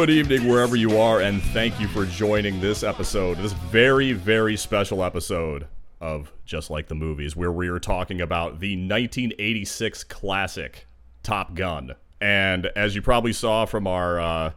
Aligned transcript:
Good 0.00 0.08
evening, 0.08 0.48
wherever 0.48 0.76
you 0.76 0.98
are, 0.98 1.20
and 1.20 1.42
thank 1.42 1.78
you 1.78 1.86
for 1.86 2.06
joining 2.06 2.58
this 2.58 2.82
episode, 2.82 3.36
this 3.36 3.52
very, 3.52 4.14
very 4.14 4.56
special 4.56 5.04
episode 5.04 5.66
of 6.00 6.32
Just 6.46 6.70
Like 6.70 6.88
the 6.88 6.94
Movies, 6.94 7.36
where 7.36 7.52
we 7.52 7.68
are 7.68 7.78
talking 7.78 8.22
about 8.22 8.60
the 8.60 8.76
1986 8.76 10.04
classic 10.04 10.86
Top 11.22 11.52
Gun. 11.54 11.96
And 12.18 12.70
as 12.74 12.94
you 12.94 13.02
probably 13.02 13.34
saw 13.34 13.66
from 13.66 13.86
our 13.86 14.18
uh, 14.18 14.52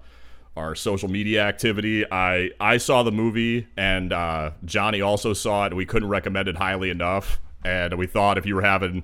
our 0.56 0.76
social 0.76 1.10
media 1.10 1.44
activity, 1.44 2.10
I 2.10 2.52
I 2.62 2.78
saw 2.78 3.04
the 3.04 3.12
movie, 3.12 3.68
and 3.76 4.14
uh, 4.14 4.52
Johnny 4.64 5.02
also 5.02 5.34
saw 5.34 5.66
it. 5.66 5.74
We 5.74 5.86
couldn't 5.86 6.08
recommend 6.08 6.48
it 6.48 6.56
highly 6.56 6.90
enough, 6.90 7.42
and 7.66 7.98
we 7.98 8.08
thought 8.08 8.38
if 8.38 8.46
you 8.46 8.56
were 8.56 8.62
having 8.62 9.04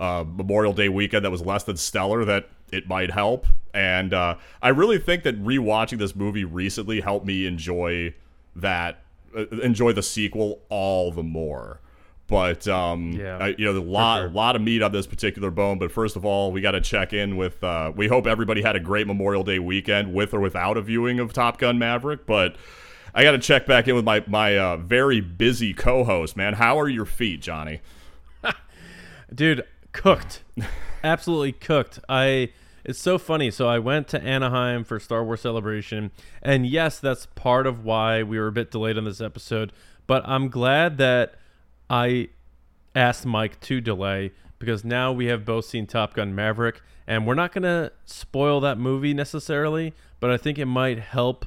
uh, 0.00 0.24
Memorial 0.26 0.72
Day 0.72 0.88
weekend 0.88 1.24
that 1.24 1.30
was 1.30 1.42
less 1.42 1.62
than 1.62 1.76
stellar, 1.76 2.24
that 2.24 2.48
it 2.72 2.88
might 2.88 3.10
help. 3.10 3.46
And 3.74 4.14
uh, 4.14 4.36
I 4.62 4.68
really 4.68 4.98
think 4.98 5.22
that 5.24 5.42
rewatching 5.42 5.98
this 5.98 6.16
movie 6.16 6.44
recently 6.44 7.00
helped 7.00 7.26
me 7.26 7.46
enjoy 7.46 8.14
that, 8.54 9.02
uh, 9.36 9.46
enjoy 9.62 9.92
the 9.92 10.02
sequel 10.02 10.60
all 10.68 11.12
the 11.12 11.22
more. 11.22 11.80
But 12.28 12.66
um, 12.66 13.12
Yeah, 13.12 13.38
I, 13.38 13.48
you 13.56 13.64
know, 13.64 13.78
a 13.78 13.80
lot, 13.80 14.20
sure. 14.20 14.30
lot 14.30 14.56
of 14.56 14.62
meat 14.62 14.82
on 14.82 14.92
this 14.92 15.06
particular 15.06 15.50
bone. 15.50 15.78
But 15.78 15.92
first 15.92 16.16
of 16.16 16.24
all, 16.24 16.50
we 16.50 16.60
got 16.60 16.72
to 16.72 16.80
check 16.80 17.12
in 17.12 17.36
with. 17.36 17.62
Uh, 17.62 17.92
we 17.94 18.08
hope 18.08 18.26
everybody 18.26 18.62
had 18.62 18.74
a 18.74 18.80
great 18.80 19.06
Memorial 19.06 19.44
Day 19.44 19.58
weekend, 19.60 20.12
with 20.12 20.34
or 20.34 20.40
without 20.40 20.76
a 20.76 20.82
viewing 20.82 21.20
of 21.20 21.32
Top 21.32 21.58
Gun 21.58 21.78
Maverick. 21.78 22.26
But 22.26 22.56
I 23.14 23.22
got 23.22 23.32
to 23.32 23.38
check 23.38 23.64
back 23.64 23.86
in 23.86 23.94
with 23.94 24.04
my 24.04 24.24
my 24.26 24.58
uh, 24.58 24.76
very 24.76 25.20
busy 25.20 25.72
co-host. 25.72 26.36
Man, 26.36 26.54
how 26.54 26.80
are 26.80 26.88
your 26.88 27.04
feet, 27.04 27.40
Johnny? 27.42 27.80
dude 29.34 29.64
cooked 29.92 30.42
absolutely 31.06 31.52
cooked. 31.52 31.98
I 32.08 32.50
it's 32.84 32.98
so 32.98 33.18
funny. 33.18 33.50
So 33.50 33.68
i 33.68 33.78
went 33.78 34.08
to 34.08 34.22
anaheim 34.22 34.84
for 34.84 35.00
star 35.00 35.24
wars 35.24 35.40
celebration 35.40 36.10
and 36.42 36.66
yes 36.66 36.98
that's 36.98 37.26
part 37.26 37.66
of 37.66 37.84
why 37.84 38.22
we 38.22 38.38
were 38.38 38.48
a 38.48 38.52
bit 38.52 38.70
delayed 38.70 38.98
on 38.98 39.04
this 39.04 39.20
episode 39.20 39.72
but 40.06 40.22
i'm 40.26 40.48
glad 40.48 40.98
that 40.98 41.34
i 41.90 42.28
asked 42.94 43.26
mike 43.26 43.58
to 43.60 43.80
delay 43.80 44.32
because 44.58 44.84
now 44.84 45.12
we 45.12 45.26
have 45.26 45.44
both 45.44 45.64
seen 45.64 45.86
top 45.86 46.14
gun 46.14 46.34
maverick 46.34 46.80
and 47.06 47.26
we're 47.26 47.34
not 47.34 47.52
to 47.52 47.92
spoil 48.04 48.60
that 48.60 48.78
movie 48.78 49.12
necessarily 49.12 49.92
but 50.20 50.30
i 50.30 50.36
think 50.36 50.58
it 50.58 50.66
might 50.66 50.98
help 50.98 51.46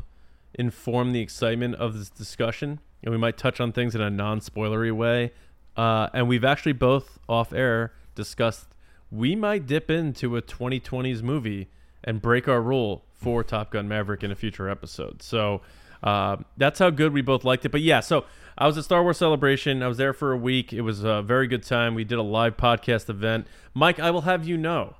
inform 0.54 1.14
the 1.14 1.22
excitement 1.22 1.76
of 1.76 1.98
this 1.98 2.10
discussion 2.10 2.80
and 3.04 3.12
we 3.12 3.18
might 3.18 3.38
touch 3.38 3.60
on 3.60 3.72
things 3.72 3.96
in 3.96 4.02
a 4.02 4.10
non-spoilery 4.10 4.92
way. 4.92 5.32
Uh, 5.78 6.10
and 6.14 6.28
we've 6.28 6.44
actually 6.44 6.74
both 6.74 7.20
off 7.28 7.54
air 7.54 7.94
discussed 8.16 8.68
we 9.12 9.36
might 9.36 9.66
dip 9.66 9.90
into 9.90 10.38
a 10.38 10.42
2020s 10.42 11.22
movie 11.22 11.70
and 12.04 12.22
break 12.22 12.48
our 12.48 12.62
rule 12.62 13.04
for 13.14 13.44
Top 13.44 13.72
Gun 13.72 13.88
Maverick 13.88 14.24
in 14.24 14.32
a 14.32 14.36
future 14.36 14.70
episode. 14.70 15.22
So 15.22 15.62
uh, 16.02 16.38
that's 16.58 16.80
how 16.80 16.90
good 16.90 17.14
we 17.14 17.22
both 17.22 17.44
liked 17.44 17.66
it. 17.66 17.70
But 17.70 17.82
yeah, 17.82 18.00
so 18.00 18.26
I 18.58 18.68
was 18.68 18.78
at 18.78 18.84
Star 18.86 19.04
Wars 19.04 19.18
Celebration. 19.18 19.84
I 19.84 19.88
was 19.88 19.98
there 19.98 20.14
for 20.14 20.32
a 20.32 20.38
week. 20.38 20.72
It 20.72 20.82
was 20.82 21.04
a 21.04 21.22
very 21.22 21.48
good 21.48 21.64
time. 21.64 21.96
We 21.96 22.04
did 22.04 22.18
a 22.18 22.24
live 22.24 22.56
podcast 22.56 23.10
event. 23.10 23.48
Mike, 23.74 24.00
I 24.00 24.12
will 24.12 24.22
have 24.22 24.48
you 24.48 24.58
know 24.58 24.96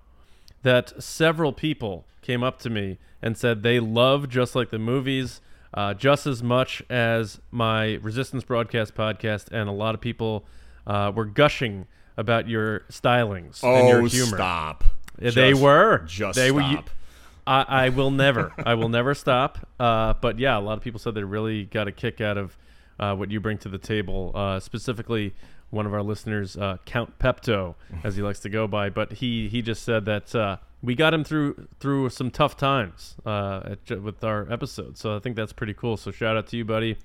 that 0.64 1.02
several 1.02 1.54
people 1.54 2.06
came 2.22 2.44
up 2.44 2.60
to 2.60 2.70
me 2.70 2.98
and 3.22 3.38
said 3.38 3.64
they 3.64 3.80
love 3.80 4.28
just 4.28 4.56
like 4.56 4.70
the 4.70 4.80
movies 4.80 5.40
uh, 5.74 5.94
just 5.94 6.26
as 6.26 6.42
much 6.42 6.82
as 6.90 7.40
my 7.52 7.96
resistance 7.96 8.44
broadcast 8.44 8.96
podcast 8.96 9.52
and 9.52 9.70
a 9.70 9.74
lot 9.74 9.94
of 9.94 10.02
people 10.02 10.46
uh, 10.88 11.12
were 11.16 11.26
gushing 11.26 11.86
about 12.20 12.48
your 12.48 12.82
stylings 12.92 13.64
and 13.64 13.88
your 13.88 14.02
Oh, 14.02 14.06
humor. 14.06 14.38
stop! 14.38 14.84
Yeah, 15.20 15.32
they 15.32 15.52
Just- 15.52 15.62
were. 15.62 15.98
Just 16.06 16.36
they 16.38 16.52
were. 16.52 16.62
I, 17.48 17.66
I 17.86 17.90
will 17.90 18.12
never 18.12 18.54
i 18.64 18.76
will 18.76 18.90
never 18.90 19.16
stop. 19.16 19.58
Uh, 19.80 20.14
but 20.22 20.38
yeah 20.38 20.58
a 20.58 20.62
lot 20.62 20.78
of 20.78 20.84
people 20.84 21.00
said 21.00 21.16
they 21.16 21.24
really 21.24 21.66
got 21.66 21.88
a 21.88 21.92
kick 21.92 22.22
out 22.22 22.38
of 22.38 22.56
uh, 23.00 23.16
what 23.16 23.32
you 23.32 23.40
bring 23.40 23.58
to 23.60 23.70
the 23.70 23.78
table 23.80 24.32
uh, 24.36 24.60
specifically 24.60 25.34
one 25.72 25.86
of 25.88 25.94
our 25.94 26.04
listeners 26.04 26.58
uh, 26.58 26.78
count 26.86 27.18
pepto 27.18 27.76
as 28.04 28.16
he 28.16 28.22
likes 28.22 28.40
to 28.42 28.50
go 28.50 28.68
by. 28.68 28.90
But 28.90 29.14
he 29.14 29.48
he 29.48 29.62
just 29.64 29.84
said 29.84 30.06
that 30.06 30.36
uh, 30.36 30.58
we 30.84 30.94
got 30.96 31.14
him 31.14 31.24
through 31.24 31.68
through 31.80 32.10
some 32.10 32.30
tough 32.30 32.56
times 32.58 33.16
uh, 33.26 33.76
at, 33.90 34.02
with 34.02 34.24
our 34.24 34.52
episode. 34.52 34.98
So 34.98 35.16
i 35.16 35.20
think 35.20 35.36
that's 35.36 35.54
pretty 35.54 35.74
cool. 35.74 35.96
So 35.98 36.12
shout 36.12 36.38
out 36.38 36.48
to 36.48 36.58
you 36.58 36.66
buddy 36.66 36.98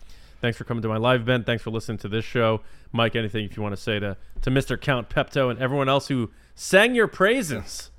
thanks 0.45 0.59
for 0.59 0.65
coming 0.65 0.83
to 0.83 0.89
my 0.89 0.99
live 0.99 1.23
event 1.23 1.47
thanks 1.47 1.63
for 1.63 1.71
listening 1.71 1.99
to 1.99 2.09
this 2.09 2.25
show 2.25 2.61
mike 2.93 3.17
anything 3.17 3.45
if 3.45 3.57
you 3.57 3.63
want 3.63 3.75
to 3.75 3.81
say 3.81 3.99
to 3.99 4.17
to 4.43 4.51
mr 4.51 4.81
count 4.81 5.09
pepto 5.09 5.51
and 5.51 5.59
everyone 5.59 5.89
else 5.89 6.09
who 6.09 6.31
sang 6.55 6.95
your 6.95 7.09
praises 7.09 7.91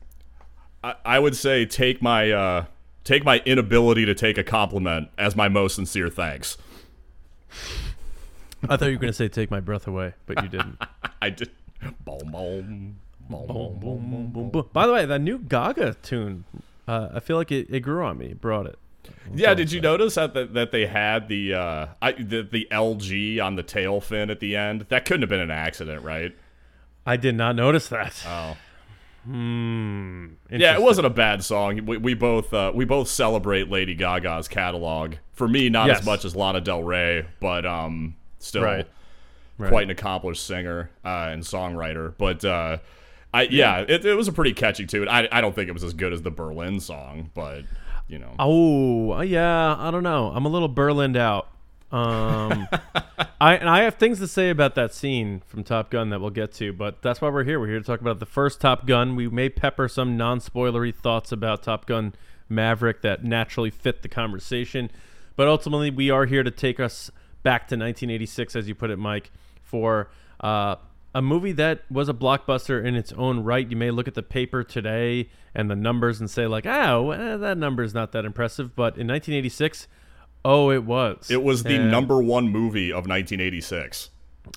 I, 0.85 0.95
I 1.03 1.19
would 1.19 1.35
say 1.35 1.65
take 1.65 1.99
my 2.01 2.31
uh, 2.31 2.65
take 3.03 3.25
my 3.25 3.41
inability 3.43 4.05
to 4.05 4.13
take 4.13 4.37
a 4.37 4.43
compliment 4.43 5.09
as 5.17 5.35
my 5.35 5.49
most 5.49 5.75
sincere 5.75 6.09
thanks. 6.09 6.57
I 8.69 8.77
thought 8.77 8.85
you 8.85 8.91
were 8.91 9.01
going 9.01 9.11
to 9.11 9.13
say 9.13 9.27
"Take 9.27 9.49
my 9.49 9.59
breath 9.59 9.87
away," 9.87 10.13
but 10.27 10.43
you 10.43 10.47
didn't. 10.47 10.79
I 11.21 11.31
did. 11.31 11.49
Boom, 12.05 12.31
boom, 12.31 12.97
boom, 13.29 13.47
boom, 13.47 13.79
boom, 13.79 14.31
boom, 14.31 14.49
boom. 14.51 14.69
By 14.73 14.85
the 14.85 14.93
way, 14.93 15.05
that 15.05 15.21
new 15.21 15.39
Gaga 15.39 15.95
tune, 16.03 16.45
uh, 16.87 17.09
I 17.15 17.19
feel 17.19 17.37
like 17.37 17.51
it, 17.51 17.67
it 17.71 17.79
grew 17.79 18.05
on 18.05 18.19
me. 18.19 18.33
Brought 18.33 18.67
it. 18.67 18.77
Yeah, 19.33 19.53
did 19.53 19.71
you 19.71 19.81
notice 19.81 20.15
that 20.15 20.33
that, 20.33 20.53
that 20.53 20.71
they 20.71 20.85
had 20.85 21.27
the, 21.27 21.53
uh, 21.53 21.87
I, 22.01 22.11
the 22.13 22.43
the 22.43 22.67
LG 22.71 23.41
on 23.43 23.55
the 23.55 23.63
tail 23.63 23.99
fin 24.01 24.29
at 24.29 24.39
the 24.39 24.55
end? 24.55 24.85
That 24.89 25.05
couldn't 25.05 25.21
have 25.23 25.29
been 25.29 25.39
an 25.39 25.51
accident, 25.51 26.03
right? 26.03 26.35
I 27.05 27.17
did 27.17 27.35
not 27.35 27.55
notice 27.55 27.87
that. 27.89 28.23
Oh, 28.27 28.57
Hmm. 29.25 30.27
yeah, 30.51 30.75
it 30.75 30.81
wasn't 30.81 31.07
a 31.07 31.09
bad 31.09 31.43
song. 31.43 31.83
We, 31.85 31.97
we 31.97 32.13
both 32.13 32.53
uh, 32.53 32.71
we 32.75 32.85
both 32.85 33.07
celebrate 33.07 33.69
Lady 33.69 33.95
Gaga's 33.95 34.47
catalog. 34.47 35.15
For 35.33 35.47
me, 35.47 35.69
not 35.69 35.87
Yes. 35.87 35.99
as 35.99 36.05
much 36.05 36.25
as 36.25 36.35
Lana 36.35 36.61
Del 36.61 36.83
Rey, 36.83 37.25
but 37.39 37.65
um, 37.65 38.15
still 38.39 38.61
Right. 38.63 38.87
Right. 39.57 39.69
quite 39.69 39.83
an 39.85 39.89
accomplished 39.89 40.45
singer 40.45 40.91
uh, 41.03 41.29
and 41.31 41.41
songwriter. 41.41 42.13
But 42.17 42.43
uh, 42.45 42.77
I 43.33 43.43
yeah, 43.43 43.79
it, 43.87 44.05
it 44.05 44.13
was 44.15 44.27
a 44.27 44.31
pretty 44.33 44.53
catchy 44.53 44.85
tune. 44.85 45.07
I 45.09 45.27
I 45.31 45.41
don't 45.41 45.55
think 45.55 45.69
it 45.69 45.73
was 45.73 45.83
as 45.83 45.93
good 45.93 46.13
as 46.13 46.21
the 46.21 46.31
Berlin 46.31 46.79
song, 46.79 47.31
but 47.33 47.63
you 48.07 48.19
know. 48.19 48.35
Oh, 48.39 49.21
yeah. 49.21 49.75
I 49.77 49.91
don't 49.91 50.03
know. 50.03 50.31
I'm 50.33 50.45
a 50.45 50.49
little 50.49 50.69
Berlined 50.69 51.17
out. 51.17 51.47
Um, 51.91 52.67
I 53.39 53.55
and 53.55 53.69
I 53.69 53.83
have 53.83 53.95
things 53.95 54.19
to 54.19 54.27
say 54.27 54.49
about 54.49 54.75
that 54.75 54.93
scene 54.93 55.41
from 55.45 55.63
Top 55.63 55.89
Gun 55.91 56.09
that 56.09 56.19
we'll 56.19 56.29
get 56.29 56.51
to, 56.53 56.73
but 56.73 57.01
that's 57.01 57.21
why 57.21 57.29
we're 57.29 57.43
here. 57.43 57.59
We're 57.59 57.67
here 57.67 57.79
to 57.79 57.85
talk 57.85 58.01
about 58.01 58.19
the 58.19 58.25
first 58.25 58.59
Top 58.59 58.87
Gun. 58.87 59.15
We 59.15 59.29
may 59.29 59.49
pepper 59.49 59.87
some 59.87 60.17
non-spoilery 60.17 60.93
thoughts 60.93 61.31
about 61.31 61.63
Top 61.63 61.85
Gun 61.85 62.13
Maverick 62.49 63.01
that 63.01 63.23
naturally 63.23 63.69
fit 63.69 64.01
the 64.01 64.09
conversation, 64.09 64.89
but 65.35 65.47
ultimately 65.47 65.89
we 65.89 66.09
are 66.09 66.25
here 66.25 66.43
to 66.43 66.51
take 66.51 66.79
us 66.79 67.11
back 67.43 67.61
to 67.67 67.75
1986, 67.75 68.55
as 68.55 68.67
you 68.67 68.75
put 68.75 68.89
it, 68.89 68.97
Mike, 68.97 69.31
for 69.61 70.09
uh, 70.39 70.75
a 71.15 71.21
movie 71.21 71.53
that 71.53 71.81
was 71.89 72.09
a 72.09 72.13
blockbuster 72.13 72.83
in 72.85 72.93
its 72.95 73.11
own 73.13 73.39
right. 73.39 73.67
You 73.71 73.77
may 73.77 73.89
look 73.89 74.07
at 74.07 74.13
the 74.15 74.21
paper 74.21 74.63
today 74.63 75.29
and 75.55 75.71
the 75.71 75.75
numbers 75.75 76.19
and 76.19 76.29
say 76.29 76.45
like, 76.45 76.65
"Oh, 76.67 77.11
eh, 77.11 77.37
that 77.37 77.57
number 77.57 77.81
is 77.83 77.93
not 77.93 78.11
that 78.11 78.25
impressive," 78.25 78.75
but 78.75 78.97
in 78.97 79.07
1986. 79.07 79.87
Oh, 80.43 80.69
it 80.69 80.83
was. 80.83 81.31
It 81.31 81.41
was 81.41 81.63
the 81.63 81.75
And- 81.77 81.89
number 81.89 82.21
one 82.21 82.49
movie 82.49 82.91
of 82.91 83.07
1986, 83.07 84.11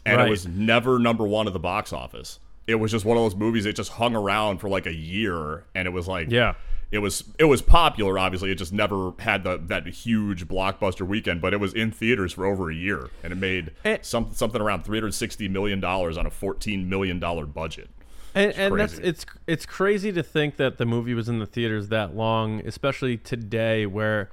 and 0.05 0.17
Right. 0.19 0.27
it 0.27 0.31
was 0.31 0.47
never 0.47 0.99
number 0.99 1.27
one 1.27 1.47
at 1.47 1.53
the 1.55 1.59
box 1.61 1.93
office. 1.93 2.41
It 2.67 2.75
was 2.75 2.91
just 2.91 3.07
one 3.07 3.17
of 3.17 3.23
those 3.23 3.37
movies 3.37 3.65
that 3.65 3.75
just 3.77 3.93
hung 3.93 4.15
around 4.15 4.59
for 4.59 4.69
like 4.69 4.85
a 4.85 4.95
year, 4.95 5.65
and 5.75 5.87
it 5.87 5.93
was 5.93 6.07
like, 6.09 6.31
Yeah. 6.31 6.55
It 6.91 6.99
was 6.99 7.25
it 7.39 7.45
was 7.45 7.61
popular. 7.63 8.19
Obviously, 8.19 8.51
it 8.51 8.55
just 8.57 8.73
never 8.73 9.13
had 9.19 9.45
the 9.45 9.59
that 9.67 9.87
huge 9.87 10.49
blockbuster 10.49 11.07
weekend, 11.07 11.41
but 11.41 11.53
it 11.53 11.59
was 11.61 11.75
in 11.75 11.91
theaters 11.91 12.33
for 12.33 12.47
over 12.47 12.71
a 12.71 12.75
year, 12.75 13.11
and 13.23 13.33
it 13.33 13.37
made 13.37 13.73
Eh. 13.85 13.99
some, 14.03 14.31
something 14.33 14.61
around 14.61 14.85
360 14.85 15.49
million 15.49 15.81
dollars 15.81 16.17
on 16.17 16.27
a 16.27 16.31
14 16.31 16.89
million 16.89 17.19
dollar 17.19 17.45
budget. 17.47 17.91
And, 18.35 18.53
and 18.53 18.79
that's 18.79 18.99
it's 18.99 19.27
it's 19.47 19.67
crazy 19.67 20.13
to 20.13 20.23
think 20.23 20.57
that 20.57 20.79
the 20.79 20.87
movie 20.87 21.15
was 21.15 21.29
in 21.29 21.39
the 21.39 21.47
theaters 21.47 21.89
that 21.89 22.15
long, 22.15 22.61
especially 22.67 23.17
today, 23.17 23.85
where 23.87 24.31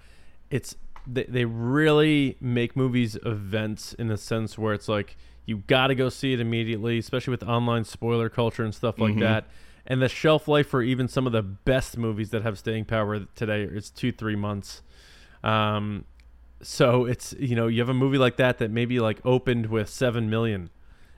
it's 0.50 0.76
they, 1.08 1.24
they 1.24 1.46
really 1.46 2.38
make 2.40 2.76
movies 2.76 3.18
events 3.26 3.94
in 3.94 4.08
the 4.08 4.18
sense 4.18 4.58
where 4.58 4.74
it's 4.74 4.88
like 4.88 5.18
you 5.46 5.58
got 5.68 5.88
to 5.88 5.96
go 5.96 6.10
see 6.10 6.34
it 6.34 6.40
immediately, 6.40 6.98
especially 6.98 7.32
with 7.32 7.44
online 7.44 7.84
spoiler 7.84 8.30
culture 8.30 8.64
and 8.64 8.74
stuff 8.74 8.98
like 9.00 9.18
that. 9.20 9.46
And 9.88 10.02
the 10.02 10.10
shelf 10.10 10.48
life 10.48 10.68
for 10.68 10.82
even 10.82 11.08
some 11.08 11.28
of 11.28 11.34
the 11.34 11.44
best 11.44 11.98
movies 11.98 12.32
that 12.32 12.42
have 12.42 12.58
staying 12.58 12.86
power 12.86 13.26
today 13.36 13.64
is 13.64 13.90
two 13.90 14.12
three 14.12 14.36
months. 14.36 14.82
Um, 15.44 16.06
so 16.62 17.06
it's 17.06 17.34
you 17.40 17.56
know 17.56 17.68
you 17.68 17.82
have 17.82 17.90
a 17.90 17.94
movie 17.94 18.18
like 18.18 18.38
that 18.38 18.58
that 18.58 18.72
maybe 18.72 19.00
like 19.00 19.20
opened 19.24 19.68
with 19.68 19.90
seven 19.90 20.30
million 20.30 20.70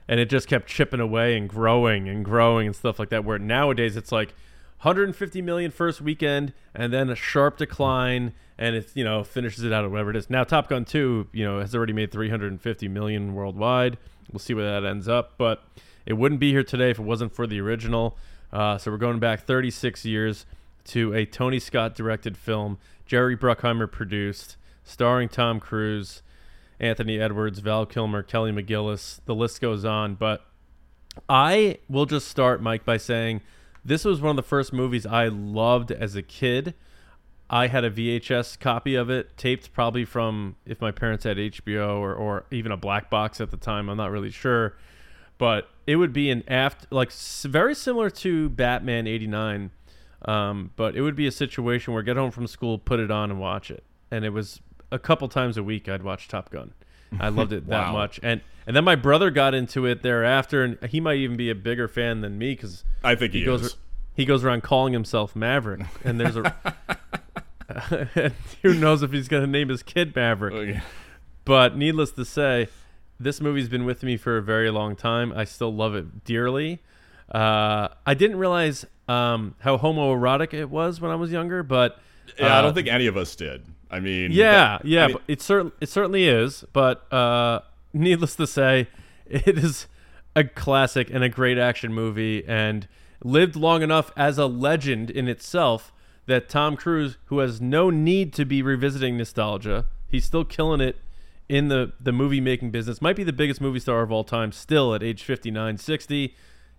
and 0.08 0.18
it 0.18 0.30
just 0.30 0.48
kept 0.48 0.66
chipping 0.66 1.00
away 1.00 1.36
and 1.36 1.48
growing 1.48 2.08
and 2.08 2.24
growing 2.24 2.66
and 2.66 2.74
stuff 2.74 2.98
like 2.98 3.10
that. 3.10 3.24
Where 3.24 3.38
nowadays 3.38 3.96
it's 3.96 4.10
like 4.10 4.34
150 4.82 5.42
million 5.42 5.70
first 5.70 6.00
weekend 6.00 6.52
and 6.74 6.92
then 6.92 7.10
a 7.10 7.14
sharp 7.14 7.58
decline 7.58 8.32
and 8.56 8.74
it's 8.74 8.96
you 8.96 9.04
know 9.04 9.22
finishes 9.22 9.64
it 9.64 9.72
out 9.72 9.84
at 9.84 9.90
whatever 9.90 10.10
it 10.10 10.16
is. 10.16 10.30
Now 10.30 10.44
Top 10.44 10.68
Gun 10.68 10.84
2, 10.84 11.28
you 11.32 11.44
know, 11.44 11.60
has 11.60 11.74
already 11.74 11.92
made 11.92 12.10
350 12.10 12.88
million 12.88 13.34
worldwide. 13.34 13.98
We'll 14.32 14.40
see 14.40 14.54
where 14.54 14.80
that 14.80 14.86
ends 14.86 15.08
up, 15.08 15.34
but 15.38 15.62
it 16.06 16.14
wouldn't 16.14 16.40
be 16.40 16.50
here 16.50 16.64
today 16.64 16.90
if 16.90 16.98
it 16.98 17.02
wasn't 17.02 17.34
for 17.34 17.46
the 17.46 17.60
original. 17.60 18.16
Uh, 18.52 18.78
so 18.78 18.90
we're 18.90 18.96
going 18.96 19.18
back 19.18 19.44
36 19.44 20.04
years 20.04 20.46
to 20.84 21.12
a 21.14 21.26
Tony 21.26 21.58
Scott 21.58 21.94
directed 21.94 22.36
film, 22.36 22.78
Jerry 23.04 23.36
Bruckheimer 23.36 23.90
produced, 23.90 24.56
starring 24.84 25.28
Tom 25.28 25.60
Cruise, 25.60 26.22
Anthony 26.80 27.18
Edwards, 27.20 27.58
Val 27.58 27.86
Kilmer, 27.86 28.22
Kelly 28.22 28.52
McGillis. 28.52 29.20
The 29.26 29.34
list 29.34 29.60
goes 29.60 29.84
on. 29.84 30.14
But 30.14 30.46
I 31.28 31.78
will 31.88 32.06
just 32.06 32.28
start, 32.28 32.62
Mike, 32.62 32.84
by 32.84 32.96
saying 32.96 33.42
this 33.84 34.04
was 34.04 34.20
one 34.20 34.30
of 34.30 34.36
the 34.36 34.42
first 34.42 34.72
movies 34.72 35.06
I 35.06 35.28
loved 35.28 35.90
as 35.90 36.16
a 36.16 36.22
kid. 36.22 36.74
I 37.50 37.68
had 37.68 37.84
a 37.84 37.90
VHS 37.90 38.60
copy 38.60 38.94
of 38.94 39.08
it, 39.08 39.36
taped 39.38 39.72
probably 39.72 40.04
from 40.04 40.56
if 40.66 40.80
my 40.80 40.90
parents 40.90 41.24
had 41.24 41.38
HBO 41.38 41.98
or, 41.98 42.14
or 42.14 42.44
even 42.50 42.72
a 42.72 42.76
black 42.76 43.08
box 43.08 43.40
at 43.40 43.50
the 43.50 43.56
time. 43.56 43.88
I'm 43.88 43.96
not 43.96 44.10
really 44.10 44.30
sure. 44.30 44.76
But 45.38 45.70
it 45.86 45.96
would 45.96 46.12
be 46.12 46.30
an 46.30 46.44
aft, 46.48 46.86
like 46.90 47.12
very 47.12 47.74
similar 47.74 48.10
to 48.10 48.48
Batman 48.50 49.06
89. 49.06 49.70
Um, 50.22 50.72
but 50.74 50.96
it 50.96 51.02
would 51.02 51.14
be 51.14 51.26
a 51.26 51.32
situation 51.32 51.94
where 51.94 52.02
get 52.02 52.16
home 52.16 52.32
from 52.32 52.46
school, 52.46 52.76
put 52.78 52.98
it 52.98 53.10
on, 53.10 53.30
and 53.30 53.38
watch 53.38 53.70
it. 53.70 53.84
And 54.10 54.24
it 54.24 54.30
was 54.30 54.60
a 54.90 54.98
couple 54.98 55.28
times 55.28 55.56
a 55.56 55.62
week 55.62 55.88
I'd 55.88 56.02
watch 56.02 56.28
Top 56.28 56.50
Gun. 56.50 56.74
I 57.20 57.28
loved 57.30 57.52
it 57.52 57.66
that 57.68 57.92
much. 57.92 58.18
And 58.22 58.40
and 58.66 58.76
then 58.76 58.84
my 58.84 58.96
brother 58.96 59.30
got 59.30 59.54
into 59.54 59.86
it 59.86 60.02
thereafter, 60.02 60.62
and 60.62 60.78
he 60.90 61.00
might 61.00 61.18
even 61.18 61.36
be 61.36 61.50
a 61.50 61.54
bigger 61.54 61.88
fan 61.88 62.20
than 62.20 62.36
me 62.36 62.52
because 62.52 62.84
I 63.02 63.14
think 63.14 63.32
he, 63.32 63.40
he 63.40 63.44
goes 63.44 63.76
he 64.14 64.24
goes 64.24 64.44
around 64.44 64.62
calling 64.62 64.92
himself 64.92 65.36
Maverick, 65.36 65.82
and 66.04 66.20
there's 66.20 66.36
a 66.36 66.54
who 68.62 68.74
knows 68.74 69.02
if 69.02 69.12
he's 69.12 69.28
gonna 69.28 69.46
name 69.46 69.68
his 69.68 69.82
kid 69.82 70.14
Maverick. 70.14 70.54
Okay. 70.54 70.80
But 71.44 71.76
needless 71.76 72.10
to 72.12 72.24
say, 72.24 72.68
this 73.20 73.40
movie's 73.40 73.68
been 73.68 73.84
with 73.84 74.02
me 74.02 74.16
for 74.16 74.36
a 74.36 74.42
very 74.42 74.70
long 74.70 74.96
time. 74.96 75.32
I 75.34 75.44
still 75.44 75.74
love 75.74 75.94
it 75.94 76.24
dearly. 76.24 76.80
Uh, 77.30 77.88
I 78.06 78.14
didn't 78.14 78.36
realize 78.38 78.86
um, 79.08 79.54
how 79.60 79.76
homoerotic 79.76 80.54
it 80.54 80.70
was 80.70 81.00
when 81.00 81.10
I 81.10 81.14
was 81.14 81.30
younger, 81.32 81.62
but 81.62 81.98
Yeah, 82.38 82.54
I 82.56 82.58
uh, 82.58 82.62
don't 82.62 82.74
think 82.74 82.88
any 82.88 83.06
of 83.06 83.16
us 83.16 83.34
did. 83.36 83.64
I 83.90 84.00
mean, 84.00 84.32
yeah, 84.32 84.78
that- 84.78 84.84
yeah, 84.86 85.04
I 85.04 85.06
mean, 85.08 85.16
but 85.16 85.22
it 85.28 85.42
certainly 85.42 85.72
it 85.80 85.88
certainly 85.88 86.28
is. 86.28 86.64
But 86.72 87.10
uh, 87.12 87.60
needless 87.92 88.36
to 88.36 88.46
say, 88.46 88.88
it 89.26 89.58
is 89.58 89.86
a 90.36 90.44
classic 90.44 91.10
and 91.10 91.24
a 91.24 91.28
great 91.28 91.58
action 91.58 91.92
movie, 91.92 92.44
and 92.46 92.86
lived 93.24 93.56
long 93.56 93.82
enough 93.82 94.12
as 94.16 94.38
a 94.38 94.46
legend 94.46 95.10
in 95.10 95.26
itself 95.28 95.92
that 96.26 96.48
Tom 96.48 96.76
Cruise, 96.76 97.16
who 97.26 97.38
has 97.38 97.60
no 97.60 97.90
need 97.90 98.32
to 98.34 98.44
be 98.44 98.62
revisiting 98.62 99.16
nostalgia, 99.16 99.86
he's 100.08 100.24
still 100.24 100.44
killing 100.44 100.80
it 100.80 100.96
in 101.48 101.68
the 101.68 101.92
the 102.00 102.12
movie 102.12 102.40
making 102.40 102.70
business. 102.70 103.00
Might 103.00 103.16
be 103.16 103.24
the 103.24 103.32
biggest 103.32 103.60
movie 103.60 103.80
star 103.80 104.02
of 104.02 104.12
all 104.12 104.24
time, 104.24 104.52
still 104.52 104.94
at 104.94 105.02
age 105.02 105.22
59, 105.22 105.78
60. 105.78 106.34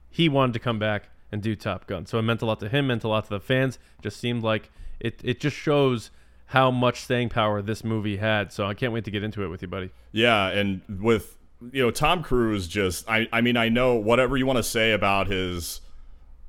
He 0.09 0.29
wanted 0.29 0.53
to 0.53 0.59
come 0.59 0.79
back 0.79 1.09
and 1.31 1.41
do 1.41 1.55
Top 1.55 1.87
Gun, 1.87 2.05
so 2.05 2.17
it 2.17 2.23
meant 2.23 2.41
a 2.41 2.45
lot 2.45 2.59
to 2.59 2.69
him, 2.69 2.87
meant 2.87 3.03
a 3.03 3.07
lot 3.07 3.25
to 3.25 3.29
the 3.29 3.39
fans. 3.39 3.77
Just 4.01 4.19
seemed 4.19 4.43
like 4.43 4.71
it. 4.99 5.19
It 5.23 5.39
just 5.39 5.55
shows 5.55 6.11
how 6.47 6.71
much 6.71 7.01
staying 7.01 7.29
power 7.29 7.61
this 7.61 7.83
movie 7.83 8.17
had. 8.17 8.51
So 8.51 8.65
I 8.65 8.73
can't 8.73 8.91
wait 8.91 9.05
to 9.05 9.11
get 9.11 9.23
into 9.23 9.43
it 9.43 9.47
with 9.49 9.61
you, 9.61 9.67
buddy. 9.67 9.91
Yeah, 10.11 10.47
and 10.49 10.81
with 11.01 11.37
you 11.71 11.83
know 11.83 11.91
Tom 11.91 12.23
Cruise, 12.23 12.67
just 12.67 13.09
I 13.09 13.27
I 13.31 13.41
mean 13.41 13.57
I 13.57 13.69
know 13.69 13.95
whatever 13.95 14.37
you 14.37 14.45
want 14.45 14.57
to 14.57 14.63
say 14.63 14.91
about 14.91 15.27
his 15.27 15.81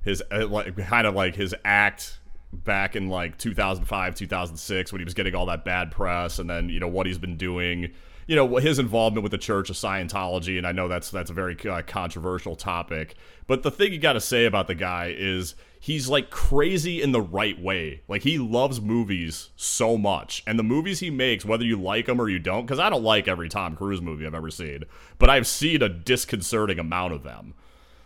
his 0.02 0.22
uh, 0.30 0.46
like 0.46 0.76
kind 0.76 1.06
of 1.06 1.14
like 1.14 1.36
his 1.36 1.54
act 1.64 2.18
back 2.52 2.96
in 2.96 3.08
like 3.08 3.38
2005 3.38 4.14
2006 4.16 4.92
when 4.92 5.00
he 5.00 5.04
was 5.04 5.14
getting 5.14 5.36
all 5.36 5.46
that 5.46 5.64
bad 5.64 5.92
press 5.92 6.40
and 6.40 6.50
then 6.50 6.68
you 6.68 6.80
know 6.80 6.88
what 6.88 7.06
he's 7.06 7.18
been 7.18 7.36
doing 7.36 7.92
you 8.30 8.36
know 8.36 8.56
his 8.58 8.78
involvement 8.78 9.24
with 9.24 9.32
the 9.32 9.38
church 9.38 9.70
of 9.70 9.76
scientology 9.76 10.56
and 10.56 10.64
i 10.64 10.70
know 10.70 10.86
that's 10.86 11.10
that's 11.10 11.30
a 11.30 11.34
very 11.34 11.56
uh, 11.68 11.82
controversial 11.82 12.54
topic 12.54 13.16
but 13.48 13.64
the 13.64 13.72
thing 13.72 13.92
you 13.92 13.98
got 13.98 14.12
to 14.12 14.20
say 14.20 14.44
about 14.44 14.68
the 14.68 14.74
guy 14.76 15.12
is 15.18 15.56
he's 15.80 16.08
like 16.08 16.30
crazy 16.30 17.02
in 17.02 17.10
the 17.10 17.20
right 17.20 17.60
way. 17.60 18.02
Like 18.06 18.22
he 18.22 18.38
loves 18.38 18.80
movies 18.80 19.50
so 19.56 19.98
much 19.98 20.44
and 20.46 20.56
the 20.56 20.62
movies 20.62 21.00
he 21.00 21.10
makes 21.10 21.44
whether 21.44 21.64
you 21.64 21.76
like 21.76 22.06
them 22.06 22.20
or 22.20 22.28
you 22.28 22.38
don't 22.38 22.64
because 22.64 22.78
i 22.78 22.88
don't 22.88 23.02
like 23.02 23.26
every 23.26 23.48
tom 23.48 23.74
cruise 23.74 24.00
movie 24.00 24.24
i've 24.24 24.34
ever 24.34 24.50
seen 24.50 24.84
but 25.18 25.28
i've 25.28 25.46
seen 25.48 25.82
a 25.82 25.88
disconcerting 25.88 26.78
amount 26.78 27.12
of 27.12 27.24
them. 27.24 27.54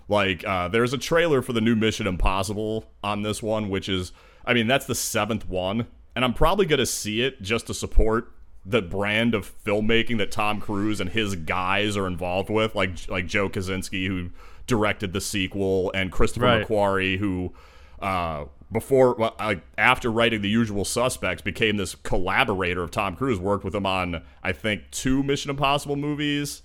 Like, 0.09 0.45
uh, 0.45 0.69
there's 0.69 0.93
a 0.93 0.99
trailer 0.99 1.41
for 1.41 1.55
the 1.55 1.63
new 1.63 1.75
Mission 1.75 2.07
Impossible 2.07 2.85
on 3.03 3.23
this 3.23 3.43
one, 3.43 3.71
which 3.71 3.89
is, 3.89 4.13
I 4.45 4.53
mean, 4.53 4.67
that's 4.67 4.85
the 4.85 4.95
seventh 4.95 5.49
one, 5.49 5.87
and 6.15 6.27
I'm 6.27 6.35
probably 6.35 6.67
gonna 6.67 6.85
see 6.85 7.23
it 7.23 7.41
just 7.41 7.67
to 7.69 7.75
support 7.75 8.31
the 8.67 8.81
brand 8.83 9.35
of 9.35 9.53
filmmaking 9.65 10.19
that 10.19 10.31
Tom 10.31 10.61
Cruise 10.61 11.01
and 11.01 11.11
his 11.11 11.37
guys 11.37 11.97
are 11.97 12.07
involved 12.07 12.49
with, 12.51 12.75
like 12.75 13.09
like 13.09 13.27
Joe 13.27 13.49
Kosinski, 13.49 14.07
who 14.07 14.31
directed 14.67 15.13
the 15.13 15.21
sequel, 15.21 15.91
and 15.95 16.11
Christopher 16.11 16.47
Right. 16.47 16.67
McQuarrie, 16.67 17.19
who 17.19 17.53
uh, 18.01 18.47
before 18.73 19.15
well, 19.15 19.37
after 19.79 20.11
writing 20.11 20.41
The 20.43 20.49
Usual 20.49 20.85
Suspects 20.85 21.43
became 21.43 21.77
this 21.77 21.95
collaborator 21.95 22.83
of 22.83 22.91
Tom 22.91 23.17
Cruise, 23.17 23.39
worked 23.39 23.65
with 23.65 23.75
him 23.75 23.87
on 23.87 24.23
I 24.43 24.53
think 24.53 24.91
two 24.91 25.23
Mission 25.23 25.51
Impossible 25.51 25.97
movies, 25.97 26.63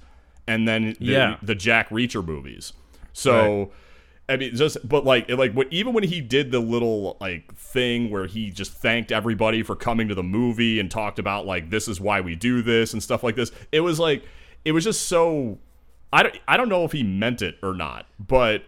and 0.48 0.68
then 0.68 0.96
the, 1.00 1.06
Yeah. 1.06 1.38
the 1.42 1.56
Jack 1.56 1.90
Reacher 1.90 2.26
movies. 2.26 2.74
So. 3.14 3.72
I 4.30 4.38
mean, 4.38 4.56
just 4.56 4.88
but 4.88 5.06
like 5.06 5.30
like 5.30 5.54
what 5.54 5.68
even 5.72 5.94
when 5.94 6.04
he 6.04 6.22
did 6.22 6.52
the 6.52 6.60
little 6.60 7.18
like 7.20 7.54
thing 7.56 8.12
where 8.12 8.28
he 8.28 8.52
just 8.52 8.72
thanked 8.72 9.12
everybody 9.12 9.64
for 9.64 9.76
coming 9.76 10.08
to 10.08 10.16
the 10.16 10.24
movie 10.24 10.80
and 10.80 10.90
talked 10.90 11.18
about 11.18 11.48
like 11.48 11.72
this 11.72 11.88
is 11.88 12.00
why 12.00 12.22
we 12.22 12.36
do 12.36 12.62
this 12.62 12.94
and 12.94 13.02
stuff 13.02 13.24
like 13.24 13.36
this. 13.36 13.52
It 13.72 13.80
was 13.80 14.00
like 14.00 14.24
it 14.64 14.72
was 14.72 14.84
just 14.84 15.08
so 15.08 15.58
I 16.14 16.24
don't 16.24 16.38
I 16.48 16.58
don't 16.58 16.70
know 16.70 16.86
if 16.86 16.92
he 16.92 17.02
meant 17.02 17.42
it 17.42 17.58
or 17.64 17.74
not, 17.74 18.06
but 18.20 18.64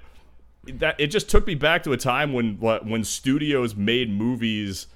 that 0.66 0.96
it 1.00 1.08
just 1.08 1.30
took 1.30 1.46
me 1.46 1.54
back 1.54 1.84
to 1.84 1.92
a 1.92 1.98
time 1.98 2.34
when 2.34 2.56
when 2.56 3.04
studios 3.04 3.76
made 3.76 4.10
movies 4.12 4.88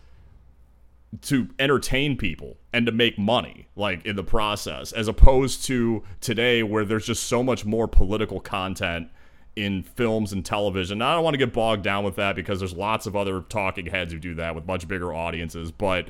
to 1.21 1.47
entertain 1.59 2.17
people 2.17 2.57
and 2.73 2.85
to 2.85 2.91
make 2.91 3.17
money 3.17 3.67
like 3.75 4.05
in 4.05 4.15
the 4.15 4.23
process 4.23 4.91
as 4.91 5.07
opposed 5.07 5.63
to 5.63 6.03
today 6.19 6.61
where 6.61 6.83
there's 6.83 7.05
just 7.05 7.23
so 7.23 7.41
much 7.41 7.63
more 7.65 7.87
political 7.87 8.41
content 8.41 9.07
in 9.55 9.83
films 9.83 10.33
and 10.33 10.45
television. 10.45 10.97
Now, 10.97 11.11
I 11.11 11.15
don't 11.15 11.23
want 11.23 11.33
to 11.33 11.37
get 11.37 11.53
bogged 11.53 11.83
down 11.83 12.03
with 12.03 12.17
that 12.17 12.35
because 12.35 12.59
there's 12.59 12.73
lots 12.73 13.05
of 13.05 13.15
other 13.15 13.41
talking 13.41 13.85
heads 13.85 14.11
who 14.11 14.19
do 14.19 14.35
that 14.35 14.55
with 14.55 14.65
much 14.65 14.87
bigger 14.87 15.13
audiences, 15.13 15.71
but 15.71 16.09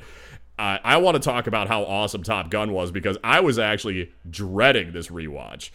I 0.58 0.96
want 0.96 1.16
to 1.16 1.20
talk 1.20 1.46
about 1.46 1.68
how 1.68 1.82
awesome 1.82 2.22
Top 2.22 2.48
Gun 2.48 2.72
was 2.72 2.90
because 2.90 3.18
I 3.22 3.40
was 3.40 3.58
actually 3.58 4.12
dreading 4.28 4.92
this 4.92 5.08
rewatch 5.08 5.70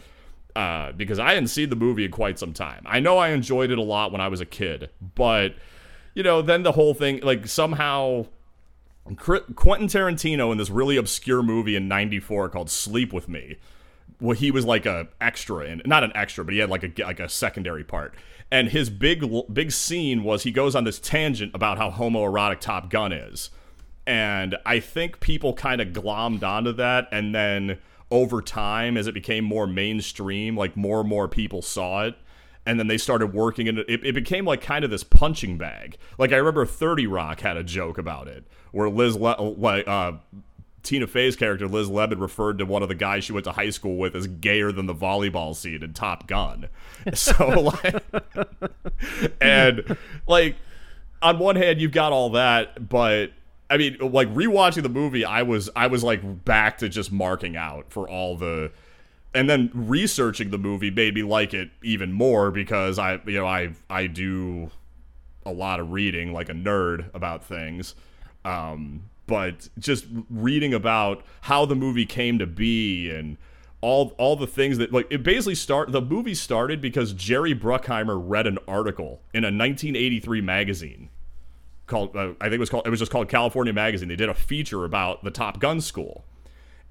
uh, 0.56 0.90
because 0.92 1.18
I 1.20 1.34
hadn't 1.34 1.48
seen 1.48 1.70
the 1.70 1.76
movie 1.76 2.04
in 2.04 2.10
quite 2.10 2.38
some 2.38 2.52
time. 2.52 2.82
I 2.84 2.98
know 2.98 3.16
I 3.18 3.28
enjoyed 3.28 3.70
it 3.70 3.78
a 3.78 3.82
lot 3.82 4.10
when 4.10 4.20
I 4.20 4.28
was 4.28 4.40
a 4.40 4.46
kid, 4.46 4.90
but 5.14 5.54
you 6.14 6.22
know, 6.22 6.42
then 6.42 6.64
the 6.64 6.72
whole 6.72 6.94
thing 6.94 7.20
like 7.22 7.46
somehow 7.46 8.26
Quentin 9.16 9.86
Tarantino 9.86 10.50
in 10.50 10.58
this 10.58 10.68
really 10.68 10.96
obscure 10.96 11.42
movie 11.42 11.76
in 11.76 11.86
'94 11.86 12.48
called 12.48 12.68
Sleep 12.68 13.12
with 13.12 13.28
Me. 13.28 13.56
Well, 14.22 14.36
he 14.36 14.52
was 14.52 14.64
like 14.64 14.86
a 14.86 15.08
extra 15.20 15.66
in, 15.66 15.82
not 15.84 16.04
an 16.04 16.12
extra, 16.14 16.44
but 16.44 16.54
he 16.54 16.60
had 16.60 16.70
like 16.70 16.84
a 16.84 17.04
like 17.04 17.18
a 17.20 17.28
secondary 17.28 17.82
part. 17.82 18.14
And 18.50 18.68
his 18.68 18.88
big 18.88 19.24
big 19.52 19.72
scene 19.72 20.22
was 20.22 20.44
he 20.44 20.52
goes 20.52 20.76
on 20.76 20.84
this 20.84 21.00
tangent 21.00 21.52
about 21.54 21.76
how 21.76 21.90
homoerotic 21.90 22.60
Top 22.60 22.88
Gun 22.88 23.12
is, 23.12 23.50
and 24.06 24.56
I 24.64 24.78
think 24.78 25.20
people 25.20 25.54
kind 25.54 25.80
of 25.80 25.88
glommed 25.88 26.44
onto 26.44 26.72
that, 26.74 27.08
and 27.10 27.34
then 27.34 27.78
over 28.12 28.40
time, 28.40 28.96
as 28.96 29.06
it 29.08 29.14
became 29.14 29.42
more 29.42 29.66
mainstream, 29.66 30.56
like 30.56 30.76
more 30.76 31.00
and 31.00 31.08
more 31.08 31.26
people 31.26 31.60
saw 31.60 32.04
it, 32.04 32.14
and 32.64 32.78
then 32.78 32.86
they 32.86 32.98
started 32.98 33.34
working 33.34 33.66
in 33.66 33.78
it. 33.78 33.86
It, 33.88 34.14
became 34.14 34.44
like 34.44 34.60
kind 34.60 34.84
of 34.84 34.90
this 34.90 35.02
punching 35.02 35.58
bag. 35.58 35.96
Like 36.16 36.30
I 36.30 36.36
remember 36.36 36.64
Thirty 36.64 37.08
Rock 37.08 37.40
had 37.40 37.56
a 37.56 37.64
joke 37.64 37.98
about 37.98 38.28
it, 38.28 38.44
where 38.70 38.88
Liz, 38.88 39.16
Le- 39.16 39.40
like 39.40 39.88
uh, 39.88 40.12
Tina 40.82 41.06
Fey's 41.06 41.36
character 41.36 41.68
Liz 41.68 41.88
Lemon 41.88 42.18
referred 42.18 42.58
to 42.58 42.66
one 42.66 42.82
of 42.82 42.88
the 42.88 42.94
guys 42.94 43.24
she 43.24 43.32
went 43.32 43.44
to 43.44 43.52
high 43.52 43.70
school 43.70 43.96
with 43.96 44.16
as 44.16 44.26
gayer 44.26 44.72
than 44.72 44.86
the 44.86 44.94
volleyball 44.94 45.54
scene 45.54 45.82
in 45.82 45.92
Top 45.92 46.26
Gun. 46.26 46.68
So 47.14 47.72
like, 47.82 48.04
and 49.40 49.96
like 50.28 50.56
on 51.20 51.40
one 51.40 51.56
hand 51.56 51.80
you've 51.80 51.92
got 51.92 52.12
all 52.12 52.30
that, 52.30 52.88
but 52.88 53.32
I 53.68 53.76
mean 53.76 53.96
like 54.00 54.32
rewatching 54.32 54.82
the 54.82 54.88
movie, 54.88 55.24
I 55.24 55.42
was 55.42 55.68
I 55.74 55.88
was 55.88 56.04
like 56.04 56.44
back 56.44 56.78
to 56.78 56.88
just 56.88 57.10
marking 57.10 57.56
out 57.56 57.86
for 57.90 58.08
all 58.08 58.36
the 58.36 58.70
and 59.34 59.48
then 59.48 59.70
researching 59.74 60.50
the 60.50 60.58
movie 60.58 60.90
made 60.90 61.14
me 61.14 61.22
like 61.22 61.54
it 61.54 61.70
even 61.82 62.12
more 62.12 62.50
because 62.50 62.98
I 62.98 63.20
you 63.26 63.38
know 63.38 63.46
I 63.46 63.72
I 63.90 64.06
do 64.06 64.70
a 65.44 65.52
lot 65.52 65.80
of 65.80 65.90
reading 65.90 66.32
like 66.32 66.48
a 66.48 66.54
nerd 66.54 67.12
about 67.14 67.44
things 67.44 67.94
um 68.44 69.02
but 69.26 69.68
just 69.78 70.06
reading 70.30 70.74
about 70.74 71.24
how 71.42 71.64
the 71.64 71.74
movie 71.74 72.06
came 72.06 72.38
to 72.38 72.46
be 72.46 73.10
and 73.10 73.36
all 73.80 74.14
all 74.18 74.36
the 74.36 74.46
things 74.46 74.78
that 74.78 74.92
like 74.92 75.06
it 75.10 75.22
basically 75.22 75.54
start 75.54 75.90
the 75.92 76.00
movie 76.00 76.34
started 76.34 76.80
because 76.80 77.12
Jerry 77.12 77.54
Bruckheimer 77.54 78.20
read 78.22 78.46
an 78.46 78.58
article 78.68 79.22
in 79.34 79.44
a 79.44 79.48
1983 79.48 80.40
magazine 80.40 81.08
called 81.86 82.16
uh, 82.16 82.32
I 82.40 82.44
think 82.44 82.54
it 82.54 82.60
was 82.60 82.70
called 82.70 82.86
it 82.86 82.90
was 82.90 82.98
just 82.98 83.12
called 83.12 83.28
California 83.28 83.72
Magazine. 83.72 84.08
They 84.08 84.16
did 84.16 84.28
a 84.28 84.34
feature 84.34 84.84
about 84.84 85.22
the 85.24 85.30
Top 85.30 85.60
Gun 85.60 85.80
school. 85.80 86.24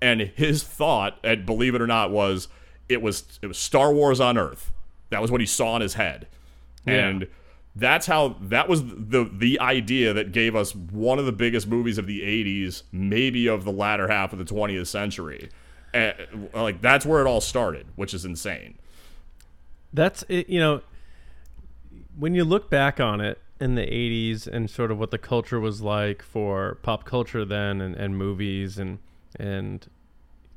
And 0.03 0.21
his 0.21 0.63
thought, 0.63 1.19
and 1.23 1.45
believe 1.45 1.75
it 1.75 1.81
or 1.81 1.87
not, 1.87 2.11
was 2.11 2.47
it 2.89 3.01
was 3.01 3.39
it 3.41 3.47
was 3.47 3.57
Star 3.57 3.93
Wars 3.93 4.19
on 4.19 4.37
Earth. 4.37 4.71
That 5.09 5.21
was 5.21 5.31
what 5.31 5.41
he 5.41 5.47
saw 5.47 5.75
in 5.75 5.81
his 5.81 5.95
head. 5.95 6.27
Yeah. 6.85 7.07
And 7.07 7.27
that's 7.75 8.05
how 8.05 8.35
that 8.41 8.67
was 8.67 8.83
the 8.85 9.29
the 9.33 9.59
idea 9.59 10.13
that 10.13 10.31
gave 10.31 10.55
us 10.55 10.75
one 10.75 11.19
of 11.19 11.25
the 11.25 11.31
biggest 11.31 11.67
movies 11.67 11.97
of 11.97 12.05
the 12.05 12.21
80s 12.21 12.83
maybe 12.91 13.47
of 13.47 13.63
the 13.63 13.71
latter 13.71 14.07
half 14.09 14.33
of 14.33 14.39
the 14.39 14.45
20th 14.45 14.87
century 14.87 15.49
and, 15.93 16.15
like 16.53 16.81
that's 16.81 17.05
where 17.05 17.21
it 17.21 17.27
all 17.27 17.41
started 17.41 17.85
which 17.95 18.13
is 18.13 18.25
insane 18.25 18.77
That's 19.93 20.23
it. 20.29 20.49
You 20.49 20.59
know, 20.59 20.81
when 22.17 22.35
you 22.35 22.43
look 22.43 22.69
back 22.69 22.99
on 22.99 23.21
it 23.21 23.39
in 23.59 23.75
the 23.75 23.83
80s 23.83 24.47
and 24.47 24.69
sort 24.69 24.91
of 24.91 24.97
what 24.97 25.11
the 25.11 25.17
culture 25.17 25.59
was 25.59 25.81
like 25.81 26.21
for 26.23 26.75
pop 26.81 27.05
culture 27.05 27.45
then 27.45 27.79
and, 27.79 27.95
and 27.95 28.17
movies 28.17 28.77
and 28.77 28.99
and 29.39 29.87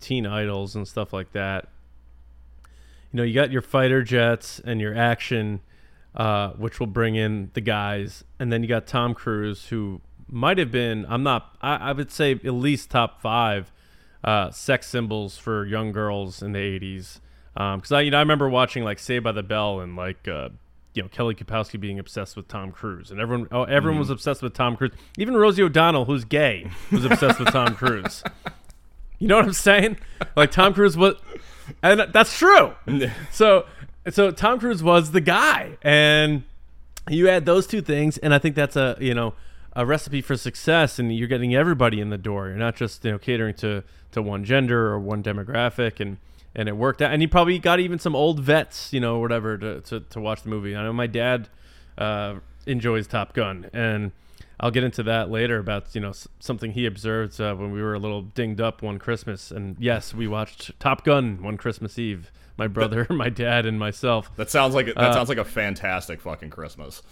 teen 0.01 0.27
idols 0.27 0.75
and 0.75 0.89
stuff 0.89 1.13
like 1.13 1.33
that 1.33 1.69
you 3.13 3.19
know 3.19 3.23
you 3.23 3.35
got 3.35 3.51
your 3.51 3.63
fighter 3.63 4.03
jets 4.03 4.61
and 4.65 4.81
your 4.81 4.97
action 4.97 5.61
uh, 6.15 6.51
which 6.51 6.79
will 6.79 6.87
bring 6.87 7.17
in 7.17 7.51
the 7.55 7.61
guys 7.61 8.25
and 8.39 8.53
then 8.53 8.63
you 8.63 8.69
got 8.69 8.87
tom 8.87 9.15
cruise 9.15 9.67
who 9.67 10.01
might 10.29 10.59
have 10.59 10.71
been 10.71 11.05
i'm 11.09 11.23
not 11.23 11.57
i, 11.61 11.77
I 11.77 11.93
would 11.93 12.11
say 12.11 12.33
at 12.33 12.45
least 12.45 12.91
top 12.91 13.21
five 13.21 13.73
uh, 14.23 14.51
sex 14.51 14.87
symbols 14.87 15.37
for 15.37 15.67
young 15.67 15.93
girls 15.93 16.43
in 16.43 16.53
the 16.53 16.59
80s 16.59 17.21
because 17.55 17.93
I, 17.93 18.01
you 18.01 18.11
know, 18.11 18.17
I 18.17 18.21
remember 18.21 18.49
watching 18.49 18.85
like 18.85 18.99
Saved 18.99 19.25
by 19.25 19.33
the 19.33 19.43
Bell 19.43 19.81
and 19.81 19.97
like 19.97 20.27
uh, 20.27 20.49
you 20.95 21.03
know 21.03 21.09
Kelly 21.09 21.35
Kapowski 21.35 21.79
being 21.79 21.99
obsessed 21.99 22.37
with 22.37 22.49
Tom 22.49 22.73
Cruise, 22.73 23.11
and 23.11 23.21
everyone 23.21 23.49
oh, 23.53 23.65
everyone 23.65 23.99
was 23.99 24.11
obsessed 24.11 24.43
with 24.43 24.55
Tom 24.55 24.77
Cruise. 24.77 24.93
Even 25.19 25.37
Rosie 25.37 25.63
O'Donnell, 25.63 26.05
who's 26.05 26.25
gay, 26.25 26.71
was 26.91 27.05
obsessed 27.05 27.39
with 27.39 27.49
Tom 27.53 27.75
Cruise. 27.75 28.23
You 29.21 29.29
know 29.29 29.37
what 29.37 29.45
I'm 29.45 29.53
saying? 29.53 29.99
Like 30.37 30.51
Tom 30.51 30.75
Cruise 30.75 30.97
was, 30.97 31.15
and 31.83 32.01
that's 32.13 32.37
true. 32.37 32.75
So 33.31 33.67
so 34.11 34.31
Tom 34.31 34.59
Cruise 34.59 34.83
was 34.83 35.13
the 35.13 35.21
guy, 35.21 35.79
and 35.83 36.43
you 37.09 37.29
add 37.29 37.47
those 37.47 37.67
two 37.67 37.81
things, 37.81 38.19
and 38.19 38.35
I 38.35 38.39
think 38.39 38.55
that's 38.55 38.77
a 38.77 38.97
you 39.01 39.15
know 39.15 39.35
a 39.75 39.85
recipe 39.85 40.21
for 40.21 40.37
success, 40.37 40.99
and 40.99 41.15
you're 41.15 41.29
getting 41.29 41.55
everybody 41.55 42.01
in 42.01 42.11
the 42.11 42.19
door. 42.19 42.49
You're 42.49 42.57
not 42.57 42.77
just 42.77 43.05
you 43.05 43.13
know 43.13 43.19
catering 43.19 43.55
to 43.57 43.83
to 44.13 44.23
one 44.23 44.45
gender 44.45 44.89
or 44.89 44.99
one 44.99 45.23
demographic, 45.23 46.01
and 46.01 46.19
and 46.55 46.69
it 46.69 46.77
worked 46.77 47.03
out. 47.03 47.13
And 47.13 47.21
you 47.21 47.29
probably 47.29 47.59
got 47.59 47.81
even 47.81 47.99
some 47.99 48.15
old 48.15 48.41
vets, 48.41 48.93
you 48.93 49.01
know, 49.01 49.19
whatever, 49.19 49.59
to 49.59 49.81
to, 49.83 50.01
to 50.01 50.21
watch 50.21 50.43
the 50.43 50.49
movie. 50.49 50.77
I 50.77 50.83
know 50.83 50.93
my 50.93 51.07
dad 51.07 51.49
uh, 51.99 52.37
enjoys 52.67 53.07
Top 53.07 53.35
Gun, 53.35 53.69
and 53.73 54.13
I'll 54.61 54.71
get 54.71 54.85
into 54.85 55.03
that 55.05 55.31
later 55.31 55.59
about 55.59 55.95
you 55.95 56.01
know 56.01 56.13
something 56.41 56.73
he 56.73 56.87
observed 56.87 57.41
uh, 57.41 57.55
when 57.55 57.73
we 57.73 57.83
were 57.83 57.95
a 57.95 57.99
little 57.99 58.23
dinged 58.23 58.61
up 58.61 58.83
one 58.83 58.99
Christmas. 58.99 59.51
And 59.51 59.77
yes, 59.79 60.15
we 60.15 60.27
watched 60.27 60.79
Top 60.79 61.05
Gun 61.05 61.43
one 61.43 61.57
Christmas 61.57 61.99
Eve. 61.99 62.31
My 62.57 62.69
brother, 62.69 63.07
my 63.11 63.29
dad, 63.29 63.67
and 63.67 63.79
myself. 63.79 64.31
that 64.37 64.51
sounds 64.51 64.75
like 64.75 64.87
that 64.87 64.97
Uh, 64.99 65.13
sounds 65.13 65.29
like 65.29 65.39
a 65.39 65.45
fantastic 65.45 66.21
fucking 66.21 66.51
christmas 66.51 67.03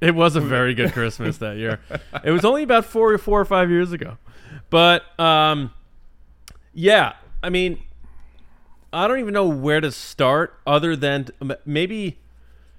It 0.00 0.14
was 0.14 0.36
a 0.36 0.40
very 0.56 0.74
good 0.74 0.92
Christmas 0.92 1.38
that 1.38 1.56
year. 1.56 1.80
It 2.24 2.30
was 2.30 2.44
only 2.44 2.62
about 2.62 2.84
four, 2.84 3.16
four 3.18 3.40
or 3.40 3.44
five 3.44 3.70
years 3.70 3.92
ago, 3.92 4.18
but 4.70 5.02
um, 5.18 5.72
yeah. 6.72 7.14
I 7.42 7.50
mean, 7.50 7.78
I 8.92 9.06
don't 9.08 9.18
even 9.18 9.34
know 9.34 9.46
where 9.48 9.80
to 9.80 9.90
start 9.92 10.58
other 10.66 10.94
than 10.96 11.28
maybe 11.64 12.18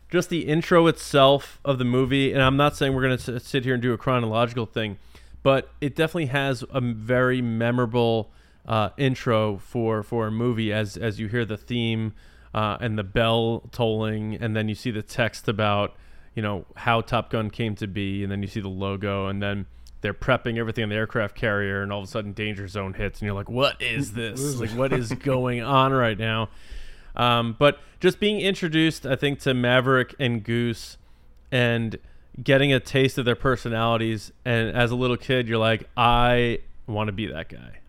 just 0.10 0.30
the 0.30 0.42
intro 0.48 0.88
itself 0.88 1.60
of 1.66 1.78
the 1.78 1.86
movie. 1.86 2.32
And 2.32 2.42
I'm 2.42 2.58
not 2.58 2.76
saying 2.76 2.94
we're 2.94 3.02
going 3.04 3.18
to 3.18 3.40
sit 3.40 3.64
here 3.64 3.74
and 3.74 3.82
do 3.84 3.94
a 3.94 3.98
chronological 3.98 4.66
thing, 4.66 4.98
but 5.44 5.70
it 5.82 5.96
definitely 5.96 6.28
has 6.28 6.64
a 6.72 6.80
very 6.82 7.42
memorable 7.42 8.32
uh, 8.68 8.90
intro 8.98 9.58
for 9.58 10.04
for 10.04 10.28
a 10.28 10.32
movie 10.32 10.74
as 10.74 10.98
as 10.98 11.20
you 11.20 11.28
hear 11.28 11.46
the 11.46 11.58
theme 11.58 12.14
uh, 12.54 12.78
and 12.80 12.98
the 12.98 13.04
bell 13.04 13.64
tolling, 13.72 14.36
and 14.36 14.56
then 14.56 14.70
you 14.70 14.76
see 14.76 14.90
the 14.90 15.02
text 15.02 15.48
about 15.48 15.96
you 16.34 16.42
know 16.42 16.66
how 16.76 17.02
Top 17.02 17.30
Gun 17.30 17.50
came 17.50 17.76
to 17.76 17.88
be, 17.88 18.24
and 18.24 18.32
then 18.32 18.42
you 18.42 18.48
see 18.48 18.62
the 18.62 18.70
logo, 18.70 19.28
and 19.28 19.42
then 19.42 19.66
they're 20.02 20.14
prepping 20.14 20.58
everything 20.58 20.84
on 20.84 20.90
the 20.90 20.96
aircraft 20.96 21.36
carrier, 21.36 21.82
and 21.82 21.92
all 21.92 22.00
of 22.00 22.06
a 22.06 22.08
sudden 22.08 22.32
Danger 22.32 22.68
Zone 22.68 22.94
hits, 22.94 23.20
and 23.20 23.26
you're 23.26 23.36
like, 23.36 23.50
"What 23.50 23.82
is 23.82 24.12
this? 24.14 24.60
Like, 24.60 24.72
what 24.72 24.94
is 24.94 25.10
going 25.24 25.62
on 25.62 25.92
right 25.92 26.18
now?" 26.18 26.50
Um, 27.16 27.56
but 27.58 27.80
just 28.00 28.20
being 28.20 28.40
introduced, 28.40 29.06
I 29.06 29.16
think, 29.16 29.40
to 29.42 29.54
Maverick 29.54 30.16
and 30.20 30.44
Goose, 30.44 30.98
and 31.52 31.98
getting 32.42 32.74
a 32.74 32.80
taste 32.80 33.18
of 33.18 33.26
their 33.26 33.36
personalities, 33.36 34.32
and 34.46 34.76
as 34.76 34.92
a 34.92 34.96
little 34.96 35.18
kid, 35.18 35.48
you're 35.48 35.58
like, 35.58 35.90
"I 35.98 36.60
want 36.88 37.10
to 37.10 37.14
be 37.14 37.28
that 37.28 37.50
guy." 37.50 37.80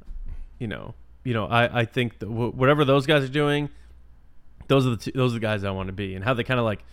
You 0.59 0.69
know, 0.69 0.95
you 1.25 1.35
know, 1.35 1.47
I 1.47 1.81
I 1.81 1.85
think 1.85 2.21
wh- 2.23 2.57
whatever 2.57 2.85
those 2.85 3.07
guys 3.07 3.25
are 3.25 3.29
doing, 3.29 3.69
those 4.69 4.87
are 4.87 4.91
the 4.91 4.97
two, 4.97 5.13
those 5.13 5.33
are 5.33 5.35
the 5.35 5.41
guys 5.41 5.65
I 5.65 5.71
want 5.71 5.89
to 5.89 5.93
be, 5.93 6.15
and 6.15 6.25
how 6.25 6.35
they 6.35 6.45
kind 6.45 6.61
of 6.61 6.65
like 6.65 6.85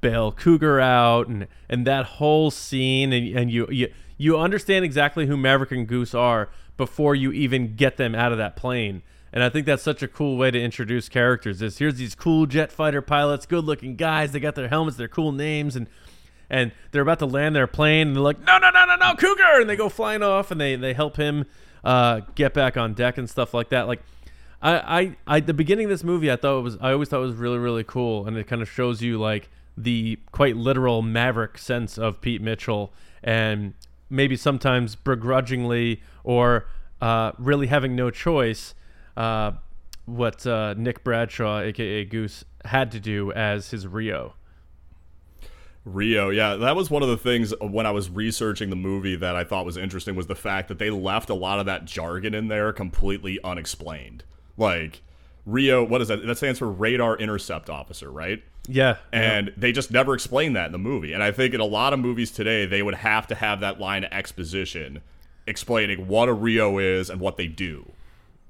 bail 0.00 0.32
Cougar 0.32 0.80
out 0.80 1.28
and 1.28 1.46
and 1.68 1.86
that 1.86 2.04
whole 2.04 2.50
scene 2.50 3.12
and, 3.12 3.36
and 3.36 3.50
you, 3.50 3.66
you 3.70 3.92
you 4.18 4.38
understand 4.38 4.84
exactly 4.84 5.26
who 5.26 5.36
Maverick 5.36 5.72
and 5.72 5.86
Goose 5.86 6.14
are 6.14 6.48
before 6.76 7.14
you 7.14 7.32
even 7.32 7.74
get 7.76 7.96
them 7.96 8.14
out 8.14 8.32
of 8.32 8.38
that 8.38 8.56
plane. 8.56 9.02
And 9.32 9.42
I 9.42 9.48
think 9.50 9.66
that's 9.66 9.82
such 9.82 10.02
a 10.02 10.08
cool 10.08 10.36
way 10.36 10.50
to 10.50 10.60
introduce 10.60 11.08
characters. 11.08 11.60
Is 11.60 11.78
here's 11.78 11.96
these 11.96 12.14
cool 12.14 12.46
jet 12.46 12.72
fighter 12.72 13.02
pilots, 13.02 13.44
good 13.44 13.64
looking 13.64 13.96
guys. 13.96 14.32
They 14.32 14.40
got 14.40 14.54
their 14.54 14.68
helmets, 14.68 14.96
their 14.96 15.08
cool 15.08 15.32
names, 15.32 15.76
and 15.76 15.88
and 16.48 16.72
they're 16.92 17.02
about 17.02 17.18
to 17.18 17.26
land 17.26 17.56
their 17.56 17.66
plane, 17.66 18.08
and 18.08 18.16
they're 18.16 18.22
like, 18.22 18.40
no, 18.40 18.58
no, 18.58 18.70
no, 18.70 18.84
no, 18.86 18.96
no, 18.96 19.14
Cougar, 19.16 19.60
and 19.60 19.68
they 19.68 19.76
go 19.76 19.88
flying 19.88 20.22
off, 20.22 20.50
and 20.50 20.60
they 20.60 20.76
they 20.76 20.94
help 20.94 21.16
him 21.16 21.44
uh, 21.86 22.20
get 22.34 22.52
back 22.52 22.76
on 22.76 22.94
deck 22.94 23.16
and 23.16 23.30
stuff 23.30 23.54
like 23.54 23.68
that. 23.68 23.86
Like, 23.86 24.02
I, 24.60 25.00
I, 25.00 25.16
I, 25.36 25.40
the 25.40 25.54
beginning 25.54 25.84
of 25.84 25.90
this 25.90 26.02
movie, 26.02 26.32
I 26.32 26.36
thought 26.36 26.58
it 26.58 26.62
was, 26.62 26.76
I 26.80 26.90
always 26.90 27.08
thought 27.08 27.18
it 27.18 27.26
was 27.26 27.36
really, 27.36 27.58
really 27.58 27.84
cool, 27.84 28.26
and 28.26 28.36
it 28.36 28.48
kind 28.48 28.60
of 28.60 28.68
shows 28.68 29.02
you 29.02 29.18
like 29.18 29.48
the 29.76 30.18
quite 30.32 30.56
literal 30.56 31.00
maverick 31.00 31.58
sense 31.58 31.96
of 31.96 32.20
Pete 32.20 32.42
Mitchell, 32.42 32.92
and 33.22 33.74
maybe 34.10 34.36
sometimes 34.36 34.96
begrudgingly 34.96 36.02
or 36.24 36.66
uh, 37.00 37.30
really 37.38 37.68
having 37.68 37.94
no 37.94 38.10
choice, 38.10 38.74
uh, 39.16 39.52
what 40.06 40.44
uh, 40.44 40.74
Nick 40.76 41.04
Bradshaw, 41.04 41.60
aka 41.60 42.04
Goose, 42.04 42.44
had 42.64 42.90
to 42.90 42.98
do 42.98 43.30
as 43.30 43.70
his 43.70 43.86
Rio. 43.86 44.34
Rio, 45.86 46.30
yeah, 46.30 46.56
that 46.56 46.74
was 46.74 46.90
one 46.90 47.02
of 47.04 47.08
the 47.08 47.16
things 47.16 47.54
when 47.60 47.86
I 47.86 47.92
was 47.92 48.10
researching 48.10 48.70
the 48.70 48.76
movie 48.76 49.14
that 49.16 49.36
I 49.36 49.44
thought 49.44 49.64
was 49.64 49.76
interesting 49.76 50.16
was 50.16 50.26
the 50.26 50.34
fact 50.34 50.66
that 50.68 50.78
they 50.78 50.90
left 50.90 51.30
a 51.30 51.34
lot 51.34 51.60
of 51.60 51.66
that 51.66 51.84
jargon 51.84 52.34
in 52.34 52.48
there 52.48 52.72
completely 52.72 53.38
unexplained. 53.44 54.24
Like 54.56 55.00
Rio, 55.46 55.84
what 55.84 56.02
is 56.02 56.08
that? 56.08 56.26
That 56.26 56.36
stands 56.38 56.58
for 56.58 56.68
Radar 56.68 57.16
Intercept 57.16 57.70
Officer, 57.70 58.10
right? 58.10 58.42
Yeah, 58.68 58.96
And 59.12 59.52
they 59.56 59.70
just 59.70 59.92
never 59.92 60.12
explain 60.12 60.54
that 60.54 60.66
in 60.66 60.72
the 60.72 60.78
movie. 60.78 61.12
And 61.12 61.22
I 61.22 61.30
think 61.30 61.54
in 61.54 61.60
a 61.60 61.64
lot 61.64 61.92
of 61.92 62.00
movies 62.00 62.32
today, 62.32 62.66
they 62.66 62.82
would 62.82 62.96
have 62.96 63.28
to 63.28 63.36
have 63.36 63.60
that 63.60 63.78
line 63.78 64.02
of 64.02 64.12
exposition 64.12 65.02
explaining 65.46 66.08
what 66.08 66.28
a 66.28 66.32
Rio 66.32 66.78
is 66.78 67.08
and 67.08 67.20
what 67.20 67.36
they 67.36 67.46
do. 67.46 67.92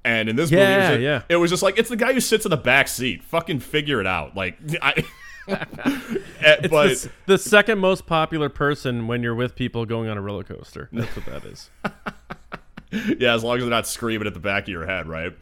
And 0.06 0.30
in 0.30 0.36
this 0.36 0.50
movie, 0.50 0.62
it 0.62 0.66
was, 0.68 0.84
Yeah, 0.84 0.90
just, 0.92 1.00
yeah. 1.02 1.22
it 1.28 1.36
was 1.36 1.50
just 1.50 1.62
like 1.62 1.78
it's 1.78 1.90
the 1.90 1.96
guy 1.96 2.14
who 2.14 2.20
sits 2.20 2.46
in 2.46 2.50
the 2.50 2.56
back 2.56 2.88
seat. 2.88 3.22
Fucking 3.24 3.60
figure 3.60 4.00
it 4.00 4.06
out. 4.06 4.34
Like, 4.34 4.56
I, 4.82 5.04
It's 6.40 6.68
but 6.68 6.88
the, 6.88 7.10
the 7.26 7.38
second 7.38 7.78
most 7.78 8.06
popular 8.06 8.48
person 8.48 9.06
when 9.06 9.22
you're 9.22 9.34
with 9.34 9.56
people 9.56 9.84
going 9.84 10.08
on 10.08 10.16
a 10.16 10.20
roller 10.20 10.44
coaster. 10.44 10.88
That's 10.92 11.14
what 11.16 11.26
that 11.26 11.44
is. 11.44 11.70
yeah, 13.18 13.34
as 13.34 13.42
long 13.42 13.56
as 13.56 13.62
they're 13.62 13.70
not 13.70 13.86
screaming 13.86 14.26
at 14.28 14.34
the 14.34 14.40
back 14.40 14.64
of 14.64 14.68
your 14.68 14.86
head, 14.86 15.08
right? 15.08 15.32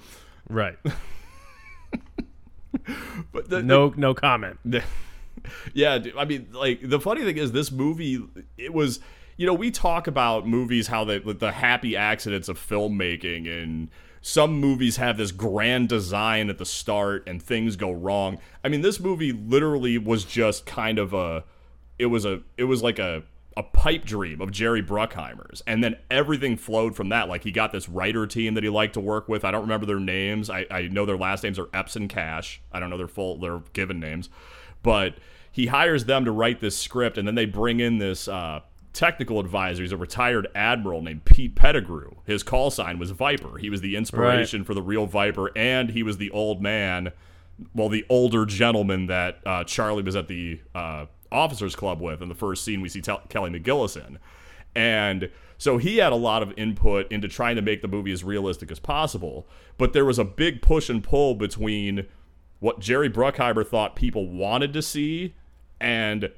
Right. 0.49 0.79
But 3.33 3.49
the, 3.49 3.63
No, 3.63 3.95
no 3.97 4.15
comment. 4.15 4.59
yeah, 5.73 5.99
dude, 5.99 6.17
I 6.17 6.25
mean, 6.25 6.49
like 6.53 6.81
the 6.83 7.01
funny 7.01 7.23
thing 7.23 7.37
is, 7.37 7.53
this 7.53 7.71
movie 7.71 8.23
it 8.59 8.73
was. 8.73 9.01
You 9.37 9.47
know, 9.49 9.55
we 9.55 9.73
talk 9.73 10.07
about 10.07 10.47
movies 10.47 10.87
how 10.87 11.05
they 11.05 11.19
the 11.19 11.51
happy 11.51 11.97
accidents 11.97 12.49
of 12.49 12.57
filmmaking, 12.59 13.49
and 13.49 13.91
some 14.27 14.59
movies 14.59 14.97
have 14.97 15.19
this 15.19 15.33
grand 15.33 15.91
design 15.91 16.49
at 16.49 16.57
the 16.57 16.65
start, 16.65 17.29
and 17.29 17.43
things 17.43 17.77
go 17.77 17.93
wrong. 17.93 18.39
I 18.65 18.71
mean, 18.71 18.81
this 18.81 18.99
movie 18.99 19.33
literally 19.33 19.99
was 19.99 20.25
just 20.25 20.65
kind 20.65 20.99
of 20.99 21.13
a. 21.13 21.45
It 21.99 22.07
was 22.07 22.25
a. 22.25 22.41
It 22.57 22.65
was 22.65 22.83
like 22.83 22.99
a 22.99 23.25
a 23.55 23.63
pipe 23.63 24.07
dream 24.07 24.41
of 24.41 24.51
Jerry 24.51 24.83
Bruckheimer's, 24.83 25.63
and 25.67 25.85
then 25.85 25.97
everything 26.11 26.57
flowed 26.57 26.97
from 26.97 27.11
that. 27.11 27.29
Like 27.29 27.45
he 27.45 27.53
got 27.53 27.71
this 27.71 27.87
writer 27.87 28.27
team 28.27 28.55
that 28.55 28.65
he 28.65 28.71
liked 28.71 28.95
to 28.95 29.01
work 29.01 29.29
with. 29.29 29.45
I 29.45 29.51
don't 29.51 29.61
remember 29.61 29.85
their 29.85 30.01
names. 30.01 30.49
I, 30.49 30.65
I 30.71 30.83
know 30.89 31.05
their 31.05 31.19
last 31.19 31.45
names 31.45 31.59
are 31.59 31.69
Epps 31.75 31.95
and 31.95 32.09
Cash. 32.09 32.63
I 32.73 32.81
don't 32.81 32.89
know 32.89 32.97
their 32.97 33.07
full 33.07 33.37
their 33.37 33.59
given 33.75 34.01
names, 34.01 34.31
but 34.83 35.17
he 35.53 35.67
hires 35.67 36.07
them 36.07 36.25
to 36.25 36.33
write 36.33 36.61
this 36.61 36.79
script, 36.79 37.19
and 37.19 37.29
then 37.29 37.35
they 37.35 37.45
bring 37.45 37.79
in 37.79 37.99
this 37.99 38.27
uh, 38.27 38.61
technical 38.95 39.41
advisor. 39.41 39.83
He's 39.83 39.93
a 39.93 39.97
retired 39.97 40.49
admiral 40.55 41.03
named 41.03 41.25
Pete 41.25 41.55
Pettigrew. 41.55 42.13
His 42.25 42.43
call 42.43 42.71
sign 42.71 42.99
was 42.99 43.11
Viper. 43.11 43.59
He 43.59 43.69
was 43.69 43.81
the 43.81 43.97
inspiration 43.97 44.65
for 44.65 44.73
the 44.73 44.83
real 44.83 45.07
Viper, 45.07 45.51
and 45.57 45.91
he 45.91 46.03
was 46.03 46.17
the 46.17 46.31
old 46.31 46.63
man, 46.63 47.13
well, 47.75 47.89
the 47.89 48.07
older 48.09 48.47
gentleman 48.47 49.07
that 49.07 49.41
uh, 49.45 49.65
Charlie 49.65 50.03
was 50.03 50.17
at 50.17 50.29
the 50.29 50.61
uh, 50.75 51.07
officers 51.31 51.77
club 51.77 52.01
with 52.01 52.23
in 52.23 52.29
the 52.29 52.35
first 52.35 52.65
scene 52.65 52.81
we 52.81 52.89
see 52.89 53.03
Tel- 53.03 53.23
Kelly 53.29 53.51
McGillis 53.51 53.97
in. 53.97 54.19
And 54.75 55.31
so 55.59 55.79
he 55.79 55.99
had 55.99 56.13
a 56.13 56.17
lot 56.17 56.43
of 56.43 56.53
input 56.57 57.11
into 57.13 57.29
trying 57.29 57.57
to 57.57 57.63
make 57.63 57.83
the 57.83 57.89
movie 57.89 58.13
as 58.13 58.25
realistic 58.25 58.71
as 58.71 58.79
possible. 58.79 59.47
But 59.77 59.93
there 59.93 60.05
was 60.05 60.19
a 60.19 60.25
big 60.25 60.63
push 60.63 60.89
and 60.89 61.03
pull 61.03 61.35
between 61.35 62.07
what 62.61 62.81
Jerry 62.81 63.11
Bruckheimer 63.11 63.67
thought 63.67 63.95
people 63.97 64.29
wanted 64.29 64.73
to 64.73 64.83
see 64.83 65.35
and 65.81 66.31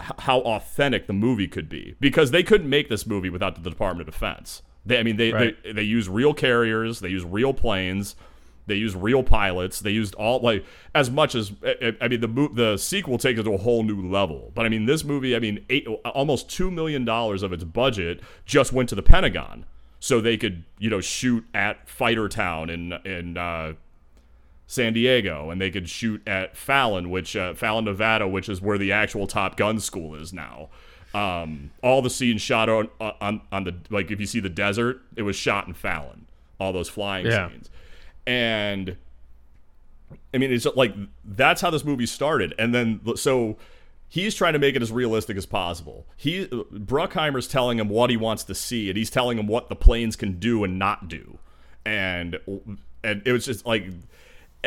how 0.00 0.40
authentic 0.40 1.06
the 1.06 1.12
movie 1.12 1.48
could 1.48 1.68
be 1.68 1.96
because 2.00 2.30
they 2.30 2.42
couldn't 2.42 2.68
make 2.68 2.88
this 2.88 3.06
movie 3.06 3.30
without 3.30 3.62
the 3.62 3.70
Department 3.70 4.08
of 4.08 4.12
Defense. 4.14 4.62
They, 4.84 4.98
I 4.98 5.02
mean, 5.02 5.16
they, 5.16 5.32
Right. 5.32 5.62
they 5.64 5.72
they 5.72 5.82
use 5.82 6.08
real 6.08 6.34
carriers, 6.34 7.00
they 7.00 7.08
use 7.08 7.24
real 7.24 7.52
planes, 7.54 8.14
they 8.66 8.74
use 8.76 8.94
real 8.94 9.22
pilots, 9.22 9.80
they 9.80 9.90
used 9.90 10.14
all 10.16 10.40
like 10.40 10.64
as 10.94 11.10
much 11.10 11.34
as 11.34 11.52
I, 11.64 11.94
I 12.00 12.08
mean 12.08 12.20
the 12.20 12.48
the 12.52 12.76
sequel 12.76 13.16
takes 13.18 13.40
it 13.40 13.44
to 13.44 13.54
a 13.54 13.58
whole 13.58 13.82
new 13.82 14.08
level. 14.08 14.52
But 14.54 14.66
I 14.66 14.68
mean, 14.68 14.86
this 14.86 15.02
movie, 15.02 15.34
I 15.34 15.38
mean, 15.40 15.64
eight, 15.70 15.86
uh, 15.88 16.08
almost 16.10 16.50
two 16.50 16.70
million 16.70 17.04
dollars 17.04 17.42
of 17.42 17.52
its 17.52 17.64
budget 17.64 18.20
just 18.44 18.72
went 18.72 18.88
to 18.90 18.94
the 18.94 19.02
Pentagon, 19.02 19.64
so 19.98 20.20
they 20.20 20.36
could 20.36 20.64
you 20.78 20.90
know 20.90 21.00
shoot 21.00 21.44
at 21.54 21.88
Fighter 21.88 22.28
Town 22.28 22.68
in 22.70 22.92
in 23.04 23.36
uh, 23.38 23.72
San 24.66 24.92
Diego, 24.92 25.50
and 25.50 25.60
they 25.60 25.70
could 25.70 25.88
shoot 25.88 26.20
at 26.26 26.56
Fallon, 26.56 27.10
which 27.10 27.36
uh, 27.36 27.54
Fallon, 27.54 27.84
Nevada, 27.84 28.26
which 28.26 28.48
is 28.48 28.60
where 28.60 28.78
the 28.78 28.92
actual 28.92 29.26
Top 29.26 29.56
Gun 29.56 29.78
school 29.80 30.14
is 30.14 30.32
now. 30.32 30.68
Um, 31.14 31.70
all 31.82 32.02
the 32.02 32.10
scenes 32.10 32.42
shot 32.42 32.68
on, 32.68 32.88
on 33.00 33.40
on 33.52 33.64
the 33.64 33.74
like 33.90 34.10
if 34.10 34.20
you 34.20 34.26
see 34.26 34.40
the 34.40 34.48
desert, 34.50 35.00
it 35.14 35.22
was 35.22 35.36
shot 35.36 35.66
in 35.66 35.72
Fallon. 35.74 36.26
All 36.58 36.72
those 36.72 36.88
flying 36.88 37.26
Yeah. 37.26 37.48
scenes, 37.48 37.70
and 38.26 38.96
I 40.34 40.38
mean, 40.38 40.52
it's 40.52 40.66
like 40.74 40.94
that's 41.24 41.60
how 41.60 41.70
this 41.70 41.84
movie 41.84 42.06
started, 42.06 42.54
and 42.58 42.74
then 42.74 43.00
so 43.16 43.56
he's 44.08 44.34
trying 44.34 44.52
to 44.54 44.58
make 44.58 44.74
it 44.76 44.82
as 44.82 44.90
realistic 44.92 45.36
as 45.36 45.46
possible. 45.46 46.06
He 46.16 46.46
Bruckheimer's 46.46 47.46
telling 47.48 47.78
him 47.78 47.88
what 47.88 48.10
he 48.10 48.16
wants 48.16 48.44
to 48.44 48.54
see, 48.54 48.88
and 48.88 48.96
he's 48.98 49.10
telling 49.10 49.38
him 49.38 49.46
what 49.46 49.68
the 49.68 49.76
planes 49.76 50.16
can 50.16 50.38
do 50.38 50.64
and 50.64 50.78
not 50.78 51.08
do, 51.08 51.38
and 51.84 52.38
and 53.04 53.22
it 53.24 53.32
was 53.32 53.46
just 53.46 53.64
like. 53.64 53.86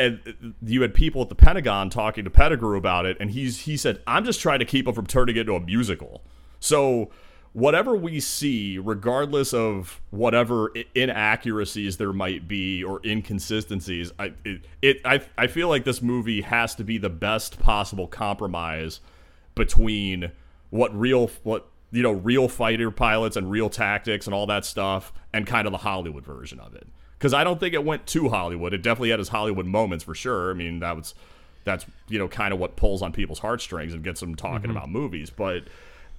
And 0.00 0.54
you 0.62 0.80
had 0.80 0.94
people 0.94 1.20
at 1.20 1.28
the 1.28 1.34
Pentagon 1.34 1.90
talking 1.90 2.24
to 2.24 2.30
Pettigrew 2.30 2.78
about 2.78 3.04
it, 3.04 3.18
and 3.20 3.30
he's 3.30 3.60
he 3.60 3.76
said, 3.76 4.00
"I'm 4.06 4.24
just 4.24 4.40
trying 4.40 4.60
to 4.60 4.64
keep 4.64 4.88
him 4.88 4.94
from 4.94 5.06
turning 5.06 5.36
it 5.36 5.40
into 5.40 5.54
a 5.54 5.60
musical." 5.60 6.22
So 6.58 7.10
whatever 7.52 7.96
we 7.96 8.20
see, 8.20 8.78
regardless 8.78 9.52
of 9.52 10.00
whatever 10.10 10.72
inaccuracies 10.94 11.96
there 11.96 12.12
might 12.12 12.46
be 12.46 12.82
or 12.82 13.00
inconsistencies, 13.04 14.12
I 14.18 14.32
it, 14.44 14.64
it 14.80 15.00
I 15.04 15.20
I 15.36 15.46
feel 15.46 15.68
like 15.68 15.84
this 15.84 16.00
movie 16.00 16.42
has 16.42 16.74
to 16.76 16.84
be 16.84 16.98
the 16.98 17.10
best 17.10 17.58
possible 17.58 18.06
compromise 18.06 19.00
between 19.54 20.32
what 20.70 20.98
real 20.98 21.30
what 21.42 21.68
you 21.90 22.02
know 22.02 22.12
real 22.12 22.48
fighter 22.48 22.90
pilots 22.90 23.36
and 23.36 23.50
real 23.50 23.68
tactics 23.68 24.26
and 24.26 24.34
all 24.34 24.46
that 24.46 24.64
stuff 24.64 25.12
and 25.32 25.46
kind 25.46 25.66
of 25.66 25.72
the 25.72 25.78
Hollywood 25.78 26.24
version 26.24 26.60
of 26.60 26.74
it. 26.74 26.86
Because 27.20 27.34
I 27.34 27.44
don't 27.44 27.60
think 27.60 27.74
it 27.74 27.84
went 27.84 28.06
to 28.06 28.30
Hollywood. 28.30 28.72
It 28.72 28.80
definitely 28.80 29.10
had 29.10 29.20
its 29.20 29.28
Hollywood 29.28 29.66
moments 29.66 30.02
for 30.04 30.14
sure. 30.14 30.50
I 30.50 30.54
mean 30.54 30.80
that 30.80 30.96
was 30.96 31.14
that's 31.64 31.84
you 32.08 32.18
know 32.18 32.26
kind 32.26 32.54
of 32.54 32.58
what 32.58 32.76
pulls 32.76 33.02
on 33.02 33.12
people's 33.12 33.40
heartstrings 33.40 33.92
and 33.92 34.02
gets 34.02 34.20
them 34.20 34.34
talking 34.34 34.70
about 34.70 34.90
movies, 34.90 35.30
but. 35.30 35.64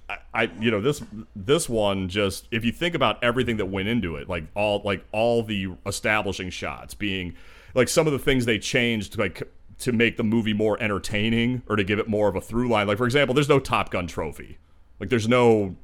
I, 0.08 0.18
I 0.34 0.42
you 0.58 0.72
know 0.72 0.80
this 0.80 1.00
this 1.36 1.68
one 1.68 2.08
just 2.08 2.48
if 2.50 2.64
you 2.64 2.72
think 2.72 2.96
about 2.96 3.22
everything 3.22 3.58
that 3.58 3.66
went 3.66 3.86
into 3.86 4.16
it 4.16 4.28
like 4.28 4.42
all 4.56 4.82
like 4.84 5.04
all 5.12 5.44
the 5.44 5.68
establishing 5.86 6.50
shots 6.50 6.92
being 6.92 7.34
like 7.72 7.88
some 7.88 8.08
of 8.08 8.12
the 8.12 8.18
things 8.18 8.44
they 8.44 8.58
changed 8.58 9.16
like 9.16 9.44
to 9.78 9.92
make 9.92 10.16
the 10.16 10.24
movie 10.24 10.52
more 10.54 10.76
entertaining 10.82 11.62
or 11.68 11.76
to 11.76 11.84
give 11.84 12.00
it 12.00 12.08
more 12.08 12.28
of 12.28 12.34
a 12.34 12.40
through 12.40 12.68
line 12.68 12.88
like 12.88 12.98
for 12.98 13.06
example 13.06 13.32
there's 13.32 13.48
no 13.48 13.60
Top 13.60 13.90
Gun 13.90 14.08
trophy 14.08 14.58
like 14.98 15.08
there's 15.08 15.28
no 15.28 15.76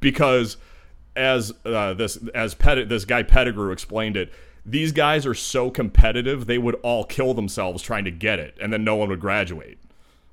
because 0.00 0.56
as 1.16 1.52
uh, 1.64 1.94
this 1.94 2.18
as 2.34 2.54
Pet, 2.54 2.88
this 2.88 3.04
guy 3.04 3.22
Pettigrew 3.22 3.70
explained 3.70 4.16
it 4.16 4.32
these 4.64 4.92
guys 4.92 5.26
are 5.26 5.34
so 5.34 5.70
competitive 5.70 6.46
they 6.46 6.58
would 6.58 6.76
all 6.82 7.04
kill 7.04 7.34
themselves 7.34 7.82
trying 7.82 8.04
to 8.04 8.10
get 8.10 8.38
it 8.38 8.56
and 8.60 8.72
then 8.72 8.84
no 8.84 8.94
one 8.96 9.08
would 9.08 9.20
graduate 9.20 9.78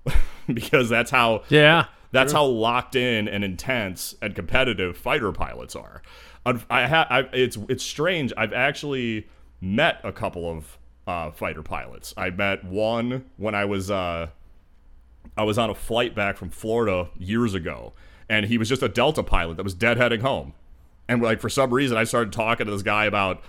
because 0.53 0.89
that's 0.89 1.11
how 1.11 1.43
Yeah. 1.49 1.85
that's 2.11 2.31
how 2.31 2.45
locked 2.45 2.95
in 2.95 3.27
and 3.27 3.43
intense 3.43 4.15
and 4.21 4.35
competitive 4.35 4.97
fighter 4.97 5.31
pilots 5.31 5.75
are. 5.75 6.01
I've- 6.45 6.65
I 6.69 6.87
ha- 6.87 7.07
I, 7.09 7.19
it's 7.33 7.57
it's 7.67 7.83
strange. 7.83 8.31
I've 8.37 8.53
actually 8.53 9.27
met 9.61 9.99
a 10.03 10.11
couple 10.11 10.49
of 10.49 10.77
uh, 11.05 11.31
fighter 11.31 11.61
pilots. 11.61 12.13
I 12.15 12.29
met 12.29 12.63
one 12.63 13.25
when 13.37 13.53
I 13.55 13.65
was 13.65 13.91
uh, 13.91 14.27
I 15.37 15.43
was 15.43 15.57
on 15.57 15.69
a 15.69 15.75
flight 15.75 16.15
back 16.15 16.37
from 16.37 16.49
Florida 16.49 17.09
years 17.17 17.53
ago, 17.53 17.93
and 18.29 18.45
he 18.45 18.57
was 18.57 18.69
just 18.69 18.81
a 18.81 18.89
Delta 18.89 19.21
pilot 19.21 19.57
that 19.57 19.63
was 19.63 19.75
deadheading 19.75 20.21
home. 20.21 20.53
And 21.07 21.21
like 21.21 21.41
for 21.41 21.49
some 21.49 21.73
reason, 21.73 21.97
I 21.97 22.03
started 22.05 22.31
talking 22.31 22.65
to 22.67 22.71
this 22.71 22.83
guy 22.83 23.05
about 23.05 23.43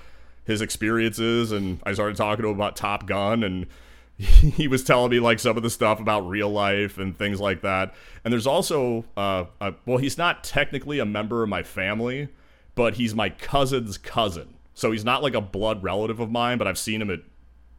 his 0.50 0.60
experiences, 0.60 1.52
and 1.52 1.80
I 1.84 1.92
started 1.92 2.16
talking 2.16 2.42
to 2.42 2.48
him 2.48 2.56
about 2.56 2.76
Top 2.76 3.06
Gun, 3.06 3.42
and 3.44 3.66
he 4.16 4.68
was 4.68 4.82
telling 4.84 5.10
me 5.10 5.20
like 5.20 5.38
some 5.38 5.56
of 5.56 5.62
the 5.62 5.70
stuff 5.70 6.00
about 6.00 6.28
real 6.28 6.50
life 6.50 6.98
and 6.98 7.16
things 7.16 7.40
like 7.40 7.62
that. 7.62 7.94
And 8.24 8.32
there's 8.32 8.46
also, 8.46 9.04
uh, 9.16 9.44
uh, 9.60 9.72
well, 9.86 9.98
he's 9.98 10.18
not 10.18 10.44
technically 10.44 10.98
a 10.98 11.06
member 11.06 11.42
of 11.42 11.48
my 11.48 11.62
family, 11.62 12.28
but 12.74 12.94
he's 12.94 13.14
my 13.14 13.30
cousin's 13.30 13.96
cousin. 13.96 14.54
So 14.74 14.90
he's 14.90 15.04
not 15.04 15.22
like 15.22 15.34
a 15.34 15.40
blood 15.40 15.82
relative 15.82 16.20
of 16.20 16.30
mine, 16.30 16.58
but 16.58 16.66
I've 16.66 16.78
seen 16.78 17.00
him 17.00 17.10
at 17.10 17.20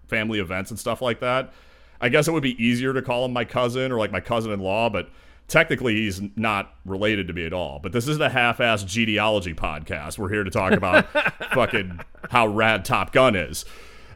family 0.08 0.40
events 0.40 0.72
and 0.72 0.80
stuff 0.80 1.02
like 1.02 1.20
that. 1.20 1.54
I 2.00 2.10
guess 2.10 2.28
it 2.28 2.32
would 2.32 2.44
be 2.44 2.62
easier 2.64 2.94
to 2.94 3.02
call 3.02 3.26
him 3.26 3.34
my 3.34 3.46
cousin 3.46 3.92
or 3.92 3.98
like 4.00 4.12
my 4.12 4.20
cousin-in-law, 4.20 4.90
but 4.90 5.10
technically 5.48 5.96
he's 5.96 6.22
not 6.36 6.74
related 6.86 7.28
to 7.28 7.34
me 7.34 7.46
at 7.46 7.54
all. 7.54 7.80
But 7.80 7.92
this 7.92 8.08
isn't 8.08 8.22
a 8.22 8.30
half-assed 8.30 8.86
genealogy 8.86 9.54
podcast. 9.54 10.18
We're 10.18 10.30
here 10.30 10.44
to 10.44 10.52
talk 10.52 10.74
about 10.74 11.08
fucking 11.54 12.00
how 12.30 12.48
rad 12.48 12.86
Top 12.86 13.12
Gun 13.12 13.36
is. 13.36 13.66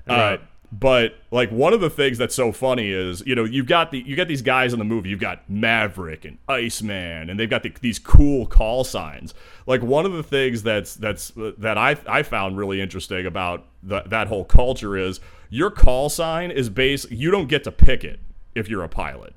Uh, 0.07 0.37
but 0.71 1.15
like 1.31 1.49
one 1.51 1.73
of 1.73 1.79
the 1.79 1.89
things 1.89 2.17
that's 2.17 2.35
so 2.35 2.51
funny 2.51 2.91
is 2.91 3.23
you 3.25 3.35
know 3.35 3.43
you've 3.43 3.67
got 3.67 3.91
the 3.91 3.99
you 3.99 4.15
got 4.15 4.27
these 4.27 4.41
guys 4.41 4.73
in 4.73 4.79
the 4.79 4.85
movie 4.85 5.09
you've 5.09 5.19
got 5.19 5.47
Maverick 5.49 6.25
and 6.25 6.37
Iceman 6.49 7.29
and 7.29 7.39
they've 7.39 7.49
got 7.49 7.63
the, 7.63 7.73
these 7.81 7.99
cool 7.99 8.45
call 8.45 8.83
signs 8.83 9.33
like 9.67 9.81
one 9.81 10.05
of 10.05 10.13
the 10.13 10.23
things 10.23 10.63
that's 10.63 10.95
that's 10.95 11.31
that 11.57 11.77
I 11.77 11.95
I 12.07 12.23
found 12.23 12.57
really 12.57 12.81
interesting 12.81 13.25
about 13.25 13.65
the, 13.83 14.01
that 14.07 14.27
whole 14.27 14.43
culture 14.43 14.97
is 14.97 15.19
your 15.49 15.71
call 15.71 16.09
sign 16.09 16.51
is 16.51 16.69
based 16.69 17.09
you 17.11 17.31
don't 17.31 17.47
get 17.47 17.63
to 17.65 17.71
pick 17.71 18.03
it 18.03 18.19
if 18.53 18.67
you're 18.67 18.83
a 18.83 18.89
pilot 18.89 19.33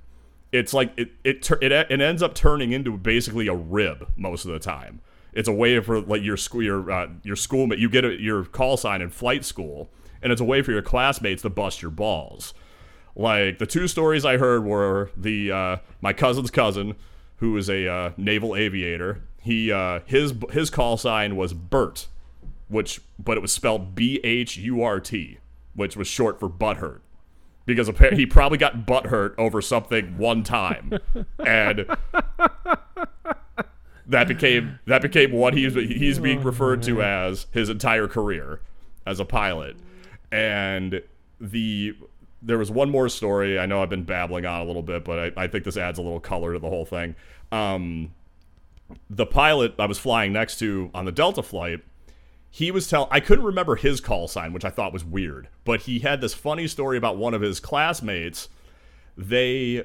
it's 0.53 0.73
like 0.73 0.93
it 0.97 1.11
it 1.25 1.51
it, 1.63 1.73
it 1.73 2.01
ends 2.01 2.23
up 2.23 2.35
turning 2.35 2.73
into 2.73 2.97
basically 2.97 3.49
a 3.49 3.55
rib 3.55 4.11
most 4.17 4.45
of 4.45 4.53
the 4.53 4.59
time. 4.59 5.01
It's 5.33 5.49
a 5.49 5.53
way 5.53 5.79
for 5.81 6.01
like 6.01 6.23
your 6.23 6.37
school 6.37 6.63
your 6.63 6.91
uh, 6.91 7.09
your 7.23 7.37
schoolmate 7.37 7.79
you 7.79 7.89
get 7.89 8.05
a, 8.05 8.21
your 8.21 8.45
call 8.45 8.77
sign 8.77 9.03
in 9.03 9.11
flight 9.11 9.45
school, 9.45 9.91
and 10.23 10.33
it's 10.33 10.41
a 10.41 10.45
way 10.45 10.63
for 10.63 10.73
your 10.73 10.83
classmates 10.83 11.43
to 11.43 11.51
bust 11.51 11.83
your 11.83 11.91
balls. 11.91 12.55
Like 13.15 13.59
the 13.59 13.67
two 13.67 13.89
stories 13.89 14.25
I 14.25 14.39
heard 14.39 14.65
were 14.65 15.11
the 15.17 15.53
uh, 15.53 15.77
my 16.01 16.13
cousin's 16.13 16.51
cousin, 16.51 16.95
who 17.37 17.57
is 17.57 17.69
a 17.69 17.87
uh, 17.89 18.11
naval 18.17 18.57
aviator. 18.57 19.23
He 19.43 19.71
uh, 19.71 20.01
his 20.07 20.33
his 20.51 20.71
call 20.71 20.97
sign 20.97 21.37
was 21.37 21.53
Bert, 21.53 22.07
which 22.69 23.01
but 23.19 23.37
it 23.37 23.41
was 23.41 23.53
spelled 23.53 23.95
B 23.95 24.21
H 24.25 24.57
U 24.57 24.83
R 24.83 24.99
T, 24.99 25.39
which 25.75 25.97
was 25.97 26.09
short 26.09 26.41
for 26.41 26.49
butthurt 26.49 27.01
because 27.69 27.91
he 28.15 28.25
probably 28.25 28.57
got 28.57 28.87
butthurt 28.87 29.35
over 29.37 29.61
something 29.61 30.17
one 30.17 30.43
time, 30.43 30.99
and 31.47 31.87
that 34.07 34.27
became 34.27 34.79
that 34.87 35.03
became 35.03 35.33
what 35.33 35.53
he's 35.53 35.75
he's 35.75 36.19
being 36.19 36.43
referred 36.43 36.83
to 36.83 37.03
as 37.03 37.47
his 37.53 37.69
entire 37.69 38.09
career 38.09 38.61
as 39.07 39.21
a 39.21 39.25
pilot. 39.27 39.77
And 40.33 41.03
the 41.41 41.95
there 42.41 42.57
was 42.57 42.71
one 42.71 42.91
more 42.91 43.11
story. 43.11 43.59
I 43.59 43.67
know 43.67 43.83
I've 43.83 43.91
been 43.91 44.05
babbling 44.05 44.47
on 44.47 44.63
a 44.63 44.65
little 44.65 44.83
bit, 44.83 45.05
but 45.05 45.37
I, 45.37 45.45
I 45.45 45.47
think 45.47 45.65
this 45.65 45.77
adds 45.77 45.99
a 45.99 46.03
little 46.03 46.21
color 46.21 46.55
to 46.55 46.59
the 46.59 46.71
whole 46.71 46.87
thing. 46.87 47.17
Um, 47.53 48.15
the 49.11 49.27
pilot 49.27 49.75
I 49.79 49.85
was 49.85 49.99
flying 49.99 50.33
next 50.33 50.59
to 50.61 50.91
on 50.95 51.05
the 51.05 51.13
Delta 51.13 51.43
flight 51.43 51.83
he 52.51 52.71
was 52.71 52.89
telling 52.89 53.09
I 53.11 53.21
couldn't 53.21 53.45
remember 53.45 53.77
his 53.77 54.01
call 54.01 54.29
sign, 54.29 54.53
which 54.53 54.65
I 54.65 54.71
thought 54.71 54.93
was 54.93 55.05
weird, 55.05 55.49
but 55.65 55.83
he 55.83 56.01
had 56.01 56.21
this 56.21 56.35
funny 56.35 56.67
story 56.67 56.97
about 56.97 57.17
one 57.17 57.35
of 57.35 57.41
his 57.41 57.61
classmates. 57.61 58.49
They, 59.17 59.85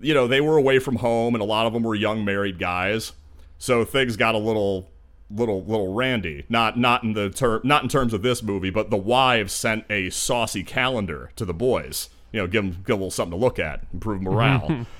you 0.00 0.14
know, 0.14 0.26
they 0.26 0.40
were 0.40 0.56
away 0.56 0.78
from 0.78 0.96
home, 0.96 1.34
and 1.34 1.42
a 1.42 1.46
lot 1.46 1.66
of 1.66 1.72
them 1.72 1.82
were 1.82 1.94
young 1.94 2.24
married 2.24 2.58
guys, 2.58 3.12
so 3.58 3.84
things 3.84 4.16
got 4.16 4.34
a 4.34 4.38
little, 4.38 4.90
little, 5.30 5.64
little 5.64 5.94
randy. 5.94 6.44
Not, 6.48 6.78
not 6.78 7.04
in 7.04 7.12
the 7.12 7.30
term, 7.30 7.60
not 7.64 7.82
in 7.84 7.88
terms 7.88 8.12
of 8.12 8.22
this 8.22 8.42
movie, 8.42 8.70
but 8.70 8.90
the 8.90 8.96
wives 8.96 9.52
sent 9.52 9.84
a 9.88 10.10
saucy 10.10 10.64
calendar 10.64 11.30
to 11.36 11.44
the 11.44 11.54
boys. 11.54 12.10
You 12.32 12.40
know, 12.40 12.46
give 12.46 12.64
them, 12.64 12.82
give 12.84 12.94
'em 12.94 13.00
a 13.00 13.04
little 13.04 13.10
something 13.10 13.38
to 13.38 13.44
look 13.44 13.58
at, 13.58 13.84
improve 13.92 14.22
morale. 14.22 14.86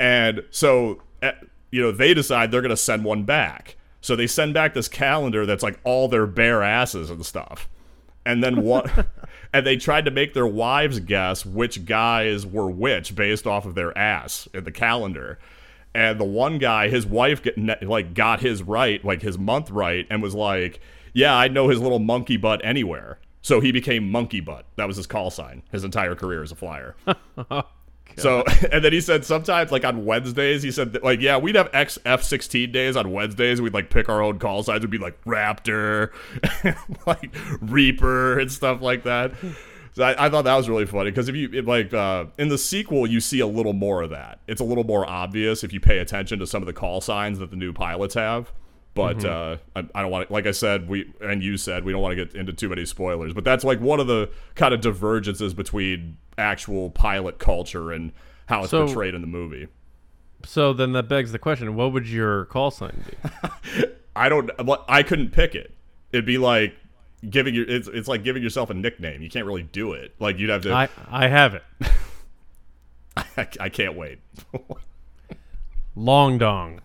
And 0.00 0.44
so, 0.50 1.02
eh, 1.20 1.32
you 1.70 1.82
know, 1.82 1.92
they 1.92 2.14
decide 2.14 2.50
they're 2.50 2.62
going 2.62 2.70
to 2.70 2.76
send 2.76 3.04
one 3.04 3.24
back. 3.24 3.76
So 4.00 4.16
they 4.16 4.26
send 4.26 4.54
back 4.54 4.74
this 4.74 4.88
calendar 4.88 5.46
that's 5.46 5.62
like 5.62 5.78
all 5.84 6.08
their 6.08 6.26
bare 6.26 6.62
asses 6.62 7.10
and 7.10 7.24
stuff. 7.24 7.68
And 8.24 8.42
then 8.42 8.62
what? 8.62 9.06
and 9.52 9.66
they 9.66 9.76
tried 9.76 10.04
to 10.04 10.10
make 10.10 10.34
their 10.34 10.46
wives 10.46 11.00
guess 11.00 11.44
which 11.44 11.84
guys 11.84 12.46
were 12.46 12.70
which 12.70 13.14
based 13.14 13.46
off 13.46 13.66
of 13.66 13.74
their 13.74 13.96
ass 13.96 14.48
in 14.54 14.64
the 14.64 14.72
calendar. 14.72 15.38
And 15.94 16.20
the 16.20 16.24
one 16.24 16.58
guy, 16.58 16.88
his 16.88 17.04
wife, 17.04 17.42
get, 17.42 17.82
like 17.82 18.14
got 18.14 18.40
his 18.40 18.62
right, 18.62 19.04
like 19.04 19.22
his 19.22 19.38
month 19.38 19.70
right, 19.70 20.06
and 20.08 20.22
was 20.22 20.36
like, 20.36 20.80
"Yeah, 21.12 21.34
I'd 21.34 21.52
know 21.52 21.68
his 21.68 21.80
little 21.80 21.98
monkey 21.98 22.36
butt 22.36 22.60
anywhere." 22.62 23.18
So 23.42 23.60
he 23.60 23.72
became 23.72 24.10
Monkey 24.10 24.40
Butt. 24.40 24.66
That 24.76 24.86
was 24.86 24.96
his 24.96 25.06
call 25.06 25.30
sign. 25.30 25.62
His 25.72 25.82
entire 25.82 26.14
career 26.14 26.42
as 26.42 26.52
a 26.52 26.56
flyer. 26.56 26.94
So, 28.16 28.44
and 28.72 28.84
then 28.84 28.92
he 28.92 29.00
said 29.00 29.24
sometimes, 29.24 29.72
like 29.72 29.84
on 29.84 30.04
Wednesdays, 30.04 30.62
he 30.62 30.70
said, 30.70 30.92
that, 30.92 31.02
like, 31.02 31.20
yeah, 31.20 31.36
we'd 31.36 31.56
have 31.56 31.70
X 31.72 31.98
F 32.04 32.22
sixteen 32.22 32.72
days 32.72 32.96
on 32.96 33.12
Wednesdays. 33.12 33.60
We'd 33.60 33.74
like 33.74 33.90
pick 33.90 34.08
our 34.08 34.22
own 34.22 34.38
call 34.38 34.62
signs. 34.62 34.82
Would 34.82 34.90
be 34.90 34.98
like 34.98 35.22
Raptor, 35.24 36.12
like 37.06 37.34
Reaper, 37.60 38.38
and 38.38 38.50
stuff 38.50 38.80
like 38.80 39.04
that. 39.04 39.32
So 39.92 40.04
I, 40.04 40.26
I 40.26 40.30
thought 40.30 40.42
that 40.42 40.56
was 40.56 40.68
really 40.68 40.86
funny 40.86 41.10
because 41.10 41.28
if 41.28 41.34
you 41.34 41.50
it, 41.52 41.66
like 41.66 41.92
uh, 41.92 42.26
in 42.38 42.48
the 42.48 42.58
sequel, 42.58 43.06
you 43.06 43.20
see 43.20 43.40
a 43.40 43.46
little 43.46 43.72
more 43.72 44.02
of 44.02 44.10
that. 44.10 44.40
It's 44.46 44.60
a 44.60 44.64
little 44.64 44.84
more 44.84 45.08
obvious 45.08 45.64
if 45.64 45.72
you 45.72 45.80
pay 45.80 45.98
attention 45.98 46.38
to 46.38 46.46
some 46.46 46.62
of 46.62 46.66
the 46.66 46.72
call 46.72 47.00
signs 47.00 47.38
that 47.38 47.50
the 47.50 47.56
new 47.56 47.72
pilots 47.72 48.14
have. 48.14 48.52
But 48.94 49.24
uh, 49.24 49.56
I, 49.76 49.86
I 49.94 50.02
don't 50.02 50.10
want 50.10 50.26
to, 50.28 50.32
like 50.32 50.46
I 50.46 50.50
said, 50.50 50.88
we 50.88 51.12
and 51.20 51.42
you 51.42 51.56
said 51.56 51.84
we 51.84 51.92
don't 51.92 52.02
want 52.02 52.16
to 52.16 52.24
get 52.24 52.34
into 52.34 52.52
too 52.52 52.68
many 52.68 52.84
spoilers. 52.84 53.32
But 53.32 53.44
that's 53.44 53.62
like 53.64 53.80
one 53.80 54.00
of 54.00 54.06
the 54.08 54.30
kind 54.56 54.74
of 54.74 54.80
divergences 54.80 55.54
between 55.54 56.16
actual 56.36 56.90
pilot 56.90 57.38
culture 57.38 57.92
and 57.92 58.12
how 58.46 58.62
it's 58.62 58.70
So- 58.70 58.86
portrayed 58.86 59.14
in 59.14 59.20
the 59.20 59.26
movie. 59.28 59.68
So 60.44 60.72
then 60.72 60.92
that 60.92 61.08
begs 61.08 61.32
the 61.32 61.38
question: 61.38 61.74
What 61.76 61.92
would 61.92 62.08
your 62.08 62.46
call 62.46 62.70
sign 62.70 63.04
be? 63.08 63.84
I 64.16 64.28
don't. 64.28 64.50
I 64.88 65.02
couldn't 65.02 65.30
pick 65.30 65.54
it. 65.54 65.72
It'd 66.12 66.24
be 66.26 66.38
like 66.38 66.74
giving 67.28 67.54
your. 67.54 67.68
It's, 67.68 67.88
it's 67.88 68.08
like 68.08 68.24
giving 68.24 68.42
yourself 68.42 68.70
a 68.70 68.74
nickname. 68.74 69.20
You 69.22 69.28
can't 69.28 69.44
really 69.46 69.62
do 69.64 69.92
it. 69.92 70.14
Like 70.18 70.38
you'd 70.38 70.48
have 70.50 70.62
to. 70.62 70.72
I 70.72 70.88
I 71.10 71.28
have 71.28 71.54
it. 71.54 71.62
I, 73.16 73.48
I 73.60 73.68
can't 73.68 73.94
wait. 73.96 74.18
Long 75.94 76.38
dong. 76.38 76.80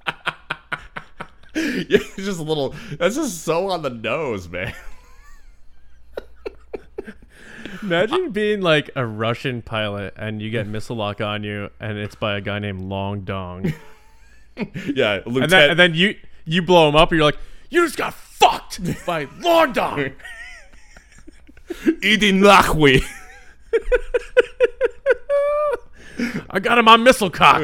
Yeah, 1.88 2.00
it's 2.00 2.16
just 2.18 2.40
a 2.40 2.44
little. 2.44 2.76
That's 3.00 3.16
just 3.16 3.44
so 3.44 3.70
on 3.70 3.82
the 3.82 3.90
nose, 3.90 4.50
man. 4.50 4.74
Imagine 7.82 8.32
being 8.32 8.62
like 8.62 8.90
a 8.96 9.06
Russian 9.06 9.62
pilot 9.62 10.14
and 10.18 10.42
you 10.42 10.50
get 10.50 10.68
missile 10.68 10.96
lock 10.96 11.22
on 11.22 11.44
you, 11.44 11.70
and 11.80 11.98
it's 11.98 12.16
by 12.16 12.36
a 12.38 12.42
guy 12.42 12.60
named 12.60 12.82
Long 12.82 13.22
Dong, 13.22 13.74
Yeah, 14.94 15.22
and 15.26 15.28
Lieutenant. 15.28 15.50
then 15.52 15.70
and 15.72 15.80
then 15.80 15.94
you 15.96 16.16
you 16.46 16.62
blow 16.62 16.90
him 16.90 16.96
up, 16.96 17.12
and 17.12 17.18
you're 17.18 17.26
like, 17.26 17.38
you 17.70 17.84
just 17.86 17.98
got 17.98 18.14
fucked 18.14 18.80
by 19.06 19.28
Long 19.40 19.72
Dong. 19.74 20.12
Edie 22.04 22.32
Nachwi. 22.34 23.04
I 26.50 26.60
got 26.60 26.78
him 26.78 26.88
on 26.88 27.04
missile 27.04 27.30
cock. 27.30 27.62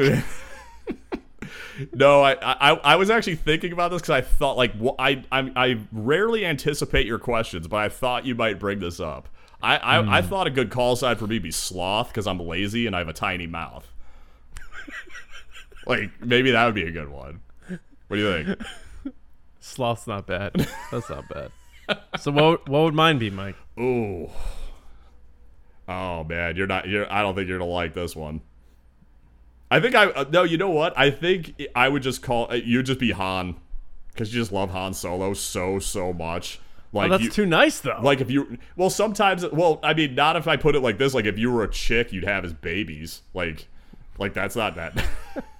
No, 1.92 2.22
I, 2.22 2.36
I 2.42 2.70
I 2.72 2.96
was 2.96 3.10
actually 3.10 3.36
thinking 3.36 3.72
about 3.72 3.90
this 3.90 4.02
because 4.02 4.14
I 4.14 4.20
thought 4.20 4.56
like 4.56 4.72
wh- 4.80 4.94
I, 4.98 5.24
I 5.30 5.52
I 5.56 5.80
rarely 5.92 6.44
anticipate 6.44 7.06
your 7.06 7.18
questions, 7.18 7.68
but 7.68 7.78
I 7.78 7.88
thought 7.88 8.26
you 8.26 8.34
might 8.34 8.58
bring 8.58 8.78
this 8.78 9.00
up. 9.00 9.28
I 9.62 9.76
I, 9.76 10.18
I 10.18 10.22
hmm. 10.22 10.28
thought 10.28 10.46
a 10.46 10.50
good 10.50 10.70
call 10.70 10.96
sign 10.96 11.16
for 11.16 11.26
me 11.26 11.38
be 11.38 11.50
sloth 11.50 12.08
because 12.08 12.26
I'm 12.26 12.38
lazy 12.38 12.86
and 12.86 12.94
I 12.94 12.98
have 12.98 13.08
a 13.08 13.12
tiny 13.12 13.46
mouth. 13.46 13.86
like 15.86 16.10
maybe 16.20 16.50
that 16.50 16.66
would 16.66 16.74
be 16.74 16.84
a 16.84 16.90
good 16.90 17.08
one. 17.08 17.40
What 18.08 18.16
do 18.16 18.22
you 18.22 18.44
think? 18.44 19.14
Sloth's 19.60 20.06
not 20.06 20.26
bad. 20.26 20.68
That's 20.90 21.08
not 21.08 21.28
bad. 21.28 21.50
So 22.18 22.30
what 22.30 22.68
what 22.68 22.82
would 22.84 22.94
mine 22.94 23.18
be, 23.18 23.30
Mike? 23.30 23.56
Ooh. 23.78 24.30
Oh 25.88 26.24
man, 26.24 26.56
you're 26.56 26.66
not. 26.66 26.88
You're. 26.88 27.10
I 27.12 27.22
don't 27.22 27.34
think 27.34 27.48
you're 27.48 27.58
gonna 27.58 27.70
like 27.70 27.94
this 27.94 28.14
one. 28.14 28.40
I 29.72 29.80
think 29.80 29.94
I. 29.94 30.06
Uh, 30.06 30.24
no, 30.30 30.42
you 30.42 30.58
know 30.58 30.70
what? 30.70 30.92
I 30.98 31.10
think 31.10 31.54
I 31.74 31.88
would 31.88 32.02
just 32.02 32.22
call. 32.22 32.50
Uh, 32.50 32.54
you'd 32.56 32.86
just 32.86 33.00
be 33.00 33.10
Han, 33.12 33.56
because 34.12 34.34
you 34.34 34.40
just 34.40 34.52
love 34.52 34.70
Han 34.70 34.92
Solo 34.94 35.32
so 35.34 35.78
so 35.78 36.12
much. 36.12 36.60
Like 36.92 37.06
Oh, 37.06 37.12
that's 37.12 37.24
you, 37.24 37.30
too 37.30 37.46
nice 37.46 37.80
though. 37.80 37.98
like 38.02 38.20
if 38.20 38.30
you. 38.30 38.58
Well, 38.76 38.90
sometimes. 38.90 39.46
Well, 39.50 39.80
I 39.82 39.94
mean, 39.94 40.14
not 40.14 40.36
if 40.36 40.46
I 40.46 40.56
put 40.58 40.74
it 40.76 40.80
like 40.80 40.98
this. 40.98 41.14
Like 41.14 41.24
if 41.24 41.38
you 41.38 41.50
were 41.50 41.64
a 41.64 41.70
chick, 41.70 42.12
you'd 42.12 42.24
have 42.24 42.44
his 42.44 42.52
babies. 42.52 43.22
Like, 43.32 43.66
like 44.18 44.34
that's 44.34 44.54
not 44.56 44.74
that. 44.76 45.06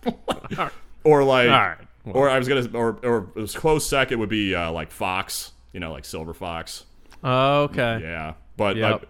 or 1.05 1.25
like. 1.25 1.49
Right. 1.49 1.77
Or 2.05 2.29
I 2.29 2.37
was 2.39 2.49
gonna. 2.49 2.69
Or 2.75 2.99
or 3.03 3.29
a 3.37 3.47
close 3.47 3.87
second 3.87 4.19
would 4.19 4.29
be 4.29 4.55
uh, 4.55 4.71
like 4.73 4.91
Fox. 4.91 5.53
You 5.73 5.81
know, 5.81 5.91
like 5.93 6.05
Silver 6.05 6.35
Fox. 6.35 6.85
okay. 7.25 8.01
Yeah, 8.03 8.35
but 8.59 8.77
Yep. 8.77 9.03
uh, 9.03 9.07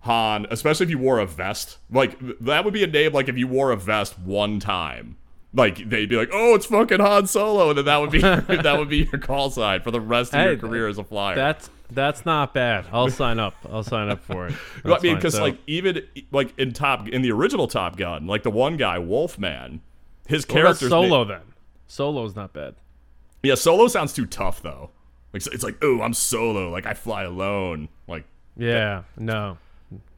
Han, 0.00 0.46
especially 0.50 0.84
if 0.84 0.90
you 0.90 0.98
wore 0.98 1.18
a 1.18 1.26
vest, 1.26 1.78
like 1.90 2.16
that 2.40 2.64
would 2.64 2.74
be 2.74 2.84
a 2.84 2.86
name. 2.86 3.12
Like 3.12 3.28
if 3.28 3.36
you 3.36 3.48
wore 3.48 3.70
a 3.72 3.76
vest 3.76 4.18
one 4.18 4.60
time, 4.60 5.16
like 5.52 5.88
they'd 5.88 6.08
be 6.08 6.16
like, 6.16 6.30
"Oh, 6.32 6.54
it's 6.54 6.66
fucking 6.66 7.00
Han 7.00 7.26
Solo," 7.26 7.70
and 7.70 7.78
then 7.78 7.86
that 7.86 7.96
would 7.98 8.10
be 8.10 8.20
that 8.20 8.76
would 8.78 8.88
be 8.88 8.98
your 9.10 9.18
call 9.20 9.50
sign 9.50 9.80
for 9.80 9.90
the 9.90 10.00
rest 10.00 10.32
of 10.32 10.40
Hey, 10.40 10.46
your 10.50 10.58
career 10.58 10.86
as 10.88 10.98
a 10.98 11.04
flyer. 11.04 11.34
That's 11.34 11.70
that's 11.90 12.24
not 12.26 12.52
bad. 12.54 12.86
I'll 12.92 13.10
sign 13.10 13.38
up. 13.40 13.54
I'll 13.70 13.82
sign 13.82 14.08
up 14.08 14.22
for 14.22 14.46
it. 14.48 14.54
Well, 14.84 14.96
I 14.96 15.00
mean, 15.00 15.16
because 15.16 15.34
So- 15.34 15.42
like 15.42 15.58
even 15.66 16.06
like 16.30 16.56
in 16.58 16.72
Top 16.72 17.08
in 17.08 17.22
the 17.22 17.32
original 17.32 17.66
Top 17.66 17.96
Gun, 17.96 18.26
like 18.28 18.42
the 18.44 18.50
one 18.50 18.76
guy 18.76 18.98
Wolfman, 18.98 19.80
his 20.28 20.44
character's 20.44 20.90
solo 20.90 21.20
name- 21.24 21.28
then. 21.28 21.40
Solo's 21.88 22.34
not 22.36 22.52
bad. 22.52 22.74
yeah, 23.42 23.54
Solo 23.54 23.86
sounds 23.88 24.12
too 24.12 24.26
tough 24.26 24.62
though. 24.62 24.90
Like 25.32 25.44
it's 25.46 25.64
like, 25.64 25.76
oh, 25.82 26.00
I'm 26.00 26.14
Solo, 26.14 26.70
like 26.70 26.86
I 26.86 26.94
fly 26.94 27.24
alone, 27.24 27.88
like 28.08 28.24
Yeah. 28.56 29.02
No. 29.16 29.58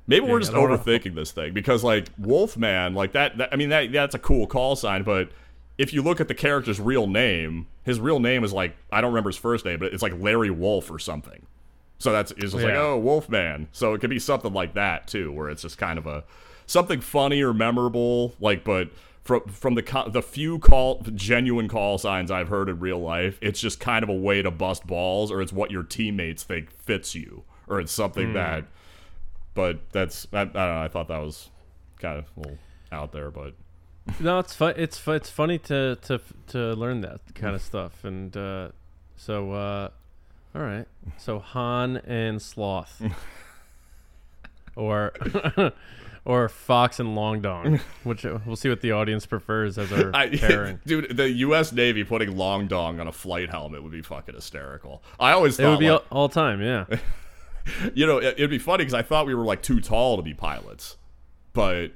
Maybe 0.09 0.27
we're 0.27 0.41
just 0.41 0.53
know. 0.53 0.63
overthinking 0.67 1.15
this 1.15 1.31
thing 1.31 1.53
because, 1.53 1.85
like, 1.85 2.09
Wolfman, 2.19 2.95
like 2.95 3.13
that, 3.13 3.39
that. 3.39 3.51
I 3.53 3.57
mean, 3.57 3.69
that 3.69 3.93
that's 3.93 4.15
a 4.17 4.19
cool 4.19 4.47
call 4.49 4.75
sign, 4.75 5.05
but 5.05 5.31
if 5.77 5.93
you 5.93 6.03
look 6.03 6.21
at 6.21 6.27
the 6.27 6.35
character's 6.35 6.81
real 6.81 7.07
name, 7.07 7.69
his 7.85 8.01
real 8.01 8.19
name 8.19 8.43
is 8.43 8.53
like 8.53 8.75
I 8.91 9.01
don't 9.01 9.11
remember 9.13 9.29
his 9.31 9.37
first 9.37 9.65
name, 9.65 9.79
but 9.79 9.93
it's 9.95 10.03
like 10.03 10.19
Larry 10.19 10.51
Wolf 10.51 10.91
or 10.91 10.99
something. 10.99 11.47
So 11.99 12.11
that's 12.11 12.33
it's 12.33 12.41
just 12.41 12.55
like 12.55 12.65
Yeah. 12.65 12.81
oh 12.81 12.99
Wolfman. 12.99 13.69
So 13.73 13.95
it 13.95 14.01
could 14.01 14.11
be 14.11 14.19
something 14.19 14.53
like 14.53 14.75
that 14.75 15.07
too, 15.07 15.31
where 15.31 15.49
it's 15.51 15.63
just 15.63 15.79
kind 15.79 15.99
of 15.99 16.07
a 16.07 16.25
something 16.67 17.01
funny 17.01 17.43
or 17.43 17.55
memorable, 17.55 18.35
like 18.41 18.65
but. 18.65 18.91
From, 19.25 19.43
from 19.43 19.75
the 19.75 20.05
the 20.11 20.23
few 20.23 20.59
call 20.59 21.03
genuine 21.15 21.69
call 21.69 21.99
signs 21.99 22.31
I've 22.31 22.49
heard 22.49 22.71
in 22.71 22.81
real 22.81 22.99
life, 22.99 23.37
it's 23.43 23.61
just 23.61 23.79
kind 23.79 24.03
of 24.03 24.09
a 24.09 24.15
way 24.15 24.41
to 24.41 24.51
bust 24.51 24.87
balls, 24.87 25.31
or 25.31 25.43
it's 25.43 25.53
what 25.53 25.71
your 25.71 25.83
teammates 25.83 26.45
think 26.45 26.71
fits 26.71 27.15
you, 27.15 27.43
or 27.67 27.79
it's 27.79 27.93
something 27.93 28.33
that 28.33 28.65
but 29.59 29.81
that's 29.91 30.29
I, 30.33 30.43
I 30.43 30.45
don't 30.45 30.55
know. 30.55 30.83
I 30.83 30.87
thought 30.87 31.09
that 31.09 31.19
was 31.19 31.51
kind 31.99 32.17
of 32.17 32.27
a 32.37 32.41
little 32.41 32.59
out 32.93 33.11
there, 33.11 33.29
but 33.33 33.55
No, 34.21 34.39
it's 34.39 34.55
fun. 34.55 34.75
It's 34.77 34.99
fu- 34.99 35.11
it's 35.11 35.31
funny 35.31 35.59
to 35.59 35.97
to 36.03 36.21
to 36.49 36.59
learn 36.75 37.01
that 37.01 37.21
kind 37.35 37.57
of 37.57 37.61
stuff, 37.61 38.05
and 38.05 38.37
uh, 38.37 38.69
so 39.17 39.51
uh, 39.51 39.89
all 40.55 40.63
right. 40.63 40.87
So 41.17 41.41
Han 41.41 41.97
and 42.07 42.41
Sloth, 42.41 43.03
or 44.77 45.13
or 46.25 46.49
Fox 46.49 47.01
and 47.01 47.17
Long 47.17 47.41
Dong, 47.41 47.81
which 48.05 48.25
uh, 48.25 48.39
we'll 48.47 48.55
see 48.55 48.69
what 48.69 48.81
the 48.81 48.93
audience 48.93 49.27
prefers 49.27 49.77
as 49.77 49.91
our 49.93 50.11
I, 50.15 50.37
pairing. 50.37 50.79
dude, 50.87 51.17
the 51.17 51.29
U.S. 51.31 51.73
Navy 51.73 52.05
putting 52.05 52.37
long 52.37 52.69
dong 52.69 53.01
on 53.01 53.09
a 53.09 53.13
flight 53.13 53.51
helmet 53.51 53.83
would 53.83 53.91
be 53.91 54.03
fucking 54.03 54.37
hysterical. 54.37 55.03
I 55.19 55.33
always 55.33 55.57
thought 55.57 55.65
It 55.65 55.71
would 55.71 55.79
be 55.81 55.91
like, 55.91 56.05
all, 56.13 56.23
all 56.23 56.29
time, 56.29 56.63
yeah. 56.63 56.85
You 57.95 58.07
know, 58.07 58.19
it, 58.19 58.35
it'd 58.39 58.51
be 58.51 58.59
funny 58.59 58.83
because 58.83 58.95
I 58.95 59.03
thought 59.03 59.27
we 59.27 59.35
were 59.35 59.45
like 59.45 59.63
too 59.63 59.81
tall 59.81 60.17
to 60.17 60.23
be 60.23 60.35
pilots, 60.35 60.97
but 61.53 61.89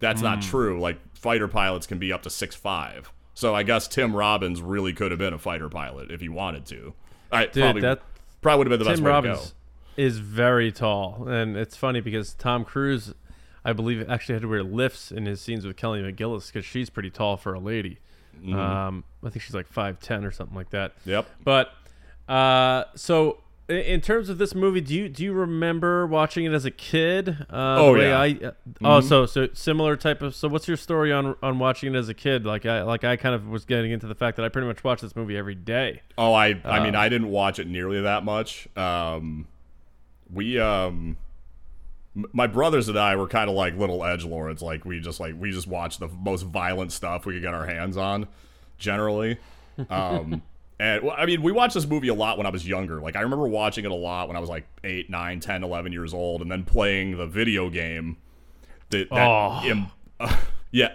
that's 0.00 0.22
not 0.22 0.42
Hmm. 0.44 0.50
true. 0.50 0.80
Like 0.80 0.98
fighter 1.14 1.48
pilots 1.48 1.86
can 1.86 1.98
be 1.98 2.12
up 2.12 2.22
to 2.22 2.30
six 2.30 2.54
five. 2.54 3.12
So 3.34 3.54
I 3.54 3.62
guess 3.64 3.88
Tim 3.88 4.14
Robbins 4.14 4.62
really 4.62 4.92
could 4.92 5.10
have 5.10 5.18
been 5.18 5.32
a 5.34 5.38
fighter 5.38 5.68
pilot 5.68 6.10
if 6.10 6.20
he 6.20 6.28
wanted 6.28 6.66
to. 6.66 6.94
I 7.32 7.46
Dude, 7.46 7.62
probably 7.62 7.80
that 7.82 8.02
probably 8.42 8.58
would 8.58 8.70
have 8.70 8.78
been 8.78 8.84
the 8.86 8.90
best 8.92 8.98
Tim 8.98 9.04
way 9.04 9.10
Robbins 9.10 9.40
to 9.42 9.48
go. 9.48 9.54
is 9.96 10.18
very 10.18 10.70
tall, 10.70 11.26
and 11.28 11.56
it's 11.56 11.76
funny 11.76 12.00
because 12.00 12.34
Tom 12.34 12.64
Cruise, 12.64 13.12
I 13.64 13.72
believe, 13.72 14.08
actually 14.08 14.34
had 14.34 14.42
to 14.42 14.48
wear 14.48 14.62
lifts 14.62 15.10
in 15.10 15.26
his 15.26 15.40
scenes 15.40 15.66
with 15.66 15.76
Kelly 15.76 16.00
McGillis 16.00 16.46
because 16.52 16.64
she's 16.64 16.90
pretty 16.90 17.10
tall 17.10 17.36
for 17.36 17.54
a 17.54 17.58
lady. 17.58 17.98
Mm-hmm. 18.38 18.54
Um, 18.54 19.04
I 19.24 19.30
think 19.30 19.42
she's 19.42 19.54
like 19.54 19.66
five 19.68 19.98
ten 20.00 20.24
or 20.24 20.30
something 20.30 20.56
like 20.56 20.70
that. 20.70 20.92
Yep. 21.04 21.26
But 21.42 21.72
uh, 22.28 22.84
so 22.94 23.38
in 23.68 24.00
terms 24.02 24.28
of 24.28 24.36
this 24.38 24.54
movie, 24.54 24.80
do 24.82 24.94
you 24.94 25.08
do 25.08 25.22
you 25.24 25.32
remember 25.32 26.06
watching 26.06 26.44
it 26.44 26.52
as 26.52 26.64
a 26.64 26.70
kid? 26.70 27.30
Uh, 27.50 27.76
Oh, 27.80 27.94
yeah. 27.94 28.18
I, 28.20 28.38
uh, 28.44 28.50
Oh, 28.82 29.00
so 29.00 29.24
so 29.26 29.48
similar 29.54 29.96
type 29.96 30.20
of. 30.22 30.34
So 30.34 30.48
what's 30.48 30.68
your 30.68 30.76
story 30.76 31.12
on 31.12 31.34
on 31.42 31.58
watching 31.58 31.94
it 31.94 31.96
as 31.98 32.08
a 32.08 32.14
kid? 32.14 32.44
Like 32.44 32.66
I 32.66 32.82
like 32.82 33.04
I 33.04 33.16
kind 33.16 33.34
of 33.34 33.48
was 33.48 33.64
getting 33.64 33.90
into 33.90 34.06
the 34.06 34.14
fact 34.14 34.36
that 34.36 34.44
I 34.44 34.48
pretty 34.50 34.68
much 34.68 34.84
watch 34.84 35.00
this 35.00 35.16
movie 35.16 35.36
every 35.36 35.54
day. 35.54 36.02
Oh, 36.18 36.32
I 36.34 36.60
I 36.64 36.78
Uh, 36.78 36.84
mean 36.84 36.94
I 36.94 37.08
didn't 37.08 37.28
watch 37.28 37.58
it 37.58 37.66
nearly 37.66 38.00
that 38.02 38.22
much. 38.24 38.68
Um, 38.76 39.46
we 40.32 40.58
um, 40.58 41.16
m- 42.14 42.26
my 42.32 42.46
brothers 42.46 42.88
and 42.88 42.98
I 42.98 43.16
were 43.16 43.28
kind 43.28 43.48
of 43.48 43.56
like 43.56 43.76
little 43.78 44.04
edge 44.04 44.24
lords. 44.24 44.60
Like 44.62 44.84
we 44.84 45.00
just 45.00 45.20
like 45.20 45.34
we 45.38 45.50
just 45.52 45.66
watched 45.66 46.00
the 46.00 46.08
most 46.08 46.42
violent 46.42 46.92
stuff 46.92 47.24
we 47.24 47.32
could 47.34 47.42
get 47.42 47.54
our 47.54 47.66
hands 47.66 47.96
on, 47.96 48.26
generally. 48.78 49.38
Um, 49.90 50.42
and 50.80 51.02
well, 51.02 51.14
I 51.16 51.26
mean 51.26 51.42
we 51.42 51.52
watched 51.52 51.74
this 51.74 51.86
movie 51.86 52.08
a 52.08 52.14
lot 52.14 52.36
when 52.38 52.46
I 52.46 52.50
was 52.50 52.66
younger. 52.66 53.00
Like 53.00 53.16
I 53.16 53.20
remember 53.20 53.46
watching 53.48 53.84
it 53.84 53.90
a 53.90 53.94
lot 53.94 54.28
when 54.28 54.36
I 54.36 54.40
was 54.40 54.48
like 54.50 54.66
8, 54.82 55.08
9, 55.10 55.40
10, 55.40 55.64
11 55.64 55.92
years 55.92 56.12
old, 56.14 56.42
and 56.42 56.50
then 56.50 56.64
playing 56.64 57.16
the 57.16 57.26
video 57.26 57.70
game. 57.70 58.16
That, 58.90 59.08
that 59.10 59.26
Oh. 59.28 59.62
im- 59.64 59.86
yeah, 60.70 60.94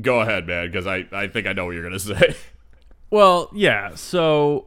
go 0.00 0.20
ahead, 0.20 0.46
man, 0.46 0.66
because 0.70 0.86
I 0.86 1.06
I 1.12 1.28
think 1.28 1.46
I 1.46 1.52
know 1.52 1.64
what 1.66 1.72
you're 1.74 1.82
gonna 1.82 1.98
say. 1.98 2.34
Well, 3.10 3.50
yeah. 3.54 3.94
So, 3.94 4.66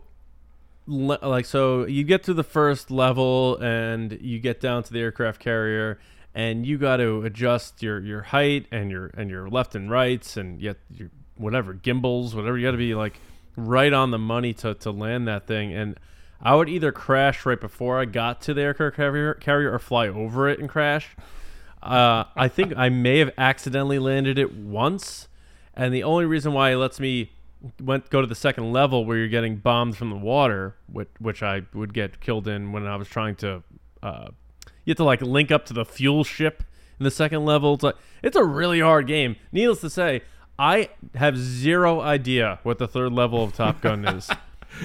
le- 0.88 1.20
like, 1.24 1.46
so 1.46 1.86
you 1.86 2.04
get 2.04 2.24
to 2.24 2.34
the 2.34 2.44
first 2.44 2.92
level 2.92 3.58
and 3.58 4.18
you 4.22 4.40
get 4.40 4.60
down 4.60 4.84
to 4.84 4.94
the 4.94 5.00
aircraft 5.00 5.40
carrier, 5.40 6.00
and 6.34 6.66
you 6.66 6.78
got 6.78 6.98
to 6.98 7.24
adjust 7.24 7.82
your 7.82 8.00
your 8.02 8.22
height 8.24 8.68
and 8.72 8.92
your 8.92 9.08
and 9.16 9.30
your 9.30 9.48
left 9.50 9.74
and 9.76 9.90
rights 9.90 10.38
and 10.38 10.62
yet 10.62 10.78
your 10.94 11.10
whatever 11.38 11.74
gimbals, 11.74 12.36
whatever 12.36 12.58
you 12.58 12.66
got 12.68 12.72
to 12.72 12.78
be 12.78 12.94
like 12.96 13.20
right 13.56 13.94
on 13.94 14.12
the 14.12 14.20
money 14.20 14.54
to 14.54 14.74
to 14.76 14.92
land 14.92 15.28
that 15.28 15.48
thing 15.48 15.74
and. 15.74 16.00
I 16.42 16.54
would 16.54 16.68
either 16.70 16.92
crash 16.92 17.46
right 17.46 17.60
before 17.60 18.00
I 18.00 18.06
got 18.06 18.42
to 18.42 18.54
the 18.54 18.62
aircraft 18.62 18.98
carrier, 18.98 19.34
carrier 19.36 19.72
or 19.72 19.80
fly 19.80 20.10
over 20.10 20.50
it 20.50 20.60
and 20.60 20.70
crash. 20.70 21.16
Uh, 21.82 22.26
I 22.36 22.50
think 22.50 22.74
I 22.76 22.90
may 22.90 23.20
have 23.20 23.32
accidentally 23.38 24.00
landed 24.00 24.38
it 24.38 24.54
once, 24.54 25.28
and 25.74 25.94
the 25.94 26.04
only 26.04 26.26
reason 26.26 26.52
why 26.52 26.72
it 26.72 26.76
lets 26.76 27.00
me 27.00 27.32
went 27.82 28.10
go 28.10 28.22
to 28.22 28.28
the 28.28 28.36
second 28.36 28.72
level 28.74 29.06
where 29.06 29.18
you're 29.18 29.28
getting 29.28 29.58
bombed 29.58 29.96
from 29.96 30.10
the 30.10 30.18
water, 30.18 30.76
which, 30.92 31.10
which 31.20 31.42
I 31.42 31.62
would 31.74 31.94
get 31.94 32.20
killed 32.20 32.48
in 32.48 32.72
when 32.72 32.86
I 32.86 32.96
was 32.96 33.08
trying 33.08 33.36
to. 33.38 33.64
Uh, 34.04 34.28
you 34.84 34.92
have 34.92 34.98
to 34.98 35.04
like 35.04 35.22
link 35.22 35.52
up 35.52 35.66
to 35.68 35.74
the 35.74 35.86
fuel 35.86 36.24
ship 36.24 36.64
in 37.00 37.04
the 37.04 37.12
second 37.12 37.46
level. 37.46 37.76
It's 37.76 37.84
like 37.84 37.96
it's 38.22 38.36
a 38.36 38.44
really 38.44 38.82
hard 38.82 39.08
game. 39.08 39.36
Needless 39.52 39.82
to 39.82 39.90
say, 39.90 40.22
I 40.58 40.90
have 41.16 41.38
zero 41.38 42.00
idea 42.02 42.60
what 42.64 42.78
the 42.78 42.88
third 42.88 43.12
level 43.14 43.44
of 43.44 43.54
Top 43.54 43.82
Gun 43.82 44.06
is 44.08 44.30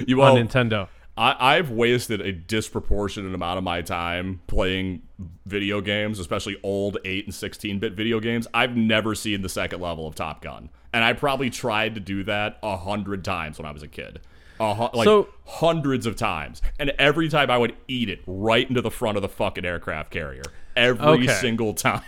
You 0.05 0.21
on 0.21 0.31
all, 0.31 0.37
Nintendo. 0.37 0.87
I, 1.17 1.55
I've 1.57 1.71
wasted 1.71 2.21
a 2.21 2.31
disproportionate 2.31 3.33
amount 3.33 3.57
of 3.57 3.63
my 3.63 3.81
time 3.81 4.41
playing 4.47 5.01
video 5.45 5.79
games, 5.81 6.19
especially 6.19 6.57
old 6.63 6.97
8 7.05 7.25
and 7.25 7.33
16 7.33 7.79
bit 7.79 7.93
video 7.93 8.19
games. 8.19 8.47
I've 8.53 8.75
never 8.75 9.15
seen 9.15 9.41
the 9.41 9.49
second 9.49 9.81
level 9.81 10.07
of 10.07 10.15
Top 10.15 10.41
Gun. 10.41 10.69
And 10.93 11.03
I 11.03 11.13
probably 11.13 11.49
tried 11.49 11.95
to 11.95 12.01
do 12.01 12.23
that 12.25 12.57
a 12.63 12.75
hundred 12.75 13.23
times 13.23 13.57
when 13.57 13.65
I 13.65 13.71
was 13.71 13.83
a 13.83 13.87
kid. 13.87 14.19
Hu- 14.59 14.89
like 14.93 15.05
So- 15.05 15.29
hundreds 15.45 16.05
of 16.05 16.15
times. 16.17 16.61
And 16.79 16.91
every 16.99 17.29
time 17.29 17.49
I 17.49 17.57
would 17.57 17.75
eat 17.87 18.09
it 18.09 18.19
right 18.27 18.67
into 18.67 18.81
the 18.81 18.91
front 18.91 19.17
of 19.17 19.21
the 19.21 19.29
fucking 19.29 19.65
aircraft 19.65 20.11
carrier. 20.11 20.43
Every 20.75 21.05
Okay. 21.23 21.27
single 21.33 21.73
time. 21.73 22.01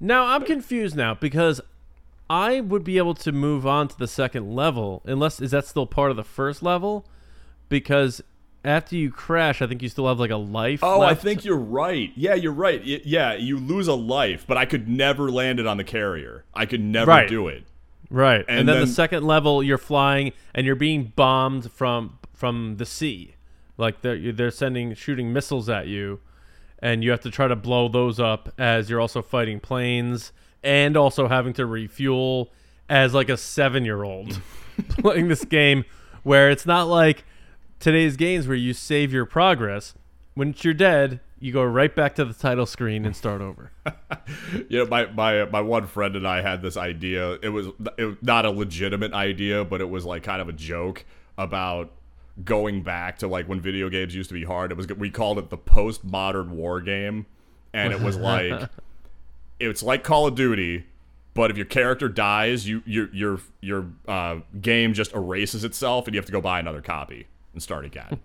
Now 0.00 0.26
I'm 0.26 0.44
confused 0.44 0.96
now 0.96 1.14
because 1.14 1.60
I 2.34 2.60
would 2.60 2.82
be 2.82 2.98
able 2.98 3.14
to 3.14 3.30
move 3.30 3.64
on 3.64 3.86
to 3.88 3.96
the 3.96 4.08
second 4.08 4.54
level 4.54 5.02
unless 5.06 5.40
is 5.40 5.52
that 5.52 5.66
still 5.66 5.86
part 5.86 6.10
of 6.10 6.16
the 6.16 6.24
first 6.24 6.62
level? 6.64 7.06
Because 7.68 8.20
after 8.64 8.96
you 8.96 9.10
crash, 9.10 9.62
I 9.62 9.66
think 9.68 9.82
you 9.82 9.88
still 9.88 10.08
have 10.08 10.18
like 10.18 10.30
a 10.32 10.36
life. 10.36 10.80
Oh, 10.82 11.00
I 11.02 11.14
think 11.14 11.44
you're 11.44 11.56
right. 11.56 12.10
Yeah, 12.16 12.34
you're 12.34 12.52
right. 12.52 12.82
Yeah, 12.84 13.34
you 13.34 13.56
lose 13.58 13.86
a 13.86 13.94
life, 13.94 14.44
but 14.48 14.56
I 14.56 14.64
could 14.64 14.88
never 14.88 15.30
land 15.30 15.60
it 15.60 15.66
on 15.66 15.76
the 15.76 15.84
carrier. 15.84 16.44
I 16.54 16.66
could 16.66 16.80
never 16.80 17.10
Right. 17.10 17.28
do 17.28 17.46
it. 17.46 17.64
right. 18.10 18.44
And, 18.48 18.60
and 18.60 18.68
then, 18.68 18.80
the 18.80 18.86
second 18.88 19.24
level, 19.24 19.62
you're 19.62 19.78
flying 19.78 20.32
and 20.54 20.66
you're 20.66 20.74
being 20.76 21.12
bombed 21.14 21.70
from 21.70 22.18
from 22.32 22.76
the 22.78 22.86
sea. 22.86 23.34
Like 23.76 24.00
they're 24.02 24.32
they're 24.32 24.50
sending 24.50 24.94
shooting 24.94 25.32
missiles 25.32 25.68
at 25.68 25.86
you, 25.86 26.20
and 26.80 27.04
you 27.04 27.10
have 27.12 27.20
to 27.20 27.30
try 27.30 27.46
to 27.48 27.56
blow 27.56 27.88
those 27.88 28.18
up 28.18 28.52
as 28.58 28.90
you're 28.90 29.00
also 29.00 29.22
fighting 29.22 29.60
planes 29.60 30.32
and 30.64 30.96
also 30.96 31.28
having 31.28 31.52
to 31.52 31.66
refuel 31.66 32.50
as 32.88 33.14
like 33.14 33.28
a 33.28 33.36
seven 33.36 33.84
year 33.84 34.02
old 34.02 34.40
playing 34.88 35.28
this 35.28 35.44
game 35.44 35.84
where 36.22 36.50
it's 36.50 36.66
not 36.66 36.88
like 36.88 37.24
today's 37.78 38.16
games 38.16 38.48
where 38.48 38.56
you 38.56 38.72
save 38.72 39.12
your 39.12 39.26
progress. 39.26 39.94
Once 40.34 40.64
you're 40.64 40.74
dead, 40.74 41.20
you 41.38 41.52
go 41.52 41.62
right 41.62 41.94
back 41.94 42.14
to 42.14 42.24
the 42.24 42.32
title 42.32 42.66
screen 42.66 43.04
and 43.04 43.14
start 43.14 43.40
over. 43.40 43.70
You 44.70 44.78
know, 44.78 44.86
my 44.86 45.06
my 45.06 45.44
my 45.44 45.60
one 45.60 45.86
friend 45.86 46.16
and 46.16 46.26
I 46.26 46.40
had 46.40 46.62
this 46.62 46.76
idea. 46.76 47.38
It 47.42 47.50
was 47.50 47.66
it 47.98 48.04
was 48.04 48.16
not 48.22 48.46
a 48.46 48.50
legitimate 48.50 49.12
idea, 49.12 49.64
but 49.64 49.82
it 49.82 49.90
was 49.90 50.06
like 50.06 50.22
kind 50.22 50.40
of 50.40 50.48
a 50.48 50.52
joke 50.52 51.04
about 51.36 51.92
going 52.42 52.82
back 52.82 53.18
to 53.18 53.28
like 53.28 53.48
when 53.48 53.60
video 53.60 53.90
games 53.90 54.14
used 54.14 54.30
to 54.30 54.34
be 54.34 54.44
hard. 54.44 54.70
It 54.70 54.76
was 54.76 54.88
we 54.88 55.10
called 55.10 55.38
it 55.38 55.50
the 55.50 55.58
postmodern 55.58 56.50
war 56.50 56.80
game, 56.80 57.26
and 57.74 57.92
it 57.92 58.00
was 58.00 58.16
like 58.32 58.70
it's 59.60 59.82
like 59.82 60.04
Call 60.04 60.26
of 60.26 60.34
Duty, 60.34 60.86
but 61.34 61.50
if 61.50 61.56
your 61.56 61.66
character 61.66 62.08
dies, 62.08 62.68
you 62.68 62.82
your 62.86 63.12
your 63.12 63.40
your 63.60 63.86
uh, 64.06 64.40
game 64.60 64.94
just 64.94 65.12
erases 65.12 65.64
itself, 65.64 66.06
and 66.06 66.14
you 66.14 66.18
have 66.18 66.26
to 66.26 66.32
go 66.32 66.40
buy 66.40 66.60
another 66.60 66.82
copy 66.82 67.26
and 67.52 67.62
start 67.62 67.84
again. 67.84 68.20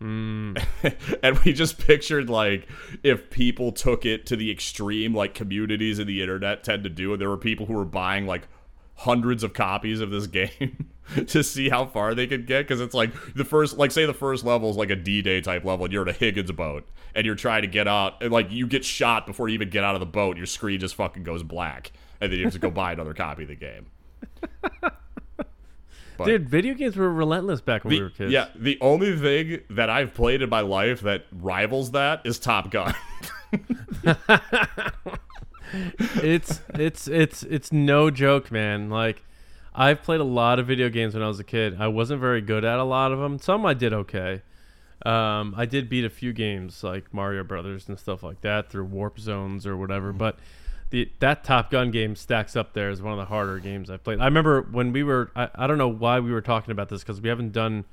and 1.22 1.38
we 1.44 1.52
just 1.52 1.78
pictured 1.78 2.30
like 2.30 2.66
if 3.02 3.28
people 3.28 3.70
took 3.70 4.06
it 4.06 4.24
to 4.24 4.34
the 4.34 4.50
extreme 4.50 5.14
like 5.14 5.34
communities 5.34 5.98
in 5.98 6.06
the 6.06 6.22
internet 6.22 6.64
tend 6.64 6.84
to 6.84 6.88
do 6.88 7.12
and 7.12 7.20
there 7.20 7.28
were 7.28 7.36
people 7.36 7.66
who 7.66 7.74
were 7.74 7.84
buying 7.84 8.26
like 8.26 8.48
hundreds 9.00 9.42
of 9.42 9.52
copies 9.54 10.00
of 10.00 10.10
this 10.10 10.26
game 10.28 10.88
to 11.26 11.42
see 11.42 11.68
how 11.70 11.86
far 11.86 12.14
they 12.14 12.26
could 12.26 12.46
get 12.46 12.66
because 12.68 12.80
it's 12.80 12.94
like 12.94 13.10
the 13.34 13.44
first 13.44 13.78
like 13.78 13.90
say 13.90 14.04
the 14.04 14.12
first 14.14 14.44
level 14.44 14.68
is 14.70 14.76
like 14.76 14.90
a 14.90 14.96
d-day 14.96 15.40
type 15.40 15.64
level 15.64 15.84
and 15.86 15.92
you're 15.92 16.02
in 16.02 16.08
a 16.08 16.12
higgins 16.12 16.52
boat 16.52 16.86
and 17.14 17.24
you're 17.24 17.34
trying 17.34 17.62
to 17.62 17.68
get 17.68 17.88
out 17.88 18.22
and 18.22 18.30
like 18.30 18.50
you 18.50 18.66
get 18.66 18.84
shot 18.84 19.26
before 19.26 19.48
you 19.48 19.54
even 19.54 19.70
get 19.70 19.82
out 19.84 19.94
of 19.94 20.00
the 20.00 20.06
boat 20.06 20.36
your 20.36 20.44
screen 20.46 20.78
just 20.78 20.94
fucking 20.94 21.22
goes 21.22 21.42
black 21.42 21.92
and 22.20 22.30
then 22.30 22.38
you 22.38 22.44
have 22.44 22.52
to 22.52 22.58
go 22.58 22.70
buy 22.82 22.92
another 22.92 23.14
copy 23.14 23.42
of 23.44 23.48
the 23.48 23.54
game 23.54 23.86
But- 26.18 26.26
Dude, 26.26 26.50
video 26.50 26.74
games 26.74 26.96
were 26.96 27.10
relentless 27.10 27.62
back 27.62 27.82
when 27.82 27.94
we 27.96 28.02
were 28.02 28.10
kids. 28.10 28.30
Yeah, 28.30 28.48
the 28.54 28.76
only 28.82 29.16
thing 29.16 29.62
that 29.70 29.88
I've 29.88 30.12
played 30.12 30.42
in 30.42 30.50
my 30.50 30.60
life 30.60 31.00
that 31.00 31.24
rivals 31.32 31.92
that 31.92 32.20
is 32.26 32.38
Top 32.38 32.70
Gun. 32.70 32.94
it's 36.16 36.60
it's 36.74 37.08
it's 37.08 37.42
it's 37.44 37.72
no 37.72 38.10
joke, 38.10 38.50
man. 38.50 38.90
Like 38.90 39.22
I've 39.74 40.02
played 40.02 40.20
a 40.20 40.24
lot 40.24 40.58
of 40.58 40.66
video 40.66 40.88
games 40.88 41.14
when 41.14 41.22
I 41.22 41.28
was 41.28 41.40
a 41.40 41.44
kid. 41.44 41.76
I 41.80 41.88
wasn't 41.88 42.20
very 42.20 42.40
good 42.40 42.64
at 42.64 42.78
a 42.78 42.84
lot 42.84 43.12
of 43.12 43.18
them. 43.18 43.38
Some 43.38 43.64
I 43.66 43.74
did 43.74 43.92
okay. 43.92 44.42
Um, 45.06 45.54
I 45.56 45.64
did 45.64 45.88
beat 45.88 46.04
a 46.04 46.10
few 46.10 46.32
games 46.32 46.84
like 46.84 47.14
Mario 47.14 47.42
Brothers 47.42 47.88
and 47.88 47.98
stuff 47.98 48.22
like 48.22 48.42
that 48.42 48.68
through 48.68 48.84
warp 48.84 49.18
zones 49.18 49.66
or 49.66 49.76
whatever. 49.76 50.12
But 50.12 50.38
the 50.90 51.10
that 51.20 51.44
Top 51.44 51.70
Gun 51.70 51.90
game 51.90 52.16
stacks 52.16 52.54
up 52.56 52.74
there 52.74 52.90
as 52.90 53.00
one 53.00 53.12
of 53.12 53.18
the 53.18 53.24
harder 53.26 53.58
games 53.60 53.88
I've 53.90 54.04
played. 54.04 54.20
I 54.20 54.26
remember 54.26 54.62
when 54.62 54.92
we 54.92 55.02
were. 55.02 55.30
I, 55.34 55.48
I 55.54 55.66
don't 55.66 55.78
know 55.78 55.88
why 55.88 56.20
we 56.20 56.32
were 56.32 56.42
talking 56.42 56.72
about 56.72 56.88
this 56.90 57.02
because 57.02 57.20
we 57.20 57.28
haven't 57.28 57.52
done 57.52 57.84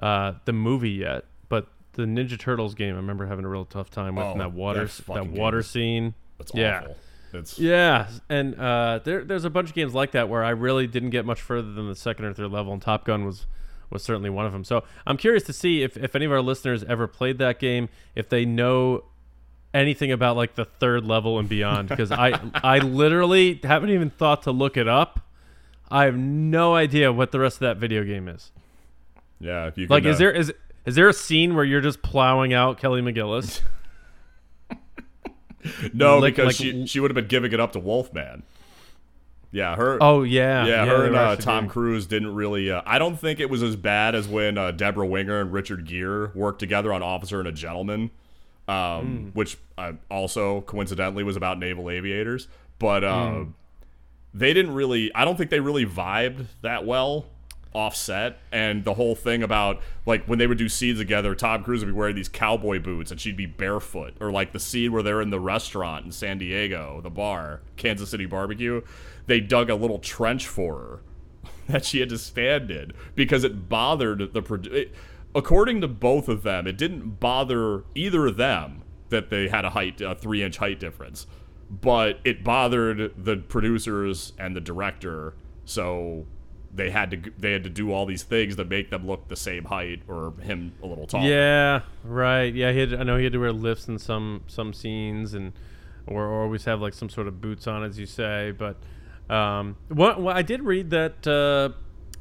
uh, 0.00 0.32
the 0.44 0.52
movie 0.52 0.90
yet. 0.90 1.24
But 1.48 1.68
the 1.92 2.02
Ninja 2.02 2.38
Turtles 2.38 2.74
game, 2.74 2.94
I 2.94 2.96
remember 2.98 3.26
having 3.26 3.44
a 3.44 3.48
real 3.48 3.64
tough 3.64 3.90
time 3.90 4.16
with 4.16 4.26
Oh, 4.26 4.36
that 4.38 4.52
water 4.52 4.86
that 4.86 5.06
that 5.06 5.26
water 5.28 5.58
game 5.58 5.62
scene. 5.62 6.14
That's 6.38 6.52
Yeah. 6.54 6.80
awful. 6.80 6.96
It's 7.34 7.58
Yeah, 7.58 8.08
and 8.28 8.54
uh, 8.58 9.00
there, 9.04 9.24
there's 9.24 9.44
a 9.44 9.50
bunch 9.50 9.68
of 9.70 9.74
games 9.74 9.94
like 9.94 10.12
that 10.12 10.28
where 10.28 10.44
I 10.44 10.50
really 10.50 10.86
didn't 10.86 11.10
get 11.10 11.24
much 11.24 11.40
further 11.40 11.72
than 11.72 11.88
the 11.88 11.96
second 11.96 12.24
or 12.26 12.34
third 12.34 12.50
level, 12.50 12.72
and 12.72 12.80
Top 12.82 13.04
Gun 13.04 13.24
was 13.24 13.46
was 13.90 14.02
certainly 14.02 14.30
one 14.30 14.46
of 14.46 14.52
them. 14.52 14.64
So 14.64 14.84
I'm 15.06 15.16
curious 15.18 15.42
to 15.44 15.52
see 15.52 15.82
if, 15.82 15.96
if 15.98 16.16
any 16.16 16.24
of 16.24 16.32
our 16.32 16.40
listeners 16.40 16.82
ever 16.84 17.06
played 17.06 17.38
that 17.38 17.58
game, 17.58 17.90
if 18.14 18.28
they 18.28 18.44
know 18.46 19.04
anything 19.74 20.10
about 20.10 20.36
like 20.36 20.54
the 20.54 20.64
third 20.64 21.04
level 21.04 21.38
and 21.38 21.48
beyond, 21.48 21.88
because 21.88 22.10
I 22.10 22.40
I 22.54 22.78
literally 22.78 23.60
haven't 23.62 23.90
even 23.90 24.10
thought 24.10 24.42
to 24.44 24.50
look 24.52 24.76
it 24.76 24.88
up. 24.88 25.20
I 25.90 26.04
have 26.06 26.16
no 26.16 26.74
idea 26.74 27.12
what 27.12 27.32
the 27.32 27.40
rest 27.40 27.56
of 27.56 27.60
that 27.60 27.76
video 27.76 28.02
game 28.02 28.28
is. 28.28 28.50
yeah. 29.40 29.66
If 29.66 29.76
you 29.76 29.86
Like, 29.88 30.04
can, 30.04 30.12
is 30.12 30.16
uh, 30.16 30.18
there 30.20 30.32
is 30.32 30.52
is 30.86 30.94
there 30.94 31.08
a 31.08 31.12
scene 31.12 31.54
where 31.54 31.64
you're 31.64 31.80
just 31.82 32.02
plowing 32.02 32.52
out 32.54 32.78
Kelly 32.78 33.00
McGillis? 33.02 33.60
no? 35.92 36.18
like- 36.18 36.34
because 36.34 36.46
like- 36.48 36.56
she 36.56 36.86
she 36.86 37.00
would 37.00 37.10
have 37.10 37.14
been 37.16 37.26
giving 37.28 37.52
it 37.52 37.60
up 37.60 37.72
to 37.72 37.78
Wolfman. 37.78 38.42
Yeah, 39.54 39.76
her. 39.76 39.98
Oh 40.00 40.22
yeah, 40.22 40.64
yeah, 40.64 40.84
they 40.86 40.90
her 40.90 41.04
and 41.04 41.14
uh, 41.14 41.36
Tom 41.36 41.68
Cruise 41.68 42.06
didn't 42.06 42.34
really. 42.34 42.70
Uh, 42.70 42.80
I 42.86 42.98
don't 42.98 43.16
think 43.16 43.38
it 43.38 43.50
was 43.50 43.62
as 43.62 43.76
bad 43.76 44.14
as 44.14 44.26
when 44.26 44.56
uh, 44.56 44.70
Debra 44.70 45.06
Winger 45.06 45.40
and 45.42 45.52
Richard 45.52 45.84
Gere 45.86 46.28
worked 46.34 46.58
together 46.58 46.90
on 46.90 47.02
Officer 47.02 47.38
and 47.38 47.46
a 47.46 47.52
Gentleman, 47.52 48.10
um, 48.66 48.74
Hmm. 49.06 49.28
which 49.34 49.58
uh, 49.76 49.92
also 50.10 50.62
coincidentally 50.62 51.22
was 51.22 51.36
about 51.36 51.58
naval 51.58 51.90
aviators. 51.90 52.48
But 52.78 53.04
uh, 53.04 53.30
Hmm. 53.30 53.42
they 54.32 54.54
didn't 54.54 54.72
really. 54.72 55.14
I 55.14 55.26
don't 55.26 55.36
think 55.36 55.50
they 55.50 55.60
really 55.60 55.84
vibed 55.84 56.46
that 56.62 56.86
well 56.86 57.26
offset 57.74 58.38
and 58.50 58.84
the 58.84 58.94
whole 58.94 59.14
thing 59.14 59.42
about 59.42 59.80
like 60.04 60.24
when 60.26 60.38
they 60.38 60.46
would 60.46 60.58
do 60.58 60.68
scenes 60.68 60.98
together 60.98 61.34
tom 61.34 61.62
cruise 61.62 61.80
would 61.80 61.92
be 61.92 61.98
wearing 61.98 62.14
these 62.14 62.28
cowboy 62.28 62.78
boots 62.78 63.10
and 63.10 63.20
she'd 63.20 63.36
be 63.36 63.46
barefoot 63.46 64.14
or 64.20 64.30
like 64.30 64.52
the 64.52 64.60
scene 64.60 64.92
where 64.92 65.02
they're 65.02 65.22
in 65.22 65.30
the 65.30 65.40
restaurant 65.40 66.04
in 66.04 66.12
san 66.12 66.38
diego 66.38 67.00
the 67.02 67.10
bar 67.10 67.62
kansas 67.76 68.10
city 68.10 68.26
barbecue 68.26 68.82
they 69.26 69.40
dug 69.40 69.70
a 69.70 69.74
little 69.74 69.98
trench 69.98 70.46
for 70.46 70.78
her 70.78 71.00
that 71.68 71.84
she 71.84 72.00
had 72.00 72.08
to 72.08 72.18
stand 72.18 72.70
in 72.70 72.92
because 73.14 73.42
it 73.44 73.68
bothered 73.68 74.32
the 74.32 74.42
produ- 74.42 74.90
according 75.34 75.80
to 75.80 75.88
both 75.88 76.28
of 76.28 76.42
them 76.42 76.66
it 76.66 76.76
didn't 76.76 77.20
bother 77.20 77.84
either 77.94 78.26
of 78.26 78.36
them 78.36 78.82
that 79.08 79.30
they 79.30 79.48
had 79.48 79.64
a 79.64 79.70
height 79.70 80.00
a 80.00 80.14
three 80.14 80.42
inch 80.42 80.58
height 80.58 80.78
difference 80.78 81.26
but 81.70 82.20
it 82.22 82.44
bothered 82.44 83.12
the 83.16 83.36
producers 83.36 84.34
and 84.38 84.54
the 84.54 84.60
director 84.60 85.34
so 85.64 86.26
they 86.74 86.90
had 86.90 87.10
to 87.10 87.30
they 87.38 87.52
had 87.52 87.64
to 87.64 87.70
do 87.70 87.92
all 87.92 88.06
these 88.06 88.22
things 88.22 88.56
to 88.56 88.64
make 88.64 88.90
them 88.90 89.06
look 89.06 89.28
the 89.28 89.36
same 89.36 89.64
height 89.64 90.02
or 90.08 90.32
him 90.40 90.72
a 90.82 90.86
little 90.86 91.06
taller 91.06 91.28
Yeah, 91.28 91.80
right. 92.04 92.54
Yeah, 92.54 92.72
he 92.72 92.78
had. 92.78 92.94
I 92.94 93.02
know 93.02 93.16
he 93.18 93.24
had 93.24 93.32
to 93.34 93.38
wear 93.38 93.52
lifts 93.52 93.88
in 93.88 93.98
some 93.98 94.42
some 94.46 94.72
scenes, 94.72 95.34
and 95.34 95.52
or, 96.06 96.24
or 96.24 96.42
always 96.42 96.64
have 96.64 96.80
like 96.80 96.94
some 96.94 97.08
sort 97.08 97.28
of 97.28 97.40
boots 97.40 97.66
on, 97.66 97.84
as 97.84 97.98
you 97.98 98.06
say. 98.06 98.52
But 98.52 98.76
um, 99.32 99.76
what, 99.88 100.20
what 100.20 100.36
I 100.36 100.42
did 100.42 100.62
read 100.62 100.90
that 100.90 101.26
uh, 101.26 101.70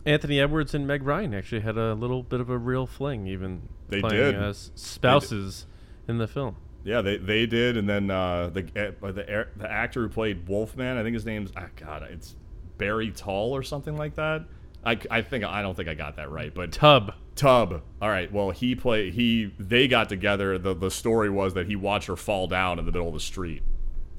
Anthony 0.06 0.40
Edwards 0.40 0.74
and 0.74 0.86
Meg 0.86 1.04
Ryan 1.04 1.34
actually 1.34 1.62
had 1.62 1.78
a 1.78 1.94
little 1.94 2.24
bit 2.24 2.40
of 2.42 2.50
a 2.50 2.58
real 2.58 2.86
fling, 2.88 3.28
even 3.28 3.70
They 3.90 4.02
playing 4.02 4.34
did. 4.34 4.36
as 4.36 4.72
spouses 4.76 5.66
in 6.08 6.18
the 6.18 6.28
film. 6.28 6.56
Yeah, 6.84 7.02
they, 7.02 7.18
they 7.18 7.46
did, 7.46 7.78
and 7.78 7.88
then 7.88 8.10
uh, 8.10 8.50
the 8.50 8.62
uh, 8.76 9.12
the 9.12 9.48
the 9.56 9.72
actor 9.72 10.02
who 10.02 10.10
played 10.10 10.48
Wolfman, 10.48 10.98
I 10.98 11.04
think 11.04 11.14
his 11.14 11.26
name's 11.26 11.52
ah, 11.56 11.68
God, 11.76 12.04
it's 12.10 12.36
Barry 12.82 13.12
Tall 13.12 13.56
or 13.56 13.62
something 13.64 13.96
like 13.96 14.16
that. 14.16 14.44
I, 14.84 14.98
I 15.12 15.22
think 15.22 15.44
I 15.44 15.62
don't 15.62 15.76
think 15.78 15.88
I 15.88 15.94
got 15.94 16.16
that 16.16 16.32
right, 16.32 16.52
but 16.54 16.72
Tub. 16.72 17.14
Tub. 17.36 17.84
All 18.02 18.10
right. 18.10 18.32
Well, 18.34 18.50
he 18.50 18.74
played. 18.76 19.14
He 19.14 19.54
they 19.60 19.88
got 19.88 20.10
together. 20.10 20.58
the 20.58 20.74
The 20.74 20.90
story 20.90 21.30
was 21.30 21.54
that 21.54 21.68
he 21.68 21.76
watched 21.76 22.08
her 22.08 22.16
fall 22.16 22.48
down 22.48 22.80
in 22.80 22.86
the 22.86 22.92
middle 22.92 23.08
of 23.08 23.14
the 23.14 23.20
street, 23.20 23.62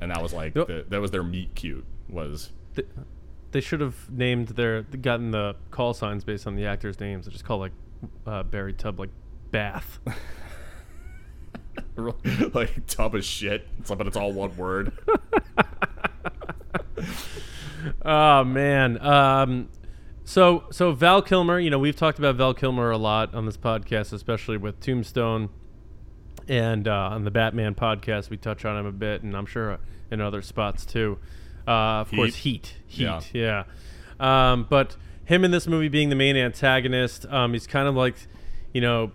and 0.00 0.12
that 0.12 0.22
was 0.22 0.32
like 0.32 0.54
the, 0.54 0.86
that 0.88 1.00
was 1.00 1.10
their 1.10 1.24
meet 1.24 1.54
cute. 1.56 1.84
Was 2.08 2.52
Th- 2.76 2.86
They 3.50 3.60
should 3.60 3.80
have 3.80 4.08
named 4.08 4.48
their 4.50 4.82
gotten 4.82 5.32
the 5.32 5.56
call 5.72 5.92
signs 5.94 6.22
based 6.22 6.46
on 6.46 6.54
the 6.54 6.64
actors' 6.66 7.00
names. 7.00 7.26
They 7.26 7.32
just 7.32 7.44
call 7.44 7.58
like 7.58 7.72
uh, 8.26 8.44
Barry 8.44 8.72
Tubb 8.72 9.00
like 9.00 9.10
Bath. 9.50 9.98
like 12.54 12.86
tub 12.86 13.14
of 13.16 13.24
shit. 13.24 13.66
It's 13.80 13.90
but 13.90 14.06
it's 14.06 14.16
all 14.16 14.32
one 14.32 14.56
word. 14.56 14.92
oh 18.04 18.44
man. 18.44 19.00
Um, 19.04 19.68
so 20.24 20.64
so 20.70 20.92
Val 20.92 21.22
Kilmer, 21.22 21.58
you 21.58 21.70
know, 21.70 21.78
we've 21.78 21.96
talked 21.96 22.18
about 22.18 22.36
Val 22.36 22.54
Kilmer 22.54 22.90
a 22.90 22.98
lot 22.98 23.34
on 23.34 23.46
this 23.46 23.56
podcast, 23.56 24.12
especially 24.12 24.56
with 24.56 24.80
Tombstone, 24.80 25.48
and 26.48 26.86
uh, 26.86 27.10
on 27.12 27.24
the 27.24 27.30
Batman 27.30 27.74
podcast, 27.74 28.30
we 28.30 28.36
touch 28.36 28.64
on 28.64 28.76
him 28.78 28.86
a 28.86 28.92
bit, 28.92 29.22
and 29.22 29.36
I'm 29.36 29.46
sure 29.46 29.78
in 30.10 30.20
other 30.20 30.42
spots 30.42 30.84
too. 30.86 31.18
Uh, 31.66 32.00
of 32.02 32.10
course, 32.10 32.36
Heat, 32.36 32.74
Heat, 32.86 33.04
Yeah. 33.04 33.20
yeah. 33.32 33.64
Um, 34.52 34.66
but 34.68 34.96
him 35.24 35.44
in 35.44 35.50
this 35.52 35.66
movie 35.66 35.88
being 35.88 36.08
the 36.08 36.16
main 36.16 36.36
antagonist, 36.36 37.24
um, 37.26 37.52
he's 37.52 37.66
kind 37.66 37.88
of 37.88 37.94
like, 37.94 38.16
you 38.72 38.80
know, 38.80 39.12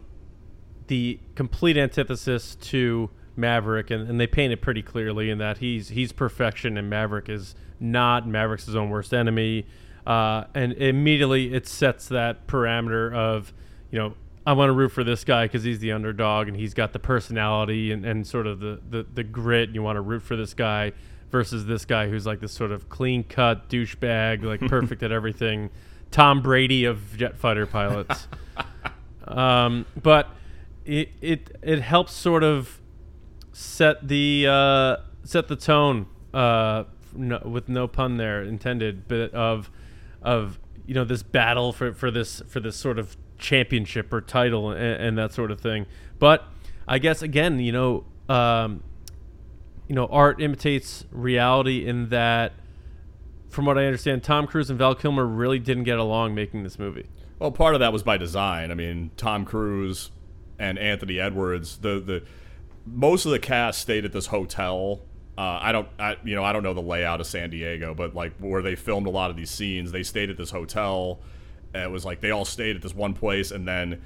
the 0.88 1.20
complete 1.36 1.78
antithesis 1.78 2.56
to 2.56 3.10
Maverick, 3.38 3.92
and, 3.92 4.10
and 4.10 4.20
they 4.20 4.28
paint 4.28 4.52
it 4.52 4.62
pretty 4.62 4.82
clearly 4.82 5.30
in 5.30 5.38
that 5.38 5.60
he's 5.60 5.90
he's 5.90 6.12
perfection 6.12 6.78
and 6.78 6.90
Maverick 6.90 7.30
is 7.30 7.56
not. 7.80 8.28
Maverick's 8.28 8.66
his 8.66 8.76
own 8.76 8.90
worst 8.90 9.14
enemy, 9.14 9.66
uh, 10.06 10.46
and 10.54 10.74
immediately 10.74 11.54
it 11.54 11.68
sets 11.68 12.08
that 12.08 12.48
parameter 12.48 13.14
of, 13.14 13.54
you 13.92 14.00
know, 14.00 14.14
I 14.46 14.54
want 14.54 14.70
to 14.70 14.74
root 14.74 14.94
for 14.94 15.04
this 15.04 15.26
guy 15.26 15.46
because 15.46 15.64
he's 15.64 15.80
the 15.80 15.92
underdog 15.92 16.48
and 16.48 16.56
he's 16.56 16.74
got 16.74 16.94
the 16.94 17.00
personality 17.00 17.92
and, 17.92 18.06
and 18.06 18.26
sort 18.26 18.48
of 18.48 18.62
the, 18.62 18.80
the, 18.90 19.06
the 19.14 19.24
grit. 19.24 19.72
You 19.72 19.84
want 19.84 19.98
to 19.98 20.02
root 20.02 20.22
for 20.22 20.38
this 20.38 20.54
guy 20.54 20.94
versus 21.30 21.66
this 21.66 21.84
guy 21.84 22.08
who's 22.08 22.26
like 22.26 22.40
this 22.40 22.54
sort 22.54 22.72
of 22.72 22.88
clean 22.88 23.26
cut 23.26 23.68
douchebag, 23.68 24.44
like 24.44 24.62
perfect 24.70 25.04
at 25.04 25.12
everything. 25.12 25.70
Tom 26.12 26.42
Brady 26.42 26.86
of 26.86 27.18
jet 27.18 27.38
fighter 27.38 27.66
pilots. 27.66 28.30
um, 29.28 29.86
but 30.02 30.30
it, 30.86 31.10
it 31.20 31.58
it 31.62 31.82
helps 31.82 32.14
sort 32.14 32.44
of 32.44 32.80
set 33.58 34.08
the 34.08 34.46
uh, 34.48 34.98
set 35.24 35.48
the 35.48 35.56
tone 35.56 36.06
uh, 36.32 36.84
no, 37.16 37.42
with 37.44 37.68
no 37.68 37.88
pun 37.88 38.18
there 38.18 38.44
intended, 38.44 39.08
but 39.08 39.34
of 39.34 39.72
of 40.22 40.60
you 40.86 40.94
know 40.94 41.04
this 41.04 41.24
battle 41.24 41.74
for, 41.74 41.92
for 41.92 42.12
this 42.12 42.44
for 42.48 42.60
this 42.60 42.76
sort 42.76 43.00
of 43.00 43.18
championship 43.40 44.14
or 44.14 44.22
title 44.22 44.70
and, 44.70 45.02
and 45.02 45.18
that 45.18 45.34
sort 45.34 45.50
of 45.50 45.60
thing. 45.60 45.88
But 46.20 46.44
I 46.88 47.00
guess 47.00 47.24
again, 47.24 47.60
you 47.60 47.72
know, 47.72 48.06
um, 48.30 48.84
you 49.88 49.96
know, 49.96 50.06
art 50.06 50.40
imitates 50.40 51.06
reality 51.12 51.86
in 51.86 52.10
that. 52.10 52.54
From 53.50 53.66
what 53.66 53.78
I 53.78 53.86
understand, 53.86 54.24
Tom 54.24 54.46
Cruise 54.46 54.70
and 54.70 54.78
Val 54.78 54.94
Kilmer 54.94 55.26
really 55.26 55.58
didn't 55.58 55.86
get 55.86 55.98
along 55.98 56.36
making 56.36 56.62
this 56.62 56.78
movie. 56.78 57.08
Well, 57.40 57.50
part 57.50 57.74
of 57.74 57.80
that 57.80 57.92
was 57.92 58.04
by 58.04 58.18
design. 58.18 58.70
I 58.70 58.76
mean, 58.76 59.10
Tom 59.18 59.46
Cruise 59.46 60.12
and 60.60 60.78
Anthony 60.78 61.20
Edwards, 61.20 61.78
the 61.80 62.00
the 62.00 62.24
most 62.94 63.26
of 63.26 63.32
the 63.32 63.40
cast 63.40 63.82
stayed 63.82 64.06
at 64.06 64.12
this 64.12 64.28
hotel. 64.28 65.02
Uh, 65.38 65.60
I 65.62 65.72
don't, 65.72 65.88
I, 66.00 66.18
you 66.24 66.36
know, 66.36 66.44
I 66.44 66.52
don't 66.52 66.64
know 66.64 66.74
the 66.74 66.82
layout 66.82 67.22
of 67.22 67.28
San 67.28 67.50
Diego, 67.50 67.94
but 67.94 68.16
like 68.16 68.34
where 68.40 68.62
they 68.62 68.76
filmed 68.76 69.08
a 69.08 69.12
lot 69.12 69.30
of 69.30 69.38
these 69.38 69.52
scenes, 69.52 69.92
they 69.92 70.04
stayed 70.04 70.30
at 70.30 70.38
this 70.38 70.50
hotel. 70.52 71.20
It 71.76 71.92
was 71.92 72.06
like 72.06 72.22
they 72.22 72.32
all 72.32 72.46
stayed 72.46 72.76
at 72.76 72.82
this 72.82 72.96
one 72.96 73.14
place, 73.14 73.52
and 73.52 73.68
then 73.68 74.02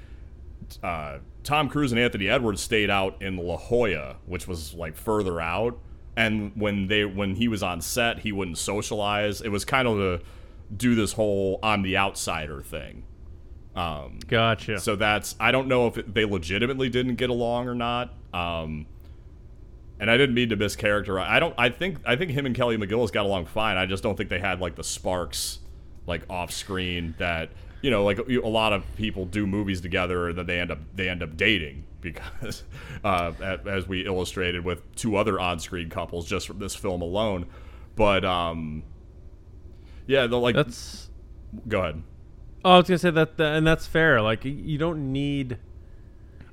uh, 0.82 1.18
Tom 1.42 1.68
Cruise 1.68 1.92
and 1.92 2.00
Anthony 2.00 2.28
Edwards 2.28 2.60
stayed 2.60 2.90
out 2.90 3.20
in 3.22 3.36
La 3.36 3.56
Jolla, 3.56 4.16
which 4.26 4.46
was 4.46 4.74
like 4.74 4.96
further 4.96 5.40
out. 5.40 5.78
And 6.16 6.52
when 6.54 6.88
they 6.88 7.04
when 7.04 7.36
he 7.36 7.48
was 7.48 7.62
on 7.62 7.80
set, 7.80 8.18
he 8.18 8.32
wouldn't 8.32 8.58
socialize. 8.58 9.40
It 9.40 9.48
was 9.48 9.64
kind 9.64 9.88
of 9.88 9.96
to 9.96 10.24
do 10.76 10.94
this 10.94 11.14
whole 11.14 11.58
"I'm 11.62 11.82
the 11.82 11.96
outsider" 11.96 12.60
thing. 12.60 13.04
Um, 13.74 14.18
Gotcha. 14.28 14.78
so 14.78 14.96
that's 14.96 15.34
I 15.40 15.50
don't 15.50 15.66
know 15.66 15.86
if 15.86 15.98
it, 15.98 16.12
they 16.12 16.24
legitimately 16.24 16.90
didn't 16.90 17.14
get 17.16 17.30
along 17.30 17.68
or 17.68 17.74
not. 17.74 18.12
Um, 18.34 18.86
and 19.98 20.10
I 20.10 20.16
didn't 20.16 20.34
mean 20.34 20.48
to 20.50 20.56
mischaracterize. 20.56 21.28
I 21.28 21.38
don't. 21.38 21.54
I 21.56 21.68
think 21.68 21.98
I 22.04 22.16
think 22.16 22.32
him 22.32 22.44
and 22.44 22.54
Kelly 22.54 22.76
McGillis 22.76 23.12
got 23.12 23.24
along 23.24 23.46
fine. 23.46 23.76
I 23.76 23.86
just 23.86 24.02
don't 24.02 24.16
think 24.16 24.30
they 24.30 24.40
had 24.40 24.60
like 24.60 24.74
the 24.74 24.84
sparks, 24.84 25.60
like 26.06 26.22
off 26.28 26.50
screen 26.50 27.14
that 27.18 27.50
you 27.82 27.90
know, 27.90 28.04
like 28.04 28.18
a 28.18 28.48
lot 28.48 28.72
of 28.72 28.84
people 28.96 29.26
do 29.26 29.46
movies 29.46 29.80
together 29.80 30.28
and 30.28 30.38
then 30.38 30.46
they 30.46 30.60
end 30.60 30.70
up 30.70 30.78
they 30.94 31.08
end 31.08 31.22
up 31.22 31.36
dating 31.36 31.84
because, 32.00 32.62
uh, 33.04 33.32
as 33.66 33.86
we 33.86 34.06
illustrated 34.06 34.64
with 34.64 34.94
two 34.96 35.16
other 35.16 35.38
on 35.38 35.58
screen 35.58 35.90
couples 35.90 36.26
just 36.26 36.46
from 36.46 36.58
this 36.58 36.74
film 36.74 37.02
alone. 37.02 37.46
But 37.94 38.24
um, 38.24 38.84
yeah, 40.06 40.26
the 40.26 40.38
like. 40.38 40.54
That's 40.54 41.10
go 41.68 41.80
ahead. 41.80 42.02
Oh, 42.64 42.72
I 42.72 42.76
was 42.78 42.88
gonna 42.88 42.98
say 42.98 43.10
that, 43.10 43.40
and 43.40 43.66
that's 43.66 43.86
fair. 43.86 44.20
Like, 44.20 44.44
you 44.44 44.78
don't 44.78 45.12
need, 45.12 45.58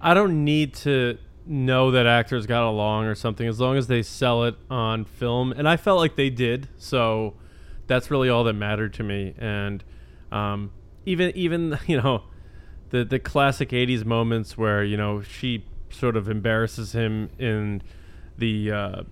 I 0.02 0.14
don't 0.14 0.44
need 0.44 0.74
to 0.76 1.18
know 1.46 1.92
that 1.92 2.06
actors 2.06 2.46
got 2.46 2.64
along 2.64 3.06
or 3.06 3.16
something 3.16 3.48
as 3.48 3.60
long 3.60 3.78
as 3.78 3.88
they 3.88 4.02
sell 4.02 4.44
it 4.44 4.56
on 4.70 5.06
film. 5.06 5.52
And 5.52 5.68
I 5.68 5.78
felt 5.78 6.00
like 6.00 6.16
they 6.16 6.30
did, 6.30 6.68
so 6.78 7.36
that's 7.88 8.10
really 8.10 8.30
all 8.30 8.44
that 8.46 8.54
mattered 8.54 8.94
to 8.96 9.04
me. 9.04 9.36
And 9.38 9.84
um, 10.32 10.72
even 11.06 11.32
even 11.36 11.78
you 11.88 12.02
know, 12.02 12.24
the 12.90 13.04
the 13.04 13.20
classic 13.20 13.70
'80s 13.70 14.06
moments 14.06 14.58
where 14.58 14.84
you 14.84 14.98
know 14.98 15.22
she 15.22 15.66
sort 15.92 16.16
of 16.16 16.30
embarrasses 16.30 16.94
him 16.94 17.30
in 17.38 17.82
the. 18.38 18.72
Uh, 18.72 19.04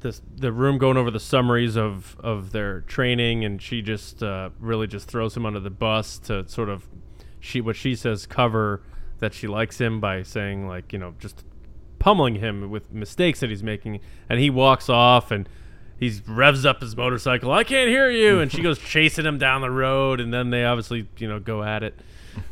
this 0.00 0.22
the 0.36 0.52
room 0.52 0.78
going 0.78 0.96
over 0.96 1.10
the 1.10 1.20
summaries 1.20 1.76
of 1.76 2.16
of 2.20 2.52
their 2.52 2.82
training 2.82 3.44
and 3.44 3.60
she 3.60 3.82
just 3.82 4.22
uh, 4.22 4.50
really 4.60 4.86
just 4.86 5.08
throws 5.08 5.36
him 5.36 5.44
under 5.44 5.60
the 5.60 5.70
bus 5.70 6.18
to 6.18 6.48
sort 6.48 6.68
of 6.68 6.86
she 7.40 7.60
what 7.60 7.76
she 7.76 7.94
says 7.94 8.26
cover 8.26 8.82
that 9.18 9.34
she 9.34 9.46
likes 9.46 9.80
him 9.80 10.00
by 10.00 10.22
saying 10.22 10.66
like 10.66 10.92
you 10.92 10.98
know 10.98 11.14
just 11.18 11.44
pummeling 11.98 12.36
him 12.36 12.70
with 12.70 12.92
mistakes 12.92 13.40
that 13.40 13.50
he's 13.50 13.62
making. 13.62 14.00
And 14.28 14.40
he 14.40 14.50
walks 14.50 14.88
off 14.88 15.30
and 15.30 15.48
he 15.98 16.20
revs 16.26 16.64
up 16.64 16.80
his 16.80 16.96
motorcycle. 16.96 17.50
I 17.52 17.64
can't 17.64 17.88
hear 17.88 18.10
you. 18.10 18.40
And 18.40 18.52
she 18.52 18.62
goes 18.62 18.78
chasing 18.78 19.26
him 19.26 19.38
down 19.38 19.60
the 19.60 19.70
road 19.70 20.20
and 20.20 20.32
then 20.32 20.50
they 20.50 20.64
obviously 20.64 21.08
you 21.18 21.28
know 21.28 21.40
go 21.40 21.62
at 21.62 21.82
it. 21.82 21.98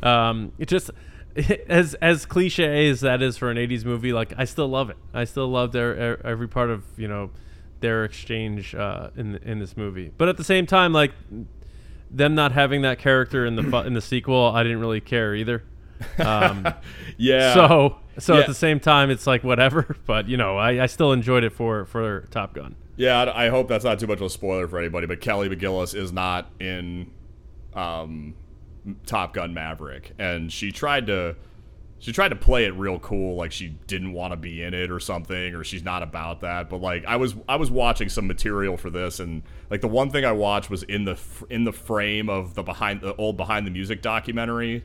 Um, 0.03 0.51
it 0.57 0.67
just 0.67 0.91
as 1.69 1.93
as 1.95 2.25
cliche 2.25 2.89
as 2.89 3.01
that 3.01 3.21
is 3.21 3.37
for 3.37 3.51
an 3.51 3.57
80s 3.57 3.85
movie 3.85 4.11
like 4.13 4.33
i 4.37 4.45
still 4.45 4.67
love 4.67 4.89
it. 4.89 4.97
I 5.13 5.23
still 5.25 5.47
love 5.47 5.71
their, 5.71 6.25
every 6.25 6.47
part 6.47 6.69
of 6.69 6.83
you 6.97 7.07
know 7.07 7.29
their 7.79 8.03
exchange 8.05 8.73
uh, 8.73 9.09
in 9.15 9.35
in 9.37 9.59
this 9.59 9.77
movie. 9.77 10.11
But 10.17 10.29
at 10.29 10.37
the 10.37 10.43
same 10.43 10.65
time 10.65 10.93
like 10.93 11.11
them 12.09 12.33
not 12.35 12.53
having 12.53 12.81
that 12.83 12.97
character 12.99 13.45
in 13.45 13.55
the 13.55 13.77
in 13.85 13.93
the 13.93 14.01
sequel 14.01 14.45
i 14.55 14.63
didn't 14.63 14.79
really 14.79 15.01
care 15.01 15.35
either. 15.35 15.63
Um, 16.19 16.67
Yeah. 17.17 17.53
so 17.53 17.97
so 18.17 18.33
Yeah. 18.35 18.41
at 18.41 18.47
the 18.47 18.53
same 18.55 18.79
time 18.79 19.09
it's 19.11 19.27
like 19.27 19.43
whatever. 19.43 19.95
But 20.07 20.27
you 20.27 20.37
know 20.37 20.57
I, 20.57 20.83
I 20.83 20.85
still 20.87 21.11
enjoyed 21.13 21.43
it 21.43 21.51
for 21.53 21.85
for 21.85 22.21
top 22.31 22.53
gun. 22.53 22.75
Yeah, 22.95 23.21
I 23.21 23.45
I 23.45 23.49
hope 23.49 23.67
that's 23.67 23.85
not 23.85 23.99
too 23.99 24.07
much 24.07 24.17
of 24.21 24.25
a 24.25 24.29
spoiler 24.29 24.67
for 24.67 24.79
anybody, 24.79 25.05
but 25.05 25.21
Kelly 25.21 25.49
McGillis 25.49 25.93
is 25.93 26.11
not 26.11 26.49
in 26.59 27.11
um, 27.75 28.33
Top 29.05 29.33
Gun 29.33 29.53
Maverick, 29.53 30.13
and 30.19 30.51
she 30.51 30.71
tried 30.71 31.07
to 31.07 31.35
she 31.99 32.11
tried 32.11 32.29
to 32.29 32.35
play 32.35 32.65
it 32.65 32.75
real 32.75 32.99
cool, 32.99 33.35
like 33.35 33.51
she 33.51 33.69
didn't 33.87 34.13
want 34.13 34.31
to 34.31 34.37
be 34.37 34.61
in 34.61 34.73
it 34.73 34.91
or 34.91 34.99
something, 34.99 35.55
or 35.55 35.63
she's 35.63 35.83
not 35.83 36.03
about 36.03 36.41
that. 36.41 36.69
But 36.69 36.81
like 36.81 37.05
I 37.05 37.15
was 37.15 37.35
I 37.49 37.55
was 37.55 37.71
watching 37.71 38.09
some 38.09 38.27
material 38.27 38.77
for 38.77 38.89
this, 38.89 39.19
and 39.19 39.43
like 39.69 39.81
the 39.81 39.87
one 39.87 40.09
thing 40.09 40.23
I 40.23 40.31
watched 40.31 40.69
was 40.69 40.83
in 40.83 41.05
the 41.05 41.17
in 41.49 41.63
the 41.63 41.73
frame 41.73 42.29
of 42.29 42.53
the 42.53 42.63
behind 42.63 43.01
the 43.01 43.15
old 43.15 43.37
behind 43.37 43.65
the 43.65 43.71
music 43.71 44.01
documentary 44.01 44.83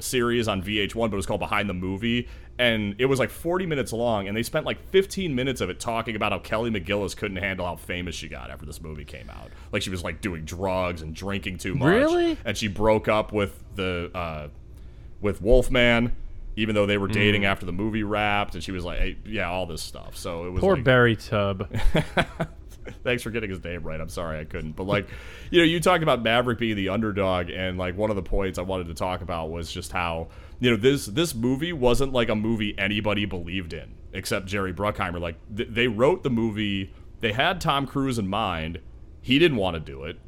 series 0.00 0.48
on 0.48 0.62
VH1, 0.62 1.10
but 1.10 1.12
it 1.12 1.16
was 1.16 1.26
called 1.26 1.40
Behind 1.40 1.68
the 1.68 1.74
Movie. 1.74 2.28
And 2.58 2.94
it 2.98 3.06
was 3.06 3.18
like 3.18 3.30
40 3.30 3.66
minutes 3.66 3.92
long, 3.92 4.28
and 4.28 4.36
they 4.36 4.44
spent 4.44 4.64
like 4.64 4.78
15 4.90 5.34
minutes 5.34 5.60
of 5.60 5.70
it 5.70 5.80
talking 5.80 6.14
about 6.14 6.30
how 6.30 6.38
Kelly 6.38 6.70
McGillis 6.70 7.16
couldn't 7.16 7.38
handle 7.38 7.66
how 7.66 7.74
famous 7.74 8.14
she 8.14 8.28
got 8.28 8.48
after 8.50 8.64
this 8.64 8.80
movie 8.80 9.04
came 9.04 9.28
out. 9.28 9.50
Like 9.72 9.82
she 9.82 9.90
was 9.90 10.04
like 10.04 10.20
doing 10.20 10.44
drugs 10.44 11.02
and 11.02 11.14
drinking 11.14 11.58
too 11.58 11.74
much. 11.74 11.88
Really? 11.88 12.38
And 12.44 12.56
she 12.56 12.68
broke 12.68 13.08
up 13.08 13.32
with 13.32 13.60
the 13.74 14.08
uh, 14.14 14.48
with 15.20 15.42
Wolfman, 15.42 16.14
even 16.54 16.76
though 16.76 16.86
they 16.86 16.96
were 16.96 17.08
dating 17.08 17.42
Mm. 17.42 17.46
after 17.46 17.66
the 17.66 17.72
movie 17.72 18.04
wrapped. 18.04 18.54
And 18.54 18.62
she 18.62 18.70
was 18.70 18.84
like, 18.84 19.00
hey, 19.00 19.16
yeah, 19.26 19.50
all 19.50 19.66
this 19.66 19.82
stuff. 19.82 20.16
So 20.16 20.46
it 20.46 20.50
was 20.50 20.60
poor 20.60 20.76
like, 20.76 20.84
barry 20.84 21.16
tubb 21.16 21.68
Thanks 23.02 23.22
for 23.22 23.30
getting 23.30 23.48
his 23.48 23.64
name 23.64 23.82
right. 23.82 23.98
I'm 23.98 24.10
sorry 24.10 24.38
I 24.38 24.44
couldn't. 24.44 24.72
But 24.76 24.84
like, 24.84 25.08
you 25.50 25.58
know, 25.58 25.64
you 25.64 25.80
talked 25.80 26.02
about 26.02 26.22
Maverick 26.22 26.58
being 26.58 26.76
the 26.76 26.90
underdog, 26.90 27.48
and 27.48 27.78
like 27.78 27.96
one 27.96 28.10
of 28.10 28.16
the 28.16 28.22
points 28.22 28.58
I 28.58 28.62
wanted 28.62 28.88
to 28.88 28.94
talk 28.94 29.22
about 29.22 29.50
was 29.50 29.72
just 29.72 29.90
how 29.90 30.28
you 30.60 30.70
know 30.70 30.76
this 30.76 31.06
this 31.06 31.34
movie 31.34 31.72
wasn't 31.72 32.12
like 32.12 32.28
a 32.28 32.34
movie 32.34 32.74
anybody 32.78 33.24
believed 33.24 33.72
in. 33.72 33.94
except 34.12 34.46
Jerry 34.46 34.72
Bruckheimer. 34.72 35.20
Like 35.20 35.36
th- 35.56 35.68
they 35.70 35.88
wrote 35.88 36.22
the 36.22 36.30
movie, 36.30 36.92
they 37.20 37.32
had 37.32 37.60
Tom 37.60 37.86
Cruise 37.86 38.18
in 38.18 38.28
mind. 38.28 38.78
He 39.20 39.38
didn't 39.38 39.56
want 39.56 39.74
to 39.74 39.80
do 39.80 40.04
it. 40.04 40.18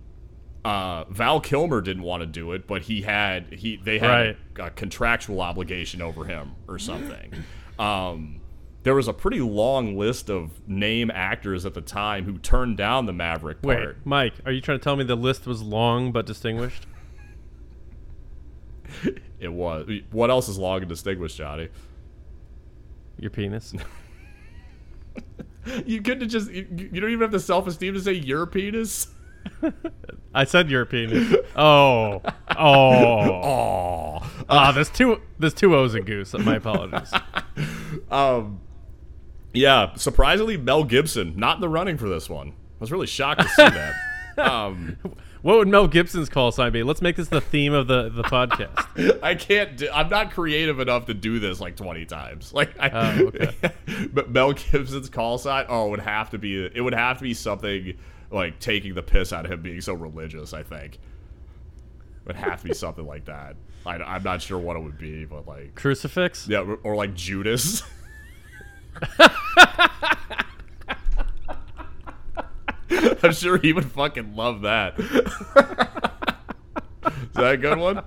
Uh, 0.64 1.05
Val 1.11 1.39
Kilmer 1.41 1.81
didn't 1.81 2.03
want 2.03 2.22
to 2.22 2.27
do 2.27 2.51
it, 2.53 2.66
but 2.66 2.83
he 2.83 3.03
had 3.03 3.53
he 3.53 3.77
they 3.77 3.99
had 4.01 4.37
Right. 4.59 4.66
a, 4.66 4.70
contractual 4.70 5.41
obligation 5.41 6.03
over 6.03 6.24
him 6.24 6.53
or 6.66 6.79
something. 6.81 7.33
Um, 7.79 8.41
there 8.83 8.95
was 8.95 9.07
a 9.09 9.12
pretty 9.12 9.41
long 9.41 9.97
list 9.97 10.29
of 10.31 10.66
name 10.68 11.11
actors 11.12 11.64
at 11.66 11.74
the 11.74 11.81
time 11.81 12.24
who 12.24 12.39
turned 12.39 12.77
down 12.77 13.07
the 13.07 13.12
Maverick 13.12 13.62
part. 13.62 13.79
Wait. 13.79 13.95
Mike, 14.05 14.35
are 14.45 14.51
you 14.53 14.61
trying 14.61 14.79
to 14.79 14.83
tell 14.85 14.97
me 14.97 15.05
the 15.05 15.14
list 15.16 15.47
was 15.47 15.62
long 15.62 16.11
but 16.12 16.27
distinguished? 16.27 16.87
It 19.39 19.49
was. 19.53 19.89
What 20.11 20.30
else 20.30 20.49
is 20.49 20.59
long 20.59 20.80
and 20.80 20.89
distinguished, 20.89 21.37
Johnny? 21.37 21.68
Your 23.18 23.30
penis? 23.30 23.74
You 25.84 26.01
could 26.01 26.20
have 26.20 26.30
just. 26.30 26.49
You, 26.51 26.64
you 26.70 27.01
don't 27.01 27.11
even 27.11 27.22
have 27.22 27.32
the 27.32 27.41
self 27.41 27.66
esteem 27.66 27.95
to 27.95 28.01
say 28.01 28.12
your 28.12 28.47
penis. 28.47 29.09
I 30.34 30.45
said 30.45 30.70
your 30.70 30.84
penis. 30.84 31.34
Oh, 31.57 32.22
oh, 32.57 32.57
Oh. 32.57 34.18
ah! 34.49 34.70
There's 34.70 34.91
two. 34.91 35.20
There's 35.41 35.55
two 35.55 35.74
O's 35.74 35.97
in 35.97 36.05
goose. 36.05 36.34
My 36.34 36.57
apologies. 36.57 37.12
Um. 38.12 38.61
Yeah, 39.53 39.95
surprisingly, 39.97 40.57
Mel 40.57 40.84
Gibson 40.84 41.34
not 41.37 41.57
in 41.57 41.61
the 41.62 41.68
running 41.68 41.97
for 41.97 42.09
this 42.09 42.30
one. 42.30 42.51
I 42.51 42.53
was 42.78 42.93
really 42.93 43.07
shocked 43.09 43.41
to 43.41 43.49
see 43.49 43.62
that. 43.68 43.95
Um, 44.39 44.99
What 45.47 45.59
would 45.59 45.68
Mel 45.68 45.86
Gibson's 45.86 46.28
call 46.28 46.51
sign 46.51 46.72
be? 46.72 46.82
Let's 46.82 47.01
make 47.01 47.14
this 47.14 47.28
the 47.28 47.40
theme 47.40 47.72
of 47.72 47.86
the 47.86 48.09
the 48.09 48.24
podcast. 48.24 49.20
I 49.22 49.36
can't. 49.36 49.76
Do, 49.76 49.88
I'm 49.94 50.09
not 50.09 50.32
creative 50.32 50.80
enough 50.80 51.07
to 51.07 51.14
do 51.14 51.38
this 51.38 51.61
like 51.61 51.76
20 51.76 52.05
times. 52.05 52.53
Like, 52.53 52.76
I, 52.80 52.90
Oh, 52.92 53.26
okay. 53.28 53.55
but 54.12 54.28
Mel 54.28 54.55
Gibson's 54.55 55.09
call 55.09 55.38
sign. 55.38 55.66
Oh, 55.68 55.86
it 55.86 55.90
would 55.90 56.01
have 56.01 56.30
to 56.30 56.38
be. 56.38 56.66
It 56.66 56.80
would 56.80 56.94
have 56.94 57.18
to 57.18 57.22
be 57.22 57.32
something 57.32 57.97
like 58.32 58.59
taking 58.59 58.94
the 58.94 59.05
piss 59.05 59.32
out 59.32 59.44
of 59.44 59.53
him 59.53 59.62
being 59.62 59.80
so 59.80 59.94
religious. 59.94 60.53
I 60.53 60.64
think 60.64 60.94
it 60.94 61.01
would 62.26 62.34
have 62.34 62.62
to 62.62 62.66
be 62.66 62.74
something 62.74 63.07
like 63.07 63.26
that. 63.26 63.55
I, 63.86 63.99
I'm 63.99 64.24
not 64.24 64.42
sure 64.42 64.59
what 64.59 64.74
it 64.76 64.82
would 64.82 64.99
be, 64.99 65.26
but 65.26 65.47
like, 65.47 65.76
Crucifix? 65.76 66.49
yeah, 66.49 66.59
or, 66.59 66.80
or 66.82 66.97
like 66.97 67.14
Judas. 67.14 67.84
I'm 73.22 73.32
sure 73.32 73.59
he 73.59 73.72
would 73.72 73.91
fucking 73.93 74.34
love 74.37 74.62
that. 74.62 74.99
Is 77.07 77.34
that 77.34 77.55
a 77.55 77.57
good 77.57 77.78
one? 77.78 78.03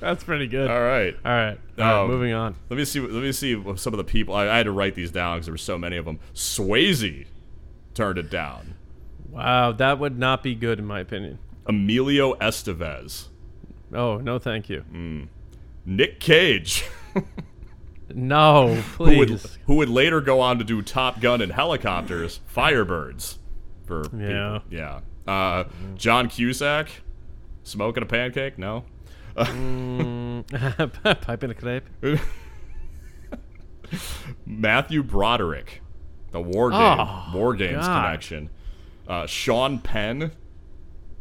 That's 0.00 0.22
pretty 0.24 0.46
good. 0.46 0.70
All 0.70 0.80
right. 0.82 1.16
All 1.24 1.32
right. 1.32 1.58
All 1.78 1.84
right, 1.84 2.02
Um, 2.02 2.08
moving 2.10 2.32
on. 2.32 2.56
Let 2.68 2.76
me 2.76 2.84
see. 2.84 3.00
Let 3.00 3.22
me 3.22 3.32
see 3.32 3.54
what 3.54 3.78
some 3.78 3.92
of 3.94 3.98
the 3.98 4.04
people. 4.04 4.34
I, 4.34 4.48
I 4.48 4.56
had 4.58 4.64
to 4.64 4.72
write 4.72 4.94
these 4.94 5.10
down 5.10 5.36
because 5.36 5.46
there 5.46 5.54
were 5.54 5.58
so 5.58 5.78
many 5.78 5.96
of 5.96 6.04
them. 6.04 6.18
Swayze 6.34 7.26
turned 7.94 8.18
it 8.18 8.30
down. 8.30 8.74
Wow, 9.30 9.72
that 9.72 9.98
would 9.98 10.18
not 10.18 10.42
be 10.42 10.54
good 10.54 10.78
in 10.78 10.84
my 10.84 11.00
opinion. 11.00 11.38
Emilio 11.66 12.34
Estevez, 12.34 13.28
Oh 13.92 14.18
no, 14.18 14.38
thank 14.38 14.68
you. 14.68 14.84
Mm. 14.92 15.28
Nick 15.86 16.20
Cage, 16.20 16.84
No, 18.14 18.74
who 18.74 19.16
would 19.18 19.28
please. 19.28 19.58
who 19.66 19.76
would 19.76 19.88
later 19.88 20.20
go 20.20 20.40
on 20.40 20.58
to 20.58 20.64
do 20.64 20.82
Top 20.82 21.20
Gun 21.20 21.40
and 21.40 21.50
helicopters, 21.50 22.40
Firebirds, 22.54 23.38
for 23.86 24.02
people. 24.04 24.20
Yeah. 24.20 24.58
yeah. 24.70 25.00
Uh, 25.26 25.64
John 25.96 26.28
Cusack, 26.28 26.88
smoking 27.62 28.02
a 28.02 28.06
pancake? 28.06 28.58
No. 28.58 28.84
Mm, 29.36 31.20
Pipe 31.22 31.44
in 31.44 31.50
a 31.50 31.54
crepe. 31.54 31.88
Matthew 34.46 35.02
Broderick, 35.02 35.82
the 36.30 36.40
War 36.40 36.70
Game, 36.70 36.80
Oh, 36.80 37.30
War 37.34 37.54
Games 37.54 37.86
God. 37.86 38.04
connection. 38.06 38.50
Uh, 39.06 39.26
Sean 39.26 39.78
Penn, 39.78 40.32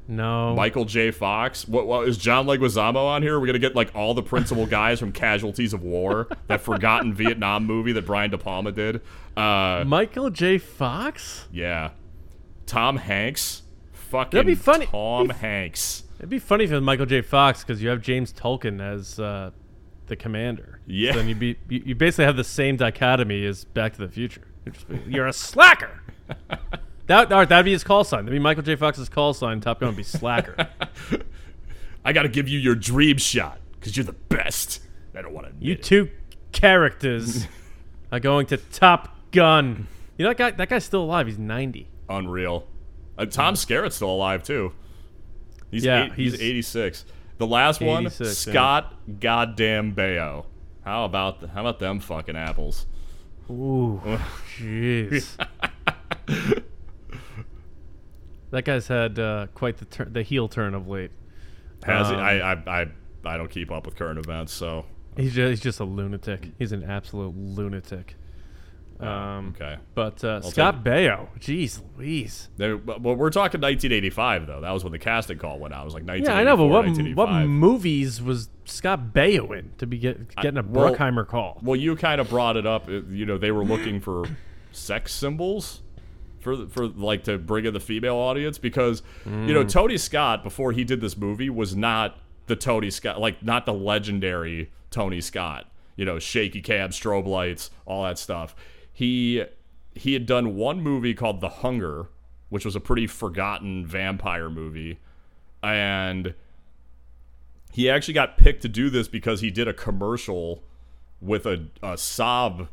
No. 0.08 0.56
Michael 0.56 0.86
J. 0.86 1.12
Fox. 1.12 1.68
What, 1.68 1.86
what 1.88 2.08
is 2.08 2.18
John 2.18 2.46
Leguizamo 2.46 2.96
on 2.96 3.22
here? 3.22 3.40
We're 3.40 3.48
gonna 3.48 3.60
get 3.60 3.76
like 3.76 3.94
all 3.96 4.14
the 4.14 4.24
principal 4.24 4.66
guys 4.66 5.00
from 5.00 5.12
Casualties 5.12 5.74
of 5.74 5.84
War, 5.84 6.28
that 6.48 6.62
forgotten 6.66 7.14
Vietnam 7.14 7.66
movie 7.66 7.92
that 7.94 8.06
Brian 8.06 8.32
De 8.32 8.38
Palma 8.38 8.72
did. 8.72 9.02
Uh, 9.36 9.84
Michael 9.86 10.30
J. 10.30 10.58
Fox? 10.58 11.46
yeah, 11.52 11.92
Tom 12.66 12.98
Hanks. 12.98 13.64
Fucking 13.92 14.32
That'd 14.32 14.48
be 14.48 14.56
funny. 14.56 14.86
Tom 14.88 15.30
Hanks. 15.30 16.04
It'd 16.20 16.30
be 16.30 16.40
funny 16.40 16.64
if 16.64 16.72
it 16.72 16.76
was 16.76 16.84
Michael 16.84 17.06
J. 17.06 17.22
Fox 17.22 17.64
because 17.64 17.82
you 17.82 17.90
have 17.90 18.02
James 18.02 18.32
Tolkan 18.32 18.80
as 18.80 19.20
uh, 19.20 19.52
the 20.08 20.16
commander. 20.16 20.80
Yeah. 20.86 21.12
So 21.12 21.20
then 21.20 21.30
you 21.30 21.36
be 21.36 21.58
you, 21.70 21.84
you 21.88 21.96
basically 21.96 22.26
have 22.26 22.38
the 22.38 22.44
same 22.44 22.78
dichotomy 22.78 23.46
as 23.46 23.66
Back 23.66 23.94
to 23.94 24.00
the 24.00 24.08
Future. 24.08 24.48
You're, 25.08 25.28
a 25.28 25.34
slacker. 25.34 26.02
that 27.08 27.32
all 27.32 27.40
right, 27.40 27.50
that'd 27.50 27.66
be 27.66 27.72
his 27.72 27.84
call 27.84 28.04
sign. 28.04 28.26
That'd 28.26 28.38
be 28.38 28.40
Michael 28.40 28.64
J. 28.64 28.76
Fox's 28.76 29.10
call 29.10 29.34
sign. 29.34 29.60
Top 29.60 29.80
Gun 29.80 29.90
would 29.90 29.98
be 29.98 30.04
slacker. 30.04 30.56
I 32.06 32.14
gotta 32.14 32.30
give 32.30 32.48
you 32.48 32.60
your 32.60 32.76
dream 32.76 33.18
shot 33.18 33.60
because 33.74 33.98
you're 33.98 34.06
the 34.06 34.14
best. 34.14 34.82
I 35.16 35.22
don't 35.22 35.34
want 35.34 35.48
to. 35.48 35.54
you 35.66 35.76
two 35.76 36.10
characters 36.52 37.48
are 38.12 38.20
going 38.20 38.46
to 38.48 38.58
Top 38.58 39.18
Gun. 39.32 39.88
You 40.18 40.24
know 40.24 40.30
that 40.30 40.38
guy? 40.38 40.52
That 40.52 40.70
guy's 40.70 40.86
still 40.86 41.04
alive. 41.04 41.28
He's 41.28 41.38
ninety. 41.38 41.88
Unreal. 42.10 42.68
Uh, 43.18 43.26
Tom 43.26 43.56
Skerritt's 43.56 43.96
still 43.96 44.10
alive 44.12 44.44
too. 44.44 44.74
He's 45.72 45.86
Yeah, 45.86 46.06
eight, 46.06 46.14
he's, 46.14 46.32
he's- 46.34 46.42
86. 46.42 47.06
The 47.40 47.48
last 47.48 47.82
one, 47.82 48.04
86, 48.06 48.48
yeah. 48.48 48.52
Scott 48.54 49.20
Goddamn 49.20 49.96
Baio. 49.96 50.46
How 50.86 51.04
about 51.06 51.42
the, 51.42 51.48
how 51.48 51.62
about 51.62 51.80
them 51.80 52.00
fucking 52.00 52.36
apples? 52.36 52.86
Ooh, 53.50 54.00
jeez. 54.58 55.36
that 58.52 58.66
guy's 58.66 58.88
had 58.88 59.18
uh, 59.20 59.48
quite 59.54 59.78
the 59.78 59.86
tur- 59.86 60.10
the 60.10 60.22
heel 60.24 60.48
turn 60.48 60.74
of 60.74 60.88
late. 60.88 61.12
Has 61.86 62.10
he? 62.10 62.16
Um, 62.16 62.22
I, 62.22 62.42
I 62.42 62.82
I 62.82 62.88
I 63.26 63.38
don't 63.38 63.50
keep 63.50 63.72
up 63.72 63.86
with 63.86 63.96
current 63.96 64.20
events, 64.20 64.54
so 64.54 64.86
He's 65.18 65.34
just, 65.34 65.50
he's 65.50 65.60
just 65.60 65.80
a 65.80 65.84
lunatic. 65.86 66.50
He's 66.58 66.72
an 66.72 66.84
absolute 66.84 67.36
lunatic. 67.36 68.16
Um, 69.00 69.54
okay. 69.56 69.78
But 69.96 70.24
uh, 70.24 70.42
Scott 70.42 70.84
Baio, 70.84 71.28
jeez 71.40 71.82
Louise. 71.98 72.50
But 72.58 73.02
we're 73.02 73.30
talking 73.32 73.60
1985 73.60 74.48
though. 74.48 74.62
That 74.62 74.72
was 74.72 74.84
when 74.84 74.94
the 74.94 75.00
casting 75.00 75.38
call 75.38 75.60
went 75.60 75.74
out. 75.74 75.82
It 75.82 75.86
was 75.86 75.94
like 75.94 76.04
1984, 76.06 76.34
Yeah, 76.34 76.40
I 76.40 76.44
know, 76.44 76.58
but 76.58 77.18
what 77.18 77.30
what 77.30 77.46
movies 77.48 78.22
was 78.22 78.50
Scott 78.66 79.14
Baio 79.14 79.58
in 79.58 79.72
to 79.80 79.88
be 79.88 79.98
get, 79.98 80.34
getting 80.36 80.58
a 80.58 80.64
well- 80.64 80.94
Bruckheimer 80.96 81.28
call? 81.28 81.60
Well, 81.64 81.76
you 81.76 81.96
kind 81.96 82.22
of 82.22 82.30
brought 82.30 82.56
it 82.56 82.66
up. 82.66 82.88
uh, 82.88 83.02
You 83.10 83.26
know, 83.26 83.38
they 83.38 83.52
were 83.52 83.66
looking 83.66 84.00
for 84.00 84.26
sex 84.72 85.14
symbols 85.14 85.82
for 86.40 86.68
for 86.68 86.88
like 86.88 87.24
to 87.26 87.38
bring 87.38 87.66
in 87.66 87.74
the 87.74 87.80
female 87.80 88.16
audience 88.16 88.58
because 88.58 89.02
you 89.26 89.32
Mm. 89.32 89.54
know 89.54 89.64
Tony 89.64 89.98
Scott 89.98 90.44
before 90.44 90.72
he 90.72 90.84
did 90.84 91.00
this 91.02 91.16
movie 91.18 91.50
was 91.50 91.76
not 91.76 92.18
the 92.48 92.56
Tony 92.56 92.90
Scott 92.90 93.20
like 93.20 93.42
not 93.44 93.66
the 93.66 93.74
legendary 93.74 94.72
Tony 94.92 95.22
Scott. 95.22 95.70
You 95.96 96.06
know, 96.06 96.18
shaky 96.20 96.60
cam, 96.62 96.90
strobe 96.90 97.28
lights, 97.28 97.70
all 97.86 98.04
that 98.06 98.18
stuff. 98.18 98.56
He 98.94 99.44
he 99.96 100.14
had 100.14 100.26
done 100.26 100.56
one 100.56 100.82
movie 100.82 101.14
called 101.14 101.42
The 101.42 101.50
Hunger, 101.50 102.08
which 102.50 102.66
was 102.66 102.76
a 102.76 102.80
pretty 102.80 103.08
forgotten 103.08 103.86
vampire 103.86 104.50
movie, 104.50 105.00
and 105.62 106.34
he 107.72 107.90
actually 107.90 108.14
got 108.14 108.38
picked 108.38 108.62
to 108.62 108.70
do 108.70 108.92
this 108.92 109.08
because 109.08 109.42
he 109.42 109.50
did 109.50 109.68
a 109.68 109.74
commercial 109.74 110.64
with 111.20 111.46
a, 111.48 111.66
a 111.82 111.94
Saab. 111.94 112.68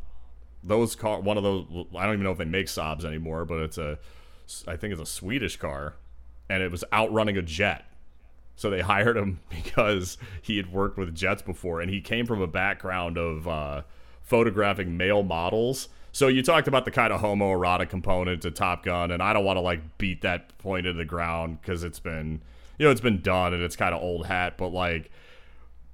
Those 0.63 0.95
car, 0.95 1.21
one 1.21 1.39
of 1.39 1.43
those. 1.43 1.65
I 1.97 2.05
don't 2.05 2.15
even 2.15 2.25
know 2.25 2.33
if 2.33 2.39
they 2.39 2.45
make 2.45 2.67
Saabs 2.67 3.05
anymore, 3.05 3.47
but 3.47 3.61
it's 3.61 3.79
a, 3.79 3.99
I 4.69 4.77
think 4.77 4.93
it's 4.93 5.01
a 5.01 5.07
Swedish 5.07 5.57
car, 5.57 5.95
and 6.51 6.63
it 6.63 6.71
was 6.71 6.85
outrunning 6.93 7.39
a 7.39 7.43
jet. 7.43 7.87
So 8.57 8.69
they 8.69 8.81
hired 8.83 9.17
him 9.17 9.41
because 9.49 10.19
he 10.43 10.59
had 10.59 10.71
worked 10.71 10.99
with 10.99 11.15
jets 11.15 11.41
before, 11.41 11.81
and 11.81 11.91
he 11.91 12.03
came 12.03 12.27
from 12.27 12.43
a 12.43 12.47
background 12.47 13.17
of 13.17 13.49
uh, 13.49 13.83
photographing 14.21 14.99
male 14.99 15.23
models. 15.23 15.89
So 16.13 16.29
you 16.29 16.43
talked 16.43 16.69
about 16.69 16.85
the 16.85 16.91
kind 16.91 17.13
of 17.13 17.21
homoerotic 17.21 17.89
component 17.89 18.43
to 18.43 18.51
Top 18.51 18.85
Gun, 18.85 19.11
and 19.11 19.23
I 19.23 19.33
don't 19.33 19.45
want 19.45 19.57
to 19.57 19.61
like 19.61 19.99
beat 19.99 20.23
that 20.23 20.57
point 20.59 20.87
into 20.87 20.99
the 20.99 21.05
ground 21.05 21.61
because 21.61 21.85
it's 21.85 22.01
been, 22.01 22.43
you 22.79 22.87
know, 22.87 22.91
it's 22.91 23.01
been 23.01 23.21
done 23.21 23.55
and 23.55 23.63
it's 23.63 23.77
kind 23.77 23.95
of 23.95 24.03
old 24.03 24.27
hat, 24.27 24.59
but 24.59 24.69
like 24.69 25.11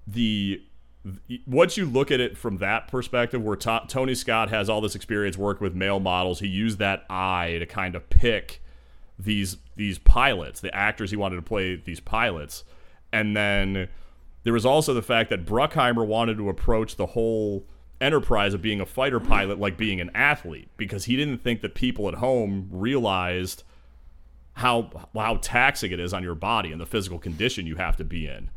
the 0.07 0.63
once 1.47 1.77
you 1.77 1.85
look 1.85 2.11
at 2.11 2.19
it 2.19 2.37
from 2.37 2.59
that 2.59 2.89
perspective, 2.89 3.43
where 3.43 3.57
to- 3.57 3.85
Tony 3.89 4.15
Scott 4.15 4.49
has 4.51 4.69
all 4.69 4.81
this 4.81 4.95
experience 4.95 5.37
working 5.37 5.63
with 5.63 5.75
male 5.75 6.01
models, 6.01 6.41
he 6.41 6.49
used 6.49 6.79
that 6.79 7.05
eye 7.09 7.57
to 7.59 7.67
kind 7.67 7.95
of 7.95 8.09
pick 8.11 8.63
these 9.19 9.59
these 9.77 9.99
pilots, 9.99 10.61
the 10.61 10.75
actors 10.75 11.11
he 11.11 11.17
wanted 11.17 11.37
to 11.37 11.43
play 11.43 11.77
these 11.77 12.01
pilots, 12.01 12.65
and 13.13 13.37
then 13.37 13.89
there 14.43 14.53
was 14.53 14.65
also 14.65 14.95
the 14.95 15.03
fact 15.03 15.31
that 15.31 15.45
Bruckheimer 15.45 16.07
wanted 16.07 16.39
to 16.39 16.49
approach 16.49 16.97
the 16.97 17.07
whole 17.07 17.67
enterprise 18.01 18.53
of 18.53 18.61
being 18.61 18.81
a 18.81 18.87
fighter 18.87 19.21
pilot 19.21 19.59
like 19.59 19.77
being 19.77 20.01
an 20.01 20.11
athlete 20.15 20.69
because 20.77 21.07
he 21.07 21.17
didn't 21.17 21.39
think 21.39 21.63
that 21.63 21.75
people 21.75 22.09
at 22.09 22.15
home 22.15 22.69
realized 22.71 23.63
how 24.55 24.91
how 25.15 25.37
taxing 25.37 25.93
it 25.93 26.01
is 26.01 26.13
on 26.13 26.23
your 26.23 26.35
body 26.35 26.73
and 26.73 26.81
the 26.81 26.87
physical 26.87 27.19
condition 27.19 27.67
you 27.67 27.77
have 27.77 27.97
to 27.97 28.05
be 28.05 28.27
in 28.27 28.51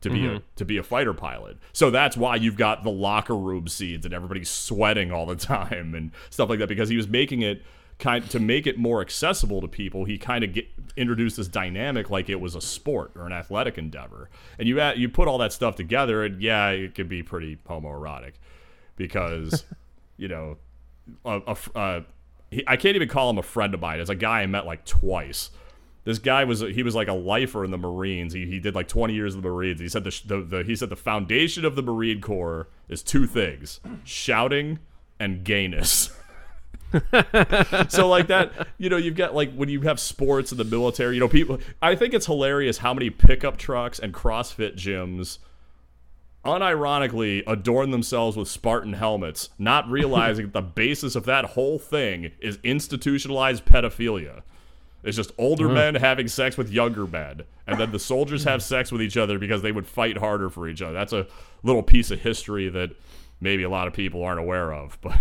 to 0.00 0.10
be 0.10 0.26
a 0.26 0.28
mm-hmm. 0.28 0.44
to 0.56 0.64
be 0.64 0.76
a 0.76 0.82
fighter 0.82 1.14
pilot. 1.14 1.56
So 1.72 1.90
that's 1.90 2.16
why 2.16 2.36
you've 2.36 2.56
got 2.56 2.84
the 2.84 2.90
locker 2.90 3.36
room 3.36 3.68
scenes 3.68 4.04
and 4.04 4.14
everybody's 4.14 4.50
sweating 4.50 5.10
all 5.10 5.26
the 5.26 5.36
time 5.36 5.94
and 5.94 6.12
stuff 6.30 6.48
like 6.48 6.58
that 6.58 6.68
because 6.68 6.88
he 6.88 6.96
was 6.96 7.08
making 7.08 7.42
it 7.42 7.62
kind 7.98 8.28
to 8.30 8.38
make 8.38 8.66
it 8.66 8.78
more 8.78 9.00
accessible 9.00 9.60
to 9.62 9.68
people. 9.68 10.04
He 10.04 10.18
kind 10.18 10.44
of 10.44 10.52
get 10.52 10.66
introduced 10.96 11.38
this 11.38 11.48
dynamic 11.48 12.10
like 12.10 12.28
it 12.28 12.40
was 12.40 12.54
a 12.54 12.60
sport 12.60 13.12
or 13.16 13.26
an 13.26 13.32
athletic 13.32 13.78
endeavor. 13.78 14.28
And 14.58 14.68
you 14.68 14.80
add, 14.80 14.98
you 14.98 15.08
put 15.08 15.28
all 15.28 15.38
that 15.38 15.52
stuff 15.52 15.76
together 15.76 16.24
and 16.24 16.40
yeah, 16.42 16.68
it 16.68 16.94
could 16.94 17.08
be 17.08 17.22
pretty 17.22 17.56
homoerotic 17.68 18.32
because 18.96 19.64
you 20.16 20.28
know 20.28 20.56
a, 21.24 21.40
a, 21.46 21.78
uh, 21.78 22.00
he, 22.50 22.64
I 22.66 22.76
can't 22.76 22.96
even 22.96 23.08
call 23.08 23.30
him 23.30 23.38
a 23.38 23.42
friend 23.42 23.74
of 23.74 23.80
mine. 23.80 24.00
It's 24.00 24.10
a 24.10 24.14
guy 24.14 24.42
I 24.42 24.46
met 24.46 24.66
like 24.66 24.84
twice 24.84 25.50
this 26.06 26.20
guy 26.20 26.44
was 26.44 26.60
he 26.60 26.84
was 26.84 26.94
like 26.94 27.08
a 27.08 27.12
lifer 27.12 27.64
in 27.64 27.72
the 27.72 27.76
Marines. 27.76 28.32
He, 28.32 28.46
he 28.46 28.60
did 28.60 28.76
like 28.76 28.86
20 28.86 29.12
years 29.12 29.34
in 29.34 29.42
the 29.42 29.48
Marines. 29.48 29.80
He 29.80 29.88
said 29.88 30.04
the, 30.04 30.20
the, 30.24 30.40
the 30.40 30.62
he 30.62 30.76
said 30.76 30.88
the 30.88 30.96
foundation 30.96 31.64
of 31.64 31.74
the 31.74 31.82
Marine 31.82 32.20
Corps 32.20 32.68
is 32.88 33.02
two 33.02 33.26
things: 33.26 33.80
shouting 34.04 34.78
and 35.18 35.42
gayness. 35.42 36.16
so 37.88 38.08
like 38.08 38.28
that, 38.28 38.68
you 38.78 38.88
know, 38.88 38.96
you've 38.96 39.16
got 39.16 39.34
like 39.34 39.52
when 39.54 39.68
you 39.68 39.80
have 39.80 39.98
sports 39.98 40.52
in 40.52 40.58
the 40.58 40.64
military, 40.64 41.14
you 41.14 41.20
know, 41.20 41.28
people. 41.28 41.58
I 41.82 41.96
think 41.96 42.14
it's 42.14 42.26
hilarious 42.26 42.78
how 42.78 42.94
many 42.94 43.10
pickup 43.10 43.56
trucks 43.56 43.98
and 43.98 44.14
CrossFit 44.14 44.76
gyms 44.76 45.38
unironically 46.46 47.42
adorn 47.46 47.90
themselves 47.90 48.36
with 48.36 48.48
Spartan 48.48 48.94
helmets, 48.94 49.50
not 49.58 49.88
realizing 49.90 50.46
that 50.46 50.52
the 50.52 50.62
basis 50.62 51.14
of 51.14 51.24
that 51.24 51.44
whole 51.44 51.78
thing 51.78 52.32
is 52.40 52.58
institutionalized 52.62 53.64
pedophilia. 53.64 54.42
It's 55.02 55.16
just 55.16 55.32
older 55.38 55.66
uh-huh. 55.66 55.74
men 55.74 55.94
having 55.96 56.26
sex 56.26 56.56
with 56.56 56.70
younger 56.70 57.06
men, 57.06 57.42
and 57.66 57.78
then 57.78 57.92
the 57.92 57.98
soldiers 57.98 58.44
have 58.44 58.62
sex 58.62 58.90
with 58.90 59.00
each 59.00 59.16
other 59.16 59.38
because 59.38 59.62
they 59.62 59.72
would 59.72 59.86
fight 59.86 60.16
harder 60.18 60.50
for 60.50 60.68
each 60.68 60.82
other. 60.82 60.92
That's 60.92 61.12
a 61.12 61.26
little 61.62 61.82
piece 61.82 62.10
of 62.10 62.20
history 62.20 62.68
that 62.70 62.90
maybe 63.40 63.62
a 63.62 63.68
lot 63.68 63.86
of 63.86 63.92
people 63.92 64.24
aren't 64.24 64.40
aware 64.40 64.72
of, 64.72 64.98
but. 65.00 65.18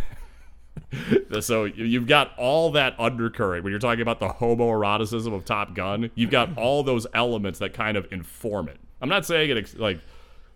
so 1.42 1.66
you've 1.66 2.08
got 2.08 2.38
all 2.38 2.72
that 2.72 3.00
undercurrent 3.00 3.64
when 3.64 3.72
you're 3.72 3.80
talking 3.80 4.02
about 4.02 4.20
the 4.20 4.28
homoeroticism 4.28 5.34
of 5.34 5.46
Top 5.46 5.74
Gun. 5.74 6.12
You've 6.16 6.32
got 6.32 6.58
all 6.58 6.84
those 6.84 7.08
elements 7.14 7.60
that 7.60 7.74
kind 7.74 7.96
of 7.96 8.12
inform 8.12 8.68
it. 8.68 8.78
I'm 9.02 9.10
not 9.10 9.26
saying 9.26 9.56
it 9.56 9.80
like, 9.80 10.00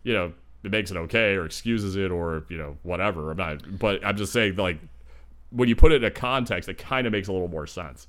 you 0.03 0.13
know, 0.13 0.33
it 0.63 0.71
makes 0.71 0.91
it 0.91 0.97
okay 0.97 1.35
or 1.35 1.45
excuses 1.45 1.95
it 1.95 2.11
or 2.11 2.43
you 2.49 2.57
know 2.57 2.77
whatever. 2.83 3.31
I'm 3.31 3.37
not, 3.37 3.79
but 3.79 4.05
I'm 4.05 4.17
just 4.17 4.33
saying 4.33 4.55
like 4.55 4.79
when 5.51 5.69
you 5.69 5.75
put 5.75 5.91
it 5.91 6.03
in 6.03 6.05
a 6.05 6.11
context, 6.11 6.69
it 6.69 6.77
kind 6.77 7.07
of 7.07 7.13
makes 7.13 7.27
a 7.27 7.31
little 7.31 7.47
more 7.47 7.67
sense. 7.67 8.07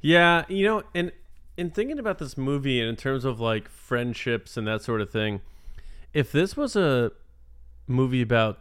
Yeah, 0.00 0.44
you 0.48 0.64
know, 0.64 0.82
and 0.94 1.12
in 1.56 1.70
thinking 1.70 1.98
about 1.98 2.18
this 2.18 2.38
movie 2.38 2.80
and 2.80 2.88
in 2.88 2.96
terms 2.96 3.24
of 3.24 3.40
like 3.40 3.68
friendships 3.68 4.56
and 4.56 4.66
that 4.66 4.82
sort 4.82 5.00
of 5.00 5.10
thing, 5.10 5.42
if 6.14 6.32
this 6.32 6.56
was 6.56 6.76
a 6.76 7.12
movie 7.86 8.22
about 8.22 8.58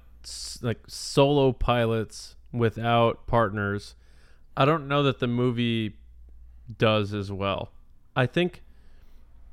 like 0.61 0.79
solo 0.87 1.53
pilots 1.53 2.35
without 2.51 3.25
partners, 3.27 3.95
I 4.57 4.65
don't 4.65 4.87
know 4.87 5.03
that 5.03 5.19
the 5.19 5.27
movie 5.27 5.95
does 6.77 7.13
as 7.13 7.31
well. 7.31 7.71
I 8.15 8.25
think 8.25 8.63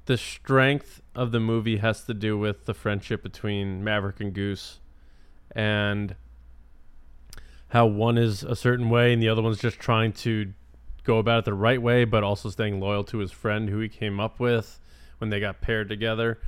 the 0.07 0.17
strength 0.17 1.01
of 1.17 1.33
the 1.33 1.41
movie 1.41 1.79
has 1.79 2.05
to 2.05 2.15
do 2.15 2.39
with 2.39 2.67
the 2.67 2.75
friendship 2.75 3.23
between 3.23 3.83
Maverick 3.83 4.21
and 4.21 4.33
Goose 4.33 4.79
and 5.53 6.15
how 7.69 7.87
one 7.87 8.19
is 8.19 8.43
a 8.43 8.55
certain 8.55 8.91
way 8.91 9.13
and 9.13 9.23
the 9.23 9.29
other 9.29 9.43
one's 9.43 9.59
just 9.59 9.81
trying 9.81 10.13
to 10.13 10.53
go 11.03 11.19
about 11.19 11.41
it 11.41 11.45
the 11.47 11.55
right 11.55 11.81
way, 11.81 12.05
but 12.05 12.23
also 12.23 12.51
staying 12.51 12.81
loyal 12.81 13.03
to 13.05 13.19
his 13.19 13.33
friend 13.33 13.69
who 13.69 13.81
he 13.81 13.89
came 13.89 14.21
up 14.21 14.39
with 14.39 14.79
when 15.19 15.31
they 15.31 15.41
got 15.41 15.61
paired 15.61 15.89
together. 15.89 16.39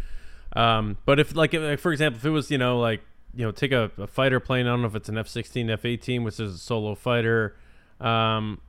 Um, 0.55 0.99
but 1.05 1.19
if, 1.19 1.35
like, 1.35 1.55
if, 1.55 1.81
for 1.81 1.93
example, 1.93 2.19
if 2.19 2.25
it 2.25 2.31
was, 2.31 2.51
you 2.51 2.59
know, 2.59 2.79
like, 2.79 3.01
you 3.35 3.45
know, 3.45 3.51
take 3.51 3.73
a, 3.73 3.91
a 3.99 4.07
fighter 4.07 4.41
plane. 4.41 4.67
I 4.67 4.71
don't 4.71 4.83
know 4.83 4.89
if 4.89 4.95
it's 4.95 5.09
an 5.09 5.19
F 5.19 5.29
16, 5.29 5.71
F 5.71 5.85
18, 5.85 6.25
which 6.25 6.41
is 6.41 6.55
a 6.55 6.59
solo 6.59 6.95
fighter. 6.95 7.55
Um, 8.01 8.61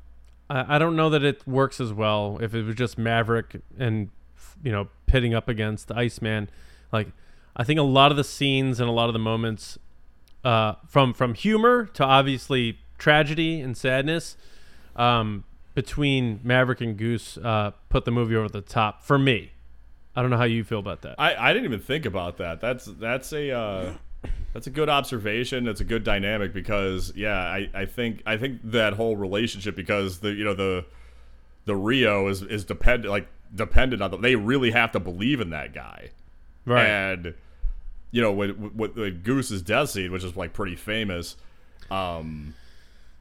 I, 0.50 0.76
I 0.76 0.80
don't 0.80 0.96
know 0.96 1.10
that 1.10 1.24
it 1.24 1.48
works 1.48 1.80
as 1.80 1.94
well 1.94 2.38
if 2.42 2.54
it 2.54 2.64
was 2.64 2.76
just 2.76 2.98
Maverick 2.98 3.62
and, 3.78 4.10
you 4.64 4.72
know, 4.72 4.88
pitting 5.06 5.34
up 5.34 5.48
against 5.48 5.88
the 5.88 5.96
Iceman. 5.96 6.50
Like, 6.92 7.08
I 7.56 7.64
think 7.64 7.80
a 7.80 7.84
lot 7.84 8.12
of 8.12 8.18
the 8.18 8.24
scenes 8.24 8.80
and 8.80 8.90
a 8.90 8.92
lot 8.92 9.10
of 9.10 9.14
the 9.14 9.20
moments, 9.20 9.78
uh, 10.44 10.76
from 10.88 11.14
from 11.14 11.34
humor 11.34 11.86
to 11.86 12.04
obviously 12.04 12.80
tragedy 12.98 13.62
and 13.62 13.76
sadness, 13.76 14.38
um, 14.96 15.44
between 15.74 16.40
Maverick 16.44 16.82
and 16.82 16.98
Goose 16.98 17.38
uh, 17.38 17.72
put 17.90 18.06
the 18.06 18.12
movie 18.12 18.36
over 18.36 18.50
the 18.50 18.62
top 18.62 19.04
for 19.04 19.18
me. 19.18 19.52
I 20.16 20.22
don't 20.22 20.32
know 20.32 20.38
how 20.38 20.44
you 20.44 20.64
feel 20.64 20.80
about 20.80 21.02
that. 21.04 21.16
I, 21.18 21.36
I 21.36 21.54
didn't 21.54 21.66
even 21.66 21.80
think 21.80 22.06
about 22.06 22.38
that. 22.38 22.60
That's 22.60 22.86
that's 22.86 23.32
a 23.32 23.52
uh, 23.52 23.94
that's 24.54 24.68
a 24.68 24.72
good 24.72 24.90
observation. 24.90 25.64
That's 25.64 25.80
a 25.80 25.86
good 25.86 26.04
dynamic 26.04 26.54
because 26.54 27.14
yeah, 27.16 27.38
I, 27.38 27.70
I 27.74 27.86
think 27.86 28.24
I 28.26 28.38
think 28.38 28.60
that 28.66 28.94
whole 28.94 29.16
relationship 29.16 29.76
because 29.76 30.20
the 30.20 30.32
you 30.34 30.44
know 30.44 30.54
the 30.56 30.86
the 31.66 31.76
Rio 31.76 32.28
is 32.28 32.42
is 32.42 32.66
dependent 32.66 33.12
like 33.12 33.28
dependent 33.54 34.02
on 34.02 34.12
them. 34.12 34.22
They 34.22 34.36
really 34.36 34.72
have 34.72 34.92
to 34.94 35.00
believe 35.00 35.42
in 35.42 35.50
that 35.52 35.74
guy, 35.74 36.10
right? 36.66 36.86
And 36.86 37.34
you 38.12 38.22
know 38.22 38.32
with 38.32 38.58
with, 38.58 38.96
with 38.96 39.24
Goose's 39.24 39.62
death 39.62 39.90
scene, 39.90 40.12
which 40.12 40.24
is 40.24 40.36
like 40.36 40.54
pretty 40.54 40.76
famous, 40.76 41.36
um, 41.92 42.56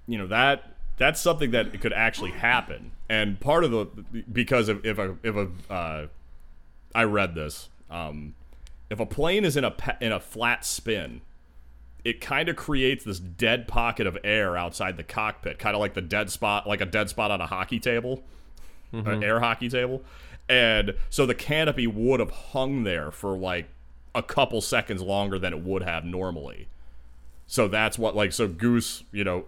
you 0.07 0.18
know 0.18 0.26
that 0.26 0.74
that's 0.97 1.20
something 1.20 1.53
that 1.53 1.81
could 1.81 1.93
actually 1.93 2.33
happen. 2.33 2.93
And 3.09 3.41
part 3.41 3.64
of 3.64 3.70
the 3.70 3.87
because 4.31 4.68
if 4.68 4.85
if 4.85 4.99
a 4.99 5.16
if 5.22 5.37
a 5.37 5.72
uh, 5.72 6.07
I 6.95 7.05
read 7.05 7.35
this, 7.35 7.68
um, 7.91 8.35
if 8.91 9.01
a 9.01 9.07
plane 9.07 9.45
is 9.45 9.57
in 9.57 9.64
a 9.64 9.74
in 10.01 10.12
a 10.12 10.20
flat 10.20 10.64
spin, 10.64 11.22
it 12.05 12.20
kind 12.20 12.49
of 12.49 12.57
creates 12.57 13.05
this 13.05 13.18
dead 13.18 13.68
pocket 13.68 14.07
of 14.07 14.18
air 14.24 14.57
outside 14.57 14.97
the 14.97 15.05
cockpit, 15.05 15.59
kind 15.59 15.74
of 15.74 15.81
like 15.81 15.95
the 15.95 16.03
dead 16.03 16.31
spot, 16.31 16.66
like 16.66 16.81
a 16.81 16.87
dead 16.87 17.09
spot 17.09 17.31
on 17.31 17.41
a 17.41 17.47
hockey 17.47 17.79
table, 17.79 18.22
mm-hmm. 18.93 19.09
an 19.09 19.24
air 19.24 19.41
hockey 19.41 19.68
table. 19.68 20.03
And 20.49 20.95
so 21.11 21.26
the 21.26 21.34
canopy 21.34 21.86
would 21.86 22.20
have 22.20 22.30
hung 22.30 22.84
there 22.84 23.11
for 23.11 23.36
like 23.36 23.68
a 24.14 24.22
couple 24.22 24.61
seconds 24.61 25.03
longer 25.03 25.39
than 25.39 25.53
it 25.53 25.62
would 25.62 25.82
have 25.82 26.05
normally. 26.05 26.68
So 27.47 27.68
that's 27.68 27.99
what 27.99 28.16
like 28.16 28.32
so 28.32 28.49
Goose, 28.49 29.05
you 29.12 29.24
know, 29.24 29.45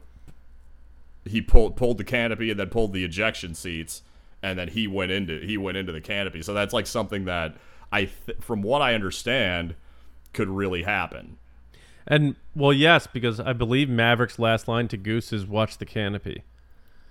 he 1.24 1.40
pulled 1.40 1.76
pulled 1.76 1.98
the 1.98 2.04
canopy 2.04 2.50
and 2.50 2.58
then 2.58 2.68
pulled 2.68 2.92
the 2.92 3.04
ejection 3.04 3.54
seats 3.54 4.02
and 4.42 4.58
then 4.58 4.68
he 4.68 4.86
went 4.86 5.12
into 5.12 5.40
he 5.40 5.56
went 5.56 5.76
into 5.76 5.92
the 5.92 6.00
canopy. 6.00 6.42
So 6.42 6.54
that's 6.54 6.72
like 6.72 6.86
something 6.86 7.24
that 7.26 7.56
I 7.92 8.04
th- 8.04 8.38
from 8.40 8.62
what 8.62 8.82
I 8.82 8.94
understand 8.94 9.74
could 10.32 10.48
really 10.48 10.82
happen. 10.82 11.36
And 12.06 12.36
well, 12.54 12.72
yes, 12.72 13.06
because 13.06 13.38
I 13.40 13.52
believe 13.52 13.88
Maverick's 13.88 14.38
last 14.38 14.68
line 14.68 14.88
to 14.88 14.96
Goose 14.96 15.32
is 15.32 15.46
"Watch 15.46 15.78
the 15.78 15.86
canopy." 15.86 16.42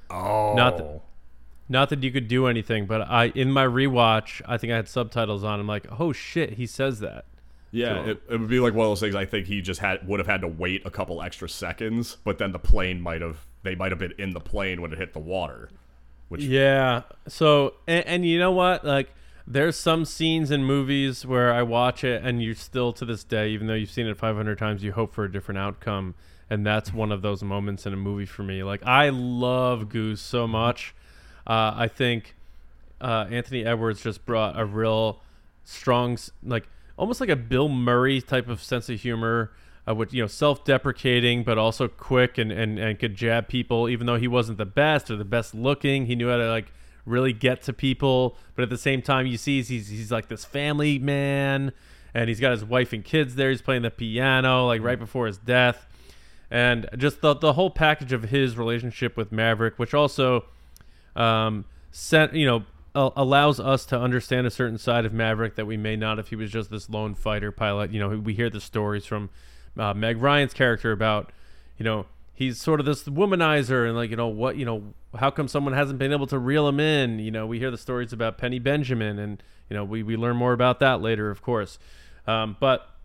Oh, 0.10 0.56
not 0.56 0.78
that, 0.78 1.02
not 1.70 1.90
that 1.90 2.04
you 2.04 2.12
could 2.12 2.28
do 2.28 2.48
anything, 2.48 2.88
but 2.88 3.02
I 3.02 3.28
in 3.28 3.52
my 3.52 3.66
rewatch, 3.66 4.42
I 4.46 4.58
think 4.58 4.74
I 4.74 4.76
had 4.76 4.90
subtitles 4.90 5.44
on. 5.44 5.60
I'm 5.60 5.68
like, 5.68 5.88
oh 6.00 6.12
shit, 6.12 6.54
he 6.54 6.66
says 6.66 7.00
that. 7.00 7.26
Yeah, 7.72 8.04
it, 8.04 8.22
it, 8.28 8.40
would 8.40 8.50
be 8.50 8.60
like 8.60 8.74
one 8.74 8.88
of 8.88 8.92
those 8.92 9.00
things. 9.00 9.14
I 9.14 9.26
think 9.26 9.46
he 9.46 9.62
just 9.62 9.80
had 9.80 10.08
would 10.08 10.20
have 10.20 10.28
had 10.28 10.42
to 10.42 10.48
wait 10.48 10.82
a 10.86 10.90
couple 10.90 11.22
extra 11.22 11.48
seconds, 11.48 12.18
but 12.24 12.40
then 12.40 12.52
the 12.52 12.60
plane 12.60 13.00
might 13.00 13.22
have 13.22 13.46
they 13.62 13.76
might 13.76 13.92
have 13.92 14.00
been 14.00 14.14
in 14.18 14.32
the 14.32 14.40
plane 14.40 14.82
when 14.82 14.92
it 14.92 14.98
hit 14.98 15.14
the 15.14 15.20
water. 15.20 15.70
Which 16.30 16.42
yeah. 16.42 17.04
So 17.28 17.76
and, 17.88 18.06
and 18.08 18.26
you 18.26 18.40
know 18.40 18.52
what? 18.52 18.84
Like 18.84 19.12
there's 19.46 19.76
some 19.76 20.06
scenes 20.06 20.50
in 20.50 20.64
movies 20.64 21.26
where 21.26 21.54
I 21.54 21.62
watch 21.62 22.04
it 22.04 22.24
and 22.24 22.42
you 22.42 22.56
still 22.56 22.92
to 22.94 23.06
this 23.06 23.24
day, 23.24 23.50
even 23.50 23.68
though 23.68 23.74
you've 23.74 23.92
seen 23.92 24.08
it 24.08 24.18
500 24.18 24.58
times, 24.58 24.84
you 24.84 24.92
hope 24.92 25.14
for 25.14 25.24
a 25.26 25.32
different 25.32 25.60
outcome. 25.60 26.16
And 26.52 26.66
that's 26.66 26.92
one 26.92 27.12
of 27.12 27.22
those 27.22 27.44
moments 27.44 27.86
in 27.86 27.94
a 27.94 27.98
movie 27.98 28.26
for 28.26 28.42
me. 28.42 28.64
Like 28.64 28.84
I 28.84 29.10
love 29.10 29.90
Goose 29.90 30.22
so 30.22 30.48
much. 30.48 30.96
Uh, 31.50 31.74
I 31.76 31.88
think 31.88 32.36
uh, 33.02 33.26
Anthony 33.32 33.66
Edwards 33.66 34.04
just 34.04 34.26
brought 34.26 34.58
a 34.58 34.66
real 34.66 35.22
strong, 35.64 36.18
like 36.44 36.70
almost 36.96 37.20
like 37.20 37.30
a 37.30 37.36
Bill 37.36 37.68
Murray 37.68 38.22
type 38.22 38.48
of 38.48 38.62
sense 38.62 38.88
of 38.88 39.02
humor 39.02 39.52
uh, 39.90 39.96
with 39.96 40.14
you 40.14 40.22
know 40.22 40.28
self-deprecating 40.28 41.44
but 41.44 41.58
also 41.58 41.88
quick 41.88 42.38
and, 42.38 42.52
and 42.52 42.78
and 42.78 43.00
could 43.00 43.16
jab 43.16 43.48
people 43.48 43.90
even 43.90 44.06
though 44.06 44.18
he 44.18 44.28
wasn't 44.28 44.58
the 44.58 44.66
best 44.66 45.10
or 45.10 45.16
the 45.16 45.26
best 45.26 45.56
looking. 45.56 46.06
He 46.06 46.16
knew 46.16 46.30
how 46.30 46.38
to 46.38 46.50
like 46.50 46.72
really 47.06 47.34
get 47.34 47.64
to 47.64 47.74
people 47.74 48.38
but 48.56 48.62
at 48.62 48.70
the 48.70 48.78
same 48.78 49.02
time 49.02 49.26
you 49.26 49.38
see 49.38 49.64
he's 49.64 49.88
he's 49.88 50.12
like 50.12 50.28
this 50.28 50.46
family 50.46 51.00
man 51.00 51.72
and 52.14 52.28
he's 52.28 52.40
got 52.40 52.52
his 52.52 52.64
wife 52.64 52.94
and 52.94 53.04
kids 53.04 53.36
there. 53.36 53.50
He's 53.50 53.62
playing 53.62 53.82
the 53.82 53.92
piano 53.92 54.68
like 54.68 54.84
right 54.84 55.00
before 55.00 55.28
his 55.28 55.38
death. 55.38 55.88
And 56.52 56.90
just 56.98 57.22
the, 57.22 57.36
the 57.36 57.54
whole 57.54 57.70
package 57.70 58.12
of 58.12 58.24
his 58.24 58.58
relationship 58.58 59.18
with 59.18 59.32
Maverick 59.32 59.80
which 59.80 59.94
also 59.94 60.46
um 61.20 61.66
sent 61.92 62.34
you 62.34 62.46
know 62.46 62.64
allows 62.96 63.60
us 63.60 63.86
to 63.86 64.00
understand 64.00 64.48
a 64.48 64.52
certain 64.52 64.78
side 64.78 65.06
of 65.06 65.14
Maverick 65.14 65.56
that 65.56 65.66
we 65.66 65.78
may 65.78 65.96
not 65.96 66.18
if 66.18 66.30
he 66.30 66.36
was 66.36 66.52
just 66.52 66.72
this 66.72 66.90
lone 66.90 67.14
fighter 67.14 67.52
pilot. 67.52 67.92
You 67.92 68.00
know, 68.00 68.18
we 68.18 68.34
hear 68.34 68.50
the 68.50 68.60
stories 68.60 69.06
from 69.06 69.30
uh, 69.78 69.94
Meg 69.94 70.22
Ryan's 70.22 70.54
character 70.54 70.92
about, 70.92 71.32
you 71.78 71.86
know, 71.86 72.08
he's 72.40 72.60
sort 72.60 72.80
of 72.80 72.86
this 72.86 73.04
womanizer 73.04 73.86
and 73.86 73.98
like 73.98 74.10
you 74.10 74.16
know 74.16 74.28
what 74.28 74.56
you 74.56 74.64
know 74.64 74.94
how 75.20 75.30
come 75.30 75.50
someone 75.50 75.74
hasn't 75.74 76.00
been 76.00 76.14
able 76.14 76.26
to 76.26 76.40
reel 76.40 76.66
him 76.70 76.80
in 76.80 77.20
you 77.20 77.30
know 77.30 77.46
we 77.46 77.60
hear 77.60 77.70
the 77.70 77.78
stories 77.78 78.14
about 78.14 78.38
penny 78.38 78.60
benjamin 78.60 79.20
and 79.20 79.44
you 79.70 79.76
know 79.76 79.84
we, 79.84 80.02
we 80.04 80.16
learn 80.16 80.38
more 80.38 80.54
about 80.54 80.80
that 80.80 81.02
later 81.02 81.30
of 81.30 81.42
course 81.42 81.78
um, 82.28 82.56
but 82.62 82.96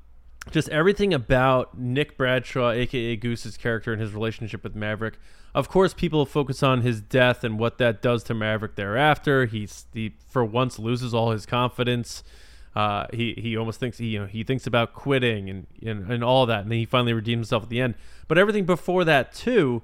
just 0.50 0.68
everything 0.68 1.14
about 1.14 1.78
nick 1.78 2.16
bradshaw 2.16 2.70
aka 2.70 3.16
goose's 3.16 3.56
character 3.56 3.92
and 3.92 4.00
his 4.00 4.12
relationship 4.12 4.62
with 4.62 4.74
maverick. 4.74 5.14
Of 5.54 5.68
course 5.68 5.94
people 5.94 6.26
focus 6.26 6.62
on 6.62 6.80
his 6.80 7.00
death 7.00 7.44
and 7.44 7.58
what 7.58 7.78
that 7.78 8.02
does 8.02 8.24
to 8.24 8.34
maverick 8.34 8.74
thereafter. 8.74 9.46
He's 9.46 9.86
he 9.92 10.14
for 10.28 10.44
once 10.44 10.78
loses 10.78 11.14
all 11.14 11.30
his 11.30 11.46
confidence. 11.46 12.24
Uh, 12.74 13.06
he 13.12 13.34
he 13.38 13.56
almost 13.56 13.78
thinks 13.78 13.98
he 13.98 14.06
you 14.06 14.20
know 14.20 14.26
he 14.26 14.42
thinks 14.42 14.66
about 14.66 14.92
quitting 14.92 15.48
and, 15.48 15.66
and 15.80 16.10
and 16.10 16.24
all 16.24 16.44
that, 16.46 16.62
and 16.62 16.70
then 16.72 16.78
he 16.78 16.84
finally 16.84 17.12
redeems 17.12 17.46
himself 17.46 17.62
at 17.62 17.68
the 17.68 17.80
end. 17.80 17.94
But 18.26 18.36
everything 18.36 18.64
before 18.64 19.04
that 19.04 19.32
too, 19.32 19.82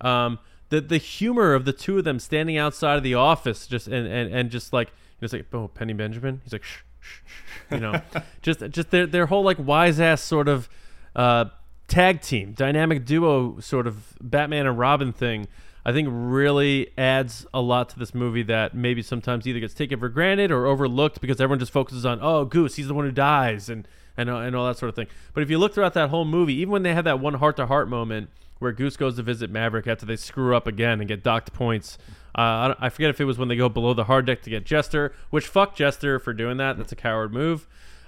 um, 0.00 0.38
the 0.68 0.80
the 0.80 0.98
humor 0.98 1.52
of 1.52 1.64
the 1.64 1.72
two 1.72 1.98
of 1.98 2.04
them 2.04 2.20
standing 2.20 2.56
outside 2.56 2.96
of 2.96 3.02
the 3.02 3.14
office, 3.14 3.66
just 3.66 3.88
and 3.88 4.06
and, 4.06 4.32
and 4.32 4.50
just 4.50 4.72
like 4.72 4.92
it's 5.20 5.32
like 5.32 5.52
oh 5.52 5.66
Penny 5.66 5.94
Benjamin, 5.94 6.40
he's 6.44 6.52
like 6.52 6.62
shh 6.62 6.82
you 7.70 7.78
know, 7.78 8.00
just 8.42 8.60
just 8.70 8.90
their 8.90 9.06
their 9.06 9.26
whole 9.26 9.42
like 9.42 9.58
wise 9.58 10.00
ass 10.00 10.22
sort 10.22 10.48
of 10.48 10.68
uh, 11.16 11.46
tag 11.86 12.20
team 12.20 12.52
dynamic 12.52 13.04
duo 13.04 13.58
sort 13.60 13.86
of 13.86 14.14
Batman 14.20 14.66
and 14.66 14.78
Robin 14.78 15.12
thing 15.12 15.48
I 15.84 15.92
think 15.92 16.08
really 16.10 16.90
adds 16.98 17.46
a 17.54 17.62
lot 17.62 17.88
to 17.90 17.98
this 17.98 18.14
movie 18.14 18.42
that 18.42 18.74
maybe 18.74 19.00
sometimes 19.00 19.46
either 19.46 19.60
gets 19.60 19.72
taken 19.74 19.98
for 19.98 20.10
granted 20.10 20.50
or 20.50 20.66
overlooked 20.66 21.20
because 21.20 21.40
everyone 21.40 21.58
just 21.58 21.72
focuses 21.72 22.04
on 22.04 22.18
oh 22.20 22.44
Goose 22.44 22.76
he's 22.76 22.88
the 22.88 22.94
one 22.94 23.06
who 23.06 23.12
dies 23.12 23.68
and 23.68 23.88
and 24.16 24.28
and 24.28 24.54
all 24.54 24.66
that 24.66 24.76
sort 24.76 24.90
of 24.90 24.96
thing. 24.96 25.06
But 25.32 25.42
if 25.42 25.50
you 25.50 25.58
look 25.58 25.72
throughout 25.72 25.94
that 25.94 26.10
whole 26.10 26.24
movie, 26.24 26.54
even 26.54 26.72
when 26.72 26.82
they 26.82 26.92
have 26.92 27.04
that 27.04 27.20
one 27.20 27.34
heart 27.34 27.56
to 27.56 27.66
heart 27.66 27.88
moment 27.88 28.28
where 28.58 28.72
Goose 28.72 28.96
goes 28.96 29.16
to 29.16 29.22
visit 29.22 29.50
Maverick 29.50 29.86
after 29.86 30.06
they 30.06 30.16
screw 30.16 30.56
up 30.56 30.66
again 30.66 31.00
and 31.00 31.08
get 31.08 31.22
docked 31.22 31.52
points. 31.52 31.98
Uh, 32.34 32.74
I, 32.78 32.88
forget 32.88 33.10
if 33.10 33.20
it 33.20 33.24
was 33.24 33.38
when 33.38 33.48
they 33.48 33.56
go 33.56 33.68
below 33.68 33.94
the 33.94 34.04
hard 34.04 34.26
deck 34.26 34.42
to 34.42 34.50
get 34.50 34.64
Jester, 34.64 35.12
which 35.30 35.46
fuck 35.46 35.74
Jester 35.74 36.18
for 36.18 36.32
doing 36.32 36.56
that. 36.58 36.76
That's 36.76 36.92
a 36.92 36.96
coward 36.96 37.32
move. 37.32 37.66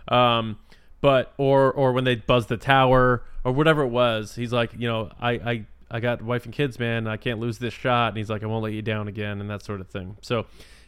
Um, 0.09 0.59
but 1.01 1.33
or 1.37 1.73
or 1.73 1.93
when 1.93 2.05
they 2.05 2.17
buzz 2.17 2.47
the 2.47 2.57
tower 2.57 3.23
or 3.43 3.53
whatever 3.53 3.83
it 3.83 3.89
was, 3.89 4.35
he's 4.35 4.53
like, 4.53 4.73
you 4.77 4.87
know, 4.87 5.11
I 5.21 5.31
I 5.33 5.67
I 5.91 6.01
got 6.01 6.23
wife 6.23 6.45
and 6.45 6.55
kids, 6.55 6.79
man. 6.79 7.07
I 7.07 7.17
can't 7.17 7.41
lose 7.41 7.59
this 7.59 7.75
shot. 7.75 8.09
And 8.09 8.19
he's 8.19 8.31
like, 8.31 8.43
I 8.43 8.47
won't 8.47 8.63
let 8.63 8.73
you 8.73 8.83
down 8.83 9.09
again, 9.09 9.41
and 9.41 9.51
that 9.51 9.63
sort 9.65 9.81
of 9.81 9.89
thing. 9.89 10.17
So, 10.21 10.47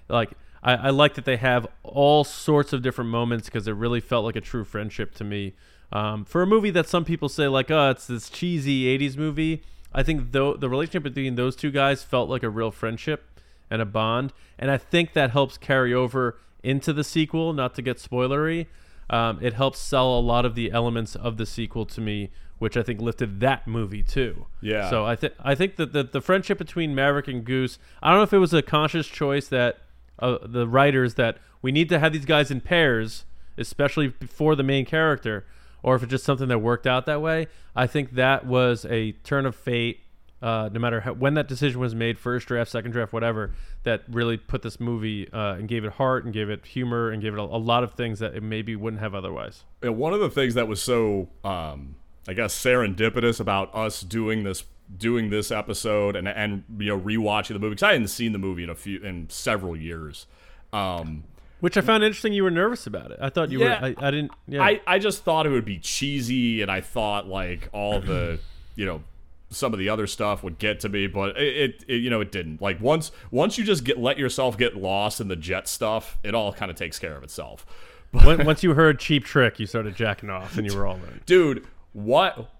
like, 0.08 0.30
I, 0.62 0.74
I 0.74 0.90
like 0.90 1.14
that 1.14 1.24
they 1.24 1.38
have 1.38 1.66
all 1.82 2.24
sorts 2.24 2.72
of 2.72 2.82
different 2.82 3.10
moments 3.10 3.46
because 3.46 3.66
it 3.66 3.72
really 3.72 4.00
felt 4.00 4.24
like 4.24 4.36
a 4.36 4.40
true 4.40 4.64
friendship 4.64 5.14
to 5.16 5.24
me. 5.24 5.54
Um, 5.92 6.24
for 6.24 6.42
a 6.42 6.46
movie 6.46 6.70
that 6.70 6.88
some 6.88 7.04
people 7.04 7.28
say 7.28 7.48
like, 7.48 7.70
oh, 7.70 7.90
it's 7.90 8.06
this 8.06 8.30
cheesy 8.30 8.84
'80s 8.98 9.16
movie. 9.16 9.62
I 9.92 10.02
think 10.02 10.32
though 10.32 10.54
the 10.54 10.68
relationship 10.68 11.02
between 11.02 11.34
those 11.34 11.54
two 11.54 11.70
guys 11.70 12.02
felt 12.02 12.30
like 12.30 12.42
a 12.42 12.48
real 12.48 12.70
friendship 12.70 13.40
and 13.70 13.82
a 13.82 13.86
bond, 13.86 14.32
and 14.58 14.70
I 14.70 14.78
think 14.78 15.12
that 15.12 15.30
helps 15.30 15.58
carry 15.58 15.92
over 15.92 16.38
into 16.62 16.92
the 16.92 17.04
sequel. 17.04 17.52
Not 17.52 17.74
to 17.74 17.82
get 17.82 17.98
spoilery, 17.98 18.66
um, 19.10 19.38
it 19.42 19.52
helps 19.52 19.78
sell 19.78 20.18
a 20.18 20.20
lot 20.20 20.46
of 20.46 20.54
the 20.54 20.72
elements 20.72 21.14
of 21.14 21.36
the 21.36 21.46
sequel 21.46 21.84
to 21.86 22.00
me 22.00 22.30
which 22.62 22.76
I 22.76 22.84
think 22.84 23.00
lifted 23.00 23.40
that 23.40 23.66
movie 23.66 24.04
too. 24.04 24.46
Yeah. 24.60 24.88
So 24.88 25.04
I 25.04 25.16
think 25.16 25.32
I 25.40 25.56
think 25.56 25.74
that 25.78 25.92
the, 25.92 26.04
the 26.04 26.20
friendship 26.20 26.58
between 26.58 26.94
Maverick 26.94 27.26
and 27.26 27.44
Goose, 27.44 27.76
I 28.00 28.10
don't 28.10 28.18
know 28.18 28.22
if 28.22 28.32
it 28.32 28.38
was 28.38 28.54
a 28.54 28.62
conscious 28.62 29.08
choice 29.08 29.48
that 29.48 29.80
uh, 30.20 30.38
the 30.44 30.68
writers 30.68 31.14
that 31.14 31.38
we 31.60 31.72
need 31.72 31.88
to 31.88 31.98
have 31.98 32.12
these 32.12 32.24
guys 32.24 32.52
in 32.52 32.60
pairs, 32.60 33.24
especially 33.58 34.10
for 34.10 34.54
the 34.54 34.62
main 34.62 34.84
character, 34.84 35.44
or 35.82 35.94
if 35.96 36.02
it's 36.02 36.10
just 36.10 36.24
something 36.24 36.48
that 36.48 36.58
worked 36.58 36.86
out 36.86 37.06
that 37.06 37.20
way. 37.20 37.48
I 37.74 37.86
think 37.86 38.12
that 38.12 38.46
was 38.46 38.84
a 38.86 39.12
turn 39.12 39.46
of 39.46 39.56
fate. 39.56 40.00
Uh, 40.40 40.68
no 40.72 40.80
matter 40.80 41.00
how, 41.00 41.12
when 41.12 41.34
that 41.34 41.46
decision 41.46 41.78
was 41.78 41.94
made, 41.94 42.18
first 42.18 42.48
draft, 42.48 42.68
second 42.68 42.90
draft, 42.90 43.12
whatever, 43.12 43.52
that 43.84 44.02
really 44.10 44.36
put 44.36 44.62
this 44.62 44.80
movie 44.80 45.32
uh, 45.32 45.54
and 45.54 45.68
gave 45.68 45.84
it 45.84 45.92
heart 45.92 46.24
and 46.24 46.34
gave 46.34 46.50
it 46.50 46.66
humor 46.66 47.10
and 47.10 47.22
gave 47.22 47.32
it 47.32 47.38
a, 47.38 47.42
a, 47.42 47.62
lot 47.62 47.84
of 47.84 47.94
things 47.94 48.18
that 48.18 48.34
it 48.34 48.42
maybe 48.42 48.74
wouldn't 48.74 49.00
have 49.00 49.14
otherwise. 49.14 49.62
And 49.82 49.96
one 49.96 50.12
of 50.12 50.18
the 50.18 50.28
things 50.28 50.54
that 50.54 50.66
was 50.66 50.82
so 50.82 51.28
um, 51.44 51.94
I 52.28 52.34
guess 52.34 52.54
serendipitous 52.54 53.40
about 53.40 53.74
us 53.74 54.00
doing 54.00 54.44
this 54.44 54.64
doing 54.94 55.30
this 55.30 55.50
episode 55.50 56.16
and 56.16 56.28
and 56.28 56.64
you 56.78 56.86
know 56.86 57.00
rewatching 57.00 57.54
the 57.54 57.58
movie 57.58 57.70
because 57.70 57.82
I 57.82 57.92
hadn't 57.92 58.08
seen 58.08 58.32
the 58.32 58.38
movie 58.38 58.62
in 58.62 58.70
a 58.70 58.74
few 58.74 59.00
in 59.00 59.28
several 59.28 59.76
years. 59.76 60.26
Um, 60.72 61.24
which 61.62 61.76
I 61.76 61.80
found 61.80 62.02
interesting. 62.02 62.32
You 62.32 62.42
were 62.42 62.50
nervous 62.50 62.88
about 62.88 63.12
it. 63.12 63.20
I 63.22 63.30
thought 63.30 63.52
you 63.52 63.60
yeah, 63.60 63.80
were. 63.80 63.86
I, 63.86 64.08
I 64.08 64.10
didn't. 64.10 64.32
Yeah. 64.48 64.64
I 64.64 64.80
I 64.84 64.98
just 64.98 65.22
thought 65.22 65.46
it 65.46 65.50
would 65.50 65.64
be 65.64 65.78
cheesy, 65.78 66.60
and 66.60 66.68
I 66.68 66.80
thought 66.80 67.28
like 67.28 67.68
all 67.72 68.00
the 68.00 68.40
you 68.74 68.84
know 68.84 69.04
some 69.48 69.72
of 69.72 69.78
the 69.78 69.88
other 69.88 70.08
stuff 70.08 70.42
would 70.42 70.58
get 70.58 70.80
to 70.80 70.88
me, 70.88 71.06
but 71.06 71.36
it, 71.36 71.56
it, 71.56 71.84
it, 71.86 71.96
you 71.98 72.10
know 72.10 72.20
it 72.20 72.32
didn't. 72.32 72.60
Like 72.60 72.80
once 72.80 73.12
once 73.30 73.58
you 73.58 73.64
just 73.64 73.84
get 73.84 73.96
let 73.96 74.18
yourself 74.18 74.58
get 74.58 74.76
lost 74.76 75.20
in 75.20 75.28
the 75.28 75.36
jet 75.36 75.68
stuff, 75.68 76.18
it 76.24 76.34
all 76.34 76.52
kind 76.52 76.68
of 76.68 76.76
takes 76.76 76.98
care 76.98 77.16
of 77.16 77.22
itself. 77.22 77.64
But, 78.12 78.44
once 78.44 78.62
you 78.62 78.74
heard 78.74 78.98
Cheap 78.98 79.24
Trick, 79.24 79.58
you 79.58 79.64
started 79.64 79.96
jacking 79.96 80.28
off, 80.28 80.58
and 80.58 80.70
you 80.70 80.76
were 80.76 80.86
all 80.86 80.96
in. 80.96 81.22
Dude, 81.24 81.66
what? 81.94 82.50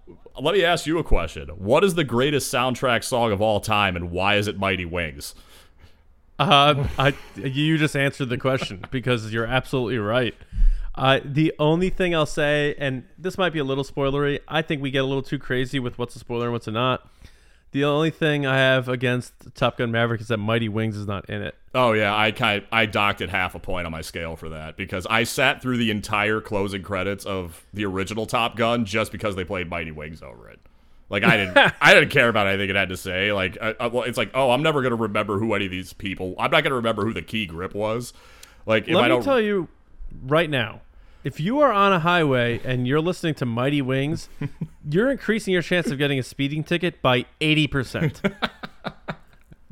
Let 0.41 0.55
me 0.55 0.63
ask 0.63 0.87
you 0.87 0.97
a 0.97 1.03
question. 1.03 1.47
What 1.49 1.83
is 1.83 1.93
the 1.93 2.03
greatest 2.03 2.51
soundtrack 2.51 3.03
song 3.03 3.31
of 3.31 3.39
all 3.39 3.59
time, 3.59 3.95
and 3.95 4.09
why 4.09 4.37
is 4.37 4.47
it 4.47 4.57
Mighty 4.57 4.85
Wings? 4.85 5.35
Uh, 6.49 6.87
I 6.97 7.13
you 7.35 7.77
just 7.77 7.95
answered 7.95 8.29
the 8.29 8.37
question 8.37 8.83
because 8.91 9.31
you're 9.33 9.45
absolutely 9.45 9.97
right. 9.97 10.35
Uh, 10.95 11.19
the 11.25 11.53
only 11.57 11.89
thing 11.89 12.13
I'll 12.13 12.25
say, 12.25 12.75
and 12.77 13.03
this 13.17 13.37
might 13.37 13.51
be 13.51 13.59
a 13.59 13.63
little 13.63 13.83
spoilery, 13.83 14.39
I 14.47 14.61
think 14.61 14.81
we 14.81 14.91
get 14.91 14.99
a 14.99 15.07
little 15.07 15.23
too 15.23 15.39
crazy 15.39 15.79
with 15.79 15.97
what's 15.97 16.15
a 16.15 16.19
spoiler 16.19 16.45
and 16.45 16.53
what's 16.53 16.67
a 16.67 16.71
not. 16.71 17.09
The 17.71 17.83
only 17.85 18.11
thing 18.11 18.45
I 18.45 18.57
have 18.57 18.87
against 18.87 19.33
Top 19.55 19.79
Gun 19.79 19.91
Maverick 19.91 20.21
is 20.21 20.27
that 20.27 20.37
Mighty 20.37 20.69
Wings 20.69 20.95
is 20.95 21.07
not 21.07 21.27
in 21.27 21.41
it. 21.41 21.55
Oh 21.73 21.93
yeah, 21.93 22.15
I 22.15 22.31
kind 22.31 22.63
I 22.71 22.85
docked 22.85 23.21
it 23.21 23.31
half 23.31 23.55
a 23.55 23.59
point 23.59 23.87
on 23.87 23.91
my 23.91 24.01
scale 24.01 24.35
for 24.35 24.49
that 24.49 24.77
because 24.77 25.07
I 25.07 25.23
sat 25.23 25.59
through 25.59 25.77
the 25.77 25.89
entire 25.89 26.39
closing 26.39 26.83
credits 26.83 27.25
of 27.25 27.65
the 27.73 27.85
original 27.85 28.27
Top 28.27 28.55
Gun 28.55 28.85
just 28.85 29.11
because 29.11 29.35
they 29.35 29.43
played 29.43 29.71
Mighty 29.71 29.91
Wings 29.91 30.21
over 30.21 30.47
it. 30.49 30.59
Like 31.13 31.23
I 31.23 31.37
didn't 31.37 31.73
I 31.81 31.93
didn't 31.93 32.09
care 32.09 32.27
about 32.27 32.47
anything 32.47 32.71
it 32.71 32.75
had 32.75 32.89
to 32.89 32.97
say. 32.97 33.31
Like 33.31 33.55
uh, 33.61 33.75
uh, 33.79 33.89
well, 33.93 34.01
it's 34.01 34.17
like 34.17 34.31
oh 34.33 34.49
I'm 34.49 34.63
never 34.63 34.81
gonna 34.81 34.95
remember 34.95 35.37
who 35.37 35.53
any 35.53 35.65
of 35.65 35.71
these 35.71 35.93
people. 35.93 36.33
I'm 36.39 36.49
not 36.49 36.63
gonna 36.63 36.75
remember 36.75 37.05
who 37.05 37.13
the 37.13 37.21
key 37.21 37.45
grip 37.45 37.75
was. 37.75 38.13
Like 38.65 38.87
if 38.87 38.95
let 38.95 39.11
I 39.11 39.17
me 39.17 39.23
tell 39.23 39.39
you 39.39 39.67
right 40.25 40.49
now, 40.49 40.81
if 41.23 41.39
you 41.39 41.59
are 41.59 41.71
on 41.71 41.93
a 41.93 41.99
highway 41.99 42.59
and 42.65 42.87
you're 42.87 42.99
listening 42.99 43.35
to 43.35 43.45
Mighty 43.45 43.79
Wings, 43.79 44.27
you're 44.89 45.11
increasing 45.11 45.53
your 45.53 45.61
chance 45.61 45.91
of 45.91 45.99
getting 45.99 46.17
a 46.17 46.23
speeding 46.23 46.63
ticket 46.63 46.99
by 47.03 47.25
80%. 47.39 48.33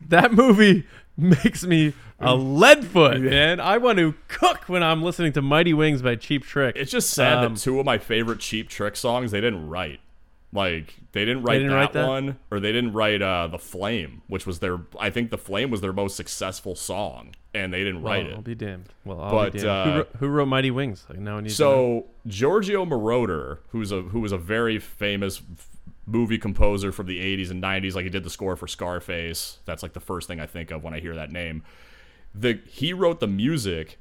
that 0.10 0.34
movie 0.34 0.86
makes 1.18 1.64
me 1.64 1.94
a 2.20 2.36
lead 2.36 2.86
foot, 2.86 3.20
man. 3.20 3.60
I 3.60 3.80
want 3.80 3.98
to 3.98 4.14
cook 4.28 4.70
when 4.70 4.84
I'm 4.84 5.02
listening 5.02 5.34
to 5.34 5.42
Mighty 5.42 5.74
Wings 5.74 6.04
by 6.04 6.18
Cheap 6.18 6.44
Trick. 6.44 6.76
It's 6.76 6.92
just 6.92 7.10
sad 7.10 7.44
um, 7.44 7.56
that 7.56 7.62
two 7.62 7.80
of 7.80 7.86
my 7.88 7.98
favorite 7.98 8.40
Cheap 8.42 8.70
Trick 8.70 8.96
songs 8.96 9.32
they 9.32 9.42
didn't 9.42 9.68
write. 9.68 10.02
Like 10.54 10.96
they 11.14 11.24
didn't 11.24 11.44
write, 11.44 11.54
they 11.54 11.60
didn't 11.60 11.72
that, 11.72 11.76
write 11.78 11.94
that, 11.94 12.08
one, 12.08 12.40
or 12.52 12.60
they 12.60 12.74
didn't 12.74 12.92
write 12.92 13.22
uh, 13.22 13.48
the 13.48 13.58
Flame, 13.58 14.22
which 14.28 14.46
was 14.46 14.60
their. 14.60 14.80
I 15.00 15.10
think 15.10 15.32
the 15.32 15.38
Flame 15.38 15.72
was 15.72 15.80
their 15.80 15.94
most 15.94 16.18
successful 16.18 16.76
song, 16.76 17.36
and 17.54 17.74
they 17.74 17.86
didn't 17.86 18.02
write 18.02 18.26
it. 18.26 18.36
I'll 18.36 18.42
be 18.42 18.56
damned. 18.56 18.90
Well, 19.06 19.22
I'll 19.22 19.32
but, 19.32 19.54
be 19.54 19.60
damned. 19.60 19.70
Uh, 19.70 19.84
who, 19.84 19.98
wrote, 19.98 20.10
who, 20.20 20.28
wrote, 20.28 20.46
Mighty 20.48 20.70
Wings? 20.70 21.06
Like 21.08 21.20
now, 21.20 21.38
I 21.38 21.42
need 21.42 21.54
so 21.54 22.08
Giorgio 22.28 22.86
Moroder, 22.86 23.60
who's 23.70 23.94
a 23.94 24.02
who 24.02 24.20
was 24.20 24.34
a 24.34 24.38
very 24.38 24.78
famous 24.78 25.42
movie 26.06 26.38
composer 26.38 26.92
from 26.92 27.06
the 27.06 27.20
80s 27.20 27.50
and 27.50 27.64
90s. 27.64 27.96
Like 27.96 28.04
he 28.04 28.10
did 28.10 28.26
the 28.26 28.30
score 28.30 28.58
for 28.58 28.68
Scarface. 28.68 29.60
That's 29.64 29.84
like 29.84 29.94
the 29.94 30.02
first 30.02 30.28
thing 30.28 30.42
I 30.42 30.48
think 30.48 30.72
of 30.72 30.84
when 30.84 30.94
I 30.94 31.00
hear 31.00 31.16
that 31.16 31.32
name. 31.32 31.64
The 32.36 32.60
he 32.68 32.92
wrote 32.92 33.22
the 33.22 33.28
music 33.28 33.98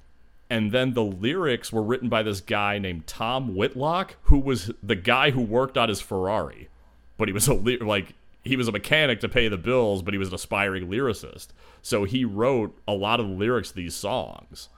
and 0.50 0.72
then 0.72 0.94
the 0.94 1.04
lyrics 1.04 1.72
were 1.72 1.82
written 1.82 2.08
by 2.08 2.24
this 2.24 2.40
guy 2.40 2.78
named 2.78 3.06
Tom 3.06 3.54
Whitlock, 3.54 4.16
who 4.24 4.40
was 4.40 4.72
the 4.82 4.96
guy 4.96 5.30
who 5.30 5.40
worked 5.40 5.78
on 5.78 5.88
his 5.88 6.00
Ferrari, 6.00 6.68
but 7.16 7.28
he 7.28 7.32
was 7.32 7.46
a 7.46 7.54
like 7.54 8.14
he 8.42 8.56
was 8.56 8.66
a 8.66 8.72
mechanic 8.72 9.20
to 9.20 9.28
pay 9.28 9.46
the 9.48 9.56
bills, 9.56 10.02
but 10.02 10.12
he 10.12 10.18
was 10.18 10.28
an 10.28 10.34
aspiring 10.34 10.88
lyricist. 10.88 11.48
So 11.82 12.04
he 12.04 12.24
wrote 12.24 12.76
a 12.88 12.92
lot 12.92 13.20
of 13.20 13.28
the 13.28 13.34
lyrics 13.34 13.68
to 13.70 13.76
these 13.76 13.94
songs. 13.94 14.68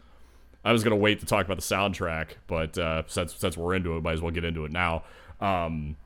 I 0.65 0.73
was 0.73 0.85
gonna 0.85 0.97
wait 0.97 1.21
to 1.21 1.27
talk 1.27 1.47
about 1.47 1.57
the 1.57 1.63
soundtrack, 1.63 2.33
but 2.47 2.77
uh, 2.77 3.05
since 3.07 3.35
since 3.35 3.57
we're 3.57 3.75
into 3.75 3.97
it, 3.97 4.03
might 4.03 4.13
as 4.13 4.21
well 4.21 4.31
get 4.31 4.45
into 4.45 4.67
it 4.67 4.73
now. 4.73 5.05
Um, 5.41 5.97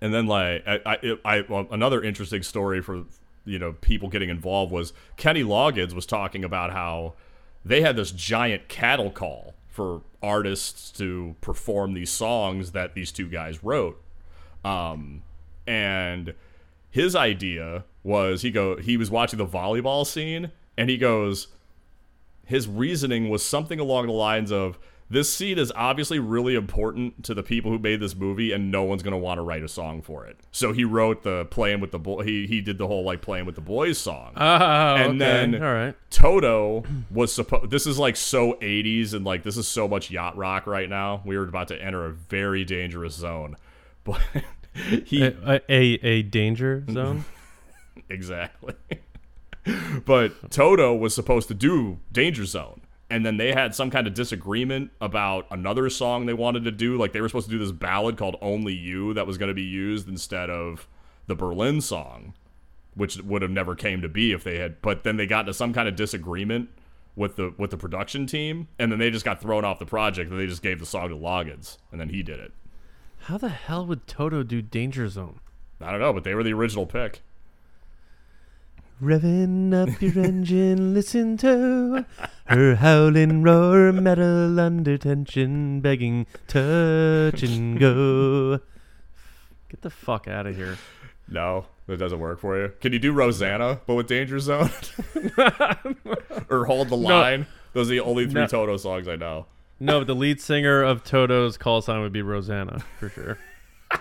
and 0.00 0.14
then 0.14 0.26
like 0.26 0.66
I, 0.66 0.80
I, 0.86 1.18
I 1.24 1.44
well, 1.46 1.68
another 1.70 2.02
interesting 2.02 2.42
story 2.42 2.80
for 2.80 3.04
you 3.44 3.58
know 3.58 3.74
people 3.74 4.08
getting 4.08 4.30
involved 4.30 4.72
was 4.72 4.94
Kenny 5.18 5.44
Loggins 5.44 5.92
was 5.92 6.06
talking 6.06 6.44
about 6.44 6.72
how 6.72 7.12
they 7.64 7.80
had 7.80 7.96
this 7.96 8.10
giant 8.10 8.68
cattle 8.68 9.10
call 9.10 9.54
for 9.68 10.02
artists 10.22 10.90
to 10.92 11.36
perform 11.40 11.94
these 11.94 12.10
songs 12.10 12.72
that 12.72 12.94
these 12.94 13.12
two 13.12 13.28
guys 13.28 13.62
wrote. 13.64 14.02
Um, 14.64 15.22
and 15.66 16.34
his 16.90 17.14
idea 17.14 17.84
was 18.02 18.42
he 18.42 18.50
go 18.50 18.76
he 18.76 18.96
was 18.96 19.10
watching 19.10 19.38
the 19.38 19.46
volleyball 19.46 20.06
scene 20.06 20.50
and 20.76 20.90
he 20.90 20.96
goes 20.96 21.48
his 22.46 22.66
reasoning 22.66 23.28
was 23.28 23.44
something 23.44 23.78
along 23.78 24.06
the 24.06 24.12
lines 24.12 24.50
of 24.50 24.78
this 25.10 25.32
scene 25.32 25.58
is 25.58 25.72
obviously 25.74 26.18
really 26.20 26.54
important 26.54 27.24
to 27.24 27.34
the 27.34 27.42
people 27.42 27.70
who 27.70 27.78
made 27.78 27.98
this 28.00 28.14
movie, 28.14 28.52
and 28.52 28.70
no 28.70 28.84
one's 28.84 29.02
gonna 29.02 29.18
want 29.18 29.38
to 29.38 29.42
write 29.42 29.62
a 29.64 29.68
song 29.68 30.00
for 30.02 30.24
it. 30.26 30.38
So 30.52 30.72
he 30.72 30.84
wrote 30.84 31.22
the 31.24 31.46
playing 31.46 31.80
with 31.80 31.90
the 31.90 31.98
boy. 31.98 32.22
He 32.22 32.46
he 32.46 32.60
did 32.60 32.78
the 32.78 32.86
whole 32.86 33.02
like 33.04 33.20
playing 33.20 33.44
with 33.46 33.56
the 33.56 33.60
boys 33.60 33.98
song. 33.98 34.32
Oh, 34.36 34.42
And 34.44 35.08
okay. 35.10 35.18
then- 35.18 35.54
all 35.62 35.72
right. 35.74 35.94
Toto 36.10 36.84
was 37.10 37.32
supposed. 37.32 37.70
This 37.70 37.86
is 37.86 37.98
like 37.98 38.16
so 38.16 38.54
80s, 38.54 39.12
and 39.12 39.24
like 39.24 39.42
this 39.42 39.56
is 39.56 39.66
so 39.68 39.86
much 39.88 40.10
yacht 40.10 40.36
rock 40.36 40.66
right 40.66 40.88
now. 40.88 41.22
We 41.24 41.36
were 41.36 41.44
about 41.48 41.68
to 41.68 41.82
enter 41.82 42.06
a 42.06 42.10
very 42.12 42.64
dangerous 42.64 43.14
zone, 43.14 43.56
but 44.04 44.20
he 45.06 45.22
A, 45.24 45.60
a, 45.68 45.82
a 46.06 46.22
danger 46.22 46.84
zone. 46.90 47.24
exactly. 48.08 48.74
but 50.06 50.50
Toto 50.50 50.94
was 50.94 51.14
supposed 51.14 51.48
to 51.48 51.54
do 51.54 51.98
Danger 52.12 52.44
Zone. 52.44 52.79
And 53.10 53.26
then 53.26 53.36
they 53.36 53.52
had 53.52 53.74
some 53.74 53.90
kind 53.90 54.06
of 54.06 54.14
disagreement 54.14 54.92
about 55.00 55.46
another 55.50 55.90
song 55.90 56.26
they 56.26 56.32
wanted 56.32 56.64
to 56.64 56.70
do. 56.70 56.96
Like 56.96 57.12
they 57.12 57.20
were 57.20 57.28
supposed 57.28 57.48
to 57.48 57.52
do 57.52 57.58
this 57.58 57.72
ballad 57.72 58.16
called 58.16 58.36
Only 58.40 58.72
You 58.72 59.12
that 59.14 59.26
was 59.26 59.36
going 59.36 59.48
to 59.48 59.54
be 59.54 59.62
used 59.62 60.08
instead 60.08 60.48
of 60.48 60.86
the 61.26 61.34
Berlin 61.34 61.80
song, 61.80 62.34
which 62.94 63.18
would 63.18 63.42
have 63.42 63.50
never 63.50 63.74
came 63.74 64.00
to 64.00 64.08
be 64.08 64.32
if 64.32 64.44
they 64.44 64.58
had. 64.58 64.80
But 64.80 65.02
then 65.02 65.16
they 65.16 65.26
got 65.26 65.40
into 65.40 65.54
some 65.54 65.72
kind 65.72 65.88
of 65.88 65.96
disagreement 65.96 66.70
with 67.16 67.36
the 67.36 67.52
with 67.58 67.70
the 67.70 67.76
production 67.76 68.26
team, 68.26 68.68
and 68.78 68.92
then 68.92 68.98
they 68.98 69.10
just 69.10 69.24
got 69.24 69.40
thrown 69.40 69.64
off 69.64 69.80
the 69.80 69.86
project. 69.86 70.30
And 70.30 70.38
they 70.38 70.46
just 70.46 70.62
gave 70.62 70.78
the 70.78 70.86
song 70.86 71.08
to 71.08 71.16
Loggins, 71.16 71.78
and 71.90 72.00
then 72.00 72.10
he 72.10 72.22
did 72.22 72.38
it. 72.38 72.52
How 73.24 73.38
the 73.38 73.48
hell 73.48 73.84
would 73.86 74.06
Toto 74.06 74.42
do 74.42 74.62
danger 74.62 75.08
zone? 75.08 75.40
I 75.80 75.90
don't 75.90 76.00
know, 76.00 76.12
but 76.12 76.24
they 76.24 76.34
were 76.34 76.42
the 76.42 76.54
original 76.54 76.86
pick. 76.86 77.22
Revving 79.02 79.72
up 79.72 80.02
your 80.02 80.22
engine, 80.22 80.92
listen 80.92 81.38
to 81.38 82.04
her 82.44 82.74
howling 82.74 83.42
roar, 83.42 83.92
metal 83.92 84.60
under 84.60 84.98
tension, 84.98 85.80
begging 85.80 86.26
touch 86.46 87.42
and 87.42 87.80
go. 87.80 88.60
Get 89.70 89.80
the 89.80 89.88
fuck 89.88 90.28
out 90.28 90.46
of 90.46 90.54
here. 90.54 90.76
No, 91.28 91.64
that 91.86 91.96
doesn't 91.96 92.18
work 92.18 92.40
for 92.40 92.60
you. 92.60 92.72
Can 92.82 92.92
you 92.92 92.98
do 92.98 93.12
Rosanna, 93.12 93.80
but 93.86 93.94
with 93.94 94.06
Danger 94.06 94.38
Zone? 94.38 94.68
or 96.50 96.66
Hold 96.66 96.90
the 96.90 96.96
Line? 96.96 97.46
Those 97.72 97.86
are 97.86 97.94
the 97.94 98.00
only 98.00 98.26
three 98.26 98.42
No. 98.42 98.46
Toto 98.48 98.76
songs 98.76 99.08
I 99.08 99.16
know. 99.16 99.46
No, 99.78 100.00
but 100.00 100.08
the 100.08 100.14
lead 100.14 100.42
singer 100.42 100.82
of 100.82 101.04
Toto's 101.04 101.56
call 101.56 101.80
sign 101.80 102.02
would 102.02 102.12
be 102.12 102.20
Rosanna 102.20 102.80
for 102.98 103.08
sure. 103.08 103.38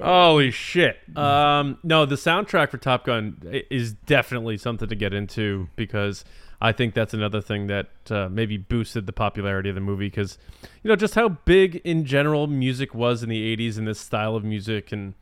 Holy 0.00 0.50
shit! 0.50 0.98
Um, 1.16 1.78
no, 1.82 2.06
the 2.06 2.16
soundtrack 2.16 2.70
for 2.70 2.78
Top 2.78 3.04
Gun 3.04 3.42
is 3.70 3.92
definitely 3.92 4.56
something 4.56 4.88
to 4.88 4.94
get 4.94 5.12
into 5.12 5.68
because 5.76 6.24
I 6.60 6.72
think 6.72 6.94
that's 6.94 7.12
another 7.12 7.40
thing 7.40 7.66
that 7.66 7.88
uh, 8.10 8.28
maybe 8.30 8.56
boosted 8.56 9.06
the 9.06 9.12
popularity 9.12 9.68
of 9.68 9.74
the 9.74 9.80
movie 9.80 10.06
because 10.06 10.38
you 10.82 10.88
know 10.88 10.96
just 10.96 11.14
how 11.14 11.28
big 11.28 11.76
in 11.84 12.04
general 12.04 12.46
music 12.46 12.94
was 12.94 13.22
in 13.22 13.28
the 13.28 13.56
'80s 13.56 13.76
and 13.76 13.86
this 13.86 14.00
style 14.00 14.36
of 14.36 14.44
music 14.44 14.90
and 14.90 15.14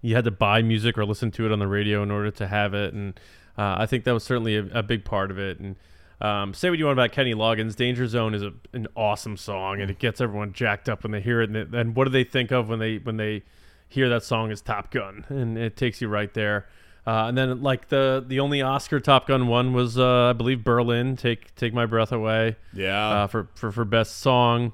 you 0.00 0.14
had 0.14 0.24
to 0.24 0.30
buy 0.30 0.62
music 0.62 0.96
or 0.96 1.04
listen 1.04 1.30
to 1.32 1.46
it 1.46 1.52
on 1.52 1.58
the 1.58 1.66
radio 1.66 2.02
in 2.02 2.10
order 2.10 2.30
to 2.30 2.46
have 2.46 2.74
it, 2.74 2.94
and 2.94 3.18
uh, 3.56 3.76
I 3.78 3.86
think 3.86 4.04
that 4.04 4.12
was 4.12 4.22
certainly 4.22 4.56
a, 4.56 4.66
a 4.72 4.82
big 4.82 5.04
part 5.04 5.30
of 5.30 5.38
it. 5.38 5.58
And 5.58 5.76
um, 6.20 6.52
say 6.54 6.68
what 6.70 6.78
you 6.78 6.86
want 6.86 6.98
about 6.98 7.12
Kenny 7.12 7.34
Loggins, 7.34 7.76
"Danger 7.76 8.06
Zone" 8.06 8.34
is 8.34 8.42
a, 8.42 8.52
an 8.72 8.88
awesome 8.96 9.36
song, 9.36 9.80
and 9.80 9.90
it 9.90 9.98
gets 9.98 10.20
everyone 10.20 10.52
jacked 10.52 10.88
up 10.88 11.02
when 11.02 11.12
they 11.12 11.20
hear 11.20 11.40
it. 11.40 11.50
And, 11.50 11.74
and 11.74 11.96
what 11.96 12.04
do 12.04 12.10
they 12.10 12.24
think 12.24 12.50
of 12.50 12.68
when 12.68 12.78
they 12.78 12.98
when 12.98 13.16
they 13.16 13.44
hear 13.88 14.08
that 14.08 14.22
song 14.24 14.50
is 14.50 14.60
Top 14.60 14.90
Gun, 14.90 15.24
and 15.28 15.56
it 15.56 15.76
takes 15.76 16.00
you 16.00 16.08
right 16.08 16.32
there. 16.34 16.66
Uh, 17.06 17.26
and 17.28 17.38
then 17.38 17.62
like 17.62 17.88
the 17.88 18.22
the 18.26 18.40
only 18.40 18.60
Oscar 18.60 19.00
Top 19.00 19.28
Gun 19.28 19.46
won 19.46 19.72
was 19.72 19.98
uh, 19.98 20.26
I 20.26 20.32
believe 20.32 20.64
Berlin, 20.64 21.16
"Take 21.16 21.54
Take 21.54 21.72
My 21.72 21.86
Breath 21.86 22.12
Away." 22.12 22.56
Yeah. 22.72 23.08
uh, 23.08 23.26
for, 23.28 23.48
for 23.54 23.72
for 23.72 23.84
best 23.84 24.18
song, 24.18 24.72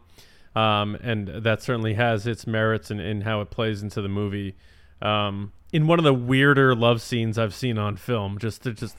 um, 0.57 0.97
and 1.03 1.29
that 1.29 1.63
certainly 1.63 1.95
has 1.95 2.27
its 2.27 2.47
merits 2.47 2.91
in, 2.91 2.99
in 2.99 3.21
how 3.21 3.41
it 3.41 3.51
plays 3.51 3.83
into 3.83 4.03
the 4.03 4.09
movie. 4.09 4.57
Um, 5.01 5.53
in 5.73 5.87
one 5.87 5.99
of 5.99 6.05
the 6.05 6.15
weirder 6.15 6.75
love 6.75 7.03
scenes 7.03 7.39
I've 7.39 7.55
seen 7.55 7.79
on 7.79 7.97
film, 7.97 8.39
just 8.39 8.63
to 8.63 8.73
just 8.73 8.97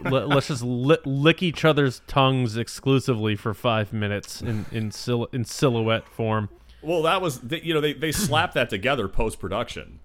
let, 0.00 0.30
us 0.30 0.48
just 0.48 0.62
li- 0.62 0.98
lick 1.04 1.42
each 1.42 1.64
other's 1.64 2.00
tongues 2.06 2.56
exclusively 2.56 3.36
for 3.36 3.54
five 3.54 3.92
minutes 3.92 4.40
in 4.42 4.66
in, 4.72 4.90
sil- 4.92 5.28
in 5.32 5.44
silhouette 5.44 6.08
form. 6.08 6.48
well, 6.82 7.02
that 7.02 7.20
was, 7.22 7.40
they, 7.40 7.60
you 7.60 7.72
know, 7.74 7.80
they, 7.80 7.92
they 7.92 8.12
slapped 8.12 8.54
that 8.54 8.70
together 8.70 9.08
post 9.08 9.38
production. 9.38 10.00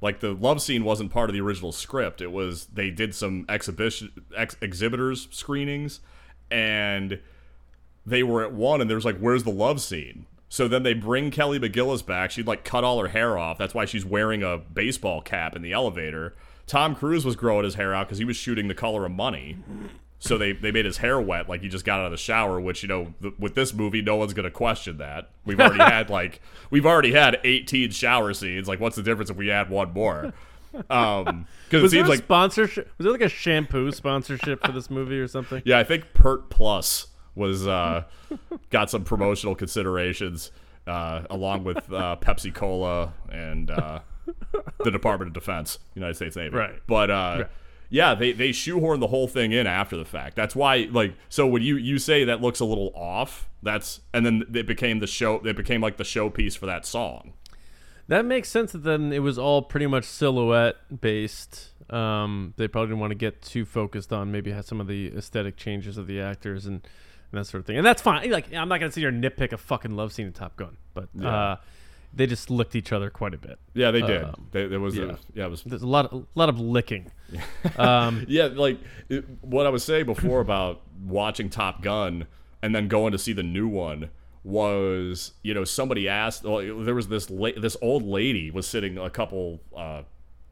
Like 0.00 0.20
the 0.20 0.32
love 0.32 0.62
scene 0.62 0.84
wasn't 0.84 1.10
part 1.10 1.28
of 1.28 1.34
the 1.34 1.40
original 1.40 1.72
script. 1.72 2.20
It 2.20 2.30
was, 2.30 2.66
they 2.66 2.90
did 2.90 3.14
some 3.14 3.44
exhibition, 3.48 4.12
ex, 4.36 4.56
exhibitors 4.60 5.26
screenings, 5.30 6.00
and 6.50 7.20
they 8.06 8.22
were 8.22 8.44
at 8.44 8.52
one, 8.52 8.80
and 8.80 8.88
there's 8.88 9.04
like, 9.04 9.18
where's 9.18 9.42
the 9.42 9.50
love 9.50 9.80
scene? 9.80 10.26
So 10.48 10.66
then 10.66 10.82
they 10.82 10.94
bring 10.94 11.30
Kelly 11.30 11.58
McGillis 11.58 12.06
back. 12.06 12.30
She'd 12.30 12.46
like 12.46 12.64
cut 12.64 12.84
all 12.84 13.00
her 13.00 13.08
hair 13.08 13.36
off. 13.36 13.58
That's 13.58 13.74
why 13.74 13.84
she's 13.84 14.04
wearing 14.04 14.42
a 14.42 14.56
baseball 14.56 15.20
cap 15.20 15.54
in 15.54 15.62
the 15.62 15.72
elevator. 15.72 16.34
Tom 16.68 16.94
Cruise 16.94 17.24
was 17.24 17.34
growing 17.34 17.64
his 17.64 17.74
hair 17.74 17.94
out 17.94 18.06
because 18.06 18.18
he 18.18 18.24
was 18.24 18.36
shooting 18.36 18.68
The 18.68 18.74
Color 18.74 19.06
of 19.06 19.12
Money. 19.12 19.56
So 20.20 20.36
they, 20.36 20.52
they 20.52 20.72
made 20.72 20.84
his 20.84 20.98
hair 20.98 21.20
wet 21.20 21.48
like 21.48 21.62
he 21.62 21.68
just 21.68 21.84
got 21.84 22.00
out 22.00 22.06
of 22.06 22.10
the 22.10 22.16
shower, 22.18 22.60
which 22.60 22.82
you 22.82 22.88
know 22.88 23.14
th- 23.22 23.34
with 23.38 23.54
this 23.54 23.72
movie 23.72 24.02
no 24.02 24.16
one's 24.16 24.34
gonna 24.34 24.50
question 24.50 24.98
that. 24.98 25.30
We've 25.44 25.60
already 25.60 25.78
had 25.82 26.10
like 26.20 26.40
we've 26.70 26.86
already 26.86 27.12
had 27.12 27.40
18 27.44 27.90
shower 27.90 28.34
scenes. 28.34 28.68
Like 28.68 28.80
what's 28.80 28.96
the 28.96 29.02
difference 29.02 29.30
if 29.30 29.36
we 29.36 29.50
add 29.50 29.70
one 29.70 29.92
more? 29.92 30.32
Um, 30.90 31.46
because 31.64 31.84
it 31.84 31.90
seems 31.96 32.08
like 32.08 32.18
sponsorship? 32.18 32.90
Was 32.98 33.04
there 33.04 33.12
like 33.12 33.22
a 33.22 33.28
shampoo 33.28 33.90
sponsorship 33.90 34.64
for 34.64 34.72
this 34.72 34.90
movie 34.90 35.18
or 35.18 35.26
something? 35.26 35.62
yeah, 35.64 35.78
I 35.78 35.84
think 35.84 36.12
Pert 36.12 36.50
Plus 36.50 37.06
was 37.34 37.66
uh, 37.66 38.04
got 38.70 38.90
some 38.90 39.04
promotional 39.04 39.54
considerations 39.54 40.50
uh, 40.86 41.22
along 41.30 41.64
with 41.64 41.78
uh, 41.92 42.16
Pepsi 42.20 42.52
Cola 42.52 43.14
and 43.30 43.70
uh, 43.70 44.00
the 44.84 44.90
Department 44.90 45.28
of 45.28 45.34
Defense, 45.34 45.78
United 45.94 46.14
States 46.14 46.36
Navy. 46.36 46.56
Right. 46.56 46.80
But 46.86 47.10
uh, 47.10 47.44
yeah, 47.90 48.14
they 48.14 48.32
they 48.32 48.52
shoehorn 48.52 49.00
the 49.00 49.06
whole 49.06 49.28
thing 49.28 49.52
in 49.52 49.66
after 49.66 49.96
the 49.96 50.04
fact. 50.04 50.36
That's 50.36 50.54
why 50.54 50.88
like 50.90 51.14
so 51.28 51.46
when 51.46 51.62
you 51.62 51.76
you 51.76 51.98
say 51.98 52.24
that 52.24 52.40
looks 52.40 52.60
a 52.60 52.64
little 52.64 52.92
off, 52.94 53.48
that's 53.62 54.00
and 54.12 54.26
then 54.26 54.44
it 54.54 54.66
became 54.66 54.98
the 54.98 55.06
show. 55.06 55.36
It 55.46 55.56
became 55.56 55.80
like 55.80 55.96
the 55.96 56.04
showpiece 56.04 56.56
for 56.56 56.66
that 56.66 56.84
song. 56.84 57.32
That 58.08 58.24
makes 58.24 58.48
sense. 58.48 58.72
That 58.72 58.84
then 58.84 59.12
it 59.12 59.20
was 59.20 59.38
all 59.38 59.62
pretty 59.62 59.86
much 59.86 60.04
silhouette 60.04 60.76
based. 61.00 61.70
Um, 61.90 62.52
they 62.56 62.68
probably 62.68 62.88
didn't 62.88 63.00
want 63.00 63.12
to 63.12 63.18
get 63.18 63.40
too 63.40 63.64
focused 63.64 64.12
on 64.12 64.30
maybe 64.30 64.54
some 64.62 64.80
of 64.80 64.86
the 64.86 65.08
aesthetic 65.16 65.56
changes 65.56 65.96
of 65.96 66.06
the 66.06 66.20
actors 66.20 66.66
and, 66.66 66.86
and 67.32 67.40
that 67.40 67.46
sort 67.46 67.60
of 67.60 67.66
thing. 67.66 67.78
And 67.78 67.86
that's 67.86 68.02
fine. 68.02 68.30
Like 68.30 68.52
I'm 68.52 68.68
not 68.68 68.80
gonna 68.80 68.92
sit 68.92 69.00
here 69.00 69.08
and 69.08 69.22
nitpick 69.24 69.52
a 69.52 69.58
fucking 69.58 69.96
love 69.96 70.12
scene 70.12 70.26
in 70.26 70.32
Top 70.32 70.56
Gun, 70.56 70.76
but 70.92 71.08
uh, 71.22 71.56
they 72.12 72.26
just 72.26 72.50
licked 72.50 72.74
each 72.74 72.92
other 72.92 73.10
quite 73.10 73.34
a 73.34 73.38
bit. 73.38 73.58
Yeah, 73.74 73.90
they 73.90 74.02
did. 74.02 74.24
Um, 74.24 74.48
they, 74.50 74.66
there 74.66 74.80
was 74.80 74.96
yeah. 74.96 75.04
a, 75.04 75.16
yeah, 75.34 75.44
it 75.46 75.50
was 75.50 75.62
There's 75.62 75.82
a 75.82 75.86
lot, 75.86 76.06
of, 76.06 76.22
a 76.22 76.38
lot 76.38 76.48
of 76.48 76.58
licking. 76.58 77.10
Um, 77.76 78.24
Yeah, 78.26 78.46
like 78.46 78.78
it, 79.08 79.24
what 79.42 79.66
I 79.66 79.68
was 79.68 79.84
saying 79.84 80.06
before 80.06 80.40
about 80.40 80.80
watching 81.04 81.50
Top 81.50 81.82
Gun 81.82 82.26
and 82.62 82.74
then 82.74 82.88
going 82.88 83.12
to 83.12 83.18
see 83.18 83.32
the 83.32 83.42
new 83.42 83.68
one 83.68 84.10
was, 84.44 85.32
you 85.42 85.52
know, 85.52 85.64
somebody 85.64 86.08
asked. 86.08 86.44
Well, 86.44 86.82
there 86.82 86.94
was 86.94 87.08
this 87.08 87.28
la- 87.28 87.50
this 87.56 87.76
old 87.82 88.02
lady 88.02 88.50
was 88.50 88.66
sitting 88.66 88.96
a 88.96 89.10
couple 89.10 89.60
uh, 89.76 90.02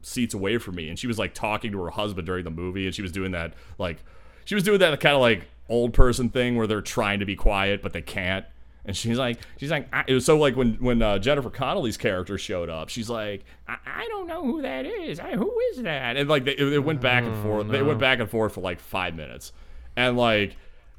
seats 0.02 0.34
away 0.34 0.58
from 0.58 0.74
me, 0.74 0.88
and 0.88 0.98
she 0.98 1.06
was 1.06 1.18
like 1.18 1.32
talking 1.34 1.72
to 1.72 1.82
her 1.82 1.90
husband 1.90 2.26
during 2.26 2.44
the 2.44 2.50
movie, 2.50 2.86
and 2.86 2.94
she 2.94 3.02
was 3.02 3.12
doing 3.12 3.32
that 3.32 3.54
like 3.78 3.98
she 4.44 4.54
was 4.54 4.64
doing 4.64 4.78
that 4.80 5.00
kind 5.00 5.14
of 5.14 5.20
like 5.20 5.46
old 5.68 5.92
person 5.92 6.28
thing 6.28 6.56
where 6.56 6.66
they're 6.66 6.80
trying 6.80 7.18
to 7.18 7.26
be 7.26 7.36
quiet 7.36 7.82
but 7.82 7.92
they 7.92 8.02
can't. 8.02 8.44
And 8.86 8.96
she's 8.96 9.18
like, 9.18 9.40
she's 9.58 9.70
like, 9.70 9.88
I, 9.92 10.04
it 10.06 10.14
was 10.14 10.24
so 10.24 10.38
like 10.38 10.56
when 10.56 10.74
when 10.74 11.02
uh, 11.02 11.18
Jennifer 11.18 11.50
Connelly's 11.50 11.96
character 11.96 12.38
showed 12.38 12.68
up, 12.70 12.88
she's 12.88 13.10
like, 13.10 13.44
I, 13.68 13.76
I 13.84 14.06
don't 14.08 14.26
know 14.28 14.44
who 14.44 14.62
that 14.62 14.86
is. 14.86 15.18
I, 15.20 15.32
who 15.32 15.58
is 15.72 15.82
that? 15.82 16.16
And 16.16 16.28
like 16.28 16.44
they, 16.44 16.56
it 16.56 16.82
went 16.84 17.00
back 17.00 17.24
and 17.24 17.42
forth. 17.42 17.68
They 17.68 17.82
went 17.82 17.98
back 17.98 18.20
and 18.20 18.30
forth 18.30 18.54
for 18.54 18.60
like 18.60 18.78
five 18.80 19.14
minutes, 19.14 19.52
and 19.96 20.16
like 20.16 20.56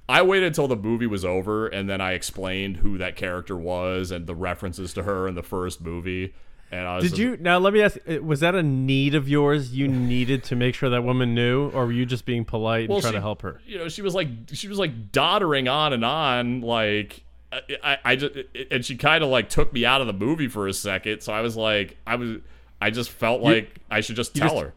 I 0.09 0.21
waited 0.21 0.47
until 0.47 0.67
the 0.67 0.75
movie 0.75 1.07
was 1.07 1.23
over, 1.25 1.67
and 1.67 1.89
then 1.89 2.01
I 2.01 2.11
explained 2.13 2.77
who 2.77 2.97
that 2.97 3.15
character 3.15 3.55
was 3.57 4.11
and 4.11 4.27
the 4.27 4.35
references 4.35 4.93
to 4.93 5.03
her 5.03 5.27
in 5.27 5.35
the 5.35 5.43
first 5.43 5.81
movie. 5.81 6.33
And 6.69 6.85
I 6.85 6.95
was 6.95 7.03
did 7.05 7.09
just- 7.11 7.19
you 7.21 7.37
now? 7.39 7.57
Let 7.59 7.71
me 7.71 7.81
ask: 7.81 7.97
uh, 8.09 8.21
Was 8.21 8.41
that 8.41 8.53
a 8.53 8.61
need 8.63 9.15
of 9.15 9.29
yours? 9.29 9.73
You 9.73 9.87
needed 9.87 10.43
to 10.45 10.55
make 10.57 10.75
sure 10.75 10.89
that 10.89 11.01
woman 11.05 11.33
knew, 11.33 11.69
or 11.69 11.85
were 11.85 11.91
you 11.93 12.05
just 12.05 12.25
being 12.25 12.43
polite 12.43 12.89
and 12.89 12.99
trying 12.99 13.13
she- 13.13 13.17
to 13.17 13.21
help 13.21 13.41
her? 13.43 13.61
You 13.65 13.77
know, 13.77 13.87
she 13.87 14.01
was 14.01 14.13
like 14.13 14.27
she 14.51 14.67
was 14.67 14.77
like 14.77 15.13
doddering 15.13 15.69
on 15.69 15.93
and 15.93 16.03
on, 16.03 16.59
like 16.59 17.23
I, 17.51 17.97
I, 18.03 18.15
just 18.17 18.35
and 18.71 18.83
she 18.83 18.97
kind 18.97 19.23
of 19.23 19.29
like 19.29 19.49
took 19.49 19.71
me 19.71 19.85
out 19.85 20.01
of 20.01 20.07
the 20.07 20.13
movie 20.13 20.47
for 20.47 20.67
a 20.67 20.73
second. 20.73 21.21
So 21.21 21.31
I 21.31 21.41
was 21.41 21.55
like, 21.55 21.97
I 22.05 22.15
was, 22.15 22.39
I 22.81 22.89
just 22.89 23.09
felt 23.09 23.41
like 23.41 23.75
I 23.89 24.01
should 24.01 24.15
just 24.15 24.35
tell 24.35 24.49
just- 24.49 24.61
her. 24.61 24.73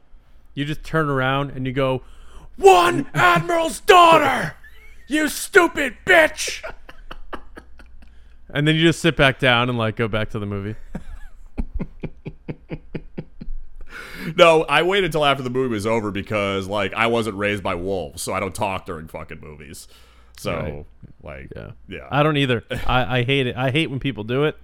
You 0.55 0.64
just 0.64 0.83
turn 0.83 1.09
around 1.09 1.51
and 1.51 1.64
you 1.66 1.73
go, 1.73 2.03
"One 2.57 3.07
admiral's 3.14 3.81
daughter, 3.81 4.57
you 5.07 5.29
stupid 5.29 5.97
bitch!" 6.05 6.62
and 8.53 8.66
then 8.66 8.75
you 8.75 8.83
just 8.83 9.01
sit 9.01 9.16
back 9.16 9.39
down 9.39 9.68
and 9.68 9.79
like 9.79 9.97
go 9.97 10.09
back 10.09 10.31
to 10.31 10.39
the 10.39 10.47
movie. 10.47 10.75
no, 14.37 14.64
I 14.64 14.83
waited 14.83 15.07
until 15.07 15.25
after 15.25 15.43
the 15.43 15.51
movie 15.51 15.73
was 15.73 15.87
over 15.87 16.11
because 16.11 16.66
like 16.66 16.93
I 16.95 17.07
wasn't 17.07 17.37
raised 17.37 17.62
by 17.62 17.75
wolves, 17.75 18.23
so 18.23 18.33
I 18.33 18.41
don't 18.41 18.55
talk 18.55 18.87
during 18.87 19.09
fucking 19.09 19.41
movies. 19.41 19.89
So 20.41 20.53
Right. 20.55 20.86
like 21.22 21.53
Yeah. 21.55 21.72
yeah. 21.86 22.09
I 22.11 22.22
don't 22.22 22.38
either. 22.38 22.64
I, 22.86 23.18
I 23.18 23.22
hate 23.24 23.47
it. 23.47 23.57
I 23.57 23.70
hate 23.70 23.91
when 23.91 24.01
people 24.01 24.24
do 24.24 24.45
it. 24.45 24.57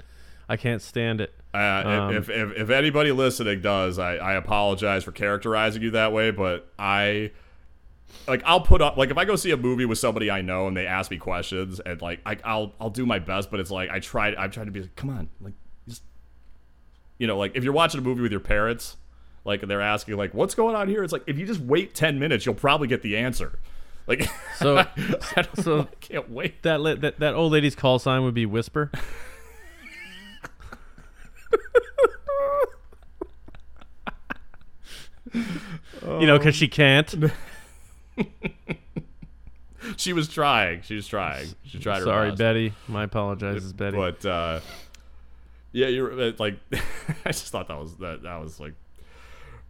I 0.49 0.57
can't 0.57 0.81
stand 0.81 1.21
it. 1.21 1.35
Uh, 1.53 1.59
Um, 1.59 2.15
if, 2.17 2.31
if 2.31 2.53
if 2.53 2.71
anybody 2.71 3.13
listening 3.13 3.61
does, 3.61 3.99
I, 3.99 4.17
I 4.17 4.35
apologize 4.35 5.05
for 5.05 5.13
characterizing 5.13 5.83
you 5.83 5.91
that 5.91 6.13
way, 6.13 6.31
but 6.31 6.71
I 6.79 7.33
like 8.27 8.43
I'll 8.47 8.61
put 8.61 8.81
up 8.81 8.97
like 8.97 9.11
if 9.11 9.19
I 9.19 9.25
go 9.27 9.37
see 9.37 9.51
a 9.51 9.57
movie 9.57 9.85
with 9.85 9.99
somebody 9.99 10.31
I 10.31 10.41
know 10.41 10.67
and 10.67 10.75
they 10.77 10.87
ask 10.87 11.11
me 11.11 11.19
questions 11.19 11.79
and 11.81 12.01
like 12.01 12.21
I, 12.25 12.39
I'll 12.45 12.73
I'll 12.81 12.91
do 12.91 13.05
my 13.05 13.19
best, 13.19 13.51
but 13.51 13.61
it's 13.61 13.71
like 13.71 13.91
I 13.91 14.01
tried 14.01 14.35
I'm 14.37 14.51
trying 14.51 14.67
to 14.67 14.73
be 14.73 14.81
like, 14.83 14.97
come 14.97 15.11
on, 15.11 15.29
like 15.41 15.55
just 15.89 16.03
you 17.19 17.27
know 17.27 17.37
like 17.37 17.55
if 17.55 17.65
you're 17.65 17.73
watching 17.75 17.99
a 18.01 18.03
movie 18.03 18.23
with 18.23 18.33
your 18.33 18.41
parents, 18.41 18.97
like 19.45 19.61
and 19.63 19.71
they're 19.71 19.83
asking 19.83 20.17
like 20.17 20.33
what's 20.33 20.55
going 20.55 20.75
on 20.75 20.89
here, 20.89 21.03
it's 21.05 21.13
like 21.13 21.25
if 21.27 21.37
you 21.39 21.45
just 21.45 21.61
wait 21.61 21.95
ten 21.95 22.19
minutes, 22.19 22.47
you'll 22.47 22.55
probably 22.55 22.89
get 22.89 23.03
the 23.03 23.17
answer. 23.17 23.59
Like 24.07 24.29
So- 24.57 24.79
I 25.37 25.47
so- 25.61 25.81
I 25.81 25.95
can't 26.01 26.31
wait. 26.31 26.63
That, 26.63 27.01
that 27.01 27.19
that 27.19 27.35
old 27.35 27.53
lady's 27.53 27.75
call 27.75 27.99
sign 27.99 28.23
would 28.23 28.35
be 28.35 28.47
whisper. 28.47 28.91
you 35.35 36.27
know, 36.27 36.39
because 36.39 36.55
she 36.55 36.69
can't. 36.69 37.15
She 39.97 40.13
was 40.13 40.29
trying. 40.29 40.83
She 40.83 40.95
was 40.95 41.07
trying. 41.07 41.49
She 41.65 41.79
tried 41.79 41.99
her 41.99 42.05
Sorry, 42.05 42.31
best. 42.31 42.39
Betty. 42.39 42.73
My 42.89 43.05
apologizes, 43.05 43.73
Betty. 43.73 43.97
But 43.97 44.25
uh, 44.25 44.61
yeah, 45.73 45.89
you're 45.89 46.21
uh, 46.21 46.33
like, 46.39 46.59
I 47.25 47.33
just 47.33 47.49
thought 47.49 47.69
that 47.69 47.79
was 47.79 47.97
that 47.97 48.23
that 48.23 48.41
was 48.41 48.59
like 48.61 48.75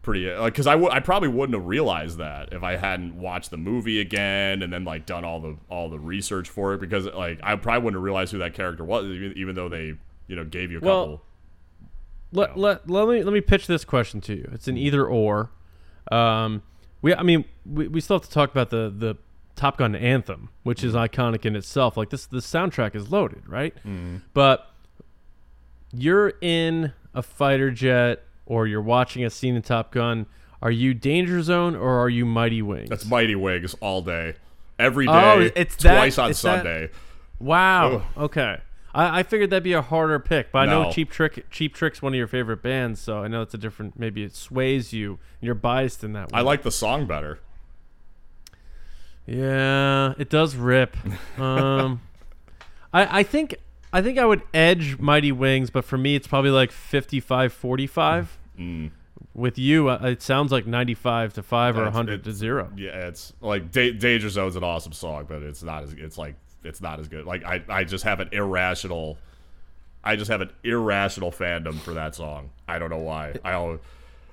pretty 0.07 0.31
uh, 0.31 0.41
like 0.41 0.53
because 0.53 0.69
I 0.69 0.77
would 0.77 0.93
I 0.93 1.01
probably 1.01 1.29
wouldn't 1.29 1.59
have 1.59 1.67
realized 1.67 2.19
that 2.19 2.53
if 2.53 2.63
I 2.63 2.77
hadn't 2.77 3.19
watched 3.19 3.51
the 3.51 3.57
movie 3.57 4.01
again 4.01 4.63
and 4.63 4.73
then 4.73 4.85
like 4.85 5.05
done 5.05 5.25
all 5.25 5.41
the 5.41 5.57
all 5.69 5.91
the 5.91 5.99
research 5.99 6.49
for 6.49 6.73
it 6.73 6.81
because 6.81 7.07
like 7.07 7.41
I 7.43 7.57
probably 7.57 7.83
wouldn't 7.83 7.99
have 7.99 8.05
realized 8.05 8.31
who 8.31 8.39
that 8.39 8.55
character 8.55 8.85
was 8.85 9.05
even, 9.07 9.35
even 9.37 9.57
though 9.57 9.69
they 9.69 9.95
you 10.29 10.37
know 10.37 10.45
gave 10.45 10.71
you 10.71 10.79
a 10.79 10.81
Well, 10.81 11.03
couple. 11.03 11.23
let, 12.33 12.57
let, 12.57 12.89
let 12.89 13.09
me 13.09 13.23
let 13.25 13.35
me 13.35 13.41
pitch 13.41 13.67
this 13.67 13.85
question 13.85 14.21
to 14.23 14.35
you. 14.35 14.49
It's 14.53 14.69
an 14.69 14.79
either 14.79 15.05
or. 15.05 15.51
Um, 16.13 16.63
we 17.03 17.13
I 17.13 17.25
mean 17.25 17.45
we, 17.67 17.89
we 17.89 18.01
still 18.01 18.17
have 18.17 18.27
to 18.27 18.31
talk 18.31 18.53
about 18.53 18.71
the 18.71 18.95
the 18.97 19.17
Top 19.57 19.77
Gun 19.77 19.97
anthem, 19.97 20.51
which 20.63 20.85
is 20.85 20.95
mm-hmm. 20.95 21.21
iconic 21.21 21.45
in 21.45 21.57
itself. 21.57 21.97
Like 21.97 22.11
this 22.11 22.27
the 22.27 22.39
soundtrack 22.39 22.95
is 22.95 23.11
loaded, 23.11 23.49
right? 23.49 23.75
Mm-hmm. 23.79 24.19
But 24.35 24.71
you're 25.93 26.35
in 26.41 26.93
a 27.13 27.23
fighter 27.23 27.73
jet 27.73 28.23
or 28.47 28.67
you're 28.67 28.81
watching 28.81 29.25
a 29.25 29.31
scene 29.31 29.55
in 29.57 29.63
Top 29.63 29.93
Gun. 29.93 30.27
Are 30.63 30.71
you 30.71 30.95
Danger 30.95 31.43
Zone 31.43 31.77
or 31.77 31.99
are 32.01 32.09
you 32.09 32.25
Mighty 32.25 32.63
Wings? 32.63 32.89
That's 32.89 33.05
Mighty 33.05 33.35
Wings 33.35 33.75
all 33.81 34.01
day, 34.01 34.37
every 34.79 35.07
day, 35.07 35.13
Oh, 35.13 35.51
it's 35.55 35.77
that- 35.83 35.97
twice 35.97 36.17
on 36.19 36.31
it's 36.31 36.41
that- 36.43 36.57
Sunday. 36.63 36.91
Wow. 37.39 38.03
Okay. 38.17 38.59
I, 38.95 39.19
I 39.19 39.23
figured 39.25 39.51
that'd 39.51 39.63
be 39.63 39.75
a 39.75 39.83
harder 39.83 40.19
pick, 40.19 40.51
but 40.51 40.61
I 40.61 40.67
know 40.67 40.91
Cheap 40.91 41.11
Trick 41.11 41.51
Cheap 41.51 41.75
Trick's 41.75 42.01
one 42.01 42.15
of 42.15 42.17
your 42.17 42.27
favorite 42.27 42.63
bands, 42.63 42.99
so 42.99 43.23
I 43.23 43.29
know 43.29 43.43
it's 43.43 43.53
a 43.53 43.59
different. 43.59 43.99
Maybe 43.99 44.23
it 44.25 44.35
sways 44.35 44.95
you. 44.95 45.11
and 45.11 45.19
You're 45.43 45.55
biased 45.55 46.03
in 46.03 46.15
that 46.15 46.33
way. 46.33 46.39
I 46.39 46.41
like 46.41 46.63
the 46.63 46.71
song 46.71 47.05
better. 47.07 47.39
Yeah, 49.27 50.15
it 50.19 50.31
does 50.31 50.57
rip. 50.57 50.97
Um, 51.39 52.01
I 52.95 53.19
I 53.19 53.23
think 53.23 53.57
I 53.93 54.03
think 54.03 54.19
I 54.19 54.25
would 54.27 54.43
edge 54.53 54.99
Mighty 54.99 55.33
Wings, 55.33 55.71
but 55.71 55.85
for 55.85 55.97
me, 55.97 56.15
it's 56.17 56.27
probably 56.27 56.51
like 56.51 56.71
55-45. 56.71 58.27
Mm. 58.59 58.91
With 59.35 59.59
you, 59.59 59.89
uh, 59.89 59.99
it 60.03 60.23
sounds 60.23 60.51
like 60.51 60.67
ninety-five 60.67 61.35
to 61.35 61.43
five 61.43 61.77
or 61.77 61.83
It's- 61.83 61.95
hundred 61.95 62.25
to 62.25 62.33
zero. 62.33 62.71
Yeah, 62.75 63.07
it's 63.09 63.35
like 63.43 63.71
da- 63.71 63.93
Danger 63.93 64.31
Zone's 64.31 64.57
an 64.57 64.65
awesome 64.65 64.93
song, 64.93 65.27
but 65.29 65.43
it's 65.43 65.63
not 65.63 65.83
as 65.83 65.93
it's 65.93 66.17
like 66.17 66.37
it's 66.65 66.81
not 66.81 67.01
as 67.01 67.09
good. 67.09 67.27
Like 67.27 67.45
I 67.45 67.63
I 67.69 67.85
just 67.85 68.05
have 68.05 68.21
an 68.21 68.31
irrational 68.33 69.19
I 70.03 70.17
just 70.17 70.31
have 70.31 70.41
an 70.41 70.51
irrational 70.65 71.33
fandom 71.33 71.75
for 71.79 71.93
that 71.95 72.15
song. 72.15 72.49
I 72.67 72.79
don't 72.79 72.89
know 72.89 72.97
why. 72.99 73.35
I 73.45 73.77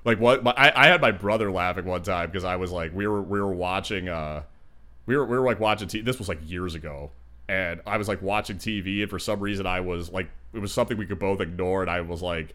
like 0.06 0.18
what 0.20 0.42
my, 0.42 0.54
I 0.56 0.84
I 0.84 0.86
had 0.86 1.02
my 1.02 1.10
brother 1.10 1.50
laughing 1.52 1.84
one 1.84 2.02
time 2.02 2.30
because 2.30 2.44
I 2.44 2.56
was 2.56 2.70
like 2.72 2.94
we 2.94 3.06
were 3.06 3.20
we 3.20 3.38
were 3.40 3.52
watching 3.52 4.08
uh 4.08 4.42
we 5.04 5.16
were 5.18 5.26
we 5.26 5.36
were 5.38 5.44
like 5.44 5.60
watching 5.60 5.86
t- 5.88 6.00
this 6.00 6.18
was 6.18 6.30
like 6.30 6.38
years 6.46 6.74
ago 6.74 7.10
and 7.48 7.80
I 7.86 7.96
was 7.96 8.08
like 8.08 8.22
watching 8.22 8.56
TV 8.56 9.02
and 9.02 9.10
for 9.10 9.18
some 9.18 9.40
reason 9.40 9.66
I 9.66 9.80
was 9.80 10.10
like 10.10 10.28
it 10.52 10.58
was 10.58 10.72
something 10.72 10.96
we 10.96 11.06
could 11.06 11.18
both 11.18 11.40
ignore 11.40 11.82
and 11.82 11.90
I 11.90 12.00
was 12.00 12.22
like 12.22 12.54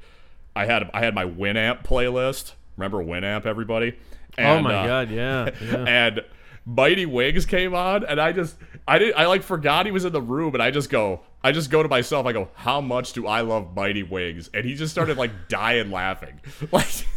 I 0.55 0.65
had 0.65 0.89
I 0.93 1.01
had 1.01 1.13
my 1.13 1.25
Winamp 1.25 1.83
playlist. 1.85 2.53
Remember 2.77 3.03
Winamp 3.03 3.45
everybody? 3.45 3.95
oh 4.37 4.59
my 4.61 4.73
uh, 4.73 4.87
god, 4.87 5.11
yeah, 5.11 5.49
yeah. 5.61 5.83
and 5.85 6.21
Mighty 6.65 7.05
Wings 7.05 7.45
came 7.45 7.73
on, 7.73 8.05
and 8.05 8.21
I 8.21 8.31
just, 8.31 8.55
I 8.87 8.99
didn't, 8.99 9.17
I 9.17 9.25
like 9.25 9.43
forgot 9.43 9.85
he 9.85 9.91
was 9.91 10.05
in 10.05 10.13
the 10.13 10.21
room, 10.21 10.53
and 10.53 10.61
I 10.61 10.71
just 10.71 10.89
go, 10.89 11.21
I 11.43 11.51
just 11.51 11.71
go 11.71 11.81
to 11.81 11.89
myself, 11.89 12.25
I 12.25 12.33
go, 12.33 12.49
how 12.53 12.79
much 12.79 13.13
do 13.13 13.25
I 13.27 13.41
love 13.41 13.75
Mighty 13.75 14.03
Wings? 14.03 14.49
And 14.53 14.65
he 14.65 14.75
just 14.75 14.91
started 14.91 15.17
like 15.17 15.31
dying 15.49 15.89
laughing, 15.89 16.39
like, 16.71 17.07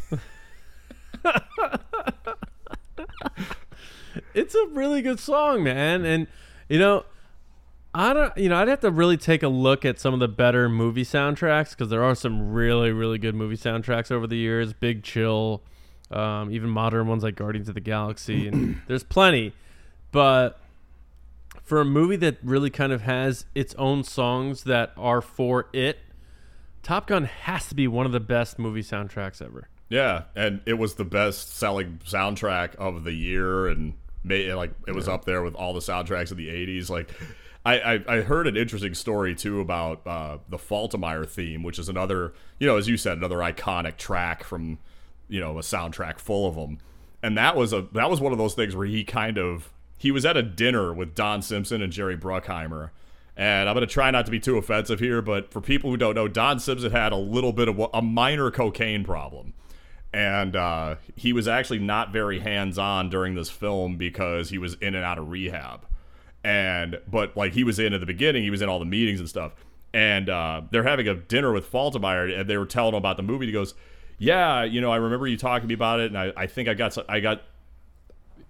it's 4.35 4.55
a 4.55 4.67
really 4.69 5.03
good 5.03 5.21
song, 5.21 5.63
man. 5.63 6.05
And 6.05 6.27
you 6.69 6.79
know, 6.79 7.05
I 7.95 8.15
don't, 8.15 8.37
you 8.39 8.49
know, 8.49 8.57
I'd 8.57 8.69
have 8.69 8.81
to 8.81 8.91
really 8.91 9.17
take 9.17 9.43
a 9.43 9.49
look 9.49 9.85
at 9.85 9.99
some 9.99 10.15
of 10.15 10.21
the 10.21 10.29
better 10.29 10.69
movie 10.69 11.05
soundtracks 11.05 11.71
because 11.71 11.91
there 11.91 12.03
are 12.03 12.15
some 12.15 12.53
really, 12.53 12.91
really 12.91 13.19
good 13.19 13.35
movie 13.35 13.57
soundtracks 13.57 14.11
over 14.11 14.27
the 14.27 14.37
years. 14.37 14.73
Big 14.73 15.03
Chill, 15.03 15.63
um, 16.11 16.51
even 16.51 16.71
modern 16.71 17.07
ones 17.07 17.23
like 17.23 17.37
Guardians 17.37 17.69
of 17.69 17.75
the 17.75 17.81
Galaxy, 17.83 18.49
and 18.49 18.81
there's 18.87 19.05
plenty. 19.05 19.53
But 20.11 20.59
for 21.63 21.81
a 21.81 21.85
movie 21.85 22.17
that 22.17 22.39
really 22.43 22.71
kind 22.71 22.93
of 22.93 23.03
has 23.03 23.45
its 23.55 23.75
own 23.75 24.05
songs 24.05 24.65
that 24.65 24.93
are 24.97 25.21
for 25.21 25.69
it, 25.75 25.99
Top 26.83 27.07
Gun 27.07 27.25
has 27.25 27.69
to 27.69 27.75
be 27.75 27.87
one 27.87 28.07
of 28.07 28.13
the 28.13 28.21
best 28.21 28.59
movie 28.59 28.83
soundtracks 28.83 29.41
ever. 29.43 29.69
yeah, 29.91 30.23
and 30.35 30.61
it 30.65 30.75
was 30.75 30.95
the 30.95 31.05
best 31.05 31.57
selling 31.57 32.01
soundtrack 32.07 32.75
of 32.77 33.05
the 33.05 33.13
year, 33.13 33.69
and 33.69 33.95
made, 34.25 34.53
like 34.55 34.73
it 34.89 34.95
was 34.95 35.09
up 35.09 35.27
there 35.27 35.43
with 35.43 35.55
all 35.55 35.75
the 35.75 35.81
soundtracks 35.81 36.31
of 36.31 36.39
the 36.39 36.49
'80s. 36.49 36.89
Like, 36.89 37.11
I, 37.65 37.79
I, 37.79 38.01
I 38.09 38.21
heard 38.23 38.47
an 38.47 38.57
interesting 38.57 38.95
story 38.95 39.35
too 39.35 39.61
about 39.61 40.07
uh, 40.07 40.39
the 40.49 40.59
Faltermeyer 40.59 41.29
theme, 41.29 41.63
which 41.63 41.79
is 41.79 41.89
another, 41.89 42.33
you 42.59 42.67
know, 42.67 42.77
as 42.77 42.89
you 42.89 42.97
said, 42.97 43.19
another 43.19 43.39
iconic 43.39 43.97
track 43.97 44.43
from, 44.43 44.79
you 45.29 45.41
know, 45.41 45.59
a 45.59 45.63
soundtrack 45.63 46.19
full 46.19 46.49
of 46.49 46.57
them. 46.57 46.79
And 47.23 47.39
that 47.39 47.57
was 47.57 47.73
a 47.73 47.83
that 47.93 48.11
was 48.11 48.21
one 48.21 48.33
of 48.33 48.39
those 48.39 48.55
things 48.55 48.75
where 48.75 48.87
he 48.87 49.05
kind 49.05 49.39
of 49.39 49.73
he 49.97 50.11
was 50.11 50.25
at 50.25 50.37
a 50.37 50.43
dinner 50.43 50.93
with 50.93 51.15
Don 51.15 51.41
Simpson 51.41 51.83
and 51.83 51.93
Jerry 51.93 52.17
Bruckheimer. 52.17 52.91
And 53.37 53.69
I'm 53.69 53.75
going 53.75 53.87
to 53.87 53.93
try 53.93 54.11
not 54.11 54.27
to 54.27 54.33
be 54.33 54.41
too 54.41 54.59
offensive 54.59 54.99
here, 54.99 55.23
but 55.23 55.53
for 55.53 55.61
people 55.61 55.91
who 55.91 55.97
don't 55.97 56.15
know, 56.15 56.29
Don 56.29 56.59
Simpson 56.59 56.91
had 56.91 57.13
a 57.13 57.17
little 57.17 57.53
bit 57.53 57.67
of 57.69 57.81
a- 57.95 58.03
minor 58.03 58.51
cocaine 58.51 59.05
problem 59.05 59.55
and 60.13 60.55
uh, 60.57 60.97
he 61.17 61.33
was 61.33 61.49
actually 61.49 61.79
not 61.79 62.13
very 62.13 62.41
hands-on 62.41 63.09
during 63.09 63.35
this 63.35 63.49
film 63.49 63.97
because 63.97 64.51
he 64.51 64.59
was 64.59 64.75
in 64.75 64.95
and 64.95 65.05
out 65.05 65.19
of 65.19 65.31
rehab 65.31 65.87
and 66.45 66.99
but 67.09 67.37
like 67.37 67.53
he 67.53 67.65
was 67.65 67.79
in 67.79 67.93
at 67.93 68.01
the 68.01 68.07
beginning 68.07 68.43
he 68.43 68.51
was 68.51 68.63
in 68.63 68.69
all 68.69 68.79
the 68.79 68.85
meetings 68.85 69.21
and 69.21 69.29
stuff 69.29 69.53
and 69.95 70.29
uh, 70.31 70.63
they're 70.71 70.83
having 70.83 71.07
a 71.07 71.15
dinner 71.15 71.53
with 71.53 71.71
Faltermeyer 71.71 72.41
and 72.41 72.49
they 72.49 72.57
were 72.57 72.67
telling 72.67 72.95
him 72.95 72.99
about 72.99 73.17
the 73.17 73.23
movie 73.23 73.47
he 73.47 73.53
goes 73.53 73.75
yeah 74.19 74.65
you 74.65 74.81
know 74.81 74.91
I 74.91 74.97
remember 74.97 75.27
you 75.27 75.37
talking 75.37 75.63
to 75.63 75.69
me 75.69 75.75
about 75.75 76.01
it 76.01 76.07
and 76.07 76.19
I, 76.19 76.33
I 76.37 76.47
think 76.47 76.69
I 76.69 76.75
got 76.75 76.97
I 77.09 77.21
got 77.21 77.43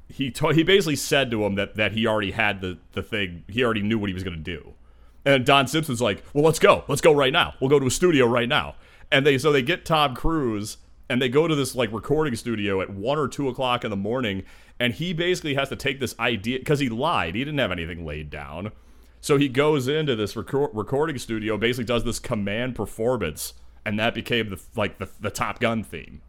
he 0.08 0.30
to- 0.30 0.48
he 0.48 0.62
basically 0.62 0.96
said 0.96 1.30
to 1.30 1.44
him 1.44 1.54
that 1.56 1.76
that 1.76 1.92
he 1.92 2.06
already 2.06 2.30
had 2.30 2.60
the 2.60 2.78
the 2.92 3.02
thing 3.02 3.44
he 3.48 3.62
already 3.64 3.82
knew 3.82 3.98
what 3.98 4.08
he 4.08 4.14
was 4.14 4.24
going 4.24 4.36
to 4.36 4.42
do 4.42 4.74
and 5.24 5.46
Don 5.46 5.66
Simpson's 5.68 6.00
like, 6.00 6.22
"Well, 6.32 6.44
let's 6.44 6.58
go. 6.58 6.84
Let's 6.88 7.00
go 7.00 7.12
right 7.12 7.32
now. 7.32 7.54
We'll 7.60 7.70
go 7.70 7.78
to 7.78 7.86
a 7.86 7.90
studio 7.90 8.26
right 8.26 8.48
now." 8.48 8.74
And 9.10 9.26
they 9.26 9.38
so 9.38 9.52
they 9.52 9.62
get 9.62 9.84
Tom 9.84 10.16
Cruise 10.16 10.78
and 11.12 11.20
they 11.20 11.28
go 11.28 11.46
to 11.46 11.54
this 11.54 11.74
like 11.74 11.92
recording 11.92 12.34
studio 12.34 12.80
at 12.80 12.88
one 12.90 13.18
or 13.18 13.28
two 13.28 13.48
o'clock 13.48 13.84
in 13.84 13.90
the 13.90 13.96
morning, 13.96 14.44
and 14.80 14.94
he 14.94 15.12
basically 15.12 15.54
has 15.54 15.68
to 15.68 15.76
take 15.76 16.00
this 16.00 16.18
idea 16.18 16.58
because 16.58 16.78
he 16.80 16.88
lied. 16.88 17.34
He 17.34 17.44
didn't 17.44 17.58
have 17.58 17.70
anything 17.70 18.06
laid 18.06 18.30
down, 18.30 18.72
so 19.20 19.36
he 19.36 19.48
goes 19.48 19.88
into 19.88 20.16
this 20.16 20.34
record, 20.36 20.70
recording 20.72 21.18
studio, 21.18 21.58
basically 21.58 21.84
does 21.84 22.04
this 22.04 22.18
command 22.18 22.74
performance, 22.74 23.52
and 23.84 23.98
that 23.98 24.14
became 24.14 24.48
the 24.48 24.60
like 24.74 24.98
the, 24.98 25.08
the 25.20 25.30
Top 25.30 25.60
Gun 25.60 25.84
theme. 25.84 26.22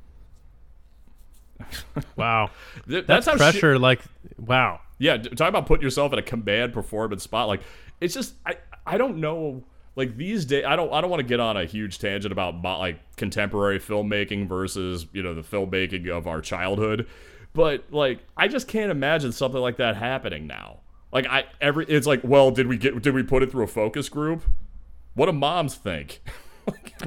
Wow, 2.15 2.49
Th- 2.89 3.05
that's, 3.05 3.25
how 3.25 3.33
shit- 3.33 3.39
pressure. 3.39 3.79
like, 3.79 4.01
wow. 4.37 4.81
Yeah, 4.97 5.17
talk 5.17 5.49
about 5.49 5.65
putting 5.65 5.83
yourself 5.83 6.13
in 6.13 6.19
a 6.19 6.23
command 6.23 6.73
performance 6.73 7.23
spot. 7.23 7.47
Like, 7.47 7.61
it's 8.01 8.13
just 8.13 8.35
I 8.45 8.55
I 8.85 8.97
don't 8.97 9.17
know. 9.17 9.63
Like 9.95 10.17
these 10.17 10.45
days, 10.45 10.65
I 10.65 10.75
don't 10.75 10.91
I 10.91 11.01
don't 11.01 11.09
want 11.09 11.19
to 11.21 11.27
get 11.27 11.39
on 11.39 11.55
a 11.55 11.65
huge 11.65 11.99
tangent 11.99 12.31
about 12.31 12.61
like 12.63 12.99
contemporary 13.15 13.79
filmmaking 13.79 14.47
versus 14.47 15.05
you 15.13 15.21
know 15.21 15.33
the 15.33 15.41
filmmaking 15.43 16.09
of 16.09 16.25
our 16.27 16.41
childhood, 16.41 17.07
but 17.53 17.83
like 17.91 18.19
I 18.35 18.47
just 18.47 18.67
can't 18.67 18.89
imagine 18.91 19.31
something 19.31 19.61
like 19.61 19.77
that 19.77 19.95
happening 19.95 20.47
now. 20.47 20.79
Like 21.11 21.27
I 21.27 21.45
every 21.61 21.85
it's 21.85 22.07
like 22.07 22.21
well 22.23 22.49
did 22.49 22.65
we 22.67 22.77
get 22.77 22.99
did 23.03 23.13
we 23.13 23.21
put 23.21 23.43
it 23.43 23.51
through 23.51 23.65
a 23.65 23.67
focus 23.67 24.09
group? 24.09 24.43
What 25.13 25.27
do 25.27 25.31
moms 25.33 25.75
think? 25.75 26.21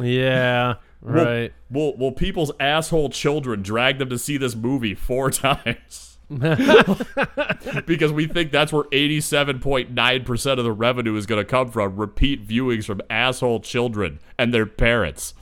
Yeah, 0.00 0.74
Will- 1.00 1.24
Right. 1.24 1.52
Will, 1.70 1.96
will 1.96 2.12
people's 2.12 2.52
asshole 2.60 3.08
children 3.08 3.62
drag 3.62 3.98
them 3.98 4.10
to 4.10 4.18
see 4.18 4.36
this 4.36 4.54
movie 4.54 4.94
four 4.94 5.30
times? 5.32 6.15
because 7.86 8.12
we 8.12 8.26
think 8.26 8.50
that's 8.50 8.72
where 8.72 8.84
87.9% 8.84 10.58
of 10.58 10.64
the 10.64 10.72
revenue 10.72 11.14
is 11.16 11.26
going 11.26 11.40
to 11.40 11.44
come 11.44 11.70
from 11.70 11.96
repeat 11.96 12.46
viewings 12.46 12.84
from 12.84 13.00
asshole 13.08 13.60
children 13.60 14.18
and 14.36 14.52
their 14.52 14.66
parents. 14.66 15.34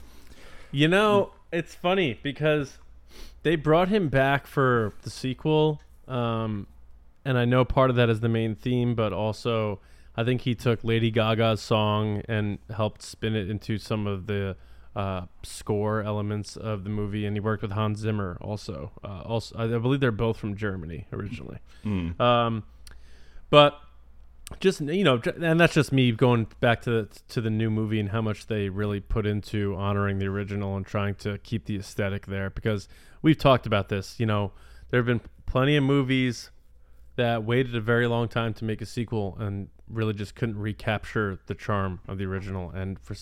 You 0.71 0.87
know, 0.87 1.31
it's 1.51 1.73
funny 1.73 2.19
because 2.21 2.77
they 3.43 3.55
brought 3.55 3.87
him 3.87 4.09
back 4.09 4.45
for 4.45 4.93
the 5.01 5.09
sequel, 5.09 5.81
um, 6.07 6.67
and 7.23 7.37
I 7.37 7.45
know 7.45 7.65
part 7.65 7.89
of 7.89 7.95
that 7.95 8.09
is 8.09 8.19
the 8.19 8.29
main 8.29 8.55
theme, 8.55 8.93
but 8.93 9.11
also 9.11 9.79
I 10.15 10.23
think 10.23 10.41
he 10.41 10.53
took 10.53 10.83
Lady 10.83 11.11
Gaga's 11.11 11.61
song 11.61 12.21
and 12.27 12.59
helped 12.73 13.01
spin 13.01 13.35
it 13.35 13.49
into 13.49 13.77
some 13.77 14.05
of 14.05 14.27
the 14.27 14.55
uh, 14.95 15.25
score 15.43 16.01
elements 16.01 16.55
of 16.55 16.83
the 16.83 16.89
movie, 16.89 17.25
and 17.25 17.35
he 17.35 17.39
worked 17.39 17.61
with 17.61 17.71
Hans 17.71 17.99
Zimmer 17.99 18.37
also. 18.41 18.91
Uh, 19.03 19.21
also, 19.21 19.55
I 19.57 19.77
believe 19.77 19.99
they're 19.99 20.11
both 20.11 20.37
from 20.37 20.55
Germany 20.55 21.07
originally. 21.11 21.59
Um, 22.21 22.63
but 23.49 23.79
just 24.59 24.79
you 24.81 25.03
know, 25.03 25.21
and 25.41 25.59
that's 25.59 25.73
just 25.73 25.91
me 25.91 26.11
going 26.11 26.47
back 26.59 26.81
to 26.83 26.89
the, 26.91 27.19
to 27.29 27.41
the 27.41 27.49
new 27.49 27.69
movie 27.69 27.99
and 27.99 28.09
how 28.09 28.21
much 28.21 28.47
they 28.47 28.69
really 28.69 28.99
put 28.99 29.25
into 29.25 29.75
honoring 29.75 30.19
the 30.19 30.27
original 30.27 30.77
and 30.77 30.85
trying 30.85 31.15
to 31.15 31.37
keep 31.39 31.65
the 31.65 31.75
aesthetic 31.75 32.27
there. 32.27 32.49
Because 32.49 32.87
we've 33.21 33.37
talked 33.37 33.65
about 33.65 33.89
this. 33.89 34.19
You 34.19 34.27
know, 34.27 34.51
there 34.89 34.99
have 34.99 35.07
been 35.07 35.21
plenty 35.45 35.75
of 35.75 35.83
movies 35.83 36.51
that 37.15 37.43
waited 37.43 37.75
a 37.75 37.81
very 37.81 38.07
long 38.07 38.27
time 38.27 38.53
to 38.53 38.65
make 38.65 38.81
a 38.81 38.85
sequel 38.85 39.37
and 39.39 39.69
really 39.89 40.13
just 40.13 40.35
couldn't 40.35 40.57
recapture 40.57 41.39
the 41.47 41.55
charm 41.55 41.99
of 42.07 42.17
the 42.17 42.25
original. 42.25 42.69
And 42.69 42.99
for 42.99 43.15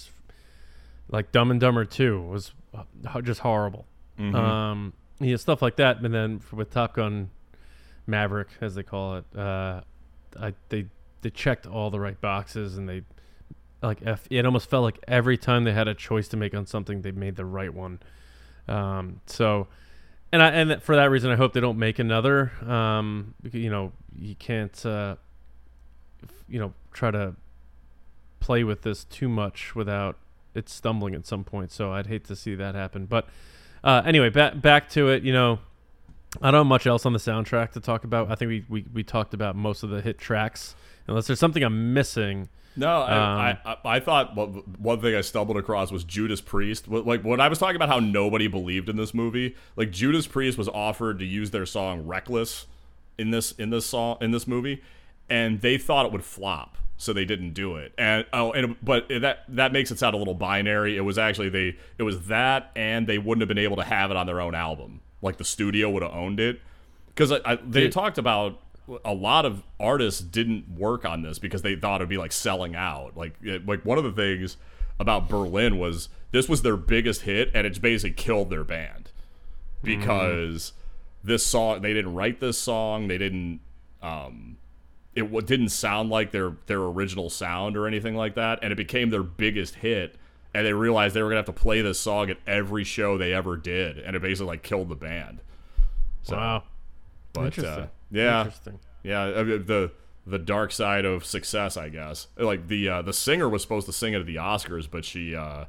like 1.10 1.32
Dumb 1.32 1.52
and 1.52 1.60
Dumber 1.60 1.86
Two 1.86 2.22
was 2.22 2.54
just 3.24 3.42
horrible. 3.42 3.86
Um, 4.36 4.94
yeah, 5.20 5.38
stuff 5.38 5.62
like 5.62 5.76
that. 5.78 6.02
And 6.02 6.14
then 6.14 6.42
with 6.52 6.72
Top 6.72 6.96
Gun 6.96 7.30
Maverick, 8.08 8.50
as 8.62 8.76
they 8.76 8.84
call 8.84 9.18
it, 9.18 9.26
uh, 9.38 9.82
I 10.40 10.54
they 10.70 10.88
they 11.22 11.30
checked 11.30 11.66
all 11.66 11.90
the 11.90 12.00
right 12.00 12.20
boxes 12.20 12.78
and 12.78 12.88
they 12.88 13.04
like 13.82 14.00
F, 14.06 14.28
it 14.30 14.46
almost 14.46 14.70
felt 14.70 14.84
like 14.84 15.00
every 15.08 15.38
time 15.38 15.66
they 15.66 15.74
had 15.74 15.88
a 15.88 15.94
choice 15.94 16.28
to 16.30 16.38
make 16.38 16.54
on 16.56 16.66
something, 16.66 17.02
they 17.02 17.12
made 17.12 17.36
the 17.36 17.46
right 17.46 17.74
one. 17.74 18.00
Um, 18.68 19.20
so, 19.26 19.68
and 20.32 20.42
I 20.42 20.50
and 20.52 20.82
for 20.82 20.96
that 20.96 21.10
reason, 21.10 21.32
I 21.32 21.36
hope 21.36 21.54
they 21.54 21.60
don't 21.60 21.78
make 21.78 22.00
another. 22.00 22.52
Um, 22.66 23.34
you 23.52 23.70
know, 23.70 23.92
you 24.18 24.36
can't, 24.36 24.86
uh, 24.86 25.18
you 26.48 26.60
know, 26.60 26.74
try 26.94 27.12
to 27.12 27.36
play 28.40 28.64
with 28.64 28.82
this 28.82 29.04
too 29.06 29.28
much 29.30 29.76
without 29.76 30.18
it 30.56 30.70
stumbling 30.70 31.16
at 31.16 31.26
some 31.26 31.44
point. 31.44 31.72
So 31.72 31.92
I'd 31.92 32.08
hate 32.08 32.26
to 32.26 32.36
see 32.36 32.56
that 32.56 32.76
happen. 32.76 33.06
But 33.06 33.28
uh, 33.84 34.02
anyway, 34.06 34.30
back 34.30 34.62
back 34.62 34.90
to 34.92 35.10
it. 35.10 35.24
You 35.24 35.34
know, 35.34 35.60
I 36.42 36.52
don't 36.52 36.60
have 36.62 36.68
much 36.68 36.88
else 36.88 37.06
on 37.06 37.14
the 37.14 37.20
soundtrack 37.20 37.72
to 37.72 37.80
talk 37.80 38.04
about. 38.04 38.32
I 38.32 38.36
think 38.36 38.50
we, 38.50 38.66
we, 38.70 38.86
we 38.94 39.04
talked 39.04 39.34
about 39.34 39.56
most 39.56 39.84
of 39.84 39.90
the 39.90 40.02
hit 40.02 40.18
tracks. 40.18 40.76
Unless 41.08 41.28
there's 41.28 41.40
something 41.40 41.64
I'm 41.64 41.94
missing. 41.94 42.48
No, 42.76 43.02
I, 43.02 43.12
Um, 43.12 43.60
I, 43.66 43.72
I, 43.72 43.96
I 43.98 44.00
thought 44.00 44.36
one 44.80 45.00
thing 45.00 45.14
I 45.16 45.22
stumbled 45.22 45.58
across 45.58 45.92
was 45.92 46.04
Judas 46.04 46.42
Priest. 46.42 46.88
Like 46.88 47.22
when 47.22 47.40
I 47.40 47.48
was 47.48 47.60
talking 47.60 47.76
about 47.76 47.90
how 47.90 48.00
nobody 48.00 48.48
believed 48.48 48.90
in 48.90 48.96
this 48.96 49.14
movie, 49.14 49.56
like 49.76 49.92
Judas 49.92 50.26
Priest 50.26 50.58
was 50.58 50.70
offered 50.70 51.20
to 51.20 51.26
use 51.26 51.52
their 51.52 51.66
song 51.68 52.08
"Reckless" 52.08 52.66
in 53.18 53.30
this 53.30 53.52
in 53.52 53.70
this 53.70 53.86
song 53.86 54.18
in 54.22 54.32
this 54.32 54.48
movie, 54.48 54.82
and 55.30 55.62
they 55.62 55.78
thought 55.78 56.06
it 56.08 56.12
would 56.12 56.24
flop, 56.24 56.78
so 56.98 57.14
they 57.14 57.26
didn't 57.26 57.54
do 57.54 57.76
it. 57.76 57.94
And 57.98 58.26
oh, 58.34 58.52
and 58.52 58.76
but 58.82 59.08
that 59.10 59.44
that 59.50 59.72
makes 59.72 59.92
it 59.92 60.00
sound 60.00 60.16
a 60.16 60.18
little 60.18 60.34
binary. 60.34 60.98
It 60.98 61.02
was 61.02 61.18
actually 61.18 61.50
they 61.50 61.78
it 61.98 62.04
was 62.04 62.28
that, 62.28 62.72
and 62.76 63.08
they 63.08 63.18
wouldn't 63.18 63.42
have 63.42 63.48
been 63.48 63.58
able 63.58 63.78
to 63.78 63.84
have 63.84 64.12
it 64.12 64.18
on 64.18 64.26
their 64.26 64.42
own 64.42 64.56
album. 64.56 65.02
Like 65.22 65.38
the 65.38 65.46
studio 65.46 65.90
would 65.90 66.04
have 66.04 66.14
owned 66.14 66.40
it 66.40 66.62
because 67.08 67.32
I, 67.32 67.40
I, 67.46 67.56
they 67.56 67.90
talked 67.90 68.18
about 68.18 68.60
a 69.06 69.14
lot 69.14 69.46
of 69.46 69.64
artists 69.80 70.20
didn't 70.22 70.70
work 70.78 71.06
on 71.06 71.22
this 71.22 71.40
because 71.40 71.62
they 71.62 71.76
thought 71.76 72.02
it'd 72.02 72.10
be 72.10 72.18
like 72.18 72.32
selling 72.32 72.76
out. 72.76 73.16
Like 73.16 73.36
it, 73.42 73.66
like 73.66 73.86
one 73.86 73.98
of 73.98 74.04
the 74.04 74.12
things 74.12 74.58
about 75.00 75.30
Berlin 75.30 75.80
was 75.80 76.10
this 76.32 76.50
was 76.50 76.62
their 76.62 76.78
biggest 76.78 77.22
hit 77.22 77.52
and 77.54 77.66
it's 77.66 77.80
basically 77.80 78.14
killed 78.14 78.50
their 78.50 78.64
band 78.64 79.12
because 79.82 80.74
this 81.24 81.46
song 81.46 81.82
they 81.82 81.94
didn't 81.94 82.14
write 82.14 82.40
this 82.40 82.58
song 82.58 83.08
they 83.08 83.18
didn't 83.18 83.60
um 84.02 84.58
it 85.16 85.22
w- 85.22 85.46
didn't 85.46 85.70
sound 85.70 86.10
like 86.10 86.32
their 86.32 86.54
their 86.68 86.82
original 86.82 87.30
sound 87.30 87.78
or 87.78 87.88
anything 87.88 88.16
like 88.16 88.36
that 88.36 88.60
and 88.62 88.72
it 88.72 88.76
became 88.76 89.10
their 89.10 89.24
biggest 89.24 89.76
hit 89.76 90.16
and 90.54 90.66
they 90.66 90.74
realized 90.74 91.16
they 91.16 91.22
were 91.22 91.30
gonna 91.30 91.38
have 91.38 91.46
to 91.46 91.54
play 91.54 91.82
this 91.82 92.00
song 92.00 92.30
at 92.30 92.38
every 92.48 92.84
show 92.84 93.18
they 93.18 93.34
ever 93.34 93.58
did 93.58 93.98
and 93.98 94.16
it 94.16 94.22
basically 94.22 94.48
like 94.48 94.64
killed 94.64 94.90
the 94.90 94.96
band 94.96 95.42
so 96.24 96.36
wow. 96.36 96.64
but 97.34 97.58
uh, 97.60 97.88
yeah 98.12 98.40
Interesting. 98.46 98.80
yeah, 99.04 99.22
I 99.22 99.44
mean, 99.44 99.66
the 99.66 99.92
the 100.26 100.40
dark 100.40 100.72
side 100.72 101.04
of 101.04 101.26
success, 101.26 101.76
I 101.76 101.90
guess. 101.90 102.28
Like 102.38 102.68
the 102.68 102.88
uh, 102.90 103.02
the 103.02 103.14
singer 103.14 103.50
was 103.50 103.62
supposed 103.62 103.86
to 103.88 103.94
sing 103.94 104.14
it 104.14 104.20
at 104.20 104.26
the 104.26 104.38
Oscars, 104.38 104.88
but 104.90 105.04
she 105.04 105.36
uh, 105.36 105.66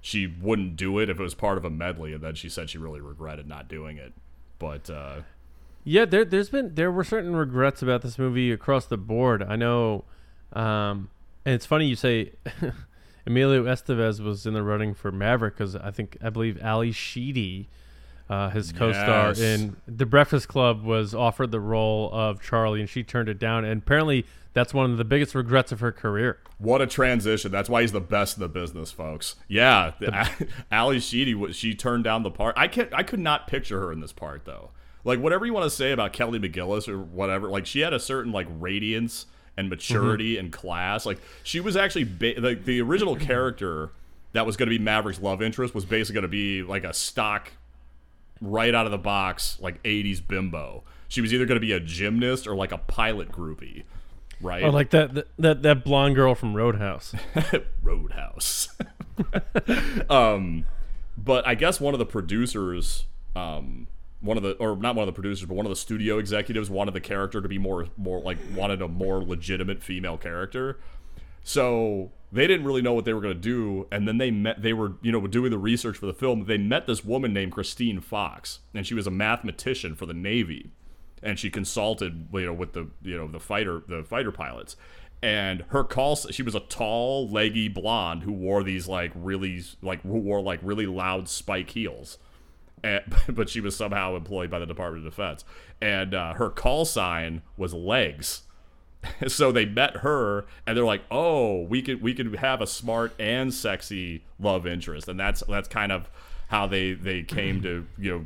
she 0.00 0.26
wouldn't 0.26 0.76
do 0.76 0.98
it 1.00 1.10
if 1.10 1.18
it 1.18 1.22
was 1.22 1.34
part 1.34 1.58
of 1.58 1.64
a 1.64 1.70
medley, 1.70 2.12
and 2.12 2.22
then 2.22 2.34
she 2.34 2.48
said 2.48 2.70
she 2.70 2.78
really 2.78 3.00
regretted 3.00 3.48
not 3.48 3.68
doing 3.68 3.96
it. 3.96 4.12
But 4.58 4.88
uh, 4.88 5.22
Yeah, 5.88 6.04
there, 6.04 6.24
there's 6.24 6.48
been 6.48 6.74
there 6.74 6.90
were 6.90 7.04
certain 7.04 7.36
regrets 7.36 7.80
about 7.80 8.02
this 8.02 8.18
movie 8.18 8.50
across 8.50 8.86
the 8.86 8.96
board. 8.96 9.40
I 9.40 9.54
know, 9.54 10.04
um, 10.52 11.10
and 11.44 11.54
it's 11.54 11.64
funny 11.64 11.86
you 11.86 11.94
say 11.94 12.32
Emilio 13.26 13.62
Estevez 13.62 14.18
was 14.18 14.46
in 14.46 14.54
the 14.54 14.64
running 14.64 14.94
for 14.94 15.12
Maverick 15.12 15.54
because 15.54 15.76
I 15.76 15.92
think 15.92 16.16
I 16.20 16.30
believe 16.30 16.60
Ally 16.60 16.90
Sheedy, 16.90 17.68
uh, 18.28 18.50
his 18.50 18.72
co-star 18.72 19.32
in 19.34 19.76
The 19.86 20.06
Breakfast 20.06 20.48
Club, 20.48 20.82
was 20.82 21.14
offered 21.14 21.52
the 21.52 21.60
role 21.60 22.10
of 22.12 22.42
Charlie, 22.42 22.80
and 22.80 22.90
she 22.90 23.04
turned 23.04 23.28
it 23.28 23.38
down. 23.38 23.64
And 23.64 23.80
apparently, 23.82 24.26
that's 24.54 24.74
one 24.74 24.90
of 24.90 24.98
the 24.98 25.04
biggest 25.04 25.36
regrets 25.36 25.70
of 25.70 25.78
her 25.78 25.92
career. 25.92 26.40
what 26.58 26.82
a 26.82 26.88
transition! 26.88 27.52
That's 27.52 27.68
why 27.68 27.82
he's 27.82 27.92
the 27.92 28.00
best 28.00 28.38
in 28.38 28.40
the 28.40 28.48
business, 28.48 28.90
folks. 28.90 29.36
Yeah, 29.46 29.92
Ally 30.72 30.98
Sheedy, 30.98 31.52
she 31.52 31.76
turned 31.76 32.02
down 32.02 32.24
the 32.24 32.32
part. 32.32 32.56
I 32.58 32.66
can't, 32.66 32.92
I 32.92 33.04
could 33.04 33.20
not 33.20 33.46
picture 33.46 33.78
her 33.78 33.92
in 33.92 34.00
this 34.00 34.12
part 34.12 34.46
though. 34.46 34.70
Like 35.06 35.20
whatever 35.20 35.46
you 35.46 35.52
want 35.52 35.64
to 35.64 35.70
say 35.70 35.92
about 35.92 36.12
Kelly 36.12 36.40
McGillis 36.40 36.88
or 36.88 36.98
whatever, 36.98 37.48
like 37.48 37.64
she 37.64 37.80
had 37.80 37.92
a 37.92 38.00
certain 38.00 38.32
like 38.32 38.48
radiance 38.58 39.26
and 39.56 39.70
maturity 39.70 40.36
and 40.36 40.52
class. 40.52 41.06
Like 41.06 41.20
she 41.44 41.60
was 41.60 41.76
actually 41.76 42.04
ba- 42.04 42.34
like 42.38 42.64
the 42.64 42.80
original 42.82 43.14
character 43.14 43.92
that 44.32 44.44
was 44.44 44.56
going 44.56 44.68
to 44.68 44.76
be 44.76 44.82
Maverick's 44.82 45.20
love 45.20 45.40
interest 45.40 45.76
was 45.76 45.84
basically 45.84 46.14
going 46.14 46.22
to 46.22 46.28
be 46.28 46.64
like 46.64 46.82
a 46.82 46.92
stock 46.92 47.52
right 48.40 48.74
out 48.74 48.84
of 48.84 48.90
the 48.90 48.98
box 48.98 49.58
like 49.60 49.80
80s 49.84 50.26
bimbo. 50.26 50.82
She 51.06 51.20
was 51.20 51.32
either 51.32 51.46
going 51.46 51.56
to 51.56 51.64
be 51.64 51.72
a 51.72 51.80
gymnast 51.80 52.48
or 52.48 52.56
like 52.56 52.72
a 52.72 52.78
pilot 52.78 53.30
groupie, 53.30 53.84
right? 54.40 54.64
Or 54.64 54.72
like 54.72 54.90
that 54.90 55.14
that 55.14 55.28
that, 55.38 55.62
that 55.62 55.84
blonde 55.84 56.16
girl 56.16 56.34
from 56.34 56.54
Roadhouse. 56.54 57.14
Roadhouse. 57.80 58.70
um, 60.10 60.66
but 61.16 61.46
I 61.46 61.54
guess 61.54 61.80
one 61.80 61.94
of 61.94 62.00
the 62.00 62.06
producers, 62.06 63.04
um, 63.36 63.86
one 64.26 64.36
of 64.36 64.42
the 64.42 64.52
or 64.54 64.76
not 64.76 64.94
one 64.94 65.08
of 65.08 65.14
the 65.14 65.18
producers, 65.18 65.46
but 65.46 65.54
one 65.54 65.66
of 65.66 65.70
the 65.70 65.76
studio 65.76 66.18
executives 66.18 66.68
wanted 66.68 66.94
the 66.94 67.00
character 67.00 67.40
to 67.40 67.48
be 67.48 67.58
more 67.58 67.86
more 67.96 68.20
like 68.20 68.38
wanted 68.54 68.82
a 68.82 68.88
more 68.88 69.22
legitimate 69.22 69.82
female 69.82 70.18
character. 70.18 70.78
So 71.42 72.10
they 72.32 72.48
didn't 72.48 72.66
really 72.66 72.82
know 72.82 72.92
what 72.92 73.04
they 73.04 73.14
were 73.14 73.20
going 73.20 73.34
to 73.34 73.40
do, 73.40 73.86
and 73.92 74.06
then 74.06 74.18
they 74.18 74.32
met. 74.32 74.62
They 74.62 74.72
were, 74.72 74.94
you 75.00 75.12
know, 75.12 75.26
doing 75.28 75.50
the 75.50 75.58
research 75.58 75.96
for 75.96 76.06
the 76.06 76.12
film. 76.12 76.44
They 76.46 76.58
met 76.58 76.86
this 76.86 77.04
woman 77.04 77.32
named 77.32 77.52
Christine 77.52 78.00
Fox, 78.00 78.60
and 78.74 78.86
she 78.86 78.94
was 78.94 79.06
a 79.06 79.12
mathematician 79.12 79.94
for 79.94 80.06
the 80.06 80.14
Navy, 80.14 80.70
and 81.22 81.38
she 81.38 81.48
consulted, 81.48 82.28
you 82.32 82.46
know, 82.46 82.52
with 82.52 82.72
the, 82.72 82.88
you 83.00 83.16
know, 83.16 83.28
the 83.28 83.38
fighter, 83.38 83.82
the 83.86 84.02
fighter 84.02 84.32
pilots. 84.32 84.76
And 85.22 85.64
her 85.68 85.84
call, 85.84 86.16
she 86.16 86.42
was 86.42 86.54
a 86.54 86.60
tall, 86.60 87.28
leggy 87.28 87.68
blonde 87.68 88.24
who 88.24 88.32
wore 88.32 88.62
these 88.62 88.86
like 88.88 89.12
really, 89.14 89.62
like 89.80 90.02
who 90.02 90.18
wore 90.18 90.42
like 90.42 90.60
really 90.62 90.86
loud 90.86 91.28
spike 91.28 91.70
heels. 91.70 92.18
And, 92.82 93.02
but 93.28 93.48
she 93.48 93.60
was 93.60 93.76
somehow 93.76 94.16
employed 94.16 94.50
by 94.50 94.58
the 94.58 94.66
Department 94.66 95.06
of 95.06 95.12
Defense, 95.12 95.44
and 95.80 96.14
uh, 96.14 96.34
her 96.34 96.50
call 96.50 96.84
sign 96.84 97.42
was 97.56 97.74
legs. 97.74 98.42
So 99.28 99.52
they 99.52 99.66
met 99.66 99.98
her 99.98 100.46
and 100.66 100.76
they're 100.76 100.84
like 100.84 101.02
oh 101.12 101.62
we 101.62 101.80
could 101.80 102.02
we 102.02 102.12
could 102.12 102.34
have 102.36 102.60
a 102.60 102.66
smart 102.66 103.12
and 103.20 103.54
sexy 103.54 104.24
love 104.40 104.66
interest. 104.66 105.06
And 105.06 105.20
that's 105.20 105.44
that's 105.48 105.68
kind 105.68 105.92
of 105.92 106.10
how 106.48 106.66
they 106.66 106.94
they 106.94 107.22
came 107.22 107.62
to 107.62 107.86
you 107.98 108.10
know 108.10 108.24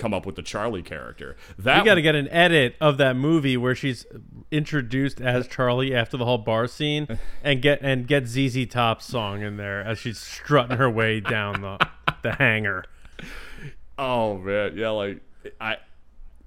come 0.00 0.14
up 0.14 0.26
with 0.26 0.34
the 0.34 0.42
charlie 0.42 0.82
character. 0.82 1.36
That 1.58 1.82
We 1.82 1.86
got 1.86 1.94
to 1.96 2.02
get 2.02 2.14
an 2.14 2.28
edit 2.28 2.74
of 2.80 2.96
that 2.98 3.16
movie 3.16 3.56
where 3.56 3.74
she's 3.74 4.06
introduced 4.50 5.20
as 5.20 5.46
Charlie 5.46 5.94
after 5.94 6.16
the 6.16 6.24
whole 6.24 6.38
bar 6.38 6.66
scene, 6.66 7.06
and 7.44 7.62
get 7.62 7.80
and 7.82 8.06
get 8.06 8.26
ZZ 8.26 8.66
Top's 8.66 9.04
song 9.04 9.42
in 9.42 9.56
there 9.56 9.82
as 9.82 9.98
she's 9.98 10.18
strutting 10.18 10.78
her 10.78 10.90
way 10.90 11.20
down 11.20 11.60
the 11.60 11.78
the 12.22 12.32
hangar. 12.38 12.84
Oh 14.00 14.38
man 14.38 14.76
yeah 14.76 14.90
like 14.90 15.20
i 15.60 15.76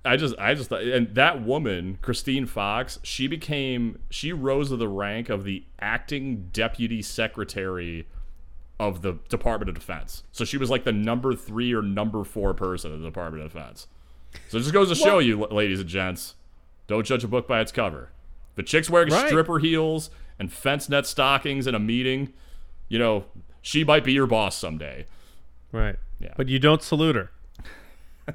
I 0.06 0.18
just, 0.18 0.36
I 0.38 0.54
just 0.54 0.70
thought, 0.70 0.84
and 0.84 1.16
that 1.16 1.44
woman, 1.46 1.98
Christine 2.02 2.46
Fox, 2.46 3.00
she 3.04 3.28
became, 3.28 4.00
she 4.10 4.34
rose 4.34 4.68
to 4.70 4.76
the 4.76 4.90
rank 4.90 5.30
of 5.30 5.46
the 5.46 5.64
acting 5.80 6.50
deputy 6.52 7.02
secretary 7.02 8.06
of 8.80 9.02
the 9.02 9.14
Department 9.30 9.70
of 9.70 9.76
Defense. 9.76 10.24
So 10.34 10.44
she 10.44 10.58
was 10.58 10.70
like 10.70 10.84
the 10.84 10.92
number 10.92 11.34
three 11.34 11.74
or 11.74 11.82
number 11.82 12.26
four 12.26 12.54
person 12.54 12.92
in 12.92 13.02
the 13.02 13.08
Department 13.08 13.46
of 13.46 13.54
Defense. 13.54 13.88
So 14.50 14.58
it 14.58 14.62
just 14.62 14.74
goes 14.74 14.90
to 14.90 14.96
show 14.96 15.20
you, 15.20 15.46
ladies 15.46 15.80
and 15.80 15.88
gents, 15.88 16.36
don't 16.88 17.06
judge 17.06 17.24
a 17.24 17.28
book 17.30 17.48
by 17.48 17.62
its 17.62 17.72
cover. 17.72 18.10
If 18.54 18.60
a 18.60 18.64
chick's 18.64 18.90
wearing 18.90 19.10
Right. 19.10 19.28
stripper 19.30 19.60
heels 19.60 20.10
and 20.38 20.52
fence 20.52 20.90
net 20.90 21.06
stockings 21.06 21.66
in 21.66 21.76
a 21.76 21.80
meeting, 21.80 22.34
you 22.90 23.00
know, 23.00 23.24
she 23.62 23.86
might 23.86 24.04
be 24.04 24.12
your 24.12 24.28
boss 24.28 24.58
someday. 24.58 25.06
Right. 25.72 25.96
Yeah. 26.20 26.34
But 26.36 26.50
you 26.50 26.60
don't 26.60 26.82
salute 26.82 27.16
her 27.16 27.32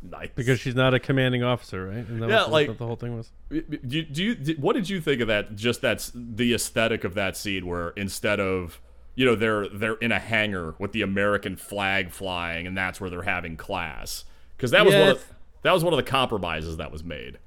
Nice. 0.00 0.28
because 0.34 0.60
she's 0.60 0.76
not 0.76 0.94
a 0.94 1.00
commanding 1.00 1.42
officer, 1.42 1.86
right? 1.88 2.06
And 2.08 2.22
that 2.22 2.28
Yeah, 2.28 2.42
was 2.44 2.48
like- 2.48 2.68
what 2.68 2.78
the 2.78 2.86
whole 2.86 2.96
thing 2.96 3.16
was. 3.16 3.30
do 3.50 3.62
you, 3.82 4.02
do 4.04 4.22
you 4.24 4.34
did- 4.36 4.62
what 4.62 4.74
did 4.74 4.88
you 4.88 5.00
think 5.00 5.20
of 5.20 5.28
that? 5.28 5.54
Just 5.56 5.80
that's 5.82 6.12
the 6.14 6.54
aesthetic 6.54 7.04
of 7.04 7.14
that 7.14 7.36
scene 7.36 7.66
where 7.66 7.90
instead 7.90 8.38
of 8.40 8.80
you 9.16 9.26
know 9.26 9.34
they're 9.34 9.68
they're 9.68 9.96
in 9.96 10.12
a 10.12 10.18
hangar 10.20 10.76
with 10.78 10.92
the 10.92 11.02
American 11.02 11.56
flag 11.56 12.10
flying 12.12 12.66
and 12.66 12.76
that's 12.76 13.00
where 13.00 13.10
they're 13.10 13.22
having 13.22 13.56
class 13.56 14.24
because 14.56 14.70
that 14.70 14.84
was 14.86 14.94
one 14.94 15.08
of 15.08 15.34
that 15.62 15.72
was 15.72 15.82
one 15.82 15.92
of 15.92 15.96
the 15.98 16.04
compromises 16.08 16.76
that 16.76 16.92
was 16.92 17.02
made. 17.02 17.38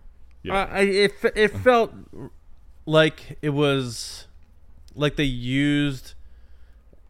Yeah. 0.44 0.54
I, 0.54 0.78
I 0.78 0.82
it, 0.82 1.12
it 1.36 1.48
felt 1.58 1.94
like 2.86 3.38
it 3.42 3.52
was 3.52 4.28
like 4.94 5.16
they 5.16 5.24
used 5.24 6.14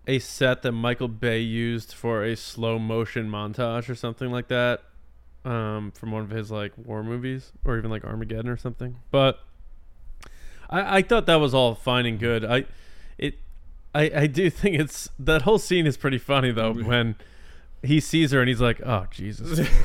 a 0.07 0.19
set 0.19 0.61
that 0.63 0.71
Michael 0.71 1.07
Bay 1.07 1.39
used 1.39 1.93
for 1.93 2.23
a 2.23 2.35
slow 2.35 2.79
motion 2.79 3.29
montage 3.29 3.89
or 3.89 3.95
something 3.95 4.31
like 4.31 4.47
that 4.47 4.81
um, 5.45 5.91
from 5.91 6.11
one 6.11 6.23
of 6.23 6.29
his 6.29 6.51
like 6.51 6.73
war 6.77 7.03
movies 7.03 7.51
or 7.65 7.77
even 7.77 7.89
like 7.89 8.03
Armageddon 8.03 8.49
or 8.49 8.57
something. 8.57 8.97
But 9.11 9.39
I, 10.69 10.97
I 10.97 11.01
thought 11.01 11.25
that 11.25 11.35
was 11.35 11.53
all 11.53 11.75
fine 11.75 12.05
and 12.05 12.19
good. 12.19 12.43
I 12.45 12.65
it 13.17 13.35
I, 13.93 14.11
I 14.15 14.27
do 14.27 14.49
think 14.51 14.79
it's 14.79 15.09
that 15.19 15.43
whole 15.43 15.59
scene 15.59 15.85
is 15.85 15.97
pretty 15.97 16.17
funny 16.17 16.51
though 16.51 16.73
when 16.83 17.15
he 17.83 17.99
sees 17.99 18.31
her 18.31 18.39
and 18.39 18.47
he's 18.49 18.61
like, 18.61 18.81
"Oh 18.85 19.05
Jesus." 19.11 19.67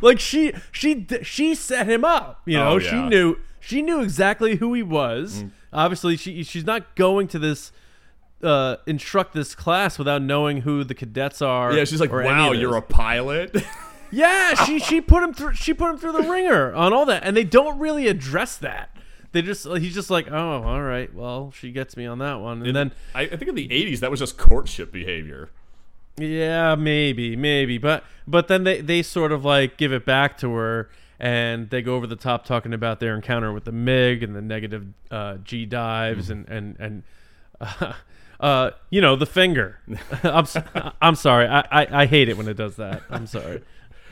like 0.00 0.20
she 0.20 0.52
she 0.70 1.06
she 1.22 1.54
set 1.54 1.88
him 1.88 2.04
up 2.04 2.42
you 2.46 2.56
know 2.56 2.74
Oh, 2.74 2.78
she 2.78 3.00
knew 3.02 3.38
she 3.58 3.82
knew 3.82 4.00
exactly 4.00 4.56
who 4.56 4.74
he 4.74 4.82
was 4.82 5.44
obviously 5.72 6.16
she 6.16 6.42
she's 6.42 6.64
not 6.64 6.94
going 6.94 7.28
to 7.28 7.38
this 7.38 7.72
uh 8.42 8.76
instruct 8.86 9.34
this 9.34 9.54
class 9.54 9.98
without 9.98 10.22
knowing 10.22 10.62
who 10.62 10.84
the 10.84 10.94
cadets 10.94 11.42
are 11.42 11.72
yeah, 11.74 11.84
she's 11.84 12.00
like, 12.00 12.12
"Wow, 12.12 12.52
you're 12.52 12.76
a 12.76 12.82
pilot." 12.82 13.56
yeah 14.10 14.54
she 14.54 14.78
she 14.78 15.00
put 15.00 15.22
him 15.22 15.34
through 15.34 15.52
she 15.54 15.74
put 15.74 15.90
him 15.90 15.98
through 15.98 16.12
the 16.12 16.22
ringer 16.22 16.74
on 16.74 16.94
all 16.94 17.04
that 17.04 17.22
and 17.24 17.36
they 17.36 17.44
don't 17.44 17.78
really 17.78 18.06
address 18.06 18.56
that 18.56 18.88
they 19.32 19.42
just 19.42 19.66
he's 19.76 19.92
just 19.92 20.08
like 20.08 20.30
oh 20.30 20.62
all 20.62 20.80
right 20.80 21.12
well 21.14 21.52
she 21.54 21.70
gets 21.70 21.94
me 21.94 22.06
on 22.06 22.18
that 22.18 22.40
one 22.40 22.64
and 22.64 22.74
then 22.74 22.92
I, 23.14 23.22
I 23.22 23.36
think 23.36 23.48
in 23.48 23.54
the 23.54 23.68
'80s 23.68 24.00
that 24.00 24.10
was 24.10 24.20
just 24.20 24.38
courtship 24.38 24.90
behavior. 24.92 25.50
Yeah, 26.20 26.74
maybe, 26.74 27.36
maybe, 27.36 27.78
but 27.78 28.04
but 28.26 28.48
then 28.48 28.64
they 28.64 28.80
they 28.80 29.02
sort 29.02 29.32
of 29.32 29.44
like 29.44 29.76
give 29.76 29.92
it 29.92 30.04
back 30.04 30.36
to 30.38 30.52
her, 30.54 30.90
and 31.18 31.70
they 31.70 31.82
go 31.82 31.94
over 31.96 32.06
the 32.06 32.16
top 32.16 32.44
talking 32.44 32.72
about 32.72 33.00
their 33.00 33.14
encounter 33.14 33.52
with 33.52 33.64
the 33.64 33.72
Mig 33.72 34.22
and 34.22 34.34
the 34.36 34.42
negative 34.42 34.86
uh, 35.10 35.36
G 35.38 35.66
dives 35.66 36.30
and 36.30 36.48
and 36.48 36.76
and. 36.78 37.02
Uh, 37.60 37.92
uh, 38.40 38.70
you 38.90 39.00
know 39.00 39.16
the 39.16 39.26
finger. 39.26 39.78
I'm 40.22 40.44
s- 40.44 40.56
I'm 41.02 41.14
sorry. 41.14 41.46
I, 41.46 41.60
I 41.70 42.02
I 42.02 42.06
hate 42.06 42.28
it 42.28 42.36
when 42.36 42.48
it 42.48 42.54
does 42.54 42.76
that. 42.76 43.02
I'm 43.10 43.26
sorry. 43.26 43.62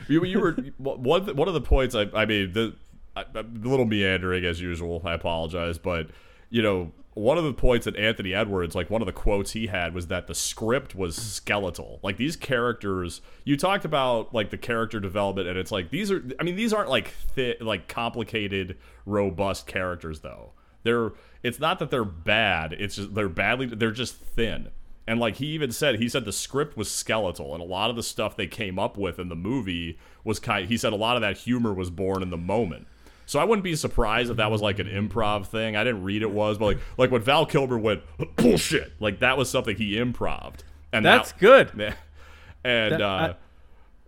You, 0.07 0.23
you 0.25 0.39
were 0.39 0.53
one 0.77 1.35
one 1.35 1.47
of 1.47 1.53
the 1.53 1.61
points. 1.61 1.95
I, 1.95 2.07
I 2.13 2.25
mean, 2.25 2.53
the 2.53 2.75
I, 3.15 3.25
little 3.63 3.85
meandering 3.85 4.45
as 4.45 4.61
usual. 4.61 5.01
I 5.05 5.13
apologize, 5.13 5.77
but 5.77 6.09
you 6.49 6.61
know, 6.61 6.91
one 7.17 7.37
of 7.37 7.43
the 7.43 7.53
points 7.53 7.85
that 7.85 7.95
Anthony 7.95 8.33
Edwards, 8.33 8.75
like 8.75 8.89
one 8.89 9.01
of 9.01 9.07
the 9.07 9.11
quotes 9.11 9.51
he 9.51 9.67
had, 9.67 9.93
was 9.93 10.07
that 10.07 10.27
the 10.27 10.35
script 10.35 10.93
was 10.93 11.15
skeletal. 11.15 11.99
Like 12.03 12.17
these 12.17 12.35
characters, 12.35 13.21
you 13.43 13.57
talked 13.57 13.85
about 13.85 14.33
like 14.33 14.51
the 14.51 14.57
character 14.57 14.99
development, 14.99 15.47
and 15.47 15.57
it's 15.57 15.71
like 15.71 15.89
these 15.89 16.11
are. 16.11 16.23
I 16.39 16.43
mean, 16.43 16.55
these 16.55 16.73
aren't 16.73 16.89
like 16.89 17.09
thi- 17.35 17.57
like 17.59 17.87
complicated, 17.87 18.77
robust 19.05 19.65
characters 19.67 20.21
though. 20.21 20.51
They're. 20.83 21.13
It's 21.43 21.59
not 21.59 21.79
that 21.79 21.89
they're 21.89 22.05
bad. 22.05 22.73
It's 22.73 22.95
just 22.95 23.15
they're 23.15 23.29
badly. 23.29 23.65
They're 23.65 23.91
just 23.91 24.15
thin. 24.15 24.69
And 25.07 25.19
like 25.19 25.37
he 25.37 25.47
even 25.47 25.71
said, 25.71 25.95
he 25.95 26.09
said 26.09 26.25
the 26.25 26.33
script 26.33 26.77
was 26.77 26.91
skeletal, 26.91 27.53
and 27.53 27.63
a 27.63 27.65
lot 27.65 27.89
of 27.89 27.95
the 27.95 28.03
stuff 28.03 28.35
they 28.35 28.47
came 28.47 28.77
up 28.77 28.97
with 28.97 29.17
in 29.17 29.29
the 29.29 29.35
movie 29.35 29.97
was 30.23 30.39
kind. 30.39 30.67
He 30.67 30.77
said 30.77 30.93
a 30.93 30.97
lot 30.97 31.15
of 31.15 31.21
that 31.21 31.37
humor 31.37 31.73
was 31.73 31.89
born 31.89 32.21
in 32.21 32.29
the 32.29 32.37
moment. 32.37 32.87
So 33.27 33.39
I 33.39 33.43
wouldn't 33.43 33.63
be 33.63 33.75
surprised 33.75 34.31
if 34.31 34.37
that 34.37 34.49
was 34.49 34.61
like 34.61 34.79
an 34.79 34.87
improv 34.87 35.45
thing. 35.47 35.75
I 35.75 35.83
didn't 35.83 36.03
read 36.03 36.21
it 36.23 36.31
was, 36.31 36.57
but 36.57 36.65
like 36.65 36.77
like 36.97 37.11
when 37.11 37.21
Val 37.21 37.45
Kilmer 37.45 37.77
went 37.77 38.01
bullshit, 38.37 38.93
like 38.99 39.19
that 39.19 39.37
was 39.37 39.49
something 39.49 39.75
he 39.75 39.97
improved, 39.97 40.63
and 40.91 41.05
That's 41.05 41.31
that, 41.33 41.39
good. 41.39 41.95
And 42.63 42.93
That- 42.93 43.01
uh, 43.01 43.33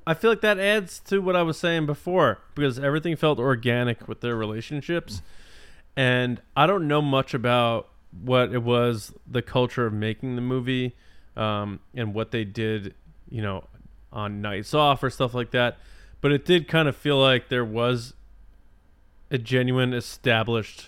I 0.08 0.16
feel 0.16 0.32
like 0.32 0.42
that 0.42 0.58
adds 0.58 1.00
to 1.02 1.20
what 1.20 1.36
I 1.36 1.44
was 1.44 1.58
saying 1.58 1.86
before 1.86 2.40
because 2.56 2.80
everything 2.80 3.16
felt 3.16 3.38
organic 3.38 4.08
with 4.08 4.22
their 4.22 4.36
relationships. 4.36 5.22
And 5.96 6.42
I 6.58 6.66
don't 6.66 6.88
know 6.88 7.02
much 7.02 7.36
about 7.36 7.90
what 8.24 8.52
it 8.52 8.64
was, 8.64 9.14
the 9.28 9.44
culture 9.44 9.86
of 9.86 9.94
making 9.94 10.36
the 10.36 10.42
movie, 10.42 10.96
um, 11.38 11.80
and 11.94 12.16
what 12.16 12.32
they 12.32 12.44
did, 12.44 12.96
you 13.30 13.42
know, 13.44 13.66
on 14.12 14.42
nights 14.42 14.74
off 14.74 15.04
or 15.04 15.12
stuff 15.12 15.36
like 15.36 15.52
that. 15.52 15.78
But 16.22 16.32
it 16.32 16.44
did 16.44 16.68
kind 16.68 16.88
of 16.88 16.96
feel 16.96 17.20
like 17.22 17.50
there 17.50 17.66
was 17.66 18.14
a 19.32 19.38
genuine 19.38 19.94
established 19.94 20.88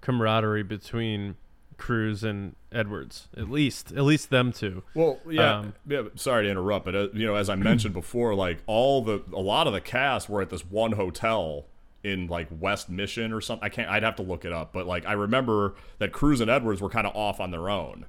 camaraderie 0.00 0.62
between 0.62 1.36
Cruise 1.78 2.24
and 2.24 2.56
Edwards, 2.72 3.28
at 3.36 3.50
least, 3.50 3.92
at 3.92 4.02
least 4.04 4.30
them 4.30 4.52
two. 4.52 4.82
Well, 4.94 5.18
yeah, 5.28 5.58
Um, 5.58 5.74
yeah. 5.86 6.02
Sorry 6.14 6.44
to 6.44 6.50
interrupt, 6.50 6.84
but 6.86 6.94
uh, 6.94 7.08
you 7.12 7.26
know, 7.26 7.34
as 7.34 7.48
I 7.50 7.54
mentioned 7.54 7.94
before, 8.02 8.34
like 8.34 8.58
all 8.66 9.02
the 9.02 9.22
a 9.32 9.40
lot 9.40 9.66
of 9.66 9.72
the 9.72 9.80
cast 9.80 10.28
were 10.28 10.40
at 10.42 10.50
this 10.50 10.62
one 10.62 10.92
hotel 10.92 11.66
in 12.02 12.28
like 12.28 12.48
West 12.50 12.88
Mission 12.88 13.32
or 13.32 13.40
something. 13.40 13.64
I 13.64 13.68
can't. 13.68 13.90
I'd 13.90 14.02
have 14.02 14.16
to 14.16 14.22
look 14.22 14.44
it 14.44 14.52
up, 14.52 14.72
but 14.72 14.86
like 14.86 15.04
I 15.06 15.12
remember 15.12 15.74
that 15.98 16.12
Cruise 16.12 16.40
and 16.40 16.50
Edwards 16.50 16.80
were 16.80 16.88
kind 16.88 17.06
of 17.06 17.14
off 17.14 17.40
on 17.40 17.50
their 17.50 17.68
own, 17.68 18.06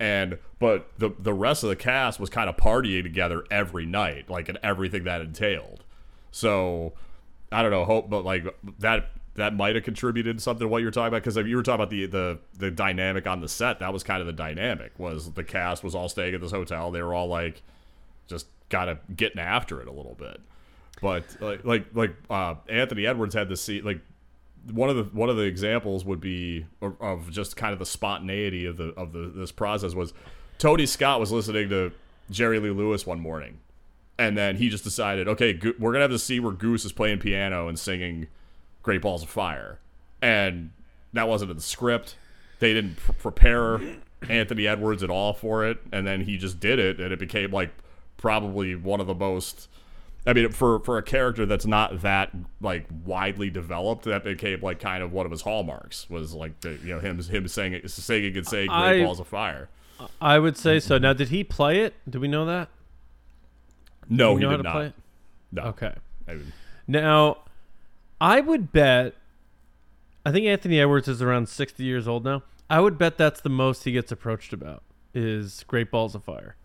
and 0.00 0.38
but 0.58 0.88
the 0.98 1.10
the 1.18 1.34
rest 1.34 1.62
of 1.62 1.68
the 1.68 1.76
cast 1.76 2.18
was 2.18 2.30
kind 2.30 2.48
of 2.48 2.56
partying 2.56 3.02
together 3.02 3.44
every 3.50 3.84
night, 3.84 4.30
like 4.30 4.48
and 4.48 4.58
everything 4.62 5.04
that 5.04 5.20
entailed. 5.20 5.84
So 6.30 6.94
I 7.52 7.62
don't 7.62 7.70
know. 7.70 7.84
Hope, 7.84 8.10
but 8.10 8.24
like 8.24 8.44
that 8.78 9.10
that 9.34 9.54
might 9.54 9.74
have 9.74 9.84
contributed 9.84 10.42
something 10.42 10.64
to 10.64 10.68
what 10.68 10.82
you're 10.82 10.90
talking 10.90 11.08
about 11.08 11.22
because 11.22 11.36
you 11.36 11.56
were 11.56 11.62
talking 11.62 11.82
about 11.82 11.90
the 11.90 12.06
the 12.06 12.38
the 12.58 12.70
dynamic 12.70 13.26
on 13.26 13.40
the 13.40 13.48
set. 13.48 13.78
That 13.78 13.92
was 13.92 14.02
kind 14.02 14.20
of 14.20 14.26
the 14.26 14.32
dynamic. 14.32 14.98
Was 14.98 15.32
the 15.32 15.44
cast 15.44 15.82
was 15.84 15.94
all 15.94 16.08
staying 16.08 16.34
at 16.34 16.40
this 16.40 16.50
hotel. 16.50 16.90
They 16.90 17.02
were 17.02 17.14
all 17.14 17.28
like 17.28 17.62
just 18.26 18.46
kind 18.68 18.90
of 18.90 18.98
getting 19.16 19.38
after 19.38 19.80
it 19.80 19.88
a 19.88 19.92
little 19.92 20.14
bit. 20.14 20.40
But 21.00 21.24
like 21.40 21.64
like 21.64 21.86
like 21.94 22.14
uh, 22.30 22.54
Anthony 22.68 23.06
Edwards 23.06 23.34
had 23.34 23.48
to 23.48 23.56
see 23.56 23.80
like 23.80 24.00
one 24.70 24.88
of 24.88 24.96
the 24.96 25.04
one 25.04 25.28
of 25.28 25.36
the 25.36 25.42
examples 25.42 26.04
would 26.04 26.20
be 26.20 26.66
of, 26.80 27.00
of 27.00 27.30
just 27.30 27.56
kind 27.56 27.72
of 27.72 27.78
the 27.78 27.86
spontaneity 27.86 28.66
of 28.66 28.76
the 28.76 28.88
of 28.96 29.12
the 29.12 29.32
this 29.34 29.52
process 29.52 29.94
was 29.94 30.12
Tony 30.58 30.86
Scott 30.86 31.18
was 31.18 31.32
listening 31.32 31.68
to 31.70 31.92
Jerry 32.30 32.60
Lee 32.60 32.70
Lewis 32.70 33.04
one 33.04 33.20
morning, 33.20 33.58
and 34.22 34.38
then 34.38 34.56
he 34.56 34.68
just 34.68 34.84
decided, 34.84 35.26
okay, 35.26 35.52
Go- 35.52 35.72
we're 35.78 35.92
gonna 35.92 36.02
have 36.02 36.10
to 36.12 36.18
see 36.18 36.38
where 36.38 36.52
Goose 36.52 36.84
is 36.84 36.92
playing 36.92 37.18
piano 37.18 37.66
and 37.68 37.78
singing 37.78 38.28
"Great 38.82 39.02
Balls 39.02 39.22
of 39.22 39.28
Fire," 39.28 39.78
and 40.20 40.70
that 41.12 41.28
wasn't 41.28 41.50
in 41.50 41.56
the 41.56 41.62
script. 41.62 42.16
They 42.60 42.72
didn't 42.72 42.96
pr- 42.96 43.12
prepare 43.12 43.80
Anthony 44.28 44.66
Edwards 44.68 45.02
at 45.02 45.10
all 45.10 45.32
for 45.32 45.66
it, 45.66 45.78
and 45.90 46.06
then 46.06 46.20
he 46.22 46.36
just 46.38 46.60
did 46.60 46.78
it, 46.78 47.00
and 47.00 47.12
it 47.12 47.18
became 47.18 47.50
like 47.50 47.70
probably 48.16 48.74
one 48.76 49.00
of 49.00 49.06
the 49.08 49.14
most. 49.14 49.68
I 50.24 50.32
mean, 50.32 50.50
for 50.50 50.78
for 50.78 50.98
a 50.98 51.02
character 51.02 51.44
that's 51.44 51.66
not 51.66 52.02
that 52.02 52.30
like 52.60 52.86
widely 53.04 53.50
developed, 53.50 54.04
that 54.04 54.22
became 54.22 54.60
like 54.60 54.78
kind 54.78 55.02
of 55.02 55.12
one 55.12 55.26
of 55.26 55.32
his 55.32 55.42
hallmarks 55.42 56.08
was 56.08 56.32
like 56.32 56.60
the 56.60 56.78
you 56.84 56.94
know 56.94 57.00
him 57.00 57.20
him 57.20 57.48
saying 57.48 57.80
singing 57.88 58.36
and 58.36 58.46
saying 58.46 58.68
"Great 58.68 59.02
I- 59.02 59.04
Balls 59.04 59.18
of 59.18 59.26
Fire." 59.26 59.68
I 60.20 60.38
would 60.38 60.56
say 60.56 60.80
so. 60.80 60.98
Now, 60.98 61.12
did 61.12 61.28
he 61.28 61.44
play 61.44 61.80
it? 61.80 61.94
Do 62.08 62.18
we 62.18 62.26
know 62.28 62.44
that? 62.46 62.68
No, 64.08 64.36
he 64.36 64.44
did 64.46 64.62
not. 64.62 64.92
No. 65.52 65.62
Okay. 65.62 65.94
I 66.28 66.34
mean, 66.34 66.52
Now, 66.86 67.38
I 68.20 68.40
would 68.40 68.72
bet. 68.72 69.14
I 70.24 70.30
think 70.32 70.46
Anthony 70.46 70.80
Edwards 70.80 71.08
is 71.08 71.20
around 71.20 71.48
sixty 71.48 71.84
years 71.84 72.06
old 72.06 72.24
now. 72.24 72.42
I 72.70 72.80
would 72.80 72.96
bet 72.96 73.18
that's 73.18 73.40
the 73.40 73.50
most 73.50 73.84
he 73.84 73.92
gets 73.92 74.10
approached 74.12 74.52
about 74.52 74.82
is 75.14 75.64
Great 75.66 75.90
Balls 75.90 76.14
of 76.14 76.24
Fire. 76.24 76.56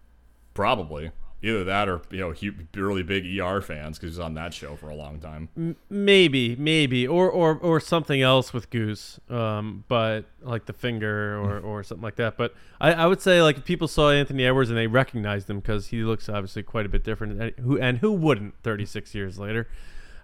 probably 0.54 1.12
either 1.42 1.64
that 1.64 1.88
or 1.88 2.02
you 2.10 2.20
know 2.20 2.32
hu 2.32 2.52
really 2.74 3.04
big 3.04 3.26
ER 3.40 3.62
fans 3.62 3.98
because 4.00 4.16
he's 4.16 4.20
on 4.20 4.34
that 4.34 4.54
show 4.54 4.76
for 4.76 4.90
a 4.90 4.96
long 4.96 5.20
time. 5.20 5.76
Maybe, 5.90 6.56
maybe, 6.56 7.08
or 7.08 7.30
or 7.30 7.58
or 7.58 7.80
something 7.80 8.22
else 8.22 8.54
with 8.54 8.70
Goose, 8.70 9.20
um, 9.30 9.84
but 9.88 10.26
like 10.42 10.66
the 10.66 10.74
finger 10.74 11.38
or 11.38 11.60
or 11.64 11.84
something 11.84 12.04
like 12.04 12.16
that. 12.16 12.38
But 12.38 12.54
I, 12.82 12.94
I 12.94 13.06
would 13.06 13.22
say 13.22 13.42
like 13.42 13.58
if 13.58 13.66
people 13.66 13.88
saw 13.88 14.12
Anthony 14.12 14.46
Edwards 14.46 14.70
and 14.70 14.78
they 14.78 14.88
recognized 14.88 15.50
him 15.50 15.60
because 15.60 15.88
he 15.88 16.04
looks 16.04 16.30
obviously 16.30 16.64
quite 16.64 16.86
a 16.86 16.90
bit 16.90 17.04
different. 17.04 17.42
And 17.42 17.54
who 17.60 17.80
and 17.80 18.00
who 18.00 18.12
wouldn't 18.12 18.56
thirty 18.64 18.86
six 18.86 19.14
years 19.14 19.38
later? 19.38 19.68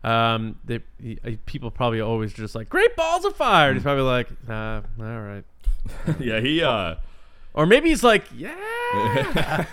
Um, 0.03 0.59
they, 0.65 0.81
he, 1.01 1.17
people 1.45 1.71
probably 1.71 2.01
always 2.01 2.33
just 2.33 2.55
like 2.55 2.69
great 2.69 2.95
balls 2.95 3.23
of 3.23 3.35
fire. 3.35 3.69
And 3.69 3.77
he's 3.77 3.83
probably 3.83 4.03
like, 4.03 4.27
nah, 4.47 4.81
all 4.99 5.21
right. 5.21 5.45
yeah, 6.19 6.39
he 6.39 6.61
uh 6.61 6.95
Or 7.53 7.65
maybe 7.65 7.89
he's 7.89 8.03
like, 8.03 8.25
yeah. 8.35 9.65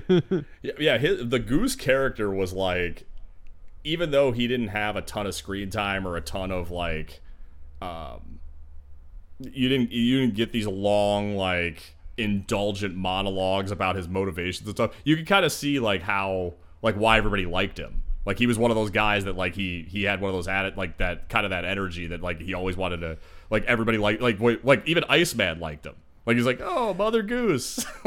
yeah, 0.62 0.72
yeah 0.78 0.98
his, 0.98 1.28
the 1.28 1.38
goose 1.38 1.76
character 1.76 2.30
was 2.30 2.52
like 2.52 3.04
even 3.84 4.10
though 4.10 4.32
he 4.32 4.46
didn't 4.46 4.68
have 4.68 4.96
a 4.96 5.02
ton 5.02 5.26
of 5.26 5.34
screen 5.34 5.70
time 5.70 6.06
or 6.06 6.16
a 6.16 6.20
ton 6.20 6.50
of 6.50 6.70
like 6.70 7.20
um 7.80 8.38
you 9.40 9.68
didn't 9.68 9.90
you 9.90 10.20
didn't 10.20 10.34
get 10.34 10.52
these 10.52 10.66
long 10.66 11.36
like 11.36 11.96
indulgent 12.16 12.94
monologues 12.94 13.70
about 13.70 13.96
his 13.96 14.06
motivations 14.06 14.66
and 14.66 14.76
stuff 14.76 14.94
you 15.04 15.16
could 15.16 15.26
kind 15.26 15.44
of 15.44 15.50
see 15.50 15.78
like 15.80 16.02
how 16.02 16.54
like 16.82 16.96
why 16.96 17.16
everybody 17.16 17.46
liked 17.46 17.78
him. 17.78 18.02
Like 18.26 18.38
he 18.38 18.46
was 18.46 18.58
one 18.58 18.70
of 18.70 18.76
those 18.76 18.90
guys 18.90 19.24
that 19.24 19.36
like 19.36 19.54
he 19.54 19.86
he 19.88 20.02
had 20.04 20.20
one 20.20 20.28
of 20.28 20.34
those 20.34 20.48
added 20.48 20.76
like 20.76 20.98
that 20.98 21.28
kind 21.28 21.46
of 21.46 21.50
that 21.50 21.64
energy 21.64 22.08
that 22.08 22.20
like 22.20 22.40
he 22.40 22.54
always 22.54 22.76
wanted 22.76 22.98
to 22.98 23.18
like 23.50 23.64
everybody 23.64 23.98
like 23.98 24.20
like 24.20 24.38
like 24.62 24.86
even 24.86 25.04
Iceman 25.08 25.58
liked 25.58 25.86
him. 25.86 25.94
Like 26.26 26.36
he's 26.36 26.46
like 26.46 26.60
oh 26.60 26.94
Mother 26.94 27.22
Goose 27.22 27.84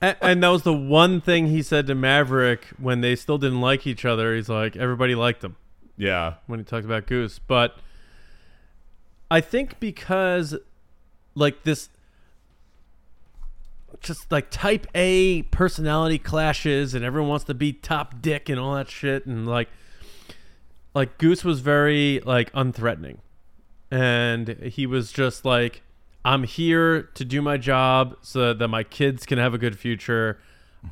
and, 0.00 0.16
and 0.20 0.42
that 0.42 0.48
was 0.48 0.62
the 0.62 0.72
one 0.72 1.20
thing 1.20 1.48
he 1.48 1.62
said 1.62 1.86
to 1.86 1.94
Maverick 1.94 2.66
when 2.78 3.00
they 3.00 3.16
still 3.16 3.38
didn't 3.38 3.60
like 3.60 3.86
each 3.86 4.04
other. 4.04 4.34
He's 4.34 4.48
like, 4.48 4.76
everybody 4.76 5.14
liked 5.14 5.44
him 5.44 5.56
yeah 6.00 6.34
when 6.46 6.58
he 6.58 6.64
talked 6.64 6.86
about 6.86 7.06
Goose. 7.06 7.38
But 7.38 7.76
I 9.30 9.40
think 9.40 9.78
because 9.78 10.56
like 11.34 11.62
this 11.62 11.90
just 14.00 14.32
like 14.32 14.50
type 14.50 14.86
A 14.94 15.42
personality 15.42 16.18
clashes 16.18 16.94
and 16.94 17.04
everyone 17.04 17.28
wants 17.28 17.44
to 17.44 17.54
be 17.54 17.72
top 17.72 18.22
dick 18.22 18.48
and 18.48 18.58
all 18.58 18.74
that 18.74 18.88
shit 18.88 19.26
and 19.26 19.46
like 19.46 19.68
like 20.94 21.18
Goose 21.18 21.44
was 21.44 21.60
very 21.60 22.20
like 22.24 22.50
unthreatening. 22.52 23.18
And 23.90 24.48
he 24.62 24.86
was 24.86 25.12
just 25.12 25.44
like 25.44 25.82
I'm 26.24 26.44
here 26.44 27.02
to 27.14 27.24
do 27.24 27.40
my 27.40 27.56
job 27.56 28.16
so 28.22 28.52
that 28.52 28.68
my 28.68 28.82
kids 28.82 29.26
can 29.26 29.38
have 29.38 29.54
a 29.54 29.58
good 29.58 29.78
future. 29.78 30.38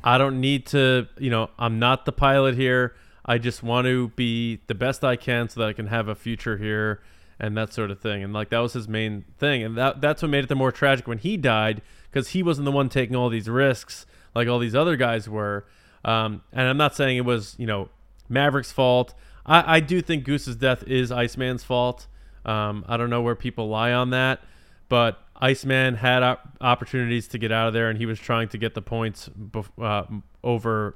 I 0.03 0.17
don't 0.17 0.39
need 0.39 0.65
to, 0.67 1.07
you 1.17 1.29
know, 1.29 1.49
I'm 1.57 1.79
not 1.79 2.05
the 2.05 2.11
pilot 2.11 2.55
here. 2.55 2.95
I 3.25 3.37
just 3.37 3.61
want 3.61 3.85
to 3.85 4.09
be 4.09 4.59
the 4.67 4.75
best 4.75 5.03
I 5.03 5.15
can 5.15 5.49
so 5.49 5.59
that 5.59 5.69
I 5.69 5.73
can 5.73 5.87
have 5.87 6.07
a 6.07 6.15
future 6.15 6.57
here 6.57 7.01
and 7.39 7.55
that 7.57 7.73
sort 7.73 7.91
of 7.91 7.99
thing. 7.99 8.23
And 8.23 8.33
like 8.33 8.49
that 8.49 8.59
was 8.59 8.73
his 8.73 8.87
main 8.87 9.25
thing. 9.37 9.63
And 9.63 9.77
that 9.77 10.01
that's 10.01 10.21
what 10.21 10.29
made 10.29 10.43
it 10.43 10.47
the 10.47 10.55
more 10.55 10.71
tragic 10.71 11.07
when 11.07 11.19
he 11.19 11.37
died 11.37 11.81
because 12.11 12.29
he 12.29 12.41
wasn't 12.41 12.65
the 12.65 12.71
one 12.71 12.89
taking 12.89 13.15
all 13.15 13.29
these 13.29 13.47
risks 13.47 14.05
like 14.35 14.47
all 14.47 14.59
these 14.59 14.75
other 14.75 14.95
guys 14.95 15.29
were. 15.29 15.65
Um, 16.05 16.41
and 16.51 16.67
I'm 16.67 16.77
not 16.77 16.95
saying 16.95 17.17
it 17.17 17.25
was, 17.25 17.55
you 17.57 17.67
know, 17.67 17.89
Maverick's 18.27 18.71
fault. 18.71 19.13
I, 19.45 19.77
I 19.77 19.79
do 19.79 20.01
think 20.01 20.23
Goose's 20.23 20.55
death 20.55 20.83
is 20.87 21.11
Iceman's 21.11 21.63
fault. 21.63 22.07
Um, 22.45 22.85
I 22.87 22.97
don't 22.97 23.09
know 23.09 23.21
where 23.21 23.35
people 23.35 23.67
lie 23.67 23.91
on 23.91 24.11
that, 24.11 24.41
but 24.89 25.23
Iceman 25.37 25.95
had 25.95 26.23
op- 26.23 26.57
opportunities 26.59 27.27
to 27.29 27.37
get 27.37 27.51
out 27.51 27.67
of 27.67 27.73
there, 27.73 27.89
and 27.89 27.97
he 27.97 28.05
was 28.05 28.19
trying 28.19 28.49
to 28.49 28.57
get 28.57 28.73
the 28.73 28.81
points 28.81 29.29
bef- 29.29 29.69
uh, 29.81 30.03
over 30.43 30.95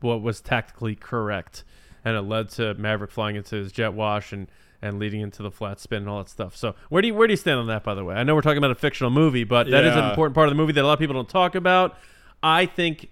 what 0.00 0.22
was 0.22 0.40
tactically 0.40 0.94
correct, 0.94 1.64
and 2.04 2.16
it 2.16 2.22
led 2.22 2.48
to 2.50 2.74
Maverick 2.74 3.10
flying 3.10 3.36
into 3.36 3.56
his 3.56 3.72
jet 3.72 3.92
wash 3.92 4.32
and 4.32 4.48
and 4.84 4.98
leading 4.98 5.20
into 5.20 5.44
the 5.44 5.50
flat 5.50 5.78
spin 5.78 5.98
and 5.98 6.08
all 6.08 6.18
that 6.18 6.28
stuff. 6.28 6.56
So 6.56 6.74
where 6.88 7.00
do 7.02 7.08
you 7.08 7.14
where 7.14 7.28
do 7.28 7.32
you 7.32 7.36
stand 7.36 7.60
on 7.60 7.68
that? 7.68 7.84
By 7.84 7.94
the 7.94 8.04
way, 8.04 8.14
I 8.14 8.24
know 8.24 8.34
we're 8.34 8.40
talking 8.40 8.58
about 8.58 8.72
a 8.72 8.76
fictional 8.76 9.10
movie, 9.10 9.44
but 9.44 9.70
that 9.70 9.84
is 9.84 9.94
an 9.94 10.10
important 10.10 10.34
part 10.34 10.48
of 10.48 10.50
the 10.50 10.56
movie 10.56 10.72
that 10.72 10.82
a 10.82 10.86
lot 10.86 10.94
of 10.94 10.98
people 10.98 11.14
don't 11.14 11.28
talk 11.28 11.54
about. 11.54 11.96
I 12.42 12.66
think 12.66 13.10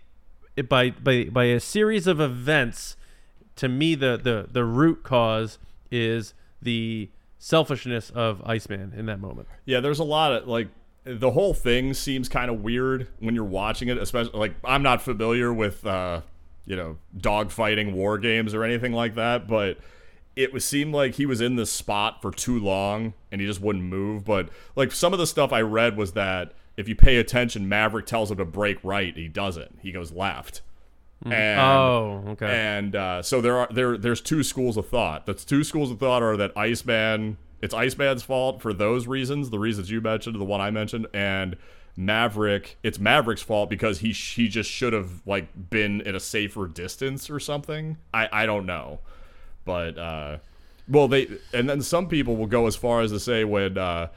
it, 0.56 0.68
by 0.68 0.90
by 0.90 1.24
by 1.24 1.44
a 1.44 1.60
series 1.60 2.06
of 2.06 2.20
events, 2.20 2.96
to 3.56 3.68
me 3.68 3.94
the 3.94 4.16
the 4.16 4.48
the 4.50 4.64
root 4.64 5.02
cause 5.04 5.58
is 5.92 6.34
the 6.60 7.08
selfishness 7.40 8.10
of 8.10 8.40
Iceman 8.44 8.92
in 8.96 9.06
that 9.06 9.18
moment. 9.18 9.48
Yeah, 9.64 9.80
there's 9.80 9.98
a 9.98 10.04
lot 10.04 10.32
of 10.32 10.46
like 10.46 10.68
the 11.04 11.32
whole 11.32 11.54
thing 11.54 11.94
seems 11.94 12.28
kind 12.28 12.50
of 12.50 12.60
weird 12.60 13.08
when 13.18 13.34
you're 13.34 13.42
watching 13.44 13.88
it, 13.88 13.98
especially 13.98 14.38
like 14.38 14.54
I'm 14.62 14.82
not 14.84 15.02
familiar 15.02 15.52
with 15.52 15.84
uh, 15.84 16.20
you 16.66 16.76
know, 16.76 16.98
dogfighting 17.18 17.94
war 17.94 18.18
games 18.18 18.54
or 18.54 18.62
anything 18.62 18.92
like 18.92 19.16
that, 19.16 19.48
but 19.48 19.78
it 20.36 20.52
was 20.52 20.64
seemed 20.64 20.94
like 20.94 21.14
he 21.14 21.26
was 21.26 21.40
in 21.40 21.56
this 21.56 21.72
spot 21.72 22.22
for 22.22 22.30
too 22.30 22.58
long 22.58 23.14
and 23.32 23.40
he 23.40 23.46
just 23.46 23.60
wouldn't 23.60 23.84
move, 23.84 24.24
but 24.24 24.50
like 24.76 24.92
some 24.92 25.12
of 25.12 25.18
the 25.18 25.26
stuff 25.26 25.52
I 25.52 25.62
read 25.62 25.96
was 25.96 26.12
that 26.12 26.52
if 26.76 26.88
you 26.88 26.94
pay 26.94 27.16
attention, 27.16 27.68
Maverick 27.68 28.06
tells 28.06 28.30
him 28.30 28.36
to 28.36 28.44
break 28.44 28.78
right, 28.84 29.16
he 29.16 29.28
doesn't. 29.28 29.80
He 29.82 29.90
goes 29.90 30.12
left. 30.12 30.62
And 31.24 31.60
oh, 31.60 32.24
okay. 32.28 32.46
and 32.46 32.96
uh, 32.96 33.22
so 33.22 33.40
there 33.42 33.58
are 33.58 33.68
there 33.70 33.98
there's 33.98 34.22
two 34.22 34.42
schools 34.42 34.76
of 34.76 34.88
thought. 34.88 35.26
The 35.26 35.34
two 35.34 35.64
schools 35.64 35.90
of 35.90 35.98
thought 35.98 36.22
are 36.22 36.36
that 36.38 36.56
Iceman 36.56 37.36
it's 37.60 37.74
Iceman's 37.74 38.22
fault 38.22 38.62
for 38.62 38.72
those 38.72 39.06
reasons, 39.06 39.50
the 39.50 39.58
reasons 39.58 39.90
you 39.90 40.00
mentioned, 40.00 40.40
the 40.40 40.44
one 40.44 40.60
I 40.60 40.70
mentioned, 40.70 41.06
and 41.12 41.56
Maverick 41.96 42.78
it's 42.82 42.98
Maverick's 42.98 43.42
fault 43.42 43.68
because 43.68 43.98
he 43.98 44.12
he 44.12 44.48
just 44.48 44.70
should 44.70 44.92
have 44.92 45.26
like 45.26 45.70
been 45.70 46.00
at 46.06 46.14
a 46.14 46.20
safer 46.20 46.66
distance 46.66 47.28
or 47.28 47.38
something. 47.38 47.98
I 48.14 48.28
I 48.32 48.46
don't 48.46 48.64
know, 48.64 49.00
but 49.66 49.98
uh, 49.98 50.38
well 50.88 51.08
they 51.08 51.28
and 51.52 51.68
then 51.68 51.82
some 51.82 52.08
people 52.08 52.36
will 52.36 52.46
go 52.46 52.66
as 52.66 52.76
far 52.76 53.02
as 53.02 53.12
to 53.12 53.20
say 53.20 53.44
when 53.44 53.76
uh, 53.76 54.08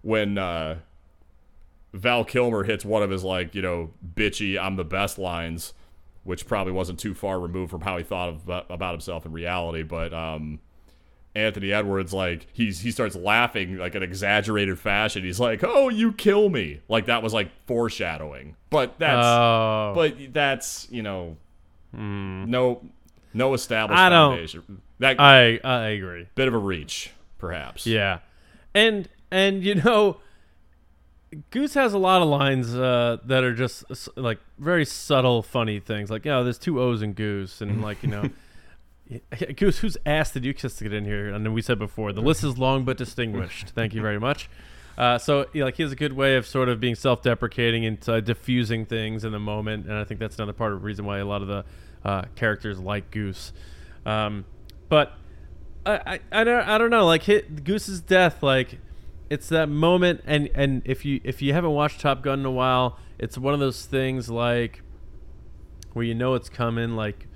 when 0.00 0.38
uh, 0.38 0.76
Val 1.92 2.24
Kilmer 2.24 2.64
hits 2.64 2.84
one 2.84 3.02
of 3.02 3.10
his 3.10 3.24
like 3.24 3.54
you 3.54 3.60
know 3.60 3.90
bitchy 4.14 4.58
I'm 4.58 4.76
the 4.76 4.84
best 4.84 5.18
lines 5.18 5.74
which 6.26 6.46
probably 6.46 6.72
wasn't 6.72 6.98
too 6.98 7.14
far 7.14 7.40
removed 7.40 7.70
from 7.70 7.80
how 7.80 7.96
he 7.96 8.04
thought 8.04 8.28
of, 8.28 8.48
about 8.70 8.92
himself 8.92 9.24
in 9.24 9.32
reality. 9.32 9.82
But 9.82 10.12
um, 10.12 10.58
Anthony 11.34 11.72
Edwards, 11.72 12.12
like 12.12 12.46
he's 12.52 12.80
he 12.80 12.90
starts 12.90 13.14
laughing 13.16 13.76
like 13.78 13.94
an 13.94 14.02
exaggerated 14.02 14.78
fashion. 14.78 15.22
He's 15.22 15.40
like, 15.40 15.62
"Oh, 15.64 15.88
you 15.88 16.12
kill 16.12 16.48
me!" 16.48 16.80
Like 16.88 17.06
that 17.06 17.22
was 17.22 17.32
like 17.32 17.50
foreshadowing. 17.66 18.56
But 18.70 18.98
that's 18.98 19.26
oh, 19.26 19.92
but 19.94 20.32
that's 20.32 20.88
you 20.90 21.02
know 21.02 21.36
no 21.92 22.82
no 23.32 23.54
established 23.54 23.98
I 23.98 24.08
don't- 24.08 24.32
foundation. 24.32 24.82
That 24.98 25.20
I 25.20 25.60
I 25.62 25.88
agree. 25.88 26.26
bit 26.34 26.48
of 26.48 26.54
a 26.54 26.58
reach, 26.58 27.10
perhaps. 27.38 27.86
Yeah, 27.86 28.20
and 28.74 29.08
and 29.30 29.62
you 29.62 29.74
know, 29.74 30.16
Goose 31.50 31.74
has 31.74 31.92
a 31.92 31.98
lot 31.98 32.22
of 32.22 32.28
lines 32.28 32.74
uh, 32.74 33.18
that 33.24 33.44
are 33.44 33.54
just 33.54 33.84
like 34.16 34.38
very 34.58 34.84
subtle, 34.84 35.42
funny 35.42 35.80
things. 35.80 36.10
Like, 36.10 36.24
yeah, 36.24 36.42
there's 36.42 36.58
two 36.58 36.80
O's 36.80 37.02
in 37.02 37.12
Goose, 37.14 37.60
and 37.60 37.82
like 37.82 38.02
you 38.02 38.08
know, 38.08 38.30
Goose, 39.56 39.78
whose 39.78 39.96
ass 40.04 40.32
did 40.32 40.44
you 40.44 40.54
kiss 40.54 40.76
to 40.76 40.84
get 40.84 40.92
in 40.92 41.04
here? 41.04 41.32
And 41.32 41.44
then 41.44 41.52
we 41.52 41.62
said 41.62 41.78
before, 41.78 42.12
the 42.12 42.22
list 42.22 42.44
is 42.44 42.58
long 42.58 42.84
but 42.84 42.96
distinguished. 42.96 43.70
Thank 43.70 43.94
you 43.94 44.02
very 44.02 44.18
much. 44.18 44.48
Uh, 44.98 45.18
so, 45.18 45.46
you 45.52 45.60
know, 45.60 45.66
like, 45.66 45.76
he 45.76 45.82
has 45.82 45.92
a 45.92 45.96
good 45.96 46.14
way 46.14 46.36
of 46.36 46.46
sort 46.46 46.68
of 46.68 46.80
being 46.80 46.94
self-deprecating 46.94 47.84
and 47.84 48.08
uh, 48.08 48.20
diffusing 48.20 48.86
things 48.86 49.24
in 49.24 49.32
the 49.32 49.38
moment, 49.38 49.86
and 49.86 49.94
I 49.94 50.04
think 50.04 50.20
that's 50.20 50.36
another 50.36 50.54
part 50.54 50.72
of 50.72 50.80
the 50.80 50.86
reason 50.86 51.04
why 51.04 51.18
a 51.18 51.24
lot 51.24 51.42
of 51.42 51.48
the 51.48 51.64
uh, 52.04 52.22
characters 52.34 52.78
like 52.80 53.10
Goose. 53.10 53.52
Um, 54.06 54.46
but 54.88 55.12
I, 55.84 56.20
I, 56.32 56.40
I 56.40 56.44
don't 56.44 56.66
I 56.66 56.78
don't 56.78 56.90
know 56.90 57.04
like 57.04 57.24
hit 57.24 57.64
Goose's 57.64 58.00
death 58.00 58.42
like 58.42 58.78
it's 59.30 59.48
that 59.48 59.68
moment 59.68 60.22
and 60.26 60.48
and 60.54 60.82
if 60.84 61.04
you 61.04 61.20
if 61.24 61.42
you 61.42 61.52
haven't 61.52 61.72
watched 61.72 62.00
Top 62.00 62.22
Gun 62.22 62.40
in 62.40 62.46
a 62.46 62.50
while 62.50 62.98
it's 63.18 63.36
one 63.36 63.54
of 63.54 63.60
those 63.60 63.84
things 63.86 64.28
like 64.28 64.82
where 65.92 66.04
you 66.04 66.14
know 66.14 66.34
it's 66.34 66.48
coming 66.48 66.94
like 66.96 67.26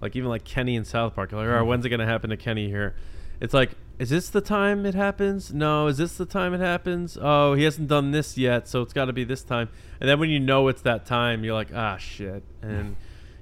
like 0.00 0.14
even 0.14 0.28
like 0.28 0.44
Kenny 0.44 0.76
in 0.76 0.84
South 0.84 1.14
Park. 1.14 1.32
Like 1.32 1.48
right 1.48 1.62
when's 1.62 1.84
it 1.84 1.88
gonna 1.88 2.06
happen 2.06 2.30
to 2.30 2.36
Kenny 2.36 2.68
here? 2.68 2.94
It's 3.40 3.54
like 3.54 3.70
is 3.98 4.10
this 4.10 4.28
the 4.28 4.40
time 4.40 4.86
it 4.86 4.94
happens? 4.94 5.52
No 5.52 5.86
is 5.86 5.98
this 5.98 6.16
the 6.16 6.26
time 6.26 6.54
it 6.54 6.60
happens? 6.60 7.16
Oh 7.20 7.54
he 7.54 7.64
hasn't 7.64 7.88
done 7.88 8.10
this 8.10 8.36
yet 8.36 8.68
so 8.68 8.82
it's 8.82 8.92
got 8.92 9.06
to 9.06 9.12
be 9.12 9.24
this 9.24 9.42
time. 9.42 9.68
And 10.00 10.08
then 10.08 10.20
when 10.20 10.30
you 10.30 10.40
know 10.40 10.68
it's 10.68 10.82
that 10.82 11.06
time 11.06 11.44
you're 11.44 11.54
like 11.54 11.72
ah 11.74 11.96
shit. 11.96 12.42
And 12.62 12.96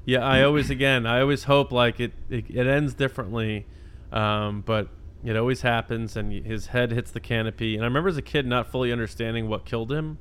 yeah 0.04 0.24
I 0.24 0.42
always 0.42 0.70
again 0.70 1.06
I 1.06 1.20
always 1.20 1.44
hope 1.44 1.72
like 1.72 1.98
it 1.98 2.12
it, 2.30 2.44
it 2.50 2.66
ends 2.66 2.94
differently 2.94 3.66
um, 4.12 4.62
but 4.64 4.88
it 5.24 5.36
always 5.36 5.62
happens 5.62 6.16
and 6.16 6.32
his 6.32 6.66
head 6.68 6.92
hits 6.92 7.10
the 7.10 7.20
canopy 7.20 7.74
and 7.74 7.82
i 7.84 7.86
remember 7.86 8.08
as 8.08 8.16
a 8.16 8.22
kid 8.22 8.46
not 8.46 8.70
fully 8.70 8.92
understanding 8.92 9.48
what 9.48 9.64
killed 9.64 9.90
him. 9.92 10.18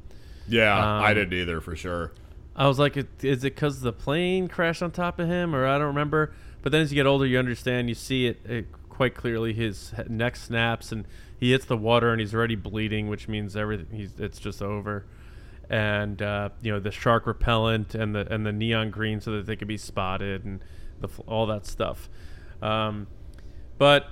Yeah, 0.48 0.74
I 0.76 1.10
Um, 1.10 1.16
didn't 1.16 1.34
either 1.34 1.60
for 1.62 1.76
sure. 1.76 2.12
i 2.56 2.68
was 2.68 2.80
like 2.80 2.96
is 2.98 3.44
it 3.44 3.56
because 3.56 3.82
the 3.82 3.92
plane 3.94 4.48
crashed 4.48 4.82
on 4.84 4.92
top 4.92 5.20
of 5.20 5.28
him 5.28 5.56
or 5.56 5.66
i 5.66 5.78
don't 5.78 5.88
remember? 5.88 6.34
But 6.62 6.72
then 6.72 6.82
as 6.82 6.92
you 6.92 6.96
get 6.96 7.06
older 7.06 7.26
you 7.26 7.38
understand 7.38 7.90
you 7.90 7.96
see 7.96 8.28
it, 8.28 8.40
it 8.46 8.66
quite 8.90 9.14
clearly 9.14 9.54
his 9.54 9.94
neck 10.08 10.36
snaps 10.36 10.92
and 10.92 11.06
he 11.38 11.52
hits 11.52 11.66
the 11.66 11.76
water 11.78 12.12
and 12.12 12.20
he's 12.22 12.34
already 12.34 12.56
bleeding 12.56 13.10
which 13.10 13.28
means 13.28 13.56
everything 13.58 13.88
he's 13.92 14.20
it's 14.20 14.40
just 14.40 14.62
over. 14.62 15.06
And 15.70 16.22
uh, 16.22 16.50
you 16.62 16.72
know 16.72 16.80
the 16.80 16.92
shark 16.92 17.26
repellent 17.28 17.96
and 17.96 18.14
the 18.16 18.32
and 18.34 18.46
the 18.46 18.52
neon 18.54 18.92
green 18.92 19.20
so 19.20 19.32
that 19.32 19.48
they 19.48 19.56
could 19.56 19.68
be 19.68 19.78
spotted 19.78 20.46
and 20.46 20.64
the, 21.02 21.10
all 21.28 21.48
that 21.48 21.66
stuff. 21.66 22.08
Um, 22.62 23.08
but 23.78 24.08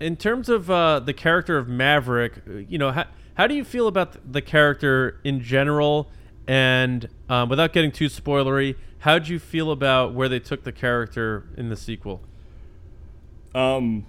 in 0.00 0.16
terms 0.16 0.48
of 0.48 0.70
uh, 0.70 1.00
the 1.00 1.12
character 1.12 1.58
of 1.58 1.68
Maverick, 1.68 2.42
uh, 2.48 2.52
you 2.68 2.78
know, 2.78 2.92
how, 2.92 3.06
how 3.34 3.46
do 3.46 3.54
you 3.54 3.64
feel 3.64 3.86
about 3.86 4.32
the 4.32 4.42
character 4.42 5.20
in 5.24 5.40
general? 5.40 6.10
And 6.46 7.08
um, 7.28 7.48
without 7.48 7.72
getting 7.72 7.92
too 7.92 8.06
spoilery, 8.06 8.76
how 9.00 9.18
do 9.18 9.32
you 9.32 9.38
feel 9.38 9.70
about 9.70 10.14
where 10.14 10.28
they 10.28 10.38
took 10.38 10.64
the 10.64 10.72
character 10.72 11.46
in 11.56 11.68
the 11.68 11.76
sequel? 11.76 12.20
Um, 13.54 14.06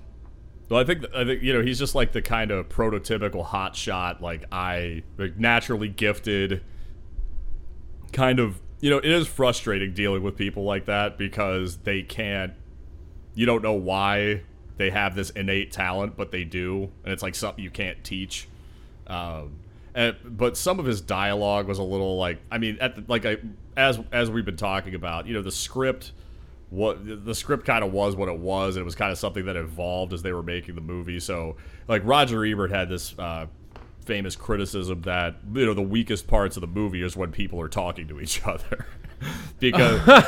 well, 0.70 0.80
I 0.80 0.84
think 0.84 1.06
I 1.16 1.24
think 1.24 1.42
you 1.42 1.54
know 1.54 1.62
he's 1.62 1.80
just 1.80 1.96
like 1.96 2.12
the 2.12 2.22
kind 2.22 2.52
of 2.52 2.68
prototypical 2.68 3.46
hot 3.46 3.76
shot, 3.76 4.22
like 4.22 4.44
I 4.52 5.04
like 5.18 5.38
naturally 5.38 5.88
gifted. 5.88 6.64
Kind 8.12 8.40
of, 8.40 8.60
you 8.80 8.90
know, 8.90 8.98
it 8.98 9.06
is 9.06 9.28
frustrating 9.28 9.94
dealing 9.94 10.24
with 10.24 10.36
people 10.36 10.64
like 10.64 10.86
that 10.86 11.18
because 11.18 11.78
they 11.78 12.02
can't. 12.02 12.54
You 13.36 13.46
don't 13.46 13.62
know 13.62 13.74
why 13.74 14.42
they 14.78 14.90
have 14.90 15.16
this 15.16 15.30
innate 15.32 15.72
talent, 15.72 16.16
but 16.16 16.32
they 16.32 16.44
do, 16.44 16.90
and 17.04 17.14
it's 17.14 17.24
like 17.24 17.36
something 17.36 17.64
you 17.64 17.72
can't 17.72 18.04
teach. 18.04 18.48
Um, 19.08 19.60
and, 19.96 20.16
but 20.24 20.58
some 20.58 20.80
of 20.80 20.86
his 20.86 21.02
dialogue 21.02 21.68
was 21.68 21.80
a 21.80 21.84
little 21.84 22.18
like, 22.18 22.40
I 22.52 22.60
mean, 22.60 22.78
at 22.80 22.96
the, 22.96 23.04
like 23.08 23.26
I 23.26 23.38
as 23.76 24.00
as 24.12 24.30
we've 24.30 24.46
been 24.46 24.58
talking 24.58 24.96
about, 24.96 25.28
you 25.28 25.34
know, 25.34 25.42
the 25.42 25.52
script 25.52 26.12
what 26.70 27.26
the 27.26 27.34
script 27.34 27.66
kind 27.66 27.84
of 27.84 27.94
was 27.94 28.16
what 28.16 28.28
it 28.28 28.38
was 28.38 28.76
and 28.76 28.82
it 28.82 28.86
was 28.86 28.96
kind 28.96 29.12
of 29.12 29.18
something 29.18 29.46
that 29.46 29.56
evolved 29.56 30.12
as 30.12 30.22
they 30.22 30.34
were 30.34 30.44
making 30.44 30.76
the 30.76 30.82
movie 30.82 31.20
so 31.20 31.56
like 31.88 32.02
roger 32.04 32.44
ebert 32.46 32.70
had 32.70 32.90
this 32.90 33.18
uh, 33.20 33.46
famous 34.02 34.36
criticism 34.36 35.02
that 35.04 35.36
you 35.54 35.66
know 35.66 35.74
the 35.74 35.82
weakest 35.82 36.28
parts 36.28 36.58
of 36.58 36.62
the 36.62 36.68
movie 36.68 37.02
is 37.02 37.16
when 37.16 37.32
people 37.32 37.62
are 37.62 37.70
talking 37.70 38.08
to 38.08 38.20
each 38.20 38.44
other 38.46 38.86
because 39.60 40.26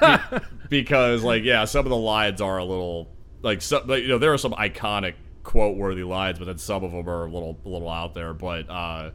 be, 0.70 0.80
because 0.80 1.22
like 1.22 1.42
yeah 1.42 1.64
some 1.66 1.84
of 1.84 1.90
the 1.90 1.96
lines 1.96 2.40
are 2.40 2.58
a 2.58 2.64
little 2.64 3.08
like 3.46 3.62
some 3.62 3.86
like, 3.86 4.02
you 4.02 4.08
know 4.08 4.18
there 4.18 4.32
are 4.32 4.38
some 4.38 4.52
iconic 4.52 5.14
quote 5.44 5.76
worthy 5.76 6.02
lines 6.02 6.38
but 6.38 6.46
then 6.46 6.58
some 6.58 6.82
of 6.82 6.90
them 6.90 7.08
are 7.08 7.26
a 7.26 7.30
little 7.30 7.56
a 7.64 7.68
little 7.68 7.88
out 7.88 8.12
there. 8.12 8.34
But 8.34 8.68
uh 8.68 9.10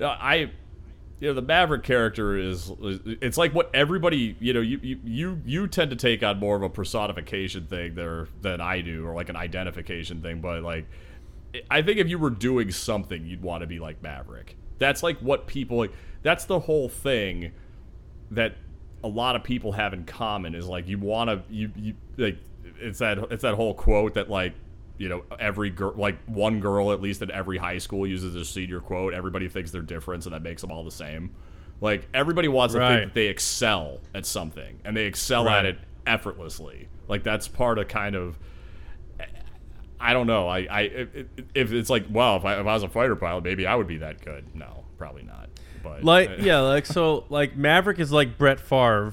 i 0.00 0.50
you 1.20 1.28
know 1.28 1.34
the 1.34 1.42
Maverick 1.42 1.84
character 1.84 2.36
is 2.36 2.72
it's 2.80 3.38
like 3.38 3.54
what 3.54 3.70
everybody 3.72 4.36
you 4.40 4.52
know 4.52 4.60
you 4.60 4.80
you 4.82 4.98
you, 5.04 5.42
you 5.46 5.68
tend 5.68 5.90
to 5.90 5.96
take 5.96 6.24
on 6.24 6.40
more 6.40 6.56
of 6.56 6.62
a 6.62 6.68
personification 6.68 7.66
thing 7.68 7.94
there 7.94 8.26
than 8.40 8.60
I 8.60 8.80
do 8.80 9.06
or 9.06 9.14
like 9.14 9.28
an 9.28 9.36
identification 9.36 10.20
thing. 10.20 10.40
But 10.40 10.64
like 10.64 10.86
I 11.70 11.82
think 11.82 11.98
if 11.98 12.08
you 12.08 12.18
were 12.18 12.30
doing 12.30 12.72
something 12.72 13.24
you'd 13.24 13.42
want 13.42 13.60
to 13.60 13.68
be 13.68 13.78
like 13.78 14.02
Maverick. 14.02 14.56
That's 14.78 15.04
like 15.04 15.18
what 15.20 15.46
people 15.46 15.78
like 15.78 15.92
that's 16.22 16.46
the 16.46 16.58
whole 16.58 16.88
thing 16.88 17.52
that 18.32 18.56
a 19.04 19.08
lot 19.08 19.36
of 19.36 19.44
people 19.44 19.70
have 19.70 19.92
in 19.92 20.04
common 20.04 20.56
is 20.56 20.66
like 20.66 20.88
you 20.88 20.98
want 20.98 21.30
to 21.30 21.42
you 21.48 21.70
you 21.76 21.94
like 22.16 22.38
it's 22.82 22.98
that 22.98 23.18
it's 23.30 23.42
that 23.42 23.54
whole 23.54 23.74
quote 23.74 24.14
that 24.14 24.28
like 24.28 24.54
you 24.98 25.08
know 25.08 25.24
every 25.38 25.70
girl 25.70 25.94
like 25.96 26.22
one 26.26 26.60
girl 26.60 26.92
at 26.92 27.00
least 27.00 27.22
at 27.22 27.30
every 27.30 27.58
high 27.58 27.78
school 27.78 28.06
uses 28.06 28.34
a 28.34 28.44
senior 28.44 28.80
quote. 28.80 29.14
Everybody 29.14 29.48
thinks 29.48 29.70
they're 29.70 29.82
different 29.82 30.24
and 30.26 30.34
that 30.34 30.42
makes 30.42 30.62
them 30.62 30.70
all 30.70 30.84
the 30.84 30.90
same. 30.90 31.34
Like 31.80 32.08
everybody 32.14 32.48
wants 32.48 32.74
right. 32.74 32.88
to 32.88 32.94
think 32.94 33.10
that 33.10 33.14
they 33.14 33.26
excel 33.26 34.00
at 34.14 34.26
something 34.26 34.80
and 34.84 34.96
they 34.96 35.06
excel 35.06 35.44
right. 35.44 35.58
at 35.60 35.64
it 35.64 35.78
effortlessly. 36.06 36.88
Like 37.08 37.22
that's 37.22 37.48
part 37.48 37.78
of 37.78 37.88
kind 37.88 38.14
of 38.14 38.38
i 40.00 40.12
don't 40.12 40.26
know. 40.26 40.48
I 40.48 40.58
i 40.70 40.80
if 41.54 41.72
it's 41.72 41.90
like 41.90 42.06
well 42.10 42.36
if 42.36 42.44
I, 42.44 42.60
if 42.60 42.66
I 42.66 42.74
was 42.74 42.82
a 42.82 42.88
fighter 42.88 43.16
pilot 43.16 43.44
maybe 43.44 43.66
i 43.66 43.74
would 43.74 43.86
be 43.86 43.98
that 43.98 44.20
good. 44.24 44.54
No 44.54 44.84
probably 44.98 45.22
not 45.22 45.48
but 45.82 46.04
like 46.04 46.30
yeah 46.38 46.60
like 46.60 46.86
so 46.86 47.24
like 47.28 47.56
maverick 47.56 47.98
is 47.98 48.12
like 48.12 48.38
brett 48.38 48.60
Favre 48.60 49.12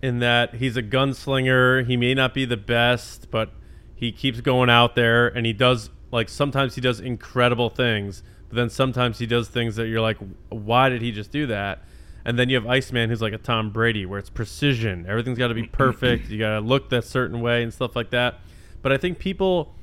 in 0.00 0.20
that 0.20 0.54
he's 0.54 0.76
a 0.76 0.82
gunslinger 0.82 1.86
he 1.86 1.96
may 1.96 2.14
not 2.14 2.32
be 2.32 2.44
the 2.44 2.56
best 2.56 3.30
but 3.30 3.50
he 3.94 4.12
keeps 4.12 4.40
going 4.40 4.70
out 4.70 4.94
there 4.94 5.26
and 5.26 5.44
he 5.44 5.52
does 5.52 5.90
like 6.10 6.28
sometimes 6.28 6.74
he 6.74 6.80
does 6.80 7.00
incredible 7.00 7.70
things, 7.70 8.22
but 8.48 8.56
then 8.56 8.70
sometimes 8.70 9.18
he 9.18 9.26
does 9.26 9.48
things 9.48 9.76
that 9.76 9.88
you're 9.88 10.00
like, 10.00 10.18
why 10.48 10.88
did 10.88 11.02
he 11.02 11.12
just 11.12 11.30
do 11.30 11.46
that? 11.46 11.84
And 12.24 12.38
then 12.38 12.48
you 12.48 12.56
have 12.56 12.66
Iceman, 12.66 13.10
who's 13.10 13.22
like 13.22 13.32
a 13.32 13.38
Tom 13.38 13.70
Brady, 13.70 14.06
where 14.06 14.18
it's 14.18 14.30
precision. 14.30 15.06
Everything's 15.08 15.38
got 15.38 15.48
to 15.48 15.54
be 15.54 15.62
perfect. 15.72 16.28
you 16.28 16.38
got 16.38 16.54
to 16.54 16.60
look 16.60 16.90
that 16.90 17.04
certain 17.04 17.40
way 17.40 17.62
and 17.62 17.72
stuff 17.72 17.96
like 17.96 18.10
that. 18.10 18.40
But 18.82 18.92
I 18.92 18.96
think 18.96 19.18
people, 19.18 19.74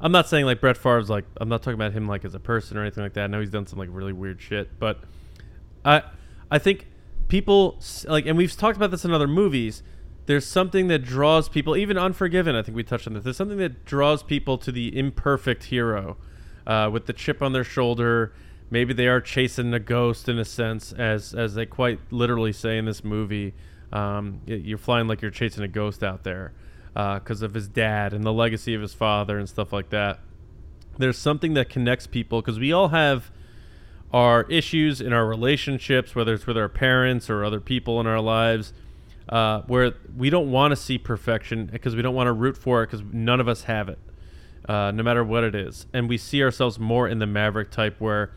I'm 0.00 0.12
not 0.12 0.28
saying 0.28 0.46
like 0.46 0.60
Brett 0.60 0.76
Favre's 0.76 1.10
like, 1.10 1.24
I'm 1.40 1.48
not 1.48 1.62
talking 1.62 1.74
about 1.74 1.92
him 1.92 2.08
like 2.08 2.24
as 2.24 2.34
a 2.34 2.40
person 2.40 2.76
or 2.76 2.82
anything 2.82 3.02
like 3.02 3.14
that. 3.14 3.24
I 3.24 3.26
know 3.28 3.40
he's 3.40 3.50
done 3.50 3.66
some 3.66 3.78
like 3.78 3.88
really 3.92 4.12
weird 4.12 4.40
shit, 4.40 4.78
but 4.78 5.00
I, 5.84 6.02
I 6.50 6.58
think 6.58 6.86
people 7.32 7.80
like, 8.06 8.26
and 8.26 8.36
we've 8.36 8.54
talked 8.54 8.76
about 8.76 8.90
this 8.90 9.06
in 9.06 9.10
other 9.10 9.26
movies 9.26 9.82
there's 10.26 10.46
something 10.46 10.86
that 10.88 11.00
draws 11.00 11.48
people, 11.48 11.76
even 11.76 11.98
Unforgiven. 11.98 12.54
I 12.54 12.62
think 12.62 12.76
we 12.76 12.84
touched 12.84 13.06
on 13.06 13.14
this. 13.14 13.24
There's 13.24 13.36
something 13.36 13.58
that 13.58 13.84
draws 13.84 14.22
people 14.22 14.56
to 14.58 14.70
the 14.70 14.96
imperfect 14.96 15.64
hero, 15.64 16.16
uh, 16.66 16.90
with 16.92 17.06
the 17.06 17.12
chip 17.12 17.42
on 17.42 17.52
their 17.52 17.64
shoulder. 17.64 18.32
Maybe 18.70 18.94
they 18.94 19.08
are 19.08 19.20
chasing 19.20 19.74
a 19.74 19.80
ghost 19.80 20.28
in 20.28 20.38
a 20.38 20.44
sense, 20.44 20.92
as 20.92 21.34
as 21.34 21.54
they 21.54 21.66
quite 21.66 21.98
literally 22.10 22.52
say 22.52 22.78
in 22.78 22.84
this 22.84 23.02
movie. 23.02 23.54
Um, 23.92 24.42
you're 24.46 24.78
flying 24.78 25.08
like 25.08 25.22
you're 25.22 25.30
chasing 25.30 25.64
a 25.64 25.68
ghost 25.68 26.04
out 26.04 26.22
there 26.22 26.52
because 26.94 27.42
uh, 27.42 27.46
of 27.46 27.54
his 27.54 27.66
dad 27.66 28.12
and 28.14 28.22
the 28.22 28.32
legacy 28.32 28.74
of 28.74 28.80
his 28.80 28.94
father 28.94 29.38
and 29.38 29.48
stuff 29.48 29.72
like 29.72 29.90
that. 29.90 30.20
There's 30.98 31.18
something 31.18 31.54
that 31.54 31.68
connects 31.68 32.06
people 32.06 32.40
because 32.40 32.58
we 32.58 32.72
all 32.72 32.88
have 32.88 33.30
our 34.12 34.42
issues 34.50 35.00
in 35.00 35.12
our 35.12 35.26
relationships, 35.26 36.14
whether 36.14 36.34
it's 36.34 36.46
with 36.46 36.58
our 36.58 36.68
parents 36.68 37.30
or 37.30 37.44
other 37.44 37.60
people 37.60 38.00
in 38.00 38.06
our 38.06 38.20
lives 38.20 38.72
uh, 39.28 39.62
where 39.62 39.94
we 40.16 40.30
don't 40.30 40.50
want 40.50 40.72
to 40.72 40.76
see 40.76 40.98
perfection 40.98 41.66
because 41.66 41.96
we 41.96 42.02
don't 42.02 42.14
want 42.14 42.26
to 42.26 42.32
root 42.32 42.56
for 42.56 42.82
it 42.82 42.90
because 42.90 43.04
none 43.12 43.40
of 43.40 43.48
us 43.48 43.64
have 43.64 43.88
it, 43.88 43.98
uh, 44.68 44.90
no 44.90 45.02
matter 45.02 45.24
what 45.24 45.44
it 45.44 45.54
is. 45.54 45.86
And 45.92 46.08
we 46.08 46.18
see 46.18 46.42
ourselves 46.42 46.78
more 46.78 47.08
in 47.08 47.18
the 47.18 47.26
Maverick 47.26 47.70
type 47.70 47.96
where, 47.98 48.32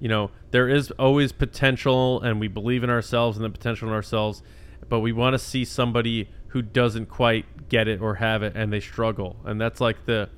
you 0.00 0.08
know, 0.08 0.30
there 0.50 0.68
is 0.68 0.90
always 0.92 1.32
potential 1.32 2.20
and 2.22 2.40
we 2.40 2.48
believe 2.48 2.82
in 2.84 2.90
ourselves 2.90 3.36
and 3.36 3.44
the 3.44 3.50
potential 3.50 3.88
in 3.88 3.94
ourselves, 3.94 4.42
but 4.88 5.00
we 5.00 5.12
want 5.12 5.34
to 5.34 5.38
see 5.38 5.64
somebody 5.64 6.30
who 6.48 6.62
doesn't 6.62 7.06
quite 7.06 7.68
get 7.68 7.88
it 7.88 8.00
or 8.00 8.16
have 8.16 8.42
it 8.42 8.54
and 8.56 8.72
they 8.72 8.80
struggle. 8.80 9.36
And 9.44 9.60
that's 9.60 9.80
like 9.80 10.06
the, 10.06 10.28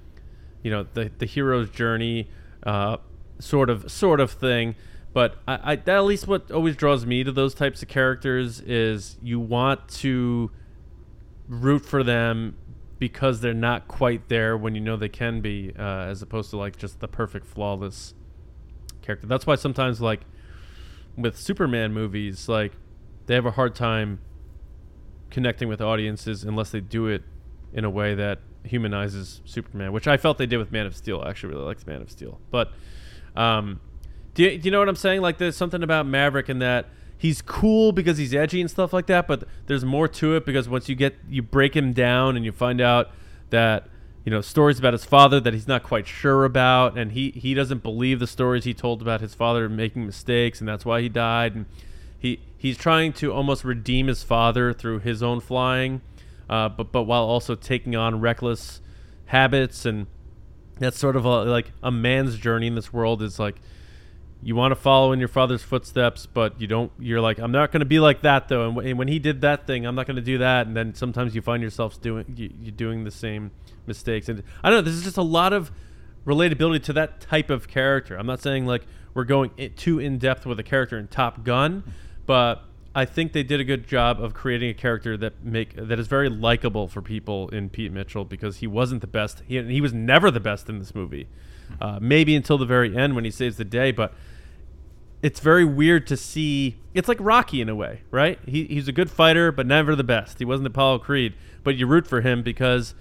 you 0.63 0.71
know, 0.71 0.87
the, 0.95 1.11
the 1.19 1.27
hero's 1.27 1.71
journey 1.71 2.29
uh, 2.63 2.97
sort 3.39 3.71
of 3.71 3.91
sort 3.91 4.21
of 4.21 4.31
thing 4.31 4.75
but 5.15 5.37
I, 5.47 5.73
I 5.73 5.77
that 5.77 5.97
at 5.97 6.05
least 6.05 6.27
what 6.27 6.51
always 6.51 6.77
draws 6.77 7.07
me 7.07 7.25
to 7.25 7.33
those 7.33 7.55
types 7.55 7.83
of 7.83 7.89
characters 7.89 8.61
is 8.61 9.17
you 9.23 9.41
want 9.41 9.89
to 10.01 10.51
root 11.49 11.87
for 11.87 12.03
them 12.03 12.57
because 12.99 13.41
they're 13.41 13.55
not 13.55 13.89
quite 13.89 14.29
there 14.29 14.57
when 14.57 14.75
you 14.75 14.81
know 14.81 14.97
they 14.97 15.09
can 15.09 15.41
be, 15.41 15.73
uh, 15.79 15.83
as 15.83 16.23
opposed 16.23 16.51
to 16.51 16.57
like 16.57 16.77
just 16.77 17.01
the 17.01 17.09
perfect 17.09 17.47
flawless 17.47 18.15
character. 19.03 19.27
That's 19.27 19.47
why 19.47 19.57
sometimes 19.57 20.01
like 20.01 20.23
with 21.17 21.39
Superman 21.39 21.93
movies, 21.93 22.49
like 22.49 22.73
they 23.27 23.35
have 23.35 23.47
a 23.47 23.53
hard 23.53 23.75
time 23.75 24.21
connecting 25.31 25.69
with 25.69 25.81
audiences 25.81 26.45
unless 26.45 26.71
they 26.71 26.81
do 26.81 27.07
it 27.07 27.23
in 27.73 27.85
a 27.85 27.91
way 27.91 28.15
that 28.15 28.41
humanizes 28.65 29.43
Superman, 29.45 29.93
which 29.93 30.09
I 30.09 30.17
felt 30.17 30.39
they 30.39 30.47
did 30.47 30.59
with 30.59 30.73
Man 30.73 30.87
of 30.87 30.97
Steel. 30.97 31.21
I 31.21 31.31
actually 31.31 31.53
really 31.55 31.67
liked 31.67 31.87
Man 31.87 32.03
of 32.03 32.11
Steel, 32.11 32.41
but 32.51 32.73
um, 33.35 33.81
do 34.35 34.43
you, 34.43 34.59
do 34.59 34.67
you 34.67 34.71
know 34.71 34.79
what 34.81 34.89
I'm 34.89 34.97
saying? 34.97 35.21
Like, 35.21 35.39
there's 35.39 35.57
something 35.57 35.83
about 35.83 36.07
Maverick 36.07 36.49
in 36.49 36.59
that 36.59 36.87
he's 37.17 37.41
cool 37.41 37.93
because 37.93 38.19
he's 38.19 38.35
edgy 38.35 38.61
and 38.61 38.71
stuff 38.71 38.93
like 38.93 39.07
that, 39.07 39.27
but 39.27 39.45
there's 39.67 39.85
more 39.85 40.09
to 40.09 40.35
it 40.35 40.45
because 40.45 40.69
once 40.69 40.89
you 40.89 40.95
get 40.95 41.15
you 41.29 41.43
break 41.43 41.75
him 41.75 41.93
down 41.93 42.37
and 42.37 42.45
you 42.45 42.53
find 42.53 42.81
out 42.81 43.11
that 43.51 43.87
you 44.25 44.31
know 44.31 44.41
stories 44.41 44.79
about 44.79 44.93
his 44.93 45.05
father 45.05 45.41
that 45.41 45.55
he's 45.55 45.69
not 45.69 45.83
quite 45.83 46.07
sure 46.07 46.45
about, 46.45 46.99
and 46.99 47.13
he 47.13 47.31
he 47.31 47.55
doesn't 47.55 47.83
believe 47.83 48.21
the 48.21 48.27
stories 48.27 48.65
he 48.65 48.75
told 48.75 49.01
about 49.01 49.21
his 49.21 49.35
father 49.35 49.69
making 49.69 50.05
mistakes, 50.05 50.61
and 50.61 50.69
that's 50.69 50.85
why 50.85 51.01
he 51.01 51.09
died, 51.09 51.55
and 51.55 51.67
he 52.19 52.41
he's 52.59 52.77
trying 52.77 53.13
to 53.13 53.33
almost 53.33 53.65
redeem 53.65 54.09
his 54.09 54.23
father 54.23 54.73
through 54.73 54.99
his 54.99 55.23
own 55.23 55.41
flying, 55.41 56.01
uh, 56.51 56.69
but 56.69 56.93
but 56.93 57.05
while 57.05 57.25
also 57.25 57.55
taking 57.55 57.95
on 57.95 58.21
reckless 58.21 58.81
habits 59.27 59.87
and 59.87 60.07
that's 60.79 60.99
sort 60.99 61.17
of 61.17 61.25
a, 61.25 61.45
like 61.45 61.73
a 61.83 61.91
man's 61.91 62.37
journey 62.37 62.67
in 62.67 62.75
this 62.75 62.93
world 62.93 63.23
is 63.23 63.39
like 63.39 63.57
you 64.45 64.55
want 64.55 64.73
to 64.73 64.77
follow 64.77 65.13
in 65.13 65.19
your 65.19 65.29
father's 65.29 65.63
footsteps, 65.63 66.27
but 66.27 66.61
you 66.61 66.67
don't. 66.67 66.93
You're 66.99 67.21
like, 67.21 67.39
I'm 67.39 67.51
not 67.51 67.73
going 67.73 67.81
to 67.81 67.87
be 67.87 67.99
like 67.99 68.21
that 68.23 68.49
though. 68.49 68.67
And, 68.67 68.75
w- 68.75 68.91
and, 68.91 68.99
when 68.99 69.09
he 69.09 69.19
did 69.19 69.41
that 69.41 69.67
thing, 69.67 69.87
I'm 69.87 69.95
not 69.95 70.07
going 70.07 70.17
to 70.17 70.23
do 70.23 70.39
that. 70.39 70.67
And 70.67 70.77
then 70.77 70.95
sometimes 70.95 71.35
you 71.35 71.41
find 71.41 71.63
yourself 71.63 72.01
doing 72.01 72.27
you, 72.37 72.51
you 72.61 72.71
doing 72.71 73.05
the 73.05 73.11
same 73.11 73.53
mistakes. 73.87 74.29
And 74.29 74.43
I 74.63 74.69
don't 74.69 74.79
know. 74.79 74.83
This 74.83 74.95
is 74.95 75.05
just 75.05 75.17
a 75.17 75.23
lot 75.23 75.55
of 75.55 75.73
relatability 76.27 76.83
to 76.85 76.93
that 76.93 77.21
type 77.21 77.49
of 77.49 77.69
character. 77.69 78.17
I'm 78.17 78.27
not 78.27 78.43
saying 78.43 78.67
like 78.67 78.87
we're 79.15 79.25
going 79.25 79.51
too 79.77 79.99
in 79.99 80.19
depth 80.19 80.45
with 80.45 80.59
a 80.61 80.63
character 80.63 80.99
in 80.99 81.09
Top 81.09 81.43
Gun, 81.43 81.83
but 82.27 82.65
I 82.95 83.05
think 83.05 83.33
they 83.33 83.43
did 83.43 83.59
a 83.61 83.65
good 83.65 83.89
job 83.89 84.23
of 84.23 84.35
creating 84.35 84.71
a 84.71 84.75
character 84.75 85.17
that 85.17 85.45
make 85.45 85.75
that 85.75 85.99
is 85.99 86.07
very 86.07 86.29
likable 86.29 86.87
for 86.87 87.03
people 87.03 87.49
in 87.49 87.69
Pete 87.69 87.91
Mitchell 87.93 88.25
because 88.25 88.59
he 88.59 88.67
wasn't 88.67 89.01
the 89.01 89.07
best. 89.07 89.43
He 89.47 89.61
he 89.63 89.81
was 89.81 89.93
never 89.93 90.31
the 90.31 90.41
best 90.41 90.69
in 90.69 90.79
this 90.79 90.95
movie. 90.95 91.27
Uh, 91.81 91.99
maybe 92.01 92.37
until 92.37 92.59
the 92.59 92.67
very 92.67 92.97
end 92.97 93.15
when 93.15 93.25
he 93.25 93.31
saves 93.31 93.57
the 93.57 93.65
day, 93.65 93.91
but 93.91 94.15
it's 95.23 95.41
very 95.41 95.65
weird 95.65 96.07
to 96.09 96.17
see. 96.17 96.77
It's 96.93 97.09
like 97.09 97.17
Rocky 97.19 97.61
in 97.61 97.69
a 97.69 97.75
way, 97.75 98.03
right? 98.11 98.39
He, 98.47 98.65
he's 98.65 98.87
a 98.89 98.93
good 98.93 99.11
fighter, 99.11 99.51
but 99.51 99.67
never 99.67 99.97
the 99.97 100.05
best. 100.05 100.39
He 100.39 100.45
wasn't 100.45 100.67
Apollo 100.67 100.99
Creed, 101.01 101.35
but 101.63 101.77
you 101.77 101.87
root 101.87 102.07
for 102.07 102.21
him 102.21 102.43
because 102.43 102.95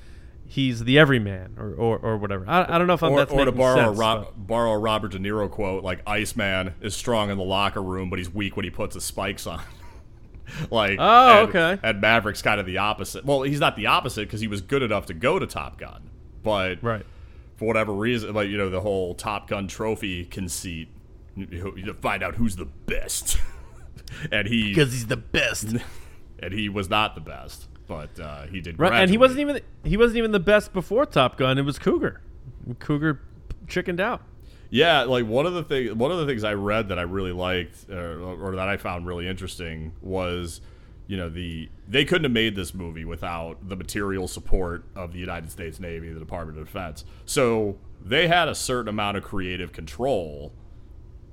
he's 0.47 0.85
the 0.85 0.97
everyman 0.97 1.55
or, 1.59 1.73
or, 1.73 1.97
or 1.97 2.17
whatever. 2.17 2.45
I, 2.47 2.75
I 2.75 2.77
don't 2.77 2.87
know 2.87 2.93
if 2.93 3.03
I'm 3.03 3.11
or, 3.11 3.19
that's 3.19 3.31
or 3.31 3.43
to 3.43 3.51
borrow 3.51 3.75
sense, 3.75 3.97
a 3.97 4.01
Ro- 4.01 4.33
borrow 4.37 4.71
a 4.71 4.77
Robert 4.77 5.11
De 5.11 5.19
Niro 5.19 5.51
quote, 5.51 5.83
like 5.83 6.01
Iceman 6.07 6.75
is 6.81 6.95
strong 6.95 7.29
in 7.29 7.37
the 7.37 7.43
locker 7.43 7.83
room, 7.83 8.09
but 8.09 8.19
he's 8.19 8.33
weak 8.33 8.55
when 8.55 8.63
he 8.63 8.71
puts 8.71 8.95
his 8.95 9.03
spikes 9.03 9.45
on. 9.45 9.61
like, 10.71 10.97
Oh, 10.99 11.41
and- 11.41 11.49
okay. 11.49 11.79
And 11.83 12.01
Maverick's 12.01 12.41
kind 12.41 12.59
of 12.59 12.65
the 12.65 12.77
opposite. 12.77 13.25
Well, 13.25 13.41
he's 13.43 13.59
not 13.59 13.75
the 13.75 13.87
opposite 13.87 14.21
because 14.27 14.41
he 14.41 14.47
was 14.47 14.61
good 14.61 14.81
enough 14.83 15.05
to 15.07 15.13
go 15.13 15.39
to 15.39 15.47
Top 15.47 15.77
Gun, 15.79 16.09
but 16.43 16.81
Right. 16.83 17.05
for 17.55 17.65
whatever 17.65 17.93
reason, 17.93 18.33
like 18.33 18.49
you 18.49 18.57
know, 18.57 18.69
the 18.69 18.81
whole 18.81 19.13
Top 19.15 19.47
Gun 19.47 19.67
trophy 19.67 20.25
conceit, 20.25 20.89
you, 21.35 21.73
you 21.77 21.93
find 22.01 22.21
out 22.23 22.35
who's 22.35 22.55
the 22.57 22.65
best, 22.65 23.37
and 24.31 24.47
he 24.47 24.69
Because 24.69 24.91
he's 24.93 25.07
the 25.07 25.17
best. 25.17 25.75
and 26.39 26.53
he 26.53 26.67
was 26.69 26.89
not 26.89 27.15
the 27.15 27.21
best, 27.21 27.67
but 27.87 28.19
uh, 28.19 28.43
he 28.47 28.59
did. 28.61 28.77
Right, 28.79 28.93
and 29.01 29.09
he 29.09 29.17
wasn't 29.17 29.39
even 29.39 29.61
he 29.83 29.95
wasn't 29.97 30.17
even 30.17 30.31
the 30.31 30.39
best 30.39 30.73
before 30.73 31.05
Top 31.05 31.37
Gun. 31.37 31.57
It 31.57 31.61
was 31.63 31.79
Cougar. 31.79 32.21
Cougar 32.79 33.21
chickened 33.67 33.99
out. 34.01 34.21
Yeah, 34.73 35.03
like 35.03 35.27
one 35.27 35.45
of 35.45 35.53
the 35.53 35.61
thing, 35.61 35.99
one 35.99 36.11
of 36.11 36.17
the 36.17 36.25
things 36.25 36.43
I 36.43 36.53
read 36.53 36.89
that 36.89 36.97
I 36.97 37.03
really 37.03 37.31
liked, 37.31 37.85
uh, 37.91 37.93
or 37.95 38.55
that 38.55 38.67
I 38.67 38.77
found 38.77 39.05
really 39.05 39.27
interesting, 39.27 39.93
was, 40.01 40.61
you 41.05 41.15
know, 41.15 41.29
the 41.29 41.69
they 41.87 42.05
couldn't 42.05 42.23
have 42.23 42.31
made 42.31 42.55
this 42.55 42.73
movie 42.73 43.05
without 43.05 43.69
the 43.69 43.75
material 43.75 44.27
support 44.27 44.85
of 44.95 45.13
the 45.13 45.19
United 45.19 45.51
States 45.51 45.79
Navy, 45.79 46.11
the 46.11 46.19
Department 46.19 46.57
of 46.57 46.65
Defense. 46.65 47.05
So 47.27 47.77
they 48.03 48.27
had 48.27 48.47
a 48.47 48.55
certain 48.55 48.87
amount 48.87 49.15
of 49.15 49.23
creative 49.23 49.73
control 49.73 50.51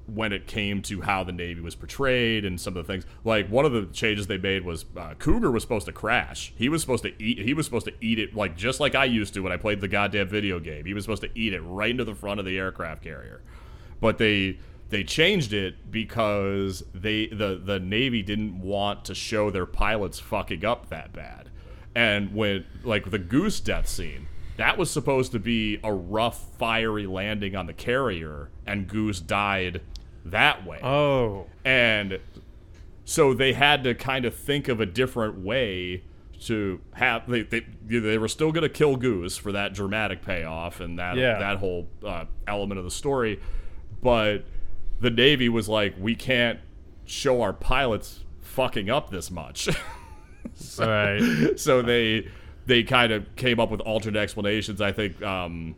when 0.07 0.33
it 0.33 0.47
came 0.47 0.83
to 0.83 1.03
how 1.03 1.23
the 1.25 1.33
Navy 1.33 1.61
was 1.61 1.75
portrayed 1.75 2.45
and 2.45 2.61
some 2.61 2.77
of 2.77 2.87
the 2.87 2.93
things. 2.93 3.05
Like 3.25 3.49
one 3.49 3.65
of 3.65 3.73
the 3.73 3.87
changes 3.87 4.27
they 4.27 4.39
made 4.39 4.65
was 4.65 4.85
uh, 4.97 5.15
Cougar 5.19 5.51
was 5.51 5.63
supposed 5.63 5.87
to 5.87 5.93
crash. 5.93 6.53
He 6.57 6.69
was 6.69 6.81
supposed 6.81 7.05
to 7.05 7.23
eat. 7.23 7.39
He 7.39 7.55
was 7.55 7.67
supposed 7.67 7.87
to 7.87 7.95
eat 8.01 8.19
it 8.19 8.35
like 8.35 8.57
just 8.57 8.81
like 8.81 8.95
I 8.95 9.05
used 9.05 9.35
to 9.35 9.41
when 9.41 9.53
I 9.53 9.57
played 9.57 9.81
the 9.81 9.89
goddamn 9.89 10.29
video 10.29 10.59
game. 10.59 10.85
He 10.87 10.95
was 10.95 11.05
supposed 11.05 11.23
to 11.23 11.31
eat 11.35 11.53
it 11.53 11.61
right 11.61 11.91
into 11.91 12.05
the 12.05 12.15
front 12.15 12.41
of 12.41 12.47
the 12.47 12.59
aircraft 12.59 13.03
carrier. 13.03 13.43
But 14.01 14.19
they 14.19 14.59
they 14.89 15.05
changed 15.05 15.53
it 15.53 15.91
because 15.91 16.83
they 16.93 17.29
the 17.29 17.61
the 17.63 17.79
Navy 17.79 18.23
didn't 18.23 18.61
want 18.61 19.05
to 19.07 19.15
show 19.15 19.51
their 19.51 19.67
pilots 19.67 20.19
fucking 20.19 20.65
up 20.65 20.91
that 20.91 21.13
bad. 21.13 21.51
And 21.95 22.35
when 22.35 22.67
like 22.83 23.11
the 23.11 23.19
goose 23.19 23.61
death 23.61 23.89
scene, 23.89 24.27
that 24.61 24.77
was 24.77 24.91
supposed 24.91 25.33
to 25.33 25.39
be 25.39 25.81
a 25.83 25.91
rough, 25.93 26.55
fiery 26.59 27.07
landing 27.07 27.57
on 27.57 27.65
the 27.67 27.73
carrier, 27.73 28.51
and 28.67 28.87
Goose 28.87 29.19
died 29.19 29.81
that 30.27 30.67
way. 30.67 30.79
Oh, 30.83 31.47
And 31.65 32.19
so 33.07 33.33
they 33.33 33.55
had 33.55 33.83
to 33.85 33.95
kind 33.95 34.27
of 34.27 34.35
think 34.37 34.69
of 34.69 34.79
a 34.79 34.85
different 34.87 35.39
way 35.41 36.05
to 36.43 36.81
have 36.93 37.27
they 37.29 37.43
they, 37.43 37.61
they 37.87 38.19
were 38.19 38.29
still 38.29 38.53
going 38.53 38.63
to 38.63 38.69
kill 38.69 38.97
Goose 38.97 39.37
for 39.39 39.53
that 39.53 39.73
dramatic 39.75 40.23
payoff 40.23 40.81
and 40.81 40.99
that 40.99 41.17
Yeah. 41.17 41.39
that 41.39 41.57
whole 41.59 41.89
uh, 42.05 42.27
element 42.47 42.79
of 42.79 42.85
the 42.85 42.91
story, 42.91 43.41
but 44.03 44.45
the 45.01 45.11
Navy 45.11 45.49
was 45.49 45.69
like, 45.71 45.95
we 45.99 46.15
can't 46.15 46.61
show 47.07 47.41
our 47.41 47.55
pilots 47.55 48.21
fucking 48.43 48.91
up 48.91 49.11
this 49.11 49.31
much. 49.31 49.69
all 50.81 50.87
right. 50.87 51.59
so 51.59 51.81
they 51.81 52.29
they 52.71 52.85
kind 52.85 53.11
of 53.11 53.35
came 53.35 53.59
up 53.59 53.69
with 53.69 53.81
alternate 53.81 54.21
explanations. 54.21 54.81
I 54.81 54.93
think 54.93 55.21
um, 55.23 55.75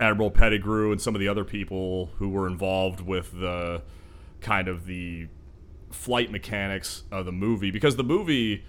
Admiral 0.00 0.30
Pettigrew 0.30 0.90
and 0.90 0.98
some 0.98 1.14
of 1.14 1.20
the 1.20 1.28
other 1.28 1.44
people 1.44 2.06
who 2.16 2.30
were 2.30 2.46
involved 2.46 3.00
with 3.00 3.30
the 3.38 3.82
kind 4.40 4.68
of 4.68 4.86
the 4.86 5.28
flight 5.90 6.30
mechanics 6.30 7.02
of 7.12 7.26
the 7.26 7.32
movie 7.32 7.70
because 7.70 7.96
the 7.96 8.02
movie 8.02 8.64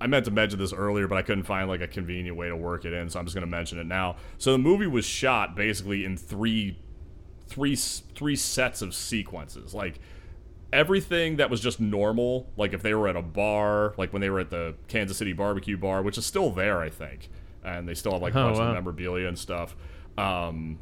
I 0.00 0.06
meant 0.06 0.24
to 0.24 0.30
mention 0.30 0.58
this 0.58 0.72
earlier 0.72 1.06
but 1.06 1.18
I 1.18 1.22
couldn't 1.22 1.44
find 1.44 1.68
like 1.68 1.82
a 1.82 1.86
convenient 1.86 2.38
way 2.38 2.48
to 2.48 2.56
work 2.56 2.86
it 2.86 2.94
in 2.94 3.10
so 3.10 3.18
I'm 3.18 3.26
just 3.26 3.34
going 3.34 3.46
to 3.46 3.50
mention 3.50 3.78
it 3.78 3.84
now. 3.86 4.16
So 4.38 4.52
the 4.52 4.58
movie 4.58 4.86
was 4.86 5.04
shot 5.04 5.54
basically 5.54 6.06
in 6.06 6.16
three 6.16 6.78
three 7.46 7.76
three 7.76 8.36
sets 8.36 8.80
of 8.80 8.94
sequences. 8.94 9.74
Like 9.74 10.00
everything 10.76 11.36
that 11.36 11.48
was 11.48 11.60
just 11.60 11.80
normal, 11.80 12.52
like 12.56 12.72
if 12.74 12.82
they 12.82 12.94
were 12.94 13.08
at 13.08 13.16
a 13.16 13.22
bar, 13.22 13.94
like 13.96 14.12
when 14.12 14.20
they 14.20 14.28
were 14.30 14.40
at 14.40 14.50
the 14.50 14.74
Kansas 14.88 15.16
City 15.16 15.32
barbecue 15.32 15.76
bar, 15.78 16.02
which 16.02 16.18
is 16.18 16.26
still 16.26 16.50
there, 16.50 16.80
I 16.80 16.90
think, 16.90 17.30
and 17.64 17.88
they 17.88 17.94
still 17.94 18.12
have 18.12 18.22
like 18.22 18.34
a 18.34 18.40
Oh, 18.40 18.46
bunch 18.48 18.58
of 18.58 18.74
memorabilia 18.74 19.26
and 19.26 19.38
stuff. 19.38 19.74
Um, 20.18 20.78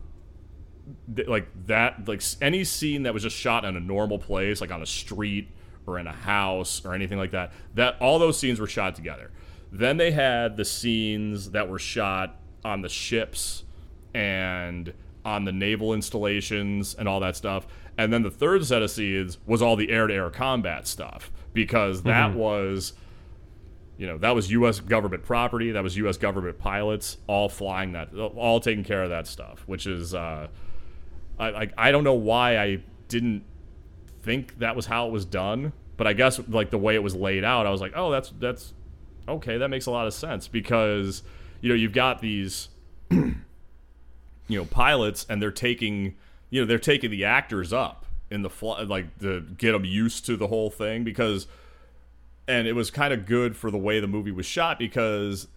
th- 1.15 1.29
like 1.29 1.47
that, 1.67 2.09
like 2.09 2.23
any 2.43 2.65
scene 2.65 3.05
that 3.05 3.15
was 3.15 3.23
just 3.23 3.37
shot 3.37 3.65
in 3.65 3.77
a 3.77 3.81
normal 3.81 4.19
place, 4.19 4.61
like 4.61 4.73
on 4.73 4.83
a 4.83 4.87
street 4.87 5.49
or 5.87 5.99
in 5.99 6.07
a 6.07 6.13
house 6.13 6.85
or 6.85 6.93
anything 6.95 7.19
like 7.19 7.31
that, 7.31 7.53
that 7.75 7.97
all 8.01 8.19
those 8.19 8.37
scenes 8.39 8.59
were 8.59 8.67
shot 8.67 8.95
together. 8.97 9.31
Then 9.71 9.97
they 9.97 10.11
had 10.11 10.57
the 10.57 10.65
scenes 10.65 11.51
that 11.53 11.69
were 11.69 11.79
shot 11.79 12.37
on 12.65 12.83
the 12.83 12.89
ships 12.89 13.65
and 14.15 14.93
on 15.25 15.45
the 15.45 15.53
naval 15.53 15.95
installations 15.95 16.95
and 16.95 17.09
all 17.09 17.21
that 17.21 17.37
stuff. 17.37 17.67
And 17.97 18.13
then 18.13 18.23
the 18.23 18.31
third 18.31 18.65
set 18.67 18.83
of 18.83 18.91
scenes 18.91 19.39
was 19.47 19.63
all 19.63 19.77
the 19.77 19.91
air 19.91 20.07
to 20.07 20.15
air 20.15 20.31
combat 20.31 20.87
stuff 20.87 21.31
because 21.53 22.03
that 22.03 22.35
was 22.35 22.93
you 23.97 24.07
know 24.07 24.19
that 24.19 24.35
was 24.35 24.51
U.S. 24.51 24.81
government 24.81 25.23
property, 25.23 25.71
that 25.71 25.83
was 25.83 25.97
U.S. 25.99 26.17
government 26.17 26.59
pilots, 26.59 27.19
all 27.27 27.49
flying 27.49 27.93
that, 27.93 28.15
all 28.15 28.61
taking 28.61 28.85
care 28.85 29.05
of 29.05 29.11
that 29.11 29.27
stuff. 29.27 29.63
Which 29.67 29.87
is, 29.87 30.15
uh, 30.15 30.49
I, 31.39 31.47
I 31.47 31.69
I 31.79 31.93
don't 31.93 32.05
know 32.05 32.15
why 32.15 32.59
I 32.59 32.83
didn't 33.09 33.45
think 34.23 34.59
that 34.59 34.75
was 34.75 34.87
how 34.87 35.07
it 35.07 35.13
was 35.13 35.25
done, 35.25 35.73
but 35.97 36.07
I 36.07 36.13
guess 36.13 36.41
like 36.49 36.71
the 36.71 36.79
way 36.79 36.97
it 36.97 37.03
was 37.03 37.15
laid 37.15 37.45
out, 37.45 37.67
I 37.67 37.71
was 37.71 37.81
like, 37.81 37.93
oh, 37.95 38.11
that's 38.11 38.33
that's 38.39 38.75
okay, 39.29 39.59
that 39.59 39.69
makes 39.69 39.87
a 39.87 39.93
lot 39.93 40.09
of 40.09 40.15
sense 40.15 40.49
because 40.49 41.23
you 41.61 41.69
know 41.69 41.75
you've 41.77 41.93
got 41.93 42.21
these 42.21 42.71
you 43.11 43.37
know 44.49 44.65
pilots 44.65 45.25
and 45.29 45.41
they're 45.41 45.53
taking 45.53 46.17
you 46.55 46.61
know 46.61 46.67
they're 46.67 46.79
taking 46.79 47.11
the 47.11 47.25
actors 47.25 47.73
up 47.73 48.07
in 48.31 48.43
the 48.43 48.49
fly 48.49 48.81
like 48.83 49.19
to 49.19 49.41
get 49.59 49.73
them 49.73 49.85
used 49.85 50.25
to 50.25 50.37
the 50.37 50.47
whole 50.47 50.71
thing 50.71 51.03
because 51.03 51.49
and 52.47 52.69
it 52.69 52.75
was 52.75 52.93
kind 52.93 53.13
of 53.13 53.27
good 53.27 53.57
for 53.57 53.73
the 53.73 53.77
way 53.79 53.99
the 53.99 54.07
movie 54.07 54.31
was 54.31 54.47
shot 54.47 54.79
because 54.79 55.49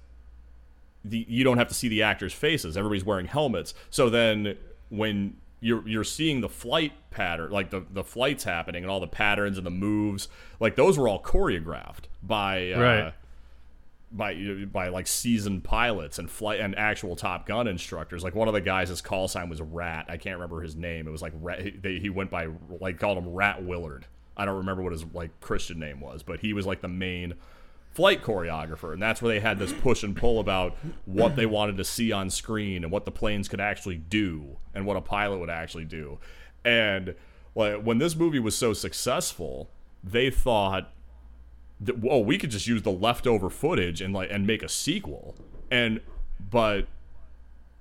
the 1.06 1.24
you 1.30 1.44
don't 1.44 1.60
have 1.60 1.68
to 1.68 1.76
see 1.76 1.88
the 1.88 2.02
actors 2.02 2.34
faces 2.34 2.76
everybody's 2.76 3.06
wearing 3.06 3.28
helmets 3.28 3.76
so 3.92 4.10
then 4.10 4.58
when 4.90 5.38
you're 5.60 5.88
you're 5.88 6.04
seeing 6.04 6.42
the 6.42 6.50
flight 6.50 6.94
pattern 7.12 7.52
like 7.52 7.70
the 7.70 7.86
the 7.92 8.04
flights 8.04 8.44
happening 8.44 8.84
and 8.84 8.90
all 8.90 9.00
the 9.00 9.06
patterns 9.06 9.56
and 9.56 9.68
the 9.68 9.72
moves 9.72 10.28
like 10.60 10.76
those 10.76 10.98
were 10.98 11.08
all 11.08 11.22
choreographed 11.22 12.06
by 12.24 12.72
uh, 12.72 12.82
Right. 12.82 13.14
By 14.12 14.34
by 14.72 14.88
like 14.90 15.08
seasoned 15.08 15.64
pilots 15.64 16.20
and 16.20 16.30
flight 16.30 16.60
and 16.60 16.78
actual 16.78 17.16
Top 17.16 17.46
Gun 17.46 17.68
instructors. 17.68 18.24
Like 18.24 18.36
one 18.36 18.48
of 18.48 18.54
the 18.54 18.62
guys, 18.62 18.90
his 18.90 19.02
call 19.02 19.28
sign 19.28 19.50
was 19.50 19.62
Rat. 19.62 20.06
I 20.10 20.18
can't 20.18 20.36
remember 20.36 20.62
his 20.62 20.76
name. 20.76 21.08
It 21.08 21.12
was 21.12 21.22
like 21.22 21.34
Rat. 21.36 21.62
He, 21.62 21.72
they, 21.72 22.00
he 22.00 22.10
went 22.10 22.32
by 22.32 22.48
like 22.80 23.00
called 23.00 23.18
him 23.18 23.34
Rat 23.34 23.64
Willard. 23.64 24.06
I 24.36 24.46
don't 24.46 24.58
remember 24.58 24.84
what 24.84 24.92
his 24.92 25.06
like 25.14 25.40
Christian 25.42 25.80
name 25.80 26.00
was, 26.00 26.24
but 26.24 26.40
he 26.40 26.54
was 26.54 26.66
like 26.66 26.82
the 26.82 26.88
main 26.88 27.34
flight 27.92 28.22
choreographer, 28.22 28.94
and 28.94 29.02
that's 29.02 29.22
where 29.22 29.34
they 29.34 29.40
had 29.40 29.58
this 29.58 29.74
push 29.74 30.04
and 30.04 30.16
pull 30.16 30.40
about 30.40 30.78
what 31.06 31.36
they 31.36 31.48
wanted 31.48 31.78
to 31.78 31.84
see 31.84 32.12
on 32.12 32.30
screen 32.30 32.84
and 32.84 32.92
what 32.92 33.06
the 33.06 33.12
planes 33.12 33.48
could 33.48 33.60
actually 33.60 33.98
do 33.98 34.58
and 34.76 34.86
what 34.86 34.96
a 34.96 35.02
pilot 35.02 35.40
would 35.40 35.50
actually 35.50 35.86
do. 35.86 36.20
And 36.64 37.16
like, 37.56 37.82
when 37.82 37.98
this 37.98 38.16
movie 38.16 38.40
was 38.40 38.56
so 38.56 38.74
successful, 38.74 39.72
they 40.04 40.30
thought 40.30 40.94
that, 41.80 41.96
oh, 42.10 42.20
we 42.20 42.38
could 42.38 42.52
just 42.52 42.68
use 42.68 42.82
the 42.82 42.92
leftover 42.92 43.50
footage 43.50 44.02
and 44.02 44.14
like 44.14 44.30
and 44.32 44.48
make 44.48 44.64
a 44.64 44.70
sequel. 44.70 45.36
And 45.70 46.02
but 46.40 46.88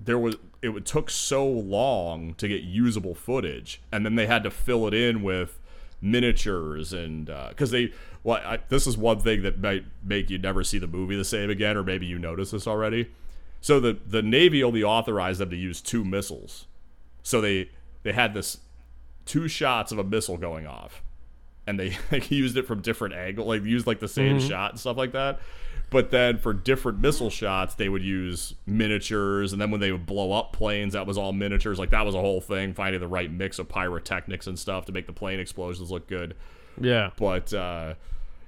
there 0.00 0.18
was 0.18 0.36
it 0.62 0.84
took 0.84 1.10
so 1.10 1.46
long 1.46 2.34
to 2.34 2.48
get 2.48 2.62
usable 2.62 3.14
footage, 3.14 3.80
and 3.92 4.04
then 4.04 4.16
they 4.16 4.26
had 4.26 4.42
to 4.42 4.50
fill 4.50 4.86
it 4.86 4.94
in 4.94 5.22
with 5.22 5.58
miniatures 6.00 6.92
and 6.92 7.30
uh, 7.30 7.48
because 7.48 7.70
they 7.70 7.90
well 8.22 8.36
I, 8.44 8.58
this 8.68 8.86
is 8.86 8.98
one 8.98 9.18
thing 9.20 9.42
that 9.42 9.58
might 9.58 9.84
make 10.04 10.28
you 10.28 10.36
never 10.36 10.62
see 10.62 10.78
the 10.78 10.86
movie 10.86 11.16
the 11.16 11.24
same 11.24 11.48
again 11.48 11.74
or 11.74 11.82
maybe 11.82 12.04
you 12.06 12.18
notice 12.18 12.50
this 12.50 12.66
already. 12.66 13.10
So 13.60 13.80
the 13.80 13.98
the 14.06 14.22
navy 14.22 14.62
only 14.62 14.82
authorized 14.82 15.40
them 15.40 15.50
to 15.50 15.56
use 15.56 15.80
two 15.80 16.04
missiles. 16.04 16.66
So 17.22 17.40
they 17.40 17.70
they 18.02 18.12
had 18.12 18.34
this 18.34 18.58
two 19.24 19.48
shots 19.48 19.90
of 19.90 19.98
a 19.98 20.04
missile 20.04 20.36
going 20.36 20.66
off 20.66 21.02
and 21.66 21.78
they 21.78 21.96
like, 22.12 22.30
used 22.30 22.56
it 22.56 22.66
from 22.66 22.80
different 22.80 23.14
angles, 23.14 23.46
like 23.46 23.64
used 23.64 23.86
like 23.86 24.00
the 24.00 24.08
same 24.08 24.38
shot 24.40 24.72
and 24.72 24.80
stuff 24.80 24.96
like 24.96 25.12
that. 25.12 25.40
But 25.88 26.10
then 26.10 26.38
for 26.38 26.52
different 26.52 26.98
missile 26.98 27.30
shots, 27.30 27.74
they 27.74 27.88
would 27.88 28.02
use 28.02 28.54
miniatures, 28.66 29.52
and 29.52 29.62
then 29.62 29.70
when 29.70 29.80
they 29.80 29.92
would 29.92 30.04
blow 30.04 30.32
up 30.32 30.52
planes, 30.52 30.94
that 30.94 31.06
was 31.06 31.16
all 31.16 31.32
miniatures. 31.32 31.78
Like 31.78 31.90
that 31.90 32.04
was 32.04 32.14
a 32.14 32.20
whole 32.20 32.40
thing, 32.40 32.74
finding 32.74 33.00
the 33.00 33.06
right 33.06 33.30
mix 33.30 33.60
of 33.60 33.68
pyrotechnics 33.68 34.48
and 34.48 34.58
stuff 34.58 34.86
to 34.86 34.92
make 34.92 35.06
the 35.06 35.12
plane 35.12 35.38
explosions 35.38 35.90
look 35.90 36.08
good. 36.08 36.34
Yeah. 36.80 37.10
But 37.16 37.54
uh, 37.54 37.94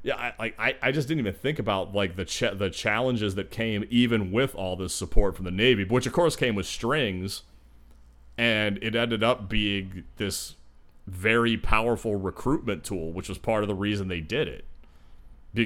yeah, 0.03 0.16
I, 0.16 0.32
like 0.39 0.55
I, 0.59 0.77
I 0.82 0.93
just 0.93 1.07
didn't 1.07 1.20
even 1.20 1.35
think 1.35 1.61
about 1.61 1.95
like 1.95 2.16
the 2.16 2.24
ch- 2.24 2.57
the 2.59 2.70
challenges 2.70 3.36
that 3.36 3.51
came 3.51 3.85
even 3.89 4.32
with 4.32 4.55
all 4.57 4.74
this 4.74 4.93
support 4.93 5.36
from 5.36 5.45
the 5.45 5.51
Navy, 5.53 5.85
which 5.85 6.07
of 6.07 6.12
course 6.12 6.35
came 6.35 6.57
with 6.57 6.66
strings, 6.66 7.43
and 8.36 8.78
it 8.82 8.97
ended 8.97 9.23
up 9.23 9.49
being 9.49 10.05
this 10.16 10.57
very 11.09 11.57
powerful 11.57 12.17
recruitment 12.17 12.85
tool, 12.85 13.13
which 13.13 13.29
was 13.29 13.39
part 13.39 13.63
of 13.65 13.69
the 13.69 13.75
reason 13.75 14.09
they 14.09 14.21
did 14.21 14.49
it. 14.49 14.65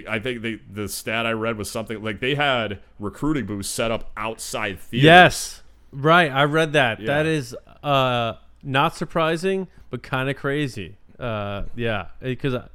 I 0.09 0.21
think 0.21 0.43
they, 0.43 0.61
the 0.71 0.89
stat 0.89 1.27
I 1.27 1.33
read 1.33 1.59
was 1.59 1.71
something 1.71 2.03
like 2.03 2.21
they 2.21 2.35
had 2.37 2.79
recruiting 2.99 3.47
booths 3.47 3.69
set 3.69 3.91
up 3.91 4.11
outside 4.17 4.79
theaters. 4.81 5.05
Yes. 5.05 5.63
Right. 5.93 6.31
I 6.31 6.45
read 6.45 6.73
that. 6.75 7.01
Yeah. 7.01 7.07
That 7.07 7.27
is 7.27 7.55
uh, 7.83 8.35
not 8.63 8.95
surprising, 8.97 9.67
but 9.91 10.03
kind 10.03 10.31
of 10.31 10.37
crazy. 10.37 10.97
Uh, 11.19 11.65
yeah. 11.75 12.07
Because 12.21 12.55
I, 12.55 12.69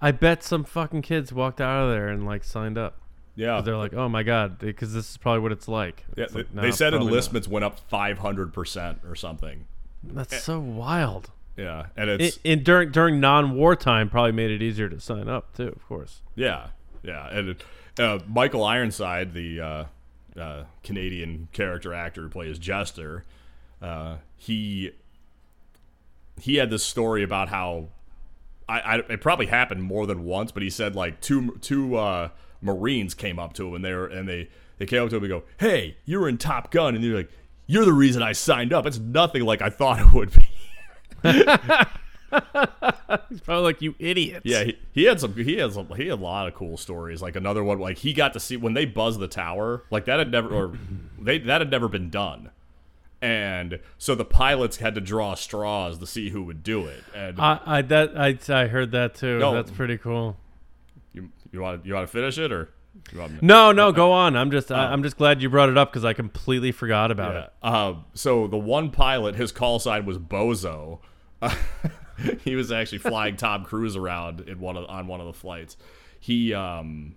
I 0.00 0.12
bet 0.12 0.42
some 0.42 0.64
fucking 0.64 1.02
kids 1.02 1.32
walked 1.32 1.60
out 1.60 1.84
of 1.84 1.90
there 1.90 2.08
and 2.08 2.24
like 2.24 2.44
signed 2.44 2.78
up. 2.78 3.00
Yeah, 3.34 3.60
They're 3.60 3.76
like, 3.76 3.94
oh 3.94 4.08
my 4.08 4.24
god, 4.24 4.58
because 4.58 4.92
this 4.94 5.10
is 5.10 5.16
probably 5.16 5.40
what 5.40 5.52
it's 5.52 5.68
like. 5.68 6.04
yeah. 6.16 6.24
It's 6.24 6.32
They, 6.32 6.38
like, 6.40 6.54
they 6.54 6.70
said 6.72 6.90
probably 6.90 7.06
not. 7.06 7.12
enlistments 7.12 7.46
went 7.46 7.64
up 7.64 7.78
five 7.88 8.18
hundred 8.18 8.52
percent 8.52 8.98
or 9.06 9.14
something. 9.14 9.66
That's 10.02 10.42
so 10.42 10.58
wild. 10.58 11.30
Yeah, 11.58 11.86
and 11.96 12.08
it's 12.08 12.38
in 12.44 12.62
during 12.62 12.92
during 12.92 13.18
non-war 13.18 13.74
time, 13.74 14.08
probably 14.08 14.30
made 14.30 14.52
it 14.52 14.62
easier 14.62 14.88
to 14.88 15.00
sign 15.00 15.28
up 15.28 15.56
too. 15.56 15.66
Of 15.68 15.84
course. 15.88 16.22
yeah, 16.36 16.68
yeah, 17.02 17.28
and 17.30 17.48
it, 17.50 17.64
uh, 17.98 18.20
Michael 18.28 18.62
Ironside, 18.62 19.34
the 19.34 19.60
uh, 19.60 19.84
uh, 20.40 20.64
Canadian 20.84 21.48
character 21.52 21.92
actor 21.92 22.22
who 22.22 22.28
plays 22.28 22.60
Jester, 22.60 23.24
uh, 23.82 24.18
he 24.36 24.92
he 26.40 26.56
had 26.56 26.70
this 26.70 26.84
story 26.84 27.24
about 27.24 27.48
how 27.48 27.88
I, 28.68 28.80
I 28.80 28.96
it 29.08 29.20
probably 29.20 29.46
happened 29.46 29.82
more 29.82 30.06
than 30.06 30.24
once, 30.24 30.52
but 30.52 30.62
he 30.62 30.70
said 30.70 30.94
like 30.94 31.20
two 31.20 31.58
two 31.60 31.96
uh, 31.96 32.28
Marines 32.60 33.14
came 33.14 33.40
up 33.40 33.52
to 33.54 33.66
him 33.66 33.74
and 33.74 33.84
they 33.84 33.92
were 33.92 34.06
and 34.06 34.28
they 34.28 34.48
they 34.78 34.86
came 34.86 35.02
up 35.02 35.10
to 35.10 35.16
him 35.16 35.24
and 35.24 35.30
go, 35.30 35.42
"Hey, 35.58 35.96
you're 36.04 36.28
in 36.28 36.38
Top 36.38 36.70
Gun," 36.70 36.94
and 36.94 37.02
they're 37.02 37.16
like, 37.16 37.30
"You're 37.66 37.84
the 37.84 37.92
reason 37.92 38.22
I 38.22 38.30
signed 38.30 38.72
up. 38.72 38.86
It's 38.86 39.00
nothing 39.00 39.42
like 39.42 39.60
I 39.60 39.70
thought 39.70 39.98
it 39.98 40.12
would 40.12 40.32
be." 40.32 40.48
He's 43.30 43.40
probably 43.40 43.64
like, 43.64 43.80
you 43.80 43.94
idiots. 43.98 44.42
Yeah, 44.44 44.64
he, 44.64 44.78
he 44.92 45.04
had 45.04 45.18
some. 45.20 45.34
He 45.34 45.56
had 45.56 45.72
some. 45.72 45.88
He 45.96 46.08
had 46.08 46.18
a 46.18 46.22
lot 46.22 46.46
of 46.46 46.54
cool 46.54 46.76
stories. 46.76 47.22
Like 47.22 47.36
another 47.36 47.64
one, 47.64 47.78
like 47.78 47.98
he 47.98 48.12
got 48.12 48.34
to 48.34 48.40
see 48.40 48.56
when 48.56 48.74
they 48.74 48.84
buzzed 48.84 49.18
the 49.20 49.28
tower. 49.28 49.84
Like 49.90 50.04
that 50.04 50.18
had 50.18 50.30
never, 50.30 50.50
or 50.54 50.78
they 51.18 51.38
that 51.38 51.60
had 51.60 51.70
never 51.70 51.88
been 51.88 52.10
done. 52.10 52.50
And 53.20 53.80
so 53.96 54.14
the 54.14 54.24
pilots 54.24 54.76
had 54.76 54.94
to 54.94 55.00
draw 55.00 55.34
straws 55.34 55.98
to 55.98 56.06
see 56.06 56.30
who 56.30 56.44
would 56.44 56.62
do 56.62 56.86
it. 56.86 57.02
And 57.14 57.40
I, 57.40 57.60
I 57.66 57.82
that 57.82 58.16
I, 58.16 58.38
I 58.48 58.66
heard 58.66 58.92
that 58.92 59.14
too. 59.14 59.38
No. 59.38 59.54
That's 59.54 59.70
pretty 59.70 59.96
cool. 59.98 60.36
you 61.12 61.30
you 61.50 61.60
want 61.60 61.84
you 61.86 61.94
want 61.94 62.06
to 62.06 62.12
finish 62.12 62.38
it 62.38 62.52
or 62.52 62.58
you 62.58 62.62
want 62.62 62.68
me- 62.68 62.77
No, 63.42 63.72
no, 63.72 63.92
go 63.92 64.12
on. 64.12 64.36
I'm 64.36 64.50
just 64.50 64.70
I, 64.70 64.92
I'm 64.92 65.02
just 65.02 65.16
glad 65.16 65.42
you 65.42 65.48
brought 65.48 65.68
it 65.68 65.78
up 65.78 65.92
because 65.92 66.04
I 66.04 66.12
completely 66.12 66.72
forgot 66.72 67.10
about 67.10 67.36
it. 67.36 67.52
Um, 67.62 68.04
so 68.14 68.46
the 68.46 68.56
one 68.56 68.90
pilot, 68.90 69.34
his 69.34 69.52
call 69.52 69.78
sign 69.78 70.06
was 70.06 70.18
Bozo. 70.18 71.00
he 72.44 72.56
was 72.56 72.72
actually 72.72 72.98
flying 72.98 73.36
Tom 73.38 73.64
Cruise 73.64 73.96
around 73.96 74.40
in 74.40 74.60
one 74.60 74.76
of 74.76 74.88
on 74.88 75.06
one 75.06 75.20
of 75.20 75.26
the 75.26 75.32
flights. 75.32 75.76
He 76.20 76.52
um 76.52 77.14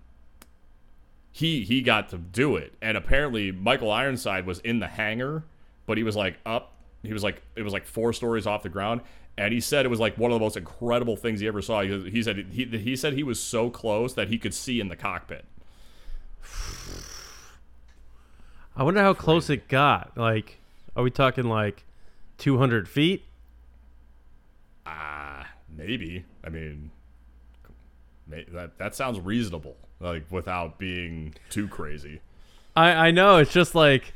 he 1.30 1.64
he 1.64 1.82
got 1.82 2.10
to 2.10 2.18
do 2.18 2.56
it, 2.56 2.74
and 2.80 2.96
apparently 2.96 3.52
Michael 3.52 3.90
Ironside 3.90 4.46
was 4.46 4.60
in 4.60 4.78
the 4.80 4.88
hangar, 4.88 5.44
but 5.86 5.96
he 5.96 6.04
was 6.04 6.16
like 6.16 6.38
up. 6.46 6.74
He 7.02 7.12
was 7.12 7.22
like 7.22 7.42
it 7.56 7.62
was 7.62 7.72
like 7.72 7.86
four 7.86 8.12
stories 8.12 8.46
off 8.46 8.62
the 8.62 8.68
ground. 8.68 9.00
And 9.38 9.54
he 9.54 9.60
said 9.60 9.86
it 9.86 9.88
was 9.88 9.98
like 9.98 10.18
one 10.18 10.30
of 10.30 10.34
the 10.38 10.44
most 10.44 10.58
incredible 10.58 11.16
things 11.16 11.40
he 11.40 11.46
ever 11.46 11.62
saw. 11.62 11.80
He, 11.80 12.10
he 12.10 12.22
said 12.22 12.46
he, 12.50 12.66
he 12.66 12.94
said 12.94 13.14
he 13.14 13.22
was 13.22 13.40
so 13.40 13.70
close 13.70 14.12
that 14.12 14.28
he 14.28 14.36
could 14.38 14.52
see 14.52 14.78
in 14.78 14.88
the 14.88 14.96
cockpit. 14.96 15.46
I 18.76 18.82
wonder 18.82 19.00
how 19.00 19.14
close 19.14 19.50
it 19.50 19.68
got. 19.68 20.16
Like, 20.16 20.58
are 20.96 21.02
we 21.02 21.10
talking 21.10 21.44
like 21.44 21.84
200 22.38 22.88
feet? 22.88 23.24
Ah, 24.86 25.48
maybe. 25.76 26.24
I 26.44 26.48
mean, 26.48 26.90
that 28.28 28.78
that 28.78 28.94
sounds 28.94 29.20
reasonable. 29.20 29.76
Like 30.00 30.24
without 30.30 30.78
being 30.78 31.34
too 31.50 31.68
crazy. 31.68 32.20
I 32.74 33.08
I 33.08 33.10
know. 33.10 33.36
It's 33.36 33.52
just 33.52 33.74
like, 33.74 34.14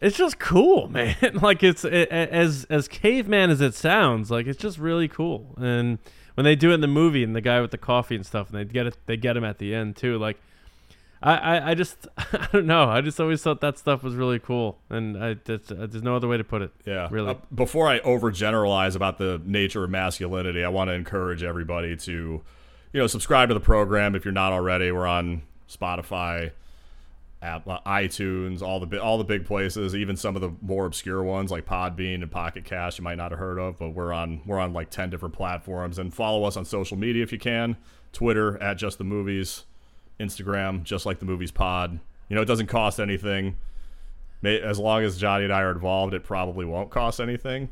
it's 0.00 0.18
just 0.18 0.38
cool, 0.38 0.88
man. 0.88 1.16
like 1.40 1.62
it's 1.62 1.84
a- 1.84 2.12
as 2.12 2.66
as 2.68 2.88
caveman 2.88 3.50
as 3.50 3.60
it 3.60 3.74
sounds. 3.74 4.30
Like 4.30 4.46
it's 4.46 4.60
just 4.60 4.78
really 4.78 5.08
cool. 5.08 5.54
And 5.56 5.98
when 6.34 6.44
they 6.44 6.56
do 6.56 6.72
it 6.72 6.74
in 6.74 6.80
the 6.80 6.86
movie, 6.88 7.22
and 7.24 7.34
the 7.34 7.40
guy 7.40 7.60
with 7.60 7.70
the 7.70 7.78
coffee 7.78 8.16
and 8.16 8.26
stuff, 8.26 8.50
and 8.50 8.58
they 8.58 8.64
get 8.64 8.86
it, 8.86 8.96
they 9.06 9.16
get 9.16 9.36
him 9.36 9.44
at 9.44 9.58
the 9.58 9.74
end 9.74 9.96
too. 9.96 10.18
Like. 10.18 10.38
I, 11.22 11.34
I, 11.34 11.70
I 11.70 11.74
just 11.74 12.06
I 12.16 12.48
don't 12.52 12.66
know. 12.66 12.88
I 12.88 13.00
just 13.00 13.20
always 13.20 13.42
thought 13.42 13.60
that 13.60 13.78
stuff 13.78 14.02
was 14.02 14.14
really 14.14 14.38
cool, 14.38 14.78
and 14.88 15.22
I 15.22 15.36
that's, 15.44 15.70
uh, 15.70 15.86
there's 15.90 16.02
no 16.02 16.16
other 16.16 16.28
way 16.28 16.36
to 16.36 16.44
put 16.44 16.62
it. 16.62 16.70
Yeah. 16.84 17.08
really. 17.10 17.30
Uh, 17.30 17.34
before 17.54 17.88
I 17.88 18.00
overgeneralize 18.00 18.94
about 18.94 19.18
the 19.18 19.40
nature 19.44 19.84
of 19.84 19.90
masculinity, 19.90 20.64
I 20.64 20.68
want 20.68 20.88
to 20.88 20.94
encourage 20.94 21.42
everybody 21.42 21.96
to, 21.96 22.12
you 22.92 23.00
know, 23.00 23.06
subscribe 23.06 23.48
to 23.48 23.54
the 23.54 23.60
program 23.60 24.14
if 24.14 24.24
you're 24.24 24.32
not 24.32 24.52
already. 24.52 24.92
We're 24.92 25.06
on 25.06 25.42
Spotify, 25.68 26.52
app, 27.42 27.66
uh, 27.68 27.80
iTunes, 27.86 28.62
all 28.62 28.80
the 28.80 29.02
all 29.02 29.18
the 29.18 29.24
big 29.24 29.44
places, 29.44 29.94
even 29.94 30.16
some 30.16 30.36
of 30.36 30.42
the 30.42 30.52
more 30.62 30.86
obscure 30.86 31.22
ones 31.22 31.50
like 31.50 31.66
Podbean 31.66 32.22
and 32.22 32.30
Pocket 32.30 32.64
Cast 32.64 32.98
you 32.98 33.04
might 33.04 33.16
not 33.16 33.30
have 33.30 33.40
heard 33.40 33.58
of, 33.58 33.78
but 33.78 33.90
we're 33.90 34.12
on 34.12 34.42
we're 34.46 34.58
on 34.58 34.72
like 34.72 34.90
10 34.90 35.10
different 35.10 35.34
platforms 35.34 35.98
and 35.98 36.14
follow 36.14 36.44
us 36.44 36.56
on 36.56 36.64
social 36.64 36.96
media 36.96 37.22
if 37.22 37.32
you 37.32 37.38
can. 37.38 37.76
Twitter 38.12 38.60
at 38.62 38.78
just 38.78 38.98
the 38.98 39.04
movies, 39.04 39.64
Instagram 40.20 40.82
just 40.82 41.06
like 41.06 41.18
the 41.18 41.24
movies 41.26 41.50
pod. 41.50 41.98
You 42.28 42.36
know, 42.36 42.42
it 42.42 42.46
doesn't 42.46 42.66
cost 42.66 43.00
anything. 43.00 43.56
As 44.44 44.78
long 44.78 45.02
as 45.02 45.18
Johnny 45.18 45.44
and 45.44 45.52
I 45.52 45.62
are 45.62 45.70
involved, 45.72 46.14
it 46.14 46.22
probably 46.24 46.64
won't 46.64 46.90
cost 46.90 47.20
anything. 47.20 47.70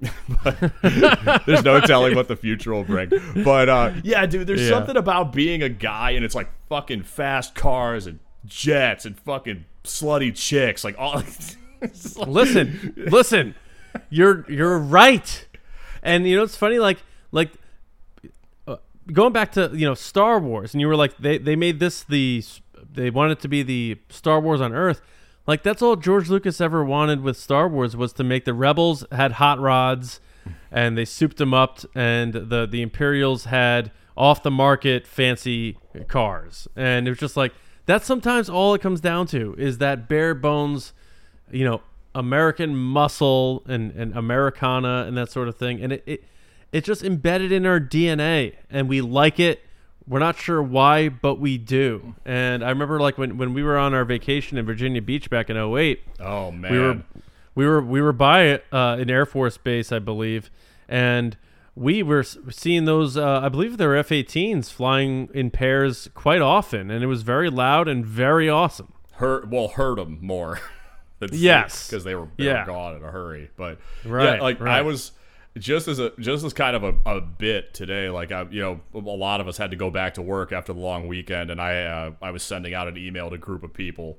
but 0.44 0.58
there's 1.46 1.62
no 1.62 1.78
telling 1.80 2.14
what 2.16 2.26
the 2.26 2.36
future 2.36 2.72
will 2.72 2.84
bring. 2.84 3.10
But 3.44 3.68
uh, 3.68 3.92
yeah, 4.02 4.24
dude, 4.26 4.46
there's 4.46 4.62
Yeah. 4.62 4.70
something 4.70 4.96
about 4.96 5.32
being 5.32 5.62
a 5.62 5.68
guy 5.68 6.12
and 6.12 6.24
it's 6.24 6.34
like 6.34 6.48
fucking 6.68 7.02
fast 7.02 7.54
cars 7.54 8.06
and 8.06 8.18
jets 8.46 9.04
and 9.04 9.18
fucking 9.20 9.66
slutty 9.84 10.34
chicks, 10.34 10.82
like 10.84 10.96
all. 10.98 11.16
like- 11.82 12.26
listen, 12.26 12.94
listen. 12.96 13.54
You're 14.08 14.44
you're 14.50 14.78
right. 14.78 15.46
And 16.02 16.26
you 16.26 16.36
know 16.36 16.44
it's 16.44 16.56
funny 16.56 16.78
like 16.78 17.02
like 17.32 17.52
going 19.12 19.32
back 19.32 19.52
to, 19.52 19.70
you 19.72 19.86
know, 19.86 19.94
Star 19.94 20.38
Wars 20.38 20.74
and 20.74 20.80
you 20.80 20.88
were 20.88 20.96
like 20.96 21.16
they 21.18 21.38
they 21.38 21.56
made 21.56 21.80
this 21.80 22.02
the 22.02 22.44
they 22.92 23.10
wanted 23.10 23.40
to 23.40 23.48
be 23.48 23.62
the 23.62 23.98
Star 24.08 24.40
Wars 24.40 24.60
on 24.60 24.72
Earth. 24.72 25.00
Like 25.46 25.62
that's 25.62 25.82
all 25.82 25.96
George 25.96 26.28
Lucas 26.28 26.60
ever 26.60 26.84
wanted 26.84 27.22
with 27.22 27.36
Star 27.36 27.68
Wars 27.68 27.96
was 27.96 28.12
to 28.14 28.24
make 28.24 28.44
the 28.44 28.54
rebels 28.54 29.04
had 29.12 29.32
hot 29.32 29.58
rods 29.58 30.20
and 30.70 30.96
they 30.96 31.04
souped 31.04 31.36
them 31.36 31.54
up 31.54 31.80
and 31.94 32.32
the 32.32 32.66
the 32.70 32.82
Imperials 32.82 33.44
had 33.44 33.90
off 34.16 34.42
the 34.42 34.50
market 34.50 35.06
fancy 35.06 35.78
cars. 36.08 36.68
And 36.76 37.06
it 37.06 37.10
was 37.10 37.18
just 37.18 37.36
like 37.36 37.52
that's 37.86 38.06
sometimes 38.06 38.48
all 38.48 38.74
it 38.74 38.80
comes 38.80 39.00
down 39.00 39.26
to 39.28 39.54
is 39.58 39.78
that 39.78 40.08
bare 40.08 40.34
bones 40.34 40.92
you 41.50 41.64
know 41.64 41.82
American 42.14 42.76
muscle 42.76 43.62
and, 43.66 43.92
and 43.92 44.16
Americana 44.16 45.04
and 45.06 45.16
that 45.16 45.30
sort 45.30 45.48
of 45.48 45.56
thing. 45.56 45.80
And 45.80 45.92
it, 45.94 46.02
it 46.06 46.24
it's 46.72 46.86
just 46.86 47.02
embedded 47.02 47.52
in 47.52 47.66
our 47.66 47.80
DNA 47.80 48.54
and 48.70 48.88
we 48.88 49.00
like 49.00 49.40
it. 49.40 49.60
We're 50.06 50.18
not 50.18 50.36
sure 50.38 50.62
why, 50.62 51.08
but 51.08 51.36
we 51.38 51.56
do. 51.58 52.14
And 52.24 52.64
I 52.64 52.70
remember 52.70 52.98
like 53.00 53.16
when, 53.18 53.38
when 53.38 53.54
we 53.54 53.62
were 53.62 53.78
on 53.78 53.94
our 53.94 54.04
vacation 54.04 54.58
in 54.58 54.66
Virginia 54.66 55.00
Beach 55.02 55.30
back 55.30 55.50
in 55.50 55.56
08, 55.56 56.00
oh 56.20 56.50
man, 56.50 56.72
we 56.72 56.78
were 56.78 57.02
we 57.54 57.66
were 57.66 57.80
we 57.82 58.00
were 58.00 58.12
by 58.12 58.54
uh, 58.72 58.96
an 58.98 59.10
Air 59.10 59.26
Force 59.26 59.56
base, 59.56 59.92
I 59.92 59.98
believe, 60.00 60.50
and 60.88 61.36
we 61.76 62.02
were 62.02 62.22
seeing 62.24 62.84
those. 62.86 63.16
Uh, 63.16 63.40
I 63.42 63.48
believe 63.48 63.76
they're 63.76 63.96
F-18s 63.96 64.70
flying 64.72 65.28
in 65.32 65.50
pairs 65.50 66.08
quite 66.14 66.40
often, 66.42 66.90
and 66.90 67.04
it 67.04 67.06
was 67.06 67.22
very 67.22 67.50
loud 67.50 67.86
and 67.86 68.04
very 68.04 68.48
awesome. 68.48 68.92
hurt 69.14 69.48
well 69.48 69.68
hurt 69.68 69.96
them 69.96 70.18
more. 70.20 70.58
Yes. 71.32 71.86
because 71.88 72.02
they 72.04 72.14
were 72.14 72.28
they 72.38 72.44
Yeah. 72.46 72.60
were 72.60 72.72
gone 72.72 72.96
in 72.96 73.04
a 73.04 73.10
hurry. 73.10 73.50
But 73.56 73.78
Right, 74.06 74.36
yeah, 74.36 74.42
like 74.42 74.60
I 74.62 74.80
was 74.80 75.12
just 75.58 75.88
as 75.88 75.98
a 75.98 76.12
just 76.18 76.44
as 76.44 76.52
kind 76.52 76.76
of 76.76 76.84
a, 76.84 76.94
a 77.06 77.20
bit 77.20 77.74
today. 77.74 78.08
Like 78.08 78.32
I, 78.32 78.46
you 78.50 78.60
know, 78.60 78.80
a 78.94 78.98
lot 78.98 79.40
of 79.40 79.48
us 79.48 79.56
had 79.56 79.70
to 79.70 79.76
go 79.76 79.90
back 79.90 80.14
to 80.14 80.22
work 80.22 80.52
after 80.52 80.72
the 80.72 80.80
long 80.80 81.08
weekend, 81.08 81.50
and 81.50 81.60
I 81.60 81.82
uh, 81.82 82.12
I 82.22 82.30
was 82.30 82.42
sending 82.42 82.74
out 82.74 82.88
an 82.88 82.96
email 82.96 83.28
to 83.30 83.34
a 83.34 83.38
group 83.38 83.62
of 83.62 83.72
people, 83.72 84.18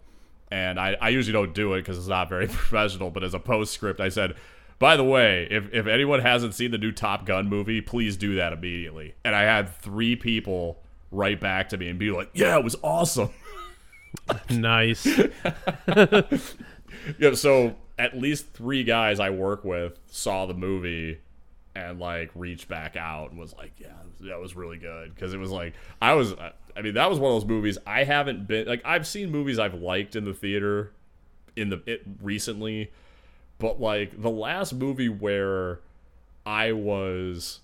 and 0.49 0.80
I, 0.80 0.98
I 0.99 1.10
usually 1.10 1.34
don't 1.34 1.53
do 1.53 1.74
it 1.74 1.82
because 1.82 1.98
it's 1.98 2.08
not 2.08 2.30
very 2.30 2.48
professional. 2.49 3.10
But 3.12 3.24
as 3.24 3.34
a 3.34 3.40
postscript, 3.40 3.99
I 3.99 4.10
said. 4.10 4.36
By 4.80 4.98
the 4.98 5.03
way, 5.03 5.48
if, 5.52 5.72
if 5.72 5.86
anyone 5.86 6.22
hasn't 6.22 6.56
seen 6.56 6.72
the 6.72 6.80
new 6.80 6.91
Top 6.91 7.28
Gun 7.28 7.48
movie, 7.48 7.82
please 7.82 8.18
do 8.18 8.38
that 8.38 8.52
immediately. 8.52 9.14
And 9.24 9.36
I 9.36 9.44
had 9.44 9.70
three 9.76 10.16
people 10.16 10.82
write 11.12 11.40
back 11.40 11.70
to 11.70 11.78
me 11.78 11.88
and 11.88 11.99
be 11.99 12.10
like, 12.10 12.32
"Yeah, 12.34 12.58
it 12.58 12.64
was 12.64 12.76
awesome." 12.82 13.30
Nice. 14.49 15.08
Yeah, 17.20 17.34
so 17.34 17.76
at 18.02 18.18
least 18.18 18.52
three 18.53 18.84
guys 18.84 19.19
I 19.19 19.30
work 19.30 19.64
with 19.64 19.99
saw 20.07 20.48
the 20.48 20.56
movie 20.56 21.19
and 21.76 21.99
like 21.99 22.32
reached 22.34 22.68
back 22.68 22.95
out 22.95 23.30
and 23.30 23.40
was 23.40 23.53
like, 23.53 23.73
"Yeah, 23.78 23.94
that 24.22 24.40
was 24.40 24.56
really 24.56 24.78
good." 24.78 25.14
Because 25.14 25.36
it 25.36 25.38
was 25.38 25.52
like 25.52 25.76
I 26.02 26.15
was, 26.15 26.34
I 26.76 26.82
mean, 26.82 26.95
that 26.95 27.07
was 27.11 27.19
one 27.19 27.32
of 27.32 27.41
those 27.41 27.48
movies 27.48 27.78
I 27.86 28.03
haven't 28.03 28.48
been 28.48 28.68
like 28.68 28.82
I've 28.84 29.06
seen 29.06 29.30
movies 29.30 29.60
I've 29.60 29.76
liked 29.76 30.15
in 30.15 30.26
the 30.26 30.34
theater 30.34 30.94
in 31.56 31.69
the 31.69 31.84
it 31.86 32.02
recently, 32.23 32.91
but 33.60 33.80
like 33.80 34.19
the 34.19 34.32
last 34.32 34.73
movie 34.73 35.10
where 35.10 35.80
I 36.44 36.72
was. 36.72 37.60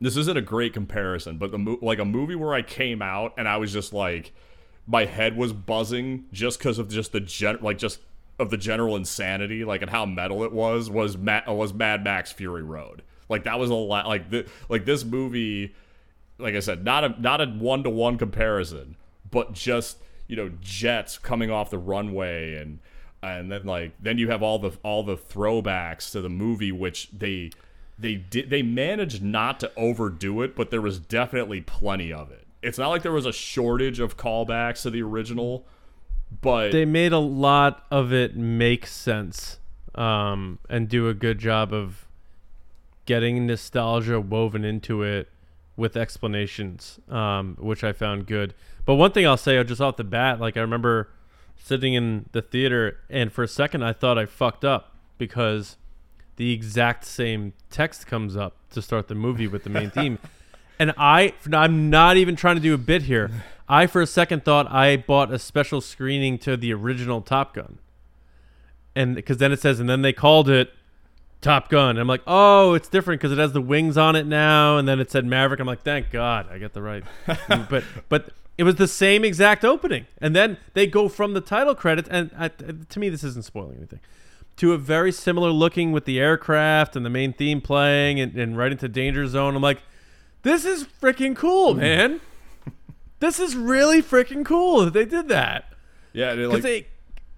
This 0.00 0.16
isn't 0.16 0.36
a 0.36 0.42
great 0.42 0.72
comparison, 0.72 1.38
but 1.38 1.50
the 1.50 1.58
mo- 1.58 1.78
like 1.82 1.98
a 1.98 2.04
movie 2.04 2.34
where 2.36 2.54
I 2.54 2.62
came 2.62 3.02
out 3.02 3.34
and 3.36 3.48
I 3.48 3.56
was 3.56 3.72
just 3.72 3.92
like, 3.92 4.32
my 4.86 5.06
head 5.06 5.36
was 5.36 5.52
buzzing 5.52 6.26
just 6.32 6.58
because 6.58 6.78
of 6.78 6.88
just 6.88 7.10
the 7.12 7.20
gen 7.20 7.58
like 7.62 7.78
just 7.78 8.00
of 8.38 8.50
the 8.50 8.56
general 8.56 8.96
insanity 8.96 9.64
like 9.64 9.82
and 9.82 9.90
how 9.90 10.04
metal 10.04 10.42
it 10.44 10.52
was 10.52 10.90
was 10.90 11.16
Mad, 11.16 11.46
was 11.46 11.72
Mad 11.72 12.02
Max 12.02 12.32
Fury 12.32 12.62
Road 12.62 13.02
like 13.28 13.44
that 13.44 13.58
was 13.58 13.70
a 13.70 13.74
lot 13.74 14.06
like 14.06 14.30
the 14.30 14.46
like 14.68 14.84
this 14.84 15.04
movie 15.04 15.74
like 16.38 16.54
I 16.54 16.60
said, 16.60 16.84
not 16.84 17.04
a 17.04 17.20
not 17.20 17.40
a 17.40 17.46
one 17.46 17.82
to 17.84 17.90
one 17.90 18.18
comparison, 18.18 18.96
but 19.30 19.52
just 19.52 19.98
you 20.26 20.36
know 20.36 20.50
jets 20.60 21.18
coming 21.18 21.50
off 21.50 21.70
the 21.70 21.78
runway 21.78 22.56
and 22.56 22.80
and 23.22 23.50
then 23.50 23.64
like 23.64 23.92
then 24.00 24.18
you 24.18 24.30
have 24.30 24.42
all 24.42 24.58
the 24.58 24.72
all 24.82 25.02
the 25.02 25.16
throwbacks 25.16 26.10
to 26.12 26.20
the 26.20 26.28
movie, 26.28 26.72
which 26.72 27.10
they 27.12 27.50
they 27.98 28.16
did 28.16 28.50
they 28.50 28.62
managed 28.62 29.22
not 29.22 29.60
to 29.60 29.72
overdo 29.76 30.42
it, 30.42 30.56
but 30.56 30.70
there 30.70 30.82
was 30.82 30.98
definitely 30.98 31.60
plenty 31.60 32.12
of 32.12 32.30
it. 32.30 32.46
It's 32.62 32.78
not 32.78 32.88
like 32.88 33.02
there 33.02 33.12
was 33.12 33.26
a 33.26 33.32
shortage 33.32 34.00
of 34.00 34.16
callbacks 34.16 34.82
to 34.82 34.90
the 34.90 35.02
original, 35.02 35.66
but 36.40 36.72
they 36.72 36.84
made 36.84 37.12
a 37.12 37.18
lot 37.18 37.84
of 37.90 38.12
it 38.12 38.36
make 38.36 38.86
sense 38.86 39.58
um, 39.94 40.58
and 40.68 40.88
do 40.88 41.08
a 41.08 41.14
good 41.14 41.38
job 41.38 41.72
of 41.72 42.06
getting 43.06 43.46
nostalgia 43.46 44.20
woven 44.20 44.64
into 44.64 45.02
it 45.02 45.28
with 45.76 45.96
explanations, 45.96 47.00
um, 47.08 47.56
which 47.60 47.82
I 47.84 47.92
found 47.92 48.26
good. 48.26 48.54
But 48.86 48.94
one 48.94 49.12
thing 49.12 49.26
I'll 49.26 49.36
say 49.36 49.62
just 49.64 49.80
off 49.80 49.96
the 49.96 50.04
bat, 50.04 50.40
like 50.40 50.56
I 50.56 50.60
remember 50.60 51.10
sitting 51.56 51.94
in 51.94 52.26
the 52.32 52.42
theater, 52.42 52.98
and 53.08 53.32
for 53.32 53.42
a 53.42 53.48
second 53.48 53.82
I 53.82 53.92
thought 53.92 54.18
I 54.18 54.26
fucked 54.26 54.64
up 54.64 54.94
because 55.18 55.76
the 56.36 56.52
exact 56.52 57.04
same 57.04 57.52
text 57.70 58.06
comes 58.06 58.36
up 58.36 58.56
to 58.70 58.82
start 58.82 59.08
the 59.08 59.14
movie 59.14 59.46
with 59.46 59.64
the 59.64 59.70
main 59.70 59.90
theme. 59.90 60.18
And 60.78 60.92
I, 60.96 61.34
I'm 61.52 61.88
not 61.90 62.16
even 62.16 62.36
trying 62.36 62.56
to 62.56 62.62
do 62.62 62.74
a 62.74 62.78
bit 62.78 63.02
here. 63.02 63.30
I, 63.74 63.86
for 63.88 64.00
a 64.00 64.06
second, 64.06 64.44
thought 64.44 64.70
I 64.70 64.96
bought 64.96 65.32
a 65.32 65.38
special 65.38 65.80
screening 65.80 66.38
to 66.38 66.56
the 66.56 66.72
original 66.72 67.20
Top 67.20 67.54
Gun. 67.54 67.78
And 68.94 69.16
because 69.16 69.38
then 69.38 69.50
it 69.50 69.60
says, 69.60 69.80
and 69.80 69.88
then 69.88 70.02
they 70.02 70.12
called 70.12 70.48
it 70.48 70.72
Top 71.40 71.68
Gun. 71.68 71.90
And 71.90 71.98
I'm 71.98 72.06
like, 72.06 72.22
oh, 72.26 72.74
it's 72.74 72.88
different 72.88 73.20
because 73.20 73.32
it 73.32 73.38
has 73.38 73.52
the 73.52 73.60
wings 73.60 73.98
on 73.98 74.14
it 74.14 74.26
now. 74.26 74.78
And 74.78 74.86
then 74.86 75.00
it 75.00 75.10
said 75.10 75.24
Maverick. 75.24 75.58
I'm 75.58 75.66
like, 75.66 75.82
thank 75.82 76.10
God 76.10 76.48
I 76.52 76.58
got 76.58 76.72
the 76.72 76.82
right. 76.82 77.02
but, 77.68 77.82
but 78.08 78.30
it 78.56 78.62
was 78.62 78.76
the 78.76 78.86
same 78.86 79.24
exact 79.24 79.64
opening. 79.64 80.06
And 80.18 80.36
then 80.36 80.58
they 80.74 80.86
go 80.86 81.08
from 81.08 81.34
the 81.34 81.40
title 81.40 81.74
credits. 81.74 82.08
And 82.08 82.30
I, 82.38 82.48
to 82.48 82.98
me, 83.00 83.08
this 83.08 83.24
isn't 83.24 83.44
spoiling 83.44 83.78
anything 83.78 84.00
to 84.56 84.72
a 84.72 84.78
very 84.78 85.10
similar 85.10 85.50
looking 85.50 85.90
with 85.90 86.04
the 86.04 86.20
aircraft 86.20 86.94
and 86.94 87.04
the 87.04 87.10
main 87.10 87.32
theme 87.32 87.60
playing 87.60 88.20
and, 88.20 88.36
and 88.36 88.56
right 88.56 88.70
into 88.70 88.86
Danger 88.86 89.26
Zone. 89.26 89.56
I'm 89.56 89.62
like, 89.62 89.82
this 90.42 90.64
is 90.64 90.84
freaking 90.84 91.34
cool, 91.34 91.74
mm. 91.74 91.78
man. 91.78 92.20
This 93.24 93.40
is 93.40 93.56
really 93.56 94.02
freaking 94.02 94.44
cool 94.44 94.84
that 94.84 94.92
they 94.92 95.04
did 95.04 95.28
that. 95.28 95.72
yeah, 96.12 96.34
Because 96.34 96.52
like, 96.52 96.62
they, 96.62 96.86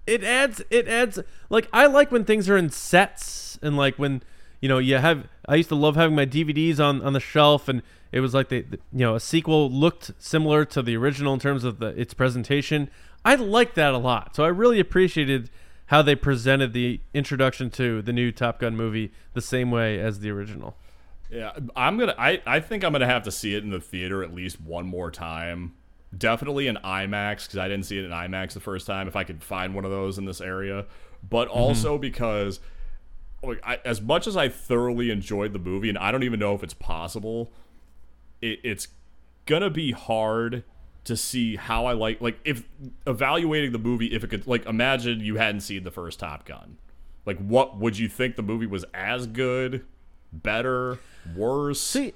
it 0.05 0.23
adds, 0.23 0.61
it 0.69 0.87
adds. 0.87 1.19
Like 1.49 1.67
I 1.71 1.85
like 1.87 2.11
when 2.11 2.25
things 2.25 2.49
are 2.49 2.57
in 2.57 2.69
sets 2.69 3.57
and 3.61 3.77
like 3.77 3.97
when 3.97 4.21
you 4.61 4.69
know 4.69 4.77
you 4.77 4.97
have. 4.97 5.27
I 5.47 5.55
used 5.55 5.69
to 5.69 5.75
love 5.75 5.95
having 5.95 6.15
my 6.15 6.25
DVDs 6.25 6.79
on 6.79 7.01
on 7.01 7.13
the 7.13 7.19
shelf 7.19 7.67
and 7.67 7.81
it 8.11 8.19
was 8.19 8.33
like 8.33 8.49
they, 8.49 8.61
the, 8.61 8.79
you 8.91 8.99
know, 8.99 9.15
a 9.15 9.19
sequel 9.19 9.69
looked 9.69 10.11
similar 10.17 10.65
to 10.65 10.81
the 10.81 10.95
original 10.95 11.33
in 11.33 11.39
terms 11.39 11.63
of 11.63 11.79
the 11.79 11.87
its 11.99 12.13
presentation. 12.13 12.89
I 13.25 13.35
liked 13.35 13.75
that 13.75 13.93
a 13.93 13.97
lot, 13.97 14.35
so 14.35 14.43
I 14.43 14.47
really 14.47 14.79
appreciated 14.79 15.49
how 15.87 16.01
they 16.01 16.15
presented 16.15 16.73
the 16.73 16.99
introduction 17.13 17.69
to 17.71 18.01
the 18.01 18.13
new 18.13 18.31
Top 18.31 18.59
Gun 18.59 18.75
movie 18.75 19.11
the 19.33 19.41
same 19.41 19.71
way 19.71 19.99
as 19.99 20.19
the 20.19 20.29
original. 20.29 20.77
Yeah, 21.29 21.51
I'm 21.75 21.97
gonna. 21.97 22.15
I 22.17 22.41
I 22.45 22.59
think 22.59 22.83
I'm 22.83 22.91
gonna 22.91 23.05
have 23.05 23.23
to 23.23 23.31
see 23.31 23.55
it 23.55 23.63
in 23.63 23.69
the 23.69 23.81
theater 23.81 24.23
at 24.23 24.33
least 24.33 24.61
one 24.61 24.85
more 24.85 25.11
time. 25.11 25.73
Definitely 26.17 26.67
in 26.67 26.77
IMAX 26.77 27.45
because 27.45 27.57
I 27.57 27.67
didn't 27.67 27.85
see 27.85 27.99
it 27.99 28.05
in 28.05 28.11
IMAX 28.11 28.53
the 28.53 28.59
first 28.59 28.87
time. 28.87 29.07
If 29.07 29.15
I 29.15 29.23
could 29.23 29.43
find 29.43 29.75
one 29.75 29.83
of 29.83 29.91
those 29.91 30.17
in 30.17 30.25
this 30.25 30.39
area, 30.39 30.85
but 31.29 31.49
mm-hmm. 31.49 31.57
also 31.57 31.97
because, 31.97 32.61
like, 33.43 33.59
I, 33.61 33.79
as 33.83 34.01
much 34.01 34.25
as 34.25 34.37
I 34.37 34.47
thoroughly 34.47 35.11
enjoyed 35.11 35.51
the 35.51 35.59
movie, 35.59 35.89
and 35.89 35.97
I 35.97 36.11
don't 36.11 36.23
even 36.23 36.39
know 36.39 36.55
if 36.55 36.63
it's 36.63 36.73
possible, 36.73 37.51
it, 38.41 38.59
it's 38.63 38.87
gonna 39.45 39.69
be 39.69 39.91
hard 39.91 40.63
to 41.07 41.15
see 41.15 41.55
how 41.55 41.85
I 41.85 41.93
like 41.93 42.19
like 42.21 42.37
if 42.43 42.63
evaluating 43.05 43.71
the 43.71 43.79
movie 43.79 44.07
if 44.07 44.25
it 44.25 44.27
could 44.27 44.45
like 44.45 44.65
imagine 44.65 45.21
you 45.21 45.37
hadn't 45.37 45.61
seen 45.61 45.83
the 45.83 45.91
first 45.91 46.19
Top 46.19 46.45
Gun. 46.45 46.77
Like 47.25 47.37
what 47.39 47.77
would 47.77 47.97
you 47.97 48.09
think 48.09 48.35
the 48.35 48.43
movie 48.43 48.65
was 48.65 48.85
as 48.93 49.25
good, 49.25 49.85
better, 50.33 50.99
worse? 51.35 51.81
See, 51.81 52.13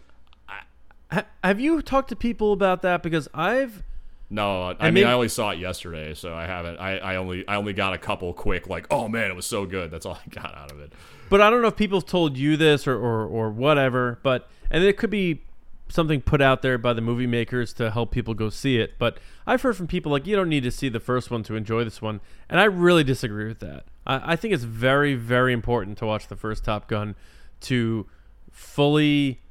I, 1.12 1.24
have 1.44 1.60
you 1.60 1.82
talked 1.82 2.10
to 2.10 2.16
people 2.16 2.54
about 2.54 2.82
that? 2.84 3.04
Because 3.04 3.28
I've 3.34 3.84
no, 4.30 4.64
I, 4.64 4.72
And 4.72 4.80
mean 4.80 4.94
maybe- 4.94 5.06
I 5.06 5.14
only 5.14 5.28
saw 5.28 5.50
it 5.50 5.60
yesterday, 5.60 6.14
so 6.14 6.34
I 6.34 6.46
haven't. 6.46 6.78
I, 6.78 6.98
I 7.00 7.16
only 7.18 7.46
I 7.48 7.58
only 7.58 7.74
got 7.74 7.94
a 7.94 7.98
couple 7.98 8.34
quick 8.34 8.68
like, 8.68 8.88
oh 8.90 9.10
man, 9.10 9.30
it 9.30 9.36
was 9.36 9.46
so 9.46 9.66
good. 9.66 9.92
That's 9.92 10.06
all 10.06 10.18
I 10.26 10.30
got 10.30 10.56
out 10.56 10.72
of 10.72 10.80
it. 10.80 10.94
But 11.30 11.42
I 11.42 11.50
don't 11.50 11.62
know 11.62 11.68
if 11.68 11.76
people 11.76 12.00
have 12.00 12.08
told 12.08 12.38
you 12.38 12.58
this 12.58 12.88
or, 12.88 12.96
or, 12.96 13.26
or 13.26 13.50
whatever, 13.50 14.20
but 14.24 14.50
and 14.70 14.84
it 14.84 14.98
could 14.98 15.10
be 15.10 15.42
something 15.90 16.22
put 16.22 16.42
out 16.42 16.62
there 16.62 16.78
by 16.78 16.94
the 16.94 17.02
movie 17.02 17.28
makers 17.28 17.74
to 17.74 17.92
help 17.92 18.12
people 18.12 18.34
go 18.34 18.50
see 18.50 18.78
it. 18.78 18.94
But 18.98 19.18
I've 19.46 19.62
heard 19.62 19.76
from 19.76 19.88
people 19.88 20.12
like 20.14 20.26
you 20.26 20.36
don't 20.38 20.48
need 20.50 20.64
to 20.64 20.72
see 20.72 20.88
the 20.88 21.02
first 21.02 21.30
one 21.30 21.44
to 21.44 21.56
enjoy 21.56 21.84
this 21.84 22.02
one, 22.02 22.22
and 22.50 22.60
I 22.60 22.66
really 22.66 23.04
disagree 23.04 23.48
with 23.48 23.60
that. 23.60 23.84
I, 24.08 24.34
I 24.34 24.36
think 24.38 24.54
it's 24.54 24.64
very, 24.64 25.16
very 25.16 25.52
important 25.52 25.98
to 25.98 26.06
watch 26.06 26.28
the 26.28 26.38
first 26.38 26.64
Top 26.64 26.88
Gun 26.88 27.16
to 27.62 28.08
fully 28.52 29.42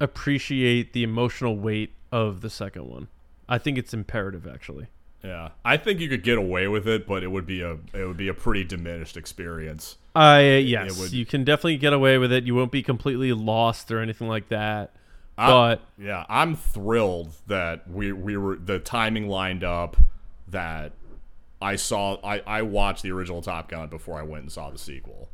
appreciate 0.00 0.92
the 0.92 1.02
emotional 1.02 1.56
weight 1.56 1.92
of 2.12 2.40
the 2.40 2.50
second 2.50 2.86
one. 2.88 3.08
I 3.48 3.58
think 3.58 3.78
it's 3.78 3.94
imperative 3.94 4.46
actually. 4.46 4.88
Yeah, 5.24 5.50
I 5.64 5.76
think 5.76 5.98
you 6.00 6.08
could 6.08 6.22
get 6.22 6.38
away 6.38 6.68
with 6.68 6.86
it, 6.86 7.06
but 7.06 7.22
it 7.24 7.28
would 7.28 7.46
be 7.46 7.60
a 7.62 7.72
it 7.94 8.04
would 8.06 8.16
be 8.16 8.28
a 8.28 8.34
pretty 8.34 8.64
diminished 8.64 9.16
experience. 9.16 9.96
I 10.14 10.56
yes, 10.58 10.98
would- 10.98 11.12
you 11.12 11.26
can 11.26 11.44
definitely 11.44 11.78
get 11.78 11.92
away 11.92 12.18
with 12.18 12.32
it. 12.32 12.44
You 12.44 12.54
won't 12.54 12.72
be 12.72 12.82
completely 12.82 13.32
lost 13.32 13.90
or 13.90 14.00
anything 14.00 14.28
like 14.28 14.48
that. 14.50 14.92
I- 15.38 15.50
But 15.50 15.80
yeah, 15.98 16.24
I'm 16.28 16.54
thrilled 16.56 17.32
that 17.46 17.88
we 17.90 18.12
we 18.12 18.36
were 18.36 18.56
the 18.56 18.78
timing 18.78 19.28
lined 19.28 19.64
up 19.64 19.96
that 20.48 20.92
I 21.60 21.76
saw 21.76 22.18
I 22.22 22.40
I 22.46 22.62
watched 22.62 23.02
the 23.02 23.10
original 23.12 23.42
Top 23.42 23.68
Gun 23.68 23.88
before 23.88 24.18
I 24.18 24.22
went 24.22 24.42
and 24.44 24.52
saw 24.52 24.70
the 24.70 24.78
sequel. 24.78 25.28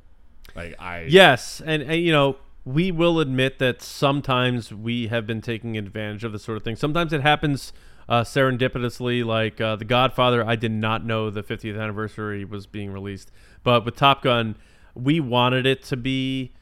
Like 0.54 0.74
I 0.80 1.02
yes, 1.08 1.60
and, 1.64 1.82
and 1.82 2.00
you 2.02 2.12
know 2.12 2.36
we 2.64 2.90
will 2.92 3.18
admit 3.20 3.58
that 3.58 3.82
sometimes 3.82 4.72
we 4.72 5.08
have 5.08 5.26
been 5.26 5.40
taking 5.40 5.76
advantage 5.76 6.24
of 6.24 6.32
this 6.32 6.44
sort 6.44 6.56
of 6.56 6.62
thing. 6.62 6.76
Sometimes 6.76 7.12
it 7.12 7.20
happens 7.22 7.72
uh, 8.08 8.22
serendipitously, 8.22 9.24
like 9.24 9.60
uh, 9.60 9.76
The 9.76 9.84
Godfather. 9.84 10.46
I 10.46 10.56
did 10.56 10.72
not 10.72 11.04
know 11.04 11.30
the 11.30 11.42
50th 11.42 11.80
anniversary 11.80 12.44
was 12.44 12.66
being 12.66 12.92
released, 12.92 13.30
but 13.64 13.84
with 13.84 13.96
Top 13.96 14.22
Gun, 14.22 14.56
we 14.94 15.18
wanted 15.20 15.66
it 15.66 15.82
to 15.84 15.96
be 15.96 16.52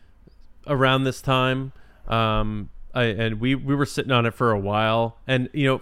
around 0.66 1.05
this 1.05 1.20
time. 1.20 1.72
Um, 2.09 2.70
I, 2.94 3.05
and 3.05 3.40
we 3.40 3.55
we 3.55 3.74
were 3.74 3.86
sitting 3.86 4.10
on 4.10 4.27
it 4.27 4.35
for 4.35 4.51
a 4.52 4.59
while, 4.59 5.18
and 5.27 5.48
you 5.52 5.66
know. 5.66 5.81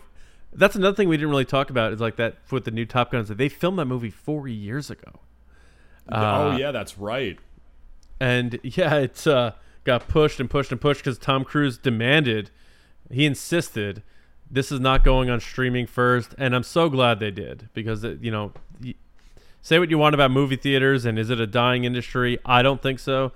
That's 0.50 0.74
another 0.74 0.96
thing 0.96 1.08
we 1.10 1.18
didn't 1.18 1.28
really 1.28 1.44
talk 1.44 1.68
about 1.68 1.92
is 1.92 2.00
like 2.00 2.16
that 2.16 2.36
with 2.50 2.64
the 2.64 2.70
new 2.70 2.86
Top 2.86 3.12
Guns 3.12 3.28
that 3.28 3.36
they 3.36 3.50
filmed 3.50 3.78
that 3.78 3.84
movie 3.84 4.08
four 4.10 4.48
years 4.48 4.90
ago. 4.90 5.20
oh 6.10 6.50
Uh, 6.52 6.56
yeah, 6.58 6.72
that's 6.72 6.96
right. 6.96 7.38
and 8.18 8.58
yeah, 8.62 8.94
it's 8.96 9.26
uh, 9.26 9.52
got 9.84 10.08
pushed 10.08 10.40
and 10.40 10.48
pushed 10.50 10.72
and 10.72 10.80
pushed 10.80 11.00
because 11.00 11.18
Tom 11.18 11.44
Cruise 11.44 11.78
demanded, 11.78 12.50
he 13.10 13.24
insisted, 13.24 14.02
this 14.50 14.72
is 14.72 14.80
not 14.80 15.04
going 15.04 15.30
on 15.30 15.40
streaming 15.40 15.86
first, 15.86 16.34
and 16.38 16.54
I'm 16.54 16.62
so 16.62 16.88
glad 16.88 17.20
they 17.20 17.30
did 17.30 17.68
because 17.74 18.04
it, 18.04 18.20
you 18.22 18.30
know, 18.30 18.52
say 19.60 19.78
what 19.78 19.90
you 19.90 19.98
want 19.98 20.14
about 20.14 20.30
movie 20.30 20.56
theaters 20.56 21.04
and 21.04 21.18
is 21.18 21.30
it 21.30 21.40
a 21.40 21.46
dying 21.46 21.84
industry? 21.84 22.38
I 22.44 22.62
don't 22.62 22.82
think 22.82 22.98
so. 22.98 23.32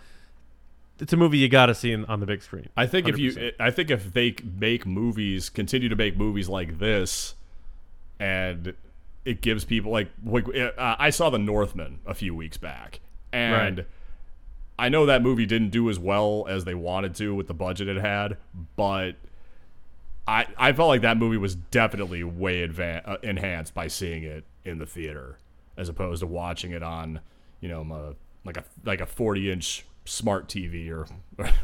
It's 0.99 1.13
a 1.13 1.17
movie 1.17 1.39
you 1.39 1.49
got 1.49 1.67
to 1.67 1.75
see 1.75 1.91
in, 1.93 2.05
on 2.05 2.21
the 2.21 2.27
big 2.27 2.43
screen. 2.43 2.69
I 2.77 2.87
think 2.87 3.09
if 3.09 3.19
you 3.19 3.53
I 3.59 3.71
think 3.71 3.91
if 3.91 4.13
they 4.13 4.37
make 4.59 4.87
movies 4.87 5.49
continue 5.49 5.89
to 5.89 5.97
make 5.97 6.17
movies 6.17 6.49
like 6.49 6.79
this 6.79 7.35
and 8.21 8.75
it 9.25 9.41
gives 9.41 9.65
people 9.65 9.91
like 9.91 10.11
like 10.25 10.47
uh, 10.55 10.71
I 10.79 11.11
saw 11.11 11.31
The 11.31 11.39
Northman 11.39 11.99
a 12.07 12.15
few 12.15 12.35
weeks 12.35 12.57
back 12.57 13.01
and 13.33 13.79
Right. 13.79 13.87
I 14.79 14.89
know 14.89 15.07
that 15.07 15.23
movie 15.23 15.47
didn't 15.47 15.71
do 15.71 15.89
as 15.91 15.99
well 15.99 16.47
as 16.49 16.65
they 16.65 16.75
wanted 16.75 17.15
to 17.17 17.35
with 17.35 17.47
the 17.47 17.55
budget 17.55 17.89
it 17.89 17.99
had, 17.99 18.37
but 18.77 19.17
I 20.27 20.47
I 20.57 20.73
felt 20.73 20.89
like 20.89 21.03
that 21.03 21.17
movie 21.17 21.37
was 21.37 21.55
definitely 21.55 22.25
way 22.25 22.67
advan- 22.67 23.07
uh, 23.07 23.19
enhanced 23.23 23.75
by 23.75 23.89
seeing 23.89 24.23
it 24.23 24.45
in 24.65 24.79
the 24.79 24.87
theater 24.87 25.39
as 25.77 25.89
opposed 25.89 26.21
to 26.21 26.27
watching 26.27 26.73
it 26.73 26.83
on, 26.83 27.21
you 27.61 27.69
know, 27.69 27.85
my, 27.85 28.15
like 28.45 28.57
a 28.57 28.65
like 28.85 29.01
a 29.01 29.07
40 29.07 29.51
inch 29.53 29.85
smart 30.05 30.49
TV 30.49 30.91
or 30.91 31.07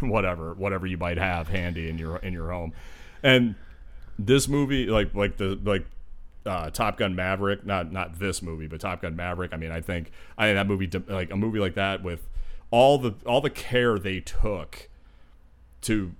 whatever 0.06 0.54
whatever 0.54 0.86
you 0.86 0.96
might 0.96 1.18
have 1.18 1.48
handy 1.48 1.88
in 1.88 1.98
your 1.98 2.18
in 2.18 2.32
your 2.32 2.50
home, 2.50 2.72
and 3.22 3.54
this 4.18 4.48
movie 4.48 4.86
like 4.86 5.14
like 5.14 5.36
the 5.36 5.58
like 5.64 5.86
uh, 6.46 6.70
Top 6.70 6.96
Gun 6.96 7.14
Maverick, 7.14 7.64
not 7.64 7.92
not 7.92 8.18
this 8.18 8.42
movie, 8.42 8.66
but 8.66 8.80
Top 8.80 9.02
Gun 9.02 9.14
Maverick. 9.16 9.52
I 9.52 9.56
mean, 9.56 9.70
I 9.70 9.80
think 9.80 10.10
I 10.36 10.46
think 10.46 10.56
that 10.56 10.66
movie 10.66 10.90
like 11.12 11.30
a 11.30 11.36
movie 11.36 11.58
like 11.58 11.74
that 11.74 12.02
with 12.02 12.26
all 12.70 12.98
the 12.98 13.14
all 13.26 13.40
the 13.40 13.50
care 13.50 13.98
they 13.98 14.20
took 14.20 14.88
to 15.82 16.12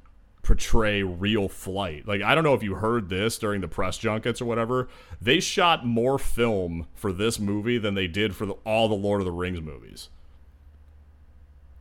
portray 0.42 1.02
real 1.02 1.48
flight. 1.48 2.06
Like 2.08 2.22
I 2.22 2.34
don't 2.34 2.44
know 2.44 2.54
if 2.54 2.62
you 2.62 2.76
heard 2.76 3.08
this 3.10 3.38
during 3.38 3.60
the 3.60 3.68
press 3.68 3.98
junkets 3.98 4.40
or 4.40 4.44
whatever. 4.46 4.88
They 5.20 5.40
shot 5.40 5.84
more 5.84 6.18
film 6.18 6.86
for 6.94 7.12
this 7.12 7.38
movie 7.38 7.76
than 7.78 7.94
they 7.94 8.06
did 8.06 8.34
for 8.34 8.46
the, 8.46 8.54
all 8.64 8.88
the 8.88 8.94
Lord 8.94 9.20
of 9.20 9.24
the 9.26 9.32
Rings 9.32 9.60
movies. 9.60 10.08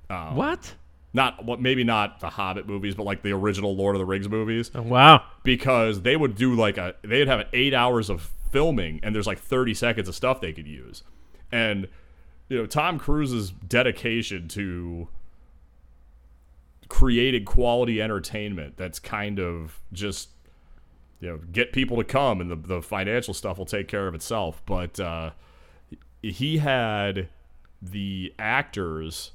Um, 0.10 0.35
what? 0.35 0.76
not 1.14 1.44
what 1.45 1.60
maybe 1.61 1.84
not 1.84 2.19
the 2.19 2.30
Hobbit 2.30 2.68
movies, 2.68 2.94
but 2.95 3.03
like 3.03 3.22
the 3.23 3.31
original 3.31 3.76
Lord 3.76 3.95
of 3.95 3.99
the 3.99 4.06
Rings 4.06 4.30
movies, 4.30 4.69
Oh, 4.76 4.81
wow. 4.84 5.23
because 5.44 6.02
they 6.02 6.15
would 6.15 6.35
do 6.35 6.53
like 6.53 6.77
a 6.77 6.95
they'd 7.02 7.27
have 7.27 7.48
eight 7.53 7.73
hours 7.73 8.10
of 8.10 8.30
filming, 8.52 8.99
and 9.03 9.15
there's 9.15 9.27
like 9.27 9.39
30 9.39 9.73
seconds 9.73 10.07
of 10.07 10.15
stuff 10.15 10.41
they 10.41 10.53
could 10.53 10.68
use, 10.68 11.03
and 11.52 11.88
you 12.49 12.57
know 12.57 12.65
Tom 12.65 12.99
Cruise's 12.99 13.52
dedication 13.52 14.48
to 14.49 15.07
creating 16.90 17.44
quality 17.44 18.02
entertainment 18.02 18.78
that's 18.78 18.99
kind 18.99 19.40
of 19.40 19.80
just 19.91 20.30
you 21.19 21.30
know 21.30 21.38
get 21.52 21.74
people 21.74 21.98
to 21.98 22.03
come 22.03 22.40
and 22.41 22.49
the, 22.49 22.56
the 22.56 22.82
financial 22.82 23.34
stuff 23.34 23.57
will 23.57 23.65
take 23.65 23.88
care 23.88 24.07
of 24.07 24.15
itself. 24.15 24.61
But 24.65 24.99
uh, 24.99 25.32
he 26.22 26.57
had 26.57 27.30
the 27.82 28.34
actors 28.40 29.32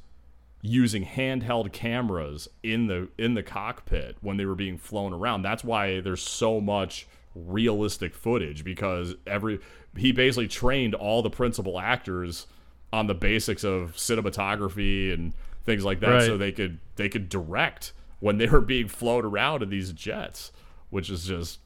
using 0.63 1.05
handheld 1.05 1.73
cameras 1.73 2.49
in 2.63 2.87
the 2.87 3.09
in 3.19 3.35
the 3.35 3.43
cockpit 3.43 4.17
when 4.21 4.37
they 4.37 4.47
were 4.47 4.55
being 4.55 4.79
flown 4.79 5.13
around. 5.13 5.43
That's 5.43 5.65
why 5.65 6.01
there's 6.01 6.23
so 6.23 6.61
much 6.61 7.07
realistic 7.35 8.15
footage 8.15 8.63
because 8.63 9.15
every 9.27 9.59
he 9.97 10.13
basically 10.13 10.49
trained 10.49 10.95
all 10.95 11.23
the 11.23 11.31
principal 11.31 11.81
actors 11.81 12.47
on 12.93 13.07
the 13.07 13.15
basics 13.15 13.65
of 13.65 13.93
cinematography 13.97 15.13
and 15.13 15.33
things 15.65 15.85
like 15.85 16.01
that 16.01 16.11
Right. 16.11 16.23
so 16.27 16.37
they 16.37 16.53
could 16.53 16.79
they 16.97 17.09
could 17.09 17.29
direct 17.29 17.93
when 18.21 18.39
they 18.39 18.47
were 18.47 18.61
being 18.61 18.89
flown 18.89 19.25
around 19.25 19.63
in 19.63 19.71
these 19.71 19.93
jets 19.93 20.53
which 20.91 21.09
is 21.11 21.25
just 21.25 21.59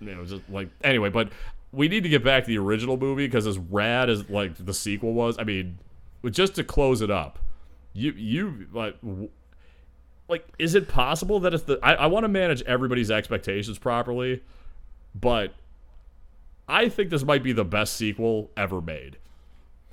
you 0.00 0.14
know 0.14 0.24
just 0.24 0.42
like 0.48 0.68
anyway 0.82 1.08
but 1.10 1.28
we 1.72 1.88
need 1.88 2.02
to 2.02 2.08
get 2.08 2.24
back 2.24 2.44
to 2.44 2.48
the 2.48 2.58
original 2.58 2.96
movie 2.96 3.26
because 3.26 3.46
as 3.46 3.58
rad 3.58 4.08
as 4.10 4.28
like 4.30 4.54
the 4.64 4.74
sequel 4.74 5.12
was 5.12 5.38
i 5.38 5.44
mean 5.44 5.78
just 6.30 6.54
to 6.54 6.64
close 6.64 7.00
it 7.02 7.10
up 7.10 7.38
you 7.92 8.12
you 8.12 8.66
like 8.72 9.00
w- 9.02 9.28
like 10.28 10.46
is 10.58 10.74
it 10.74 10.88
possible 10.88 11.38
that 11.40 11.52
it's 11.54 11.64
the 11.64 11.78
i, 11.82 11.94
I 11.94 12.06
want 12.06 12.24
to 12.24 12.28
manage 12.28 12.62
everybody's 12.62 13.10
expectations 13.10 13.78
properly 13.78 14.42
but 15.14 15.52
i 16.66 16.88
think 16.88 17.10
this 17.10 17.22
might 17.24 17.42
be 17.42 17.52
the 17.52 17.64
best 17.64 17.94
sequel 17.94 18.50
ever 18.56 18.80
made 18.80 19.18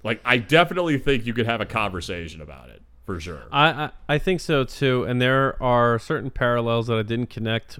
like 0.03 0.21
i 0.25 0.37
definitely 0.37 0.97
think 0.97 1.25
you 1.25 1.33
could 1.33 1.45
have 1.45 1.61
a 1.61 1.65
conversation 1.65 2.41
about 2.41 2.69
it 2.69 2.81
for 3.05 3.19
sure 3.19 3.43
I, 3.51 3.69
I 3.69 3.91
I 4.07 4.17
think 4.19 4.39
so 4.41 4.63
too, 4.63 5.03
and 5.03 5.21
there 5.21 5.61
are 5.61 5.97
certain 5.97 6.29
parallels 6.29 6.87
that 6.87 6.97
I 6.97 7.01
didn't 7.01 7.29
connect 7.29 7.79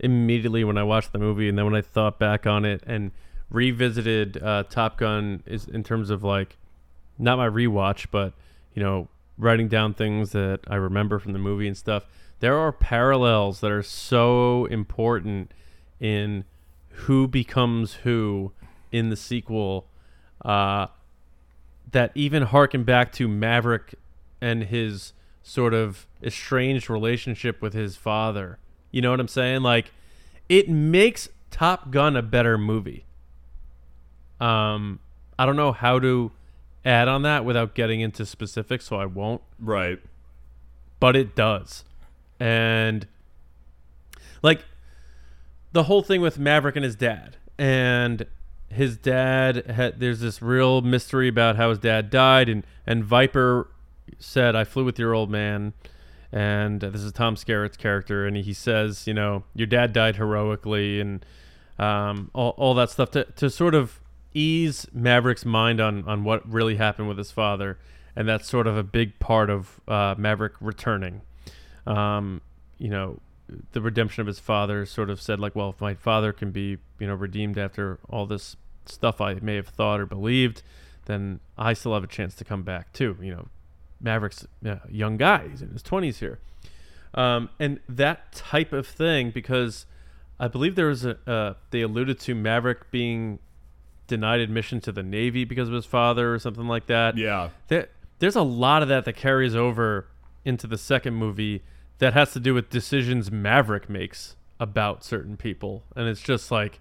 immediately 0.00 0.64
when 0.64 0.78
I 0.78 0.82
watched 0.84 1.12
the 1.12 1.18
movie, 1.18 1.48
and 1.48 1.58
then 1.58 1.64
when 1.64 1.74
I 1.74 1.82
thought 1.82 2.18
back 2.18 2.46
on 2.46 2.64
it 2.64 2.82
and 2.86 3.10
revisited 3.50 4.42
uh, 4.42 4.64
Top 4.64 4.96
Gun, 4.98 5.42
is 5.46 5.66
in 5.66 5.82
terms 5.84 6.10
of 6.10 6.22
like 6.24 6.56
not 7.18 7.38
my 7.38 7.48
rewatch, 7.48 8.06
but 8.10 8.32
you 8.74 8.82
know 8.82 9.08
writing 9.36 9.68
down 9.68 9.94
things 9.94 10.32
that 10.32 10.60
I 10.68 10.76
remember 10.76 11.18
from 11.18 11.32
the 11.32 11.38
movie 11.38 11.66
and 11.68 11.76
stuff. 11.76 12.04
There 12.40 12.56
are 12.56 12.72
parallels 12.72 13.60
that 13.60 13.70
are 13.70 13.82
so 13.82 14.66
important 14.66 15.52
in 16.00 16.44
who 16.90 17.28
becomes 17.28 17.94
who 17.94 18.52
in 18.92 19.10
the 19.10 19.16
sequel. 19.16 19.86
Uh, 20.44 20.86
that 21.92 22.12
even 22.14 22.44
harken 22.44 22.84
back 22.84 23.12
to 23.12 23.28
Maverick 23.28 23.94
and 24.40 24.64
his 24.64 25.12
sort 25.42 25.74
of 25.74 26.06
estranged 26.22 26.90
relationship 26.90 27.62
with 27.62 27.72
his 27.72 27.96
father. 27.96 28.58
You 28.90 29.00
know 29.02 29.10
what 29.10 29.20
I'm 29.20 29.28
saying? 29.28 29.62
Like 29.62 29.92
it 30.48 30.68
makes 30.68 31.28
Top 31.50 31.90
Gun 31.90 32.16
a 32.16 32.22
better 32.22 32.58
movie. 32.58 33.04
Um 34.40 35.00
I 35.38 35.46
don't 35.46 35.56
know 35.56 35.72
how 35.72 35.98
to 36.00 36.32
add 36.84 37.08
on 37.08 37.22
that 37.22 37.44
without 37.44 37.74
getting 37.74 38.00
into 38.00 38.26
specifics, 38.26 38.86
so 38.86 38.96
I 38.96 39.06
won't, 39.06 39.42
right 39.58 40.00
but 41.00 41.16
it 41.16 41.34
does. 41.34 41.84
And 42.40 43.06
like 44.42 44.64
the 45.72 45.84
whole 45.84 46.02
thing 46.02 46.20
with 46.20 46.38
Maverick 46.38 46.76
and 46.76 46.84
his 46.84 46.96
dad 46.96 47.36
and 47.58 48.26
his 48.70 48.96
dad 48.96 49.66
had 49.66 50.00
there's 50.00 50.20
this 50.20 50.42
real 50.42 50.80
mystery 50.82 51.28
about 51.28 51.56
how 51.56 51.70
his 51.70 51.78
dad 51.78 52.10
died 52.10 52.48
and 52.48 52.64
and 52.86 53.04
Viper 53.04 53.70
said 54.18 54.54
I 54.54 54.64
flew 54.64 54.84
with 54.84 54.98
your 54.98 55.14
old 55.14 55.30
man. 55.30 55.72
And 56.30 56.80
this 56.80 57.00
is 57.00 57.12
Tom 57.12 57.36
Skerritt's 57.36 57.78
character 57.78 58.26
and 58.26 58.36
he 58.36 58.52
says 58.52 59.06
you 59.06 59.14
know 59.14 59.44
your 59.54 59.66
dad 59.66 59.92
died 59.92 60.16
heroically 60.16 61.00
and 61.00 61.24
um, 61.78 62.30
all, 62.34 62.50
all 62.56 62.74
that 62.74 62.90
stuff 62.90 63.10
to, 63.12 63.24
to 63.24 63.48
sort 63.48 63.74
of 63.74 64.00
ease 64.34 64.86
Maverick's 64.92 65.46
mind 65.46 65.80
on 65.80 66.06
on 66.06 66.24
what 66.24 66.46
really 66.50 66.76
happened 66.76 67.08
with 67.08 67.16
his 67.16 67.30
father 67.30 67.78
and 68.14 68.28
that's 68.28 68.48
sort 68.48 68.66
of 68.66 68.76
a 68.76 68.82
big 68.82 69.18
part 69.18 69.48
of 69.48 69.80
uh, 69.88 70.14
Maverick 70.18 70.54
returning. 70.60 71.22
Um, 71.86 72.42
you 72.76 72.90
know 72.90 73.20
the 73.72 73.80
redemption 73.80 74.20
of 74.20 74.26
his 74.26 74.38
father 74.38 74.84
sort 74.84 75.10
of 75.10 75.20
said 75.20 75.40
like 75.40 75.54
well 75.54 75.70
if 75.70 75.80
my 75.80 75.94
father 75.94 76.32
can 76.32 76.50
be 76.50 76.78
you 76.98 77.06
know 77.06 77.14
redeemed 77.14 77.58
after 77.58 77.98
all 78.08 78.26
this 78.26 78.56
stuff 78.86 79.20
i 79.20 79.34
may 79.34 79.56
have 79.56 79.68
thought 79.68 80.00
or 80.00 80.06
believed 80.06 80.62
then 81.06 81.40
i 81.56 81.72
still 81.72 81.94
have 81.94 82.04
a 82.04 82.08
chance 82.08 82.34
to 82.34 82.44
come 82.44 82.62
back 82.62 82.92
too 82.92 83.16
you 83.20 83.30
know. 83.30 83.48
Maverick's 84.00 84.46
a 84.64 84.80
young 84.88 85.16
guy. 85.16 85.48
He's 85.48 85.62
in 85.62 85.70
his 85.70 85.82
20s 85.82 86.18
here. 86.18 86.38
Um, 87.14 87.50
and 87.58 87.80
that 87.88 88.32
type 88.32 88.72
of 88.72 88.86
thing 88.86 89.30
because 89.30 89.86
i 90.38 90.46
believe 90.46 90.76
there 90.76 90.86
was 90.88 91.06
a 91.06 91.16
uh, 91.26 91.54
they 91.70 91.80
alluded 91.80 92.20
to 92.20 92.34
maverick 92.34 92.90
being 92.90 93.38
denied 94.06 94.40
admission 94.40 94.80
to 94.82 94.92
the 94.92 95.02
navy 95.02 95.44
because 95.44 95.68
of 95.68 95.74
his 95.74 95.86
father 95.86 96.34
or 96.34 96.38
something 96.38 96.68
like 96.68 96.86
that. 96.86 97.16
Yeah. 97.16 97.48
There, 97.68 97.88
there's 98.18 98.36
a 98.36 98.42
lot 98.42 98.82
of 98.82 98.88
that 98.88 99.04
that 99.06 99.14
carries 99.16 99.54
over 99.56 100.06
into 100.44 100.66
the 100.66 100.78
second 100.78 101.14
movie 101.14 101.62
that 101.98 102.14
has 102.14 102.32
to 102.32 102.40
do 102.40 102.54
with 102.54 102.70
decisions 102.70 103.30
Maverick 103.30 103.88
makes 103.88 104.36
about 104.60 105.04
certain 105.04 105.36
people, 105.36 105.84
and 105.94 106.08
it's 106.08 106.20
just 106.20 106.50
like 106.50 106.80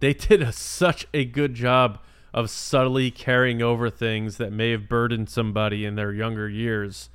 they 0.00 0.12
did 0.14 0.42
a, 0.42 0.52
such 0.52 1.06
a 1.14 1.24
good 1.24 1.54
job 1.54 1.98
of 2.34 2.50
subtly 2.50 3.10
carrying 3.10 3.62
over 3.62 3.88
things 3.88 4.36
that 4.36 4.52
may 4.52 4.70
have 4.70 4.88
burdened 4.88 5.28
somebody 5.30 5.84
in 5.84 5.94
their 5.94 6.12
younger 6.12 6.48
years. 6.48 7.08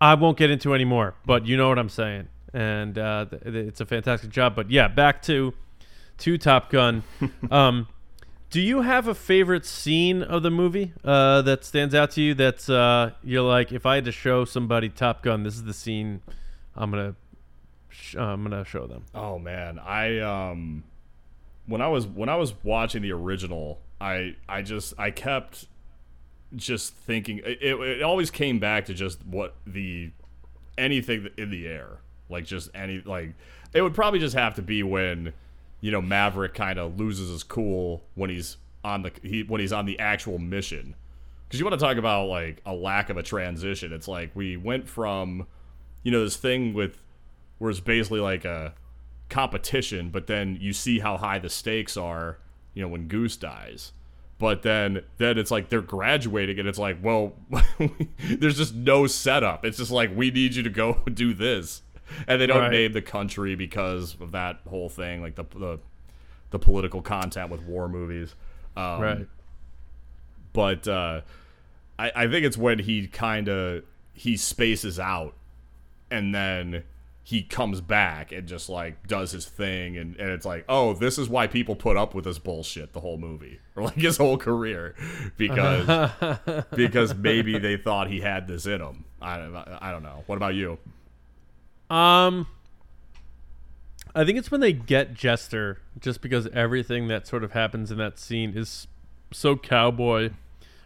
I 0.00 0.14
won't 0.14 0.38
get 0.38 0.50
into 0.50 0.74
any 0.74 0.84
more, 0.84 1.14
but 1.26 1.46
you 1.46 1.56
know 1.56 1.68
what 1.68 1.78
I'm 1.78 1.88
saying, 1.88 2.28
and 2.52 2.98
uh, 2.98 3.26
th- 3.30 3.42
th- 3.42 3.54
it's 3.54 3.80
a 3.80 3.86
fantastic 3.86 4.30
job. 4.30 4.54
But 4.54 4.70
yeah, 4.70 4.88
back 4.88 5.22
to 5.22 5.54
to 6.18 6.38
Top 6.38 6.70
Gun. 6.70 7.02
um, 7.50 7.88
do 8.54 8.60
you 8.60 8.82
have 8.82 9.08
a 9.08 9.16
favorite 9.16 9.66
scene 9.66 10.22
of 10.22 10.44
the 10.44 10.50
movie 10.50 10.92
uh, 11.02 11.42
that 11.42 11.64
stands 11.64 11.92
out 11.92 12.12
to 12.12 12.20
you? 12.20 12.34
That's 12.34 12.68
uh, 12.68 13.10
you're 13.24 13.42
like, 13.42 13.72
if 13.72 13.84
I 13.84 13.96
had 13.96 14.04
to 14.04 14.12
show 14.12 14.44
somebody 14.44 14.88
Top 14.88 15.24
Gun, 15.24 15.42
this 15.42 15.56
is 15.56 15.64
the 15.64 15.74
scene 15.74 16.20
I'm 16.76 16.92
gonna 16.92 17.16
sh- 17.88 18.14
uh, 18.14 18.22
I'm 18.22 18.44
gonna 18.44 18.64
show 18.64 18.86
them. 18.86 19.06
Oh 19.12 19.40
man, 19.40 19.80
I 19.80 20.20
um 20.20 20.84
when 21.66 21.82
I 21.82 21.88
was 21.88 22.06
when 22.06 22.28
I 22.28 22.36
was 22.36 22.54
watching 22.62 23.02
the 23.02 23.10
original, 23.10 23.80
I 24.00 24.36
I 24.48 24.62
just 24.62 24.94
I 24.98 25.10
kept 25.10 25.66
just 26.54 26.94
thinking 26.94 27.38
it, 27.38 27.58
it, 27.60 27.74
it 27.74 28.02
always 28.02 28.30
came 28.30 28.60
back 28.60 28.84
to 28.84 28.94
just 28.94 29.26
what 29.26 29.56
the 29.66 30.12
anything 30.78 31.28
in 31.36 31.50
the 31.50 31.66
air 31.66 31.98
like 32.28 32.44
just 32.44 32.70
any 32.72 33.00
like 33.04 33.34
it 33.72 33.82
would 33.82 33.94
probably 33.94 34.20
just 34.20 34.36
have 34.36 34.54
to 34.54 34.62
be 34.62 34.84
when 34.84 35.32
you 35.84 35.90
know 35.90 36.00
Maverick 36.00 36.54
kind 36.54 36.78
of 36.78 36.98
loses 36.98 37.28
his 37.28 37.42
cool 37.42 38.04
when 38.14 38.30
he's 38.30 38.56
on 38.82 39.02
the 39.02 39.12
he 39.22 39.42
when 39.42 39.60
he's 39.60 39.72
on 39.72 39.84
the 39.84 39.98
actual 39.98 40.38
mission. 40.38 40.96
Because 41.46 41.60
you 41.60 41.66
want 41.66 41.78
to 41.78 41.84
talk 41.84 41.98
about 41.98 42.26
like 42.26 42.62
a 42.64 42.72
lack 42.72 43.10
of 43.10 43.18
a 43.18 43.22
transition. 43.22 43.92
It's 43.92 44.08
like 44.08 44.30
we 44.34 44.56
went 44.56 44.88
from 44.88 45.46
you 46.02 46.10
know 46.10 46.24
this 46.24 46.38
thing 46.38 46.72
with 46.72 47.02
where 47.58 47.70
it's 47.70 47.80
basically 47.80 48.20
like 48.20 48.46
a 48.46 48.72
competition 49.28 50.10
but 50.10 50.26
then 50.26 50.56
you 50.58 50.72
see 50.72 51.00
how 51.00 51.16
high 51.16 51.38
the 51.38 51.48
stakes 51.50 51.96
are 51.96 52.38
you 52.72 52.80
know 52.80 52.88
when 52.88 53.06
goose 53.06 53.36
dies. 53.36 53.92
But 54.38 54.62
then 54.62 55.02
then 55.18 55.36
it's 55.36 55.50
like 55.50 55.68
they're 55.68 55.82
graduating 55.82 56.58
and 56.58 56.66
it's 56.66 56.78
like 56.78 56.96
well 57.02 57.34
there's 58.18 58.56
just 58.56 58.74
no 58.74 59.06
setup. 59.06 59.66
It's 59.66 59.76
just 59.76 59.90
like 59.90 60.16
we 60.16 60.30
need 60.30 60.54
you 60.54 60.62
to 60.62 60.70
go 60.70 61.02
do 61.12 61.34
this 61.34 61.82
and 62.28 62.40
they 62.40 62.46
don't 62.46 62.58
Right. 62.60 62.70
name 62.72 62.92
the 62.92 63.02
country 63.02 63.54
because 63.54 64.16
of 64.20 64.32
that 64.32 64.60
whole 64.68 64.88
thing 64.88 65.22
like 65.22 65.34
the 65.34 65.44
the, 65.56 65.78
the 66.50 66.58
political 66.58 67.02
content 67.02 67.50
with 67.50 67.62
war 67.62 67.88
movies 67.88 68.34
um, 68.76 69.00
right. 69.00 69.26
but 70.52 70.86
uh, 70.88 71.20
I, 71.98 72.12
I 72.14 72.26
think 72.28 72.44
it's 72.44 72.56
when 72.56 72.78
he 72.80 73.06
kind 73.06 73.48
of 73.48 73.84
he 74.12 74.36
spaces 74.36 74.98
out 75.00 75.34
and 76.10 76.34
then 76.34 76.84
he 77.26 77.42
comes 77.42 77.80
back 77.80 78.32
and 78.32 78.46
just 78.46 78.68
like 78.68 79.06
does 79.08 79.32
his 79.32 79.46
thing 79.46 79.96
and, 79.96 80.14
and 80.16 80.28
it's 80.30 80.44
like 80.44 80.64
oh 80.68 80.92
this 80.92 81.18
is 81.18 81.28
why 81.28 81.46
people 81.46 81.74
put 81.74 81.96
up 81.96 82.14
with 82.14 82.24
this 82.24 82.38
bullshit 82.38 82.92
the 82.92 83.00
whole 83.00 83.16
movie 83.18 83.58
or 83.76 83.84
like 83.84 83.94
his 83.94 84.16
whole 84.18 84.36
career 84.36 84.94
because 85.36 86.10
because 86.76 87.14
maybe 87.14 87.58
they 87.58 87.76
thought 87.76 88.08
he 88.10 88.20
had 88.20 88.46
this 88.46 88.66
in 88.66 88.80
him 88.80 89.04
I, 89.22 89.38
don't- 89.38 89.56
I 89.56 89.90
don't 89.90 90.02
know 90.02 90.22
what 90.26 90.36
about 90.36 90.54
you 90.54 90.78
Um, 91.94 92.48
I 94.16 94.24
think 94.24 94.36
it's 94.38 94.50
when 94.50 94.60
they 94.60 94.72
get 94.72 95.14
Jester, 95.14 95.78
just 96.00 96.20
because 96.20 96.48
everything 96.48 97.06
that 97.06 97.26
sort 97.28 97.44
of 97.44 97.52
happens 97.52 97.92
in 97.92 97.98
that 97.98 98.18
scene 98.18 98.52
is 98.56 98.88
so 99.30 99.56
cowboy, 99.56 100.30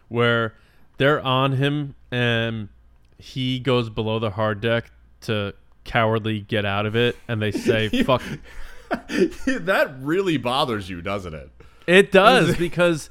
where 0.07 0.53
they're 0.97 1.21
on 1.21 1.53
him 1.53 1.95
and 2.11 2.69
he 3.17 3.59
goes 3.59 3.89
below 3.89 4.19
the 4.19 4.31
hard 4.31 4.61
deck 4.61 4.91
to 5.21 5.53
cowardly 5.83 6.41
get 6.41 6.63
out 6.63 6.85
of 6.85 6.95
it, 6.95 7.15
and 7.27 7.41
they 7.41 7.51
say 7.51 7.89
fuck. 8.03 8.21
that 8.89 9.95
really 10.01 10.37
bothers 10.37 10.89
you, 10.89 11.01
doesn't 11.01 11.33
it? 11.33 11.49
It 11.87 12.11
does 12.11 12.55
because 12.59 13.09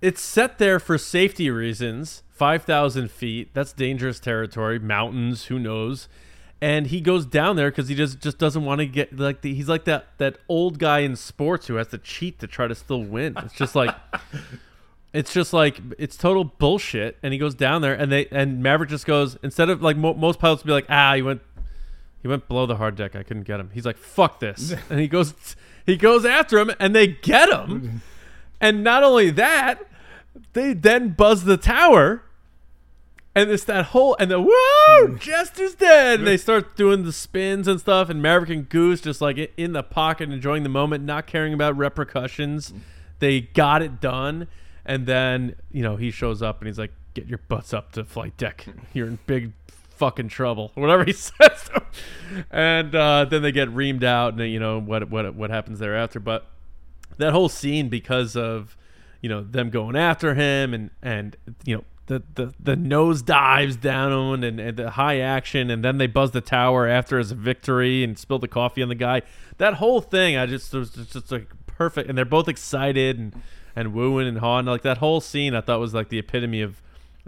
it's 0.00 0.20
set 0.20 0.58
there 0.58 0.78
for 0.78 0.96
safety 0.98 1.50
reasons. 1.50 2.22
Five 2.30 2.62
thousand 2.62 3.10
feet. 3.10 3.50
That's 3.54 3.72
dangerous 3.72 4.20
territory. 4.20 4.78
Mountains. 4.78 5.46
Who 5.46 5.58
knows? 5.58 6.08
And 6.60 6.88
he 6.88 7.00
goes 7.00 7.24
down 7.24 7.56
there 7.56 7.70
because 7.70 7.88
he 7.88 7.94
just 7.94 8.18
just 8.20 8.38
doesn't 8.38 8.64
want 8.64 8.80
to 8.80 8.86
get 8.86 9.16
like 9.16 9.42
the, 9.42 9.54
he's 9.54 9.68
like 9.68 9.84
that 9.84 10.08
that 10.18 10.38
old 10.48 10.78
guy 10.78 11.00
in 11.00 11.14
sports 11.14 11.68
who 11.68 11.74
has 11.74 11.88
to 11.88 11.98
cheat 11.98 12.40
to 12.40 12.46
try 12.48 12.66
to 12.66 12.74
still 12.74 13.02
win. 13.02 13.34
It's 13.38 13.54
just 13.54 13.76
like 13.76 13.94
it's 15.12 15.32
just 15.32 15.52
like 15.52 15.80
it's 15.98 16.16
total 16.16 16.44
bullshit. 16.44 17.16
And 17.22 17.32
he 17.32 17.38
goes 17.38 17.54
down 17.54 17.82
there, 17.82 17.94
and 17.94 18.10
they 18.10 18.26
and 18.32 18.62
Maverick 18.62 18.90
just 18.90 19.06
goes 19.06 19.36
instead 19.42 19.70
of 19.70 19.82
like 19.82 19.96
mo- 19.96 20.14
most 20.14 20.38
pilots 20.40 20.64
would 20.64 20.68
be 20.68 20.72
like, 20.72 20.86
ah, 20.88 21.14
he 21.14 21.22
went 21.22 21.42
he 22.20 22.28
went 22.28 22.48
below 22.48 22.66
the 22.66 22.76
hard 22.76 22.96
deck. 22.96 23.14
I 23.14 23.22
couldn't 23.22 23.44
get 23.44 23.60
him. 23.60 23.70
He's 23.72 23.86
like, 23.86 23.96
fuck 23.96 24.40
this, 24.40 24.74
and 24.90 24.98
he 24.98 25.06
goes 25.06 25.34
he 25.86 25.96
goes 25.96 26.24
after 26.24 26.58
him, 26.58 26.72
and 26.80 26.94
they 26.94 27.06
get 27.06 27.48
him. 27.50 28.02
And 28.60 28.82
not 28.82 29.04
only 29.04 29.30
that, 29.30 29.86
they 30.52 30.72
then 30.72 31.10
buzz 31.10 31.44
the 31.44 31.56
tower. 31.56 32.22
And 33.34 33.50
it's 33.50 33.64
that 33.64 33.86
whole 33.86 34.16
and 34.18 34.30
the 34.30 34.40
whoa, 34.40 35.16
Jester's 35.16 35.74
dead. 35.74 36.20
And 36.20 36.26
they 36.26 36.36
start 36.36 36.76
doing 36.76 37.04
the 37.04 37.12
spins 37.12 37.68
and 37.68 37.80
stuff, 37.80 38.08
and 38.08 38.20
Maverick 38.20 38.50
and 38.50 38.68
Goose 38.68 39.00
just 39.00 39.20
like 39.20 39.52
in 39.56 39.72
the 39.72 39.82
pocket, 39.82 40.30
enjoying 40.30 40.62
the 40.64 40.68
moment, 40.68 41.04
not 41.04 41.26
caring 41.26 41.52
about 41.52 41.76
repercussions. 41.76 42.72
They 43.20 43.42
got 43.42 43.82
it 43.82 44.00
done, 44.00 44.48
and 44.84 45.06
then 45.06 45.56
you 45.70 45.82
know 45.82 45.96
he 45.96 46.10
shows 46.10 46.42
up 46.42 46.60
and 46.60 46.66
he's 46.66 46.78
like, 46.78 46.92
"Get 47.14 47.26
your 47.26 47.38
butts 47.48 47.72
up 47.72 47.92
to 47.92 48.04
flight 48.04 48.36
deck. 48.36 48.66
You're 48.92 49.08
in 49.08 49.18
big 49.26 49.52
fucking 49.90 50.28
trouble." 50.28 50.72
Whatever 50.74 51.04
he 51.04 51.12
says, 51.12 51.70
and 52.50 52.94
uh, 52.94 53.24
then 53.26 53.42
they 53.42 53.52
get 53.52 53.68
reamed 53.68 54.04
out, 54.04 54.34
and 54.34 54.50
you 54.50 54.58
know 54.58 54.80
what 54.80 55.10
what 55.10 55.34
what 55.34 55.50
happens 55.50 55.78
thereafter. 55.78 56.18
But 56.18 56.46
that 57.18 57.32
whole 57.32 57.48
scene 57.48 57.88
because 57.88 58.36
of 58.36 58.76
you 59.20 59.28
know 59.28 59.42
them 59.42 59.70
going 59.70 59.96
after 59.96 60.34
him 60.34 60.72
and 60.72 60.90
and 61.02 61.36
you 61.64 61.76
know 61.76 61.84
the 62.08 62.22
the, 62.34 62.54
the 62.58 62.76
nose 62.76 63.22
dives 63.22 63.76
down 63.76 64.42
and, 64.42 64.58
and 64.58 64.76
the 64.76 64.90
high 64.90 65.20
action 65.20 65.70
and 65.70 65.84
then 65.84 65.98
they 65.98 66.06
buzz 66.06 66.32
the 66.32 66.40
tower 66.40 66.88
after 66.88 67.18
a 67.18 67.24
victory 67.24 68.02
and 68.02 68.18
spill 68.18 68.38
the 68.38 68.48
coffee 68.48 68.82
on 68.82 68.88
the 68.88 68.94
guy. 68.94 69.22
That 69.58 69.74
whole 69.74 70.00
thing 70.00 70.36
i 70.36 70.46
just 70.46 70.72
was 70.74 70.90
just, 70.90 71.12
just 71.12 71.30
like 71.30 71.48
perfect. 71.66 72.08
And 72.08 72.18
they're 72.18 72.24
both 72.24 72.48
excited 72.48 73.18
and 73.18 73.42
and 73.76 73.94
wooing 73.94 74.26
and 74.26 74.38
hawing. 74.38 74.66
Like 74.66 74.82
that 74.82 74.98
whole 74.98 75.20
scene 75.20 75.54
i 75.54 75.60
thought 75.60 75.80
was 75.80 75.94
like 75.94 76.08
the 76.08 76.18
epitome 76.18 76.62
of 76.62 76.82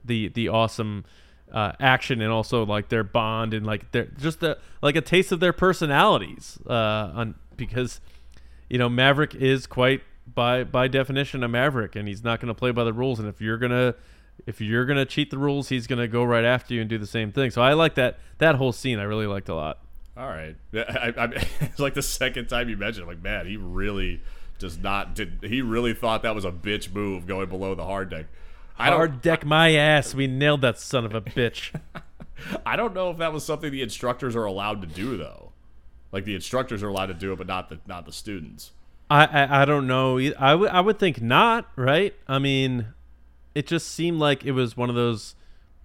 the 0.05 0.29
the 0.29 0.49
awesome 0.49 1.05
uh, 1.53 1.73
action 1.81 2.21
and 2.21 2.31
also 2.31 2.65
like 2.65 2.91
their 2.91 3.03
bond 3.03 3.53
and 3.53 3.67
like 3.67 3.91
their 3.91 4.05
just 4.05 4.41
the 4.41 4.57
like 4.83 4.95
a 4.95 5.01
taste 5.01 5.33
of 5.33 5.41
their 5.41 5.53
personalities 5.53 6.61
uh 6.69 7.11
on 7.13 7.35
because 7.57 8.01
you 8.69 8.79
know 8.79 8.89
Maverick 8.89 9.35
is 9.35 9.67
quite 9.67 10.01
by 10.35 10.65
by 10.65 10.89
definition 10.89 11.43
a 11.43 11.49
Maverick 11.49 11.97
and 11.97 12.09
he's 12.09 12.25
not 12.25 12.41
going 12.41 12.49
to 12.49 12.55
play 12.55 12.71
by 12.71 12.85
the 12.85 12.93
rules. 12.93 13.19
And 13.19 13.29
if 13.29 13.41
you're 13.41 13.59
going 13.59 13.73
to 13.73 13.95
if 14.47 14.61
you're 14.61 14.85
going 14.85 14.99
to 14.99 15.07
cheat 15.07 15.31
the 15.31 15.39
rules 15.39 15.69
he's 15.69 15.87
going 15.87 15.99
to 15.99 16.09
go 16.09 16.25
right 16.25 16.45
after 16.45 16.75
you 16.75 16.81
and 16.81 16.91
do 16.91 16.99
the 16.99 17.07
same 17.07 17.33
thing 17.33 17.51
so 17.51 17.63
I 17.63 17.73
like 17.73 17.95
that 17.95 18.19
that 18.39 18.57
whole 18.57 18.73
scene 18.73 18.99
I 18.99 19.05
really 19.05 19.27
liked 19.27 19.49
a 19.49 19.55
lot 19.55 19.79
All 20.17 20.29
right. 20.29 20.57
I, 20.75 21.15
I, 21.17 21.47
it's 21.61 21.79
like 21.79 21.95
the 21.95 22.03
second 22.03 22.49
time 22.49 22.69
you 22.69 22.77
mentioned. 22.77 23.03
it. 23.03 23.11
I'm 23.11 23.17
like, 23.17 23.23
man, 23.23 23.47
he 23.47 23.57
really 23.57 24.21
does 24.59 24.77
not. 24.77 25.15
Did 25.15 25.39
he 25.43 25.63
really 25.63 25.95
thought 25.95 26.23
that 26.23 26.35
was 26.35 26.45
a 26.45 26.51
bitch 26.51 26.93
move 26.93 27.27
going 27.27 27.49
below 27.49 27.75
the 27.75 27.85
hard 27.85 28.11
deck? 28.11 28.27
I 28.79 28.89
hard 28.89 29.21
deck 29.21 29.45
my 29.45 29.75
ass 29.75 30.15
we 30.15 30.27
nailed 30.27 30.63
that 30.63 30.79
son 30.79 31.05
of 31.05 31.15
a 31.15 31.21
bitch 31.21 31.79
I 32.67 32.77
don't 32.77 32.95
know 32.95 33.11
if 33.11 33.19
that 33.19 33.33
was 33.33 33.45
something 33.45 33.71
the 33.71 33.83
instructors 33.83 34.35
are 34.35 34.45
allowed 34.45 34.81
to 34.81 34.87
do 34.87 35.17
though. 35.17 35.53
Like 36.13 36.25
the 36.25 36.35
instructors 36.35 36.83
are 36.83 36.89
allowed 36.89 37.07
to 37.07 37.15
do 37.15 37.33
it, 37.33 37.37
but 37.37 37.47
not 37.47 37.69
the 37.69 37.79
not 37.87 38.07
the 38.07 38.13
students. 38.13 38.73
I, 39.11 39.27
I 39.27 39.63
I 39.63 39.65
don't 39.65 39.87
know. 39.87 40.19
I 40.39 40.55
would 40.55 40.71
I 40.71 40.81
would 40.81 40.99
think 40.99 41.21
not, 41.21 41.69
right? 41.77 42.15
I 42.27 42.39
mean, 42.39 42.87
it 43.55 43.67
just 43.67 43.89
seemed 43.89 44.19
like 44.19 44.45
it 44.45 44.53
was 44.53 44.77
one 44.77 44.89
of 44.89 44.97
those 44.97 45.35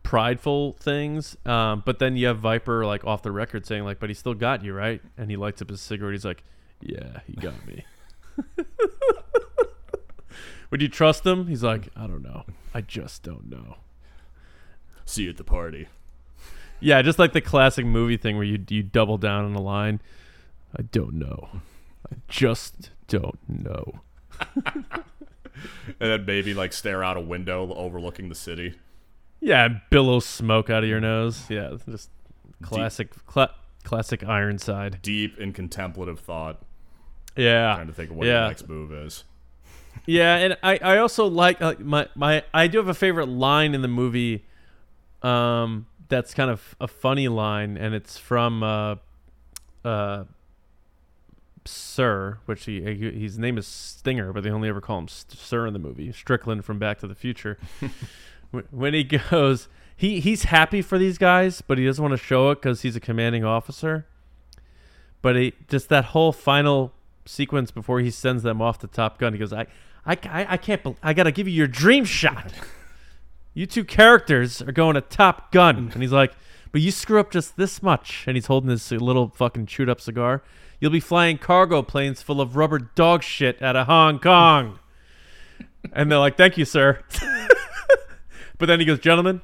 prideful 0.03 0.73
things. 0.73 1.35
Um, 1.45 1.83
but 1.85 1.99
then 1.99 2.15
you 2.15 2.27
have 2.27 2.39
Viper 2.39 2.85
like 2.85 3.03
off 3.05 3.23
the 3.23 3.31
record 3.31 3.65
saying 3.65 3.83
like, 3.83 3.99
"But 3.99 4.09
he 4.09 4.13
still 4.13 4.33
got 4.33 4.63
you, 4.63 4.73
right?" 4.73 5.01
And 5.17 5.29
he 5.29 5.35
lights 5.35 5.61
up 5.61 5.69
his 5.69 5.81
cigarette. 5.81 6.13
He's 6.13 6.25
like, 6.25 6.43
"Yeah, 6.81 7.19
he 7.27 7.33
got 7.33 7.65
me." 7.67 7.85
would 10.71 10.81
you 10.81 10.87
trust 10.87 11.25
him? 11.25 11.47
He's 11.47 11.63
like, 11.63 11.89
"I 11.95 12.07
don't 12.07 12.23
know. 12.23 12.43
I 12.73 12.81
just 12.81 13.23
don't 13.23 13.49
know." 13.49 13.77
See 15.05 15.23
you 15.23 15.31
at 15.31 15.37
the 15.37 15.43
party. 15.43 15.87
Yeah, 16.79 17.01
just 17.01 17.19
like 17.19 17.33
the 17.33 17.41
classic 17.41 17.85
movie 17.85 18.17
thing 18.17 18.37
where 18.37 18.45
you 18.45 18.63
you 18.69 18.83
double 18.83 19.17
down 19.17 19.45
on 19.45 19.53
the 19.53 19.61
line. 19.61 20.01
I 20.77 20.83
don't 20.83 21.13
know. 21.13 21.49
I 22.11 22.17
just 22.27 22.91
don't 23.07 23.39
know. 23.47 24.01
And 25.99 26.09
then 26.11 26.25
maybe 26.25 26.53
like 26.53 26.73
stare 26.73 27.03
out 27.03 27.17
a 27.17 27.21
window 27.21 27.73
overlooking 27.73 28.29
the 28.29 28.35
city. 28.35 28.75
Yeah, 29.39 29.67
billow 29.89 30.19
smoke 30.19 30.69
out 30.69 30.83
of 30.83 30.89
your 30.89 30.99
nose. 31.01 31.43
Yeah, 31.49 31.77
just 31.89 32.09
classic, 32.61 33.11
cla- 33.25 33.53
classic 33.83 34.23
Ironside. 34.23 34.99
Deep 35.01 35.37
in 35.37 35.53
contemplative 35.53 36.19
thought, 36.19 36.61
Yeah, 37.35 37.75
trying 37.75 37.87
to 37.87 37.93
think 37.93 38.11
of 38.11 38.17
what 38.17 38.27
yeah, 38.27 38.39
your 38.41 38.47
next 38.47 38.67
move 38.67 38.91
is. 38.93 39.23
yeah. 40.05 40.35
And 40.37 40.57
I, 40.63 40.77
I 40.81 40.97
also 40.97 41.27
like 41.27 41.61
uh, 41.61 41.75
my 41.79 42.07
my. 42.15 42.43
I 42.53 42.67
do 42.67 42.77
have 42.79 42.87
a 42.87 42.93
favorite 42.93 43.27
line 43.29 43.75
in 43.75 43.81
the 43.81 43.87
movie. 43.87 44.45
Um, 45.21 45.85
that's 46.07 46.33
kind 46.33 46.49
of 46.51 46.75
a 46.79 46.87
funny 46.87 47.27
line, 47.27 47.77
and 47.77 47.93
it's 47.95 48.17
from 48.17 48.61
uh, 48.63 48.95
uh, 49.83 50.23
Sir, 51.65 52.39
which 52.45 52.65
he, 52.65 52.81
he 52.81 53.11
his 53.11 53.37
name 53.37 53.57
is 53.57 53.67
Stinger, 53.67 54.31
but 54.31 54.43
they 54.43 54.49
only 54.49 54.69
ever 54.69 54.81
call 54.81 54.99
him 54.99 55.07
St- 55.07 55.39
Sir 55.39 55.65
in 55.67 55.73
the 55.73 55.79
movie. 55.79 56.11
Strickland 56.11 56.65
from 56.65 56.79
Back 56.79 56.99
to 56.99 57.07
the 57.07 57.15
Future. 57.15 57.57
When 58.71 58.93
he 58.93 59.03
goes, 59.03 59.67
he 59.97 60.21
he's 60.21 60.43
happy 60.43 60.81
for 60.81 60.97
these 60.97 61.17
guys, 61.17 61.61
but 61.61 61.77
he 61.77 61.85
doesn't 61.85 62.01
want 62.01 62.13
to 62.13 62.23
show 62.23 62.51
it 62.51 62.55
because 62.55 62.83
he's 62.83 62.95
a 62.95 63.01
commanding 63.01 63.43
officer. 63.43 64.05
But 65.21 65.35
he 65.35 65.53
just 65.67 65.89
that 65.89 66.05
whole 66.05 66.31
final 66.31 66.93
sequence 67.25 67.71
before 67.71 67.99
he 67.99 68.11
sends 68.11 68.43
them 68.43 68.61
off 68.61 68.79
to 68.79 68.87
Top 68.87 69.17
Gun, 69.17 69.33
he 69.33 69.39
goes, 69.39 69.51
I, 69.51 69.67
I, 70.05 70.45
I, 70.49 70.57
can't, 70.57 70.83
bel 70.83 70.95
I 71.01 71.13
gotta 71.13 71.31
give 71.31 71.47
you 71.47 71.53
your 71.53 71.67
dream 71.67 72.05
shot. 72.05 72.53
You 73.53 73.65
two 73.65 73.83
characters 73.83 74.61
are 74.61 74.71
going 74.71 74.95
to 74.95 75.01
Top 75.01 75.51
Gun, 75.51 75.89
and 75.93 76.01
he's 76.01 76.11
like, 76.11 76.33
but 76.75 76.81
you 76.81 76.91
screw 76.91 77.21
up 77.21 77.31
just 77.31 77.55
this 77.55 77.81
much, 77.81 78.25
and 78.27 78.35
he's 78.35 78.47
holding 78.47 78.67
this 78.69 78.91
little 78.91 79.29
fucking 79.29 79.65
chewed 79.65 79.87
up 79.87 80.01
cigar. 80.01 80.43
You'll 80.81 80.91
be 80.91 80.99
flying 80.99 81.37
cargo 81.37 81.81
planes 81.81 82.21
full 82.21 82.41
of 82.41 82.57
rubber 82.57 82.79
dog 82.79 83.23
shit 83.23 83.61
out 83.61 83.77
of 83.77 83.87
Hong 83.87 84.19
Kong. 84.19 84.77
and 85.93 86.11
they're 86.11 86.19
like, 86.19 86.35
thank 86.35 86.57
you, 86.57 86.65
sir. 86.65 86.99
but 88.57 88.65
then 88.65 88.81
he 88.81 88.85
goes, 88.85 88.99
gentlemen, 88.99 89.39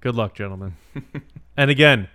good 0.00 0.14
luck, 0.14 0.36
gentlemen. 0.36 0.76
and 1.56 1.68
again, 1.68 2.06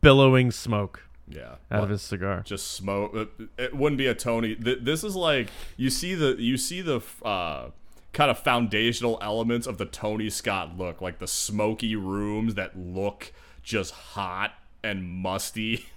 billowing 0.00 0.50
smoke 0.50 1.02
Yeah. 1.28 1.56
out 1.70 1.82
of 1.84 1.90
his 1.90 2.00
cigar. 2.00 2.40
just 2.42 2.70
smoke. 2.70 3.12
uh, 3.14 3.26
It 3.58 3.76
wouldn't 3.76 3.98
be 3.98 4.06
a 4.06 4.14
Tony. 4.14 4.54
th- 4.54 4.78
This 4.80 5.04
is 5.04 5.14
like 5.14 5.48
you 5.76 5.90
see 5.90 6.14
the 6.14 6.36
you 6.38 6.56
see 6.56 6.80
the 6.80 7.02
uh, 7.22 7.68
kind 8.14 8.30
of 8.30 8.38
foundational 8.38 9.18
elements 9.20 9.66
of 9.66 9.76
the 9.76 9.84
Tony 9.84 10.30
Scott 10.30 10.78
look, 10.78 11.02
like 11.02 11.18
the 11.18 11.28
smoky 11.28 11.94
rooms 11.94 12.54
that 12.54 12.78
look 12.78 13.30
just 13.64 13.92
hot 13.92 14.52
and 14.82 15.02
musty. 15.04 15.86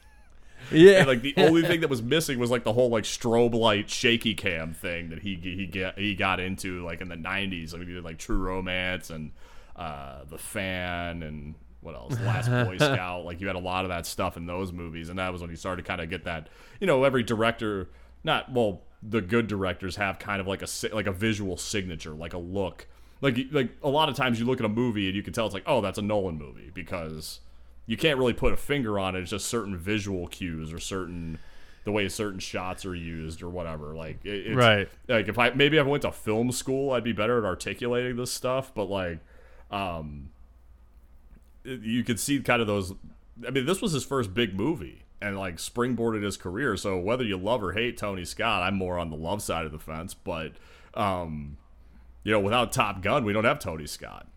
Yeah, 0.71 0.99
And 0.99 1.07
like 1.07 1.21
the 1.21 1.35
only 1.37 1.61
thing 1.61 1.81
that 1.81 1.89
was 1.89 2.01
missing 2.01 2.39
was 2.39 2.49
like 2.49 2.63
the 2.63 2.73
whole 2.73 2.89
like 2.89 3.03
strobe 3.03 3.53
light 3.53 3.91
shaky 3.91 4.33
cam 4.33 4.73
thing 4.73 5.09
that 5.09 5.19
he 5.19 5.35
he 5.35 5.67
get 5.67 5.97
he 5.99 6.15
got 6.15 6.39
into 6.39 6.83
like 6.83 6.99
in 6.99 7.09
the 7.09 7.15
'90s. 7.15 7.73
Like 7.73 7.87
he 7.87 7.93
did 7.93 8.03
like 8.03 8.17
True 8.17 8.39
Romance 8.39 9.11
and 9.11 9.31
uh, 9.75 10.23
The 10.27 10.39
Fan 10.39 11.21
and 11.21 11.53
what 11.81 11.93
else? 11.95 12.19
Last 12.19 12.49
Boy 12.49 12.77
Scout. 12.79 13.23
Like 13.23 13.39
you 13.39 13.47
had 13.47 13.55
a 13.55 13.59
lot 13.59 13.85
of 13.85 13.89
that 13.89 14.07
stuff 14.07 14.35
in 14.35 14.47
those 14.47 14.73
movies, 14.73 15.09
and 15.09 15.19
that 15.19 15.31
was 15.31 15.41
when 15.41 15.51
you 15.51 15.55
started 15.55 15.83
to 15.83 15.87
kind 15.87 16.01
of 16.01 16.09
get 16.09 16.23
that. 16.25 16.49
You 16.81 16.87
know, 16.87 17.03
every 17.03 17.23
director, 17.23 17.89
not 18.23 18.51
well, 18.51 18.81
the 19.01 19.21
good 19.21 19.47
directors 19.47 19.95
have 19.97 20.17
kind 20.17 20.41
of 20.41 20.47
like 20.47 20.63
a 20.63 20.67
like 20.91 21.07
a 21.07 21.13
visual 21.13 21.55
signature, 21.55 22.11
like 22.11 22.33
a 22.33 22.39
look. 22.39 22.87
Like 23.21 23.37
like 23.51 23.69
a 23.83 23.89
lot 23.89 24.09
of 24.09 24.15
times 24.15 24.39
you 24.39 24.45
look 24.45 24.59
at 24.59 24.65
a 24.65 24.69
movie 24.69 25.05
and 25.07 25.15
you 25.15 25.23
can 25.23 25.33
tell 25.33 25.45
it's 25.45 25.53
like, 25.53 25.63
oh, 25.67 25.81
that's 25.81 25.99
a 25.99 26.01
Nolan 26.01 26.37
movie 26.37 26.71
because 26.73 27.39
you 27.87 27.97
can't 27.97 28.19
really 28.19 28.33
put 28.33 28.53
a 28.53 28.57
finger 28.57 28.99
on 28.99 29.15
it. 29.15 29.21
It's 29.21 29.31
just 29.31 29.47
certain 29.47 29.75
visual 29.75 30.27
cues 30.27 30.71
or 30.71 30.79
certain 30.79 31.39
the 31.85 31.91
way 31.93 32.09
certain 32.09 32.39
shots 32.39 32.85
are 32.85 32.93
used 32.93 33.41
or 33.41 33.49
whatever. 33.49 33.95
Like 33.95 34.23
it, 34.25 34.47
it's, 34.47 34.55
Right. 34.55 34.89
Like 35.07 35.29
if 35.29 35.39
I 35.39 35.51
maybe 35.51 35.77
if 35.77 35.85
I 35.85 35.89
went 35.89 36.01
to 36.03 36.11
film 36.11 36.51
school, 36.51 36.91
I'd 36.91 37.03
be 37.03 37.13
better 37.13 37.37
at 37.39 37.45
articulating 37.45 38.17
this 38.17 38.31
stuff. 38.31 38.73
But 38.75 38.89
like, 38.89 39.19
um, 39.71 40.29
you 41.63 42.03
could 42.03 42.19
see 42.19 42.39
kind 42.41 42.61
of 42.61 42.67
those. 42.67 42.93
I 43.47 43.51
mean, 43.51 43.65
this 43.65 43.81
was 43.81 43.93
his 43.93 44.03
first 44.03 44.33
big 44.33 44.53
movie 44.53 45.05
and 45.21 45.39
like 45.39 45.57
springboarded 45.57 46.23
his 46.23 46.35
career. 46.35 46.75
So 46.75 46.97
whether 46.97 47.23
you 47.23 47.37
love 47.37 47.63
or 47.63 47.71
hate 47.71 47.97
Tony 47.97 48.25
Scott, 48.25 48.63
I'm 48.63 48.75
more 48.75 48.99
on 48.99 49.09
the 49.09 49.15
love 49.15 49.41
side 49.41 49.65
of 49.65 49.71
the 49.71 49.79
fence. 49.79 50.13
But 50.13 50.53
um, 50.93 51.55
you 52.23 52.33
know, 52.33 52.41
without 52.41 52.73
Top 52.73 53.01
Gun, 53.01 53.23
we 53.23 53.31
don't 53.31 53.45
have 53.45 53.59
Tony 53.59 53.87
Scott. 53.87 54.27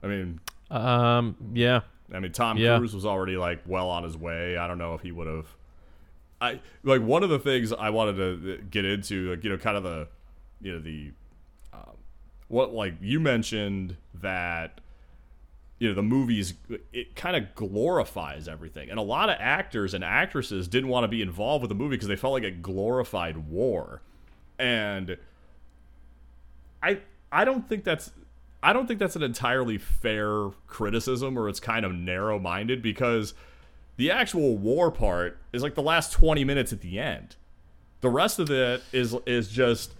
I 0.00 0.06
mean, 0.06 0.40
Um, 0.70 1.36
yeah, 1.54 1.80
I 2.14 2.20
mean, 2.20 2.32
Tom 2.32 2.56
Yeah. 2.56 2.78
Cruise 2.78 2.94
was 2.94 3.04
already 3.06 3.36
like 3.36 3.62
well 3.66 3.90
on 3.90 4.04
his 4.04 4.16
way. 4.16 4.56
I 4.56 4.66
don't 4.68 4.78
know 4.78 4.94
if 4.94 5.00
he 5.02 5.12
would 5.12 5.26
have. 5.26 5.46
I 6.40 6.60
like 6.82 7.00
one 7.02 7.22
of 7.22 7.30
the 7.30 7.38
things 7.38 7.72
I 7.72 7.90
wanted 7.90 8.16
to 8.16 8.58
get 8.70 8.84
into, 8.84 9.30
like 9.30 9.44
you 9.44 9.50
know, 9.50 9.56
kind 9.58 9.76
of 9.76 9.82
the, 9.82 10.08
you 10.60 10.72
know, 10.72 10.78
the, 10.80 11.12
um, 11.72 11.96
what 12.48 12.74
like 12.74 12.94
you 13.00 13.20
mentioned 13.20 13.96
that, 14.20 14.80
you 15.78 15.88
know, 15.88 15.94
the 15.94 16.02
movies 16.02 16.54
it 16.92 17.16
kind 17.16 17.36
of 17.36 17.54
glorifies 17.54 18.46
everything, 18.48 18.90
and 18.90 18.98
a 18.98 19.02
lot 19.02 19.28
of 19.28 19.36
actors 19.40 19.94
and 19.94 20.04
actresses 20.04 20.68
didn't 20.68 20.88
want 20.88 21.04
to 21.04 21.08
be 21.08 21.22
involved 21.22 21.62
with 21.62 21.68
the 21.68 21.74
movie 21.74 21.96
because 21.96 22.08
they 22.08 22.16
felt 22.16 22.32
like 22.32 22.42
it 22.44 22.62
glorified 22.62 23.48
war, 23.48 24.02
and 24.58 25.16
I 26.82 26.98
I 27.32 27.44
don't 27.44 27.68
think 27.68 27.84
that's 27.84 28.12
I 28.64 28.72
don't 28.72 28.86
think 28.86 28.98
that's 28.98 29.14
an 29.16 29.22
entirely 29.22 29.78
fair 29.78 30.48
criticism 30.66 31.38
or 31.38 31.48
it's 31.48 31.60
kind 31.60 31.84
of 31.84 31.94
narrow 31.94 32.38
minded 32.38 32.80
because 32.82 33.34
the 33.96 34.10
actual 34.10 34.56
war 34.56 34.90
part 34.90 35.38
is 35.52 35.62
like 35.62 35.74
the 35.74 35.82
last 35.82 36.12
20 36.12 36.42
minutes 36.44 36.72
at 36.72 36.80
the 36.80 36.98
end. 36.98 37.36
The 38.00 38.08
rest 38.10 38.38
of 38.38 38.50
it 38.50 38.82
is 38.92 39.14
is 39.26 39.48
just 39.48 39.94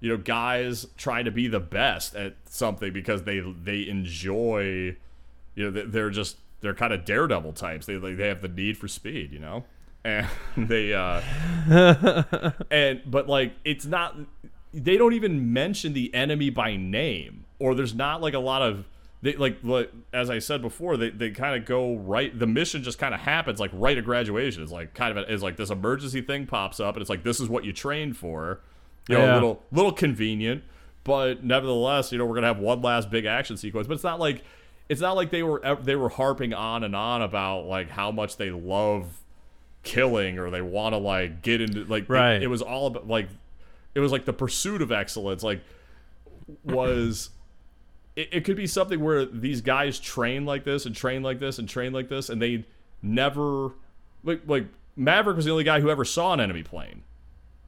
you 0.00 0.10
know 0.10 0.16
guys 0.16 0.86
trying 0.96 1.24
to 1.24 1.30
be 1.30 1.48
the 1.48 1.60
best 1.60 2.14
at 2.14 2.34
something 2.44 2.92
because 2.92 3.24
they 3.24 3.40
they 3.40 3.86
enjoy 3.88 4.96
you 5.54 5.64
know 5.64 5.70
they- 5.70 5.84
they're 5.84 6.10
just 6.10 6.36
they're 6.60 6.74
kind 6.74 6.92
of 6.92 7.04
daredevil 7.04 7.52
types. 7.54 7.86
They 7.86 7.96
like 7.96 8.16
they 8.16 8.28
have 8.28 8.40
the 8.40 8.48
need 8.48 8.78
for 8.78 8.88
speed, 8.88 9.32
you 9.32 9.38
know. 9.40 9.64
And 10.04 10.28
they 10.56 10.94
uh 10.94 11.20
and 12.70 13.02
but 13.06 13.28
like 13.28 13.54
it's 13.64 13.84
not 13.86 14.16
they 14.72 14.96
don't 14.96 15.12
even 15.14 15.52
mention 15.52 15.92
the 15.92 16.14
enemy 16.14 16.50
by 16.50 16.76
name 16.76 17.44
or 17.58 17.74
there's 17.74 17.94
not 17.94 18.20
like 18.20 18.34
a 18.34 18.38
lot 18.38 18.62
of 18.62 18.84
they 19.22 19.34
like 19.36 19.58
like 19.62 19.90
as 20.12 20.28
i 20.30 20.38
said 20.38 20.60
before 20.60 20.96
they, 20.96 21.08
they 21.10 21.30
kind 21.30 21.56
of 21.60 21.66
go 21.66 21.94
right 21.96 22.38
the 22.38 22.46
mission 22.46 22.82
just 22.82 22.98
kind 22.98 23.14
of 23.14 23.20
happens 23.20 23.58
like 23.58 23.70
right 23.72 23.96
at 23.96 24.04
graduation 24.04 24.62
it's 24.62 24.70
like 24.72 24.92
kind 24.94 25.16
of 25.16 25.24
a, 25.26 25.32
it's 25.32 25.42
like 25.42 25.56
this 25.56 25.70
emergency 25.70 26.20
thing 26.20 26.46
pops 26.46 26.80
up 26.80 26.94
and 26.94 27.00
it's 27.00 27.08
like 27.10 27.22
this 27.24 27.40
is 27.40 27.48
what 27.48 27.64
you 27.64 27.72
trained 27.72 28.16
for 28.16 28.60
you 29.08 29.14
know 29.16 29.22
a 29.22 29.26
Yeah. 29.26 29.34
little 29.34 29.62
little 29.72 29.92
convenient 29.92 30.62
but 31.02 31.42
nevertheless 31.42 32.12
you 32.12 32.18
know 32.18 32.26
we're 32.26 32.34
gonna 32.34 32.46
have 32.46 32.58
one 32.58 32.82
last 32.82 33.10
big 33.10 33.24
action 33.24 33.56
sequence 33.56 33.86
but 33.86 33.94
it's 33.94 34.04
not 34.04 34.20
like 34.20 34.42
it's 34.88 35.00
not 35.00 35.16
like 35.16 35.30
they 35.30 35.42
were 35.42 35.60
they 35.82 35.96
were 35.96 36.10
harping 36.10 36.52
on 36.52 36.84
and 36.84 36.94
on 36.94 37.22
about 37.22 37.62
like 37.66 37.88
how 37.88 38.10
much 38.12 38.36
they 38.36 38.50
love 38.50 39.06
killing 39.82 40.38
or 40.38 40.50
they 40.50 40.60
want 40.62 40.92
to 40.92 40.98
like 40.98 41.42
get 41.42 41.60
into 41.60 41.84
like 41.84 42.02
it- 42.04 42.08
Right. 42.10 42.42
it, 42.42 42.48
was 42.48 42.60
all 42.60 42.88
about 42.88 43.08
like 43.08 43.28
it 43.94 44.00
was 44.00 44.12
like 44.12 44.24
the 44.26 44.32
pursuit 44.32 44.82
of 44.82 44.92
excellence 44.92 45.42
like 45.42 45.62
was 46.64 47.30
it, 48.16 48.28
it 48.32 48.44
could 48.44 48.56
be 48.56 48.66
something 48.66 48.98
where 49.00 49.24
these 49.24 49.60
guys 49.60 50.00
train 50.00 50.44
like 50.44 50.64
this 50.64 50.86
and 50.86 50.96
train 50.96 51.22
like 51.22 51.38
this 51.38 51.58
and 51.58 51.68
train 51.68 51.92
like 51.92 52.08
this 52.08 52.28
and 52.28 52.40
they 52.42 52.64
never 53.02 53.70
like 54.24 54.40
like 54.46 54.66
Maverick 54.96 55.36
was 55.36 55.44
the 55.44 55.50
only 55.50 55.64
guy 55.64 55.80
who 55.80 55.90
ever 55.90 56.04
saw 56.04 56.32
an 56.32 56.40
enemy 56.40 56.62
plane. 56.62 57.02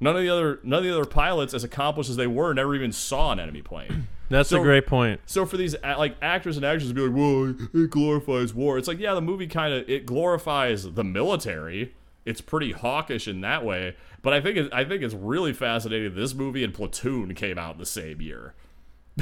None 0.00 0.16
of 0.16 0.22
the 0.22 0.28
other 0.30 0.60
none 0.62 0.78
of 0.78 0.84
the 0.84 0.92
other 0.92 1.04
pilots, 1.04 1.52
as 1.54 1.64
accomplished 1.64 2.08
as 2.10 2.16
they 2.16 2.26
were, 2.26 2.54
never 2.54 2.74
even 2.74 2.92
saw 2.92 3.32
an 3.32 3.40
enemy 3.40 3.62
plane. 3.62 4.08
That's 4.30 4.48
So- 4.50 4.60
a 4.60 4.62
great 4.62 4.86
point. 4.86 5.20
So 5.26 5.44
for 5.46 5.56
these 5.56 5.74
uh, 5.82 5.94
like 5.98 6.16
actors 6.22 6.56
and 6.56 6.64
actresses 6.64 6.90
to 6.90 6.94
be 6.94 7.00
like, 7.02 7.16
"Well, 7.16 7.54
it 7.82 7.90
glorifies 7.90 8.54
war," 8.54 8.78
it's 8.78 8.88
like, 8.88 8.98
yeah, 8.98 9.14
the 9.14 9.20
movie 9.20 9.46
kind 9.46 9.74
of 9.74 9.88
it 9.88 10.06
glorifies 10.06 10.92
the 10.92 11.04
military. 11.04 11.94
It's 12.24 12.40
pretty 12.42 12.72
hawkish 12.72 13.26
in 13.26 13.40
that 13.40 13.64
way, 13.64 13.96
but 14.22 14.32
I 14.34 14.40
think 14.42 14.56
it, 14.58 14.72
I 14.72 14.84
think 14.84 15.02
it's 15.02 15.14
really 15.14 15.52
fascinating. 15.54 16.14
This 16.14 16.34
movie 16.34 16.62
and 16.62 16.74
Platoon 16.74 17.34
came 17.34 17.58
out 17.58 17.78
the 17.78 17.86
same 17.86 18.20
year 18.20 18.54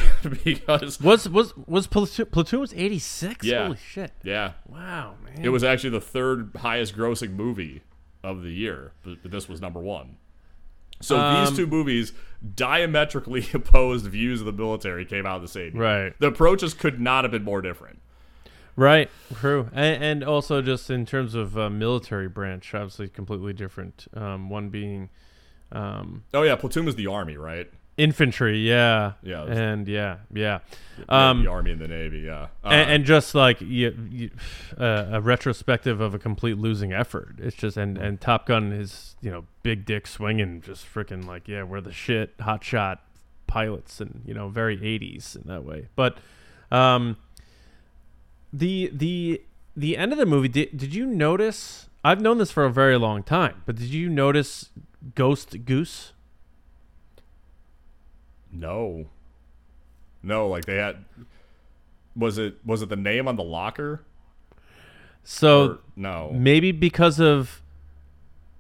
because 0.44 1.01
Was 1.01 1.28
was 1.28 1.55
was 1.66 1.86
Platoon, 1.86 2.27
Platoon 2.27 2.60
was 2.60 2.74
eighty 2.74 2.98
six? 2.98 3.44
Yeah. 3.47 3.64
Holy 3.66 3.78
shit! 3.78 4.12
yeah, 4.23 4.52
Wow, 4.68 5.14
man. 5.24 5.44
it 5.44 5.48
was 5.48 5.64
actually 5.64 5.90
the 5.90 6.01
third 6.01 6.51
highest 6.56 6.97
grossing 6.97 7.32
movie 7.35 7.82
of 8.23 8.43
the 8.43 8.51
year, 8.51 8.93
but, 9.02 9.23
but 9.23 9.31
this 9.31 9.48
was 9.48 9.60
number 9.60 9.81
one. 9.81 10.16
So 11.01 11.18
Um, 11.18 11.44
these 11.44 11.56
two 11.56 11.66
movies, 11.66 12.12
diametrically 12.55 13.47
opposed 13.55 14.06
views 14.06 14.40
of 14.40 14.47
the 14.47 14.52
military, 14.52 15.05
came 15.05 15.27
out 15.27 15.40
the 15.43 15.48
same 15.48 15.74
year. 15.74 15.82
Right. 15.82 16.14
The 16.18 16.28
approaches 16.28 16.74
could 16.74 17.01
not 17.01 17.24
have 17.24 17.31
been 17.31 17.44
more 17.44 17.60
different. 17.62 18.01
Right, 18.78 19.09
true, 19.35 19.70
and, 19.73 20.02
and 20.05 20.24
also 20.24 20.60
just 20.60 20.90
in 20.90 21.06
terms 21.06 21.35
of 21.35 21.56
uh, 21.56 21.70
military 21.70 22.28
branch, 22.28 22.74
obviously 22.74 23.09
completely 23.09 23.55
different. 23.55 24.06
Um, 24.12 24.51
one 24.51 24.68
being 24.68 25.09
um, 25.73 26.24
Oh 26.35 26.43
yeah, 26.43 26.56
Platoon 26.56 26.85
was 26.85 26.94
the 26.94 27.06
army, 27.06 27.39
right? 27.39 27.70
Infantry, 27.97 28.59
yeah, 28.59 29.12
Yeah, 29.23 29.44
and 29.44 29.89
yeah, 29.89 30.18
yeah, 30.32 30.60
Yeah, 30.98 31.31
um, 31.31 31.43
the 31.43 31.51
army 31.51 31.73
and 31.73 31.81
the 31.81 31.89
navy, 31.89 32.20
yeah. 32.20 32.48
Uh, 32.64 32.68
and, 32.68 32.90
and 32.90 33.05
just 33.05 33.35
like 33.35 33.60
you, 33.60 33.97
you, 34.10 34.31
uh, 34.78 35.06
a 35.12 35.20
retrospective 35.20 36.01
of 36.01 36.14
a 36.14 36.18
complete 36.18 36.59
losing 36.59 36.93
effort. 36.93 37.36
It's 37.39 37.56
just 37.56 37.77
and 37.77 37.97
and 37.98 38.20
Top 38.20 38.47
Gun 38.47 38.73
is 38.73 39.16
you 39.20 39.31
know 39.31 39.44
big 39.62 39.85
dick 39.85 40.06
swinging, 40.06 40.60
just 40.60 40.86
freaking 40.86 41.27
like 41.27 41.48
yeah, 41.48 41.62
we're 41.62 41.81
the 41.81 41.93
shit, 41.93 42.35
hot 42.40 42.62
shot 42.62 43.02
pilots, 43.47 44.01
and 44.01 44.23
you 44.27 44.35
know 44.35 44.48
very 44.48 44.77
80s 44.77 45.36
in 45.36 45.43
that 45.47 45.64
way. 45.64 45.89
But 45.97 46.18
um, 46.70 47.16
the 48.52 48.90
the 48.93 49.43
the 49.77 49.97
end 49.97 50.12
of 50.12 50.18
the 50.18 50.27
movie 50.27 50.48
did 50.48 50.77
did 50.77 50.94
you 50.94 51.06
notice? 51.06 51.89
I've 52.05 52.20
known 52.20 52.39
this 52.39 52.52
for 52.52 52.64
a 52.64 52.70
very 52.70 52.97
long 52.98 53.24
time, 53.24 53.62
but 53.66 53.74
did 53.74 53.89
you 53.89 54.09
notice 54.09 54.70
Ghost 55.16 55.64
Goose? 55.64 56.12
No, 58.60 59.06
no, 60.22 60.48
like 60.48 60.64
they 60.64 60.76
had. 60.76 61.04
Was 62.16 62.38
it 62.38 62.56
was 62.64 62.82
it 62.82 62.88
the 62.88 62.96
name 62.96 63.28
on 63.28 63.36
the 63.36 63.42
locker? 63.44 64.02
So 65.22 65.62
Or- 65.64 65.78
no, 65.96 66.30
maybe 66.32 66.72
because 66.72 67.20
of 67.20 67.62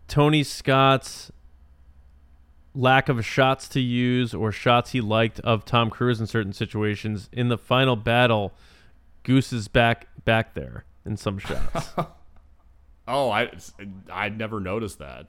Tony 0.08 0.42
Scott's 0.42 1.30
lack 2.74 3.08
of 3.08 3.24
shots 3.24 3.68
to 3.68 3.80
use 3.80 4.34
or 4.34 4.52
shots 4.52 4.90
he 4.90 5.00
liked 5.00 5.40
of 5.40 5.64
Tom 5.64 5.88
Cruise 5.88 6.20
in 6.20 6.26
certain 6.26 6.52
situations 6.52 7.30
in 7.32 7.48
the 7.48 7.56
final 7.56 7.96
battle 7.96 8.52
Goose 9.22 9.52
is 9.52 9.66
back 9.68 10.08
back 10.24 10.52
there 10.54 10.84
in 11.06 11.16
some 11.16 11.38
shots. 11.38 11.90
oh, 13.08 13.30
I 13.30 13.50
I 14.12 14.28
never 14.28 14.60
noticed 14.60 14.98
that. 14.98 15.26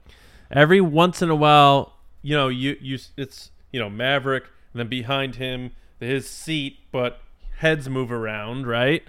Every 0.50 0.80
once 0.80 1.22
in 1.22 1.30
a 1.30 1.34
while, 1.34 1.96
you 2.22 2.36
know, 2.36 2.48
you 2.48 2.76
you 2.80 2.98
it's, 3.16 3.50
you 3.72 3.80
know, 3.80 3.88
Maverick 3.88 4.44
and 4.78 4.86
then 4.86 4.88
behind 4.88 5.34
him 5.34 5.72
his 5.98 6.28
seat 6.28 6.78
but 6.92 7.20
heads 7.56 7.88
move 7.88 8.12
around, 8.12 8.66
right? 8.66 9.02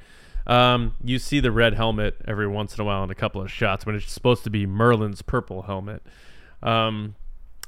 Um, 0.48 0.96
you 1.04 1.20
see 1.20 1.40
the 1.40 1.52
red 1.52 1.76
helmet 1.76 2.16
every 2.28 2.48
once 2.48 2.76
in 2.76 2.82
a 2.82 2.84
while 2.84 3.04
in 3.04 3.12
a 3.12 3.16
couple 3.16 3.40
of 3.40 3.52
shots 3.52 3.86
when 3.86 3.94
it's 3.94 4.12
supposed 4.12 4.44
to 4.46 4.50
be 4.50 4.66
Merlin's 4.66 5.22
purple 5.22 5.64
helmet. 5.64 6.02
Um, 6.64 7.16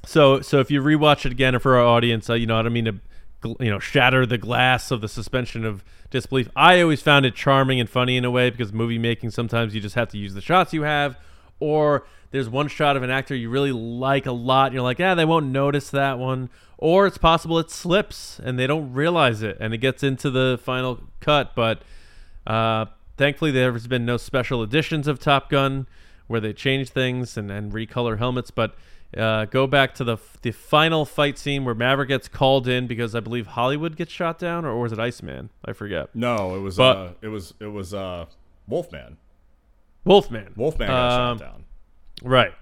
so 0.04 0.42
so 0.42 0.60
if 0.60 0.72
you 0.72 0.82
rewatch 0.82 1.26
it 1.26 1.32
again, 1.32 1.54
or 1.54 1.60
for 1.60 1.76
our 1.76 1.86
audience, 1.86 2.28
uh, 2.28 2.34
you 2.34 2.48
know 2.48 2.58
I 2.58 2.64
don't 2.64 2.74
mean 2.74 2.86
to 2.86 3.56
you 3.60 3.70
know 3.70 3.78
shatter 3.78 4.26
the 4.26 4.40
glass 4.40 4.90
of 4.90 5.02
the 5.02 5.08
suspension 5.08 5.64
of 5.64 5.84
disbelief. 6.10 6.50
I 6.56 6.82
always 6.82 7.04
found 7.04 7.28
it 7.28 7.36
charming 7.36 7.80
and 7.80 7.88
funny 7.88 8.18
in 8.18 8.26
a 8.26 8.32
way 8.32 8.50
because 8.50 8.74
movie 8.74 8.98
making 8.98 9.30
sometimes 9.30 9.76
you 9.76 9.82
just 9.82 9.96
have 9.96 10.10
to 10.10 10.18
use 10.18 10.34
the 10.34 10.42
shots 10.42 10.74
you 10.74 10.82
have, 10.82 11.18
or 11.62 12.06
there's 12.32 12.50
one 12.50 12.68
shot 12.68 12.98
of 12.98 13.04
an 13.04 13.10
actor 13.10 13.34
you 13.36 13.50
really 13.50 13.72
like 13.72 14.26
a 14.26 14.32
lot, 14.34 14.66
and 14.68 14.74
you're 14.74 14.84
like, 14.84 15.00
yeah, 15.00 15.16
they 15.16 15.26
won't 15.26 15.46
notice 15.46 15.90
that 15.92 16.20
one, 16.20 16.50
or 16.78 17.08
it's 17.08 17.18
possible 17.18 17.58
it 17.60 17.72
slips 17.72 18.40
and 18.44 18.60
they 18.60 18.68
don't 18.68 18.92
realize 18.92 19.42
it, 19.42 19.56
and 19.62 19.74
it 19.74 19.78
gets 19.78 20.04
into 20.04 20.30
the 20.30 20.60
final 20.62 21.00
cut, 21.22 21.56
but. 21.56 21.82
Uh, 22.48 22.86
thankfully, 23.18 23.52
there's 23.52 23.86
been 23.86 24.04
no 24.04 24.18
special 24.18 24.64
editions 24.64 25.08
of 25.08 25.20
Top 25.20 25.48
Gun 25.48 25.86
where 26.26 26.40
they 26.40 26.54
change 26.54 26.90
things 26.90 27.38
and, 27.38 27.52
and 27.52 27.72
recolor 27.72 28.18
helmets. 28.18 28.50
But 28.50 28.74
uh, 29.16 29.46
go 29.46 29.68
back 29.68 29.94
to 29.96 30.04
the 30.04 30.18
the 30.42 30.50
final 30.52 31.06
fight 31.06 31.38
scene 31.38 31.64
where 31.64 31.76
Maverick 31.76 32.10
gets 32.10 32.28
called 32.28 32.68
in 32.68 32.88
because 32.88 33.14
I 33.14 33.20
believe 33.20 33.46
Hollywood 33.46 33.96
gets 33.96 34.12
shot 34.12 34.40
down, 34.40 34.66
or, 34.66 34.70
or 34.72 34.82
was 34.82 34.92
it 34.92 34.98
Iceman? 35.00 35.52
I 35.64 35.74
forget. 35.74 36.10
No, 36.16 36.56
it 36.56 36.62
was 36.62 36.78
But- 36.78 36.98
uh, 36.98 37.10
it 37.22 37.28
was 37.28 37.54
it 37.60 37.68
was 37.68 37.94
uh, 37.94 38.26
Wolfman. 38.68 39.18
Wolfman. 40.06 40.54
Wolfman 40.56 40.88
got 40.88 41.12
Um, 41.32 41.38
shot 41.40 41.46
down. 41.46 41.64
Right. 42.24 42.54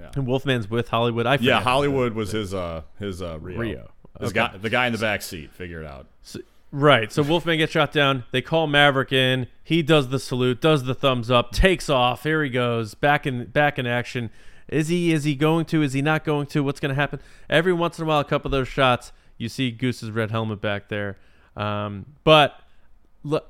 Yeah. 0.00 0.10
And 0.14 0.26
Wolfman's 0.26 0.68
with 0.68 0.88
Hollywood. 0.88 1.26
I. 1.26 1.36
Yeah, 1.40 1.60
Hollywood 1.60 2.12
was 2.14 2.32
his 2.32 2.52
uh 2.52 2.82
his 2.98 3.22
uh 3.22 3.38
Rio. 3.40 3.58
Rio. 3.58 3.90
His 4.20 4.30
Okay. 4.30 4.34
guy, 4.52 4.56
the 4.56 4.70
guy 4.70 4.86
in 4.86 4.92
the 4.92 4.98
back 4.98 5.22
seat, 5.22 5.52
figured 5.52 5.84
it 5.84 5.88
out. 5.88 6.06
So, 6.22 6.40
right. 6.70 7.10
So 7.12 7.22
Wolfman 7.22 7.58
gets 7.58 7.72
shot 7.72 7.92
down. 7.92 8.24
They 8.30 8.40
call 8.42 8.66
Maverick 8.66 9.12
in. 9.12 9.46
He 9.62 9.82
does 9.82 10.08
the 10.08 10.18
salute, 10.18 10.60
does 10.60 10.84
the 10.84 10.94
thumbs 10.94 11.30
up, 11.30 11.52
takes 11.52 11.88
off. 11.90 12.22
Here 12.24 12.42
he 12.42 12.50
goes, 12.50 12.94
back 12.94 13.26
in 13.26 13.46
back 13.46 13.78
in 13.78 13.86
action. 13.86 14.30
Is 14.68 14.88
he 14.88 15.12
is 15.12 15.24
he 15.24 15.34
going 15.34 15.64
to? 15.66 15.82
Is 15.82 15.92
he 15.92 16.02
not 16.02 16.24
going 16.24 16.46
to? 16.48 16.62
What's 16.62 16.80
going 16.80 16.90
to 16.90 17.00
happen? 17.00 17.20
Every 17.48 17.72
once 17.72 17.98
in 17.98 18.04
a 18.04 18.08
while, 18.08 18.20
a 18.20 18.24
couple 18.24 18.48
of 18.48 18.52
those 18.52 18.68
shots, 18.68 19.12
you 19.38 19.48
see 19.48 19.70
Goose's 19.70 20.10
red 20.10 20.30
helmet 20.30 20.60
back 20.60 20.88
there. 20.88 21.16
Um, 21.56 22.06
but 22.24 22.58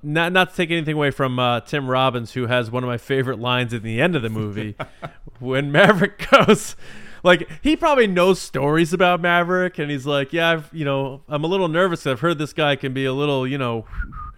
not 0.02 0.32
not 0.32 0.50
to 0.50 0.56
take 0.56 0.70
anything 0.70 0.94
away 0.94 1.10
from 1.10 1.38
uh, 1.38 1.60
Tim 1.60 1.88
Robbins, 1.88 2.32
who 2.32 2.46
has 2.46 2.70
one 2.70 2.82
of 2.82 2.88
my 2.88 2.98
favorite 2.98 3.38
lines 3.38 3.74
at 3.74 3.82
the 3.82 4.00
end 4.00 4.16
of 4.16 4.22
the 4.22 4.28
movie, 4.28 4.76
when 5.38 5.70
Maverick 5.70 6.28
goes, 6.30 6.76
like 7.22 7.48
he 7.62 7.76
probably 7.76 8.06
knows 8.06 8.40
stories 8.40 8.92
about 8.92 9.20
Maverick, 9.20 9.78
and 9.78 9.90
he's 9.90 10.06
like, 10.06 10.32
yeah, 10.32 10.50
I've, 10.50 10.70
you 10.72 10.84
know, 10.84 11.22
I'm 11.28 11.44
a 11.44 11.46
little 11.46 11.68
nervous. 11.68 12.06
I've 12.06 12.20
heard 12.20 12.38
this 12.38 12.52
guy 12.52 12.76
can 12.76 12.94
be 12.94 13.04
a 13.04 13.12
little, 13.12 13.46
you 13.46 13.58
know, 13.58 13.84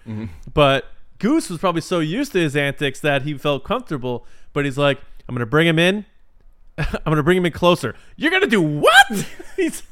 but 0.54 0.86
Goose 1.18 1.50
was 1.50 1.58
probably 1.58 1.82
so 1.82 2.00
used 2.00 2.32
to 2.32 2.38
his 2.38 2.56
antics 2.56 3.00
that 3.00 3.22
he 3.22 3.36
felt 3.36 3.64
comfortable. 3.64 4.26
But 4.52 4.64
he's 4.64 4.78
like, 4.78 5.00
I'm 5.28 5.34
gonna 5.34 5.46
bring 5.46 5.66
him 5.66 5.78
in. 5.78 6.04
I'm 6.78 6.98
gonna 7.04 7.22
bring 7.22 7.36
him 7.36 7.46
in 7.46 7.52
closer. 7.52 7.94
You're 8.16 8.30
gonna 8.30 8.46
do 8.46 8.62
what? 8.62 9.26
he's. 9.56 9.82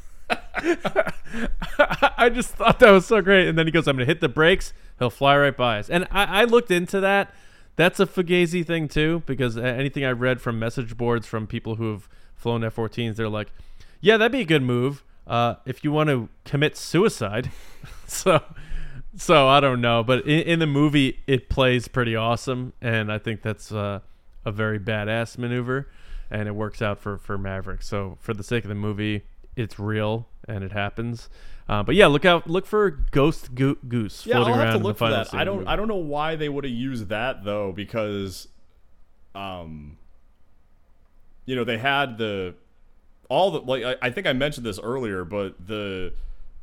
I 0.58 2.30
just 2.32 2.50
thought 2.54 2.78
that 2.80 2.90
was 2.90 3.06
so 3.06 3.20
great. 3.20 3.46
And 3.48 3.58
then 3.58 3.66
he 3.66 3.70
goes, 3.70 3.86
I'm 3.86 3.96
gonna 3.96 4.06
hit 4.06 4.20
the 4.20 4.28
brakes. 4.28 4.72
He'll 4.98 5.10
fly 5.10 5.36
right 5.36 5.56
by 5.56 5.78
us. 5.78 5.90
And 5.90 6.06
I, 6.10 6.42
I 6.42 6.44
looked 6.44 6.70
into 6.70 7.00
that. 7.00 7.34
That's 7.76 8.00
a 8.00 8.06
Fugazi 8.06 8.66
thing 8.66 8.88
too, 8.88 9.22
because 9.26 9.58
anything 9.58 10.04
I 10.04 10.10
read 10.12 10.40
from 10.40 10.58
message 10.58 10.96
boards 10.96 11.26
from 11.26 11.46
people 11.46 11.76
who 11.76 11.92
have 11.92 12.08
flown 12.34 12.64
F-14s, 12.64 13.16
they're 13.16 13.28
like, 13.28 13.48
"Yeah, 14.00 14.16
that'd 14.16 14.32
be 14.32 14.40
a 14.40 14.46
good 14.46 14.62
move 14.62 15.04
uh, 15.26 15.56
if 15.66 15.84
you 15.84 15.92
want 15.92 16.08
to 16.08 16.30
commit 16.44 16.76
suicide." 16.76 17.50
so, 18.06 18.42
so 19.14 19.46
I 19.46 19.60
don't 19.60 19.82
know, 19.82 20.02
but 20.02 20.26
in, 20.26 20.40
in, 20.40 20.58
the 20.58 20.66
movie, 20.66 21.20
it 21.26 21.50
plays 21.50 21.86
pretty 21.86 22.16
awesome, 22.16 22.72
and 22.80 23.12
I 23.12 23.18
think 23.18 23.42
that's 23.42 23.70
uh, 23.70 24.00
a 24.46 24.52
very 24.52 24.78
badass 24.78 25.36
maneuver, 25.36 25.88
and 26.30 26.48
it 26.48 26.52
works 26.52 26.80
out 26.80 26.98
for 26.98 27.18
for 27.18 27.36
Maverick. 27.36 27.82
So, 27.82 28.16
for 28.22 28.32
the 28.32 28.42
sake 28.42 28.64
of 28.64 28.68
the 28.70 28.74
movie, 28.74 29.24
it's 29.54 29.78
real 29.78 30.28
and 30.48 30.62
it 30.64 30.72
happens. 30.72 31.28
Uh, 31.68 31.82
but 31.82 31.94
yeah, 31.96 32.06
look 32.06 32.24
out! 32.24 32.48
Look 32.48 32.64
for 32.66 32.90
Ghost 32.90 33.54
Go- 33.54 33.76
Goose 33.88 34.24
yeah, 34.26 34.34
floating 34.36 34.54
I'll 34.54 34.58
have 34.60 34.68
around. 34.68 34.78
to 34.80 34.84
look 34.86 34.98
for 34.98 35.10
that. 35.10 35.34
I 35.34 35.44
don't. 35.44 35.66
I 35.66 35.74
don't 35.76 35.88
know 35.88 35.96
why 35.96 36.36
they 36.36 36.48
would 36.48 36.64
have 36.64 36.72
used 36.72 37.08
that 37.08 37.44
though, 37.44 37.72
because, 37.72 38.46
um, 39.34 39.98
you 41.44 41.56
know, 41.56 41.64
they 41.64 41.78
had 41.78 42.18
the 42.18 42.54
all 43.28 43.50
the 43.50 43.60
like. 43.60 43.82
I, 43.84 43.96
I 44.06 44.10
think 44.10 44.26
I 44.26 44.32
mentioned 44.32 44.64
this 44.64 44.78
earlier, 44.80 45.24
but 45.24 45.54
the 45.66 46.12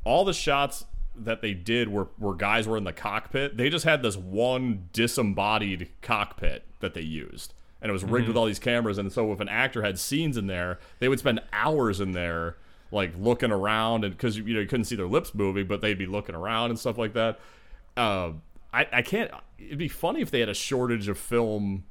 all 0.06 0.24
the 0.26 0.34
shots 0.34 0.86
that 1.16 1.42
they 1.42 1.54
did 1.54 1.90
were 1.90 2.08
where 2.18 2.34
guys 2.34 2.68
were 2.68 2.78
in 2.78 2.84
the 2.86 2.94
cockpit. 2.94 3.58
They 3.58 3.70
just 3.70 3.86
had 3.86 4.02
this 4.04 4.16
one 4.18 4.90
disembodied 4.94 5.90
cockpit 6.02 6.64
that 6.80 6.94
they 6.94 7.02
used, 7.02 7.54
and 7.82 7.90
it 7.90 7.94
was 7.94 8.04
rigged 8.04 8.24
Mm-hmm. 8.24 8.28
with 8.30 8.38
all 8.38 8.46
these 8.46 8.60
cameras. 8.60 8.98
And 8.98 9.12
so, 9.12 9.32
if 9.34 9.40
an 9.42 9.50
actor 9.50 9.84
had 9.84 10.00
scenes 10.00 10.38
in 10.38 10.48
there, 10.48 10.80
they 11.00 11.10
would 11.10 11.20
spend 11.20 11.42
hours 11.52 12.00
in 12.00 12.14
there 12.14 12.56
like 12.94 13.14
looking 13.18 13.52
around 13.52 14.06
and 14.06 14.14
because 14.16 14.38
you 14.38 14.54
know 14.54 14.60
you 14.60 14.68
couldn't 14.68 14.86
see 14.86 14.96
their 14.96 15.08
lips 15.08 15.34
moving, 15.34 15.68
but 15.68 15.82
they'd 15.82 15.98
be 15.98 16.06
looking 16.06 16.36
around 16.36 16.70
and 16.70 16.80
stuff 16.80 16.98
like 16.98 17.14
that. 17.14 17.40
Uh, 17.98 18.32
I 18.72 18.88
I 18.92 19.02
can't. 19.02 19.32
It'd 19.58 19.78
be 19.78 19.88
funny 19.88 20.22
if 20.22 20.32
they 20.32 20.40
had 20.40 20.50
a 20.50 20.54
shortage 20.54 21.08
of 21.08 21.18
film 21.18 21.84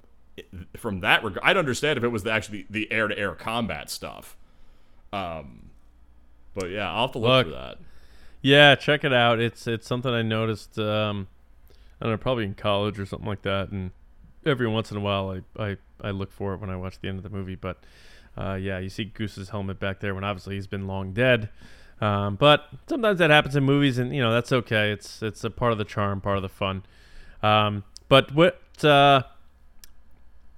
from 0.77 1.01
that 1.01 1.23
regard. 1.24 1.45
I'd 1.45 1.57
understand 1.57 1.99
if 1.99 2.05
it 2.05 2.09
was 2.09 2.23
the, 2.23 2.31
actually 2.31 2.66
the 2.70 2.91
air 2.91 3.09
to 3.09 3.19
air 3.19 3.35
combat 3.35 3.91
stuff. 3.91 4.37
Um, 5.12 5.70
but 6.55 6.70
yeah, 6.70 6.91
I'll 6.91 7.03
have 7.03 7.12
to 7.12 7.19
look, 7.19 7.47
Look. 7.47 7.55
for 7.55 7.61
that. 7.61 7.79
Yeah, 8.41 8.74
check 8.74 9.05
it 9.05 9.12
out. 9.12 9.41
It's 9.41 9.66
it's 9.66 9.87
something 9.87 10.12
I 10.12 10.23
noticed. 10.23 10.79
Um, 10.79 11.29
I 12.01 12.05
don't 12.07 12.12
know, 12.12 12.19
probably 12.19 12.45
in 12.45 12.55
college 12.55 12.99
or 12.99 13.07
something 13.07 13.29
like 13.29 13.43
that. 13.43 13.70
And 13.70 13.93
every 14.45 14.66
once 14.66 14.91
in 14.91 14.97
a 14.97 15.01
while, 15.01 15.41
I 15.59 15.62
I, 15.62 15.77
I 16.01 16.11
look 16.11 16.33
for 16.33 16.55
it 16.55 16.61
when 16.61 16.70
I 16.70 16.77
watch 16.77 17.01
the 17.01 17.09
end 17.09 17.19
of 17.19 17.23
the 17.23 17.31
movie. 17.31 17.55
But 17.55 17.79
uh, 18.36 18.54
yeah, 18.54 18.78
you 18.78 18.88
see 18.88 19.04
Goose's 19.04 19.50
helmet 19.50 19.78
back 19.78 20.00
there 20.00 20.14
when 20.14 20.24
obviously 20.24 20.54
he's 20.54 20.66
been 20.66 20.86
long 20.86 21.12
dead. 21.12 21.50
Um, 22.00 22.34
but 22.36 22.68
sometimes 22.88 23.18
that 23.20 23.30
happens 23.30 23.54
in 23.54 23.64
movies, 23.64 23.98
and 23.98 24.14
you 24.14 24.20
know 24.20 24.32
that's 24.32 24.52
okay. 24.52 24.90
It's 24.90 25.22
it's 25.22 25.44
a 25.44 25.50
part 25.50 25.72
of 25.72 25.78
the 25.78 25.84
charm, 25.84 26.20
part 26.20 26.36
of 26.36 26.42
the 26.42 26.48
fun. 26.48 26.84
Um, 27.42 27.84
but 28.09 28.34
what 28.34 28.60
uh, 28.84 29.22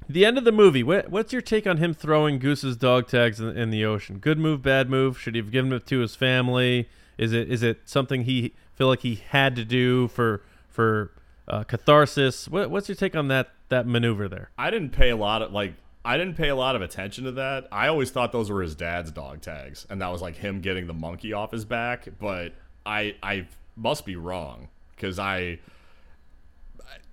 the 0.08 0.24
end 0.24 0.38
of 0.38 0.44
the 0.44 0.52
movie? 0.52 0.82
What, 0.82 1.10
what's 1.10 1.32
your 1.32 1.42
take 1.42 1.66
on 1.66 1.78
him 1.78 1.94
throwing 1.94 2.38
Goose's 2.38 2.76
dog 2.76 3.08
tags 3.08 3.40
in, 3.40 3.56
in 3.56 3.70
the 3.70 3.84
ocean? 3.84 4.18
Good 4.18 4.38
move, 4.38 4.62
bad 4.62 4.88
move? 4.90 5.18
Should 5.18 5.34
he 5.34 5.40
have 5.40 5.50
given 5.50 5.72
it 5.72 5.86
to 5.88 6.00
his 6.00 6.14
family? 6.16 6.88
Is 7.16 7.32
it 7.32 7.50
is 7.50 7.62
it 7.62 7.80
something 7.84 8.24
he 8.24 8.54
feel 8.72 8.88
like 8.88 9.00
he 9.00 9.16
had 9.28 9.54
to 9.56 9.64
do 9.64 10.08
for 10.08 10.42
for 10.68 11.12
uh, 11.46 11.64
catharsis? 11.64 12.48
What, 12.48 12.70
what's 12.70 12.88
your 12.88 12.96
take 12.96 13.14
on 13.14 13.28
that 13.28 13.50
that 13.68 13.86
maneuver 13.86 14.28
there? 14.28 14.50
I 14.58 14.70
didn't 14.70 14.90
pay 14.90 15.10
a 15.10 15.16
lot 15.16 15.42
of 15.42 15.52
like 15.52 15.74
I 16.04 16.18
didn't 16.18 16.36
pay 16.36 16.48
a 16.48 16.56
lot 16.56 16.76
of 16.76 16.82
attention 16.82 17.24
to 17.24 17.32
that. 17.32 17.66
I 17.72 17.88
always 17.88 18.10
thought 18.10 18.30
those 18.30 18.50
were 18.50 18.60
his 18.60 18.74
dad's 18.74 19.10
dog 19.10 19.40
tags, 19.40 19.86
and 19.88 20.02
that 20.02 20.08
was 20.08 20.20
like 20.20 20.36
him 20.36 20.60
getting 20.60 20.86
the 20.86 20.94
monkey 20.94 21.32
off 21.32 21.50
his 21.50 21.64
back. 21.64 22.08
But 22.20 22.52
I 22.84 23.16
I 23.22 23.48
must 23.76 24.04
be 24.04 24.16
wrong 24.16 24.68
because 24.94 25.18
I 25.18 25.60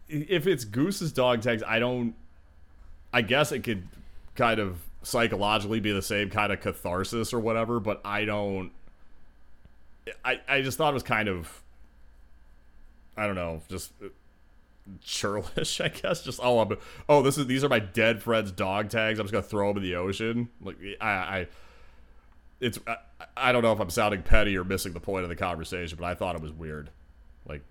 if 0.10 0.46
it's 0.46 0.66
Goose's 0.66 1.12
dog 1.12 1.42
tags, 1.42 1.64
I 1.66 1.80
don't. 1.80 2.16
I 3.14 3.22
guess 3.22 3.52
it 3.52 3.62
could 3.62 3.88
kind 4.36 4.60
of 4.60 4.82
psychologically 5.04 5.80
be 5.80 5.92
the 5.92 6.02
same 6.02 6.30
kind 6.30 6.52
of 6.52 6.62
catharsis 6.62 7.34
or 7.34 7.40
whatever, 7.40 7.80
but 7.80 8.02
I 8.04 8.26
don't. 8.26 8.72
I 10.26 10.42
I 10.48 10.62
just 10.62 10.78
thought 10.78 10.92
it 10.92 10.96
was 10.96 11.04
kind 11.04 11.30
of. 11.30 11.62
I 13.16 13.26
don't 13.26 13.36
know, 13.36 13.62
just 13.70 13.92
churlish, 15.02 15.80
I 15.82 15.90
guess. 15.90 16.24
Just 16.24 16.40
oh, 16.42 16.60
I'm, 16.60 16.78
oh, 17.08 17.22
this 17.22 17.38
is 17.38 17.48
these 17.48 17.64
are 17.64 17.70
my 17.70 17.80
dead 17.80 18.22
friend's 18.22 18.52
dog 18.52 18.90
tags. 18.90 19.20
I'm 19.20 19.26
just 19.26 19.34
gonna 19.34 19.44
throw 19.44 19.70
them 19.70 19.78
in 19.78 19.84
the 19.84 19.96
ocean. 19.96 20.50
Like 20.62 20.78
I, 21.00 21.10
I 21.10 21.48
it's 22.60 22.80
I, 22.88 22.98
I 23.36 23.52
don't 23.52 23.64
know 23.64 23.72
if 23.72 23.80
I'm 23.80 23.90
sounding 23.90 24.24
petty 24.24 24.58
or 24.58 24.64
missing 24.64 24.94
the 24.94 25.00
point 25.00 25.24
of 25.24 25.30
the 25.30 25.36
conversation, 25.36 25.98
but 26.00 26.06
I 26.06 26.16
thought 26.16 26.36
it 26.36 26.42
was 26.42 26.52
weird. 26.52 26.90
Like 27.48 27.62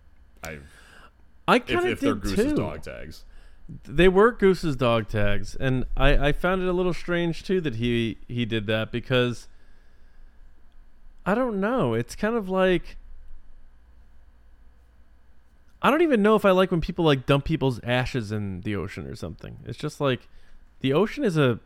I 0.45 0.59
I 1.47 1.57
if, 1.57 1.67
kind 1.67 1.87
of 1.87 1.93
if 1.93 2.01
they're 2.01 2.15
Goose's 2.15 2.53
too. 2.53 2.57
dog 2.57 2.83
tags. 2.83 3.25
They 3.85 4.09
were 4.09 4.33
Goose's 4.33 4.75
dog 4.75 5.09
tags, 5.09 5.55
and 5.55 5.85
I, 5.97 6.29
I 6.29 6.33
found 6.33 6.61
it 6.61 6.69
a 6.69 6.73
little 6.73 6.93
strange 6.93 7.45
too 7.45 7.61
that 7.61 7.77
he 7.77 8.19
he 8.27 8.45
did 8.45 8.67
that 8.67 8.91
because 8.91 9.47
I 11.25 11.35
don't 11.35 11.61
know. 11.61 11.95
It's 11.95 12.17
kind 12.17 12.35
of 12.35 12.49
like 12.49 12.97
I 15.83 15.91
don't 15.91 16.03
even 16.03 16.23
know 16.23 16.37
if 16.37 16.45
I 16.45 16.51
like 16.51 16.71
when 16.71 16.81
people 16.81 17.05
like 17.05 17.27
dump 17.27 17.45
people's 17.45 17.81
ashes 17.83 18.33
in 18.33 18.61
the 18.63 18.77
ocean 18.77 19.07
or 19.07 19.15
something. 19.15 19.59
It's 19.65 19.79
just 19.79 20.01
like 20.01 20.29
the 20.81 20.93
ocean 20.93 21.25
is 21.25 21.37
a 21.37 21.59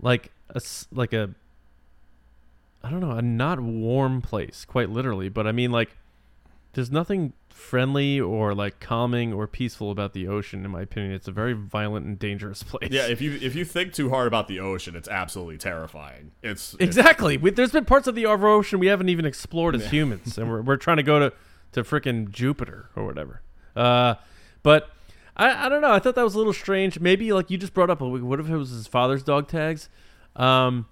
like 0.00 0.30
a 0.50 0.60
like 0.92 1.12
a 1.12 1.30
I 2.82 2.90
don't 2.90 3.00
know, 3.00 3.12
a 3.12 3.22
not 3.22 3.60
warm 3.60 4.22
place, 4.22 4.64
quite 4.64 4.90
literally, 4.90 5.28
but 5.28 5.46
I 5.46 5.52
mean 5.52 5.72
like 5.72 5.96
there's 6.72 6.90
nothing 6.90 7.32
friendly 7.48 8.20
or 8.20 8.54
like 8.54 8.80
calming 8.80 9.32
or 9.32 9.46
peaceful 9.46 9.90
about 9.90 10.12
the 10.12 10.28
ocean 10.28 10.64
in 10.64 10.70
my 10.70 10.82
opinion. 10.82 11.12
It's 11.12 11.26
a 11.26 11.32
very 11.32 11.52
violent 11.52 12.06
and 12.06 12.18
dangerous 12.18 12.62
place. 12.62 12.90
Yeah, 12.90 13.06
if 13.08 13.20
you 13.20 13.38
if 13.42 13.54
you 13.54 13.66
think 13.66 13.92
too 13.92 14.08
hard 14.08 14.26
about 14.26 14.48
the 14.48 14.60
ocean, 14.60 14.96
it's 14.96 15.08
absolutely 15.08 15.58
terrifying. 15.58 16.32
It's, 16.42 16.74
it's 16.74 16.82
Exactly. 16.82 17.36
We, 17.36 17.50
there's 17.50 17.72
been 17.72 17.84
parts 17.84 18.06
of 18.06 18.14
the 18.14 18.24
ocean 18.24 18.78
we 18.78 18.86
haven't 18.86 19.10
even 19.10 19.26
explored 19.26 19.74
as 19.74 19.90
humans, 19.90 20.38
and 20.38 20.48
we're, 20.48 20.62
we're 20.62 20.76
trying 20.76 20.98
to 20.98 21.02
go 21.02 21.18
to 21.18 21.32
to 21.76 21.82
freaking 21.84 22.30
Jupiter 22.30 22.90
or 22.96 23.06
whatever. 23.06 23.40
Uh, 23.74 24.16
but 24.62 24.90
I, 25.36 25.66
I 25.66 25.68
don't 25.68 25.80
know. 25.80 25.92
I 25.92 25.98
thought 25.98 26.14
that 26.16 26.24
was 26.24 26.34
a 26.34 26.38
little 26.38 26.52
strange. 26.52 26.98
Maybe 26.98 27.32
like 27.32 27.50
you 27.50 27.56
just 27.56 27.72
brought 27.72 27.88
up, 27.90 28.00
what 28.00 28.40
if 28.40 28.48
it 28.48 28.56
was 28.56 28.70
his 28.70 28.86
father's 28.86 29.22
dog 29.22 29.48
tags? 29.48 29.88
Um, 30.34 30.86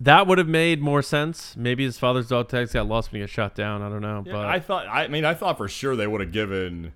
that 0.00 0.26
would 0.26 0.38
have 0.38 0.48
made 0.48 0.80
more 0.80 1.00
sense. 1.02 1.56
Maybe 1.56 1.84
his 1.84 1.98
father's 1.98 2.28
dog 2.28 2.48
tags 2.48 2.72
got 2.72 2.86
lost 2.88 3.12
when 3.12 3.20
he 3.20 3.26
got 3.26 3.30
shot 3.30 3.54
down. 3.54 3.82
I 3.82 3.88
don't 3.88 4.02
know. 4.02 4.24
Yeah, 4.26 4.32
but 4.32 4.44
I 4.46 4.58
thought. 4.58 4.88
I 4.88 5.06
mean, 5.08 5.24
I 5.24 5.34
thought 5.34 5.56
for 5.58 5.68
sure 5.68 5.94
they 5.94 6.06
would 6.08 6.20
have 6.20 6.32
given 6.32 6.92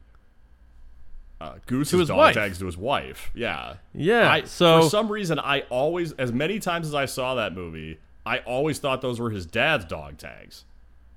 uh, 1.41 1.55
Goose's 1.67 1.91
To 1.93 1.99
his 1.99 2.09
dog 2.09 2.17
wife. 2.19 2.35
tags 2.35 2.59
to 2.59 2.67
his 2.67 2.77
wife. 2.77 3.31
Yeah. 3.35 3.75
yeah. 3.95 4.29
I, 4.31 4.45
so 4.45 4.83
for 4.83 4.89
some 4.91 5.09
reason, 5.13 5.39
I 5.39 5.61
always, 5.71 6.13
as 6.13 6.33
many 6.33 6.59
times 6.59 6.87
as 6.89 6.95
I 6.95 7.05
saw 7.07 7.35
that 7.37 7.53
movie, 7.55 7.99
I 8.25 8.39
always 8.39 8.79
thought 8.81 9.03
those 9.03 9.21
were 9.21 9.31
his 9.31 9.47
dad's 9.47 9.85
dog 9.85 10.19
tags. 10.19 10.65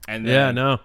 And 0.07 0.25
then, 0.27 0.33
yeah, 0.33 0.51
no. 0.51 0.79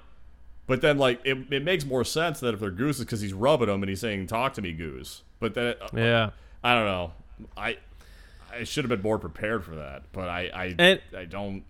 But 0.67 0.81
then, 0.81 0.97
like, 0.99 1.21
it, 1.25 1.37
it 1.53 1.63
makes 1.63 1.85
more 1.85 2.05
sense 2.05 2.41
that 2.41 2.55
if 2.55 2.61
they're 2.61 2.71
Goose's 2.71 3.05
because 3.05 3.21
he's 3.21 3.35
rubbing 3.35 3.67
them 3.69 3.83
and 3.83 3.89
he's 3.91 4.01
saying, 4.01 4.27
"Talk 4.29 4.55
to 4.55 4.63
me, 4.63 4.73
Goose." 4.73 5.23
But 5.41 5.55
then, 5.55 5.75
uh, 5.81 5.89
Yeah. 5.95 6.31
I 6.63 6.75
don't 6.75 6.87
know. 6.87 7.13
I 7.57 7.77
I 8.53 8.65
should 8.65 8.85
have 8.85 8.89
been 8.89 9.03
more 9.03 9.19
prepared 9.19 9.65
for 9.65 9.75
that, 9.77 10.05
but 10.13 10.29
I 10.29 10.47
I, 10.55 10.75
And- 10.79 11.01
I 11.17 11.25
don't. 11.27 11.65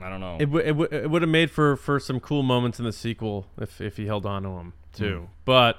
I 0.00 0.08
don't 0.08 0.20
know. 0.20 0.36
It, 0.40 0.46
w- 0.46 0.64
it, 0.64 0.68
w- 0.72 0.88
it 0.90 1.10
would 1.10 1.22
have 1.22 1.28
made 1.30 1.48
for, 1.50 1.76
for 1.76 2.00
some 2.00 2.18
cool 2.18 2.42
moments 2.42 2.80
in 2.80 2.84
the 2.84 2.92
sequel 2.92 3.46
if, 3.60 3.80
if 3.80 3.96
he 3.98 4.06
held 4.06 4.26
on 4.26 4.42
to 4.42 4.48
him 4.48 4.72
too. 4.92 5.28
But 5.44 5.76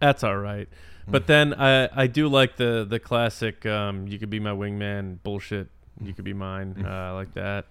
that's 0.00 0.24
all 0.24 0.36
right. 0.38 0.68
But 1.06 1.26
then 1.28 1.54
I, 1.54 1.88
I 2.02 2.06
do 2.08 2.26
like 2.28 2.56
the 2.56 2.84
the 2.88 2.98
classic 2.98 3.64
um, 3.64 4.06
"you 4.08 4.18
could 4.18 4.28
be 4.30 4.40
my 4.40 4.50
wingman" 4.50 5.18
bullshit. 5.22 5.68
You 6.02 6.12
could 6.14 6.24
be 6.24 6.32
mine. 6.34 6.84
Uh, 6.84 7.14
like 7.14 7.32
that. 7.34 7.66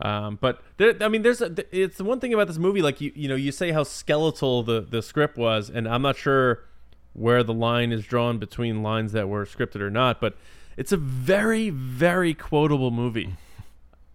Um, 0.00 0.38
but 0.40 0.60
there, 0.76 0.94
I 1.00 1.08
mean, 1.08 1.22
there's 1.22 1.40
a, 1.40 1.54
it's 1.70 1.98
the 1.98 2.04
one 2.04 2.20
thing 2.20 2.34
about 2.34 2.48
this 2.48 2.58
movie. 2.58 2.82
Like 2.82 3.00
you 3.00 3.12
you 3.14 3.28
know 3.28 3.36
you 3.36 3.52
say 3.52 3.70
how 3.72 3.84
skeletal 3.84 4.62
the 4.62 4.80
the 4.80 5.02
script 5.02 5.36
was, 5.36 5.70
and 5.70 5.88
I'm 5.88 6.02
not 6.02 6.16
sure 6.16 6.64
where 7.12 7.44
the 7.44 7.54
line 7.54 7.92
is 7.92 8.04
drawn 8.04 8.38
between 8.38 8.82
lines 8.82 9.12
that 9.12 9.28
were 9.28 9.44
scripted 9.46 9.80
or 9.80 9.90
not. 9.90 10.20
But 10.20 10.36
it's 10.76 10.90
a 10.92 10.96
very 10.96 11.70
very 11.70 12.34
quotable 12.34 12.90
movie 12.90 13.34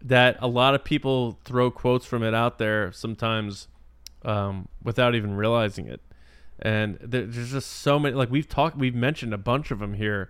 that 0.01 0.37
a 0.39 0.47
lot 0.47 0.75
of 0.75 0.83
people 0.83 1.39
throw 1.45 1.71
quotes 1.71 2.05
from 2.05 2.23
it 2.23 2.33
out 2.33 2.57
there 2.57 2.91
sometimes 2.91 3.67
um, 4.23 4.67
without 4.83 5.15
even 5.15 5.35
realizing 5.35 5.87
it. 5.87 6.01
And 6.61 6.97
there- 7.01 7.25
there's 7.25 7.51
just 7.51 7.69
so 7.71 7.99
many. 7.99 8.15
Like 8.15 8.29
we've 8.29 8.47
talked, 8.49 8.77
we've 8.77 8.95
mentioned 8.95 9.33
a 9.33 9.37
bunch 9.37 9.71
of 9.71 9.79
them 9.79 9.93
here 9.93 10.29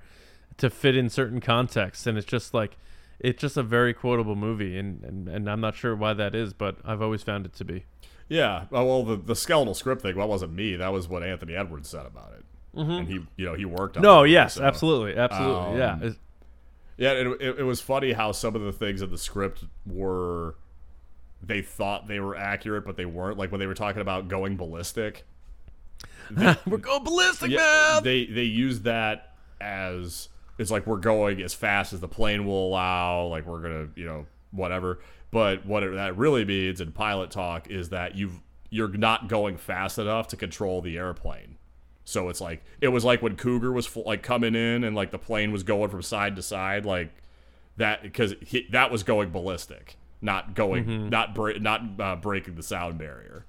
to 0.57 0.69
fit 0.69 0.95
in 0.95 1.09
certain 1.09 1.39
contexts, 1.39 2.05
and 2.05 2.17
it's 2.17 2.27
just 2.27 2.53
like 2.53 2.77
it's 3.19 3.41
just 3.41 3.57
a 3.57 3.63
very 3.63 3.93
quotable 3.93 4.35
movie, 4.35 4.77
and 4.77 5.03
and, 5.03 5.27
and 5.27 5.49
I'm 5.49 5.61
not 5.61 5.75
sure 5.75 5.95
why 5.95 6.13
that 6.13 6.33
is, 6.35 6.53
but 6.53 6.77
I've 6.85 7.01
always 7.01 7.23
found 7.23 7.45
it 7.45 7.53
to 7.55 7.65
be. 7.65 7.85
Yeah. 8.27 8.65
Oh, 8.71 8.85
well, 8.85 9.03
the 9.03 9.15
the 9.15 9.35
skeletal 9.35 9.73
script 9.73 10.01
thing. 10.03 10.15
That 10.15 10.27
wasn't 10.29 10.53
me. 10.53 10.75
That 10.75 10.93
was 10.93 11.07
what 11.07 11.23
Anthony 11.23 11.55
Edwards 11.55 11.89
said 11.89 12.05
about 12.05 12.33
it. 12.37 12.45
And 12.75 13.07
he, 13.07 13.19
you 13.35 13.45
know, 13.45 13.55
he 13.55 13.65
worked 13.65 13.97
on. 13.97 14.03
Mm-hmm. 14.03 14.11
No, 14.11 14.23
it, 14.23 14.29
yes, 14.29 14.53
so- 14.53 14.63
absolutely, 14.63 15.15
absolutely. 15.17 15.79
yeah. 15.79 15.93
Um, 15.93 16.03
It's- 16.03 16.19
Yeah, 16.97 17.11
it, 17.13 17.27
it, 17.41 17.59
it 17.59 17.63
was 17.63 17.81
funny 17.81 18.13
how 18.13 18.31
some 18.31 18.55
of 18.55 18.61
the 18.61 18.71
things 18.71 19.01
in 19.01 19.09
the 19.09 19.17
script 19.17 19.63
were 19.87 20.55
they 21.41 21.61
thought 21.61 22.07
they 22.07 22.19
were 22.19 22.35
accurate, 22.37 22.85
but 22.85 22.95
they 22.95 23.05
weren't. 23.05 23.37
Like 23.37 23.51
when 23.51 23.59
they 23.59 23.67
were 23.67 23.73
talking 23.73 24.01
about 24.01 24.27
going 24.27 24.55
ballistic. 24.55 25.25
We're 26.65 26.77
going 26.77 27.03
ballistic, 27.03 27.49
Yeah, 27.49 27.93
man. 27.95 28.03
they 28.03 28.25
they 28.27 28.43
use 28.43 28.81
that 28.81 29.33
as 29.59 30.28
it's 30.59 30.69
like 30.69 30.85
we're 30.85 30.97
going 30.97 31.41
as 31.41 31.55
fast 31.55 31.93
as 31.93 31.99
the 32.01 32.07
plane 32.07 32.45
will 32.45 32.67
allow. 32.67 33.25
Like 33.25 33.47
we're 33.47 33.61
gonna, 33.61 33.87
you 33.95 34.05
know, 34.05 34.27
whatever. 34.51 34.99
But 35.31 35.65
what 35.65 35.81
it, 35.83 35.93
that 35.93 36.17
really 36.17 36.45
means 36.45 36.81
in 36.81 36.91
pilot 36.91 37.31
talk 37.31 37.67
is 37.69 37.89
that 37.89 38.15
you've 38.15 38.41
you're 38.69 38.89
not 38.89 39.27
going 39.27 39.57
fast 39.57 39.97
enough 39.97 40.27
to 40.27 40.37
control 40.37 40.81
the 40.81 40.97
airplane. 40.97 41.57
So 42.03 42.29
it's 42.29 42.41
like 42.41 42.63
it 42.81 42.89
was 42.89 43.05
like 43.05 43.21
when 43.21 43.35
Cougar 43.35 43.71
was 43.71 43.85
fl- 43.87 44.01
like 44.05 44.21
coming 44.21 44.53
in 44.55 44.83
and 44.83 44.95
like 44.95 45.11
the 45.11 45.19
plane 45.19 45.51
was 45.51 45.63
going 45.63 45.89
from 45.89 46.01
side 46.01 46.35
to 46.35 46.41
side 46.41 46.85
like 46.85 47.11
that 47.77 48.01
because 48.03 48.35
that 48.71 48.91
was 48.91 49.03
going 49.03 49.29
ballistic, 49.29 49.95
not 50.21 50.55
going 50.55 50.85
Mm-hmm. 50.85 51.09
not 51.09 51.33
bre- 51.35 51.59
not 51.59 51.81
uh, 51.99 52.15
breaking 52.15 52.55
the 52.55 52.63
sound 52.63 52.97
barrier. 52.97 53.45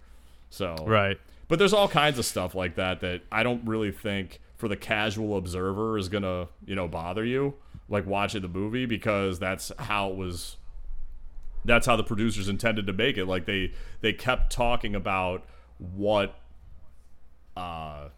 So 0.50 0.74
right. 0.86 1.18
but 1.48 1.58
there's 1.58 1.72
all 1.72 1.88
kinds 1.88 2.18
of 2.18 2.24
stuff 2.26 2.54
like 2.54 2.74
that 2.76 3.00
that 3.00 3.22
I 3.32 3.42
don't 3.42 3.66
really 3.66 3.92
think 3.92 4.40
for 4.60 4.68
the 4.68 4.76
casual 4.76 5.36
observer 5.36 5.96
is 5.98 6.08
gonna 6.08 6.48
you 6.64 6.74
know 6.74 6.86
bother 6.86 7.24
you 7.24 7.54
like 7.88 8.06
watching 8.06 8.42
the 8.42 8.48
movie 8.48 8.86
because 8.86 9.38
that's 9.38 9.72
how 9.78 10.10
it 10.10 10.16
was 10.16 10.56
that's 11.64 11.86
how 11.86 11.96
the 11.96 12.04
producers 12.04 12.48
intended 12.48 12.86
to 12.86 12.92
make 12.92 13.18
it. 13.18 13.26
Like 13.26 13.46
they 13.46 13.72
they 14.00 14.12
kept 14.12 14.52
talking 14.52 14.94
about 14.94 15.44
what 15.78 16.36
uh 17.56 18.08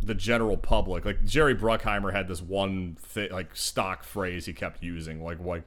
the 0.00 0.14
general 0.14 0.56
public 0.56 1.04
like 1.04 1.24
jerry 1.24 1.54
bruckheimer 1.54 2.12
had 2.12 2.26
this 2.26 2.42
one 2.42 2.96
thi- 3.00 3.28
like 3.28 3.54
stock 3.54 4.02
phrase 4.02 4.46
he 4.46 4.52
kept 4.52 4.82
using 4.82 5.22
like 5.22 5.38
like 5.38 5.62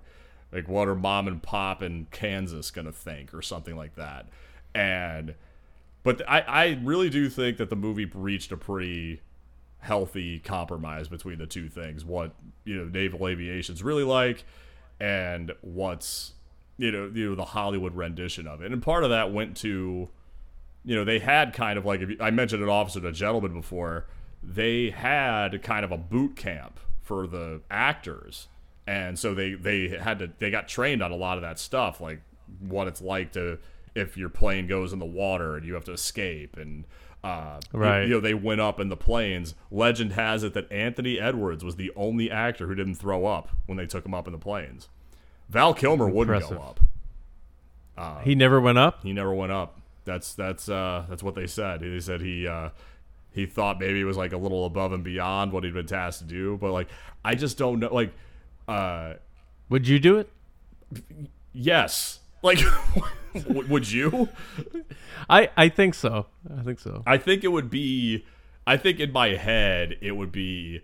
like 0.52 0.68
what 0.68 0.89
are 0.89 0.95
mom 0.95 1.26
and 1.26 1.41
pop 1.41 1.81
in 1.81 2.06
kansas 2.11 2.72
gonna 2.72 2.91
think 2.91 3.34
or 3.34 3.41
something 3.41 3.77
like 3.77 3.95
that. 3.95 4.27
And 4.73 5.35
but 6.03 6.22
I, 6.27 6.41
I 6.41 6.80
really 6.84 7.10
do 7.10 7.30
think 7.30 7.57
that 7.57 7.69
the 7.69 7.76
movie 7.76 8.06
reached 8.06 8.52
a 8.52 8.57
pretty 8.57 9.22
healthy 9.85 10.39
compromise 10.39 11.07
between 11.07 11.37
the 11.37 11.45
two 11.45 11.69
things. 11.69 12.03
What 12.03 12.33
you 12.63 12.75
know, 12.75 12.85
naval 12.85 13.27
aviation's 13.27 13.83
really 13.83 14.03
like, 14.03 14.43
and 14.99 15.53
what's 15.61 16.33
you 16.77 16.91
know, 16.91 17.09
you 17.13 17.29
know, 17.29 17.35
the 17.35 17.45
Hollywood 17.45 17.95
rendition 17.95 18.47
of 18.47 18.61
it. 18.61 18.71
And 18.71 18.81
part 18.81 19.03
of 19.03 19.09
that 19.11 19.31
went 19.31 19.55
to, 19.57 20.09
you 20.83 20.95
know, 20.95 21.05
they 21.05 21.19
had 21.19 21.53
kind 21.53 21.77
of 21.77 21.85
like 21.85 22.01
if 22.01 22.19
I 22.19 22.31
mentioned 22.31 22.63
an 22.63 22.69
officer 22.69 22.99
and 22.99 23.07
a 23.07 23.11
gentleman 23.11 23.53
before. 23.53 24.07
They 24.47 24.91
had 24.91 25.63
kind 25.63 25.83
of 25.83 25.91
a 25.91 25.97
boot 25.97 26.35
camp 26.35 26.79
for 27.01 27.25
the 27.25 27.61
actors, 27.71 28.47
and 28.85 29.17
so 29.17 29.33
they 29.33 29.53
they 29.53 29.87
had 29.87 30.19
to 30.19 30.31
they 30.37 30.51
got 30.51 30.67
trained 30.67 31.01
on 31.01 31.11
a 31.11 31.15
lot 31.15 31.37
of 31.37 31.41
that 31.41 31.57
stuff, 31.57 31.99
like 31.99 32.21
what 32.59 32.87
it's 32.87 33.01
like 33.01 33.31
to 33.31 33.57
if 33.95 34.17
your 34.17 34.29
plane 34.29 34.67
goes 34.67 34.93
in 34.93 34.99
the 34.99 35.05
water 35.05 35.55
and 35.55 35.65
you 35.65 35.73
have 35.73 35.85
to 35.85 35.93
escape 35.93 36.57
and 36.57 36.85
uh, 37.26 37.60
Right. 37.73 38.03
you 38.03 38.10
know 38.14 38.19
they 38.19 38.34
went 38.34 38.61
up 38.61 38.80
in 38.80 38.89
the 38.89 38.95
planes 38.97 39.56
legend 39.72 40.11
has 40.14 40.43
it 40.43 40.53
that 40.53 40.72
anthony 40.72 41.19
edwards 41.19 41.64
was 41.64 41.76
the 41.76 41.91
only 41.95 42.30
actor 42.30 42.68
who 42.68 42.76
didn't 42.76 42.95
throw 42.95 43.26
up 43.26 43.49
when 43.65 43.77
they 43.77 43.85
took 43.88 44.06
him 44.06 44.14
up 44.14 44.27
in 44.27 44.31
the 44.34 44.39
planes 44.39 44.88
val 45.49 45.73
kilmer 45.73 46.07
wouldn't 46.07 46.35
Impressive. 46.35 46.57
go 46.57 46.64
up 46.64 48.23
he 48.23 48.35
never 48.35 48.60
went 48.61 48.77
up. 48.77 49.02
he 49.03 49.14
never 49.14 49.34
went 49.34 49.52
up 49.52 49.80
that's 50.03 50.34
that's 50.35 50.69
uh 50.69 51.06
that's 51.10 51.23
what 51.23 51.34
they 51.35 51.47
said 51.47 51.80
they 51.80 51.99
said 51.99 52.22
he 52.22 52.47
uh 52.47 52.69
he 53.31 53.45
thought 53.45 53.80
maybe 53.80 53.99
it 53.99 54.06
was 54.06 54.18
like 54.18 54.31
a 54.34 54.38
little 54.38 54.65
above 54.65 54.93
and 54.93 55.03
beyond 55.03 55.52
what 55.52 55.64
he'd 55.64 55.73
been 55.73 55.88
tasked 55.88 56.22
to 56.22 56.27
do 56.27 56.57
but 56.61 56.72
like 56.72 56.88
i 57.23 57.34
just 57.35 57.57
don't 57.57 57.80
know 57.80 57.93
like 57.93 58.14
uh 58.68 59.14
Would 59.69 59.88
you 59.88 59.97
do 59.99 60.18
it? 60.19 60.30
yes 61.53 62.19
like 62.45 62.59
would 63.47 63.91
you 63.91 64.30
I 65.30 65.49
I 65.57 65.67
think 65.69 65.93
so. 65.95 66.27
I 66.57 66.61
think 66.61 66.80
so. 66.80 67.03
I 67.05 67.17
think 67.17 67.43
it 67.43 67.49
would 67.49 67.69
be 67.69 68.26
I 68.65 68.77
think 68.77 68.99
in 68.99 69.11
my 69.11 69.30
head 69.30 69.97
it 70.01 70.13
would 70.13 70.31
be 70.31 70.81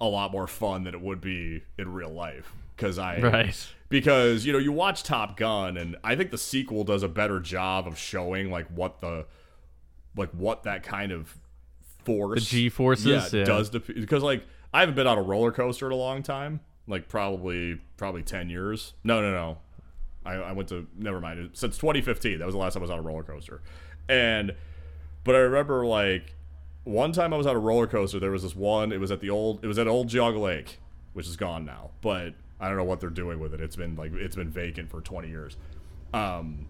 a 0.00 0.06
lot 0.06 0.32
more 0.32 0.46
fun 0.46 0.84
than 0.84 0.94
it 0.94 1.00
would 1.00 1.20
be 1.20 1.62
in 1.78 1.92
real 1.92 2.10
life 2.10 2.52
cuz 2.76 2.98
I 2.98 3.20
Right. 3.20 3.68
because 3.88 4.46
you 4.46 4.52
know 4.52 4.58
you 4.58 4.72
watch 4.72 5.02
Top 5.02 5.36
Gun 5.36 5.76
and 5.76 5.96
I 6.02 6.16
think 6.16 6.30
the 6.30 6.38
sequel 6.38 6.84
does 6.84 7.02
a 7.02 7.08
better 7.08 7.38
job 7.40 7.86
of 7.86 7.98
showing 7.98 8.50
like 8.50 8.66
what 8.68 9.00
the 9.00 9.26
like 10.16 10.30
what 10.30 10.62
that 10.62 10.82
kind 10.82 11.12
of 11.12 11.36
force 12.04 12.40
The 12.40 12.46
G-forces, 12.56 13.06
yeah, 13.32 13.38
yeah. 13.40 13.44
does 13.44 13.70
to 13.70 13.80
because 13.80 14.22
like 14.22 14.44
I 14.72 14.80
haven't 14.80 14.94
been 14.94 15.06
on 15.06 15.18
a 15.18 15.22
roller 15.22 15.52
coaster 15.52 15.86
in 15.86 15.92
a 15.92 15.96
long 15.96 16.22
time 16.22 16.60
like 16.88 17.08
probably 17.08 17.80
probably 17.96 18.22
10 18.22 18.48
years 18.50 18.94
no 19.04 19.20
no 19.20 19.30
no 19.32 19.58
I, 20.24 20.34
I 20.34 20.52
went 20.52 20.68
to 20.68 20.86
never 20.96 21.20
mind 21.20 21.50
since 21.54 21.76
2015 21.78 22.38
that 22.38 22.44
was 22.44 22.54
the 22.54 22.58
last 22.58 22.74
time 22.74 22.82
I 22.82 22.84
was 22.84 22.90
on 22.90 22.98
a 22.98 23.02
roller 23.02 23.22
coaster 23.22 23.60
and 24.08 24.54
but 25.24 25.34
I 25.34 25.38
remember 25.38 25.86
like 25.86 26.34
one 26.84 27.12
time 27.12 27.32
I 27.32 27.36
was 27.36 27.46
on 27.46 27.54
a 27.54 27.60
roller 27.60 27.86
coaster. 27.86 28.18
There 28.18 28.30
was 28.30 28.42
this 28.42 28.56
one. 28.56 28.92
It 28.92 29.00
was 29.00 29.10
at 29.10 29.20
the 29.20 29.30
old. 29.30 29.62
It 29.62 29.66
was 29.66 29.78
at 29.78 29.86
Old 29.86 30.08
Geauga 30.08 30.40
Lake, 30.40 30.80
which 31.12 31.26
is 31.26 31.36
gone 31.36 31.64
now. 31.64 31.90
But 32.00 32.34
I 32.60 32.68
don't 32.68 32.76
know 32.76 32.84
what 32.84 33.00
they're 33.00 33.10
doing 33.10 33.38
with 33.38 33.54
it. 33.54 33.60
It's 33.60 33.76
been 33.76 33.96
like 33.96 34.12
it's 34.14 34.36
been 34.36 34.50
vacant 34.50 34.90
for 34.90 35.00
20 35.00 35.28
years. 35.28 35.56
Um, 36.12 36.66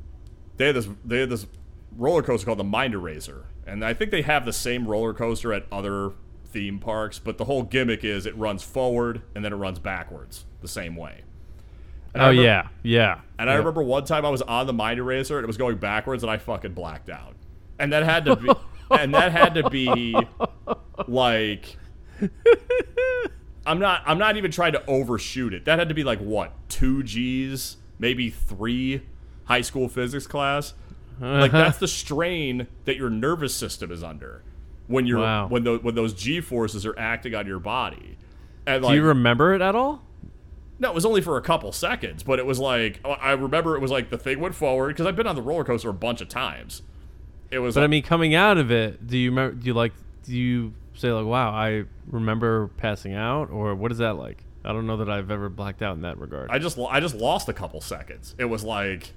they 0.57 0.67
had 0.67 0.77
this. 0.77 0.89
They 1.05 1.21
had 1.21 1.31
this 1.31 1.47
roller 1.97 2.23
coaster 2.23 2.47
called 2.47 2.59
the 2.59 2.65
Mind 2.65 2.95
Eraser, 2.95 3.47
and 3.67 3.85
I 3.85 3.95
think 3.95 4.11
they 4.11 4.23
have 4.23 4.45
the 4.45 4.53
same 4.53 4.87
roller 4.87 5.15
coaster 5.15 5.53
at 5.53 5.67
other 5.73 6.13
theme 6.45 6.79
parks. 6.79 7.19
But 7.19 7.39
the 7.39 7.47
whole 7.47 7.63
gimmick 7.63 8.05
is 8.05 8.27
it 8.27 8.37
runs 8.37 8.63
forward 8.63 9.23
and 9.35 9.45
then 9.45 9.53
it 9.53 9.57
runs 9.57 9.79
backwards 9.79 10.45
the 10.61 10.69
same 10.69 10.97
way. 10.97 11.23
And 12.15 12.23
Oh 12.23 12.29
remember- 12.29 12.43
yeah, 12.43 12.69
yeah. 12.83 13.21
and 13.39 13.49
I 13.51 13.55
remember 13.55 13.83
one 13.83 14.05
time 14.05 14.25
I 14.27 14.31
was 14.31 14.43
on 14.43 14.67
the 14.67 14.73
mind 14.73 14.99
eraser 14.99 15.39
and 15.39 15.45
it 15.45 15.47
was 15.47 15.57
going 15.57 15.77
backwards 15.79 16.23
and 16.23 16.31
I 16.31 16.37
fucking 16.37 16.75
blacked 16.75 17.09
out. 17.11 17.35
And 17.79 17.93
that 17.93 18.03
had 18.03 18.25
to 18.27 18.37
be 18.37 18.49
and 18.91 19.15
that 19.15 19.33
had 19.33 19.55
to 19.55 19.71
be 19.71 20.15
like 21.09 21.77
I'm 23.65 23.79
not 23.79 24.03
I'm 24.07 24.19
not 24.19 24.37
even 24.37 24.51
trying 24.51 24.73
to 24.73 24.85
overshoot 24.87 25.55
it. 25.55 25.65
That 25.65 25.79
had 25.79 25.89
to 25.89 25.95
be 25.95 26.05
like 26.05 26.19
what? 26.19 26.53
2 26.69 27.03
Gs, 27.05 27.77
maybe 27.99 28.29
3 28.31 29.03
high 29.45 29.61
school 29.61 29.89
physics 29.89 30.27
class. 30.27 30.75
Like 31.21 31.53
uh-huh. 31.55 31.63
that's 31.65 31.79
the 31.79 31.87
strain 31.89 32.67
that 32.85 32.97
your 32.97 33.11
nervous 33.11 33.55
system 33.55 33.93
is 33.93 34.03
under 34.03 34.43
when 34.89 35.07
you're 35.07 35.21
Wow. 35.21 35.47
when 35.47 35.63
those 35.65 35.83
when 35.83 35.95
those 35.95 36.13
G 36.15 36.41
forces 36.41 36.85
are 36.85 36.99
acting 36.99 37.35
on 37.35 37.47
your 37.47 37.61
body. 37.61 38.19
And 38.67 38.83
Do 38.85 38.93
you 38.95 39.03
remember 39.03 39.55
it 39.55 39.61
at 39.63 39.75
all? 39.75 40.03
No, 40.83 40.91
it 40.91 40.95
was 40.95 41.07
only 41.07 41.21
for 41.21 41.37
a 41.37 41.41
couple 41.41 41.71
seconds, 41.71 42.25
but 42.25 42.39
it 42.41 42.45
was 42.45 42.59
like 42.59 43.01
I 43.05 43.33
remember 43.33 43.77
it 43.77 43.81
was 43.81 43.93
like 43.93 44.11
the 44.11 44.19
thing 44.19 44.41
went 44.41 44.57
forward 44.57 44.89
because 44.89 45.07
I've 45.07 45.15
been 45.15 45.29
on 45.29 45.37
the 45.37 45.43
roller 45.43 45.63
coaster 45.65 45.89
a 45.89 45.95
bunch 45.95 46.21
of 46.21 46.29
times. 46.29 46.83
It 47.53 47.61
was, 47.61 47.75
But 47.77 47.85
I 47.85 47.87
mean, 47.87 48.03
coming 48.03 48.35
out 48.35 48.59
of 48.59 48.71
it, 48.73 49.07
do 49.07 49.17
you 49.17 49.31
remember? 49.31 49.55
Do 49.55 49.67
you 49.67 49.75
like? 49.75 49.93
Do 50.25 50.37
you 50.37 50.75
say 50.95 51.13
like, 51.13 51.25
"Wow, 51.25 51.51
I 51.51 51.85
remember 52.09 52.69
passing 52.79 53.15
out," 53.15 53.51
or 53.51 53.75
what 53.77 53.93
is 53.93 53.99
that 53.99 54.17
like? 54.17 54.43
I 54.65 54.73
don't 54.73 54.87
know 54.87 54.97
that 54.97 55.09
I've 55.09 55.31
ever 55.31 55.49
blacked 55.49 55.83
out 55.83 55.95
in 55.95 56.03
that 56.03 56.19
regard. 56.19 56.51
I 56.51 56.59
just 56.59 56.77
I 56.79 56.99
just 56.99 57.15
lost 57.15 57.49
a 57.49 57.53
couple 57.53 57.81
seconds. 57.81 58.35
It 58.39 58.47
was 58.47 58.65
like 58.65 59.13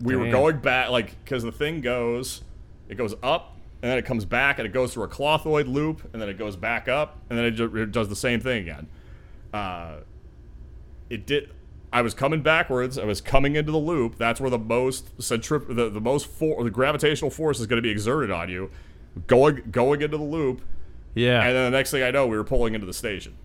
we 0.00 0.16
were 0.16 0.30
going 0.30 0.58
back, 0.58 0.90
like 0.90 1.22
because 1.24 1.44
the 1.44 1.52
thing 1.52 1.80
goes, 1.80 2.42
it 2.88 2.96
goes 2.96 3.14
up 3.22 3.56
and 3.82 3.90
then 3.90 3.98
it 3.98 4.04
comes 4.04 4.24
back 4.24 4.58
and 4.58 4.66
it 4.66 4.72
goes 4.72 4.92
through 4.94 5.04
a 5.04 5.08
clothoid 5.08 5.72
loop 5.72 6.08
and 6.12 6.20
then 6.20 6.28
it 6.28 6.38
goes 6.38 6.56
back 6.56 6.88
up 6.88 7.18
and 7.30 7.38
then 7.38 7.44
it, 7.46 7.52
ju- 7.52 7.76
it 7.76 7.92
does 7.92 8.08
the 8.08 8.16
same 8.16 8.40
thing 8.40 8.62
again. 8.62 8.88
Uh, 9.52 9.96
it 11.10 11.26
did. 11.26 11.50
I 11.92 12.02
was 12.02 12.12
coming 12.14 12.42
backwards. 12.42 12.98
I 12.98 13.04
was 13.04 13.20
coming 13.20 13.54
into 13.54 13.70
the 13.70 13.78
loop. 13.78 14.16
That's 14.18 14.40
where 14.40 14.50
the 14.50 14.58
most 14.58 15.16
centrip, 15.18 15.68
the, 15.74 15.88
the 15.88 16.00
most 16.00 16.26
for, 16.26 16.64
the 16.64 16.70
gravitational 16.70 17.30
force 17.30 17.60
is 17.60 17.66
going 17.66 17.76
to 17.78 17.82
be 17.82 17.90
exerted 17.90 18.30
on 18.32 18.48
you. 18.48 18.70
Going 19.28 19.62
going 19.70 20.02
into 20.02 20.16
the 20.16 20.24
loop, 20.24 20.60
yeah. 21.14 21.40
and 21.44 21.54
then 21.54 21.70
the 21.70 21.76
next 21.78 21.92
thing 21.92 22.02
I 22.02 22.10
know, 22.10 22.26
we 22.26 22.36
were 22.36 22.42
pulling 22.42 22.74
into 22.74 22.86
the 22.86 22.92
station. 22.92 23.36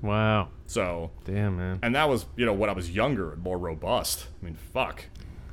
wow. 0.00 0.48
So, 0.66 1.10
Damn, 1.26 1.58
man. 1.58 1.78
and 1.82 1.94
that 1.94 2.08
was 2.08 2.24
you 2.36 2.46
know 2.46 2.54
when 2.54 2.70
I 2.70 2.72
was 2.72 2.90
younger 2.90 3.32
and 3.34 3.42
more 3.42 3.58
robust. 3.58 4.28
I 4.40 4.46
mean, 4.46 4.54
fuck. 4.72 5.04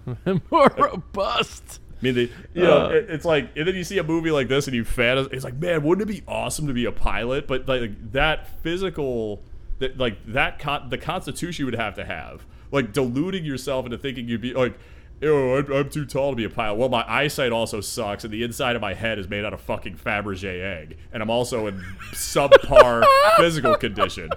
More 0.50 0.74
robust. 0.78 1.80
I 2.00 2.04
mean, 2.04 2.16
the, 2.16 2.32
you 2.56 2.64
know, 2.64 2.86
Uh. 2.86 2.90
it, 2.92 3.10
it's 3.10 3.26
like, 3.26 3.50
and 3.56 3.68
then 3.68 3.76
you 3.76 3.84
see 3.84 3.98
a 4.00 4.04
movie 4.04 4.32
like 4.32 4.48
this, 4.48 4.66
and 4.68 4.76
you 4.76 4.84
fantasize. 4.86 5.34
It's 5.34 5.44
like, 5.44 5.58
man, 5.58 5.84
wouldn't 5.84 6.10
it 6.10 6.14
be 6.14 6.24
awesome 6.28 6.66
to 6.68 6.74
be 6.74 6.86
a 6.86 6.92
pilot? 6.92 7.46
But 7.48 7.68
like 7.68 8.14
that 8.14 8.48
physical, 8.64 9.44
that 9.82 9.98
like 9.98 10.26
that, 10.28 10.58
con- 10.60 10.90
the 10.90 10.98
constitution 10.98 11.64
you 11.64 11.66
would 11.66 11.80
have 11.80 11.96
to 11.96 12.06
have, 12.06 12.46
like 12.72 12.94
deluding 12.94 13.44
yourself 13.44 13.86
into 13.86 13.98
thinking 13.98 14.28
you'd 14.28 14.42
be 14.42 14.54
like, 14.54 14.78
oh, 15.24 15.58
I'm, 15.58 15.72
I'm 15.72 15.90
too 15.90 16.06
tall 16.06 16.32
to 16.32 16.36
be 16.36 16.46
a 16.46 16.50
pilot. 16.50 16.76
Well, 16.76 16.90
my 16.90 17.04
eyesight 17.08 17.52
also 17.52 17.82
sucks, 17.82 18.24
and 18.24 18.34
the 18.34 18.44
inside 18.44 18.76
of 18.76 18.82
my 18.82 18.94
head 18.94 19.20
is 19.20 19.28
made 19.28 19.44
out 19.46 19.54
of 19.54 19.62
fucking 19.62 19.98
Fabergé 19.98 20.62
egg, 20.64 20.98
and 21.12 21.22
I'm 21.22 21.30
also 21.30 21.68
in 21.68 21.84
subpar 22.14 23.04
physical 23.38 23.76
condition. 23.76 24.30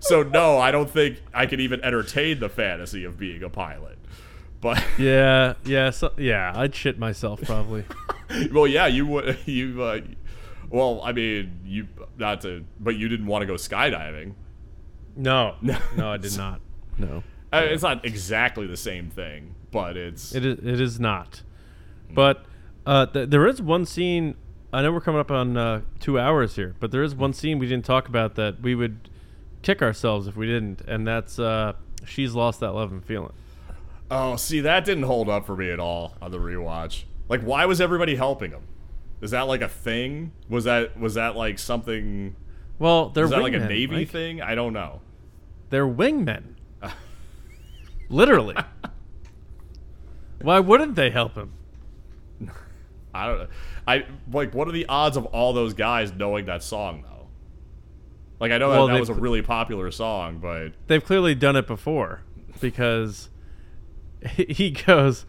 So 0.00 0.22
no, 0.22 0.58
I 0.58 0.72
don't 0.72 0.90
think 0.90 1.22
I 1.32 1.46
could 1.46 1.60
even 1.60 1.80
entertain 1.84 2.40
the 2.40 2.48
fantasy 2.48 3.04
of 3.04 3.18
being 3.18 3.42
a 3.42 3.48
pilot. 3.50 3.98
But 4.60 4.82
Yeah, 4.98 5.54
yeah, 5.64 5.90
so, 5.90 6.12
yeah. 6.16 6.52
I'd 6.54 6.74
shit 6.74 6.98
myself 6.98 7.42
probably. 7.42 7.84
well, 8.52 8.66
yeah, 8.66 8.86
you 8.86 9.06
would. 9.06 9.38
You, 9.44 9.82
uh, 9.82 10.00
well, 10.70 11.00
I 11.04 11.12
mean, 11.12 11.60
you 11.64 11.88
not 12.16 12.40
to, 12.42 12.64
but 12.80 12.96
you 12.96 13.08
didn't 13.08 13.26
want 13.26 13.42
to 13.42 13.46
go 13.46 13.54
skydiving. 13.54 14.34
No, 15.16 15.56
no, 15.62 15.78
no, 15.96 16.10
I 16.10 16.16
did 16.16 16.36
not. 16.36 16.60
No, 16.98 17.22
Uh, 17.52 17.58
It's 17.68 17.82
not 17.82 18.04
exactly 18.04 18.66
the 18.66 18.76
same 18.76 19.10
thing, 19.10 19.54
but 19.70 19.96
it's. 19.96 20.34
it 20.34 20.44
is. 20.44 20.58
It 20.58 20.80
is 20.80 20.98
not. 21.00 21.42
But 22.14 22.44
uh, 22.86 23.06
th- 23.06 23.30
there 23.30 23.46
is 23.46 23.60
one 23.62 23.84
scene. 23.86 24.36
I 24.72 24.82
know 24.82 24.92
we're 24.92 25.00
coming 25.00 25.20
up 25.20 25.30
on 25.30 25.56
uh, 25.56 25.82
two 26.00 26.18
hours 26.18 26.56
here, 26.56 26.74
but 26.80 26.90
there 26.90 27.02
is 27.02 27.14
one 27.14 27.32
scene 27.32 27.58
we 27.58 27.66
didn't 27.66 27.84
talk 27.84 28.08
about 28.08 28.34
that 28.36 28.60
we 28.62 28.74
would 28.74 29.08
kick 29.62 29.82
ourselves 29.82 30.26
if 30.26 30.36
we 30.36 30.46
didn't, 30.46 30.80
and 30.82 31.06
that's 31.06 31.38
uh, 31.38 31.72
she's 32.04 32.34
lost 32.34 32.60
that 32.60 32.72
love 32.72 32.90
and 32.92 33.04
feeling. 33.04 33.32
Oh, 34.10 34.36
see, 34.36 34.60
that 34.60 34.84
didn't 34.84 35.04
hold 35.04 35.28
up 35.30 35.46
for 35.46 35.56
me 35.56 35.70
at 35.70 35.80
all 35.80 36.14
on 36.20 36.30
the 36.30 36.38
rewatch. 36.38 37.04
Like, 37.28 37.40
why 37.42 37.64
was 37.64 37.80
everybody 37.80 38.16
helping 38.16 38.50
him? 38.50 38.62
Is 39.22 39.30
that 39.30 39.42
like 39.42 39.62
a 39.62 39.68
thing? 39.68 40.32
Was 40.48 40.64
that 40.64 40.98
was 40.98 41.14
that 41.14 41.36
like 41.36 41.58
something? 41.58 42.34
Well, 42.82 43.10
they're 43.10 43.26
Is 43.26 43.30
that 43.30 43.40
like 43.42 43.52
a 43.52 43.60
navy 43.60 43.94
Mike. 43.94 44.08
thing? 44.08 44.42
I 44.42 44.56
don't 44.56 44.72
know. 44.72 45.02
They're 45.70 45.86
wingmen. 45.86 46.56
Literally. 48.08 48.56
Why 50.40 50.58
wouldn't 50.58 50.96
they 50.96 51.10
help 51.10 51.36
him? 51.36 51.52
I 53.14 53.28
don't. 53.28 53.38
Know. 53.38 53.46
I 53.86 54.04
like. 54.32 54.52
What 54.52 54.66
are 54.66 54.72
the 54.72 54.86
odds 54.86 55.16
of 55.16 55.26
all 55.26 55.52
those 55.52 55.74
guys 55.74 56.12
knowing 56.12 56.46
that 56.46 56.64
song 56.64 57.02
though? 57.02 57.28
Like, 58.40 58.50
I 58.50 58.58
know 58.58 58.70
Well, 58.70 58.88
that, 58.88 58.94
that 58.94 59.00
was 59.00 59.10
a 59.10 59.14
really 59.14 59.42
popular 59.42 59.92
song, 59.92 60.40
but 60.40 60.72
They've 60.88 61.04
clearly 61.04 61.36
done 61.36 61.54
it 61.54 61.68
before 61.68 62.22
because 62.60 63.28
he 64.28 64.72
goes, 64.72 65.24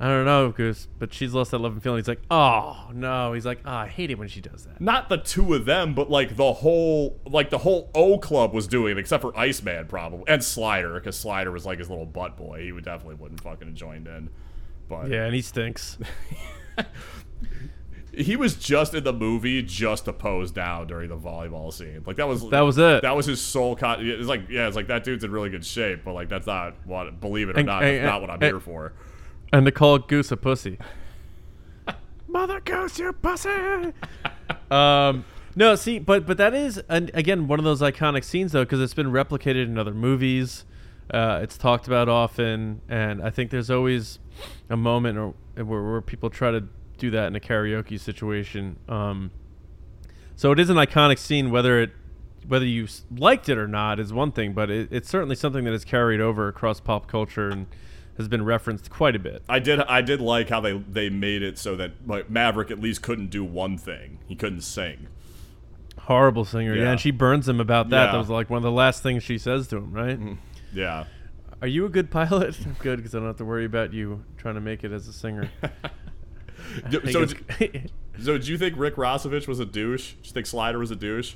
I 0.00 0.06
don't 0.06 0.26
know, 0.26 0.52
Goose, 0.52 0.86
but 1.00 1.12
she's 1.12 1.34
lost 1.34 1.50
that 1.50 1.58
love 1.58 1.72
and 1.72 1.82
feeling. 1.82 1.98
He's 1.98 2.06
like, 2.06 2.22
oh 2.30 2.88
no. 2.94 3.32
He's 3.32 3.44
like, 3.44 3.58
oh, 3.64 3.70
I 3.72 3.88
hate 3.88 4.12
it 4.12 4.18
when 4.18 4.28
she 4.28 4.40
does 4.40 4.64
that. 4.64 4.80
not 4.80 5.08
the 5.08 5.16
two 5.16 5.54
of 5.54 5.64
them, 5.64 5.92
but 5.94 6.08
like 6.08 6.36
the 6.36 6.52
whole 6.52 7.18
like 7.26 7.50
the 7.50 7.58
whole 7.58 7.90
O 7.96 8.16
Club 8.18 8.54
was 8.54 8.68
doing 8.68 8.92
it, 8.96 8.98
except 9.00 9.22
for 9.22 9.36
Iceman 9.36 9.86
probably 9.88 10.22
and 10.28 10.44
Slider, 10.44 10.94
because 10.94 11.18
Slider 11.18 11.50
was 11.50 11.66
like 11.66 11.80
his 11.80 11.90
little 11.90 12.06
butt 12.06 12.36
boy. 12.36 12.62
He 12.62 12.70
would 12.70 12.84
definitely 12.84 13.16
wouldn't 13.16 13.40
fucking 13.42 13.66
have 13.66 13.74
joined 13.76 14.06
in. 14.06 14.30
But 14.88 15.08
Yeah, 15.08 15.24
and 15.24 15.34
he 15.34 15.42
stinks. 15.42 15.98
he 18.12 18.36
was 18.36 18.54
just 18.54 18.94
in 18.94 19.04
the 19.04 19.12
movie 19.12 19.62
just 19.62 20.04
to 20.06 20.12
pose 20.12 20.50
down 20.50 20.86
during 20.86 21.08
the 21.08 21.16
volleyball 21.16 21.72
scene. 21.72 22.02
Like 22.06 22.16
that 22.16 22.26
was 22.28 22.48
That 22.50 22.60
was 22.60 22.78
it. 22.78 23.02
That 23.02 23.14
was 23.16 23.26
his 23.26 23.40
sole. 23.40 23.76
Con- 23.76 24.04
it's 24.06 24.28
like 24.28 24.48
yeah, 24.48 24.66
it's 24.66 24.76
like 24.76 24.86
that 24.88 25.04
dude's 25.04 25.24
in 25.24 25.30
really 25.30 25.50
good 25.50 25.64
shape, 25.66 26.02
but 26.04 26.12
like 26.14 26.28
that's 26.28 26.46
not 26.46 26.74
what. 26.84 27.20
Believe 27.20 27.48
it 27.48 27.56
or 27.56 27.58
And- 27.58 27.66
not, 27.66 27.82
and- 27.84 27.96
that's 27.98 28.06
not 28.10 28.20
what 28.20 28.30
I'm 28.30 28.34
and- 28.36 28.44
here 28.44 28.60
for. 28.60 28.92
And 29.52 29.66
to 29.66 29.72
call 29.72 29.98
Goose 29.98 30.30
a 30.30 30.36
pussy. 30.36 30.78
Mother 32.28 32.60
Goose, 32.60 32.98
you 32.98 33.12
pussy. 33.12 33.92
um, 34.70 35.24
no, 35.56 35.74
see, 35.74 35.98
but 35.98 36.26
but 36.26 36.36
that 36.36 36.54
is 36.54 36.80
and 36.88 37.10
again 37.14 37.48
one 37.48 37.58
of 37.58 37.64
those 37.64 37.80
iconic 37.80 38.24
scenes 38.24 38.52
though 38.52 38.64
because 38.64 38.80
it's 38.80 38.94
been 38.94 39.10
replicated 39.10 39.64
in 39.64 39.78
other 39.78 39.94
movies. 39.94 40.64
Uh, 41.12 41.40
it's 41.42 41.56
talked 41.56 41.86
about 41.86 42.08
often, 42.08 42.82
and 42.88 43.22
I 43.22 43.30
think 43.30 43.50
there's 43.50 43.70
always 43.70 44.18
a 44.68 44.76
moment 44.76 45.16
or, 45.16 45.34
where, 45.64 45.82
where 45.82 46.00
people 46.02 46.28
try 46.28 46.50
to 46.50 46.64
do 46.98 47.10
that 47.10 47.28
in 47.28 47.36
a 47.36 47.40
karaoke 47.40 47.98
situation. 47.98 48.76
Um, 48.88 49.30
so 50.36 50.52
it 50.52 50.60
is 50.60 50.68
an 50.68 50.76
iconic 50.76 51.18
scene, 51.18 51.50
whether 51.50 51.80
it 51.80 51.92
whether 52.46 52.66
you 52.66 52.88
liked 53.10 53.48
it 53.48 53.58
or 53.58 53.68
not 53.68 53.98
is 53.98 54.12
one 54.12 54.32
thing, 54.32 54.52
but 54.52 54.70
it, 54.70 54.88
it's 54.90 55.08
certainly 55.08 55.34
something 55.34 55.64
that 55.64 55.72
is 55.72 55.84
carried 55.84 56.20
over 56.20 56.48
across 56.48 56.80
pop 56.80 57.06
culture 57.06 57.48
and 57.48 57.66
has 58.18 58.28
been 58.28 58.44
referenced 58.44 58.90
quite 58.90 59.16
a 59.16 59.18
bit. 59.18 59.42
I 59.48 59.58
did. 59.58 59.80
I 59.80 60.02
did 60.02 60.20
like 60.20 60.50
how 60.50 60.60
they 60.60 60.76
they 60.76 61.08
made 61.08 61.42
it 61.42 61.56
so 61.58 61.74
that 61.76 61.92
like 62.06 62.28
Maverick 62.28 62.70
at 62.70 62.78
least 62.80 63.00
couldn't 63.02 63.30
do 63.30 63.42
one 63.44 63.78
thing. 63.78 64.18
He 64.26 64.34
couldn't 64.36 64.60
sing. 64.62 65.06
Horrible 66.00 66.44
singer, 66.44 66.74
yeah. 66.74 66.82
Yeah. 66.84 66.90
and 66.92 67.00
she 67.00 67.10
burns 67.10 67.48
him 67.48 67.60
about 67.60 67.88
that. 67.90 68.12
That 68.12 68.18
was 68.18 68.28
like 68.30 68.50
one 68.50 68.58
of 68.58 68.62
the 68.62 68.70
last 68.72 69.02
things 69.02 69.22
she 69.22 69.38
says 69.38 69.68
to 69.68 69.76
him, 69.78 69.92
right? 69.92 70.18
Mm-hmm. 70.18 70.34
Yeah. 70.72 71.04
Are 71.60 71.68
you 71.68 71.86
a 71.86 71.88
good 71.88 72.10
pilot? 72.10 72.56
good, 72.78 72.98
because 72.98 73.14
I 73.14 73.18
don't 73.18 73.26
have 73.26 73.36
to 73.38 73.44
worry 73.44 73.64
about 73.64 73.92
you 73.92 74.24
trying 74.36 74.54
to 74.54 74.60
make 74.60 74.84
it 74.84 74.92
as 74.92 75.08
a 75.08 75.12
singer. 75.12 75.50
So, 77.10 77.24
d- 77.24 77.84
so 78.20 78.36
do 78.36 78.50
you 78.50 78.58
think 78.58 78.74
Rick 78.76 78.96
Rossovich 78.96 79.46
was 79.46 79.58
a 79.60 79.64
douche? 79.64 80.12
Do 80.12 80.18
you 80.24 80.32
think 80.32 80.46
Slider 80.46 80.78
was 80.78 80.90
a 80.90 80.96
douche? 80.96 81.34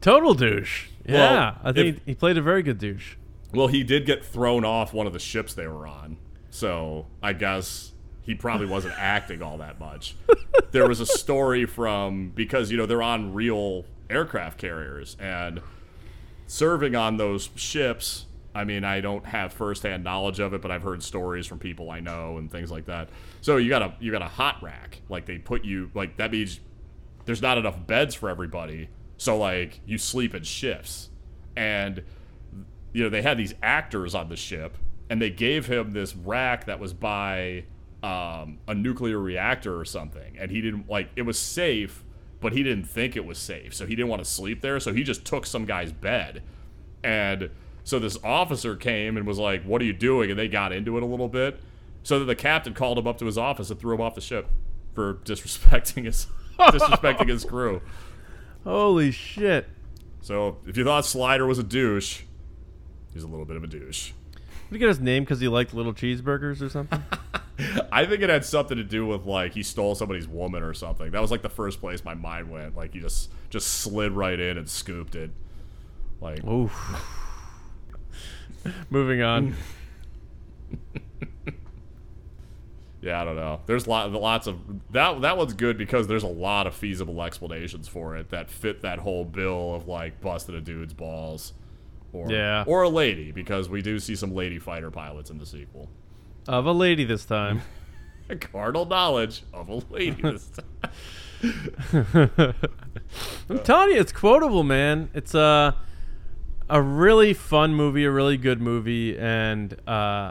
total 0.00 0.34
douche. 0.34 0.88
Well, 1.08 1.16
Yeah, 1.34 1.54
I 1.64 1.72
think 1.72 1.96
if- 1.96 2.04
he 2.04 2.14
played 2.14 2.36
a 2.36 2.42
very 2.42 2.62
good 2.62 2.78
douche. 2.78 3.14
Well, 3.52 3.66
he 3.66 3.84
did 3.84 4.06
get 4.06 4.24
thrown 4.24 4.64
off 4.64 4.94
one 4.94 5.06
of 5.06 5.12
the 5.12 5.18
ships 5.18 5.54
they 5.54 5.66
were 5.66 5.86
on, 5.86 6.16
so 6.50 7.06
I 7.22 7.34
guess 7.34 7.92
he 8.22 8.34
probably 8.34 8.66
wasn't 8.66 8.94
acting 8.98 9.42
all 9.42 9.58
that 9.58 9.78
much. 9.78 10.16
There 10.70 10.88
was 10.88 11.00
a 11.00 11.06
story 11.06 11.66
from 11.66 12.30
because 12.34 12.70
you 12.70 12.76
know 12.76 12.86
they're 12.86 13.02
on 13.02 13.34
real 13.34 13.84
aircraft 14.08 14.58
carriers 14.58 15.16
and 15.20 15.60
serving 16.46 16.94
on 16.94 17.16
those 17.16 17.50
ships. 17.54 18.26
I 18.54 18.64
mean, 18.64 18.84
I 18.84 19.00
don't 19.00 19.24
have 19.24 19.52
firsthand 19.52 20.04
knowledge 20.04 20.38
of 20.38 20.52
it, 20.52 20.60
but 20.60 20.70
I've 20.70 20.82
heard 20.82 21.02
stories 21.02 21.46
from 21.46 21.58
people 21.58 21.90
I 21.90 22.00
know 22.00 22.36
and 22.36 22.50
things 22.50 22.70
like 22.70 22.84
that. 22.86 23.08
So 23.40 23.56
you 23.56 23.68
got 23.68 23.82
a 23.82 23.94
you 24.00 24.12
got 24.12 24.22
a 24.22 24.28
hot 24.28 24.62
rack, 24.62 25.00
like 25.08 25.26
they 25.26 25.38
put 25.38 25.64
you 25.64 25.90
like 25.94 26.16
that 26.16 26.32
means 26.32 26.60
there's 27.24 27.42
not 27.42 27.58
enough 27.58 27.86
beds 27.86 28.14
for 28.14 28.28
everybody. 28.28 28.88
So 29.16 29.36
like 29.36 29.80
you 29.86 29.98
sleep 29.98 30.34
in 30.34 30.42
shifts, 30.42 31.10
and 31.56 32.02
you 32.92 33.02
know 33.02 33.08
they 33.08 33.22
had 33.22 33.38
these 33.38 33.54
actors 33.62 34.14
on 34.14 34.28
the 34.28 34.36
ship, 34.36 34.76
and 35.10 35.20
they 35.20 35.30
gave 35.30 35.66
him 35.66 35.92
this 35.92 36.14
rack 36.14 36.66
that 36.66 36.80
was 36.80 36.92
by 36.92 37.64
um, 38.02 38.58
a 38.68 38.74
nuclear 38.74 39.18
reactor 39.18 39.78
or 39.78 39.84
something, 39.84 40.36
and 40.38 40.50
he 40.50 40.60
didn't 40.60 40.88
like 40.88 41.10
it 41.16 41.22
was 41.22 41.38
safe, 41.38 42.04
but 42.40 42.52
he 42.52 42.62
didn't 42.62 42.84
think 42.84 43.16
it 43.16 43.24
was 43.24 43.38
safe, 43.38 43.74
so 43.74 43.86
he 43.86 43.94
didn't 43.94 44.08
want 44.08 44.22
to 44.22 44.30
sleep 44.30 44.60
there, 44.60 44.80
so 44.80 44.92
he 44.92 45.02
just 45.02 45.24
took 45.24 45.46
some 45.46 45.64
guy's 45.64 45.92
bed, 45.92 46.42
and 47.02 47.50
so 47.84 47.98
this 47.98 48.16
officer 48.22 48.76
came 48.76 49.16
and 49.16 49.26
was 49.26 49.38
like, 49.38 49.64
"What 49.64 49.82
are 49.82 49.84
you 49.84 49.92
doing?" 49.92 50.30
And 50.30 50.38
they 50.38 50.48
got 50.48 50.72
into 50.72 50.96
it 50.96 51.02
a 51.02 51.06
little 51.06 51.28
bit. 51.28 51.60
So 52.04 52.18
that 52.18 52.24
the 52.24 52.34
captain 52.34 52.74
called 52.74 52.98
him 52.98 53.06
up 53.06 53.18
to 53.18 53.26
his 53.26 53.38
office 53.38 53.70
and 53.70 53.78
threw 53.78 53.94
him 53.94 54.00
off 54.00 54.14
the 54.14 54.20
ship 54.20 54.48
for 54.94 55.14
disrespecting 55.24 56.04
his 56.04 56.26
disrespecting 56.58 57.28
his 57.28 57.44
crew. 57.44 57.80
Holy 58.64 59.10
shit! 59.10 59.68
So 60.20 60.58
if 60.66 60.76
you 60.76 60.84
thought 60.84 61.04
Slider 61.04 61.46
was 61.46 61.58
a 61.58 61.64
douche, 61.64 62.22
he's 63.12 63.22
a 63.22 63.28
little 63.28 63.44
bit 63.44 63.56
of 63.56 63.64
a 63.64 63.66
douche. 63.66 64.12
Did 64.68 64.76
he 64.76 64.78
get 64.78 64.88
his 64.88 65.00
name 65.00 65.24
because 65.24 65.40
he 65.40 65.48
liked 65.48 65.74
little 65.74 65.92
cheeseburgers 65.92 66.62
or 66.62 66.68
something? 66.68 67.02
I 67.92 68.06
think 68.06 68.22
it 68.22 68.30
had 68.30 68.44
something 68.44 68.76
to 68.76 68.84
do 68.84 69.06
with 69.06 69.26
like 69.26 69.52
he 69.52 69.62
stole 69.62 69.94
somebody's 69.94 70.26
woman 70.26 70.62
or 70.62 70.74
something. 70.74 71.10
That 71.10 71.20
was 71.20 71.30
like 71.30 71.42
the 71.42 71.50
first 71.50 71.80
place 71.80 72.04
my 72.04 72.14
mind 72.14 72.50
went. 72.50 72.76
Like 72.76 72.94
he 72.94 73.00
just 73.00 73.30
just 73.50 73.68
slid 73.68 74.12
right 74.12 74.38
in 74.38 74.56
and 74.56 74.68
scooped 74.68 75.14
it. 75.14 75.30
Like 76.20 76.44
Oof. 76.44 76.72
Moving 78.90 79.22
on. 79.22 79.54
yeah, 83.02 83.20
I 83.20 83.24
don't 83.24 83.36
know. 83.36 83.60
There's 83.66 83.86
lot, 83.86 84.10
lots 84.12 84.46
of 84.46 84.58
that. 84.92 85.20
That 85.22 85.36
one's 85.36 85.52
good 85.54 85.76
because 85.76 86.06
there's 86.06 86.22
a 86.22 86.28
lot 86.28 86.66
of 86.66 86.74
feasible 86.74 87.22
explanations 87.22 87.88
for 87.88 88.16
it 88.16 88.30
that 88.30 88.50
fit 88.50 88.82
that 88.82 89.00
whole 89.00 89.24
bill 89.24 89.74
of 89.74 89.88
like 89.88 90.20
busting 90.20 90.54
a 90.54 90.60
dude's 90.60 90.94
balls, 90.94 91.52
or 92.12 92.30
Yeah. 92.30 92.64
or 92.66 92.82
a 92.82 92.88
lady 92.88 93.32
because 93.32 93.68
we 93.68 93.82
do 93.82 93.98
see 93.98 94.14
some 94.16 94.34
lady 94.34 94.58
fighter 94.58 94.90
pilots 94.90 95.30
in 95.30 95.38
the 95.38 95.46
sequel. 95.46 95.88
Of 96.48 96.66
a 96.66 96.72
lady 96.72 97.04
this 97.04 97.24
time. 97.24 97.62
Carnal 98.40 98.86
knowledge 98.86 99.42
of 99.52 99.68
a 99.68 99.82
lady. 99.92 100.22
this 100.22 100.50
time. 100.50 102.28
I'm 103.50 103.58
telling 103.64 103.90
you, 103.90 104.00
it's 104.00 104.12
quotable, 104.12 104.62
man. 104.62 105.10
It's 105.14 105.34
a 105.34 105.76
a 106.70 106.80
really 106.80 107.34
fun 107.34 107.74
movie, 107.74 108.04
a 108.04 108.10
really 108.10 108.36
good 108.38 108.60
movie, 108.60 109.18
and 109.18 109.76
uh, 109.86 110.30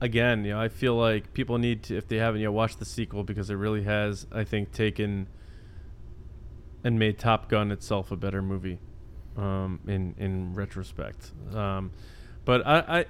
again, 0.00 0.44
you 0.44 0.52
know, 0.52 0.60
I 0.60 0.68
feel 0.68 0.94
like 0.96 1.32
people 1.34 1.58
need 1.58 1.84
to, 1.84 1.96
if 1.96 2.08
they 2.08 2.16
haven't 2.16 2.40
yet, 2.40 2.52
watch 2.52 2.76
the 2.78 2.84
sequel 2.84 3.22
because 3.22 3.48
it 3.50 3.54
really 3.54 3.84
has, 3.84 4.26
I 4.32 4.42
think, 4.44 4.72
taken 4.72 5.28
and 6.82 6.98
made 6.98 7.18
Top 7.18 7.48
Gun 7.48 7.70
itself 7.70 8.10
a 8.10 8.16
better 8.16 8.42
movie, 8.42 8.80
um, 9.38 9.80
in 9.86 10.14
in 10.18 10.54
retrospect. 10.54 11.32
Um, 11.54 11.92
but 12.44 12.66
I, 12.66 12.78
I 12.78 13.04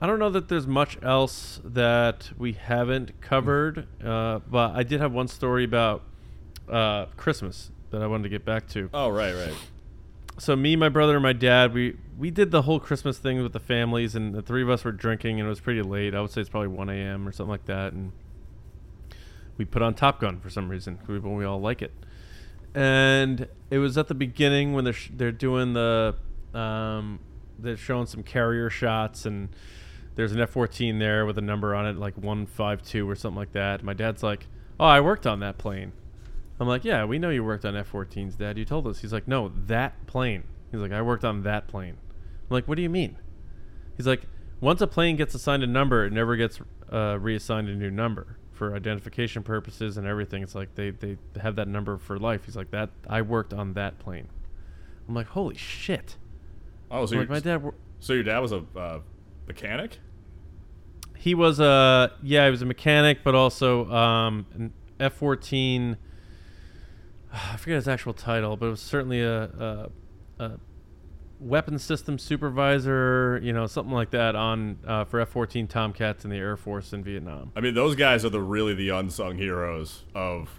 I 0.00 0.06
don't 0.06 0.18
know 0.18 0.30
that 0.30 0.48
there's 0.48 0.66
much 0.66 0.98
else 1.02 1.60
that 1.64 2.30
we 2.36 2.52
haven't 2.52 3.20
covered, 3.20 3.86
uh, 4.04 4.40
but 4.40 4.74
I 4.74 4.82
did 4.82 5.00
have 5.00 5.12
one 5.12 5.28
story 5.28 5.64
about 5.64 6.02
uh, 6.68 7.06
Christmas 7.16 7.70
that 7.90 8.02
I 8.02 8.06
wanted 8.06 8.24
to 8.24 8.28
get 8.28 8.44
back 8.44 8.66
to. 8.70 8.90
oh 8.92 9.08
right, 9.08 9.34
right. 9.34 9.54
So 10.36 10.56
me, 10.56 10.74
my 10.74 10.88
brother, 10.88 11.14
and 11.14 11.22
my 11.22 11.32
dad, 11.32 11.72
we 11.72 11.96
we 12.18 12.30
did 12.30 12.50
the 12.50 12.62
whole 12.62 12.80
Christmas 12.80 13.18
thing 13.18 13.40
with 13.42 13.52
the 13.52 13.60
families, 13.60 14.16
and 14.16 14.34
the 14.34 14.42
three 14.42 14.62
of 14.62 14.70
us 14.70 14.84
were 14.84 14.92
drinking, 14.92 15.38
and 15.38 15.46
it 15.46 15.48
was 15.48 15.60
pretty 15.60 15.82
late. 15.82 16.14
I 16.14 16.20
would 16.20 16.30
say 16.30 16.40
it's 16.40 16.50
probably 16.50 16.68
1 16.68 16.90
a.m. 16.90 17.28
or 17.28 17.32
something 17.32 17.50
like 17.50 17.66
that, 17.66 17.92
and 17.92 18.10
we 19.56 19.64
put 19.64 19.80
on 19.80 19.94
Top 19.94 20.20
Gun 20.20 20.40
for 20.40 20.50
some 20.50 20.68
reason. 20.68 20.98
We, 21.06 21.20
we 21.20 21.44
all 21.44 21.60
like 21.60 21.82
it, 21.82 21.92
and 22.74 23.48
it 23.70 23.78
was 23.78 23.96
at 23.96 24.08
the 24.08 24.14
beginning 24.14 24.72
when 24.72 24.84
they're 24.84 24.92
sh- 24.92 25.10
they're 25.14 25.32
doing 25.32 25.72
the 25.74 26.14
um, 26.52 27.20
they're 27.58 27.76
showing 27.76 28.06
some 28.06 28.22
carrier 28.22 28.68
shots 28.68 29.26
and 29.26 29.48
there's 30.16 30.32
an 30.32 30.40
F-14 30.40 30.98
there 30.98 31.26
with 31.26 31.38
a 31.38 31.42
number 31.42 31.74
on 31.74 31.86
it 31.86 31.96
like 31.96 32.16
152 32.16 33.08
or 33.08 33.16
something 33.16 33.36
like 33.36 33.52
that. 33.52 33.82
My 33.82 33.94
dad's 33.94 34.22
like, 34.22 34.46
"Oh, 34.78 34.84
I 34.84 35.00
worked 35.00 35.26
on 35.26 35.40
that 35.40 35.58
plane." 35.58 35.92
I'm 36.60 36.68
like, 36.68 36.84
"Yeah, 36.84 37.04
we 37.04 37.18
know 37.18 37.30
you 37.30 37.42
worked 37.42 37.64
on 37.64 37.76
F-14s, 37.76 38.38
Dad. 38.38 38.58
You 38.58 38.64
told 38.64 38.86
us." 38.86 39.00
He's 39.00 39.12
like, 39.12 39.26
"No, 39.26 39.52
that 39.66 40.06
plane." 40.06 40.44
He's 40.70 40.80
like, 40.80 40.92
"I 40.92 41.02
worked 41.02 41.24
on 41.24 41.42
that 41.42 41.66
plane." 41.66 41.96
I'm 42.42 42.54
like, 42.54 42.68
"What 42.68 42.76
do 42.76 42.82
you 42.82 42.90
mean?" 42.90 43.16
He's 43.96 44.06
like, 44.06 44.22
"Once 44.60 44.80
a 44.80 44.86
plane 44.86 45.16
gets 45.16 45.34
assigned 45.34 45.62
a 45.62 45.68
number, 45.68 46.04
it 46.04 46.12
never 46.12 46.36
gets 46.36 46.60
uh, 46.92 47.18
reassigned 47.20 47.68
a 47.68 47.74
new 47.74 47.90
number 47.90 48.38
for 48.54 48.74
identification 48.74 49.42
purposes 49.42 49.96
and 49.96 50.06
everything. 50.06 50.42
It's 50.42 50.54
like 50.54 50.74
they 50.74 50.90
they 50.90 51.18
have 51.40 51.56
that 51.56 51.68
number 51.68 51.98
for 51.98 52.18
life." 52.18 52.44
He's 52.46 52.56
like, 52.56 52.70
"That 52.70 52.90
I 53.08 53.22
worked 53.22 53.52
on 53.52 53.74
that 53.74 53.98
plane." 53.98 54.28
I'm 55.08 55.14
like, 55.14 55.28
"Holy 55.28 55.56
shit!" 55.56 56.16
Oh, 56.90 57.06
so, 57.06 57.14
your, 57.14 57.22
like 57.22 57.30
my 57.30 57.40
dad. 57.40 57.62
wor- 57.62 57.74
so 58.00 58.12
your 58.12 58.22
dad 58.22 58.38
was 58.38 58.52
a 58.52 58.64
uh, 58.76 59.00
mechanic? 59.46 59.98
He 61.16 61.34
was 61.34 61.60
a 61.60 62.12
yeah, 62.22 62.44
he 62.44 62.50
was 62.50 62.62
a 62.62 62.66
mechanic, 62.66 63.24
but 63.24 63.34
also 63.34 63.90
um, 63.90 64.46
an 64.54 64.72
F 65.00 65.14
fourteen. 65.14 65.96
I 67.32 67.56
forget 67.56 67.76
his 67.76 67.88
actual 67.88 68.14
title, 68.14 68.56
but 68.56 68.66
it 68.66 68.70
was 68.70 68.80
certainly 68.80 69.20
a, 69.20 69.42
a, 69.42 69.90
a 70.38 70.50
weapon 71.44 71.78
system 71.78 72.18
supervisor, 72.18 73.38
you 73.42 73.52
know, 73.52 73.66
something 73.66 73.92
like 73.94 74.10
that 74.10 74.34
on 74.34 74.78
uh, 74.86 75.04
for 75.04 75.20
F 75.20 75.28
fourteen 75.28 75.66
Tomcats 75.66 76.24
in 76.24 76.30
the 76.30 76.36
Air 76.36 76.56
Force 76.56 76.92
in 76.92 77.04
Vietnam. 77.04 77.52
I 77.54 77.60
mean, 77.60 77.74
those 77.74 77.94
guys 77.94 78.24
are 78.24 78.30
the 78.30 78.40
really 78.40 78.74
the 78.74 78.88
unsung 78.88 79.36
heroes 79.36 80.02
of 80.14 80.50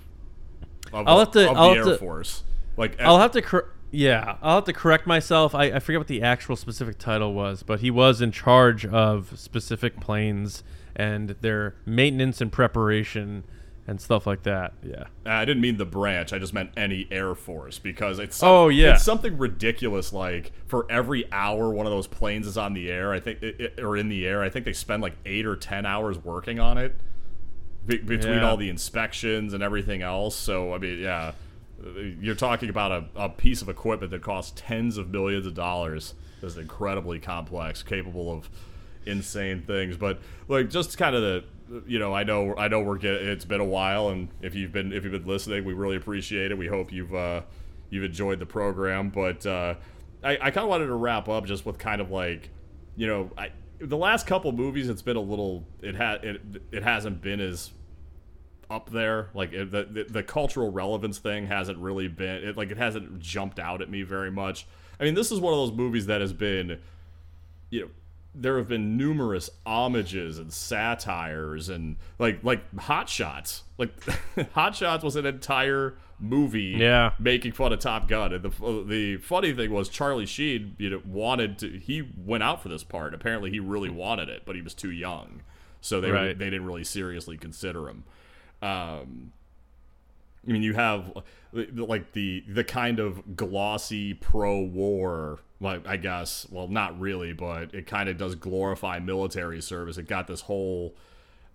of, 0.94 1.07
I'll 1.07 1.20
have 1.20 1.32
to- 1.32 1.48
I'll 1.49 1.70
the 1.72 1.76
have 1.78 1.88
Air 1.88 1.94
to- 1.94 1.98
Force. 1.98 2.44
Like 2.78 2.99
I'll 3.02 3.20
have 3.20 3.32
to 3.32 3.41
cor- 3.41 3.72
yeah, 3.91 4.36
I'll 4.41 4.56
have 4.56 4.66
to 4.66 4.74
correct 4.74 5.07
myself. 5.07 5.56
I, 5.56 5.66
I 5.66 5.80
forget 5.80 5.99
what 5.99 6.07
the 6.07 6.22
actual 6.22 6.56
specific 6.57 6.98
title 6.98 7.34
was, 7.34 7.64
but 7.64 7.80
he 7.80 7.90
was 7.90 8.22
in 8.22 8.32
charge 8.32 8.86
of 8.86 9.40
specific 9.40 9.99
planes 10.02 10.64
and 10.95 11.30
their 11.41 11.76
maintenance 11.86 12.41
and 12.41 12.52
preparation 12.52 13.44
and 13.88 14.02
stuff 14.02 14.26
like 14.26 14.44
that. 14.44 14.74
Yeah. 14.84 15.03
Uh, 15.26 15.30
I 15.30 15.45
didn't 15.45 15.62
mean 15.62 15.78
the 15.78 15.86
branch. 15.86 16.34
I 16.34 16.40
just 16.40 16.53
meant 16.53 16.72
any 16.76 17.07
Air 17.12 17.36
Force 17.36 17.78
because 17.80 18.18
it's 18.20 18.41
Oh, 18.41 18.68
yeah. 18.70 18.94
it's 18.95 19.03
something 19.03 19.38
ridiculous. 19.38 20.12
Like 20.12 20.52
for 20.66 20.86
every 20.90 21.32
hour 21.32 21.70
one 21.70 21.86
of 21.86 21.91
those 21.91 22.07
planes 22.07 22.48
is 22.48 22.57
on 22.57 22.74
the 22.74 22.90
air, 22.91 23.14
I 23.14 23.20
think, 23.20 23.44
it, 23.44 23.62
it- 23.62 23.80
or 23.80 23.95
in 23.95 24.10
the 24.10 24.26
air, 24.26 24.41
I 24.41 24.49
think 24.49 24.66
they 24.66 24.74
spend 24.74 25.03
like 25.03 25.14
eight 25.26 25.45
or 25.45 25.56
ten 25.56 25.86
hours 25.86 26.18
working 26.18 26.60
on 26.60 26.78
it 26.80 26.95
be- 27.86 27.98
between 27.98 28.36
Yeah. 28.40 28.49
all 28.49 28.57
the 28.57 28.70
inspections 28.70 29.53
and 29.53 29.62
everything 29.62 30.02
else. 30.02 30.36
So 30.36 30.74
I 30.74 30.80
mean, 30.80 30.99
yeah, 30.99 31.34
you're 32.20 32.34
talking 32.36 32.70
about 32.70 32.91
a, 32.91 33.06
a 33.26 33.30
piece 33.30 33.62
of 33.62 33.70
equipment 33.70 34.10
that 34.12 34.22
costs 34.24 34.53
tens 34.56 34.98
of 34.98 35.10
millions 35.12 35.45
of 35.45 35.53
dollars. 35.53 36.16
That's 36.41 36.57
incredibly 36.57 37.20
complex, 37.20 37.84
capable 37.84 38.32
of 38.32 38.49
insane 39.06 39.62
things. 39.62 39.95
But 39.98 40.20
like 40.48 40.70
just 40.72 40.98
kind 40.98 41.16
of 41.16 41.22
the 41.22 41.44
you 41.87 41.99
know, 41.99 42.13
I 42.13 42.23
know 42.23 42.55
I 42.57 42.67
know 42.67 42.81
we're 42.81 42.97
getting 42.97 43.27
it's 43.27 43.45
been 43.45 43.61
a 43.61 43.65
while 43.65 44.09
and 44.09 44.29
if 44.41 44.55
you've 44.55 44.71
been 44.71 44.93
if 44.93 45.03
you've 45.03 45.13
been 45.13 45.25
listening, 45.25 45.65
we 45.65 45.73
really 45.73 45.97
appreciate 45.97 46.51
it. 46.51 46.57
We 46.57 46.67
hope 46.67 46.91
you've 46.91 47.13
uh 47.13 47.41
you've 47.89 48.03
enjoyed 48.03 48.39
the 48.39 48.45
program. 48.45 49.09
But 49.09 49.45
uh 49.45 49.75
I, 50.23 50.37
I 50.41 50.51
kinda 50.51 50.67
wanted 50.67 50.87
to 50.87 50.95
wrap 50.95 51.29
up 51.29 51.45
just 51.45 51.65
with 51.65 51.77
kind 51.77 52.01
of 52.01 52.11
like 52.11 52.49
you 52.95 53.07
know, 53.07 53.31
I 53.37 53.51
the 53.79 53.97
last 53.97 54.25
couple 54.25 54.51
movies 54.51 54.89
it's 54.89 55.01
been 55.01 55.17
a 55.17 55.21
little 55.21 55.65
it 55.81 55.95
had 55.95 56.23
it 56.23 56.41
it 56.71 56.83
hasn't 56.83 57.21
been 57.21 57.39
as 57.39 57.71
up 58.69 58.89
there. 58.89 59.29
Like 59.33 59.53
it, 59.53 59.71
the, 59.71 59.83
the 59.83 60.03
the 60.03 60.23
cultural 60.23 60.71
relevance 60.71 61.17
thing 61.17 61.47
hasn't 61.47 61.77
really 61.77 62.07
been 62.07 62.43
it, 62.43 62.57
like 62.57 62.71
it 62.71 62.77
hasn't 62.77 63.19
jumped 63.19 63.59
out 63.59 63.81
at 63.81 63.89
me 63.89 64.03
very 64.03 64.31
much. 64.31 64.67
I 64.99 65.03
mean, 65.03 65.13
this 65.13 65.31
is 65.31 65.39
one 65.39 65.53
of 65.53 65.59
those 65.59 65.77
movies 65.77 66.05
that 66.05 66.21
has 66.21 66.33
been, 66.33 66.79
you 67.69 67.81
know, 67.81 67.89
there 68.38 68.57
have 68.57 68.68
been 68.68 68.98
numerous 68.98 69.49
homages 69.66 70.38
and 70.38 70.52
satires 70.52 71.70
and 71.70 71.95
like 72.20 72.44
like 72.44 72.62
Hot 72.80 73.07
Shots. 73.10 73.64
Like 73.78 73.91
Hot 74.53 74.76
Shots 74.76 75.03
was 75.03 75.16
an 75.16 75.26
entire 75.26 75.95
movie 76.20 76.76
Yeah. 76.78 77.12
making 77.20 77.52
fun 77.53 77.74
of 77.74 77.80
Top 77.80 78.07
Gun. 78.07 78.34
And 78.34 78.44
the 78.44 78.84
the 78.88 79.18
funny 79.18 79.53
thing 79.53 79.72
was 79.72 79.90
Charlie 79.90 80.26
Sheen, 80.26 80.76
you 80.78 80.90
know, 80.90 81.02
wanted 81.06 81.60
to 81.60 81.70
he 81.80 82.03
went 82.18 82.44
out 82.44 82.62
for 82.62 82.70
this 82.70 82.84
part. 82.84 83.14
Apparently 83.14 83.49
he 83.52 83.60
really 83.60 83.90
wanted 83.90 84.30
it, 84.30 84.44
but 84.45 84.56
he 84.56 84.62
was 84.62 84.74
too 84.74 84.91
young. 84.91 85.41
So 85.82 86.02
they 86.02 86.12
Right. 86.12 86.38
they 86.38 86.45
didn't 86.49 86.66
really 86.66 86.84
seriously 86.84 87.38
consider 87.38 87.88
him. 87.90 88.03
Um, 88.62 89.32
I 90.48 90.52
mean, 90.52 90.64
you 90.64 90.74
have 90.74 91.12
like 91.73 92.11
the 92.11 92.44
the 92.48 92.64
kind 92.64 92.99
of 92.99 93.36
glossy 93.36 94.14
pro-war, 94.14 95.40
like 95.60 95.88
I 95.88 95.98
guess, 95.98 96.48
well, 96.52 96.68
not 96.68 96.99
really, 96.99 97.34
but 97.34 97.73
it 97.73 97.88
kind 97.88 98.10
of 98.10 98.18
does 98.18 98.36
glorify 98.36 98.99
military 98.99 99.61
service. 99.61 99.98
It 99.98 100.07
got 100.07 100.27
this 100.27 100.41
whole 100.41 100.95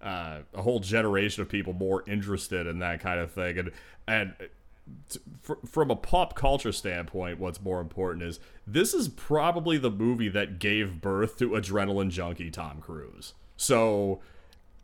uh, 0.02 0.39
a 0.55 0.62
whole 0.62 0.81
generation 0.81 1.43
of 1.43 1.48
people 1.48 1.72
more 1.72 2.02
interested 2.06 2.66
in 2.66 2.78
that 2.78 3.01
kind 3.01 3.20
of 3.20 3.31
thing, 3.31 3.59
and 3.59 3.72
and 4.06 4.35
t- 5.09 5.20
fr- 5.43 5.55
from 5.66 5.90
a 5.90 5.97
pop 5.97 6.35
culture 6.35 6.72
standpoint, 6.72 7.39
what's 7.39 7.60
more 7.60 7.81
important 7.81 8.24
is 8.24 8.40
this 8.66 8.94
is 8.94 9.09
probably 9.09 9.77
the 9.78 9.90
movie 9.90 10.28
that 10.28 10.59
gave 10.59 11.01
birth 11.01 11.39
to 11.39 11.51
adrenaline 11.51 12.10
junkie 12.10 12.51
Tom 12.51 12.81
Cruise. 12.81 13.35
So 13.56 14.20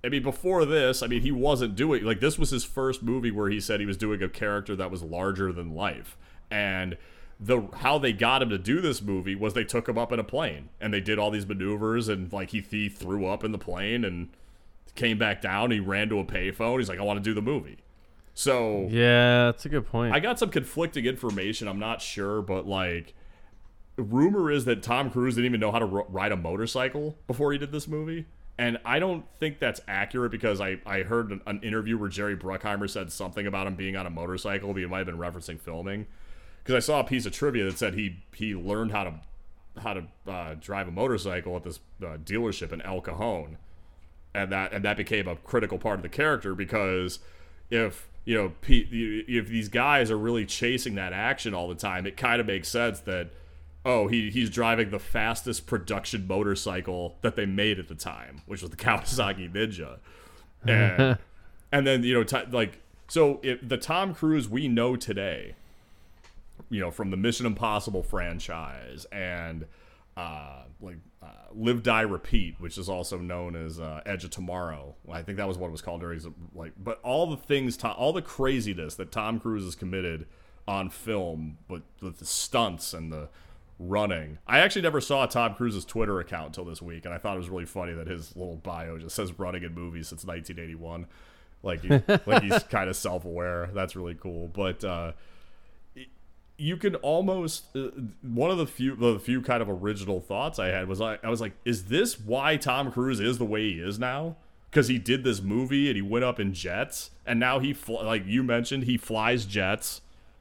I 0.06 0.08
mean, 0.08 0.22
before 0.22 0.64
this, 0.64 1.02
I 1.02 1.08
mean, 1.08 1.22
he 1.22 1.32
wasn't 1.32 1.74
doing 1.74 2.04
like 2.04 2.20
this 2.20 2.38
was 2.38 2.50
his 2.50 2.64
first 2.64 3.02
movie 3.02 3.30
where 3.30 3.50
he 3.50 3.60
said 3.60 3.80
he 3.80 3.86
was 3.86 3.96
doing 3.96 4.22
a 4.22 4.28
character 4.28 4.76
that 4.76 4.90
was 4.90 5.02
larger 5.02 5.52
than 5.52 5.74
life, 5.74 6.16
and 6.50 6.96
the 7.38 7.68
how 7.78 7.98
they 7.98 8.12
got 8.12 8.42
him 8.42 8.48
to 8.50 8.58
do 8.58 8.80
this 8.80 9.02
movie 9.02 9.34
was 9.34 9.54
they 9.54 9.64
took 9.64 9.88
him 9.88 9.98
up 9.98 10.12
in 10.12 10.18
a 10.18 10.24
plane 10.24 10.70
and 10.80 10.92
they 10.92 11.00
did 11.00 11.18
all 11.18 11.30
these 11.30 11.46
maneuvers 11.46 12.08
and 12.08 12.32
like 12.32 12.50
he, 12.50 12.60
he 12.60 12.88
threw 12.88 13.26
up 13.26 13.44
in 13.44 13.52
the 13.52 13.58
plane 13.58 14.04
and 14.04 14.30
came 14.94 15.18
back 15.18 15.42
down. 15.42 15.70
He 15.70 15.80
ran 15.80 16.08
to 16.08 16.18
a 16.18 16.24
payphone. 16.24 16.78
He's 16.78 16.88
like, 16.88 16.98
I 16.98 17.02
want 17.02 17.22
to 17.22 17.22
do 17.22 17.34
the 17.34 17.42
movie. 17.42 17.78
So 18.32 18.86
Yeah, 18.90 19.46
that's 19.46 19.66
a 19.66 19.68
good 19.68 19.86
point. 19.86 20.14
I 20.14 20.20
got 20.20 20.38
some 20.38 20.50
conflicting 20.50 21.04
information. 21.04 21.68
I'm 21.68 21.78
not 21.78 22.00
sure, 22.00 22.40
but 22.40 22.66
like, 22.66 23.14
rumor 23.96 24.50
is 24.50 24.64
that 24.64 24.82
Tom 24.82 25.10
Cruise 25.10 25.34
didn't 25.34 25.46
even 25.46 25.60
know 25.60 25.72
how 25.72 25.78
to 25.78 25.86
ro- 25.86 26.06
ride 26.08 26.32
a 26.32 26.36
motorcycle 26.36 27.16
before 27.26 27.52
he 27.52 27.58
did 27.58 27.72
this 27.72 27.86
movie. 27.86 28.26
And 28.58 28.78
I 28.84 28.98
don't 28.98 29.24
think 29.38 29.58
that's 29.58 29.80
accurate 29.86 30.32
because 30.32 30.60
I, 30.60 30.78
I 30.86 31.02
heard 31.02 31.30
an, 31.30 31.42
an 31.46 31.60
interview 31.62 31.98
where 31.98 32.08
Jerry 32.08 32.36
Bruckheimer 32.36 32.88
said 32.88 33.12
something 33.12 33.46
about 33.46 33.66
him 33.66 33.74
being 33.74 33.96
on 33.96 34.06
a 34.06 34.10
motorcycle, 34.10 34.72
but 34.72 34.80
he 34.80 34.86
might 34.86 34.98
have 34.98 35.06
been 35.06 35.18
referencing 35.18 35.60
filming. 35.60 36.06
Because 36.62 36.74
I 36.74 36.84
saw 36.84 37.00
a 37.00 37.04
piece 37.04 37.26
of 37.26 37.32
trivia 37.32 37.64
that 37.64 37.78
said 37.78 37.94
he 37.94 38.24
he 38.34 38.54
learned 38.54 38.92
how 38.92 39.04
to 39.04 39.14
how 39.78 39.94
to 39.94 40.04
uh, 40.26 40.54
drive 40.60 40.88
a 40.88 40.90
motorcycle 40.90 41.54
at 41.56 41.64
this 41.64 41.80
uh, 42.02 42.16
dealership 42.16 42.72
in 42.72 42.80
El 42.80 43.00
Cajon, 43.02 43.58
and 44.34 44.50
that 44.50 44.72
and 44.72 44.84
that 44.84 44.96
became 44.96 45.28
a 45.28 45.36
critical 45.36 45.78
part 45.78 45.98
of 45.98 46.02
the 46.02 46.08
character 46.08 46.54
because 46.54 47.18
if 47.70 48.08
you 48.24 48.34
know 48.34 48.52
P- 48.62 49.24
if 49.28 49.48
these 49.48 49.68
guys 49.68 50.10
are 50.10 50.18
really 50.18 50.46
chasing 50.46 50.94
that 50.96 51.12
action 51.12 51.54
all 51.54 51.68
the 51.68 51.74
time, 51.74 52.06
it 52.06 52.16
kind 52.16 52.40
of 52.40 52.46
makes 52.46 52.68
sense 52.68 53.00
that 53.00 53.30
oh 53.86 54.08
he 54.08 54.30
he's 54.30 54.50
driving 54.50 54.90
the 54.90 54.98
fastest 54.98 55.66
production 55.66 56.26
motorcycle 56.26 57.16
that 57.22 57.36
they 57.36 57.46
made 57.46 57.78
at 57.78 57.88
the 57.88 57.94
time, 57.94 58.42
which 58.44 58.60
was 58.60 58.70
the 58.70 58.76
Kawasaki 58.76 59.50
Ninja, 59.50 59.98
and 60.66 61.16
and 61.72 61.86
then 61.86 62.02
you 62.02 62.12
know 62.12 62.24
t- 62.24 62.50
like 62.50 62.82
so 63.08 63.40
if 63.42 63.66
the 63.66 63.78
Tom 63.78 64.12
Cruise 64.12 64.48
we 64.48 64.68
know 64.68 64.96
today, 64.96 65.54
you 66.68 66.80
know 66.80 66.90
from 66.90 67.10
the 67.10 67.16
Mission 67.16 67.46
Impossible 67.46 68.02
franchise 68.02 69.06
and 69.12 69.64
uh, 70.16 70.62
like 70.80 70.96
uh, 71.22 71.26
Live 71.54 71.82
Die 71.82 72.00
Repeat, 72.00 72.56
which 72.58 72.78
is 72.78 72.88
also 72.88 73.18
known 73.18 73.54
as 73.54 73.78
uh, 73.78 74.00
Edge 74.04 74.24
of 74.24 74.30
Tomorrow. 74.30 74.94
I 75.10 75.22
think 75.22 75.38
that 75.38 75.46
was 75.46 75.58
what 75.58 75.68
it 75.68 75.72
was 75.72 75.82
called 75.82 76.00
during 76.00 76.20
like. 76.54 76.72
But 76.76 77.00
all 77.02 77.26
the 77.26 77.36
things, 77.36 77.76
to, 77.78 77.90
all 77.90 78.12
the 78.12 78.22
craziness 78.22 78.94
that 78.96 79.12
Tom 79.12 79.38
Cruise 79.38 79.64
has 79.64 79.74
committed 79.74 80.26
on 80.66 80.90
film, 80.90 81.58
but 81.68 81.82
with 82.00 82.18
the 82.18 82.24
stunts 82.24 82.92
and 82.92 83.12
the 83.12 83.28
running. 83.78 84.38
I 84.46 84.60
actually 84.60 84.82
never 84.82 85.00
saw 85.00 85.26
Tom 85.26 85.54
Cruise's 85.54 85.84
Twitter 85.84 86.18
account 86.20 86.48
until 86.48 86.64
this 86.64 86.80
week, 86.80 87.04
and 87.04 87.14
I 87.14 87.18
thought 87.18 87.34
it 87.34 87.38
was 87.38 87.50
really 87.50 87.66
funny 87.66 87.92
that 87.92 88.06
his 88.06 88.34
little 88.36 88.56
bio 88.56 88.98
just 88.98 89.14
says 89.14 89.38
running 89.38 89.62
in 89.62 89.74
movies 89.74 90.08
since 90.08 90.24
1981. 90.24 91.06
Like, 91.62 91.82
he, 91.82 91.88
like 92.30 92.42
he's 92.42 92.62
kind 92.70 92.88
of 92.88 92.96
self-aware. 92.96 93.70
That's 93.74 93.96
really 93.96 94.14
cool. 94.14 94.48
But 94.48 94.84
uh, 94.84 95.12
you 96.58 96.76
can 96.76 96.94
almost 96.96 97.76
uh, 97.76 97.90
one 98.22 98.50
of 98.50 98.58
the 98.58 98.66
few 98.66 98.96
the 98.96 99.18
few 99.18 99.42
kind 99.42 99.62
of 99.62 99.68
original 99.68 100.20
thoughts 100.20 100.58
I 100.58 100.68
had 100.68 100.88
was 100.88 101.00
I, 101.00 101.18
I 101.22 101.28
was 101.28 101.40
like, 101.40 101.52
is 101.64 101.86
this 101.86 102.18
why 102.18 102.56
Tom 102.56 102.90
Cruise 102.90 103.20
is 103.20 103.38
the 103.38 103.44
way 103.44 103.72
he 103.72 103.80
is 103.80 103.98
now? 103.98 104.36
Because 104.70 104.88
he 104.88 104.98
did 104.98 105.24
this 105.24 105.40
movie 105.40 105.88
and 105.88 105.96
he 105.96 106.02
went 106.02 106.24
up 106.24 106.40
in 106.40 106.52
jets, 106.52 107.10
and 107.24 107.38
now 107.38 107.58
he 107.58 107.72
fl- 107.72 108.02
like 108.04 108.26
you 108.26 108.42
mentioned 108.42 108.84
he 108.84 108.96
flies 108.96 109.44
jets. 109.44 110.00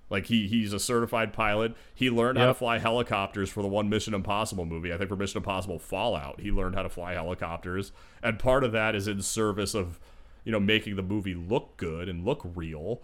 Like 0.10 0.28
he 0.28 0.48
he's 0.48 0.72
a 0.72 0.80
certified 0.80 1.34
pilot. 1.34 1.76
He 1.94 2.10
learned 2.10 2.38
how 2.38 2.48
to 2.48 2.54
fly 2.54 2.78
helicopters 2.78 3.50
for 3.50 3.64
the 3.64 3.68
one 3.68 3.90
Mission 3.90 4.14
Impossible 4.14 4.66
movie. 4.66 4.94
I 4.94 4.98
think 4.98 5.10
for 5.10 5.16
Mission 5.16 5.40
Impossible 5.40 5.80
Fallout, 5.80 6.40
he 6.40 6.52
learned 6.52 6.76
how 6.76 6.84
to 6.84 6.90
fly 6.90 7.14
helicopters, 7.14 7.92
and 8.22 8.38
part 8.38 8.64
of 8.64 8.72
that 8.72 8.96
is 8.96 9.08
in 9.08 9.22
service 9.22 9.74
of 9.74 10.00
you 10.44 10.52
know 10.52 10.60
making 10.60 10.96
the 10.96 11.02
movie 11.02 11.34
look 11.34 11.76
good 11.78 12.08
and 12.08 12.24
look 12.24 12.42
real. 12.56 13.02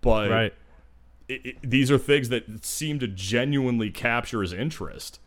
But 0.00 0.30
right. 0.30 0.54
it, 1.28 1.46
it, 1.46 1.56
these 1.62 1.90
are 1.90 1.98
things 1.98 2.28
that 2.28 2.64
seem 2.64 3.00
to 3.00 3.08
genuinely 3.08 3.90
capture 3.90 4.40
his 4.40 4.52
interest, 4.52 5.18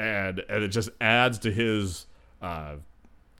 and 0.00 0.42
and 0.48 0.64
it 0.64 0.68
just 0.68 0.90
adds 1.00 1.38
to 1.40 1.52
his 1.52 2.06
uh, 2.40 2.76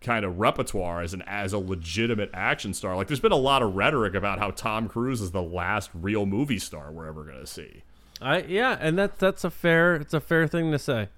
kind 0.02 0.24
of 0.24 0.38
repertoire 0.38 1.02
as 1.02 1.14
an 1.14 1.22
as 1.26 1.52
a 1.52 1.58
legitimate 1.58 2.30
action 2.34 2.74
star. 2.74 2.96
Like 2.96 3.08
there's 3.08 3.20
been 3.20 3.32
a 3.32 3.36
lot 3.36 3.62
of 3.62 3.74
rhetoric 3.74 4.14
about 4.14 4.38
how 4.38 4.50
Tom 4.50 4.88
Cruise 4.88 5.20
is 5.20 5.30
the 5.30 5.42
last 5.42 5.90
real 5.94 6.26
movie 6.26 6.58
star 6.58 6.90
we're 6.92 7.06
ever 7.06 7.30
to 7.30 7.46
see. 7.46 7.82
I 8.20 8.42
yeah, 8.42 8.76
and 8.80 8.98
that's 8.98 9.18
that's 9.18 9.44
a 9.44 9.50
fair 9.50 9.96
it's 9.96 10.14
a 10.14 10.20
fair 10.20 10.46
thing 10.46 10.70
to 10.72 10.78
say. 10.78 11.08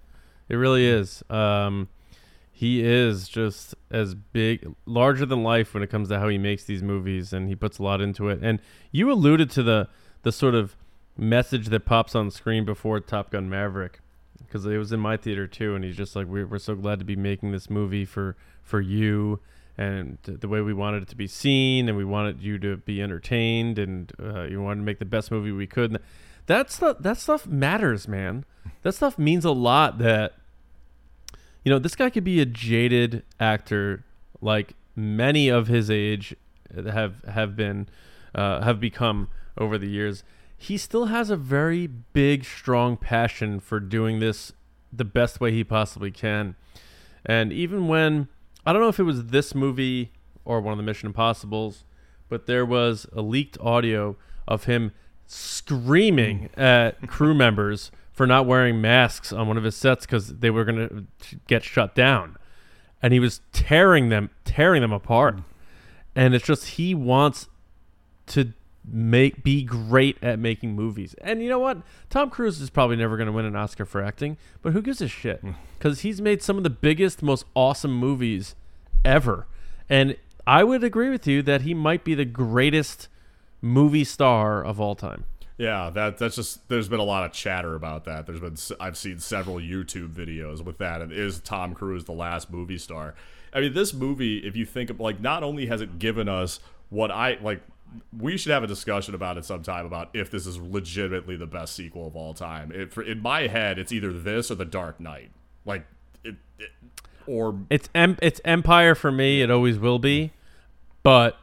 It 0.48 0.56
really 0.56 0.86
is. 0.86 1.23
Um, 1.31 1.89
he 2.52 2.85
is 2.85 3.28
just 3.28 3.74
as 3.90 4.15
big, 4.15 4.74
larger 4.86 5.27
than 5.27 5.43
life 5.43 5.74
when 5.74 5.82
it 5.82 5.90
comes 5.90 6.09
to 6.11 6.20
how 6.20 6.28
he 6.28 6.39
makes 6.39 6.65
these 6.65 6.82
movies, 6.82 7.32
and 7.32 7.48
he 7.48 7.56
puts 7.56 7.78
a 7.78 7.82
lot 7.82 8.01
into 8.01 8.28
it. 8.28 8.39
And 8.43 8.61
you 8.93 9.11
alluded 9.11 9.51
to 9.51 9.62
the 9.62 9.89
the 10.23 10.32
sort 10.32 10.55
of 10.55 10.77
message 11.16 11.66
that 11.69 11.85
pops 11.85 12.15
on 12.15 12.31
screen 12.31 12.65
before 12.65 13.01
Top 13.01 13.31
Gun 13.31 13.48
Maverick, 13.51 14.01
because 14.39 14.65
it 14.66 14.77
was 14.78 14.93
in 14.93 15.01
my 15.01 15.16
theater 15.16 15.47
too, 15.47 15.74
and 15.74 15.85
he's 15.85 15.97
just 15.97 16.15
like, 16.15 16.27
we're, 16.27 16.47
we're 16.47 16.59
so 16.59 16.74
glad 16.74 16.98
to 17.01 17.05
be 17.05 17.16
making 17.16 17.52
this 17.52 17.69
movie 17.69 18.05
for 18.05 18.36
for 18.65 18.81
you 18.81 19.41
and 19.77 20.19
the 20.24 20.49
way 20.49 20.61
we 20.61 20.73
wanted 20.73 21.03
it 21.03 21.09
to 21.09 21.16
be 21.16 21.27
seen, 21.27 21.89
and 21.89 21.99
we 21.99 22.05
wanted 22.05 22.41
you 22.41 22.59
to 22.59 22.77
be 22.77 23.03
entertained, 23.03 23.78
and 23.78 24.12
uh, 24.23 24.43
you 24.43 24.62
wanted 24.62 24.81
to 24.81 24.85
make 24.85 24.99
the 24.99 25.05
best 25.05 25.31
movie 25.31 25.51
we 25.51 25.66
could. 25.66 26.01
That 26.47 26.70
stuff, 26.70 26.99
that 27.01 27.19
stuff 27.19 27.47
matters, 27.47 28.07
man. 28.07 28.45
That 28.82 28.95
stuff 28.95 29.19
means 29.19 29.45
a 29.45 29.51
lot. 29.51 29.99
That 29.99 30.35
you 31.65 31.70
know, 31.70 31.78
this 31.78 31.97
guy 31.97 32.11
could 32.11 32.24
be 32.24 32.41
a 32.41 32.47
jaded 32.47 33.24
actor, 33.41 34.05
like 34.41 34.74
many 34.95 35.49
of 35.49 35.66
his 35.66 35.91
age 35.91 36.36
have 36.74 37.24
have 37.24 37.57
been 37.57 37.89
uh, 38.35 38.62
have 38.62 38.78
become 38.78 39.28
over 39.59 39.78
the 39.78 39.89
years. 39.89 40.23
He 40.57 40.78
still 40.78 41.07
has 41.07 41.31
a 41.31 41.36
very 41.36 41.86
big, 41.86 42.45
strong 42.45 42.97
passion 42.97 43.61
for 43.61 43.81
doing 43.81 44.20
this 44.20 44.53
the 44.93 45.05
best 45.05 45.41
way 45.41 45.51
he 45.51 45.65
possibly 45.65 46.11
can. 46.11 46.55
And 47.27 47.53
even 47.53 47.89
when 47.89 48.28
I 48.66 48.73
don't 48.73 48.81
know 48.81 48.89
if 48.89 48.99
it 48.99 49.05
was 49.05 49.27
this 49.27 49.55
movie 49.55 50.12
or 50.45 50.61
one 50.61 50.73
of 50.73 50.78
the 50.78 50.85
Mission 50.85 51.07
Impossibles, 51.07 51.85
but 52.28 52.47
there 52.47 52.65
was 52.65 53.07
a 53.12 53.23
leaked 53.23 53.59
audio 53.61 54.16
of 54.47 54.65
him 54.65 54.93
screaming 55.27 56.51
mm. 56.57 56.62
at 56.62 57.07
crew 57.09 57.35
members 57.45 57.91
for 58.12 58.27
not 58.27 58.47
wearing 58.47 58.81
masks 58.81 59.32
on 59.32 59.49
one 59.49 59.57
of 59.57 59.65
his 59.65 59.74
sets 59.74 60.07
because 60.07 60.39
they 60.39 60.51
were 60.51 60.65
going 60.65 61.09
to 61.20 61.36
get 61.47 61.65
shut 61.65 61.95
down, 61.95 62.36
and 63.03 63.12
he 63.12 63.20
was 63.20 63.41
tearing 63.53 64.09
them, 64.09 64.31
tearing 64.45 64.82
them 64.82 64.93
apart. 64.93 65.36
Mm. 65.36 65.45
And 66.16 66.35
it's 66.35 66.47
just 66.47 66.69
he 66.69 66.95
wants 66.95 67.49
to 68.27 68.53
make 68.86 69.43
be 69.43 69.62
great 69.62 70.19
at 70.23 70.39
making 70.39 70.74
movies. 70.74 71.15
And 71.23 71.43
you 71.43 71.48
know 71.48 71.59
what? 71.59 71.78
Tom 72.11 72.31
Cruise 72.31 72.61
is 72.61 72.70
probably 72.70 72.97
never 72.97 73.16
going 73.16 73.27
to 73.27 73.32
win 73.32 73.44
an 73.44 73.56
Oscar 73.56 73.85
for 73.85 74.02
acting, 74.02 74.36
but 74.62 74.73
who 74.73 74.82
gives 74.82 75.01
a 75.01 75.09
shit? 75.09 75.40
Hmm. 75.40 75.52
Cuz 75.78 76.01
he's 76.01 76.20
made 76.20 76.43
some 76.43 76.56
of 76.56 76.65
the 76.65 76.70
biggest 76.70 77.23
most 77.23 77.47
awesome 77.55 77.93
movies 77.94 78.55
ever. 79.05 79.47
And 79.89 80.16
I 80.47 80.65
would 80.65 80.85
agree 80.85 81.11
with 81.11 81.27
you 81.27 81.43
that 81.43 81.62
he 81.62 81.74
might 81.74 82.05
be 82.05 82.15
the 82.15 82.24
greatest 82.24 83.09
movie 83.62 84.05
star 84.05 84.62
of 84.62 84.81
all 84.81 84.94
time. 84.94 85.24
Yeah, 85.56 85.90
that 85.90 86.19
that's 86.19 86.36
just 86.36 86.69
there's 86.69 86.89
been 86.89 87.01
a 87.01 87.05
lot 87.05 87.24
of 87.24 87.32
chatter 87.32 87.74
about 87.74 88.05
that. 88.05 88.27
There's 88.27 88.40
been 88.40 88.56
I've 88.81 88.97
seen 88.97 89.20
several 89.20 89.56
YouTube 89.56 90.12
videos 90.12 90.62
with 90.65 90.78
that. 90.78 91.01
And 91.01 91.12
is 91.12 91.40
Tom 91.40 91.74
Cruise 91.74 92.05
the 92.05 92.12
last 92.12 92.51
movie 92.51 92.78
star? 92.78 93.15
I 93.52 93.61
mean, 93.61 93.73
this 93.73 93.94
movie, 93.94 94.39
if 94.39 94.56
you 94.56 94.66
think 94.66 94.90
of 94.90 94.98
like, 94.98 95.20
not 95.20 95.44
only 95.44 95.66
has 95.66 95.81
it 95.81 96.01
given 96.01 96.28
us 96.28 96.59
what 96.90 97.12
I 97.12 97.39
like, 97.40 97.62
we 98.16 98.37
should 98.37 98.53
have 98.53 98.62
a 98.62 98.66
discussion 98.66 99.15
about 99.15 99.39
it 99.39 99.45
sometime 99.45 99.87
about 99.87 100.11
if 100.15 100.31
this 100.31 100.47
is 100.47 100.59
legitimately 100.59 101.37
the 101.37 101.47
best 101.47 101.75
sequel 101.75 102.07
of 102.07 102.16
all 102.16 102.35
time. 102.35 102.73
It, 102.73 102.93
for, 102.93 103.03
in 103.03 103.21
my 103.21 103.47
head, 103.47 103.79
it's 103.79 103.93
either 103.93 104.12
this 104.12 104.51
or 104.51 104.55
The 104.57 104.65
Dark 104.65 105.01
Knight. 105.01 105.31
Like, 105.65 105.87
it, 106.23 106.37
it 106.59 106.71
or 107.27 107.59
It's 107.71 107.89
em- 107.95 108.19
it's 108.21 108.41
Empire 108.45 108.95
for 108.95 109.11
me. 109.11 109.43
It 109.43 109.51
always 109.51 109.79
will 109.79 109.99
be. 109.99 110.33
But 111.03 111.37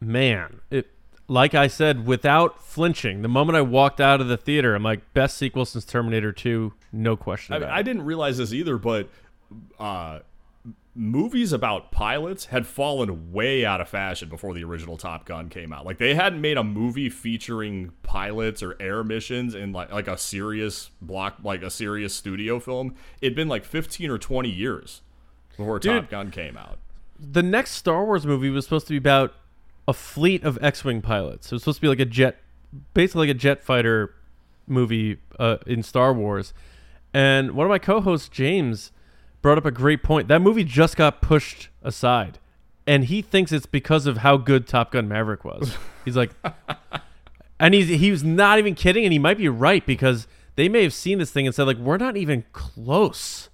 man, 0.00 0.60
it 0.70 0.90
like 1.28 1.54
I 1.54 1.66
said, 1.66 2.06
without 2.06 2.62
flinching, 2.62 3.22
the 3.22 3.28
moment 3.28 3.56
I 3.56 3.60
walked 3.60 4.00
out 4.00 4.20
of 4.20 4.28
the 4.28 4.38
theater, 4.38 4.74
I'm 4.74 4.82
like, 4.82 5.12
best 5.12 5.36
sequel 5.36 5.66
since 5.66 5.84
Terminator 5.84 6.32
2, 6.32 6.72
no 6.92 7.16
question 7.16 7.54
I, 7.54 7.58
about 7.58 7.70
I 7.70 7.82
didn't 7.82 8.02
realize 8.06 8.38
this 8.38 8.52
either, 8.52 8.78
but 8.78 9.08
uh, 9.78 10.20
movies 10.98 11.52
about 11.52 11.92
pilots 11.92 12.46
had 12.46 12.66
fallen 12.66 13.32
way 13.32 13.64
out 13.64 13.80
of 13.80 13.88
fashion 13.88 14.28
before 14.28 14.52
the 14.52 14.64
original 14.64 14.96
Top 14.96 15.24
Gun 15.24 15.48
came 15.48 15.72
out. 15.72 15.86
Like 15.86 15.98
they 15.98 16.14
hadn't 16.14 16.40
made 16.40 16.56
a 16.56 16.64
movie 16.64 17.08
featuring 17.08 17.92
pilots 18.02 18.62
or 18.62 18.76
air 18.80 19.04
missions 19.04 19.54
in 19.54 19.72
like 19.72 19.92
like 19.92 20.08
a 20.08 20.18
serious 20.18 20.90
block, 21.00 21.36
like 21.42 21.62
a 21.62 21.70
serious 21.70 22.14
studio 22.14 22.58
film. 22.58 22.96
It'd 23.20 23.36
been 23.36 23.48
like 23.48 23.64
15 23.64 24.10
or 24.10 24.18
20 24.18 24.50
years 24.50 25.02
before 25.56 25.78
Dude. 25.78 26.02
Top 26.02 26.10
Gun 26.10 26.30
came 26.32 26.56
out. 26.56 26.78
The 27.18 27.42
next 27.42 27.72
Star 27.72 28.04
Wars 28.04 28.26
movie 28.26 28.50
was 28.50 28.64
supposed 28.64 28.88
to 28.88 28.92
be 28.92 28.98
about 28.98 29.34
a 29.86 29.92
fleet 29.92 30.42
of 30.42 30.58
X-wing 30.60 31.00
pilots. 31.00 31.46
It 31.46 31.54
was 31.54 31.62
supposed 31.62 31.78
to 31.78 31.82
be 31.82 31.88
like 31.88 32.00
a 32.00 32.04
jet, 32.04 32.40
basically 32.94 33.28
like 33.28 33.36
a 33.36 33.38
jet 33.38 33.62
fighter 33.62 34.14
movie 34.66 35.18
uh, 35.38 35.58
in 35.66 35.82
Star 35.82 36.12
Wars. 36.12 36.52
And 37.14 37.52
one 37.52 37.66
of 37.66 37.70
my 37.70 37.78
co-hosts, 37.78 38.28
James, 38.28 38.92
brought 39.42 39.58
up 39.58 39.64
a 39.66 39.70
great 39.70 40.02
point. 40.02 40.28
That 40.28 40.40
movie 40.40 40.64
just 40.64 40.96
got 40.96 41.20
pushed 41.22 41.68
aside, 41.82 42.38
and 42.86 43.04
he 43.04 43.22
thinks 43.22 43.52
it's 43.52 43.66
because 43.66 44.06
of 44.06 44.18
how 44.18 44.36
good 44.36 44.66
Top 44.66 44.92
Gun 44.92 45.08
Maverick 45.08 45.44
was. 45.44 45.76
He's 46.04 46.16
like, 46.16 46.30
and 47.60 47.74
he's 47.74 47.88
he 47.88 48.10
was 48.10 48.24
not 48.24 48.58
even 48.58 48.74
kidding, 48.74 49.04
and 49.04 49.12
he 49.12 49.18
might 49.18 49.36
be 49.38 49.48
right 49.48 49.84
because 49.84 50.26
they 50.56 50.68
may 50.68 50.82
have 50.82 50.94
seen 50.94 51.18
this 51.18 51.30
thing 51.30 51.46
and 51.46 51.54
said 51.54 51.66
like, 51.66 51.76
we're 51.76 51.98
not 51.98 52.16
even 52.16 52.44
close 52.52 53.48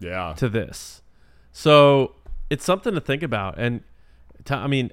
Yeah. 0.00 0.34
to 0.36 0.48
this. 0.48 1.00
So 1.52 2.14
it's 2.50 2.64
something 2.64 2.92
to 2.94 3.00
think 3.00 3.22
about. 3.22 3.58
And 3.58 3.82
to, 4.46 4.54
I 4.56 4.66
mean, 4.66 4.90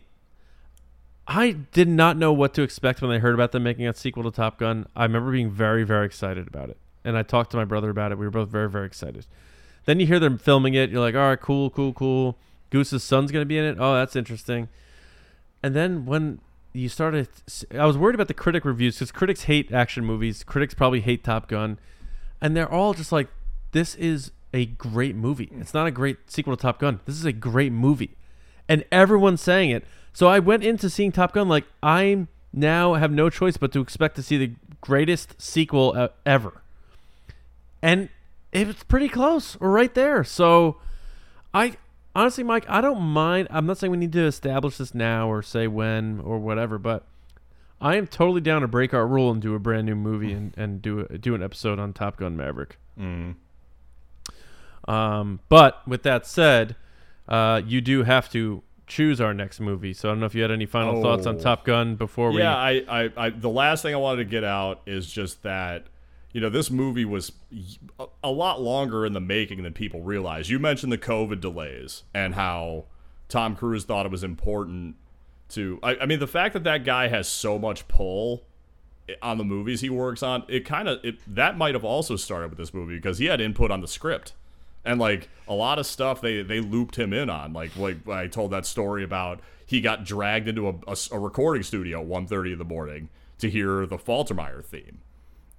I 1.27 1.51
did 1.51 1.87
not 1.87 2.17
know 2.17 2.31
what 2.33 2.53
to 2.55 2.61
expect 2.61 3.01
when 3.01 3.11
I 3.11 3.19
heard 3.19 3.33
about 3.33 3.51
them 3.51 3.63
making 3.63 3.87
a 3.87 3.93
sequel 3.93 4.23
to 4.23 4.31
Top 4.31 4.57
Gun. 4.59 4.87
I 4.95 5.03
remember 5.03 5.31
being 5.31 5.49
very, 5.51 5.83
very 5.83 6.05
excited 6.05 6.47
about 6.47 6.69
it. 6.69 6.77
And 7.03 7.17
I 7.17 7.23
talked 7.23 7.51
to 7.51 7.57
my 7.57 7.65
brother 7.65 7.89
about 7.89 8.11
it. 8.11 8.17
We 8.17 8.25
were 8.25 8.31
both 8.31 8.49
very, 8.49 8.69
very 8.69 8.85
excited. 8.85 9.25
Then 9.89 9.99
you 9.99 10.05
hear 10.05 10.19
them 10.19 10.37
filming 10.37 10.75
it. 10.75 10.91
You're 10.91 10.99
like, 10.99 11.15
all 11.15 11.29
right, 11.29 11.41
cool, 11.41 11.71
cool, 11.71 11.93
cool. 11.93 12.37
Goose's 12.69 13.03
son's 13.03 13.31
to 13.31 13.43
be 13.43 13.57
in 13.57 13.65
it. 13.65 13.77
Oh, 13.79 13.95
that's 13.95 14.15
interesting. 14.15 14.69
And 15.63 15.75
then 15.75 16.05
when 16.05 16.41
you 16.73 16.89
started, 16.89 17.27
I 17.73 17.87
was 17.87 17.97
worried 17.97 18.13
about 18.13 18.27
the 18.27 18.35
critic 18.35 18.65
reviews 18.65 18.97
because 18.97 19.11
critics 19.11 19.45
hate 19.45 19.71
action 19.71 20.05
movies. 20.05 20.43
Critics 20.43 20.75
probably 20.75 21.01
hate 21.01 21.23
Top 21.23 21.47
Gun. 21.47 21.79
And 22.39 22.55
they're 22.55 22.71
all 22.71 22.93
just 22.93 23.11
like, 23.11 23.29
this 23.71 23.95
is 23.95 24.29
a 24.53 24.67
great 24.67 25.15
movie. 25.15 25.49
It's 25.53 25.73
not 25.73 25.87
a 25.87 25.91
great 25.91 26.17
sequel 26.29 26.55
to 26.55 26.61
Top 26.61 26.77
Gun. 26.77 26.99
This 27.05 27.15
is 27.15 27.25
a 27.25 27.33
great 27.33 27.71
movie. 27.71 28.15
And 28.67 28.85
everyone's 28.91 29.41
saying 29.41 29.71
it. 29.71 29.85
So 30.13 30.27
I 30.27 30.37
went 30.37 30.63
into 30.63 30.91
seeing 30.91 31.11
Top 31.11 31.33
Gun 31.33 31.49
like 31.49 31.65
I 31.81 32.27
now 32.53 32.93
have 32.93 33.11
no 33.11 33.31
choice 33.31 33.57
but 33.57 33.71
to 33.71 33.81
expect 33.81 34.17
to 34.17 34.21
see 34.21 34.37
the 34.37 34.53
greatest 34.81 35.41
sequel 35.41 36.09
ever. 36.27 36.61
And 37.81 38.09
it's 38.51 38.83
pretty 38.83 39.09
close. 39.09 39.59
We're 39.59 39.69
right 39.69 39.93
there. 39.93 40.23
So 40.23 40.77
I 41.53 41.77
honestly, 42.15 42.43
Mike, 42.43 42.65
I 42.69 42.81
don't 42.81 43.01
mind. 43.01 43.47
I'm 43.51 43.65
not 43.65 43.77
saying 43.77 43.91
we 43.91 43.97
need 43.97 44.13
to 44.13 44.25
establish 44.25 44.77
this 44.77 44.93
now 44.93 45.29
or 45.29 45.41
say 45.41 45.67
when 45.67 46.19
or 46.19 46.39
whatever, 46.39 46.77
but 46.77 47.05
I 47.81 47.95
am 47.95 48.07
totally 48.07 48.41
down 48.41 48.61
to 48.61 48.67
break 48.67 48.93
our 48.93 49.07
rule 49.07 49.31
and 49.31 49.41
do 49.41 49.55
a 49.55 49.59
brand 49.59 49.85
new 49.85 49.95
movie 49.95 50.33
and, 50.33 50.53
and 50.57 50.81
do 50.81 51.07
a, 51.09 51.17
do 51.17 51.33
an 51.35 51.41
episode 51.41 51.79
on 51.79 51.93
Top 51.93 52.17
Gun 52.17 52.35
Maverick. 52.35 52.77
Mm. 52.99 53.35
Um, 54.87 55.39
but 55.49 55.87
with 55.87 56.03
that 56.03 56.25
said, 56.25 56.75
uh, 57.27 57.61
you 57.65 57.79
do 57.79 58.03
have 58.03 58.29
to 58.31 58.63
choose 58.87 59.21
our 59.21 59.33
next 59.33 59.59
movie. 59.59 59.93
So 59.93 60.09
I 60.09 60.11
don't 60.11 60.19
know 60.19 60.25
if 60.25 60.33
you 60.35 60.41
had 60.41 60.51
any 60.51 60.65
final 60.65 61.01
thoughts 61.01 61.25
on 61.27 61.35
Oh. 61.35 61.39
Top 61.39 61.63
Gun 61.63 61.95
before 61.95 62.31
we. 62.31 62.39
Yeah, 62.39 62.55
I, 62.57 62.83
I, 62.89 63.09
I, 63.15 63.29
the 63.29 63.49
last 63.49 63.83
thing 63.83 63.93
I 63.93 63.97
wanted 63.97 64.23
to 64.23 64.29
get 64.29 64.43
out 64.43 64.81
is 64.87 65.09
just 65.09 65.43
that, 65.43 65.85
you 66.31 66.41
know, 66.41 66.49
this 66.49 66.69
movie 66.69 67.05
was 67.05 67.31
a, 68.23 68.29
lot 68.29 68.61
longer 68.61 69.05
in 69.05 69.13
the 69.13 69.19
making 69.19 69.63
than 69.63 69.73
people 69.73 70.01
realize. 70.01 70.49
You 70.49 70.59
mentioned 70.59 70.91
the 70.91 70.97
COVID 70.97 71.41
delays 71.41 72.03
and 72.13 72.35
how 72.35 72.85
Tom 73.29 73.55
Cruise 73.55 73.83
thought 73.83 74.05
it 74.05 74.11
was 74.11 74.23
important 74.23 74.95
to. 75.49 75.79
I, 75.81 75.97
I 75.97 76.05
mean, 76.05 76.19
the 76.19 76.27
fact 76.27 76.53
that 76.53 76.63
that 76.65 76.83
guy 76.83 77.07
has 77.07 77.27
so 77.27 77.57
much 77.57 77.87
pull 77.87 78.43
on 79.23 79.39
the 79.39 79.43
movies 79.43 79.81
he 79.81 79.89
works 79.89 80.21
on, 80.21 80.43
it 80.47 80.65
kind 80.65 80.87
of 80.87 80.99
that 81.25 81.57
might 81.57 81.73
have 81.73 81.83
also 81.83 82.15
started 82.15 82.49
with 82.49 82.59
this 82.59 82.75
movie 82.75 82.95
because 82.95 83.17
he 83.17 83.25
had 83.25 83.41
input 83.41 83.71
on 83.71 83.81
the 83.81 83.87
script. 83.87 84.33
And 84.85 84.99
like 84.99 85.29
a 85.47 85.53
lot 85.53 85.79
of 85.79 85.85
stuff 85.87 86.21
they 86.21 86.43
they 86.43 86.59
looped 86.59 86.95
him 86.97 87.11
in 87.11 87.29
on. 87.29 87.53
Like 87.53 87.75
like 87.75 88.07
I 88.07 88.27
told 88.27 88.51
that 88.51 88.67
story 88.67 89.03
about 89.03 89.39
he 89.65 89.81
got 89.81 90.05
dragged 90.05 90.47
into 90.47 90.67
a, 90.67 90.75
a, 90.87 90.95
a 91.11 91.19
recording 91.19 91.63
studio 91.63 92.01
at 92.01 92.07
1.30 92.07 92.53
in 92.53 92.57
the 92.59 92.65
morning 92.65 93.09
to 93.37 93.49
hear 93.49 93.85
the 93.85 93.97
Faltermeyer 93.97 94.63
theme. 94.63 94.99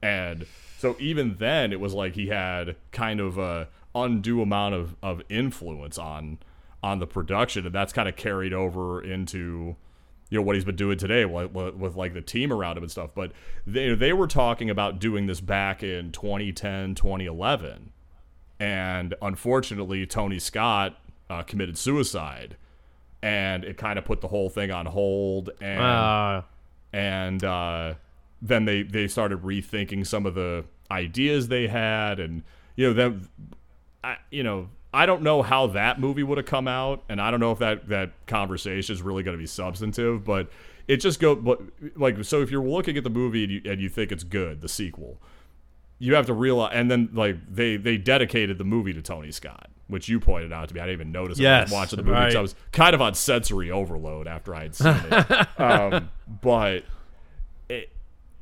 And 0.02 0.46
so 0.78 0.96
even 0.98 1.36
then 1.38 1.72
it 1.72 1.80
was 1.80 1.94
like 1.94 2.14
he 2.14 2.28
had 2.28 2.76
kind 2.92 3.20
of 3.20 3.38
a 3.38 3.68
undue 3.94 4.40
amount 4.40 4.74
of, 4.74 4.96
of 5.02 5.22
influence 5.28 5.98
on 5.98 6.38
on 6.82 6.98
the 6.98 7.06
production. 7.06 7.66
And 7.66 7.74
that's 7.74 7.92
kind 7.92 8.08
of 8.08 8.16
carried 8.16 8.52
over 8.52 9.02
into 9.02 9.76
you 10.30 10.38
know 10.38 10.42
what 10.42 10.54
he's 10.54 10.64
been 10.64 10.76
doing 10.76 10.96
today 10.96 11.24
with, 11.24 11.50
with, 11.52 11.74
with 11.74 11.96
like 11.96 12.14
the 12.14 12.20
team 12.22 12.52
around 12.52 12.78
him 12.78 12.84
and 12.84 12.90
stuff. 12.90 13.10
But 13.14 13.32
they 13.66 13.94
they 13.94 14.12
were 14.12 14.28
talking 14.28 14.70
about 14.70 14.98
doing 14.98 15.26
this 15.26 15.40
back 15.40 15.82
in 15.82 16.12
2010 16.12 16.94
2011 16.94 17.92
and 18.58 19.14
unfortunately 19.22 20.06
tony 20.06 20.38
scott 20.38 20.98
uh, 21.30 21.42
committed 21.44 21.78
suicide, 21.78 22.56
and 23.22 23.64
it 23.64 23.76
kind 23.78 23.98
of 23.98 24.04
put 24.04 24.20
the 24.20 24.28
whole 24.28 24.50
thing 24.50 24.70
on 24.70 24.84
hold. 24.84 25.50
And 25.60 25.80
Uh, 25.80 26.42
and 26.92 27.44
uh, 27.44 27.94
then 28.42 28.64
they 28.64 28.82
they 28.82 29.06
started 29.08 29.42
rethinking 29.42 30.06
some 30.06 30.26
of 30.26 30.34
the 30.34 30.64
ideas 30.90 31.48
they 31.48 31.66
had, 31.68 32.18
and 32.20 32.42
you 32.76 32.86
know 32.88 32.92
them, 32.92 33.28
I, 34.02 34.16
you 34.30 34.42
know. 34.42 34.68
I 34.92 35.06
don't 35.06 35.22
know 35.22 35.42
how 35.42 35.68
that 35.68 36.00
movie 36.00 36.24
would 36.24 36.36
have 36.36 36.48
come 36.48 36.66
out, 36.66 37.04
and 37.08 37.20
I 37.20 37.30
don't 37.30 37.38
know 37.38 37.52
if 37.52 37.60
that 37.60 37.88
that 37.90 38.10
conversation 38.26 38.92
is 38.92 39.00
really 39.02 39.22
going 39.22 39.36
to 39.36 39.40
be 39.40 39.46
substantive. 39.46 40.24
But 40.24 40.50
it 40.88 40.96
just 40.96 41.20
go, 41.20 41.36
but 41.36 41.60
like, 41.94 42.24
so 42.24 42.42
if 42.42 42.50
you're 42.50 42.66
looking 42.66 42.96
at 42.96 43.04
the 43.04 43.10
movie 43.10 43.44
and 43.44 43.52
you, 43.52 43.62
and 43.70 43.80
you 43.80 43.88
think 43.88 44.10
it's 44.10 44.24
good, 44.24 44.62
the 44.62 44.68
sequel, 44.68 45.20
you 46.00 46.16
have 46.16 46.26
to 46.26 46.32
realize, 46.32 46.72
and 46.74 46.90
then 46.90 47.08
like 47.12 47.36
they 47.48 47.76
they 47.76 47.98
dedicated 47.98 48.58
the 48.58 48.64
movie 48.64 48.92
to 48.92 49.00
Tony 49.00 49.30
Scott, 49.30 49.68
which 49.86 50.08
you 50.08 50.18
pointed 50.18 50.52
out 50.52 50.68
to 50.70 50.74
me. 50.74 50.80
I 50.80 50.86
didn't 50.86 51.00
even 51.02 51.12
notice 51.12 51.38
it 51.38 51.42
when 51.44 51.52
I 51.52 51.62
was 51.62 51.72
watching 51.72 51.96
the 51.98 52.02
movie 52.02 52.16
'cause 52.16 52.34
I 52.34 52.40
was 52.40 52.54
kind 52.72 52.92
of 52.92 53.00
on 53.00 53.14
sensory 53.14 53.70
overload 53.70 54.26
after 54.26 54.56
I 54.56 54.62
had 54.64 54.74
seen 54.74 54.96
it. 55.12 55.60
um, 55.60 56.10
but 56.42 56.82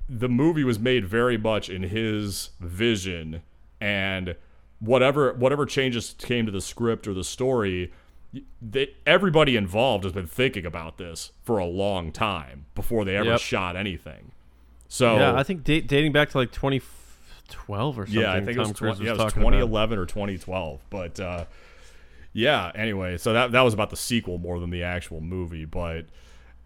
the 0.09 0.28
movie 0.28 0.64
was 0.64 0.78
made 0.78 1.05
very 1.06 1.36
much 1.36 1.68
in 1.68 1.82
his 1.85 2.51
vision, 2.60 3.43
and 3.80 4.36
whatever 4.80 5.32
whatever 5.35 5.66
changes 5.66 6.14
came 6.18 6.47
to 6.47 6.52
the 6.52 6.60
script 6.60 7.06
or 7.09 7.14
the 7.14 7.24
story. 7.24 7.93
They, 8.60 8.90
everybody 9.06 9.56
involved 9.56 10.05
has 10.05 10.12
been 10.12 10.26
thinking 10.26 10.66
about 10.66 10.98
this 10.98 11.32
for 11.43 11.56
a 11.59 11.64
long 11.64 12.12
time 12.12 12.66
before 12.74 13.06
they 13.06 13.16
ever 13.16 13.30
Yep. 13.30 13.40
shot 13.40 13.74
anything. 13.74 14.32
So 14.86 15.16
yeah, 15.16 15.35
I 15.35 15.43
think 15.43 15.64
date, 15.64 15.89
dating 15.89 16.12
back 16.12 16.28
to 16.30 16.39
like 16.39 16.52
2012 16.52 17.98
or 17.98 18.05
something. 18.06 18.20
yeah, 18.22 18.32
I 18.32 18.44
think 18.44 18.56
Tom 18.59 18.66
it 18.70 18.80
was, 18.80 18.98
tw- 18.98 19.02
yeah, 19.02 19.09
it 19.10 19.12
was 19.12 19.18
talking 19.18 19.43
about. 19.43 19.51
2011 19.52 19.98
or 19.98 20.05
2012. 20.06 20.80
But 20.90 21.18
uh, 21.20 21.44
yeah, 22.35 22.70
anyway, 22.74 23.16
so 23.16 23.32
that 23.32 23.52
that 23.52 23.62
was 23.62 23.72
about 23.74 23.89
the 23.90 23.97
sequel 23.97 24.36
more 24.39 24.60
than 24.60 24.68
the 24.70 24.82
actual 24.82 25.20
movie. 25.22 25.64
But 25.64 26.06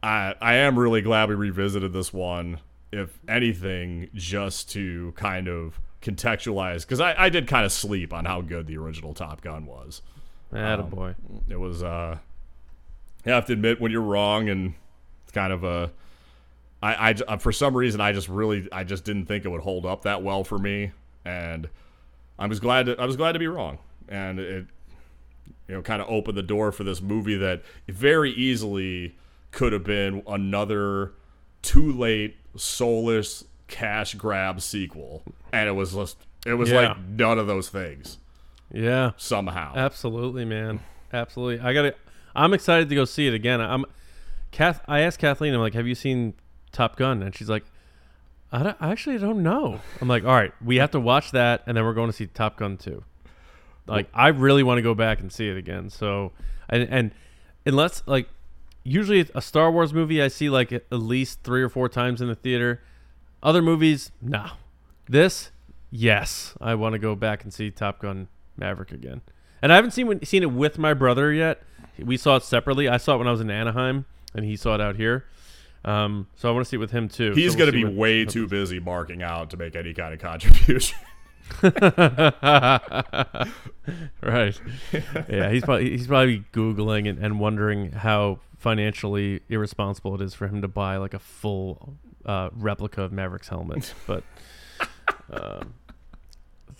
I 0.03 0.35
I 0.41 0.55
am 0.55 0.77
really 0.79 1.01
glad 1.03 1.29
we 1.29 1.35
revisited 1.37 1.93
this 1.93 2.13
one. 2.13 2.59
If 2.93 3.19
anything, 3.27 4.11
just 4.15 4.71
to 4.73 5.13
kind 5.17 5.49
of 5.49 5.81
contextualize, 6.03 6.83
because 6.83 7.01
I, 7.01 7.15
I 7.17 7.29
did 7.31 7.47
kind 7.47 7.65
of 7.65 7.73
sleep 7.73 8.13
on 8.13 8.27
how 8.27 8.43
good 8.43 8.67
the 8.67 8.77
original 8.77 9.15
Top 9.15 9.41
Gun 9.41 9.65
was. 9.67 10.03
Attaboy. 10.53 11.15
It 11.49 11.59
was 11.59 11.83
uh, 11.83 12.19
you 13.25 13.33
have 13.33 13.47
to 13.47 13.53
admit 13.53 13.81
when 13.81 13.91
you're 13.91 14.03
wrong, 14.03 14.49
and 14.49 14.75
it's 15.23 15.33
kind 15.33 15.53
of 15.53 15.65
a. 15.65 15.91
I, 16.83 17.11
I 17.11 17.15
uh, 17.29 17.37
for 17.39 17.53
some 17.53 17.77
reason 17.77 18.01
I 18.01 18.13
just 18.13 18.29
really 18.29 18.69
I 18.73 18.85
just 18.85 19.05
didn't 19.05 19.27
think 19.27 19.45
it 19.45 19.49
would 19.49 19.63
hold 19.63 19.87
up 19.87 20.03
that 20.03 20.23
well 20.23 20.45
for 20.45 20.59
me, 20.59 20.93
and 21.25 21.69
I 22.39 22.47
was 22.47 22.61
glad 22.61 22.87
to, 22.87 23.01
I 23.01 23.07
was 23.07 23.17
glad 23.17 23.33
to 23.33 23.39
be 23.39 23.47
wrong, 23.47 23.79
and 24.09 24.39
it 24.39 24.67
you 25.69 25.75
know 25.75 25.83
kind 25.83 26.03
of 26.03 26.09
opened 26.11 26.37
the 26.37 26.43
door 26.43 26.73
for 26.73 26.85
this 26.85 27.01
movie 27.01 27.37
that 27.37 27.63
very 27.89 28.33
easily 28.33 29.17
could 29.53 29.73
have 29.73 29.85
been 29.85 30.23
another 30.27 31.13
too 31.63 31.93
late 31.93 32.37
soulless 32.57 33.45
cash 33.69 34.15
grab 34.15 34.61
sequel, 34.61 35.23
and 35.53 35.69
it 35.69 35.73
was 35.73 35.95
just 35.95 36.17
it 36.47 36.55
was 36.55 36.71
Yeah. 36.71 36.89
like 36.89 36.99
none 37.09 37.39
of 37.39 37.47
those 37.47 37.69
things 37.69 38.19
yeah, 38.73 39.13
somehow. 39.17 39.73
absolutely, 39.77 40.45
man. 40.45 40.81
Absolutely. 41.13 41.61
I 41.67 41.73
got 41.73 41.83
to 41.83 41.95
I'm 42.35 42.55
excited 42.55 42.89
to 42.89 42.95
go 42.95 43.05
see 43.05 43.27
it 43.27 43.35
again. 43.35 43.61
I'm 43.61 43.85
Kath 44.51 44.81
I 44.89 45.01
asked 45.01 45.19
Kathleen 45.19 45.55
I'm 45.55 45.61
like, 45.61 45.75
"Have 45.75 45.87
you 45.87 45.95
seen 45.95 46.35
Top 46.73 46.97
Gun?" 46.97 47.23
And 47.23 47.35
she's 47.35 47.49
like, 47.51 47.65
I, 48.51 48.63
don't, 48.63 48.77
I 48.81 48.91
actually 48.91 49.19
don't 49.19 49.43
know. 49.43 49.81
I'm 50.01 50.09
like, 50.09 50.25
"All 50.25 50.33
right, 50.35 50.53
we 50.65 50.77
have 50.77 50.91
to 50.93 51.01
watch 51.01 51.31
that 51.33 51.63
and 51.67 51.77
then 51.77 51.85
we're 51.85 51.95
going 51.95 52.09
to 52.11 52.13
see 52.17 52.27
Top 52.27 52.57
Gun 52.57 52.77
2." 52.77 53.03
Like 53.87 54.09
I 54.15 54.29
really 54.29 54.63
want 54.63 54.79
to 54.79 54.83
go 54.83 54.95
back 54.95 55.21
and 55.21 55.31
see 55.33 55.49
it 55.49 55.57
again. 55.57 55.91
So 55.91 56.33
and 56.69 56.87
and 56.91 57.11
unless 57.67 58.03
like 58.07 58.29
usually 58.85 59.29
a 59.35 59.43
Star 59.43 59.71
Wars 59.71 59.93
movie 59.93 60.23
I 60.23 60.29
see 60.29 60.51
like 60.51 60.73
at 60.73 60.85
least 60.91 61.43
3 61.43 61.63
or 61.63 61.69
4 61.69 61.89
times 61.89 62.21
in 62.21 62.29
the 62.29 62.35
theater. 62.35 62.83
Other 63.43 63.63
movies, 63.63 64.13
no. 64.21 64.47
This, 65.09 65.51
yes, 65.91 66.55
I 66.61 66.75
want 66.75 66.95
to 66.95 66.99
go 66.99 67.15
back 67.15 67.43
and 67.43 67.53
see 67.53 67.71
Top 67.71 68.01
Gun 68.01 68.29
Maverick 68.57 68.93
again. 68.93 69.21
And 69.61 69.73
I 69.73 69.77
haven't 69.77 69.93
seen 69.93 70.25
seen 70.25 70.43
it 70.43 70.51
with 70.51 70.79
my 70.79 70.95
brother 70.95 71.33
yet. 71.33 71.63
We 71.99 72.17
saw 72.17 72.37
it 72.37 72.43
separately. 72.43 72.89
I 72.89 72.97
saw 72.97 73.15
it 73.15 73.19
when 73.19 73.29
I 73.29 73.31
was 73.31 73.41
in 73.41 73.51
Anaheim, 73.51 74.07
and 74.35 74.45
he 74.45 74.57
saw 74.57 74.75
it 74.75 74.81
out 74.81 74.97
here. 74.97 75.25
Um, 75.85 76.29
so 76.37 76.49
I 76.49 76.53
want 76.53 76.65
to 76.65 76.69
see 76.69 76.77
it 76.77 76.81
with 76.81 76.93
him 76.93 77.09
too. 77.09 77.33
He's 77.33 77.53
So 77.53 77.59
going 77.59 77.73
we'll 77.73 77.83
to 77.83 77.91
be 77.91 77.97
way 77.97 78.25
too 78.25 78.47
busy 78.47 78.81
marking 78.81 79.23
out 79.23 79.51
to 79.51 79.57
make 79.57 79.77
any 79.77 79.95
kind 79.95 80.15
of 80.15 80.21
contribution. 80.21 80.97
right. 81.63 82.81
yeah, 85.29 85.51
he's 85.51 85.65
probably 85.65 85.91
he's 85.91 86.07
probably 86.07 86.45
googling 86.53 87.09
and, 87.09 87.19
and 87.19 87.41
wondering 87.41 87.93
how 87.93 88.39
financially 88.63 89.41
irresponsible 89.49 90.15
it 90.15 90.21
is 90.21 90.35
for 90.35 90.47
him 90.47 90.63
to 90.63 90.69
buy 90.69 90.97
like 90.97 91.15
a 91.15 91.19
full 91.19 91.97
uh, 92.25 92.49
replica 92.55 93.03
of 93.03 93.13
Maverick's 93.13 93.49
helmet. 93.49 93.93
But 94.07 94.23
um, 95.31 95.75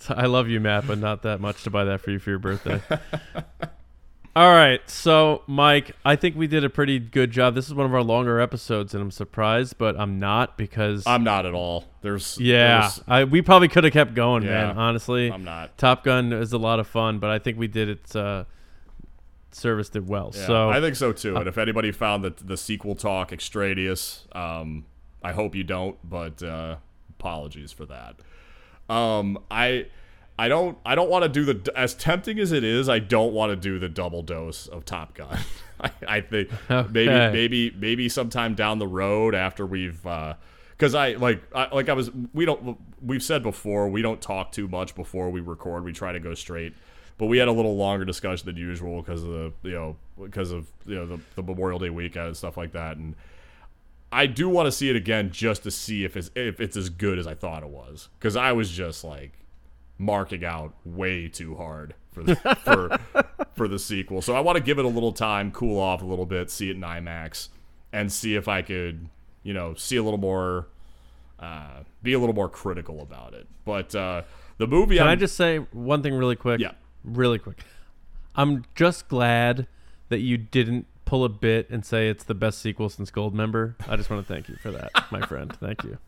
I 0.09 0.25
love 0.25 0.47
you, 0.49 0.59
Matt, 0.59 0.87
but 0.87 0.97
not 0.97 1.21
that 1.23 1.39
much 1.41 1.63
to 1.63 1.69
buy 1.69 1.83
that 1.85 2.01
for 2.01 2.11
you 2.11 2.19
for 2.19 2.29
your 2.29 2.39
birthday. 2.39 2.81
All 4.35 4.49
right, 4.51 4.81
so 4.89 5.43
Mike, 5.45 5.91
I 6.03 6.15
think 6.15 6.35
we 6.35 6.47
did 6.47 6.63
a 6.63 6.69
pretty 6.69 6.97
good 6.97 7.29
job. 7.29 7.53
This 7.53 7.67
is 7.67 7.73
one 7.75 7.85
of 7.85 7.93
our 7.93 8.01
longer 8.01 8.39
episodes, 8.39 8.95
and 8.95 9.03
I'm 9.03 9.11
surprised, 9.11 9.77
but 9.77 9.95
I'm 9.99 10.17
not 10.19 10.57
because 10.57 11.03
I'm 11.05 11.23
not 11.23 11.45
at 11.45 11.53
all. 11.53 11.83
There's 12.01 12.39
yeah, 12.39 12.79
there's- 12.79 13.01
I, 13.07 13.23
we 13.25 13.43
probably 13.43 13.67
could 13.67 13.83
have 13.83 13.93
kept 13.93 14.15
going, 14.15 14.43
man. 14.45 14.75
Honestly, 14.75 15.31
I'm 15.31 15.43
not. 15.43 15.77
Top 15.77 16.03
Gun 16.03 16.33
is 16.33 16.51
a 16.51 16.57
lot 16.57 16.79
of 16.79 16.87
fun, 16.87 17.19
but 17.19 17.29
I 17.29 17.37
think 17.37 17.59
we 17.59 17.67
did 17.67 17.89
it. 17.89 18.15
Uh, 18.15 18.45
serviced 19.53 19.95
it 19.95 20.05
well. 20.05 20.31
Yeah, 20.35 20.47
so 20.47 20.69
I 20.69 20.81
think 20.81 20.95
so 20.95 21.11
too. 21.13 21.35
And 21.37 21.47
if 21.47 21.57
anybody 21.57 21.91
found 21.91 22.23
that 22.23 22.37
the 22.45 22.57
sequel 22.57 22.95
talk 22.95 23.31
extraneous, 23.31 24.27
um, 24.33 24.85
I 25.23 25.31
hope 25.31 25.55
you 25.55 25.63
don't. 25.63 25.97
But 26.07 26.41
uh, 26.43 26.77
apologies 27.19 27.71
for 27.71 27.85
that. 27.85 28.15
Um, 28.93 29.39
I. 29.49 29.87
I 30.39 30.47
don't. 30.47 30.79
I 30.83 30.95
don't 30.95 31.11
want 31.11 31.21
to 31.23 31.29
do 31.29 31.45
the 31.53 31.71
as 31.77 31.93
tempting 31.93 32.39
as 32.39 32.51
it 32.51 32.63
is. 32.63 32.89
I 32.89 32.97
don't 32.97 33.33
want 33.33 33.51
to 33.51 33.55
do 33.55 33.77
the 33.77 33.87
double 33.87 34.23
dose 34.23 34.65
of 34.65 34.83
Top 34.83 35.13
Gun. 35.13 35.37
I, 35.79 35.91
I 36.07 36.21
think 36.21 36.49
maybe, 36.69 37.07
Okay. 37.07 37.29
maybe, 37.31 37.71
maybe 37.77 38.09
sometime 38.09 38.55
down 38.55 38.79
the 38.79 38.87
road 38.87 39.35
after 39.35 39.63
we've, 39.63 40.01
because 40.71 40.95
I 40.95 41.13
like, 41.13 41.39
I, 41.53 41.67
like 41.73 41.87
I 41.87 41.93
was. 41.93 42.09
We 42.33 42.45
don't. 42.45 42.79
We've 42.99 43.21
said 43.21 43.43
before 43.43 43.87
we 43.89 44.01
don't 44.01 44.19
talk 44.19 44.51
too 44.51 44.67
much 44.67 44.95
before 44.95 45.29
we 45.29 45.39
record. 45.39 45.83
We 45.83 45.93
try 45.93 46.11
to 46.13 46.19
go 46.19 46.33
straight 46.33 46.73
but 47.17 47.27
we 47.27 47.37
had 47.37 47.47
a 47.47 47.51
little 47.51 47.75
longer 47.75 48.05
discussion 48.05 48.45
than 48.45 48.57
usual 48.57 49.01
because 49.01 49.23
of 49.23 49.29
the 49.29 49.53
you 49.63 49.71
know 49.71 49.95
because 50.21 50.51
of 50.51 50.67
you 50.85 50.95
know 50.95 51.05
the, 51.05 51.19
the 51.35 51.43
Memorial 51.43 51.79
Day 51.79 51.89
weekend 51.89 52.27
and 52.27 52.37
stuff 52.37 52.57
like 52.57 52.71
that. 52.73 52.97
And 52.97 53.15
I 54.11 54.25
do 54.25 54.49
want 54.49 54.67
to 54.67 54.71
see 54.71 54.89
it 54.89 54.95
again 54.95 55.31
just 55.31 55.63
to 55.63 55.71
see 55.71 56.03
if 56.03 56.15
it's 56.15 56.31
if 56.35 56.59
it's 56.59 56.77
as 56.77 56.89
good 56.89 57.17
as 57.19 57.27
I 57.27 57.35
thought 57.35 57.63
it 57.63 57.69
was 57.69 58.09
because 58.19 58.35
I 58.35 58.51
was 58.51 58.69
just 58.69 59.03
like 59.03 59.31
marking 59.97 60.43
out 60.43 60.73
way 60.83 61.27
too 61.27 61.55
hard 61.55 61.95
for 62.11 62.23
the, 62.23 62.35
for 62.63 62.99
for 63.55 63.67
the 63.67 63.79
sequel. 63.79 64.21
So 64.21 64.35
I 64.35 64.39
want 64.39 64.57
to 64.57 64.63
give 64.63 64.79
it 64.79 64.85
a 64.85 64.89
little 64.89 65.13
time, 65.13 65.51
cool 65.51 65.79
off 65.79 66.01
a 66.01 66.05
little 66.05 66.25
bit, 66.25 66.49
see 66.49 66.69
it 66.69 66.75
in 66.75 66.81
IMAX, 66.81 67.49
and 67.91 68.11
see 68.11 68.35
if 68.35 68.47
I 68.47 68.61
could 68.61 69.09
you 69.43 69.53
know 69.53 69.73
see 69.75 69.97
a 69.97 70.03
little 70.03 70.19
more. 70.19 70.67
Uh, 71.39 71.83
be 72.01 72.13
a 72.13 72.19
little 72.19 72.35
more 72.35 72.47
critical 72.47 73.01
about 73.01 73.33
it, 73.33 73.47
but 73.65 73.93
uh, 73.93 74.21
the 74.59 74.67
movie. 74.67 74.95
can 74.95 75.07
I'm, 75.07 75.13
I 75.13 75.15
just 75.15 75.35
say 75.35 75.57
one 75.57 76.01
thing 76.01 76.13
really 76.13 76.37
quick? 76.37 76.61
Yeah. 76.61 76.71
Really 77.03 77.39
quick. 77.39 77.59
I'm 78.35 78.65
just 78.75 79.07
glad 79.07 79.67
that 80.09 80.19
you 80.19 80.37
didn't 80.37 80.87
pull 81.05 81.23
a 81.23 81.29
bit 81.29 81.69
and 81.69 81.85
say 81.85 82.09
it's 82.09 82.23
the 82.23 82.33
best 82.33 82.59
sequel 82.59 82.89
since 82.89 83.11
Goldmember. 83.11 83.75
I 83.87 83.95
just 83.95 84.09
want 84.09 84.25
to 84.25 84.33
thank 84.33 84.49
you 84.49 84.55
for 84.55 84.71
that, 84.71 84.91
my 85.11 85.21
friend. 85.25 85.55
Thank 85.59 85.83
you. 85.83 85.97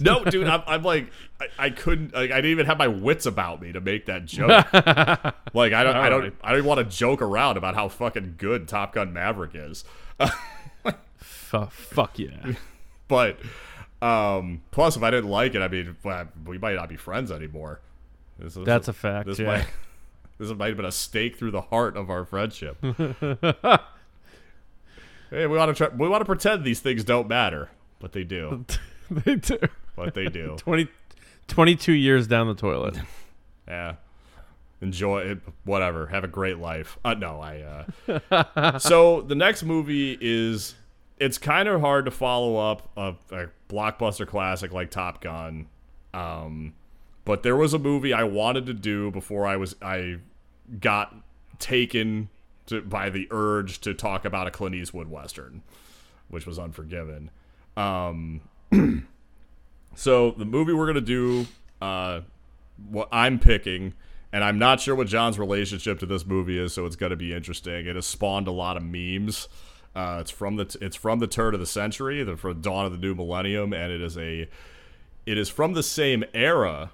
No, 0.00 0.22
dude, 0.24 0.46
I'm, 0.46 0.62
I'm 0.68 0.82
like, 0.84 1.10
I, 1.40 1.46
I 1.58 1.70
couldn't, 1.70 2.12
like, 2.14 2.30
I 2.30 2.36
didn't 2.36 2.52
even 2.52 2.66
have 2.66 2.78
my 2.78 2.86
wits 2.86 3.26
about 3.26 3.60
me 3.60 3.72
to 3.72 3.80
make 3.80 4.06
that 4.06 4.24
joke. 4.24 4.50
like, 4.72 5.72
I 5.72 5.82
don't, 5.82 5.96
I 5.96 6.08
don't, 6.08 6.12
Alright. 6.20 6.32
I 6.44 6.52
don't 6.52 6.64
want 6.64 6.78
to 6.78 6.84
joke 6.96 7.20
around 7.20 7.56
about 7.56 7.74
how 7.74 7.88
fucking 7.88 8.34
good 8.38 8.68
Top 8.68 8.92
Gun 8.94 9.12
Maverick 9.12 9.52
is. 9.54 9.84
F- 10.20 11.72
fuck 11.72 12.18
yeah. 12.18 12.52
But, 13.08 13.38
um, 14.02 14.60
plus, 14.70 14.96
if 14.96 15.02
I 15.02 15.10
didn't 15.10 15.30
like 15.30 15.54
it, 15.54 15.62
I 15.62 15.68
mean, 15.68 15.96
we 16.46 16.58
might 16.58 16.76
not 16.76 16.88
be 16.90 16.96
friends 16.96 17.32
anymore. 17.32 17.80
This 18.38 18.54
is- 18.56 18.64
That's 18.66 18.86
a 18.86 18.92
fact, 18.92 19.26
This 19.26 19.38
yeah. 19.40 19.46
might, 19.46 19.66
this 20.38 20.50
might 20.56 20.68
have 20.68 20.76
been 20.76 20.86
a 20.86 20.92
stake 20.92 21.36
through 21.36 21.50
the 21.50 21.62
heart 21.62 21.96
of 21.96 22.10
our 22.10 22.24
friendship. 22.24 22.78
hey, 22.82 22.96
we 25.30 25.46
want 25.48 25.68
to 25.68 25.74
try, 25.74 25.88
we 25.94 26.08
want 26.08 26.20
to 26.20 26.24
pretend 26.24 26.64
these 26.64 26.80
things 26.80 27.04
don't 27.04 27.28
matter, 27.28 27.70
but 27.98 28.12
they 28.12 28.24
do. 28.24 28.64
they 29.10 29.34
do. 29.34 29.58
But 29.96 30.14
they 30.14 30.28
do. 30.28 30.56
20, 30.58 30.88
22 31.48 31.92
years 31.92 32.26
down 32.26 32.46
the 32.46 32.54
toilet. 32.54 32.98
Yeah. 33.66 33.96
Enjoy 34.80 35.20
it. 35.22 35.40
Whatever. 35.64 36.06
Have 36.06 36.22
a 36.22 36.28
great 36.28 36.58
life. 36.58 36.98
Uh, 37.04 37.14
no, 37.14 37.40
I. 37.40 37.86
Uh... 38.30 38.78
so 38.78 39.22
the 39.22 39.34
next 39.34 39.64
movie 39.64 40.16
is. 40.20 40.76
It's 41.18 41.36
kind 41.36 41.68
of 41.68 41.80
hard 41.80 42.04
to 42.04 42.12
follow 42.12 42.56
up 42.56 42.88
a, 42.96 43.14
a 43.32 43.48
blockbuster 43.68 44.24
classic 44.24 44.72
like 44.72 44.92
Top 44.92 45.20
Gun, 45.20 45.66
um, 46.14 46.74
but 47.28 47.42
there 47.42 47.56
was 47.56 47.74
a 47.74 47.78
movie 47.78 48.14
I 48.14 48.24
wanted 48.24 48.64
to 48.64 48.72
do 48.72 49.10
before 49.10 49.46
I 49.46 49.58
was 49.58 49.76
I 49.82 50.16
got 50.80 51.14
taken 51.58 52.30
to, 52.68 52.80
by 52.80 53.10
the 53.10 53.28
urge 53.30 53.82
to 53.82 53.92
talk 53.92 54.24
about 54.24 54.46
a 54.46 54.50
Clint 54.50 54.74
Eastwood 54.74 55.10
western, 55.10 55.60
which 56.28 56.46
was 56.46 56.58
Unforgiven. 56.58 57.30
Um, 57.76 58.40
so 59.94 60.30
the 60.38 60.46
movie 60.46 60.72
we're 60.72 60.86
gonna 60.86 61.02
do, 61.02 61.46
uh, 61.82 62.22
what 62.88 63.10
I'm 63.12 63.38
picking, 63.38 63.92
and 64.32 64.42
I'm 64.42 64.58
not 64.58 64.80
sure 64.80 64.94
what 64.94 65.08
John's 65.08 65.38
relationship 65.38 65.98
to 65.98 66.06
this 66.06 66.24
movie 66.24 66.58
is, 66.58 66.72
so 66.72 66.86
it's 66.86 66.96
gonna 66.96 67.14
be 67.14 67.34
interesting. 67.34 67.86
It 67.86 67.94
has 67.94 68.06
spawned 68.06 68.48
a 68.48 68.52
lot 68.52 68.78
of 68.78 68.82
memes. 68.82 69.48
Uh, 69.94 70.16
it's 70.22 70.30
from 70.30 70.56
the 70.56 70.64
t- 70.64 70.78
it's 70.80 70.96
from 70.96 71.18
the 71.18 71.26
turn 71.26 71.52
of 71.52 71.60
the 71.60 71.66
century, 71.66 72.24
the 72.24 72.36
dawn 72.54 72.86
of 72.86 72.92
the 72.92 72.98
new 72.98 73.14
millennium, 73.14 73.74
and 73.74 73.92
it 73.92 74.00
is 74.00 74.16
a 74.16 74.48
it 75.26 75.36
is 75.36 75.50
from 75.50 75.74
the 75.74 75.82
same 75.82 76.24
era. 76.32 76.92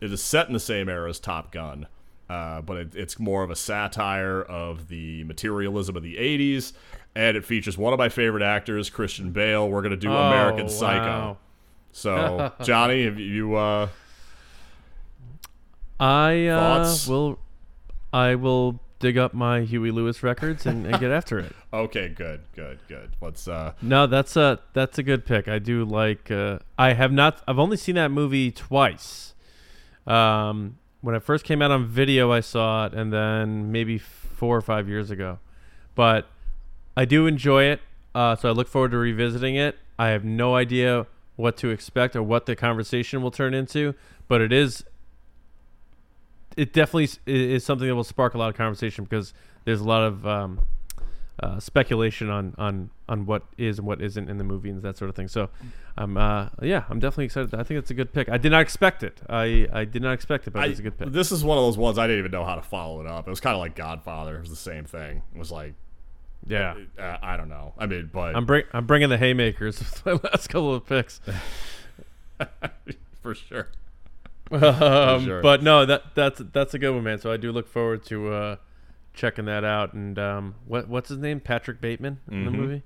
It 0.00 0.12
is 0.12 0.22
set 0.22 0.46
in 0.48 0.52
the 0.52 0.60
same 0.60 0.88
era 0.88 1.08
as 1.08 1.18
Top 1.18 1.50
Gun, 1.52 1.86
uh, 2.28 2.60
but 2.62 2.76
it, 2.76 2.94
it's 2.94 3.18
more 3.18 3.42
of 3.42 3.50
a 3.50 3.56
satire 3.56 4.42
of 4.42 4.88
the 4.88 5.24
materialism 5.24 5.96
of 5.96 6.02
the 6.02 6.16
'80s, 6.16 6.72
and 7.14 7.36
it 7.36 7.44
features 7.44 7.78
one 7.78 7.92
of 7.92 7.98
my 7.98 8.08
favorite 8.08 8.42
actors, 8.42 8.90
Christian 8.90 9.30
Bale. 9.32 9.68
We're 9.68 9.82
gonna 9.82 9.96
do 9.96 10.10
American 10.12 10.66
Oh, 10.66 10.68
Psycho. 10.68 11.06
wow. 11.06 11.36
So, 11.92 12.52
Johnny, 12.62 13.04
have 13.04 13.18
you 13.18 13.54
uh, 13.56 13.88
I 15.98 16.46
uh, 16.46 16.94
will. 17.08 17.38
I 18.12 18.34
will 18.34 18.80
dig 18.98 19.18
up 19.18 19.34
my 19.34 19.60
Huey 19.60 19.90
Lewis 19.90 20.22
records 20.22 20.64
and, 20.66 20.86
and 20.86 20.98
get 21.00 21.10
after 21.10 21.38
it. 21.38 21.52
okay? 21.72 22.08
Good, 22.08 22.40
good, 22.54 22.78
good. 22.88 23.10
Let's. 23.20 23.46
Uh, 23.48 23.72
No, 23.82 24.06
that's 24.06 24.36
a 24.36 24.60
that's 24.74 24.98
a 24.98 25.02
good 25.02 25.24
pick. 25.24 25.48
I 25.48 25.58
do 25.58 25.84
like. 25.84 26.30
Uh, 26.30 26.58
I 26.78 26.92
have 26.92 27.12
not. 27.12 27.42
I've 27.48 27.58
only 27.58 27.76
seen 27.76 27.94
that 27.96 28.10
movie 28.10 28.50
twice. 28.50 29.34
Um, 30.06 30.78
when 31.00 31.14
it 31.14 31.22
first 31.22 31.44
came 31.44 31.62
out 31.62 31.70
on 31.70 31.86
video, 31.86 32.32
I 32.32 32.40
saw 32.40 32.86
it, 32.86 32.94
and 32.94 33.12
then 33.12 33.70
maybe 33.72 33.98
four 33.98 34.56
or 34.56 34.60
five 34.60 34.88
years 34.88 35.10
ago. 35.10 35.38
But 35.94 36.26
I 36.96 37.04
do 37.04 37.26
enjoy 37.26 37.64
it, 37.64 37.80
uh, 38.14 38.36
so 38.36 38.48
I 38.48 38.52
look 38.52 38.68
forward 38.68 38.90
to 38.92 38.98
revisiting 38.98 39.56
it. 39.56 39.76
I 39.98 40.08
have 40.08 40.24
no 40.24 40.54
idea 40.56 41.06
what 41.36 41.56
to 41.58 41.70
expect 41.70 42.16
or 42.16 42.22
what 42.22 42.46
the 42.46 42.56
conversation 42.56 43.22
will 43.22 43.30
turn 43.30 43.54
into, 43.54 43.94
but 44.28 44.40
it 44.40 44.52
is. 44.52 44.84
It 46.56 46.72
definitely 46.72 47.10
is 47.26 47.64
something 47.64 47.86
that 47.86 47.94
will 47.94 48.02
spark 48.02 48.32
a 48.32 48.38
lot 48.38 48.48
of 48.48 48.56
conversation 48.56 49.04
because 49.04 49.34
there's 49.66 49.80
a 49.80 49.84
lot 49.84 50.02
of 50.02 50.26
um, 50.26 50.62
uh, 51.40 51.60
speculation 51.60 52.30
on, 52.30 52.54
on 52.56 52.90
on 53.08 53.26
what 53.26 53.42
is 53.58 53.78
and 53.78 53.86
what 53.86 54.00
isn't 54.00 54.30
in 54.30 54.38
the 54.38 54.44
movie 54.44 54.70
and 54.70 54.82
that 54.82 54.96
sort 54.96 55.08
of 55.08 55.14
thing. 55.14 55.28
So, 55.28 55.50
I'm 55.96 56.16
uh, 56.16 56.48
yeah, 56.62 56.84
I'm 56.88 56.98
definitely 56.98 57.26
excited. 57.26 57.54
I 57.54 57.62
think 57.62 57.78
it's 57.78 57.90
a 57.90 57.94
good 57.94 58.12
pick. 58.12 58.28
I 58.28 58.38
did 58.38 58.52
not 58.52 58.62
expect 58.62 59.02
it. 59.02 59.20
I, 59.28 59.68
I 59.72 59.84
did 59.84 60.02
not 60.02 60.12
expect 60.12 60.46
it, 60.46 60.52
but 60.52 60.62
I, 60.62 60.66
it's 60.66 60.80
a 60.80 60.82
good 60.82 60.98
pick. 60.98 61.12
This 61.12 61.32
is 61.32 61.44
one 61.44 61.58
of 61.58 61.64
those 61.64 61.76
ones 61.76 61.98
I 61.98 62.06
didn't 62.06 62.20
even 62.20 62.30
know 62.30 62.44
how 62.44 62.54
to 62.54 62.62
follow 62.62 63.00
it 63.00 63.06
up. 63.06 63.26
It 63.26 63.30
was 63.30 63.40
kind 63.40 63.54
of 63.54 63.60
like 63.60 63.76
Godfather. 63.76 64.36
It 64.36 64.40
was 64.40 64.50
the 64.50 64.56
same 64.56 64.84
thing. 64.84 65.22
It 65.34 65.38
was 65.38 65.52
like, 65.52 65.74
yeah, 66.46 66.74
uh, 66.98 67.18
I 67.22 67.36
don't 67.36 67.48
know. 67.48 67.74
I 67.76 67.86
mean, 67.86 68.08
but 68.12 68.34
I'm 68.34 68.46
bring 68.46 68.64
I'm 68.72 68.86
bringing 68.86 69.10
the 69.10 69.18
haymakers 69.18 69.78
with 70.04 70.06
my 70.06 70.12
last 70.30 70.48
couple 70.48 70.74
of 70.74 70.86
picks. 70.86 71.20
for 73.22 73.34
sure. 73.34 73.68
um, 74.50 75.24
sure. 75.24 75.42
But 75.42 75.62
no, 75.62 75.84
that 75.84 76.14
that's 76.14 76.40
that's 76.52 76.72
a 76.74 76.78
good 76.78 76.94
one, 76.94 77.04
man. 77.04 77.18
So 77.18 77.32
I 77.32 77.36
do 77.36 77.52
look 77.52 77.68
forward 77.68 78.04
to 78.06 78.32
uh, 78.32 78.56
checking 79.16 79.46
that 79.46 79.64
out. 79.64 79.92
And 79.94 80.16
um, 80.18 80.54
what 80.66 80.86
what's 80.88 81.08
his 81.08 81.18
name? 81.18 81.40
Patrick 81.40 81.80
Bateman 81.80 82.20
in 82.30 82.44
the 82.44 82.50
Mhm. 82.52 82.54
movie. 82.54 82.82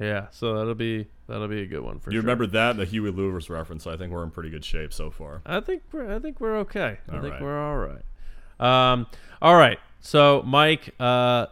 Yeah, 0.00 0.26
so 0.32 0.56
that'll 0.56 0.74
be 0.74 1.06
that'll 1.28 1.46
be 1.46 1.60
a 1.62 1.66
good 1.66 1.82
one 1.82 2.00
for 2.00 2.10
you 2.10 2.16
sure. 2.16 2.22
remember 2.22 2.46
that 2.48 2.76
the 2.76 2.84
Huey 2.84 3.12
Lewis 3.12 3.48
reference? 3.48 3.86
I 3.86 3.96
think 3.96 4.12
we're 4.12 4.24
in 4.24 4.30
pretty 4.32 4.50
good 4.50 4.64
shape 4.64 4.92
so 4.92 5.10
far. 5.12 5.40
I 5.46 5.60
think 5.60 5.82
we're 5.92 6.12
I 6.12 6.18
think 6.18 6.40
we're 6.40 6.56
okay. 6.60 6.98
I 7.08 7.14
All 7.14 7.20
think 7.22 7.34
right. 7.34 7.42
we're 7.42 7.60
all 7.60 7.76
right. 7.76 8.02
Um, 8.58 9.06
all 9.40 9.54
right. 9.56 9.78
So 10.00 10.42
Mike, 10.44 10.90
uh, 10.98 11.46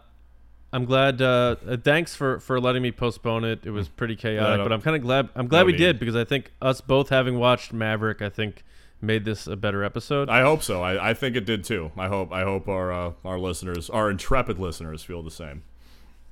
I'm 0.72 0.86
glad. 0.86 1.20
Uh, 1.22 1.56
uh, 1.68 1.76
thanks 1.76 2.16
for 2.16 2.40
for 2.40 2.60
letting 2.60 2.82
me 2.82 2.90
postpone 2.90 3.44
it. 3.44 3.60
It 3.64 3.70
was 3.70 3.88
pretty 3.88 4.16
chaotic, 4.16 4.58
no- 4.58 4.64
but 4.64 4.72
I'm 4.72 4.80
kind 4.80 4.96
of 4.96 5.02
glad. 5.02 5.28
I'm 5.36 5.46
glad 5.46 5.60
no 5.60 5.66
we 5.66 5.72
need. 5.72 5.78
did 5.78 5.98
because 6.00 6.16
I 6.16 6.24
think 6.24 6.50
us 6.60 6.80
both 6.80 7.10
having 7.10 7.38
watched 7.38 7.72
Maverick, 7.72 8.22
I 8.22 8.28
think 8.28 8.64
made 9.02 9.24
this 9.24 9.46
a 9.46 9.56
better 9.56 9.82
episode. 9.82 10.28
I 10.30 10.42
hope 10.42 10.62
so. 10.62 10.82
I, 10.82 11.10
I 11.10 11.14
think 11.14 11.36
it 11.36 11.44
did 11.44 11.64
too. 11.64 11.90
I 11.98 12.08
hope 12.08 12.32
I 12.32 12.42
hope 12.42 12.68
our 12.68 12.92
uh, 12.92 13.12
our 13.24 13.38
listeners, 13.38 13.90
our 13.90 14.10
intrepid 14.10 14.58
listeners, 14.58 15.02
feel 15.02 15.22
the 15.22 15.30
same. 15.30 15.62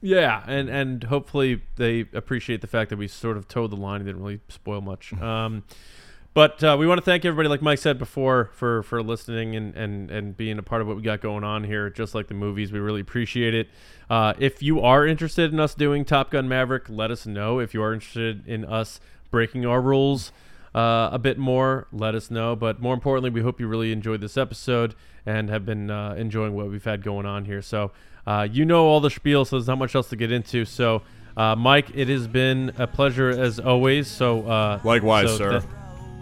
Yeah, 0.00 0.42
and 0.46 0.70
and 0.70 1.04
hopefully 1.04 1.62
they 1.76 2.06
appreciate 2.12 2.60
the 2.60 2.66
fact 2.66 2.90
that 2.90 2.96
we 2.96 3.08
sort 3.08 3.36
of 3.36 3.48
towed 3.48 3.70
the 3.70 3.76
line 3.76 3.96
and 3.96 4.06
didn't 4.06 4.22
really 4.22 4.40
spoil 4.48 4.80
much. 4.80 5.12
Um, 5.20 5.64
but 6.32 6.62
uh, 6.62 6.76
we 6.78 6.86
want 6.86 6.98
to 6.98 7.04
thank 7.04 7.24
everybody, 7.24 7.48
like 7.48 7.60
Mike 7.60 7.80
said 7.80 7.98
before, 7.98 8.50
for 8.54 8.84
for 8.84 9.02
listening 9.02 9.56
and 9.56 9.74
and 9.74 10.10
and 10.12 10.36
being 10.36 10.58
a 10.58 10.62
part 10.62 10.80
of 10.80 10.86
what 10.86 10.96
we 10.96 11.02
got 11.02 11.20
going 11.20 11.42
on 11.42 11.64
here. 11.64 11.90
Just 11.90 12.14
like 12.14 12.28
the 12.28 12.34
movies, 12.34 12.70
we 12.70 12.78
really 12.78 13.00
appreciate 13.00 13.52
it. 13.52 13.68
Uh, 14.08 14.34
if 14.38 14.62
you 14.62 14.80
are 14.80 15.04
interested 15.04 15.52
in 15.52 15.58
us 15.58 15.74
doing 15.74 16.04
Top 16.04 16.30
Gun 16.30 16.48
Maverick, 16.48 16.84
let 16.88 17.10
us 17.10 17.26
know. 17.26 17.58
If 17.58 17.74
you 17.74 17.82
are 17.82 17.92
interested 17.92 18.46
in 18.46 18.64
us 18.64 19.00
breaking 19.32 19.66
our 19.66 19.80
rules 19.80 20.30
uh, 20.74 21.10
a 21.12 21.18
bit 21.18 21.38
more, 21.38 21.86
let 21.92 22.14
us 22.14 22.30
know. 22.30 22.54
But 22.56 22.80
more 22.80 22.94
importantly, 22.94 23.30
we 23.30 23.40
hope 23.40 23.60
you 23.60 23.66
really 23.66 23.92
enjoyed 23.92 24.20
this 24.20 24.36
episode 24.36 24.94
and 25.26 25.48
have 25.50 25.66
been 25.66 25.90
uh, 25.90 26.14
enjoying 26.16 26.54
what 26.54 26.70
we've 26.70 26.84
had 26.84 27.02
going 27.02 27.26
on 27.26 27.44
here. 27.44 27.62
So, 27.62 27.92
uh, 28.26 28.46
you 28.50 28.64
know 28.64 28.84
all 28.86 29.00
the 29.00 29.10
spiel, 29.10 29.44
so 29.44 29.56
there's 29.56 29.66
not 29.66 29.78
much 29.78 29.94
else 29.94 30.08
to 30.10 30.16
get 30.16 30.30
into. 30.32 30.64
So, 30.64 31.02
uh, 31.36 31.56
Mike, 31.56 31.90
it 31.94 32.08
has 32.08 32.26
been 32.26 32.72
a 32.78 32.86
pleasure 32.86 33.30
as 33.30 33.58
always. 33.58 34.08
So, 34.08 34.46
uh, 34.46 34.80
Likewise, 34.84 35.28
so 35.28 35.36
sir. 35.36 35.50
th- 35.60 35.64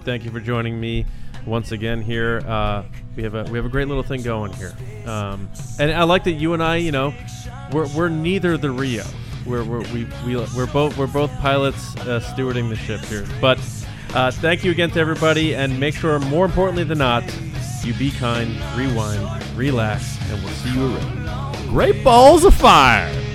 thank 0.05 0.25
you 0.25 0.31
for 0.31 0.41
joining 0.41 0.81
me 0.81 1.07
once 1.47 1.73
again 1.73 2.03
here. 2.03 2.43
Uh, 2.47 2.85
we 3.17 3.23
have 3.23 3.35
a 3.35 3.45
we 3.45 3.59
have 3.59 3.67
a 3.67 3.71
great 3.71 3.89
little 3.89 4.03
thing 4.03 4.23
going 4.23 4.53
here, 4.53 4.75
um, 5.07 5.49
and 5.79 5.91
I 5.91 6.05
like 6.05 6.25
that 6.25 6.33
you 6.33 6.55
and 6.55 6.63
I, 6.63 6.77
you 6.77 6.93
know, 6.93 7.13
we're, 7.73 7.89
we're 7.89 8.09
neither 8.09 8.57
the 8.57 8.71
RIO. 8.71 9.05
We're, 9.47 9.65
we're 9.65 9.81
we 9.93 10.07
we 10.27 10.37
we're 10.57 10.67
both 10.67 10.97
we're 10.97 11.07
both 11.07 11.33
pilots 11.39 11.97
uh, 11.97 12.21
stewarding 12.21 12.69
the 12.69 12.77
ship 12.77 13.01
here. 13.07 13.27
But 13.41 13.59
uh, 14.15 14.31
thank 14.31 14.65
you 14.65 14.71
again 14.71 14.91
to 14.91 15.01
everybody, 15.01 15.55
and 15.55 15.79
make 15.79 15.95
sure, 15.95 16.19
more 16.19 16.45
importantly 16.45 16.85
than 16.85 16.99
not, 16.99 17.25
you 17.85 17.95
be 17.95 18.11
kind, 18.11 18.51
rewind, 18.77 19.45
relax, 19.57 20.19
and 20.31 20.43
we'll 20.43 20.53
see 20.55 20.75
you 20.75 20.97
around. 20.97 21.69
Great 21.69 22.03
balls 22.03 22.45
of 22.45 22.55
fire. 22.55 23.28